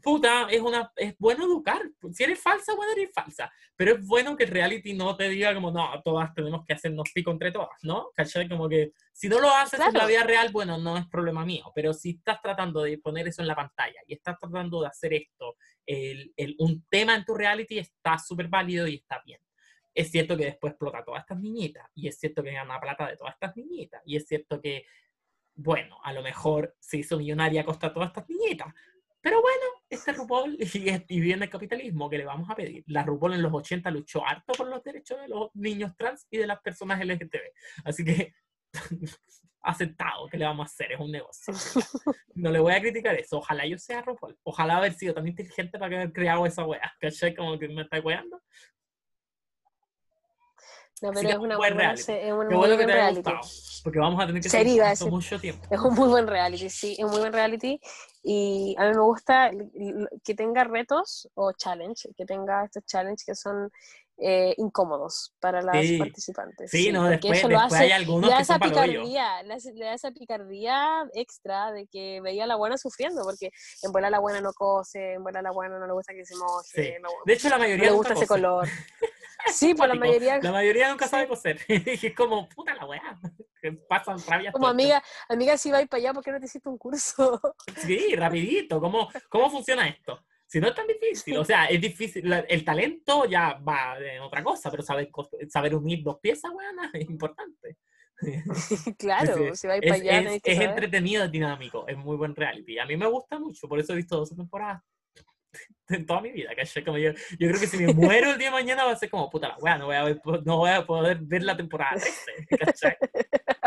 puta, 0.00 0.48
es, 0.50 0.60
una, 0.60 0.90
es 0.96 1.14
bueno 1.18 1.44
educar. 1.44 1.82
Si 2.12 2.22
eres 2.24 2.40
falsa, 2.40 2.74
bueno, 2.74 2.92
eres 2.92 3.10
falsa. 3.14 3.52
Pero 3.76 3.94
es 3.96 4.06
bueno 4.06 4.36
que 4.36 4.44
el 4.44 4.50
reality 4.50 4.94
no 4.94 5.16
te 5.16 5.28
diga 5.28 5.54
como, 5.54 5.70
no, 5.70 6.00
todas 6.02 6.32
tenemos 6.34 6.64
que 6.64 6.72
hacernos 6.72 7.10
pico 7.12 7.30
entre 7.30 7.52
todas, 7.52 7.78
¿no? 7.82 8.10
¿Cachai? 8.14 8.48
Como 8.48 8.68
que 8.68 8.92
si 9.12 9.28
no 9.28 9.38
lo 9.40 9.50
haces 9.50 9.78
en 9.80 9.86
la 9.86 9.90
Claro. 9.92 10.08
vida 10.08 10.22
real, 10.24 10.50
bueno, 10.52 10.78
no 10.78 10.96
es 10.96 11.06
problema 11.08 11.44
mío. 11.44 11.70
Pero 11.74 11.92
si 11.92 12.10
estás 12.10 12.40
tratando 12.40 12.82
de 12.82 12.98
poner 12.98 13.28
eso 13.28 13.42
en 13.42 13.48
la 13.48 13.54
pantalla 13.56 14.00
y 14.06 14.14
estás 14.14 14.38
tratando 14.38 14.80
de 14.80 14.88
hacer 14.88 15.12
esto, 15.14 15.56
el, 15.84 16.32
el- 16.36 16.56
un 16.58 16.84
tema 16.88 17.14
en 17.14 17.24
tu 17.24 17.34
reality, 17.34 17.78
está 17.78 18.18
súper 18.18 18.48
válido 18.48 18.86
y 18.86 18.94
está 18.96 19.20
bien. 19.26 19.40
Es 19.94 20.10
cierto 20.10 20.36
que 20.38 20.46
después 20.46 20.70
explota 20.72 20.98
a 20.98 21.04
todas 21.04 21.20
estas 21.20 21.38
niñitas, 21.38 21.86
y 21.94 22.08
es 22.08 22.18
cierto 22.18 22.42
que 22.42 22.52
gana 22.52 22.80
plata 22.80 23.08
de 23.08 23.16
todas 23.18 23.34
estas 23.34 23.54
niñitas, 23.56 24.00
y 24.06 24.16
es 24.16 24.26
cierto 24.26 24.58
que, 24.58 24.86
bueno, 25.54 25.98
a 26.02 26.14
lo 26.14 26.22
mejor 26.22 26.74
se 26.80 26.96
hizo 26.96 27.18
millonaria 27.18 27.60
a 27.60 27.64
costa 27.64 27.88
de 27.88 27.94
todas 27.94 28.08
estas 28.08 28.26
niñitas, 28.26 28.72
pero 29.22 29.40
bueno, 29.40 29.64
este 29.88 30.12
RuPaul 30.12 30.58
y, 31.08 31.20
viene 31.20 31.44
el 31.44 31.50
capitalismo 31.50 32.10
que 32.10 32.18
le 32.18 32.24
vamos 32.24 32.50
a 32.50 32.56
pedir. 32.56 32.82
La 32.88 33.04
RuPaul 33.04 33.34
en 33.34 33.42
los 33.42 33.54
80 33.54 33.90
luchó 33.92 34.26
harto 34.26 34.52
por 34.52 34.68
los 34.68 34.82
derechos 34.82 35.20
de 35.20 35.28
los 35.28 35.54
niños 35.54 35.96
trans 35.96 36.26
y 36.28 36.38
de 36.38 36.46
las 36.46 36.60
personas 36.60 37.00
LGTB. 37.00 37.40
Así 37.84 38.04
que, 38.04 38.34
aceptado, 39.62 40.28
que 40.28 40.36
le 40.36 40.44
vamos 40.44 40.64
a 40.64 40.70
hacer? 40.70 40.92
Es 40.92 41.00
un 41.00 41.12
negocio. 41.12 41.54
No 42.34 42.50
le 42.50 42.60
voy 42.60 42.72
a 42.72 42.80
criticar 42.80 43.14
eso. 43.14 43.38
Ojalá 43.38 43.66
yo 43.66 43.76
sea 43.78 44.00
RuPaul. 44.00 44.36
Ojalá 44.42 44.78
haber 44.78 44.94
sido 44.94 45.12
tan 45.12 45.28
inteligente 45.28 45.78
para 45.78 45.94
haber 45.94 46.12
creado 46.12 46.46
esa 46.46 46.64
wea. 46.64 46.92
¿Cachai? 46.98 47.34
Como 47.36 47.58
que 47.58 47.68
me 47.68 47.82
está 47.82 48.00
weando. 48.00 48.40
No, 51.02 51.10
pero 51.10 51.20
que 51.20 51.28
es 51.28 51.36
una 51.36 51.56
buen 51.56 51.74
buena 51.74 51.92
es 51.92 52.08
un 52.08 52.14
Qué 52.16 52.32
muy 52.32 52.46
bueno 52.54 52.76
que 52.78 52.84
buen 52.84 52.90
haya 52.90 53.10
reality. 53.10 53.30
gustado. 53.30 53.40
Porque 53.84 53.98
vamos 53.98 54.22
a 54.22 54.26
tener 54.26 54.42
que 54.42 54.48
decir. 54.48 55.10
mucho 55.10 55.38
tiempo. 55.38 55.68
Es 55.70 55.80
un 55.80 55.94
muy 55.94 56.08
buen 56.08 56.26
reality, 56.26 56.70
sí, 56.70 56.92
es 56.92 57.04
un 57.04 57.10
muy 57.10 57.20
buen 57.20 57.32
reality. 57.32 57.80
Y 58.22 58.74
a 58.78 58.84
mí 58.88 58.94
me 58.94 59.00
gusta 59.02 59.50
que 60.24 60.34
tenga 60.34 60.64
retos 60.64 61.28
o 61.34 61.52
challenge, 61.52 62.08
que 62.16 62.24
tenga 62.24 62.64
estos 62.64 62.84
challenges 62.86 63.24
que 63.24 63.34
son 63.34 63.70
eh, 64.18 64.54
incómodos 64.58 65.34
para 65.40 65.62
las 65.62 65.84
Sí. 65.84 65.98
participantes. 65.98 66.70
Sí, 66.70 66.92
no, 66.92 67.00
porque 67.00 67.12
después, 67.16 67.38
eso 67.38 67.48
lo 67.48 67.58
después 67.58 67.72
hace, 67.74 67.84
hay 67.84 67.92
algunos 67.92 68.22
le 68.22 68.30
da 68.30 68.36
que 68.36 68.42
esa 68.42 68.52
son 68.58 68.60
picardía, 68.68 69.42
le, 69.42 69.84
da 69.84 69.94
esa 69.94 70.10
picardía 70.12 71.08
extra 71.14 71.72
de 71.72 71.86
que 71.88 72.20
veía 72.20 72.44
a 72.44 72.46
la 72.46 72.54
buena 72.56 72.78
sufriendo, 72.78 73.22
porque 73.24 73.50
en 73.82 73.90
vuela 73.90 74.10
la 74.10 74.20
buena 74.20 74.40
no 74.40 74.52
cose, 74.52 75.14
en 75.14 75.22
vuela 75.24 75.42
la 75.42 75.50
buena 75.50 75.78
no 75.80 75.86
le 75.86 75.92
gusta 75.94 76.12
que 76.12 76.24
se 76.24 76.36
moje, 76.36 76.94
Sí. 76.96 77.02
no, 77.02 77.08
De 77.24 77.32
hecho, 77.32 77.48
la 77.48 77.56
no 77.56 77.62
mayoría 77.64 77.86
le 77.86 77.92
gusta 77.96 78.12
ese 78.14 78.26
color. 78.26 78.68
Sí, 79.52 79.74
pues 79.74 79.88
la 79.88 79.96
mayoría, 79.96 80.38
La 80.40 80.52
mayoría 80.52 80.88
nunca 80.88 81.08
sabe 81.08 81.24
Sí. 81.24 81.28
coser. 81.28 81.58
Es 82.08 82.14
como, 82.14 82.48
puta 82.48 82.76
la 82.76 82.86
weá. 82.86 83.18
Que 83.62 83.72
Pasan 83.72 84.18
rabias. 84.28 84.52
como 84.52 84.66
amiga, 84.66 85.02
amiga, 85.28 85.56
si 85.56 85.70
vais 85.70 85.88
para 85.88 86.00
allá, 86.02 86.12
¿por 86.12 86.22
qué 86.24 86.32
no 86.32 86.40
te 86.40 86.46
hiciste 86.46 86.68
un 86.68 86.76
curso? 86.78 87.40
Sí, 87.76 88.14
rapidito. 88.16 88.80
¿Cómo, 88.80 89.08
¿Cómo 89.30 89.48
funciona 89.50 89.88
esto? 89.88 90.24
Si 90.46 90.60
no 90.60 90.68
es 90.68 90.74
tan 90.74 90.86
difícil. 90.86 91.38
O 91.38 91.44
sea, 91.44 91.66
es 91.66 91.80
difícil. 91.80 92.30
El 92.30 92.64
talento 92.64 93.24
ya 93.24 93.54
va 93.66 93.96
en 93.98 94.20
otra 94.20 94.42
cosa, 94.44 94.70
pero 94.70 94.82
saber, 94.82 95.08
saber 95.48 95.74
unir 95.74 96.02
dos 96.02 96.18
piezas, 96.20 96.50
weón, 96.52 96.76
es 96.92 97.08
importante. 97.08 97.78
claro, 98.98 99.54
si 99.56 99.66
vais 99.66 99.80
para 99.82 99.94
allá, 99.94 100.18
es- 100.18 100.24
tenéis 100.24 100.42
que 100.42 100.50
es 100.52 100.56
saber. 100.56 100.70
entretenido, 100.70 101.24
es 101.24 101.30
dinámico, 101.30 101.86
es 101.88 101.96
muy 101.96 102.16
buen 102.16 102.36
reality. 102.36 102.78
A 102.78 102.86
mí 102.86 102.96
me 102.96 103.06
gusta 103.06 103.38
mucho, 103.38 103.68
por 103.68 103.80
eso 103.80 103.92
he 103.92 103.96
visto 103.96 104.16
12 104.16 104.36
temporadas 104.36 104.82
en 105.88 106.06
toda 106.06 106.20
mi 106.20 106.30
vida, 106.30 106.50
¿cachai? 106.56 106.84
Como 106.84 106.98
yo, 106.98 107.12
yo 107.12 107.48
creo 107.48 107.60
que 107.60 107.66
si 107.66 107.76
me 107.78 107.92
muero 107.92 108.30
el 108.32 108.38
día 108.38 108.48
de 108.48 108.52
mañana 108.52 108.84
va 108.84 108.92
a 108.92 108.96
ser 108.96 109.10
como, 109.10 109.28
puta 109.30 109.48
la 109.48 109.56
weá, 109.58 109.78
no 109.78 109.86
voy 109.86 109.96
a, 109.96 110.04
ver- 110.04 110.20
no 110.44 110.56
voy 110.58 110.70
a 110.70 110.86
poder 110.86 111.18
ver 111.20 111.42
la 111.42 111.56
temporada 111.56 111.92
13, 112.00 112.46
¿cachai? 112.58 112.96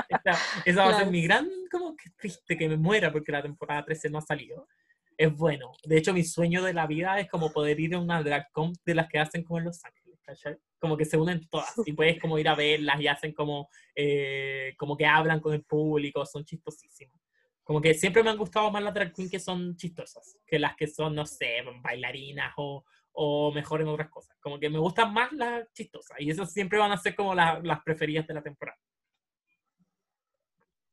Esa, 0.10 0.40
esa 0.66 0.86
va 0.86 0.92
a 0.92 1.00
ser 1.00 1.08
mi 1.12 1.22
gran, 1.24 1.50
como 1.72 1.96
que 1.96 2.10
triste 2.18 2.58
que 2.58 2.70
me 2.70 2.78
muera 2.78 3.12
porque 3.12 3.32
la 3.32 3.42
temporada 3.42 3.86
13 3.86 4.10
no 4.10 4.18
ha 4.20 4.22
salido. 4.22 4.68
Es 5.18 5.34
bueno. 5.34 5.72
De 5.84 5.98
hecho, 5.98 6.14
mi 6.14 6.24
sueño 6.24 6.62
de 6.64 6.74
la 6.74 6.88
vida 6.88 7.20
es 7.20 7.30
como 7.30 7.52
poder 7.52 7.80
ir 7.80 7.96
a 7.96 8.00
una 8.00 8.22
drag 8.22 8.52
con 8.52 8.74
de 8.86 8.96
las 8.96 9.08
que 9.08 9.20
hacen 9.20 9.44
como 9.44 9.60
en 9.60 9.66
Los 9.66 9.84
Ángeles, 9.86 10.20
¿cachai? 10.24 10.58
Como 10.80 10.98
que 10.98 11.06
se 11.06 11.18
unen 11.18 11.48
todas 11.50 11.74
y 11.86 11.94
puedes 11.94 12.20
como 12.20 12.38
ir 12.38 12.50
a 12.50 12.56
verlas 12.56 13.00
y 13.00 13.08
hacen 13.08 13.32
como, 13.34 13.70
eh, 13.96 14.74
como 14.78 14.98
que 14.98 15.06
hablan 15.06 15.40
con 15.40 15.54
el 15.54 15.64
público, 15.64 16.26
son 16.26 16.44
chistosísimas. 16.44 17.18
Como 17.66 17.82
que 17.82 17.96
siempre 17.96 18.22
me 18.22 18.30
han 18.30 18.38
gustado 18.38 18.70
más 18.70 18.84
las 18.84 18.94
drag 18.94 19.12
queens 19.12 19.32
que 19.32 19.40
son 19.40 19.76
chistosas, 19.76 20.38
que 20.46 20.60
las 20.60 20.76
que 20.76 20.86
son, 20.86 21.16
no 21.16 21.26
sé, 21.26 21.64
bailarinas 21.82 22.54
o, 22.58 22.86
o 23.14 23.52
mejor 23.52 23.82
en 23.82 23.88
otras 23.88 24.10
cosas. 24.10 24.38
Como 24.40 24.60
que 24.60 24.70
me 24.70 24.78
gustan 24.78 25.12
más 25.12 25.32
las 25.34 25.74
chistosas 25.74 26.16
y 26.20 26.30
esas 26.30 26.54
siempre 26.54 26.78
van 26.78 26.92
a 26.92 26.98
ser 26.98 27.16
como 27.16 27.34
las 27.34 27.82
preferidas 27.84 28.28
de 28.28 28.36
la 28.36 28.44
temporada. 28.44 28.78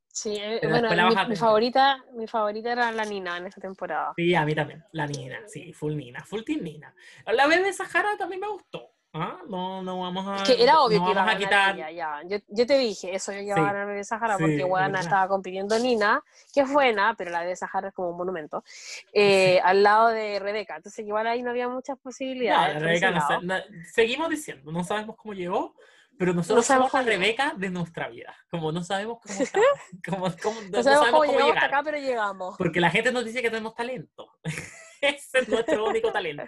Sí, 0.09 0.37
eh, 0.39 0.61
bueno, 0.69 0.91
mi, 1.29 1.37
favorita, 1.37 2.05
mi 2.13 2.27
favorita 2.27 2.73
era 2.73 2.93
la 2.93 3.05
Nina 3.05 3.39
en 3.39 3.47
esta 3.47 3.61
temporada. 3.61 4.13
Sí, 4.17 4.35
a 4.35 4.45
mí 4.45 4.55
también, 4.55 4.85
la 4.93 5.07
Nina, 5.07 5.41
sí, 5.47 5.73
full 5.73 5.95
Nina, 5.95 6.25
full 6.25 6.43
team 6.43 6.63
Nina. 6.63 6.95
La 7.27 7.47
bebé 7.47 7.73
Sahara 7.73 8.17
también 8.19 8.41
me 8.41 8.49
gustó. 8.49 8.95
¿Ah? 9.15 9.37
No, 9.47 9.83
no 9.83 10.01
vamos 10.01 10.27
a. 10.27 10.37
Es 10.37 10.43
que 10.49 10.63
era 10.63 10.81
obvio 10.81 11.05
que 11.05 11.11
iba 11.11 11.31
a, 11.31 11.37
quitar. 11.37 11.77
ya. 11.77 12.23
Yo, 12.27 12.39
yo, 12.49 12.67
te 12.67 12.79
dije, 12.79 13.15
eso 13.15 13.31
yo 13.33 13.41
iba 13.41 13.57
a 13.57 13.73
ganar 13.73 13.87
Bebé 13.87 14.05
Sahara 14.05 14.39
porque 14.39 14.63
Guana 14.63 15.01
estaba 15.01 15.29
compitiendo 15.29 15.79
Nina, 15.79 16.23
que 16.55 16.63
es 16.63 16.73
buena, 16.73 17.15
pero 17.17 17.31
la 17.31 17.41
Bebé 17.41 17.55
Sahara 17.55 17.89
es 17.89 17.95
como 17.95 18.11
un 18.11 18.17
monumento, 18.17 18.65
eh, 19.13 19.61
al 19.63 19.83
lado 19.83 20.09
de 20.09 20.39
Rebeca. 20.39 20.77
Entonces, 20.77 21.07
igual 21.07 21.27
ahí 21.27 21.43
no 21.43 21.51
había 21.51 21.69
muchas 21.69 21.99
posibilidades. 21.99 22.77
No, 22.77 22.81
Rebeca 22.81 23.11
no, 23.43 23.55
seguimos 23.93 24.31
diciendo, 24.31 24.73
no 24.73 24.83
sabemos 24.83 25.17
cómo 25.17 25.35
llegó, 25.35 25.75
pero 26.19 26.33
nosotros 26.33 26.67
no 26.67 26.75
somos 26.75 26.93
la 26.95 27.03
Rebeca 27.03 27.53
de 27.55 27.69
nuestra 27.69 28.09
vida. 28.09 28.35
Como 28.51 28.73
no 28.73 28.83
sabemos 28.83 29.19
cómo 29.21 29.35
está. 29.43 29.61
Como, 30.09 30.29
no, 30.71 30.83
sabemos 30.83 31.11
cómo, 31.11 31.25
llegamos 31.25 31.57
hasta 31.57 31.67
acá, 31.67 31.83
pero 31.85 31.99
llegamos. 31.99 32.57
Porque 32.57 32.81
la 32.81 32.89
gente 32.89 33.13
nos 33.13 33.27
dice 33.27 33.43
que 33.43 33.51
tenemos 33.51 33.75
talento. 33.75 34.39
Ese 35.03 35.41
es 35.41 35.49
nuestro 35.51 35.85
único 35.85 36.11
talento. 36.11 36.45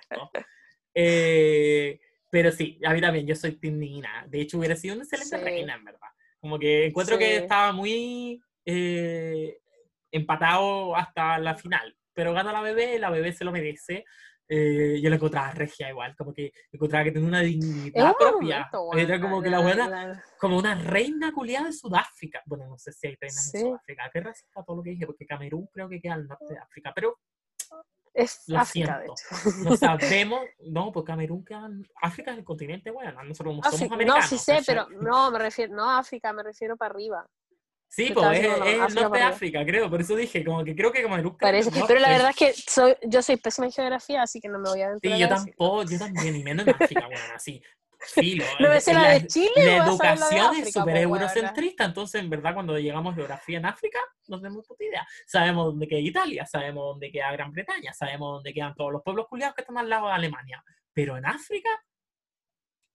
Eh 0.95 2.01
pero 2.35 2.51
sí, 2.51 2.81
a 2.85 2.93
mí 2.93 3.01
también, 3.01 3.29
yo 3.29 3.37
soy 3.37 3.53
Tim 3.53 3.79
Nina. 3.79 4.27
De 4.29 4.41
hecho, 4.41 4.59
hubiera 4.59 4.75
sido 4.75 4.97
una 4.97 5.05
excelente 5.05 5.37
reina, 5.37 5.77
en 5.77 5.85
verdad. 5.85 6.09
Como 6.41 6.59
que 6.59 6.87
encuentro 6.87 7.17
que 7.17 7.37
estaba 7.37 7.71
muy 7.71 8.43
eh, 8.65 9.59
empatado 10.11 10.97
hasta 10.97 11.39
la 11.39 11.55
final. 11.55 11.97
Pero 12.13 12.33
gana 12.33 12.53
la 12.53 12.61
bebé, 12.61 12.99
la 12.99 13.11
bebé 13.11 13.33
se 13.33 13.45
lo 13.45 13.53
merece. 13.53 14.05
Eh, 14.49 14.99
yo 15.01 15.11
la 15.11 15.15
encontraba 15.15 15.53
regia 15.53 15.89
igual, 15.89 16.17
como 16.17 16.35
que 16.35 16.53
encontraba 16.73 17.05
que 17.05 17.13
tenía 17.13 17.29
una 17.29 17.41
dignidad 17.43 18.17
propia. 18.19 18.69
Era 18.97 19.21
como 19.21 19.41
que 19.41 19.51
la 19.51 19.61
buena, 19.61 20.21
como 20.37 20.59
una 20.59 20.75
reina 20.75 21.31
culiada 21.33 21.67
de 21.67 21.73
Sudáfrica. 21.73 22.43
Bueno, 22.47 22.67
no 22.67 22.79
sé 22.79 22.91
si 22.91 23.07
hay 23.07 23.17
reinas 23.21 23.55
en 23.55 23.61
Sudáfrica. 23.61 24.11
Qué 24.13 24.21
racista 24.21 24.65
todo 24.65 24.79
lo 24.79 24.83
que 24.83 24.91
dije, 24.91 25.07
porque 25.07 25.25
Camerún 25.25 25.69
creo 25.73 25.89
que 25.89 26.01
queda 26.01 26.15
al 26.15 26.27
norte 26.27 26.53
de 26.53 26.59
África. 26.59 26.91
Pero 26.97 27.17
es 28.15 28.45
África, 28.57 29.01
de 29.01 29.07
hecho. 29.07 29.61
No 29.65 29.77
sabemos, 29.77 30.41
no, 30.61 30.93
porque 30.93 31.09
Camerún 31.09 31.45
queda 31.45 31.69
África 32.01 32.31
es 32.31 32.39
el 32.39 32.45
continente, 32.45 32.91
bueno, 32.91 33.23
nosotros 33.25 33.57
somos 33.57 33.83
americanos. 33.93 34.25
No, 34.25 34.29
sí 34.29 34.39
sé, 34.39 34.61
pero 34.65 34.89
no, 34.89 35.31
me 35.33 35.39
refiero, 35.41 35.75
no 35.75 35.91
África, 35.91 36.33
me 36.33 36.45
refiero 36.45 36.77
para 36.77 36.95
arriba. 36.95 37.29
Sí, 37.89 38.11
pues 38.13 38.41
es, 38.41 38.45
el 38.45 38.95
norte 38.95 39.19
de 39.19 39.23
África, 39.25 39.65
creo, 39.65 39.91
por 39.91 40.01
eso 40.01 40.17
dije, 40.17 40.45
como 40.45 40.65
que 40.65 40.75
creo 40.75 40.91
que 40.91 41.03
Camerún... 41.03 41.37
Parece, 41.37 41.71
pero 41.87 42.01
la 42.01 42.09
verdad 42.09 42.31
es 42.31 42.37
que 42.37 42.53
soy, 42.53 42.97
yo 43.03 43.23
soy 43.23 43.37
pésima 43.37 43.67
en 43.67 43.73
geografía, 43.73 44.23
así 44.23 44.41
que 44.41 44.49
no 44.49 44.59
me 44.59 44.71
voy 44.71 44.83
a 44.83 44.97
Sí, 45.01 45.19
yo 45.19 45.29
tampoco, 45.29 45.85
yo 45.85 45.99
también, 45.99 46.35
y 46.35 46.43
menos 46.43 46.67
en 46.67 46.75
África, 46.75 47.07
bueno, 47.07 47.23
así. 47.35 47.63
Filo, 48.07 48.45
no 48.61 48.69
la, 48.69 48.81
la 48.93 49.09
de 49.11 49.27
Chile. 49.27 49.51
La 49.57 49.87
educación 49.87 50.57
es 50.57 50.73
súper 50.73 50.97
eurocentrista, 50.99 51.85
entonces 51.85 52.21
en 52.21 52.31
verdad 52.31 52.55
cuando 52.55 52.79
llegamos 52.79 53.13
a 53.13 53.17
geografía 53.17 53.59
en 53.59 53.67
África 53.67 53.99
no 54.29 54.41
tenemos 54.41 54.67
puta 54.67 54.85
idea. 54.85 55.07
Sabemos 55.27 55.67
dónde 55.67 55.89
queda 55.89 56.01
Italia, 56.01 56.47
sabemos 56.47 56.85
dónde 56.85 57.11
queda 57.11 57.33
Gran 57.33 57.53
Bretaña, 57.53 57.93
sabemos 57.93 58.35
dónde 58.35 58.53
quedan 58.53 58.75
todos 58.75 58.93
los 58.93 59.03
pueblos 59.03 59.27
culiados 59.29 59.55
que 59.55 59.63
están 59.63 59.79
al 59.79 59.89
lado 59.89 60.09
de 60.09 60.15
Alemania, 60.15 60.63
pero 60.93 61.17
en 61.17 61.27
África 61.27 61.71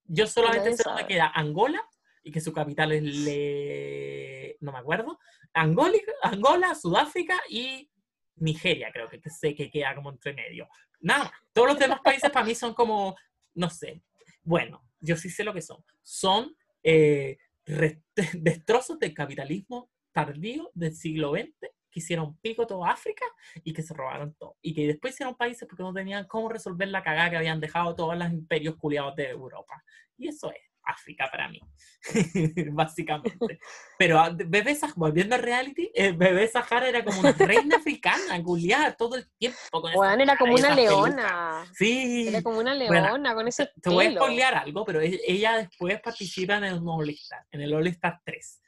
yo 0.06 0.28
solamente 0.28 0.76
sé 0.76 0.84
dónde 0.84 1.06
queda 1.06 1.28
Angola 1.28 1.84
y 2.24 2.32
que 2.32 2.42
su 2.42 2.52
capital 2.52 2.92
es 2.92 3.04
Le... 3.04 4.58
no 4.60 4.72
me 4.72 4.80
acuerdo, 4.80 5.20
Angola, 5.54 5.98
Angola 6.24 6.76
Sudáfrica 6.76 7.40
y 7.50 7.90
Nigeria 8.36 8.90
creo 8.92 9.10
que 9.10 9.22
sé 9.30 9.56
que 9.56 9.70
queda 9.70 9.96
como 9.96 10.12
entre 10.12 10.34
medio. 10.34 10.68
Nada, 11.02 11.32
todos 11.54 11.70
los 11.70 11.80
demás 11.80 12.00
países 12.02 12.30
para 12.30 12.46
mí 12.46 12.56
son 12.56 12.74
como, 12.74 13.16
no 13.54 13.70
sé, 13.70 14.02
bueno, 14.50 14.84
yo 15.00 15.16
sí 15.16 15.30
sé 15.30 15.44
lo 15.44 15.54
que 15.54 15.62
son. 15.62 15.78
Son 16.02 16.58
eh, 16.82 17.38
destrozos 18.34 18.98
del 18.98 19.14
capitalismo 19.14 19.92
tardío 20.12 20.72
del 20.74 20.96
siglo 20.96 21.34
XX 21.34 21.54
que 21.92 22.00
hicieron 22.00 22.36
pico 22.38 22.66
toda 22.66 22.90
África 22.90 23.26
y 23.64 23.74
que 23.74 23.84
se 23.84 23.94
robaron 23.94 24.34
todo. 24.34 24.58
Y 24.64 24.74
que 24.74 24.88
después 24.88 25.14
hicieron 25.14 25.36
países 25.36 25.68
porque 25.68 25.84
no 25.84 25.94
tenían 25.94 26.26
cómo 26.26 26.50
resolver 26.50 26.88
la 26.88 27.04
cagada 27.04 27.30
que 27.30 27.38
habían 27.38 27.60
dejado 27.60 27.96
todos 27.96 28.18
los 28.18 28.32
imperios 28.32 28.76
culiados 28.78 29.16
de 29.16 29.30
Europa. 29.30 29.84
Y 30.18 30.30
eso 30.30 30.52
es. 30.52 30.69
África 30.90 31.30
para 31.32 31.50
mí, 31.50 31.60
básicamente. 32.72 33.60
Pero 33.98 34.20
ah, 34.20 34.30
Bebé 34.34 34.76
Sahara, 34.76 34.96
volviendo 34.98 35.36
a 35.36 35.38
reality, 35.38 35.92
eh, 35.94 36.12
Bebé 36.12 36.48
Sahara 36.48 36.88
era 36.88 37.04
como 37.04 37.20
una 37.20 37.32
reina 37.34 37.78
africana, 37.78 38.42
culiada 38.44 38.94
todo 38.94 39.16
el 39.16 39.30
tiempo. 39.38 39.58
Con 39.72 39.94
bueno, 39.94 40.24
era 40.24 40.38
como 40.38 40.56
una 40.56 40.74
leona. 40.74 41.66
Sí. 41.74 42.28
Era 42.28 42.42
como 42.42 42.60
una 42.60 42.74
leona 42.74 43.34
con 43.34 43.48
ese 43.48 43.70
Te, 43.82 43.90
voy 43.90 44.08
a 44.08 44.12
spoilear 44.12 44.56
algo, 44.56 44.86
pero 44.86 45.02
e, 45.02 45.20
ella 45.28 45.58
después 45.58 46.00
participa 46.02 46.58
en 46.58 46.66
el 46.66 46.80
All 46.86 47.10
Star, 47.10 47.46
en 47.52 47.62
el 47.62 47.74
All 47.74 47.88
Star 47.88 48.20
3. 48.24 48.62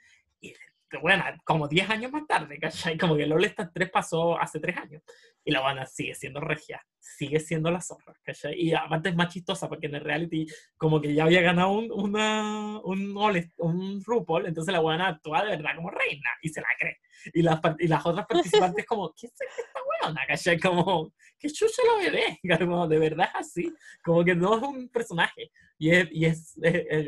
Bueno, 1.00 1.24
como 1.44 1.68
10 1.68 1.90
años 1.90 2.12
más 2.12 2.28
tarde, 2.28 2.60
¿cachai? 2.60 2.98
Como 2.98 3.16
que 3.16 3.24
el 3.24 3.32
All 3.32 3.46
Star 3.46 3.72
3 3.74 3.90
pasó 3.90 4.40
hace 4.40 4.60
3 4.60 4.78
años. 4.78 5.04
Y 5.44 5.52
la 5.52 5.62
buena 5.62 5.86
sigue 5.86 6.14
siendo 6.14 6.40
regia, 6.40 6.86
sigue 7.00 7.40
siendo 7.40 7.72
la 7.72 7.82
zorra, 7.82 8.14
¿cachai? 8.24 8.54
Y 8.60 8.74
aparte 8.74 9.10
es 9.10 9.16
más 9.16 9.34
chistosa 9.34 9.68
porque 9.70 9.88
en 9.88 9.96
el 9.96 10.02
reality 10.02 10.46
como 10.78 11.02
que 11.02 11.14
ya 11.14 11.24
había 11.24 11.42
ganado 11.42 11.72
un, 11.72 11.92
una, 11.92 12.80
un, 12.84 13.16
un 13.58 14.04
RuPaul, 14.04 14.46
entonces 14.46 14.72
la 14.72 14.80
buena 14.80 15.08
actúa 15.08 15.44
de 15.44 15.52
verdad 15.52 15.76
como 15.76 15.90
reina 15.90 16.30
y 16.42 16.50
se 16.50 16.62
la 16.62 16.68
cree. 16.78 17.00
Y 17.34 17.42
las, 17.42 17.60
y 17.80 17.88
las 17.88 18.06
otras 18.06 18.26
participantes 18.26 18.86
como, 18.86 19.14
¿qué 19.14 19.28
es 19.28 19.34
esta 19.34 19.80
buena? 19.86 20.26
¿cachai? 20.28 20.60
Como, 20.60 21.14
¿qué 21.40 21.50
chucha 21.50 21.82
lo 21.86 21.98
bebé? 21.98 22.40
Como, 22.60 22.88
de 22.88 23.00
verdad 23.00 23.30
es 23.34 23.48
así, 23.48 23.74
como 24.04 24.24
que 24.24 24.36
no 24.36 24.58
es 24.58 24.64
un 24.64 24.90
personaje. 24.90 25.52
Y, 25.78 25.92
es, 25.92 26.08
y 26.12 26.26
es, 26.26 26.56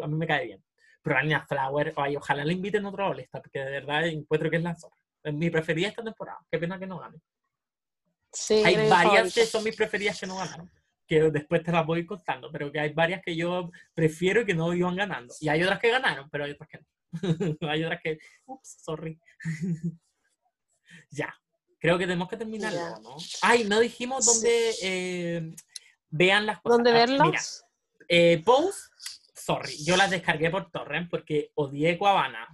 a 0.01 0.07
mí 0.07 0.15
me 0.15 0.27
cae 0.27 0.45
bien. 0.45 0.63
Pero 1.03 1.45
Flower, 1.47 1.93
ay, 1.97 2.15
ojalá 2.15 2.45
la 2.45 2.53
inviten 2.53 2.85
a 2.85 2.89
otro 2.89 3.07
all 3.07 3.27
porque 3.29 3.59
de 3.59 3.71
verdad 3.71 4.07
encuentro 4.07 4.49
que 4.49 4.55
es 4.55 4.63
la 4.63 4.73
zorra. 4.73 4.95
Es 5.21 5.33
mi 5.33 5.49
preferida 5.49 5.89
esta 5.89 6.03
temporada. 6.03 6.39
Qué 6.49 6.57
pena 6.57 6.79
que 6.79 6.87
no 6.87 6.99
gane. 6.99 7.19
hay 8.65 8.89
varias 8.89 9.33
que 9.33 9.45
son 9.45 9.63
mis 9.63 9.75
preferidas 9.75 10.19
que 10.19 10.27
no 10.27 10.37
ganaron, 10.37 10.71
que 11.05 11.29
después 11.29 11.61
te 11.61 11.71
las 11.73 11.85
voy 11.85 12.05
contando, 12.05 12.49
pero 12.51 12.71
que 12.71 12.79
hay 12.79 12.93
varias 12.93 13.21
que 13.21 13.35
yo 13.35 13.69
prefiero 13.93 14.45
que 14.45 14.53
no 14.53 14.73
iban 14.73 14.95
ganando. 14.95 15.33
Y 15.41 15.49
hay 15.49 15.61
otras 15.61 15.79
que 15.79 15.91
ganaron, 15.91 16.29
pero 16.29 16.45
hay 16.45 16.51
otras 16.51 16.69
que 16.69 16.79
no. 16.79 16.87
hay 17.69 17.83
otras 17.83 17.99
que, 18.01 18.19
ups, 18.45 18.77
sorry. 18.83 19.19
ya, 21.09 21.35
creo 21.79 21.97
que 21.97 22.05
tenemos 22.05 22.29
que 22.29 22.37
terminarlo, 22.37 23.01
¿no? 23.01 23.17
Ay, 23.41 23.65
no 23.65 23.81
dijimos 23.81 24.25
dónde 24.25 24.73
eh, 24.81 25.55
vean 26.09 26.45
las 26.45 26.61
cosas. 26.61 26.77
¿Dónde 26.77 26.91
ah, 26.91 26.93
verlas? 26.93 27.19
Mira, 27.27 27.41
eh, 28.07 28.41
Pose 28.43 28.89
sorry, 29.43 29.75
yo 29.85 29.97
las 29.97 30.09
descargué 30.09 30.49
por 30.49 30.71
torrent 30.71 31.09
porque 31.09 31.51
odié 31.55 31.97
Cuavana. 31.97 32.47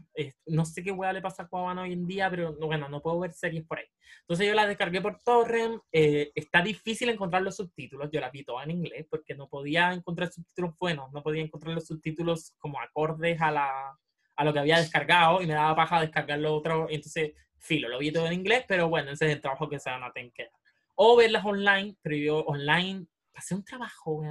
no 0.47 0.65
sé 0.65 0.83
qué 0.83 0.91
hueá 0.91 1.13
le 1.13 1.21
pasa 1.21 1.43
a 1.43 1.47
Cuavana 1.47 1.83
hoy 1.83 1.93
en 1.93 2.07
día, 2.07 2.29
pero 2.29 2.55
bueno, 2.55 2.89
no 2.89 3.01
puedo 3.01 3.19
ver 3.19 3.31
series 3.31 3.63
por 3.65 3.77
ahí. 3.77 3.85
Entonces 4.21 4.47
yo 4.47 4.55
las 4.55 4.67
descargué 4.67 4.99
por 4.99 5.19
torrent. 5.19 5.81
Eh, 5.91 6.31
está 6.33 6.61
difícil 6.61 7.09
encontrar 7.09 7.43
los 7.43 7.57
subtítulos. 7.57 8.09
Yo 8.11 8.19
las 8.19 8.31
vi 8.31 8.43
todas 8.43 8.65
en 8.65 8.71
inglés 8.71 9.05
porque 9.09 9.35
no 9.35 9.47
podía 9.47 9.93
encontrar 9.93 10.31
subtítulos 10.31 10.75
buenos, 10.79 11.11
no 11.11 11.21
podía 11.21 11.43
encontrar 11.43 11.75
los 11.75 11.85
subtítulos 11.85 12.55
como 12.57 12.81
acordes 12.81 13.39
a, 13.39 13.51
la, 13.51 13.97
a 14.35 14.43
lo 14.43 14.51
que 14.51 14.59
había 14.59 14.79
descargado 14.79 15.41
y 15.41 15.47
me 15.47 15.53
daba 15.53 15.75
paja 15.75 16.01
descargarlo 16.01 16.55
otro. 16.55 16.87
entonces, 16.89 17.33
filo, 17.59 17.87
lo 17.87 17.99
vi 17.99 18.11
todo 18.11 18.25
en 18.25 18.33
inglés, 18.33 18.65
pero 18.67 18.89
bueno, 18.89 19.11
ese 19.11 19.27
es 19.27 19.33
el 19.33 19.41
trabajo 19.41 19.69
que 19.69 19.79
se 19.79 19.91
van 19.91 20.03
a 20.03 20.11
tener 20.11 20.31
que. 20.33 20.47
O 20.95 21.15
verlas 21.15 21.45
online, 21.45 21.95
pero 22.01 22.15
yo 22.15 22.39
online 22.39 23.05
pasé 23.31 23.53
un 23.53 23.63
trabajo, 23.63 24.21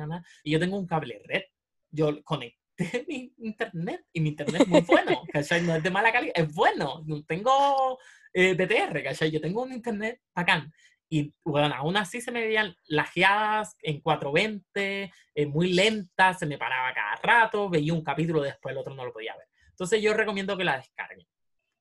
y 0.42 0.50
yo 0.50 0.58
tengo 0.58 0.76
un 0.76 0.86
cable 0.86 1.22
red 1.24 1.42
yo 1.90 2.22
conecté 2.24 2.58
mi 3.08 3.32
internet 3.38 4.04
y 4.12 4.20
mi 4.20 4.30
internet 4.30 4.62
es 4.62 4.68
muy 4.68 4.80
bueno, 4.82 5.22
¿cachai? 5.32 5.62
No 5.62 5.74
es 5.74 5.82
de 5.82 5.90
mala 5.90 6.12
calidad, 6.12 6.34
es 6.36 6.52
bueno. 6.54 7.02
No 7.06 7.24
tengo 7.24 7.98
eh, 8.32 8.56
¿cachai? 9.04 9.30
Yo 9.30 9.40
tengo 9.40 9.62
un 9.62 9.72
internet 9.72 10.20
bacán. 10.34 10.72
Y 11.10 11.34
bueno, 11.42 11.74
aún 11.74 11.96
así 11.96 12.20
se 12.20 12.30
me 12.30 12.42
veían 12.42 12.76
lajeadas 12.86 13.76
en 13.80 14.00
420, 14.00 15.10
eh, 15.34 15.46
muy 15.46 15.72
lentas, 15.72 16.38
se 16.38 16.44
me 16.44 16.58
paraba 16.58 16.92
cada 16.92 17.16
rato, 17.16 17.70
veía 17.70 17.94
un 17.94 18.04
capítulo, 18.04 18.42
después 18.42 18.72
el 18.72 18.78
otro 18.78 18.94
no 18.94 19.06
lo 19.06 19.12
podía 19.12 19.34
ver. 19.34 19.46
Entonces 19.70 20.02
yo 20.02 20.12
recomiendo 20.12 20.56
que 20.56 20.64
la 20.64 20.76
descarguen, 20.76 21.26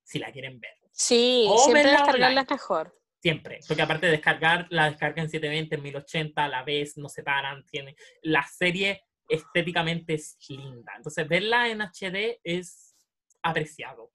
si 0.04 0.20
la 0.20 0.32
quieren 0.32 0.60
ver. 0.62 0.78
Sí, 0.94 1.46
siempre 1.58 1.84
descargarla 1.84 2.42
es 2.42 2.50
mejor. 2.50 2.98
Siempre, 3.22 3.60
porque 3.68 3.82
aparte 3.82 4.06
de 4.06 4.14
descargar, 4.14 4.68
la 4.70 4.90
descarga 4.90 5.22
en 5.22 5.30
720, 5.30 5.76
en 5.76 5.84
1080, 5.84 6.46
a 6.46 6.48
la 6.48 6.64
vez, 6.64 6.98
no 6.98 7.10
se 7.10 7.24
paran, 7.24 7.66
tiene... 7.66 7.96
La 8.22 8.44
serie 8.44 9.02
estéticamente 9.28 10.14
es 10.16 10.38
linda. 10.50 10.94
Entonces, 10.96 11.28
verla 11.28 11.70
en 11.70 11.82
HD 11.82 12.40
es 12.44 12.96
apreciado. 13.42 14.12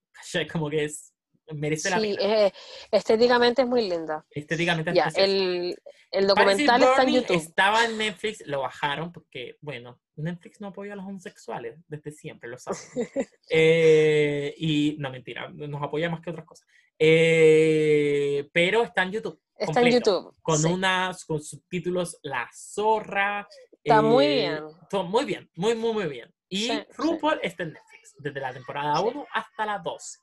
Como 0.52 0.70
que 0.70 0.84
es 0.84 1.12
merece 1.54 1.90
la 1.90 1.98
Sí, 1.98 2.14
pena. 2.16 2.46
eh, 2.46 2.52
estéticamente 2.90 3.62
es 3.62 3.68
muy 3.68 3.88
linda. 3.88 4.24
Estéticamente 4.30 4.90
es 4.90 4.94
preciosa. 5.02 5.20
el, 5.24 5.76
el 6.10 6.26
documental 6.26 6.82
está 6.82 7.02
en 7.02 7.14
YouTube. 7.14 7.36
Estaba 7.36 7.84
en 7.84 7.98
Netflix, 7.98 8.46
lo 8.46 8.60
bajaron 8.60 9.12
porque, 9.12 9.56
bueno, 9.60 10.00
Netflix 10.16 10.60
no 10.60 10.68
apoya 10.68 10.92
a 10.92 10.96
los 10.96 11.06
homosexuales 11.06 11.78
desde 11.88 12.12
siempre, 12.12 12.48
lo 12.48 12.58
saben. 12.58 12.80
Eh, 13.54 14.54
y, 14.56 14.96
no, 14.98 15.10
mentira, 15.10 15.50
nos 15.50 15.82
apoya 15.82 16.08
más 16.08 16.22
que 16.22 16.30
otras 16.30 16.46
cosas. 16.46 16.66
Eh, 16.98 18.48
pero 18.52 18.82
está 18.82 19.02
en 19.02 19.12
YouTube. 19.12 19.38
Está 19.56 19.82
en 19.82 19.92
YouTube. 19.92 20.34
Con 20.40 20.58
sí. 20.58 20.68
unas, 20.68 21.24
con 21.24 21.42
subtítulos 21.42 22.18
La 22.22 22.48
Zorra. 22.54 23.46
Está 23.84 24.02
muy 24.02 24.24
eh, 24.26 24.50
bien. 24.50 24.64
todo 24.88 25.04
muy 25.04 25.24
bien, 25.24 25.50
muy, 25.56 25.74
muy, 25.74 25.92
muy 25.92 26.06
bien. 26.06 26.32
Y 26.48 26.66
Sí, 26.66 26.72
sí. 26.72 26.84
RuPaul 26.96 27.40
está 27.42 27.62
en 27.64 27.72
Netflix, 27.72 28.14
desde 28.18 28.40
la 28.40 28.52
temporada 28.52 28.96
Sí. 28.96 29.04
1 29.06 29.26
hasta 29.32 29.66
la 29.66 29.78
12. 29.78 30.18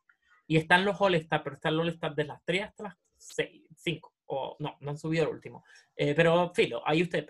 Y 0.47 0.57
están 0.57 0.85
los 0.85 0.99
All 1.01 1.15
Star, 1.15 1.43
pero 1.43 1.55
están 1.55 1.75
los 1.75 1.83
All 1.83 1.89
Star 1.93 2.15
desde 2.15 2.27
las 2.27 2.43
3 2.45 2.63
hasta 2.63 2.83
las 2.83 2.95
6, 3.17 3.63
5. 3.75 4.13
O 4.27 4.55
no, 4.59 4.77
no 4.79 4.91
han 4.91 4.97
subido 4.97 5.23
el 5.25 5.29
último. 5.31 5.63
Eh, 5.95 6.13
pero 6.15 6.51
filo, 6.53 6.81
ahí 6.85 7.01
ustedes. 7.01 7.29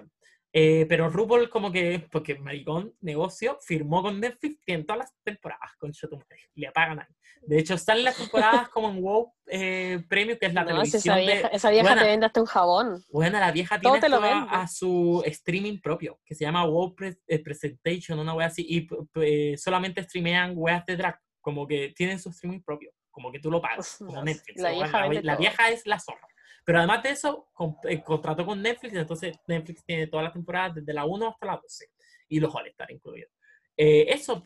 Eh, 0.51 0.85
pero 0.89 1.09
RuPaul 1.09 1.47
como 1.49 1.71
que, 1.71 2.07
porque 2.11 2.35
Maricón 2.35 2.93
Negocio 3.01 3.57
firmó 3.61 4.01
con 4.01 4.19
Netflix 4.19 4.59
tiene 4.65 4.83
todas 4.83 4.99
las 4.99 5.13
temporadas 5.23 5.71
con 5.77 5.91
Shotumare. 5.91 6.27
Le 6.55 6.71
pagan 6.71 6.99
ahí. 7.01 7.05
De 7.41 7.59
hecho, 7.59 7.77
salen 7.77 8.03
las 8.05 8.17
temporadas 8.17 8.67
como 8.69 8.89
en 8.89 9.01
WoW 9.01 9.31
eh, 9.45 10.03
Premium, 10.09 10.37
que 10.39 10.47
es 10.47 10.53
la 10.53 10.63
No, 10.63 10.83
si 10.85 10.91
televisión 10.91 11.17
esa 11.17 11.21
vieja, 11.21 11.49
de... 11.49 11.55
esa 11.55 11.69
vieja 11.69 11.87
Buena. 11.89 12.01
te 12.01 12.07
vende 12.09 12.25
hasta 12.25 12.39
un 12.41 12.45
jabón. 12.47 13.03
Bueno, 13.11 13.39
la 13.39 13.51
vieja 13.51 13.79
Todo 13.79 13.93
tiene 13.93 14.05
te 14.05 14.09
lo 14.09 14.17
toda 14.17 14.29
vende. 14.39 14.49
a 14.51 14.67
su 14.67 15.21
streaming 15.25 15.79
propio, 15.79 16.19
que 16.25 16.33
se 16.35 16.43
llama 16.45 16.65
WoW 16.65 16.95
Pre- 16.95 17.17
eh, 17.27 17.39
Presentation, 17.43 18.17
una 18.19 18.33
wea 18.33 18.47
así, 18.47 18.65
y 18.67 18.87
eh, 19.21 19.55
solamente 19.57 20.03
streamean 20.03 20.53
weas 20.55 20.85
de 20.85 20.97
drag, 20.97 21.17
como 21.41 21.65
que 21.67 21.93
tienen 21.95 22.19
su 22.19 22.29
streaming 22.29 22.61
propio, 22.61 22.91
como 23.11 23.31
que 23.31 23.39
tú 23.39 23.49
lo 23.51 23.61
pagas, 23.61 23.97
como 23.99 24.21
Netflix. 24.23 24.59
la 24.61 24.71
vieja 24.71 25.07
la 25.07 25.21
todo. 25.33 25.37
vieja 25.37 25.69
es 25.69 25.85
la 25.85 25.99
zorra. 25.99 26.27
Pero 26.69 26.77
además 26.77 27.01
de 27.01 27.09
eso, 27.09 27.49
con- 27.51 27.77
eh, 27.89 28.03
contrató 28.03 28.45
con 28.45 28.61
Netflix, 28.61 28.93
entonces 28.93 29.35
Netflix 29.47 29.83
tiene 29.83 30.05
todas 30.05 30.25
las 30.25 30.33
temporadas 30.33 30.75
desde 30.75 30.93
la 30.93 31.03
1 31.03 31.27
hasta 31.29 31.47
la 31.47 31.57
12, 31.59 31.87
y 32.27 32.39
los 32.39 32.53
All-Star 32.53 32.91
incluidos. 32.91 33.31
Eh, 33.75 34.05
eso. 34.09 34.43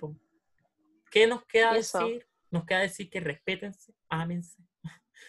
¿qué 1.11 1.27
nos 1.27 1.43
queda 1.45 1.75
Eso. 1.75 1.99
decir? 1.99 2.25
Nos 2.49 2.65
queda 2.65 2.79
decir 2.79 3.09
que 3.09 3.19
respétense, 3.19 3.93
ámense. 4.07 4.63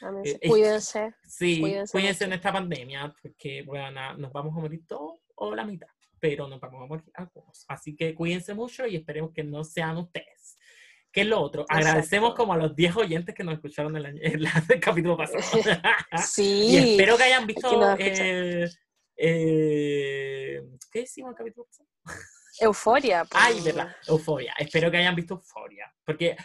Ámense, 0.02 0.30
Eh, 0.36 0.38
eh, 0.40 0.48
Cuídense. 0.48 1.14
Sí, 1.26 1.60
Cuídense 1.60 1.90
cuídense, 1.90 2.24
en 2.26 2.32
esta 2.34 2.52
pandemia, 2.52 3.12
porque 3.20 3.64
bueno, 3.64 4.16
nos 4.16 4.32
vamos 4.32 4.56
a 4.56 4.60
morir 4.60 4.86
todos 4.86 5.18
o 5.34 5.52
la 5.52 5.64
mitad, 5.64 5.88
pero 6.20 6.46
nos 6.46 6.60
vamos 6.60 6.80
a 6.80 6.86
morir 6.86 7.10
algunos. 7.14 7.64
Así 7.66 7.96
que 7.96 8.14
cuídense 8.14 8.54
mucho 8.54 8.86
y 8.86 8.94
esperemos 8.94 9.32
que 9.32 9.42
no 9.42 9.64
sean 9.64 9.96
ustedes. 9.96 10.33
¿Qué 11.14 11.20
es 11.20 11.26
lo 11.28 11.40
otro? 11.40 11.64
Agradecemos 11.68 12.30
Exacto. 12.30 12.34
como 12.34 12.52
a 12.54 12.56
los 12.56 12.74
10 12.74 12.96
oyentes 12.96 13.34
que 13.36 13.44
nos 13.44 13.54
escucharon 13.54 13.96
el, 13.96 14.04
año- 14.06 14.20
el, 14.20 14.46
el 14.68 14.80
capítulo 14.80 15.16
pasado. 15.16 15.38
Sí. 16.26 16.66
y 16.70 16.76
espero 16.92 17.16
que 17.16 17.22
hayan 17.22 17.46
visto... 17.46 17.70
que 17.70 17.76
nos 17.76 18.00
escuchan. 18.00 18.26
eh, 18.26 18.68
eh, 19.16 20.62
¿Qué 20.90 21.00
hicimos 21.02 21.30
el 21.30 21.36
capítulo 21.36 21.66
pasado? 21.66 21.88
Euforia. 22.60 23.24
pues. 23.24 23.42
Ay, 23.44 23.60
verdad, 23.62 23.94
Euforia. 24.06 24.54
Espero 24.58 24.88
que 24.90 24.96
hayan 24.98 25.14
visto 25.16 25.34
Euforia. 25.34 25.92
Porque 26.04 26.36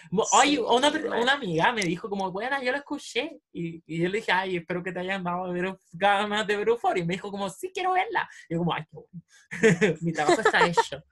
Sí, 0.42 0.58
una, 0.58 0.90
una 0.90 1.34
amiga 1.34 1.72
me 1.72 1.82
dijo 1.84 2.10
como, 2.10 2.32
bueno, 2.32 2.62
yo 2.64 2.72
lo 2.72 2.78
escuché. 2.78 3.40
Y, 3.52 3.84
y 3.86 4.02
yo 4.04 4.10
le 4.10 4.18
dije, 4.18 4.32
ay, 4.32 4.58
espero 4.58 4.82
que 4.84 4.92
te 4.92 5.00
hayan 5.00 5.24
dado 5.24 5.52
de 5.52 5.62
ver, 5.62 5.78
ganas 5.92 6.48
de 6.48 6.58
ver 6.58 6.68
Euforia. 6.70 7.04
Y 7.04 7.08
me 7.08 7.14
dijo 7.14 7.30
como, 7.32 7.50
sí, 7.50 7.72
quiero 7.74 7.94
verla. 7.94 8.28
Y 8.50 8.54
yo 8.54 8.60
como, 8.60 8.74
ay, 8.74 8.84
qué 8.90 8.98
bueno. 8.98 9.98
Mi 10.02 10.12
trabajo 10.12 10.42
está 10.42 10.66
hecho. 10.68 11.04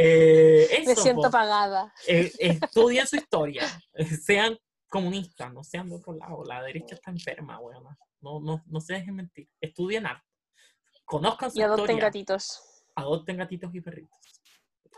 Eh, 0.00 0.84
Me 0.86 0.94
siento 0.94 1.28
pagada. 1.30 1.92
Eh, 2.06 2.30
estudien 2.38 3.06
su 3.06 3.16
historia. 3.16 3.64
Sean 4.22 4.56
comunistas, 4.88 5.52
no 5.52 5.64
sean 5.64 5.88
de 5.88 5.96
otro 5.96 6.12
lado. 6.14 6.44
La 6.44 6.62
derecha 6.62 6.94
está 6.94 7.10
enferma, 7.10 7.58
weona. 7.58 7.98
No, 8.20 8.38
no, 8.40 8.62
no 8.66 8.80
se 8.80 8.94
dejen 8.94 9.16
mentir. 9.16 9.48
Estudien 9.60 10.06
arte. 10.06 10.24
Conozcan 11.04 11.50
su 11.50 11.58
Y 11.58 11.62
adopten 11.62 11.84
historia 11.84 12.04
gatitos. 12.04 12.84
adopten 12.94 13.36
gatitos 13.38 13.74
y 13.74 13.80
perritos. 13.80 14.18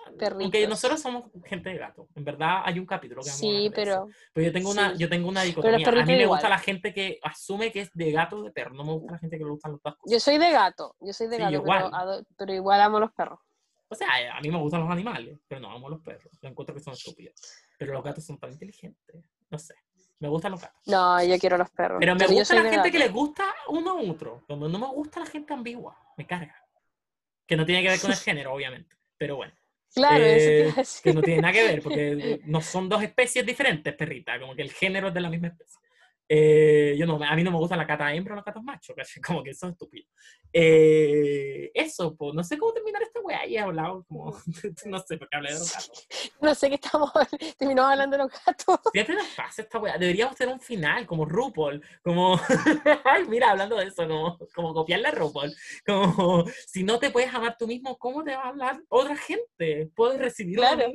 Aunque 0.06 0.18
Perritos. 0.28 0.68
nosotros 0.68 1.00
somos 1.00 1.30
gente 1.44 1.70
de 1.70 1.78
gato. 1.78 2.08
En 2.14 2.24
verdad 2.24 2.62
hay 2.64 2.78
un 2.78 2.86
capítulo 2.86 3.22
que 3.22 3.28
vamos 3.30 3.38
a 3.38 3.46
Sí, 3.46 3.70
pero 3.74 4.08
Pero 4.34 4.46
yo 4.46 4.52
tengo 4.52 4.70
una, 4.70 4.92
sí. 4.92 4.98
yo 4.98 5.08
tengo 5.08 5.28
una 5.28 5.42
dicotomía. 5.42 5.86
A 5.88 5.92
mí 5.92 6.04
me 6.04 6.22
igual. 6.22 6.28
gusta 6.38 6.48
la 6.48 6.58
gente 6.58 6.92
que 6.92 7.18
asume 7.22 7.70
que 7.72 7.82
es 7.82 7.90
de 7.94 8.10
gato 8.10 8.36
o 8.36 8.42
de 8.42 8.50
perro. 8.50 8.74
No 8.74 8.84
me 8.84 8.92
gusta 8.94 9.12
la 9.12 9.18
gente 9.18 9.38
que 9.38 9.44
le 9.44 9.50
gustan 9.50 9.72
los 9.72 9.80
dos 9.82 9.96
cosas. 9.96 10.12
yo 10.12 10.20
soy 10.20 10.38
de 10.38 10.50
gato. 10.50 10.96
Yo 11.00 11.12
soy 11.12 11.28
de 11.28 11.36
Sí, 11.36 11.42
gato, 11.42 11.54
igual. 11.54 11.90
pero, 11.90 12.22
pero 12.36 12.52
igual 12.54 12.80
amo 12.80 12.98
los 13.00 13.12
perros. 13.12 13.38
O 13.92 13.94
sea, 13.96 14.36
a 14.36 14.40
mí 14.40 14.50
me 14.50 14.58
gustan 14.58 14.80
los 14.82 14.90
animales, 14.90 15.36
pero 15.48 15.60
no 15.60 15.72
amo 15.72 15.88
los 15.88 16.00
perros. 16.00 16.38
Yo 16.40 16.48
encuentro 16.48 16.74
que 16.74 16.80
son 16.80 16.92
estúpidos. 16.92 17.34
Pero 17.76 17.92
los 17.92 18.04
gatos 18.04 18.24
son 18.24 18.38
tan 18.38 18.52
inteligentes. 18.52 19.16
No 19.50 19.58
sé. 19.58 19.74
Me 20.20 20.28
gustan 20.28 20.52
los 20.52 20.60
gatos. 20.60 20.80
No, 20.86 21.22
yo 21.24 21.36
quiero 21.38 21.58
los 21.58 21.70
perros. 21.70 21.98
Pero 21.98 22.14
me 22.14 22.26
gusta 22.26 22.54
la 22.62 22.70
gente 22.70 22.92
que 22.92 22.98
les 23.00 23.12
gusta 23.12 23.52
uno 23.68 23.90
a 23.98 24.00
otro. 24.02 24.44
Como 24.46 24.68
no 24.68 24.78
me 24.78 24.86
gusta 24.86 25.20
la 25.20 25.26
gente 25.26 25.52
ambigua. 25.52 25.98
Me 26.16 26.24
carga. 26.26 26.54
Que 27.46 27.56
no 27.56 27.66
tiene 27.66 27.82
que 27.82 27.88
ver 27.88 28.00
con 28.00 28.12
el 28.12 28.16
género, 28.28 28.52
obviamente. 28.54 28.94
Pero 29.18 29.36
bueno. 29.36 29.52
Claro, 29.92 30.22
eso 30.24 30.50
Eh, 30.50 30.72
a 30.72 30.74
decir. 30.76 31.02
que 31.02 31.12
no 31.14 31.20
tiene 31.20 31.40
nada 31.42 31.52
que 31.52 31.64
ver, 31.64 31.82
porque 31.82 32.40
no 32.44 32.60
son 32.60 32.88
dos 32.88 33.02
especies 33.02 33.44
diferentes, 33.44 33.92
perrita, 33.94 34.38
como 34.38 34.54
que 34.54 34.62
el 34.62 34.70
género 34.70 35.08
es 35.08 35.14
de 35.14 35.20
la 35.20 35.28
misma 35.30 35.48
especie. 35.48 35.80
Eh, 36.32 36.94
yo 36.96 37.06
no, 37.06 37.18
a 37.20 37.34
mí 37.34 37.42
no 37.42 37.50
me 37.50 37.56
gustan 37.58 37.78
las 37.78 37.88
gatas 37.88 38.14
hembra 38.14 38.34
o 38.34 38.36
los 38.36 38.44
gatos 38.44 38.62
machos, 38.62 38.94
¿cachai? 38.94 39.20
como 39.26 39.42
que 39.42 39.52
son 39.52 39.70
estúpidos. 39.72 40.08
Eh, 40.52 41.72
eso, 41.74 42.14
pues, 42.16 42.34
no 42.34 42.44
sé 42.44 42.56
cómo 42.56 42.72
terminar 42.72 43.02
esta 43.02 43.20
weá, 43.20 43.44
y 43.46 43.56
he 43.56 43.58
hablado 43.58 44.04
como, 44.04 44.36
no 44.86 44.98
sé, 45.00 45.16
porque 45.18 45.36
hablé 45.36 45.52
de 45.52 45.58
los 45.58 45.72
gatos. 45.72 46.06
No 46.40 46.54
sé 46.54 46.68
qué 46.68 46.76
estamos 46.76 47.10
terminamos 47.58 47.92
hablando 47.92 48.16
de 48.16 48.22
los 48.24 48.32
gatos. 48.46 48.78
Siempre 48.92 49.14
nos 49.16 49.26
pasa 49.36 49.62
esta 49.62 49.78
weá, 49.78 49.98
deberíamos 49.98 50.36
tener 50.36 50.54
un 50.54 50.60
final, 50.60 51.04
como 51.04 51.24
RuPaul, 51.24 51.82
como, 52.02 52.40
ay, 53.04 53.24
mira, 53.28 53.50
hablando 53.50 53.76
de 53.76 53.86
eso, 53.86 54.06
como, 54.06 54.38
como 54.54 54.72
copiarle 54.72 55.08
a 55.08 55.10
RuPaul, 55.10 55.52
como, 55.84 56.44
si 56.66 56.84
no 56.84 56.98
te 57.00 57.10
puedes 57.10 57.34
amar 57.34 57.56
tú 57.58 57.66
mismo, 57.66 57.98
¿cómo 57.98 58.22
te 58.22 58.36
va 58.36 58.44
a 58.44 58.48
hablar 58.48 58.80
otra 58.88 59.16
gente? 59.16 59.90
¿Puedes 59.96 60.18
recibirlo? 60.20 60.64
a 60.64 60.76
Claro. 60.76 60.92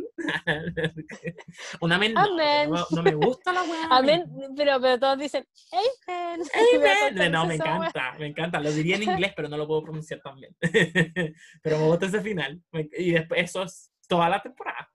un 1.82 1.92
amén 1.92 2.14
no, 2.14 2.22
porque 2.26 2.42
Amén. 2.42 2.70
no, 2.72 2.86
no 2.92 3.04
me 3.04 3.14
gusta 3.16 3.52
la 3.52 3.64
weá. 3.64 3.88
Amén, 3.90 4.26
pero, 4.56 4.80
pero 4.80 5.00
todos 5.00 5.18
dicen 5.26 5.48
Amen. 5.72 6.42
Amen. 6.54 7.32
No, 7.32 7.46
me 7.46 7.56
encanta, 7.56 8.16
me 8.20 8.28
encanta. 8.28 8.60
Lo 8.60 8.72
diría 8.72 8.96
en 8.96 9.04
inglés, 9.04 9.34
pero 9.36 9.50
no 9.50 9.58
lo 9.58 9.68
puedo 9.68 9.84
pronunciar 9.84 10.22
tan 10.22 10.36
bien. 10.40 10.56
pero 11.62 11.80
me 11.80 11.86
gusta 11.86 12.06
ese 12.08 12.22
final. 12.22 12.62
Y 12.98 13.12
después, 13.12 13.44
eso 13.44 13.64
es 13.64 13.92
toda 14.08 14.30
la 14.30 14.42
temporada. 14.42 14.90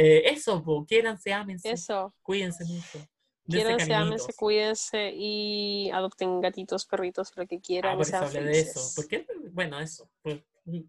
Eh, 0.00 0.30
eso, 0.30 0.62
po, 0.62 0.86
ámense, 1.34 1.72
Eso. 1.72 2.14
cuídense 2.22 2.64
mucho. 2.64 2.98
dense 3.44 3.64
Quiéranse, 3.64 3.94
ámense, 3.94 4.32
cuídense 4.34 5.12
y 5.12 5.90
adopten 5.90 6.40
gatitos, 6.40 6.86
perritos, 6.86 7.32
lo 7.36 7.44
que 7.48 7.56
Ah, 7.56 7.60
quieran. 7.60 7.96
por 7.98 8.06
y 8.06 8.10
eso 8.10 8.16
hablé 8.18 8.44
de 8.44 8.60
eso. 8.60 8.80
Porque, 8.94 9.26
bueno, 9.50 9.80
eso. 9.80 10.08
pues, 10.22 10.40
mm, 10.66 10.82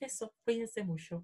eso, 0.00 0.32
cuídense 0.44 0.82
mucho. 0.82 1.22